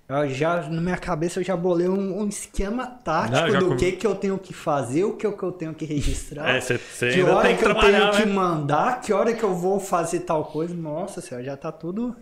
Eu 0.07 0.29
já, 0.29 0.69
na 0.69 0.79
minha 0.81 0.97
cabeça, 0.97 1.39
eu 1.39 1.43
já 1.43 1.57
bolei 1.57 1.87
um, 1.87 2.21
um 2.21 2.27
esquema 2.27 2.85
tático 2.85 3.51
Não, 3.53 3.59
do 3.59 3.67
com- 3.69 3.75
que, 3.77 3.91
que 3.93 4.05
eu 4.05 4.13
tenho 4.13 4.37
que 4.37 4.53
fazer, 4.53 5.03
o 5.03 5.13
que, 5.13 5.25
eu- 5.25 5.33
que 5.35 5.41
eu 5.43 5.51
tenho 5.51 5.73
que 5.73 5.83
registrar. 5.83 6.47
É, 6.55 6.61
você 6.61 6.77
você 6.77 7.11
que 7.11 7.23
hora 7.23 7.47
tem 7.47 7.57
que 7.57 7.63
que, 7.63 7.69
eu 7.69 7.75
tenho 7.75 8.11
que 8.11 8.25
né? 8.25 8.33
mandar, 8.33 9.01
que 9.01 9.11
hora 9.11 9.33
que 9.33 9.41
eu 9.43 9.55
vou 9.55 9.79
fazer 9.79 10.19
tal 10.19 10.45
coisa. 10.45 10.75
Nossa 10.75 11.21
senhora, 11.21 11.43
já 11.43 11.57
tá 11.57 11.71
tudo. 11.71 12.15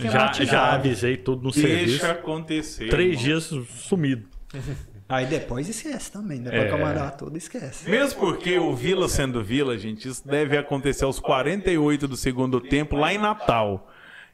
Já, 0.00 0.32
já 0.32 0.72
avisei 0.72 1.18
tudo 1.18 1.42
no 1.42 1.52
serviço. 1.52 1.98
Deixa 1.98 2.12
acontecer. 2.12 2.88
Três 2.88 3.10
irmão. 3.20 3.24
dias 3.24 3.44
sumido. 3.88 4.26
Aí 5.06 5.24
depois 5.26 5.66
esquece 5.68 6.12
também, 6.12 6.42
depois 6.42 6.62
É. 6.64 6.68
que 6.68 6.74
eu 6.74 6.78
mandar 6.78 7.10
tudo, 7.12 7.36
esquece. 7.38 7.88
Mesmo 7.90 8.20
porque 8.20 8.58
o 8.58 8.74
Vila 8.74 9.08
sendo 9.08 9.42
Vila, 9.42 9.76
gente, 9.78 10.06
isso 10.08 10.26
deve 10.26 10.56
acontecer 10.56 11.04
aos 11.04 11.18
48 11.18 12.06
do 12.08 12.16
segundo 12.16 12.60
tempo 12.60 12.94
lá 12.96 13.12
em 13.12 13.16
Natal. 13.18 13.88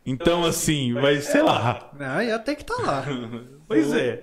Então, 0.06 0.44
assim, 0.44 0.92
vai, 0.94 1.16
sei 1.20 1.42
lá. 1.42 1.90
Aí 1.98 2.28
eu 2.30 2.38
tenho 2.40 2.56
que 2.56 2.62
estar 2.62 2.76
tá 2.76 2.82
lá. 2.82 3.04
Pois 3.66 3.92
é. 3.94 4.22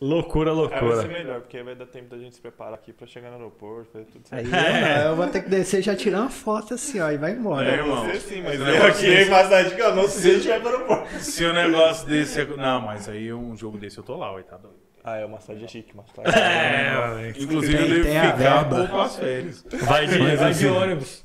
Loucura, 0.00 0.50
Aí 0.50 0.56
vai 0.56 0.68
ser 0.68 0.84
loucura. 0.84 1.08
melhor, 1.08 1.40
porque 1.42 1.56
aí 1.58 1.62
vai 1.62 1.74
dar 1.76 1.86
tempo 1.86 2.08
da 2.10 2.18
gente 2.18 2.34
se 2.34 2.40
preparar 2.40 2.74
aqui 2.74 2.92
pra 2.92 3.06
chegar 3.06 3.28
no 3.30 3.36
aeroporto, 3.36 3.88
fazer 3.92 4.04
tudo 4.06 4.24
Aí 4.32 4.44
certo. 4.46 4.66
eu, 4.66 4.80
não, 5.04 5.10
eu 5.10 5.16
vou 5.16 5.26
ter 5.28 5.42
que 5.44 5.48
descer 5.48 5.78
e 5.78 5.82
já 5.82 5.94
tirar 5.94 6.20
uma 6.22 6.28
foto 6.30 6.74
assim, 6.74 6.98
ó, 7.00 7.08
e 7.10 7.16
vai 7.18 7.32
embora. 7.32 7.68
É, 7.70 7.74
irmão. 7.74 8.04
Você 8.06 8.18
sim, 8.18 8.42
mas 8.42 8.58
eu 8.60 8.66
aqui 8.86 9.02
desse- 9.06 9.28
em 9.28 9.30
Massagem, 9.30 9.78
eu 9.78 9.94
não 9.94 10.08
sei 10.08 10.20
se 10.20 10.28
a 10.28 10.34
gente 10.34 10.48
vai 10.48 10.60
para 10.60 10.68
o 10.70 10.72
aeroporto. 10.74 11.18
Se 11.20 11.44
o 11.44 11.52
negócio 11.52 12.08
desse. 12.08 12.40
é- 12.40 12.44
Não, 12.46 12.80
mas 12.80 13.08
aí 13.08 13.32
um 13.32 13.56
jogo 13.56 13.78
desse 13.78 13.98
eu 13.98 14.02
tô 14.02 14.16
lá, 14.16 14.28
tá 14.42 14.56
doido. 14.56 14.76
Ah, 15.04 15.16
é, 15.18 15.24
o 15.24 15.28
massagem 15.28 15.64
é 15.64 15.68
chique, 15.68 15.96
massagem. 15.96 16.32
É. 16.42 17.32
Inclusive 17.40 17.76
Tem- 17.76 17.82
eu 17.86 17.88
devo 17.94 18.02
tem 18.04 18.18
a 18.18 18.22
ficar 18.36 18.36
verba. 18.64 18.88
com 18.88 19.00
as 19.00 19.16
férias. 19.16 19.64
vai 19.82 20.06
de, 20.06 20.18
vai 20.18 20.50
assim, 20.50 20.60
de 20.60 20.66
ônibus. 20.68 21.24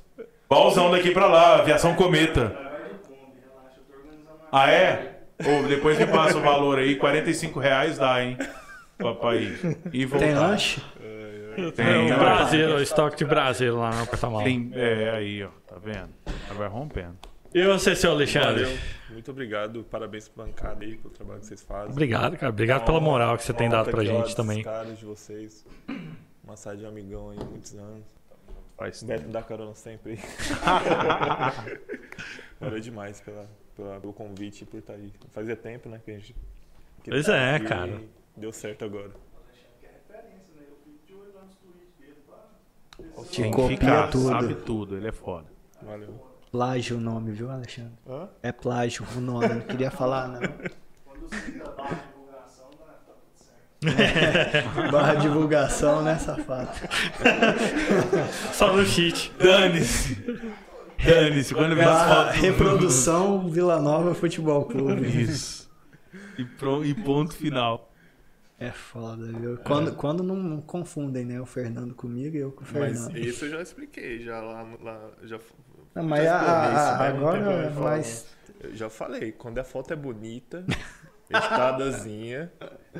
Balzão 0.49 0.91
daqui 0.91 1.11
pra 1.11 1.25
lá, 1.27 1.59
aviação 1.59 1.95
cometa. 1.95 2.45
Vai 2.45 2.89
de 2.89 2.99
Kombi, 3.07 3.39
relaxa, 3.41 3.77
eu 3.79 3.83
tô 3.85 3.93
organizando 3.97 4.29
uma 4.29 4.35
Ah, 4.51 4.71
é? 4.71 5.21
Ô, 5.39 5.67
depois 5.67 5.97
me 5.97 6.07
passa 6.07 6.37
o 6.37 6.41
valor 6.41 6.79
aí, 6.79 6.95
45 6.95 7.59
reais 7.59 7.97
dá, 7.97 8.23
hein? 8.23 8.37
Papai. 8.97 9.55
E 9.93 10.05
voltar. 10.05 10.25
Tem 10.25 10.35
lanche? 10.35 10.81
Tem 11.75 12.11
ó. 12.11 12.15
um 12.15 12.19
Brasileiro, 12.19 12.75
o 12.75 12.81
estoque 12.81 13.17
de 13.17 13.25
Brasileiro 13.25 13.79
lá 13.79 13.91
no 13.91 14.07
porta-malas. 14.07 14.43
Tem, 14.45 14.71
é, 14.73 15.09
aí, 15.09 15.43
ó, 15.43 15.49
tá 15.67 15.77
vendo? 15.79 16.09
Vai 16.55 16.67
rompendo. 16.67 17.17
E 17.53 17.63
você, 17.65 17.95
seu 17.95 18.11
Alexandre? 18.11 18.63
Valeu. 18.65 18.77
Muito 19.09 19.31
obrigado, 19.31 19.83
parabéns 19.89 20.27
pro 20.27 20.45
bancada 20.45 20.83
aí, 20.83 20.97
pelo 20.97 21.13
trabalho 21.13 21.39
que 21.39 21.47
vocês 21.47 21.63
fazem. 21.63 21.91
Obrigado, 21.91 22.37
cara. 22.37 22.51
Obrigado 22.51 22.85
pela 22.85 22.99
moral 22.99 23.37
que 23.37 23.43
você 23.43 23.53
tem 23.53 23.69
dado 23.69 23.89
pra 23.89 24.03
gente 24.03 24.35
também. 24.35 24.61
caras 24.63 24.99
de 24.99 25.05
vocês. 25.05 25.65
Massagem 26.45 26.81
de 26.81 26.85
amigão 26.85 27.31
aí, 27.31 27.37
muitos 27.37 27.73
anos. 27.75 28.03
Faz 28.77 29.01
Beto 29.01 29.27
dá 29.29 29.41
carona 29.41 29.73
sempre 29.73 30.11
aí. 30.11 30.19
Valeu 32.59 32.79
demais 32.79 33.19
pela, 33.21 33.49
pela- 33.77 33.99
pelo 33.99 34.11
convite 34.13 34.63
e 34.63 34.65
por 34.65 34.79
estar 34.79 34.93
aí. 34.93 35.11
Fazia 35.31 35.55
tempo, 35.55 35.87
né, 35.87 36.01
que 36.03 36.11
a 36.11 36.13
gente... 36.15 36.35
que 37.03 37.09
Pois 37.11 37.25
tá 37.25 37.35
é, 37.37 37.55
aqui 37.55 37.65
cara. 37.67 38.01
Deu 38.35 38.51
certo 38.51 38.83
agora. 38.85 39.09
que 39.79 39.85
é 39.85 39.89
referência, 39.89 40.53
né? 40.55 40.63
Eu 40.67 40.75
fico 40.83 41.07
de 41.07 41.13
olho 41.13 41.33
lá 41.35 41.41
nos 41.43 41.55
tweets 41.55 41.93
dele 41.99 42.15
pra 42.25 43.23
Te 43.25 43.49
copia 43.51 43.77
ficar, 43.77 44.09
tudo. 44.09 44.27
sabe 44.29 44.55
tudo, 44.55 44.97
ele 44.97 45.07
é 45.07 45.11
foda. 45.11 45.45
Valeu. 45.81 46.27
Plágio 46.51 46.97
o 46.97 46.99
nome, 46.99 47.31
viu, 47.31 47.49
Alexandre? 47.51 47.91
Hã? 48.07 48.27
É 48.41 48.51
plágio 48.51 49.05
o 49.15 49.19
nome, 49.21 49.47
não 49.47 49.61
queria 49.61 49.91
falar, 49.91 50.27
não. 50.29 50.39
quando 50.39 51.29
você 51.29 51.35
ainda 51.51 51.63
dá 51.65 51.83
a 51.83 51.93
divulgação, 51.93 52.69
né, 52.79 52.93
tá 53.05 53.13
tudo 53.13 53.37
certo. 54.55 54.91
Barra 54.91 55.13
divulgação, 55.15 56.01
né, 56.03 56.17
safado? 56.17 56.71
Só 58.53 58.73
no 58.75 58.85
cheat. 58.85 59.31
Dane-se. 59.37 60.15
Dane-se. 61.03 61.53
Quando 61.53 61.79
as 61.79 62.07
fotos. 62.07 62.35
reprodução 62.41 63.49
Vila 63.49 63.79
Nova 63.79 64.13
Futebol 64.15 64.65
Clube. 64.65 65.05
Isso. 65.21 65.69
E, 66.37 66.43
pro- 66.45 66.83
e 66.85 66.93
ponto 66.93 67.35
final. 67.35 67.91
É 68.59 68.71
foda, 68.71 69.27
viu? 69.27 69.57
Quando, 69.57 69.93
quando 69.93 70.23
não 70.23 70.59
confundem, 70.61 71.23
né? 71.25 71.39
O 71.39 71.45
Fernando 71.45 71.93
comigo 71.93 72.35
e 72.35 72.39
eu 72.39 72.51
com 72.51 72.61
o 72.63 72.67
Mas 72.73 72.99
Fernando. 73.05 73.17
isso 73.17 73.45
eu 73.45 73.51
já 73.51 73.61
expliquei, 73.61 74.19
já 74.23 74.41
lá, 74.41 74.67
lá 74.81 75.11
já, 75.23 75.39
Não, 75.93 76.03
mas 76.03 76.23
já 76.23 76.39
a- 76.39 76.73
isso, 76.73 76.79
a- 76.93 76.97
mas 76.97 77.07
tem 77.11 77.17
agora 77.17 77.37
é 77.37 77.43
não. 77.43 77.51
Eu 78.59 78.75
já 78.75 78.89
falei, 78.89 79.31
quando 79.31 79.59
a 79.59 79.63
foto 79.63 79.93
é 79.93 79.95
bonita, 79.95 80.65
editadazinha, 81.33 82.51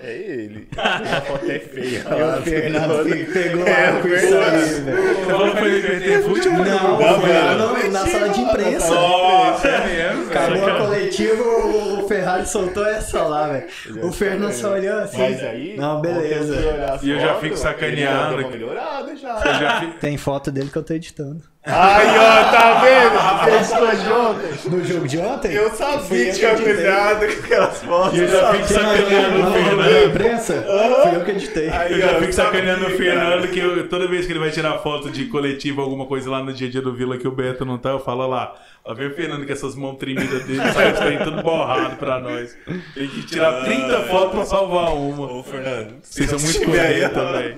é 0.01 0.13
ele. 0.15 0.67
Quando 0.73 1.07
a 1.07 1.21
foto 1.21 1.49
é 1.51 1.59
feia. 1.59 2.03
Lá, 2.09 2.37
o 2.37 2.41
Fernando 2.43 3.33
pegou 3.33 3.67
É, 3.67 3.99
isso 4.15 4.37
aí, 4.37 4.81
velho. 4.81 5.15
Falou 5.25 5.51
pra 5.51 5.67
ele 5.67 5.89
meter 5.89 6.23
futebol? 6.23 6.65
Não, 6.65 6.99
Não, 6.99 7.21
foi 7.21 7.33
não, 7.33 7.73
no- 7.83 7.91
na 7.91 8.05
sala 8.07 8.29
de 8.29 8.41
imprensa. 8.41 8.93
Nossa, 8.93 9.67
é 9.67 9.87
mesmo? 10.13 10.29
Acabou 10.31 10.67
a 10.69 10.77
coletiva, 10.77 11.43
o 11.43 11.87
o 11.97 12.07
Ferrari 12.07 12.47
soltou 12.47 12.85
essa 12.85 13.21
lá, 13.23 13.47
velho. 13.49 13.67
O 14.07 14.11
Fernando 14.13 14.53
só 14.53 14.71
olhou 14.73 14.97
assim. 14.99 15.17
Mas 15.17 15.43
aí, 15.43 15.75
Não, 15.77 15.99
beleza. 15.99 16.55
E 17.03 17.09
eu 17.09 17.19
já 17.19 17.33
fico 17.35 17.47
ele 17.47 17.57
sacaneando 17.57 18.29
deu 18.29 18.37
uma 18.37 18.41
aqui. 18.47 18.51
melhorada 18.57 19.15
já. 19.17 19.35
Eu 19.39 19.53
já 19.59 19.79
fico- 19.81 19.99
Tem 19.99 20.15
foto 20.17 20.49
dele 20.51 20.69
que 20.69 20.77
eu 20.77 20.83
tô 20.83 20.93
editando. 20.93 21.41
Aí, 21.69 22.07
ó, 22.17 22.51
tá 22.51 22.81
vendo? 22.81 23.51
Fez 23.57 23.69
coisa 23.73 23.95
de 24.03 24.09
ontem. 24.11 24.69
No 24.69 24.85
jogo 24.85 25.07
de 25.07 25.17
ontem? 25.17 25.51
Eu 25.53 25.69
sabia 25.71 26.25
que 26.25 26.31
tinha 26.39 26.51
errada 26.51 27.27
com 27.27 27.39
aquelas 27.43 27.83
fotos. 27.83 28.17
E 28.17 28.21
eu 28.21 28.27
já 28.27 28.53
fico 28.53 28.67
sacaneando 28.67 29.35
o 29.37 29.41
Na 29.43 29.51
Fernando. 29.51 30.05
imprensa? 30.09 30.65
Fui 31.03 31.15
eu 31.15 31.25
que 31.25 31.31
editei. 31.31 31.69
Aí, 31.69 31.93
Eu 31.93 31.99
já 31.99 32.19
fico 32.19 32.33
sacaneando 32.33 32.85
o 32.87 32.89
Fernando 32.91 33.47
que 33.49 33.59
eu- 33.59 33.87
toda 33.89 34.07
vez 34.07 34.25
que 34.25 34.31
ele 34.31 34.39
vai 34.39 34.49
tirar 34.51 34.77
foto 34.79 35.09
de 35.09 35.25
coletivo, 35.25 35.81
alguma 35.81 36.05
coisa 36.05 36.29
lá 36.29 36.41
no 36.43 36.53
dia 36.53 36.67
a 36.67 36.71
dia 36.71 36.81
do 36.81 36.93
Vila 36.93 37.17
que 37.17 37.27
o 37.27 37.31
Beto 37.31 37.65
não 37.65 37.77
tá, 37.77 37.89
eu 37.89 37.99
falo 37.99 38.21
"Olha 38.21 38.29
lá. 38.29 38.55
Ó, 38.89 38.93
vê 38.93 39.05
o 39.07 39.13
Fernando 39.13 39.45
com 39.45 39.51
essas 39.51 39.75
mãos 39.75 39.97
tremidas 39.97 40.45
dele, 40.45 40.61
sai 40.73 40.93
trem 40.93 41.17
tudo 41.19 41.43
borrado 41.43 41.97
pra 41.97 42.19
nós. 42.21 42.55
Tem 42.95 43.05
que 43.09 43.21
tirar 43.23 43.65
30 43.65 43.99
fotos 44.03 44.31
pra 44.31 44.45
salvar 44.45 44.93
uma. 44.95 45.29
Ô, 45.29 45.43
Fernando. 45.43 45.95
Vocês 46.01 46.29
são 46.29 46.39
muito 46.39 46.71
ó, 47.19 47.31
velho. 47.33 47.55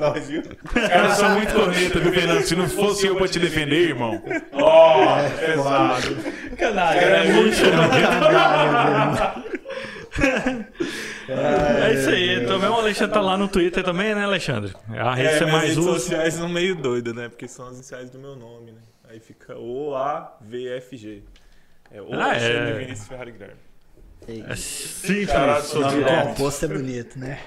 caras 0.90 1.18
são 1.18 1.30
muito 1.36 1.54
corneta, 1.54 2.00
viu, 2.00 2.12
Fernando? 2.14 2.42
Se 2.42 2.56
não 2.56 2.68
fosse 2.68 3.06
eu 3.06 3.16
pra 3.16 3.28
te 3.28 3.38
defender, 3.38 3.94
irmão. 4.00 4.24
Ó, 4.54 5.30
pesado. 5.40 6.16
Canalha, 6.58 7.00
É 7.00 7.24
né? 7.28 7.34
muito 7.34 7.58
É 11.28 11.94
isso 11.94 12.10
aí. 12.10 12.46
Também 12.46 12.70
o 12.70 12.74
Alexandre 12.74 13.14
tá 13.14 13.22
lá 13.22 13.38
no 13.38 13.48
Twitter 13.48 13.84
também, 13.84 14.16
né, 14.16 14.24
Alexandre? 14.24 14.74
A 14.90 15.14
rede 15.14 15.30
É, 15.30 15.38
você 15.38 15.46
mais 15.46 15.64
redes 15.70 15.78
usa. 15.78 16.00
sociais 16.00 16.34
são 16.34 16.50
meio 16.50 16.76
doidas, 16.76 17.14
né? 17.14 17.30
Porque 17.30 17.48
são 17.48 17.68
as 17.68 17.76
iniciais 17.76 18.10
do 18.10 18.18
meu 18.20 18.36
nome, 18.36 18.72
né? 18.72 18.80
Aí 19.10 19.20
fica 19.20 19.58
O-A-V-F-G. 19.58 21.24
É 21.92 22.02
o 22.02 22.14
Ah, 22.14 22.26
Alexandre 22.26 22.72
é. 22.72 22.74
Vinícius 22.74 23.08
Ferrari 23.08 23.32
Guilherme. 23.32 23.56
É 24.28 24.56
simples. 24.56 25.30
Charado 25.30 25.66
O 25.72 25.80
nome 25.80 25.92
sobrenome. 25.92 26.28
composto 26.28 26.66
é 26.66 26.68
bonito, 26.68 27.18
né? 27.20 27.40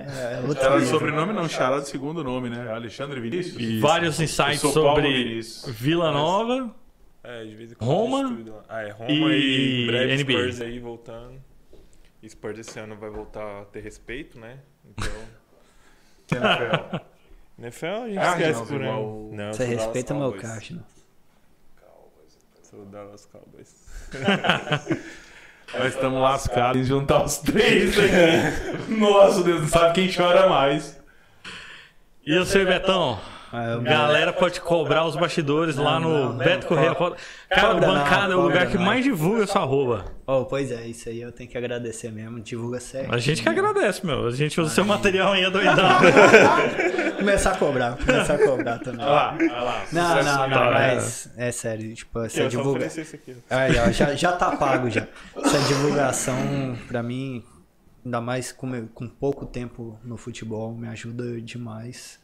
É 0.00 0.40
outro 0.46 0.54
Charado 0.62 0.80
nível. 0.80 0.98
sobrenome 0.98 1.32
não, 1.32 1.48
charado 1.48 1.82
de 1.82 1.88
segundo 1.88 2.22
nome, 2.24 2.50
né? 2.50 2.70
Alexandre 2.72 3.20
Vinícius? 3.20 3.80
Vários 3.80 4.18
Eu 4.18 4.24
insights 4.24 4.60
sobre 4.60 5.02
Vinícius. 5.24 5.74
Vila 5.74 6.10
Nova. 6.12 6.74
É, 7.22 7.44
de 7.44 7.54
vez 7.56 7.72
em 7.72 7.74
quando 7.74 7.88
Roma. 7.88 8.62
Ah, 8.68 8.82
é 8.82 8.90
Roma 8.90 9.10
e 9.10 9.18
e, 9.40 9.82
em 9.82 9.86
breve 9.86 10.22
NBA. 10.24 10.32
Spurs 10.38 10.60
aí 10.60 10.78
voltando. 10.78 11.42
E 12.22 12.28
Spurs 12.28 12.58
esse 12.58 12.78
ano 12.78 12.96
vai 12.96 13.10
voltar 13.10 13.62
a 13.62 13.64
ter 13.66 13.80
respeito, 13.80 14.38
né? 14.38 14.58
Então, 14.84 15.06
Que 16.26 16.34
NFL. 16.36 16.96
NFL 17.58 17.86
a 17.86 18.08
gente 18.08 18.18
Ah, 18.18 18.30
esquece 18.32 18.58
não, 18.60 18.66
por 18.66 18.82
aí. 18.82 19.36
Não, 19.36 19.52
Você 19.54 19.64
respeita 19.64 20.14
meu 20.14 20.22
Cowboys. 20.32 20.42
caixa, 20.42 20.84
Sou 22.62 22.84
Dallas 22.86 23.26
Cowboys. 23.26 23.86
Nós 25.74 25.94
estamos 25.94 26.20
lascados 26.20 26.80
em 26.80 26.84
juntar 26.84 27.24
os 27.24 27.38
três 27.38 27.94
aqui. 27.98 28.88
Nossa, 28.94 29.42
Deus, 29.42 29.62
não 29.62 29.68
sabe 29.68 29.94
quem 29.94 30.12
chora 30.12 30.48
mais. 30.48 30.98
E 32.24 32.36
o 32.36 32.44
seu 32.46 32.64
Betão? 32.64 33.18
Ah, 33.52 33.76
Galera 33.80 34.32
pode 34.32 34.60
cobrar 34.60 35.06
os 35.06 35.14
bastidores 35.14 35.76
lá 35.76 36.00
no 36.00 36.08
não, 36.08 36.28
não, 36.30 36.36
Beto 36.36 36.66
Correia. 36.66 36.94
Cara, 36.94 37.16
Cobra 37.60 37.76
o 37.76 37.80
bancada 37.92 38.28
não, 38.28 38.32
é 38.32 38.36
o 38.36 38.40
lugar 38.42 38.66
que 38.66 38.76
não. 38.76 38.84
mais 38.84 39.04
divulga 39.04 39.46
sua 39.46 39.62
arroba. 39.62 40.04
Oh, 40.26 40.44
pois 40.44 40.72
é, 40.72 40.86
isso 40.86 41.08
aí 41.08 41.20
eu 41.20 41.30
tenho 41.30 41.48
que 41.48 41.56
agradecer 41.56 42.10
mesmo. 42.10 42.40
Divulga 42.40 42.80
certo. 42.80 43.14
A 43.14 43.18
gente 43.18 43.42
que 43.42 43.48
agradece, 43.48 44.04
meu. 44.04 44.26
A 44.26 44.30
gente 44.32 44.60
usa 44.60 44.74
seu 44.74 44.84
material 44.84 45.32
aí 45.32 45.44
adoidão. 45.44 45.76
Começar 47.16 47.52
a 47.52 47.56
cobrar, 47.56 47.96
começar 47.96 48.34
a 48.34 48.38
cobrar 48.38 48.78
também. 48.78 49.04
Olha 49.04 49.12
lá, 49.12 49.36
olha 49.38 49.62
lá. 49.62 49.84
Não, 49.92 50.22
não, 50.22 50.48
não, 50.48 50.72
mas 50.72 51.30
é 51.36 51.50
sério, 51.50 51.94
tipo, 51.94 52.20
essa 52.20 52.40
Eu 52.40 52.44
só 52.44 52.48
divulga... 52.50 52.78
ofereci 52.78 53.00
isso 53.00 53.16
aqui. 53.16 53.36
Aí, 53.48 53.78
ó, 53.78 53.90
já, 53.90 54.14
já 54.14 54.32
tá 54.32 54.54
pago 54.56 54.90
já. 54.90 55.06
Essa 55.36 55.58
divulgação, 55.60 56.76
pra 56.86 57.02
mim, 57.02 57.42
ainda 58.04 58.20
mais 58.20 58.52
com, 58.52 58.86
com 58.88 59.08
pouco 59.08 59.46
tempo 59.46 59.98
no 60.04 60.16
futebol, 60.16 60.72
me 60.74 60.88
ajuda 60.88 61.40
demais. 61.40 62.20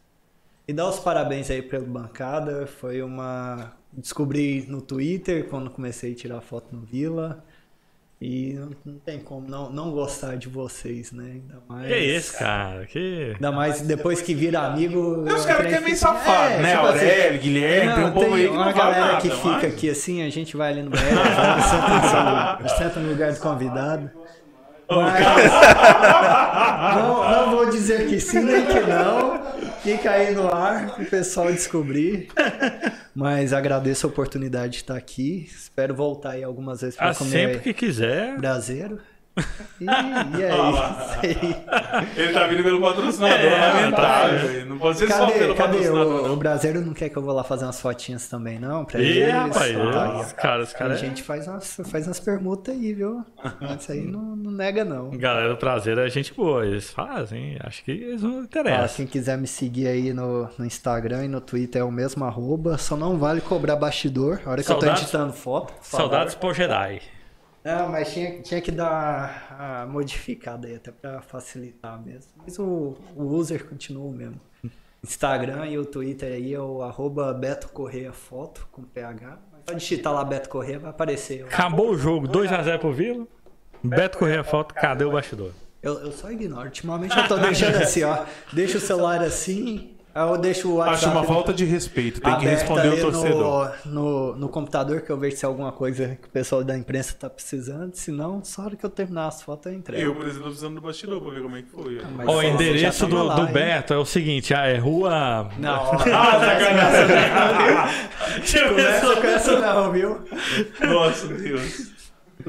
E 0.67 0.73
dar 0.73 0.89
os 0.89 0.99
parabéns 0.99 1.51
aí 1.51 1.63
pela 1.63 1.85
bancada. 1.85 2.67
Foi 2.67 3.03
uma. 3.03 3.73
Descobri 3.93 4.65
no 4.69 4.81
Twitter 4.81 5.49
quando 5.49 5.71
comecei 5.71 6.13
a 6.13 6.15
tirar 6.15 6.41
foto 6.41 6.75
no 6.75 6.83
Vila. 6.83 7.45
E 8.25 8.53
não, 8.53 8.71
não 8.85 8.99
tem 9.01 9.19
como 9.19 9.49
não, 9.49 9.69
não 9.69 9.91
gostar 9.91 10.37
de 10.37 10.49
vocês, 10.49 11.11
né? 11.11 11.25
Ainda 11.33 11.59
mais. 11.69 11.89
que 11.89 11.99
isso, 11.99 12.39
cara? 12.39 12.87
Que. 12.87 13.33
Ainda 13.35 13.51
mais 13.51 13.81
depois 13.81 14.23
que 14.23 14.33
vira 14.33 14.61
amigo. 14.61 15.23
Uns 15.23 15.41
eu 15.41 15.45
caras 15.45 15.67
que 15.67 15.75
é 15.75 15.81
meio 15.81 15.97
safado, 15.97 16.63
né? 16.63 16.73
tipo 16.73 16.87
assim, 16.87 17.05
Aurélio, 17.05 17.41
Guilherme, 17.41 17.95
tem 17.95 18.05
um 18.05 18.07
não, 18.07 18.13
povo 18.13 18.35
aí 18.35 18.43
que 18.45 18.55
uma 18.55 18.65
não 18.67 18.73
fala 18.73 18.85
galera 18.85 19.07
nada, 19.07 19.21
que 19.21 19.31
fica 19.31 19.49
mas- 19.51 19.65
aqui 19.65 19.91
assim, 19.91 20.23
a 20.23 20.31
gente 20.31 20.57
vai 20.57 20.71
ali 20.73 20.83
no 20.85 20.91
banheiro, 20.91 21.17
vai, 21.19 21.63
senta, 21.63 22.63
no, 22.63 22.69
senta 22.69 23.01
no 23.01 23.09
lugar 23.09 23.33
do 23.33 23.41
convidado. 23.41 24.11
Mas- 24.89 25.25
não, 26.95 27.31
não 27.31 27.51
vou 27.51 27.71
dizer 27.71 28.07
que 28.09 28.21
sim 28.21 28.39
nem 28.45 28.67
que 28.67 28.81
não. 28.81 29.43
Fica 29.83 30.11
aí 30.13 30.33
no 30.35 30.47
ar 30.47 30.95
pro 30.95 31.05
pessoal 31.07 31.51
descobrir. 31.53 32.29
Mas 33.15 33.53
agradeço 33.53 34.07
a 34.07 34.11
oportunidade 34.11 34.73
de 34.75 34.77
estar 34.79 34.97
aqui. 34.97 35.45
Espero 35.51 35.95
voltar 35.95 36.31
aí 36.33 36.45
algumas 36.45 36.81
vezes 36.83 36.97
para 36.97 37.11
Ah, 37.11 37.15
comer 37.15 37.31
sempre 37.31 37.59
que 37.61 37.75
quiser. 37.75 38.37
braseiro. 38.39 38.99
Ih, 39.81 39.87
e 40.39 40.43
é 40.43 40.53
aí. 40.53 42.13
Ele 42.17 42.33
tá 42.33 42.47
vindo 42.47 42.63
pelo 42.63 42.81
patrocinador, 42.81 43.37
É, 43.39 43.73
lamentável. 43.73 44.39
velho. 44.49 44.67
Não 44.67 44.79
pode 44.79 44.99
ser 44.99 45.09
só 45.09 45.27
Cadê, 45.27 45.39
pelo 45.39 45.55
cadê? 45.55 45.79
patrocinador. 45.79 46.31
O, 46.31 46.33
o 46.33 46.37
brasileiro 46.37 46.87
não 46.87 46.93
quer 46.95 47.09
que 47.09 47.17
eu 47.17 47.23
vou 47.23 47.35
lá 47.35 47.43
fazer 47.43 47.65
umas 47.65 47.81
fotinhas 47.81 48.29
também, 48.29 48.59
não? 48.59 48.85
Pra 48.85 49.01
Ih, 49.01 49.07
eles? 49.21 49.33
rapaz, 49.33 49.73
Tá 49.73 50.21
os 50.21 50.33
caras, 50.33 50.69
os 50.69 50.75
A 50.75 50.79
caras. 50.79 51.01
gente 51.01 51.23
faz 51.23 51.49
umas, 51.49 51.81
faz 51.91 52.07
umas 52.07 52.21
permutas 52.21 52.75
aí, 52.75 52.93
viu? 52.93 53.25
Isso 53.79 53.93
aí 53.93 54.03
não, 54.07 54.37
não 54.37 54.51
nega, 54.51 54.85
não. 54.85 55.11
Galera 55.11 55.49
do 55.49 55.57
prazer 55.57 55.97
é 55.99 56.09
gente 56.11 56.33
boa, 56.35 56.67
eles 56.67 56.91
fazem, 56.91 57.57
acho 57.65 57.83
que 57.85 57.91
eles 57.91 58.23
não 58.23 58.43
interessam. 58.43 58.97
quem 58.97 59.07
quiser 59.07 59.39
me 59.39 59.47
seguir 59.47 59.89
aí 59.89 60.13
no, 60.13 60.49
no 60.59 60.65
Instagram 60.67 61.25
e 61.25 61.29
no 61.29 61.41
Twitter 61.41 61.81
é 61.81 61.85
o 61.85 61.91
mesmo 61.91 62.25
arroba, 62.25 62.77
só 62.79 62.97
não 62.97 63.19
vale 63.19 63.41
cobrar 63.41 63.77
bastidor. 63.77 64.41
A 64.45 64.51
hora 64.51 64.63
que 64.63 64.71
eu 64.71 64.75
Saudades- 64.75 65.01
tô 65.01 65.07
editando 65.07 65.33
foto. 65.33 65.73
Saudades 65.81 66.35
por 66.35 66.55
Jedi. 66.55 67.01
Não, 67.65 67.89
mas 67.89 68.13
tinha, 68.13 68.43
tinha 68.43 68.61
que 68.61 68.71
dar 68.71 69.57
a 69.59 69.87
modificada 69.87 70.67
aí, 70.67 70.77
até 70.77 70.91
pra 70.91 71.23
facilitar 71.23 72.01
mesmo. 72.03 72.33
Mas 72.39 72.59
o, 72.59 72.97
o 73.15 73.25
user 73.25 73.69
continua 73.69 74.05
o 74.05 74.13
mesmo. 74.13 74.41
Instagram 75.05 75.67
e 75.67 75.79
o 75.79 75.85
Twitter 75.85 76.33
aí 76.33 76.55
é 76.55 76.61
o 76.61 76.83
arroba 76.83 77.33
Beto 77.33 77.69
Correia 77.69 78.13
Foto, 78.13 78.69
com 78.71 78.83
PH. 78.83 79.39
Só 79.69 79.75
digitar 79.75 80.13
lá 80.13 80.25
Beto 80.25 80.49
Correia 80.49 80.79
vai 80.79 80.91
aparecer. 80.91 81.45
Acabou 81.45 81.91
o 81.91 81.97
jogo, 81.97 82.27
2x0 82.29 82.79
pro 82.79 82.93
Vila. 82.93 83.27
Beto 83.83 84.19
Correia 84.19 84.45
foto, 84.45 84.75
cadê 84.75 85.05
o 85.05 85.11
bastidor? 85.11 85.53
Eu, 85.83 85.95
eu 85.95 86.13
só 86.13 86.31
ignoro. 86.31 86.67
Ultimamente 86.67 87.17
eu 87.17 87.27
tô 87.27 87.37
deixando 87.37 87.77
assim, 87.77 88.05
ó. 88.05 88.25
Deixa 88.53 88.79
o 88.79 88.81
celular 88.81 89.21
assim, 89.21 89.92
eu 90.15 90.39
deixo 90.39 90.69
o 90.69 90.75
WhatsApp. 90.77 91.07
Acho 91.07 91.11
uma 91.11 91.25
falta 91.25 91.53
de 91.53 91.65
respeito, 91.65 92.21
tem 92.21 92.37
que 92.39 92.47
responder 92.47 92.89
o 92.89 93.01
torcedor. 93.01 93.73
No, 93.85 93.93
no, 93.93 94.37
no 94.37 94.49
computador 94.49 95.01
que 95.01 95.11
eu 95.11 95.17
vejo 95.17 95.37
se 95.37 95.45
é 95.45 95.49
alguma 95.49 95.73
coisa 95.73 96.19
que 96.21 96.29
o 96.29 96.31
pessoal 96.31 96.63
da 96.63 96.77
imprensa 96.77 97.15
tá 97.19 97.31
precisando. 97.31 97.95
Se 97.95 98.11
não, 98.11 98.43
só 98.45 98.63
hora 98.63 98.77
que 98.77 98.85
eu 98.85 98.91
terminar 98.91 99.29
as 99.29 99.43
fotos 99.43 99.73
eu 99.73 99.79
entrego. 99.79 100.03
Eu, 100.03 100.15
por 100.15 100.25
exemplo, 100.25 100.43
tô 100.43 100.49
precisando 100.49 100.75
do 100.75 100.81
bastidor 100.81 101.21
pra 101.21 101.31
ver 101.33 101.43
como 101.43 101.57
é 101.57 101.63
que 101.63 101.71
foi. 101.71 102.01
Ó, 102.27 102.37
o 102.37 102.43
endereço 102.43 103.01
tava 103.09 103.17
do, 103.17 103.25
lá, 103.25 103.35
do 103.37 103.47
hein? 103.47 103.53
Beto 103.53 103.95
é 103.95 103.99
o 103.99 104.05
seguinte, 104.05 104.55
ah, 104.55 104.67
é 104.67 104.79
rua... 104.79 105.49
Não, 105.59 105.93
Ah, 105.93 105.99
sacanagem. 108.45 108.69
começa 108.69 109.17
com 109.21 109.27
essa 109.27 109.61
não, 109.61 109.93
viu? 109.93 110.19
Nossa, 110.81 111.27
Deus. 111.29 112.02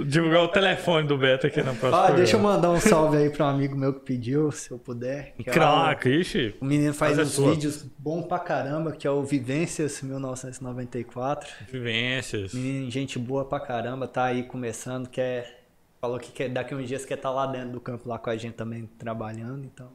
Divulgar 0.05 0.43
o 0.43 0.47
telefone 0.47 1.07
do 1.07 1.17
Beto 1.17 1.47
aqui 1.47 1.61
na 1.61 1.73
próxima. 1.73 2.05
Ó, 2.05 2.11
deixa 2.11 2.35
eu 2.35 2.39
mandar 2.41 2.72
um 2.72 2.80
salve 2.80 3.17
aí 3.17 3.30
pra 3.30 3.45
um 3.45 3.49
amigo 3.49 3.75
meu 3.75 3.93
que 3.93 3.99
pediu, 4.01 4.51
se 4.51 4.72
eu 4.72 4.80
puder. 4.80 5.33
que 5.38 5.49
é 5.49 5.53
o- 5.65 6.07
ixi. 6.19 6.55
O 6.61 6.65
menino 6.65 6.93
faz 6.93 7.15
Faz 7.15 7.27
uns 7.27 7.33
sua. 7.35 7.51
vídeos 7.51 7.83
bom 7.97 8.22
pra 8.23 8.39
caramba, 8.39 8.91
que 8.91 9.05
é 9.05 9.11
o 9.11 9.23
Vivências 9.23 10.01
1994. 10.01 11.49
Vivências. 11.72 12.53
Menino, 12.53 12.89
gente 12.89 13.17
boa 13.19 13.45
pra 13.45 13.59
caramba, 13.59 14.07
tá 14.07 14.25
aí 14.25 14.43
começando, 14.43 15.07
quer. 15.09 15.61
Falou 15.99 16.19
que 16.19 16.31
quer, 16.31 16.49
daqui 16.49 16.75
uns 16.75 16.88
dias 16.88 17.05
quer 17.05 17.13
estar 17.15 17.31
lá 17.31 17.45
dentro 17.47 17.69
do 17.72 17.80
campo 17.80 18.07
lá 18.09 18.19
com 18.19 18.30
a 18.30 18.35
gente 18.35 18.53
também 18.55 18.85
trabalhando, 18.97 19.63
então. 19.65 19.89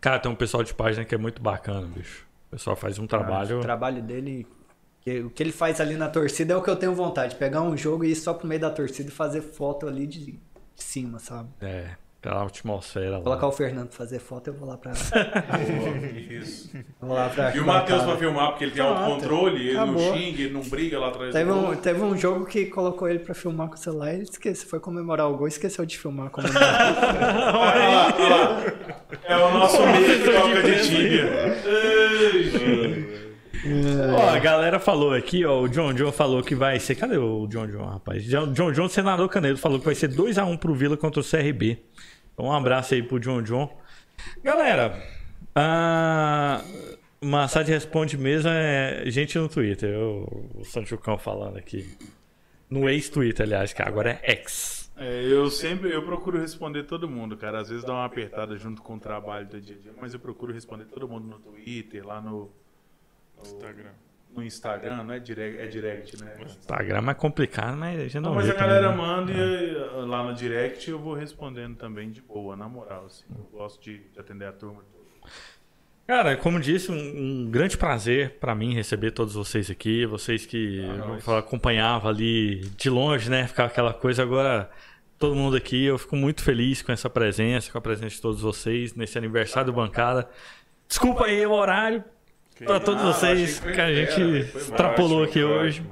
Cara, 0.00 0.18
tem 0.18 0.30
um 0.30 0.34
pessoal 0.34 0.62
de 0.64 0.74
página 0.74 1.04
que 1.04 1.14
é 1.14 1.18
muito 1.18 1.40
bacana, 1.40 1.86
bicho. 1.86 2.26
O 2.48 2.50
pessoal 2.50 2.74
faz 2.74 2.98
um 2.98 3.06
trabalho. 3.06 3.58
O 3.58 3.60
trabalho 3.60 4.02
dele, 4.02 4.44
que- 5.00 5.20
o 5.20 5.30
que 5.30 5.42
ele 5.42 5.52
faz 5.52 5.80
ali 5.80 5.94
na 5.96 6.08
torcida 6.08 6.54
é 6.54 6.56
o 6.56 6.62
que 6.62 6.70
eu 6.70 6.76
tenho 6.76 6.94
vontade, 6.94 7.34
pegar 7.36 7.62
um 7.62 7.76
jogo 7.76 8.04
e 8.04 8.12
ir 8.12 8.16
só 8.16 8.34
pro 8.34 8.46
meio 8.46 8.60
da 8.60 8.70
torcida 8.70 9.08
e 9.08 9.12
fazer 9.12 9.40
foto 9.40 9.86
ali 9.86 10.06
de, 10.06 10.26
de 10.32 10.38
cima, 10.76 11.18
sabe? 11.18 11.48
É, 11.60 11.90
aquela 12.22 12.44
atmosfera 12.44 13.16
lá. 13.18 13.22
Colocar 13.24 13.46
o 13.46 13.52
Fernando 13.52 13.88
pra 13.88 13.96
fazer 13.96 14.18
foto, 14.18 14.48
eu 14.48 14.54
vou 14.54 14.68
lá 14.68 14.76
pra. 14.76 14.92
Isso. 16.30 16.70
vou 17.00 17.14
lá 17.14 17.28
pra 17.30 17.54
E 17.56 17.60
o 17.60 17.66
Matheus 17.66 18.02
pra 18.02 18.16
filmar, 18.16 18.50
porque 18.50 18.64
ele 18.64 18.72
tem 18.72 18.84
Pronto. 18.84 18.98
autocontrole, 19.00 19.68
ele 19.68 19.76
não 19.76 19.98
xinga, 19.98 20.42
ele 20.42 20.52
não 20.52 20.60
briga 20.62 20.98
lá 20.98 21.08
atrás 21.08 21.32
Teve 21.32 21.50
do 21.50 21.56
um, 21.56 21.76
teve 21.76 22.00
um 22.02 22.16
jogo 22.16 22.44
que 22.46 22.66
colocou 22.66 23.08
ele 23.08 23.18
pra 23.20 23.34
filmar 23.34 23.68
com 23.68 23.74
o 23.74 23.78
celular 23.78 24.12
e 24.12 24.16
ele 24.16 24.22
esqueceu, 24.24 24.68
foi 24.68 24.80
comemorar 24.80 25.28
o 25.30 25.36
gol 25.36 25.46
e 25.46 25.50
esqueceu 25.50 25.84
de 25.86 25.98
filmar. 25.98 26.30
Comemorar. 26.30 26.92
Olha 27.56 27.88
lá, 27.88 28.14
olha 28.16 28.36
lá. 28.36 28.62
É 29.24 29.36
o 29.36 29.50
nosso 29.52 29.78
meio 29.86 30.22
que 30.22 30.30
toca 30.30 30.62
de 30.62 30.88
tíbia. 30.88 31.30
Gente. 33.62 33.96
Ó, 34.14 34.28
a 34.30 34.38
galera 34.38 34.78
falou 34.78 35.12
aqui, 35.12 35.44
ó, 35.44 35.60
o 35.60 35.68
John 35.68 35.92
John 35.92 36.12
falou 36.12 36.42
que 36.42 36.54
vai 36.54 36.78
ser. 36.80 36.94
Cadê 36.94 37.18
o 37.18 37.46
John 37.46 37.66
John, 37.66 37.84
rapaz? 37.84 38.24
John 38.24 38.52
John, 38.72 38.88
senador 38.88 39.28
Canedo, 39.28 39.58
falou 39.58 39.78
que 39.78 39.84
vai 39.84 39.94
ser 39.94 40.08
2x1 40.08 40.56
pro 40.58 40.74
Vila 40.74 40.96
contra 40.96 41.20
o 41.20 41.24
CRB. 41.24 41.78
Então, 42.32 42.46
um 42.46 42.52
abraço 42.52 42.94
aí 42.94 43.02
pro 43.02 43.20
John 43.20 43.42
John. 43.42 43.70
Galera, 44.42 45.02
a 45.54 46.62
Massad 47.20 47.68
responde 47.68 48.16
mesmo 48.16 48.48
é 48.50 49.04
gente 49.06 49.38
no 49.38 49.48
Twitter. 49.48 49.90
Eu- 49.90 50.50
o 50.54 50.64
Sanchucão 50.64 51.18
falando 51.18 51.56
aqui. 51.58 51.86
No 52.68 52.88
ex-Twitter, 52.88 53.44
aliás, 53.44 53.72
que 53.72 53.82
agora 53.82 54.20
é 54.22 54.32
ex. 54.32 54.90
É, 54.96 55.24
eu 55.24 55.50
sempre 55.50 55.90
eu 55.92 56.02
procuro 56.02 56.38
responder 56.38 56.84
todo 56.84 57.08
mundo, 57.08 57.36
cara. 57.36 57.60
Às 57.60 57.68
vezes 57.68 57.84
dá 57.84 57.92
uma 57.92 58.04
apertada 58.04 58.56
junto 58.56 58.80
com 58.82 58.94
o 58.96 59.00
trabalho 59.00 59.46
do 59.46 59.60
dia 59.60 59.74
a 59.74 59.78
dia, 59.82 59.92
mas 60.00 60.12
eu 60.14 60.20
procuro 60.20 60.52
responder 60.52 60.84
todo 60.84 61.08
mundo 61.08 61.26
no 61.26 61.38
Twitter, 61.40 62.06
lá 62.06 62.20
no 62.20 62.50
Instagram. 63.42 63.90
no 64.34 64.42
Instagram, 64.44 65.02
não 65.02 65.12
é 65.14 65.18
direct, 65.18 65.60
é 65.60 65.66
direct, 65.66 66.22
né? 66.22 66.36
Instagram 66.46 67.10
é 67.10 67.14
complicado, 67.14 67.76
mas 67.76 67.98
a 67.98 68.02
gente 68.04 68.14
não, 68.20 68.30
Não, 68.30 68.34
mas 68.36 68.48
a 68.48 68.54
galera 68.54 68.88
também, 68.90 68.98
né? 68.98 69.06
manda 69.06 69.32
e 69.32 69.74
uh, 69.76 70.06
lá 70.06 70.22
no 70.22 70.34
direct 70.34 70.88
eu 70.88 70.98
vou 70.98 71.14
respondendo 71.14 71.76
também 71.76 72.10
de 72.10 72.20
boa, 72.20 72.56
na 72.56 72.68
moral, 72.68 73.06
assim. 73.06 73.24
Eu 73.30 73.58
gosto 73.58 73.82
de, 73.82 73.98
de 73.98 74.20
atender 74.20 74.46
a 74.46 74.52
turma. 74.52 74.82
Cara, 76.06 76.36
como 76.36 76.58
disse, 76.58 76.90
um, 76.90 76.96
um 77.44 77.50
grande 77.50 77.76
prazer 77.78 78.38
pra 78.40 78.52
mim 78.54 78.74
receber 78.74 79.12
todos 79.12 79.34
vocês 79.34 79.70
aqui, 79.70 80.04
vocês 80.06 80.44
que 80.44 80.84
Ah, 81.26 81.38
acompanhava 81.38 82.08
ali 82.08 82.60
de 82.76 82.90
longe, 82.90 83.30
né? 83.30 83.46
Ficava 83.46 83.68
aquela 83.68 83.94
coisa 83.94 84.22
agora. 84.22 84.68
Todo 85.18 85.36
mundo 85.36 85.54
aqui, 85.56 85.84
eu 85.84 85.98
fico 85.98 86.16
muito 86.16 86.42
feliz 86.42 86.80
com 86.82 86.90
essa 86.90 87.08
presença, 87.10 87.70
com 87.70 87.76
a 87.76 87.80
presença 87.80 88.16
de 88.16 88.22
todos 88.22 88.40
vocês 88.40 88.94
nesse 88.94 89.18
aniversário 89.18 89.70
do 89.70 89.76
bancada. 89.76 90.28
Desculpa 90.88 91.26
aí 91.26 91.44
o 91.46 91.52
horário 91.52 92.02
pra 92.64 92.80
todos 92.80 93.02
Ah, 93.02 93.06
vocês 93.12 93.60
que 93.60 93.80
a 93.80 93.92
gente 93.92 94.12
foi 94.12 94.60
extrapolou 94.60 95.24
aqui 95.24 95.42
hoje. 95.42 95.82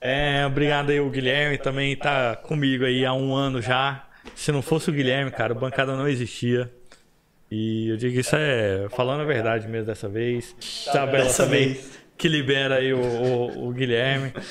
É, 0.00 0.46
obrigado 0.46 0.90
aí 0.90 1.00
o 1.00 1.10
Guilherme 1.10 1.58
também 1.58 1.94
tá 1.96 2.34
comigo 2.36 2.84
aí 2.84 3.04
há 3.04 3.12
um 3.12 3.34
ano 3.34 3.60
já. 3.60 4.04
Se 4.34 4.50
não 4.52 4.62
fosse 4.62 4.88
o 4.90 4.92
Guilherme, 4.92 5.30
cara, 5.30 5.52
o 5.52 5.56
bancada 5.56 5.94
não 5.96 6.08
existia. 6.08 6.70
E 7.50 7.88
eu 7.90 7.96
digo 7.96 8.18
isso 8.20 8.34
é 8.36 8.86
falando 8.90 9.22
a 9.22 9.24
verdade 9.24 9.66
mesmo 9.68 9.86
dessa 9.86 10.08
vez. 10.08 10.54
Isabela 10.88 11.24
Dessa 11.24 11.44
também 11.44 11.72
vez. 11.74 11.98
que 12.16 12.28
libera 12.28 12.76
aí 12.76 12.92
o, 12.94 13.00
o, 13.00 13.68
o 13.68 13.72
Guilherme. 13.72 14.32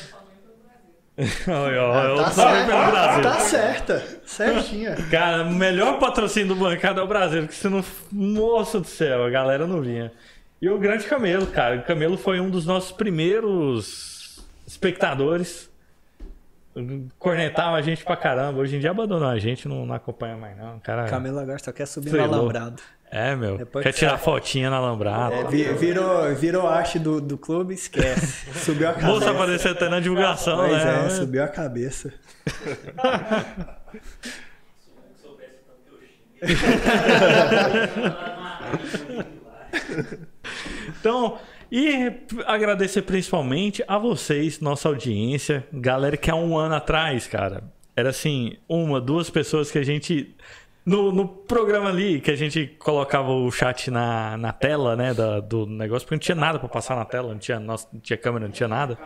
Eu 1.18 2.16
Tá 2.16 2.32
salve 2.32 2.66
pelo 2.66 2.72
certa, 2.72 2.92
Brasil. 2.92 3.24
tá 3.24 3.40
certa, 3.40 4.03
certinha. 4.26 4.95
Cara, 5.11 5.43
o 5.43 5.51
melhor 5.53 6.00
patrocínio 6.00 6.48
do 6.50 6.56
bancada 6.56 7.01
é 7.01 7.03
o 7.03 7.08
Brasil, 7.08 7.42
porque 7.42 7.56
se 7.56 7.68
não. 7.68 7.84
Moça 8.09 8.80
do 8.80 8.88
céu, 8.88 9.26
a 9.26 9.30
galera 9.30 9.68
não 9.68 9.82
vinha. 9.82 10.14
E 10.62 10.70
o 10.70 10.78
grande 10.78 11.06
Camelo, 11.06 11.48
cara. 11.48 11.78
O 11.78 11.84
Camelo 11.84 12.18
foi 12.18 12.40
um 12.40 12.50
dos 12.50 12.66
nossos 12.66 12.92
primeiros 12.92 14.40
espectadores. 14.68 15.70
Cornetava 17.18 17.76
a 17.78 17.82
gente 17.82 18.04
pra 18.04 18.16
caramba. 18.16 18.60
Hoje 18.60 18.76
em 18.76 18.80
dia 18.80 18.92
abandonou 18.92 19.28
a 19.28 19.40
gente, 19.40 19.68
não, 19.68 19.86
não 19.86 19.96
acompanha 19.96 20.38
mais, 20.38 20.58
não. 20.58 20.80
Cara, 20.80 21.06
Camelo 21.06 21.40
agora 21.40 21.60
só 21.60 21.72
quer 21.72 21.86
subir 21.86 22.06
no 22.08 22.12
Freelou. 22.12 22.40
alambrado. 22.42 22.82
é, 23.12 23.36
meu. 23.36 23.58
Depois 23.58 23.84
Quer 23.84 23.92
que 23.92 24.00
tirar 24.00 24.18
você- 24.18 24.24
fotinha 24.24 24.70
na 24.70 24.78
alambrada. 24.78 25.36
É, 25.36 25.44
vi- 25.46 25.74
virou, 25.74 26.34
virou 26.36 26.68
arte 26.68 27.00
do, 27.00 27.20
do 27.20 27.38
clube, 27.38 27.74
esquece. 27.74 28.52
Subiu 28.60 28.88
a 28.90 28.94
cabeça. 28.94 29.08
Moça 29.12 29.32
apareceu 29.32 29.72
até 29.72 29.90
na 29.90 30.00
divulgação, 30.00 30.58
Pois 30.58 30.72
né? 30.72 31.06
é, 31.06 31.10
subiu 31.10 31.44
a 31.44 31.48
cabeça. 31.48 32.14
Então, 41.00 41.38
e 41.72 42.11
agradecer 42.45 43.02
principalmente 43.03 43.84
a 43.88 43.98
vocês, 43.98 44.60
nossa 44.60 44.88
audiência, 44.90 45.66
galera 45.72 46.18
que 46.18 46.30
há 46.32 46.36
um 46.36 46.58
ano 46.58 46.76
atrás, 46.76 47.28
cara, 47.28 47.64
era 47.95 48.10
assim, 48.10 48.58
uma, 48.68 49.00
duas 49.00 49.30
pessoas 49.30 49.69
que 49.72 49.78
a 49.78 49.84
gente. 49.84 50.36
No, 50.86 51.11
no 51.11 51.28
programa 51.28 51.90
ali, 51.90 52.19
que 52.19 52.32
a 52.32 52.36
gente 52.36 52.66
colocava 52.80 53.30
o 53.32 53.52
chat 53.52 53.92
na, 53.92 54.38
na 54.38 54.52
tela, 54.52 54.95
né, 54.95 55.14
da- 55.14 55.40
do 55.40 55.68
negócio, 55.68 56.08
porque 56.08 56.16
não 56.16 56.19
tinha 56.19 56.36
nada 56.36 56.58
pra 56.58 56.68
passar 56.68 56.95
na 56.95 57.06
tela, 57.06 57.32
não 57.32 57.38
tinha, 57.38 57.60
nossa, 57.60 57.88
não 57.94 58.00
tinha 58.00 58.18
câmera, 58.18 58.45
não 58.45 58.52
tinha 58.52 58.68
nada. 58.68 58.98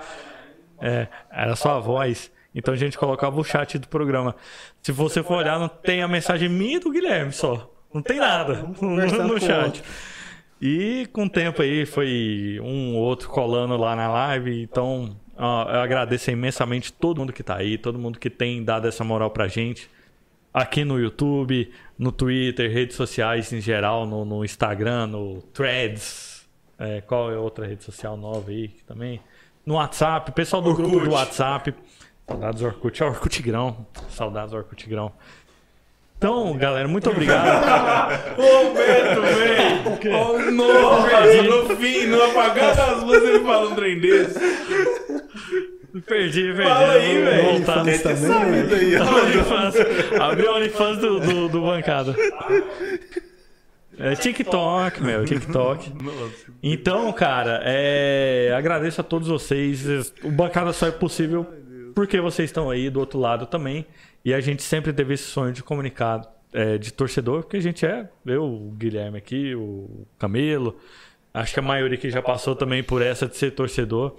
É, 0.79 1.07
era 1.31 1.55
só 1.55 1.77
a 1.77 1.79
voz. 1.79 2.31
Então 2.55 2.73
a 2.73 2.77
gente 2.77 2.97
colocava 2.97 3.37
o 3.39 3.43
chat 3.43 3.77
do 3.79 3.87
programa. 3.87 4.35
Se 4.81 4.91
você 4.91 5.23
for 5.23 5.37
olhar, 5.39 5.59
não 5.59 5.67
tem 5.67 6.01
a 6.03 6.07
mensagem 6.07 6.47
minha 6.47 6.77
e 6.77 6.79
do 6.79 6.91
Guilherme 6.91 7.33
só. 7.33 7.69
Não 7.93 8.01
tem 8.01 8.17
nada 8.19 8.63
no, 8.79 8.95
no 8.95 9.39
chat. 9.41 9.83
E 10.61 11.07
com 11.11 11.25
o 11.25 11.29
tempo 11.29 11.61
aí 11.61 11.85
foi 11.85 12.59
um 12.61 12.95
ou 12.95 13.03
outro 13.03 13.29
colando 13.29 13.75
lá 13.77 13.95
na 13.95 14.09
live. 14.09 14.61
Então 14.61 15.15
ó, 15.37 15.63
eu 15.69 15.79
agradeço 15.81 16.31
imensamente 16.31 16.91
todo 16.93 17.19
mundo 17.19 17.33
que 17.33 17.43
tá 17.43 17.57
aí, 17.57 17.77
todo 17.77 17.99
mundo 17.99 18.19
que 18.19 18.29
tem 18.29 18.63
dado 18.63 18.87
essa 18.87 19.03
moral 19.03 19.29
pra 19.31 19.47
gente. 19.47 19.89
Aqui 20.53 20.85
no 20.85 20.99
YouTube, 20.99 21.71
no 21.97 22.11
Twitter, 22.11 22.71
redes 22.71 22.95
sociais 22.95 23.51
em 23.51 23.59
geral, 23.59 24.05
no, 24.05 24.23
no 24.23 24.45
Instagram, 24.45 25.07
no 25.07 25.41
Threads. 25.53 26.47
É, 26.77 27.01
qual 27.01 27.31
é 27.31 27.37
outra 27.37 27.65
rede 27.65 27.83
social 27.83 28.17
nova 28.17 28.51
aí 28.51 28.69
também? 28.85 29.19
No 29.65 29.75
WhatsApp, 29.75 30.31
pessoal 30.31 30.61
do 30.61 30.69
Orkut. 30.69 30.89
grupo 30.89 31.05
do 31.05 31.13
WhatsApp. 31.13 31.73
Saudades 32.27 32.61
do 32.61 32.67
Orkut, 32.67 33.01
é 33.01 33.05
Orkut 33.05 33.41
Grão. 33.41 33.87
Saudades 34.09 34.51
do 34.51 34.57
Orkut 34.57 34.89
Grão. 34.89 35.11
Então, 36.17 36.55
galera, 36.57 36.87
muito 36.87 37.09
obrigado. 37.09 38.13
Ô, 38.39 38.73
Beto, 38.73 39.21
velho! 39.21 40.17
Ô, 40.17 40.51
Nossa, 40.51 41.43
no 41.43 41.75
fim, 41.75 42.07
no 42.07 42.23
apagar 42.23 42.75
das 42.75 43.03
luzes, 43.03 43.27
ele 43.27 43.43
fala 43.43 43.69
um 43.69 43.75
trem 43.75 43.99
desse. 43.99 44.39
perdi, 46.05 46.43
perdi. 46.43 46.63
Fala 46.63 46.93
aí, 46.93 47.21
velho. 47.23 47.43
voltar. 47.51 47.83
Faz 47.83 48.01
também, 48.01 48.63
velho. 48.67 48.75
aí. 48.75 50.19
Abriu 50.21 50.51
o 50.51 50.55
OnlyFans 50.55 50.97
do, 50.99 51.19
do, 51.19 51.49
do 51.49 51.61
bancada. 51.61 52.15
É 53.99 54.15
TikTok, 54.15 55.03
meu, 55.03 55.23
TikTok. 55.25 55.91
Então, 56.61 57.11
cara, 57.13 57.61
é, 57.63 58.53
agradeço 58.57 59.01
a 59.01 59.03
todos 59.03 59.27
vocês. 59.27 60.13
O 60.23 60.31
bancada 60.31 60.73
só 60.73 60.87
é 60.87 60.91
possível 60.91 61.45
porque 61.93 62.19
vocês 62.19 62.49
estão 62.49 62.69
aí 62.69 62.89
do 62.89 62.99
outro 62.99 63.19
lado 63.19 63.45
também. 63.45 63.85
E 64.25 64.33
a 64.33 64.39
gente 64.39 64.63
sempre 64.63 64.93
teve 64.93 65.13
esse 65.13 65.23
sonho 65.23 65.51
de 65.51 65.61
comunicar 65.61 66.21
é, 66.53 66.77
de 66.77 66.93
torcedor, 66.93 67.41
porque 67.41 67.57
a 67.57 67.61
gente 67.61 67.85
é, 67.85 68.07
eu, 68.25 68.43
o 68.45 68.71
Guilherme 68.71 69.17
aqui, 69.17 69.55
o 69.55 70.07
Camelo. 70.17 70.77
Acho 71.33 71.53
que 71.53 71.59
a 71.59 71.63
maioria 71.63 71.97
que 71.97 72.09
já 72.09 72.21
passou 72.21 72.55
também 72.55 72.83
por 72.83 73.01
essa 73.01 73.27
de 73.27 73.35
ser 73.35 73.51
torcedor. 73.51 74.15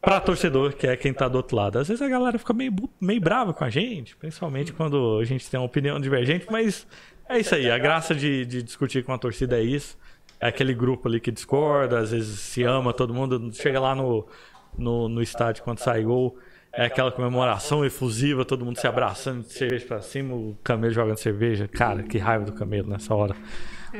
Pra 0.00 0.20
torcedor, 0.20 0.74
que 0.74 0.86
é 0.86 0.96
quem 0.96 1.12
tá 1.12 1.26
do 1.26 1.36
outro 1.36 1.56
lado. 1.56 1.78
Às 1.78 1.88
vezes 1.88 2.02
a 2.02 2.08
galera 2.08 2.38
fica 2.38 2.52
meio, 2.52 2.72
meio 3.00 3.20
brava 3.20 3.52
com 3.52 3.64
a 3.64 3.70
gente, 3.70 4.14
principalmente 4.16 4.72
quando 4.72 5.18
a 5.18 5.24
gente 5.24 5.50
tem 5.50 5.58
uma 5.58 5.66
opinião 5.66 5.98
divergente, 5.98 6.46
mas 6.50 6.86
é 7.28 7.38
isso 7.38 7.54
aí. 7.54 7.70
A 7.70 7.78
graça 7.78 8.14
de, 8.14 8.44
de 8.44 8.62
discutir 8.62 9.02
com 9.02 9.12
a 9.12 9.18
torcida 9.18 9.58
é 9.58 9.62
isso. 9.62 9.98
É 10.38 10.48
aquele 10.48 10.74
grupo 10.74 11.08
ali 11.08 11.18
que 11.20 11.30
discorda, 11.30 11.98
às 11.98 12.10
vezes 12.12 12.38
se 12.38 12.62
ama, 12.62 12.92
todo 12.92 13.14
mundo 13.14 13.50
chega 13.54 13.80
lá 13.80 13.94
no, 13.94 14.26
no, 14.76 15.08
no 15.08 15.22
estádio 15.22 15.64
quando 15.64 15.78
sai 15.78 16.02
gol. 16.02 16.38
É 16.76 16.86
aquela 16.86 17.12
comemoração 17.12 17.84
efusiva, 17.84 18.44
todo 18.44 18.64
mundo 18.64 18.78
se 18.80 18.86
abraçando, 18.86 19.42
de 19.42 19.52
cerveja 19.52 19.86
pra 19.86 20.00
cima, 20.00 20.34
o 20.34 20.56
camelo 20.64 20.92
jogando 20.92 21.16
cerveja. 21.18 21.68
Cara, 21.68 22.02
que 22.02 22.18
raiva 22.18 22.44
do 22.44 22.52
camelo 22.52 22.88
nessa 22.88 23.14
hora. 23.14 23.34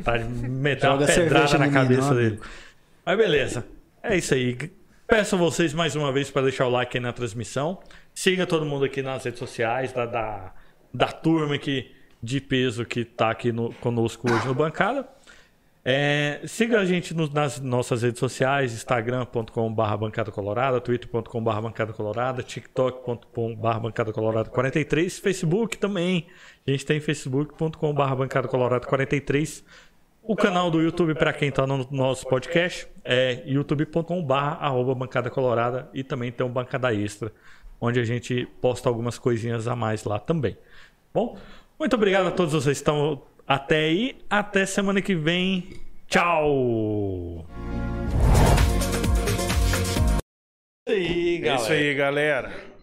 Tá 0.03 0.17
de 0.17 0.25
meter 0.25 0.89
uma 0.91 1.07
pedrada 1.07 1.57
na 1.59 1.70
cabeça 1.70 2.12
menino, 2.15 2.31
dele. 2.36 2.41
Mas 3.07 3.17
beleza. 3.17 3.65
É 4.03 4.17
isso 4.17 4.35
aí. 4.35 4.57
Peço 5.07 5.36
a 5.36 5.39
vocês 5.39 5.73
mais 5.73 5.94
uma 5.94 6.11
vez 6.12 6.31
para 6.31 6.43
deixar 6.43 6.67
o 6.67 6.70
like 6.70 6.97
aí 6.97 7.03
na 7.03 7.12
transmissão. 7.12 7.81
Siga 8.12 8.47
todo 8.47 8.67
mundo 8.67 8.85
aqui 8.85 9.03
nas 9.03 9.23
redes 9.25 9.39
sociais 9.39 9.93
da, 9.93 10.05
da, 10.07 10.53
da 10.93 11.07
turma 11.09 11.55
aqui 11.55 11.93
de 12.23 12.41
peso 12.41 12.85
que 12.85 13.05
tá 13.05 13.31
aqui 13.31 13.53
no- 13.53 13.73
conosco 13.75 14.33
hoje 14.33 14.47
no 14.49 14.55
Bancada. 14.55 15.07
É, 15.87 16.41
siga 16.47 16.81
a 16.81 16.85
gente 16.87 17.13
no- 17.13 17.29
nas 17.29 17.61
nossas 17.61 18.03
redes 18.03 18.19
sociais, 18.19 18.73
instagram.com.br 18.73 19.97
bancada 19.99 20.33
colorada, 20.33 20.81
twitter.com.br 20.81 21.61
bancada 21.61 21.93
colorada, 21.93 22.43
tiktok.com.br 22.43 23.79
bancada 23.81 24.11
colorada 24.13 24.49
43, 24.49 25.19
facebook 25.19 25.77
também. 25.77 26.27
A 26.67 26.71
gente 26.71 26.87
tem 26.87 27.01
facebook.com.br 27.01 28.15
bancada 28.17 28.49
colorada 28.49 28.87
43. 28.87 29.63
O 30.23 30.35
canal 30.35 30.71
do 30.71 30.81
YouTube, 30.81 31.15
para 31.15 31.35
quem 31.35 31.51
está 31.51 31.67
no 31.67 31.87
nosso 31.91 32.27
podcast, 32.27 32.89
é 33.05 33.43
youtube.com.br 33.45 34.33
arroba 34.35 34.95
bancada 34.95 35.29
colorada 35.29 35.91
e 35.93 36.03
também 36.03 36.33
tem 36.33 36.47
um 36.47 36.51
bancada 36.51 36.95
extra, 36.95 37.31
onde 37.79 38.01
a 38.01 38.05
gente 38.05 38.49
posta 38.63 38.89
algumas 38.89 39.19
coisinhas 39.19 39.69
a 39.69 39.77
mais 39.77 40.03
lá 40.05 40.19
também. 40.19 40.57
Bom, 41.13 41.37
muito 41.79 41.95
obrigado 41.95 42.29
a 42.29 42.31
todos 42.31 42.55
vocês 42.55 42.79
que 42.79 42.81
estão 42.81 43.21
até 43.47 43.76
aí. 43.84 44.16
Até 44.28 44.66
semana 44.66 45.00
que 45.00 45.14
vem. 45.14 45.68
Tchau! 46.08 47.47
Aí, 50.89 51.42
É 51.42 51.55
isso 51.55 51.73
aí, 51.73 51.94
galera. 51.94 52.74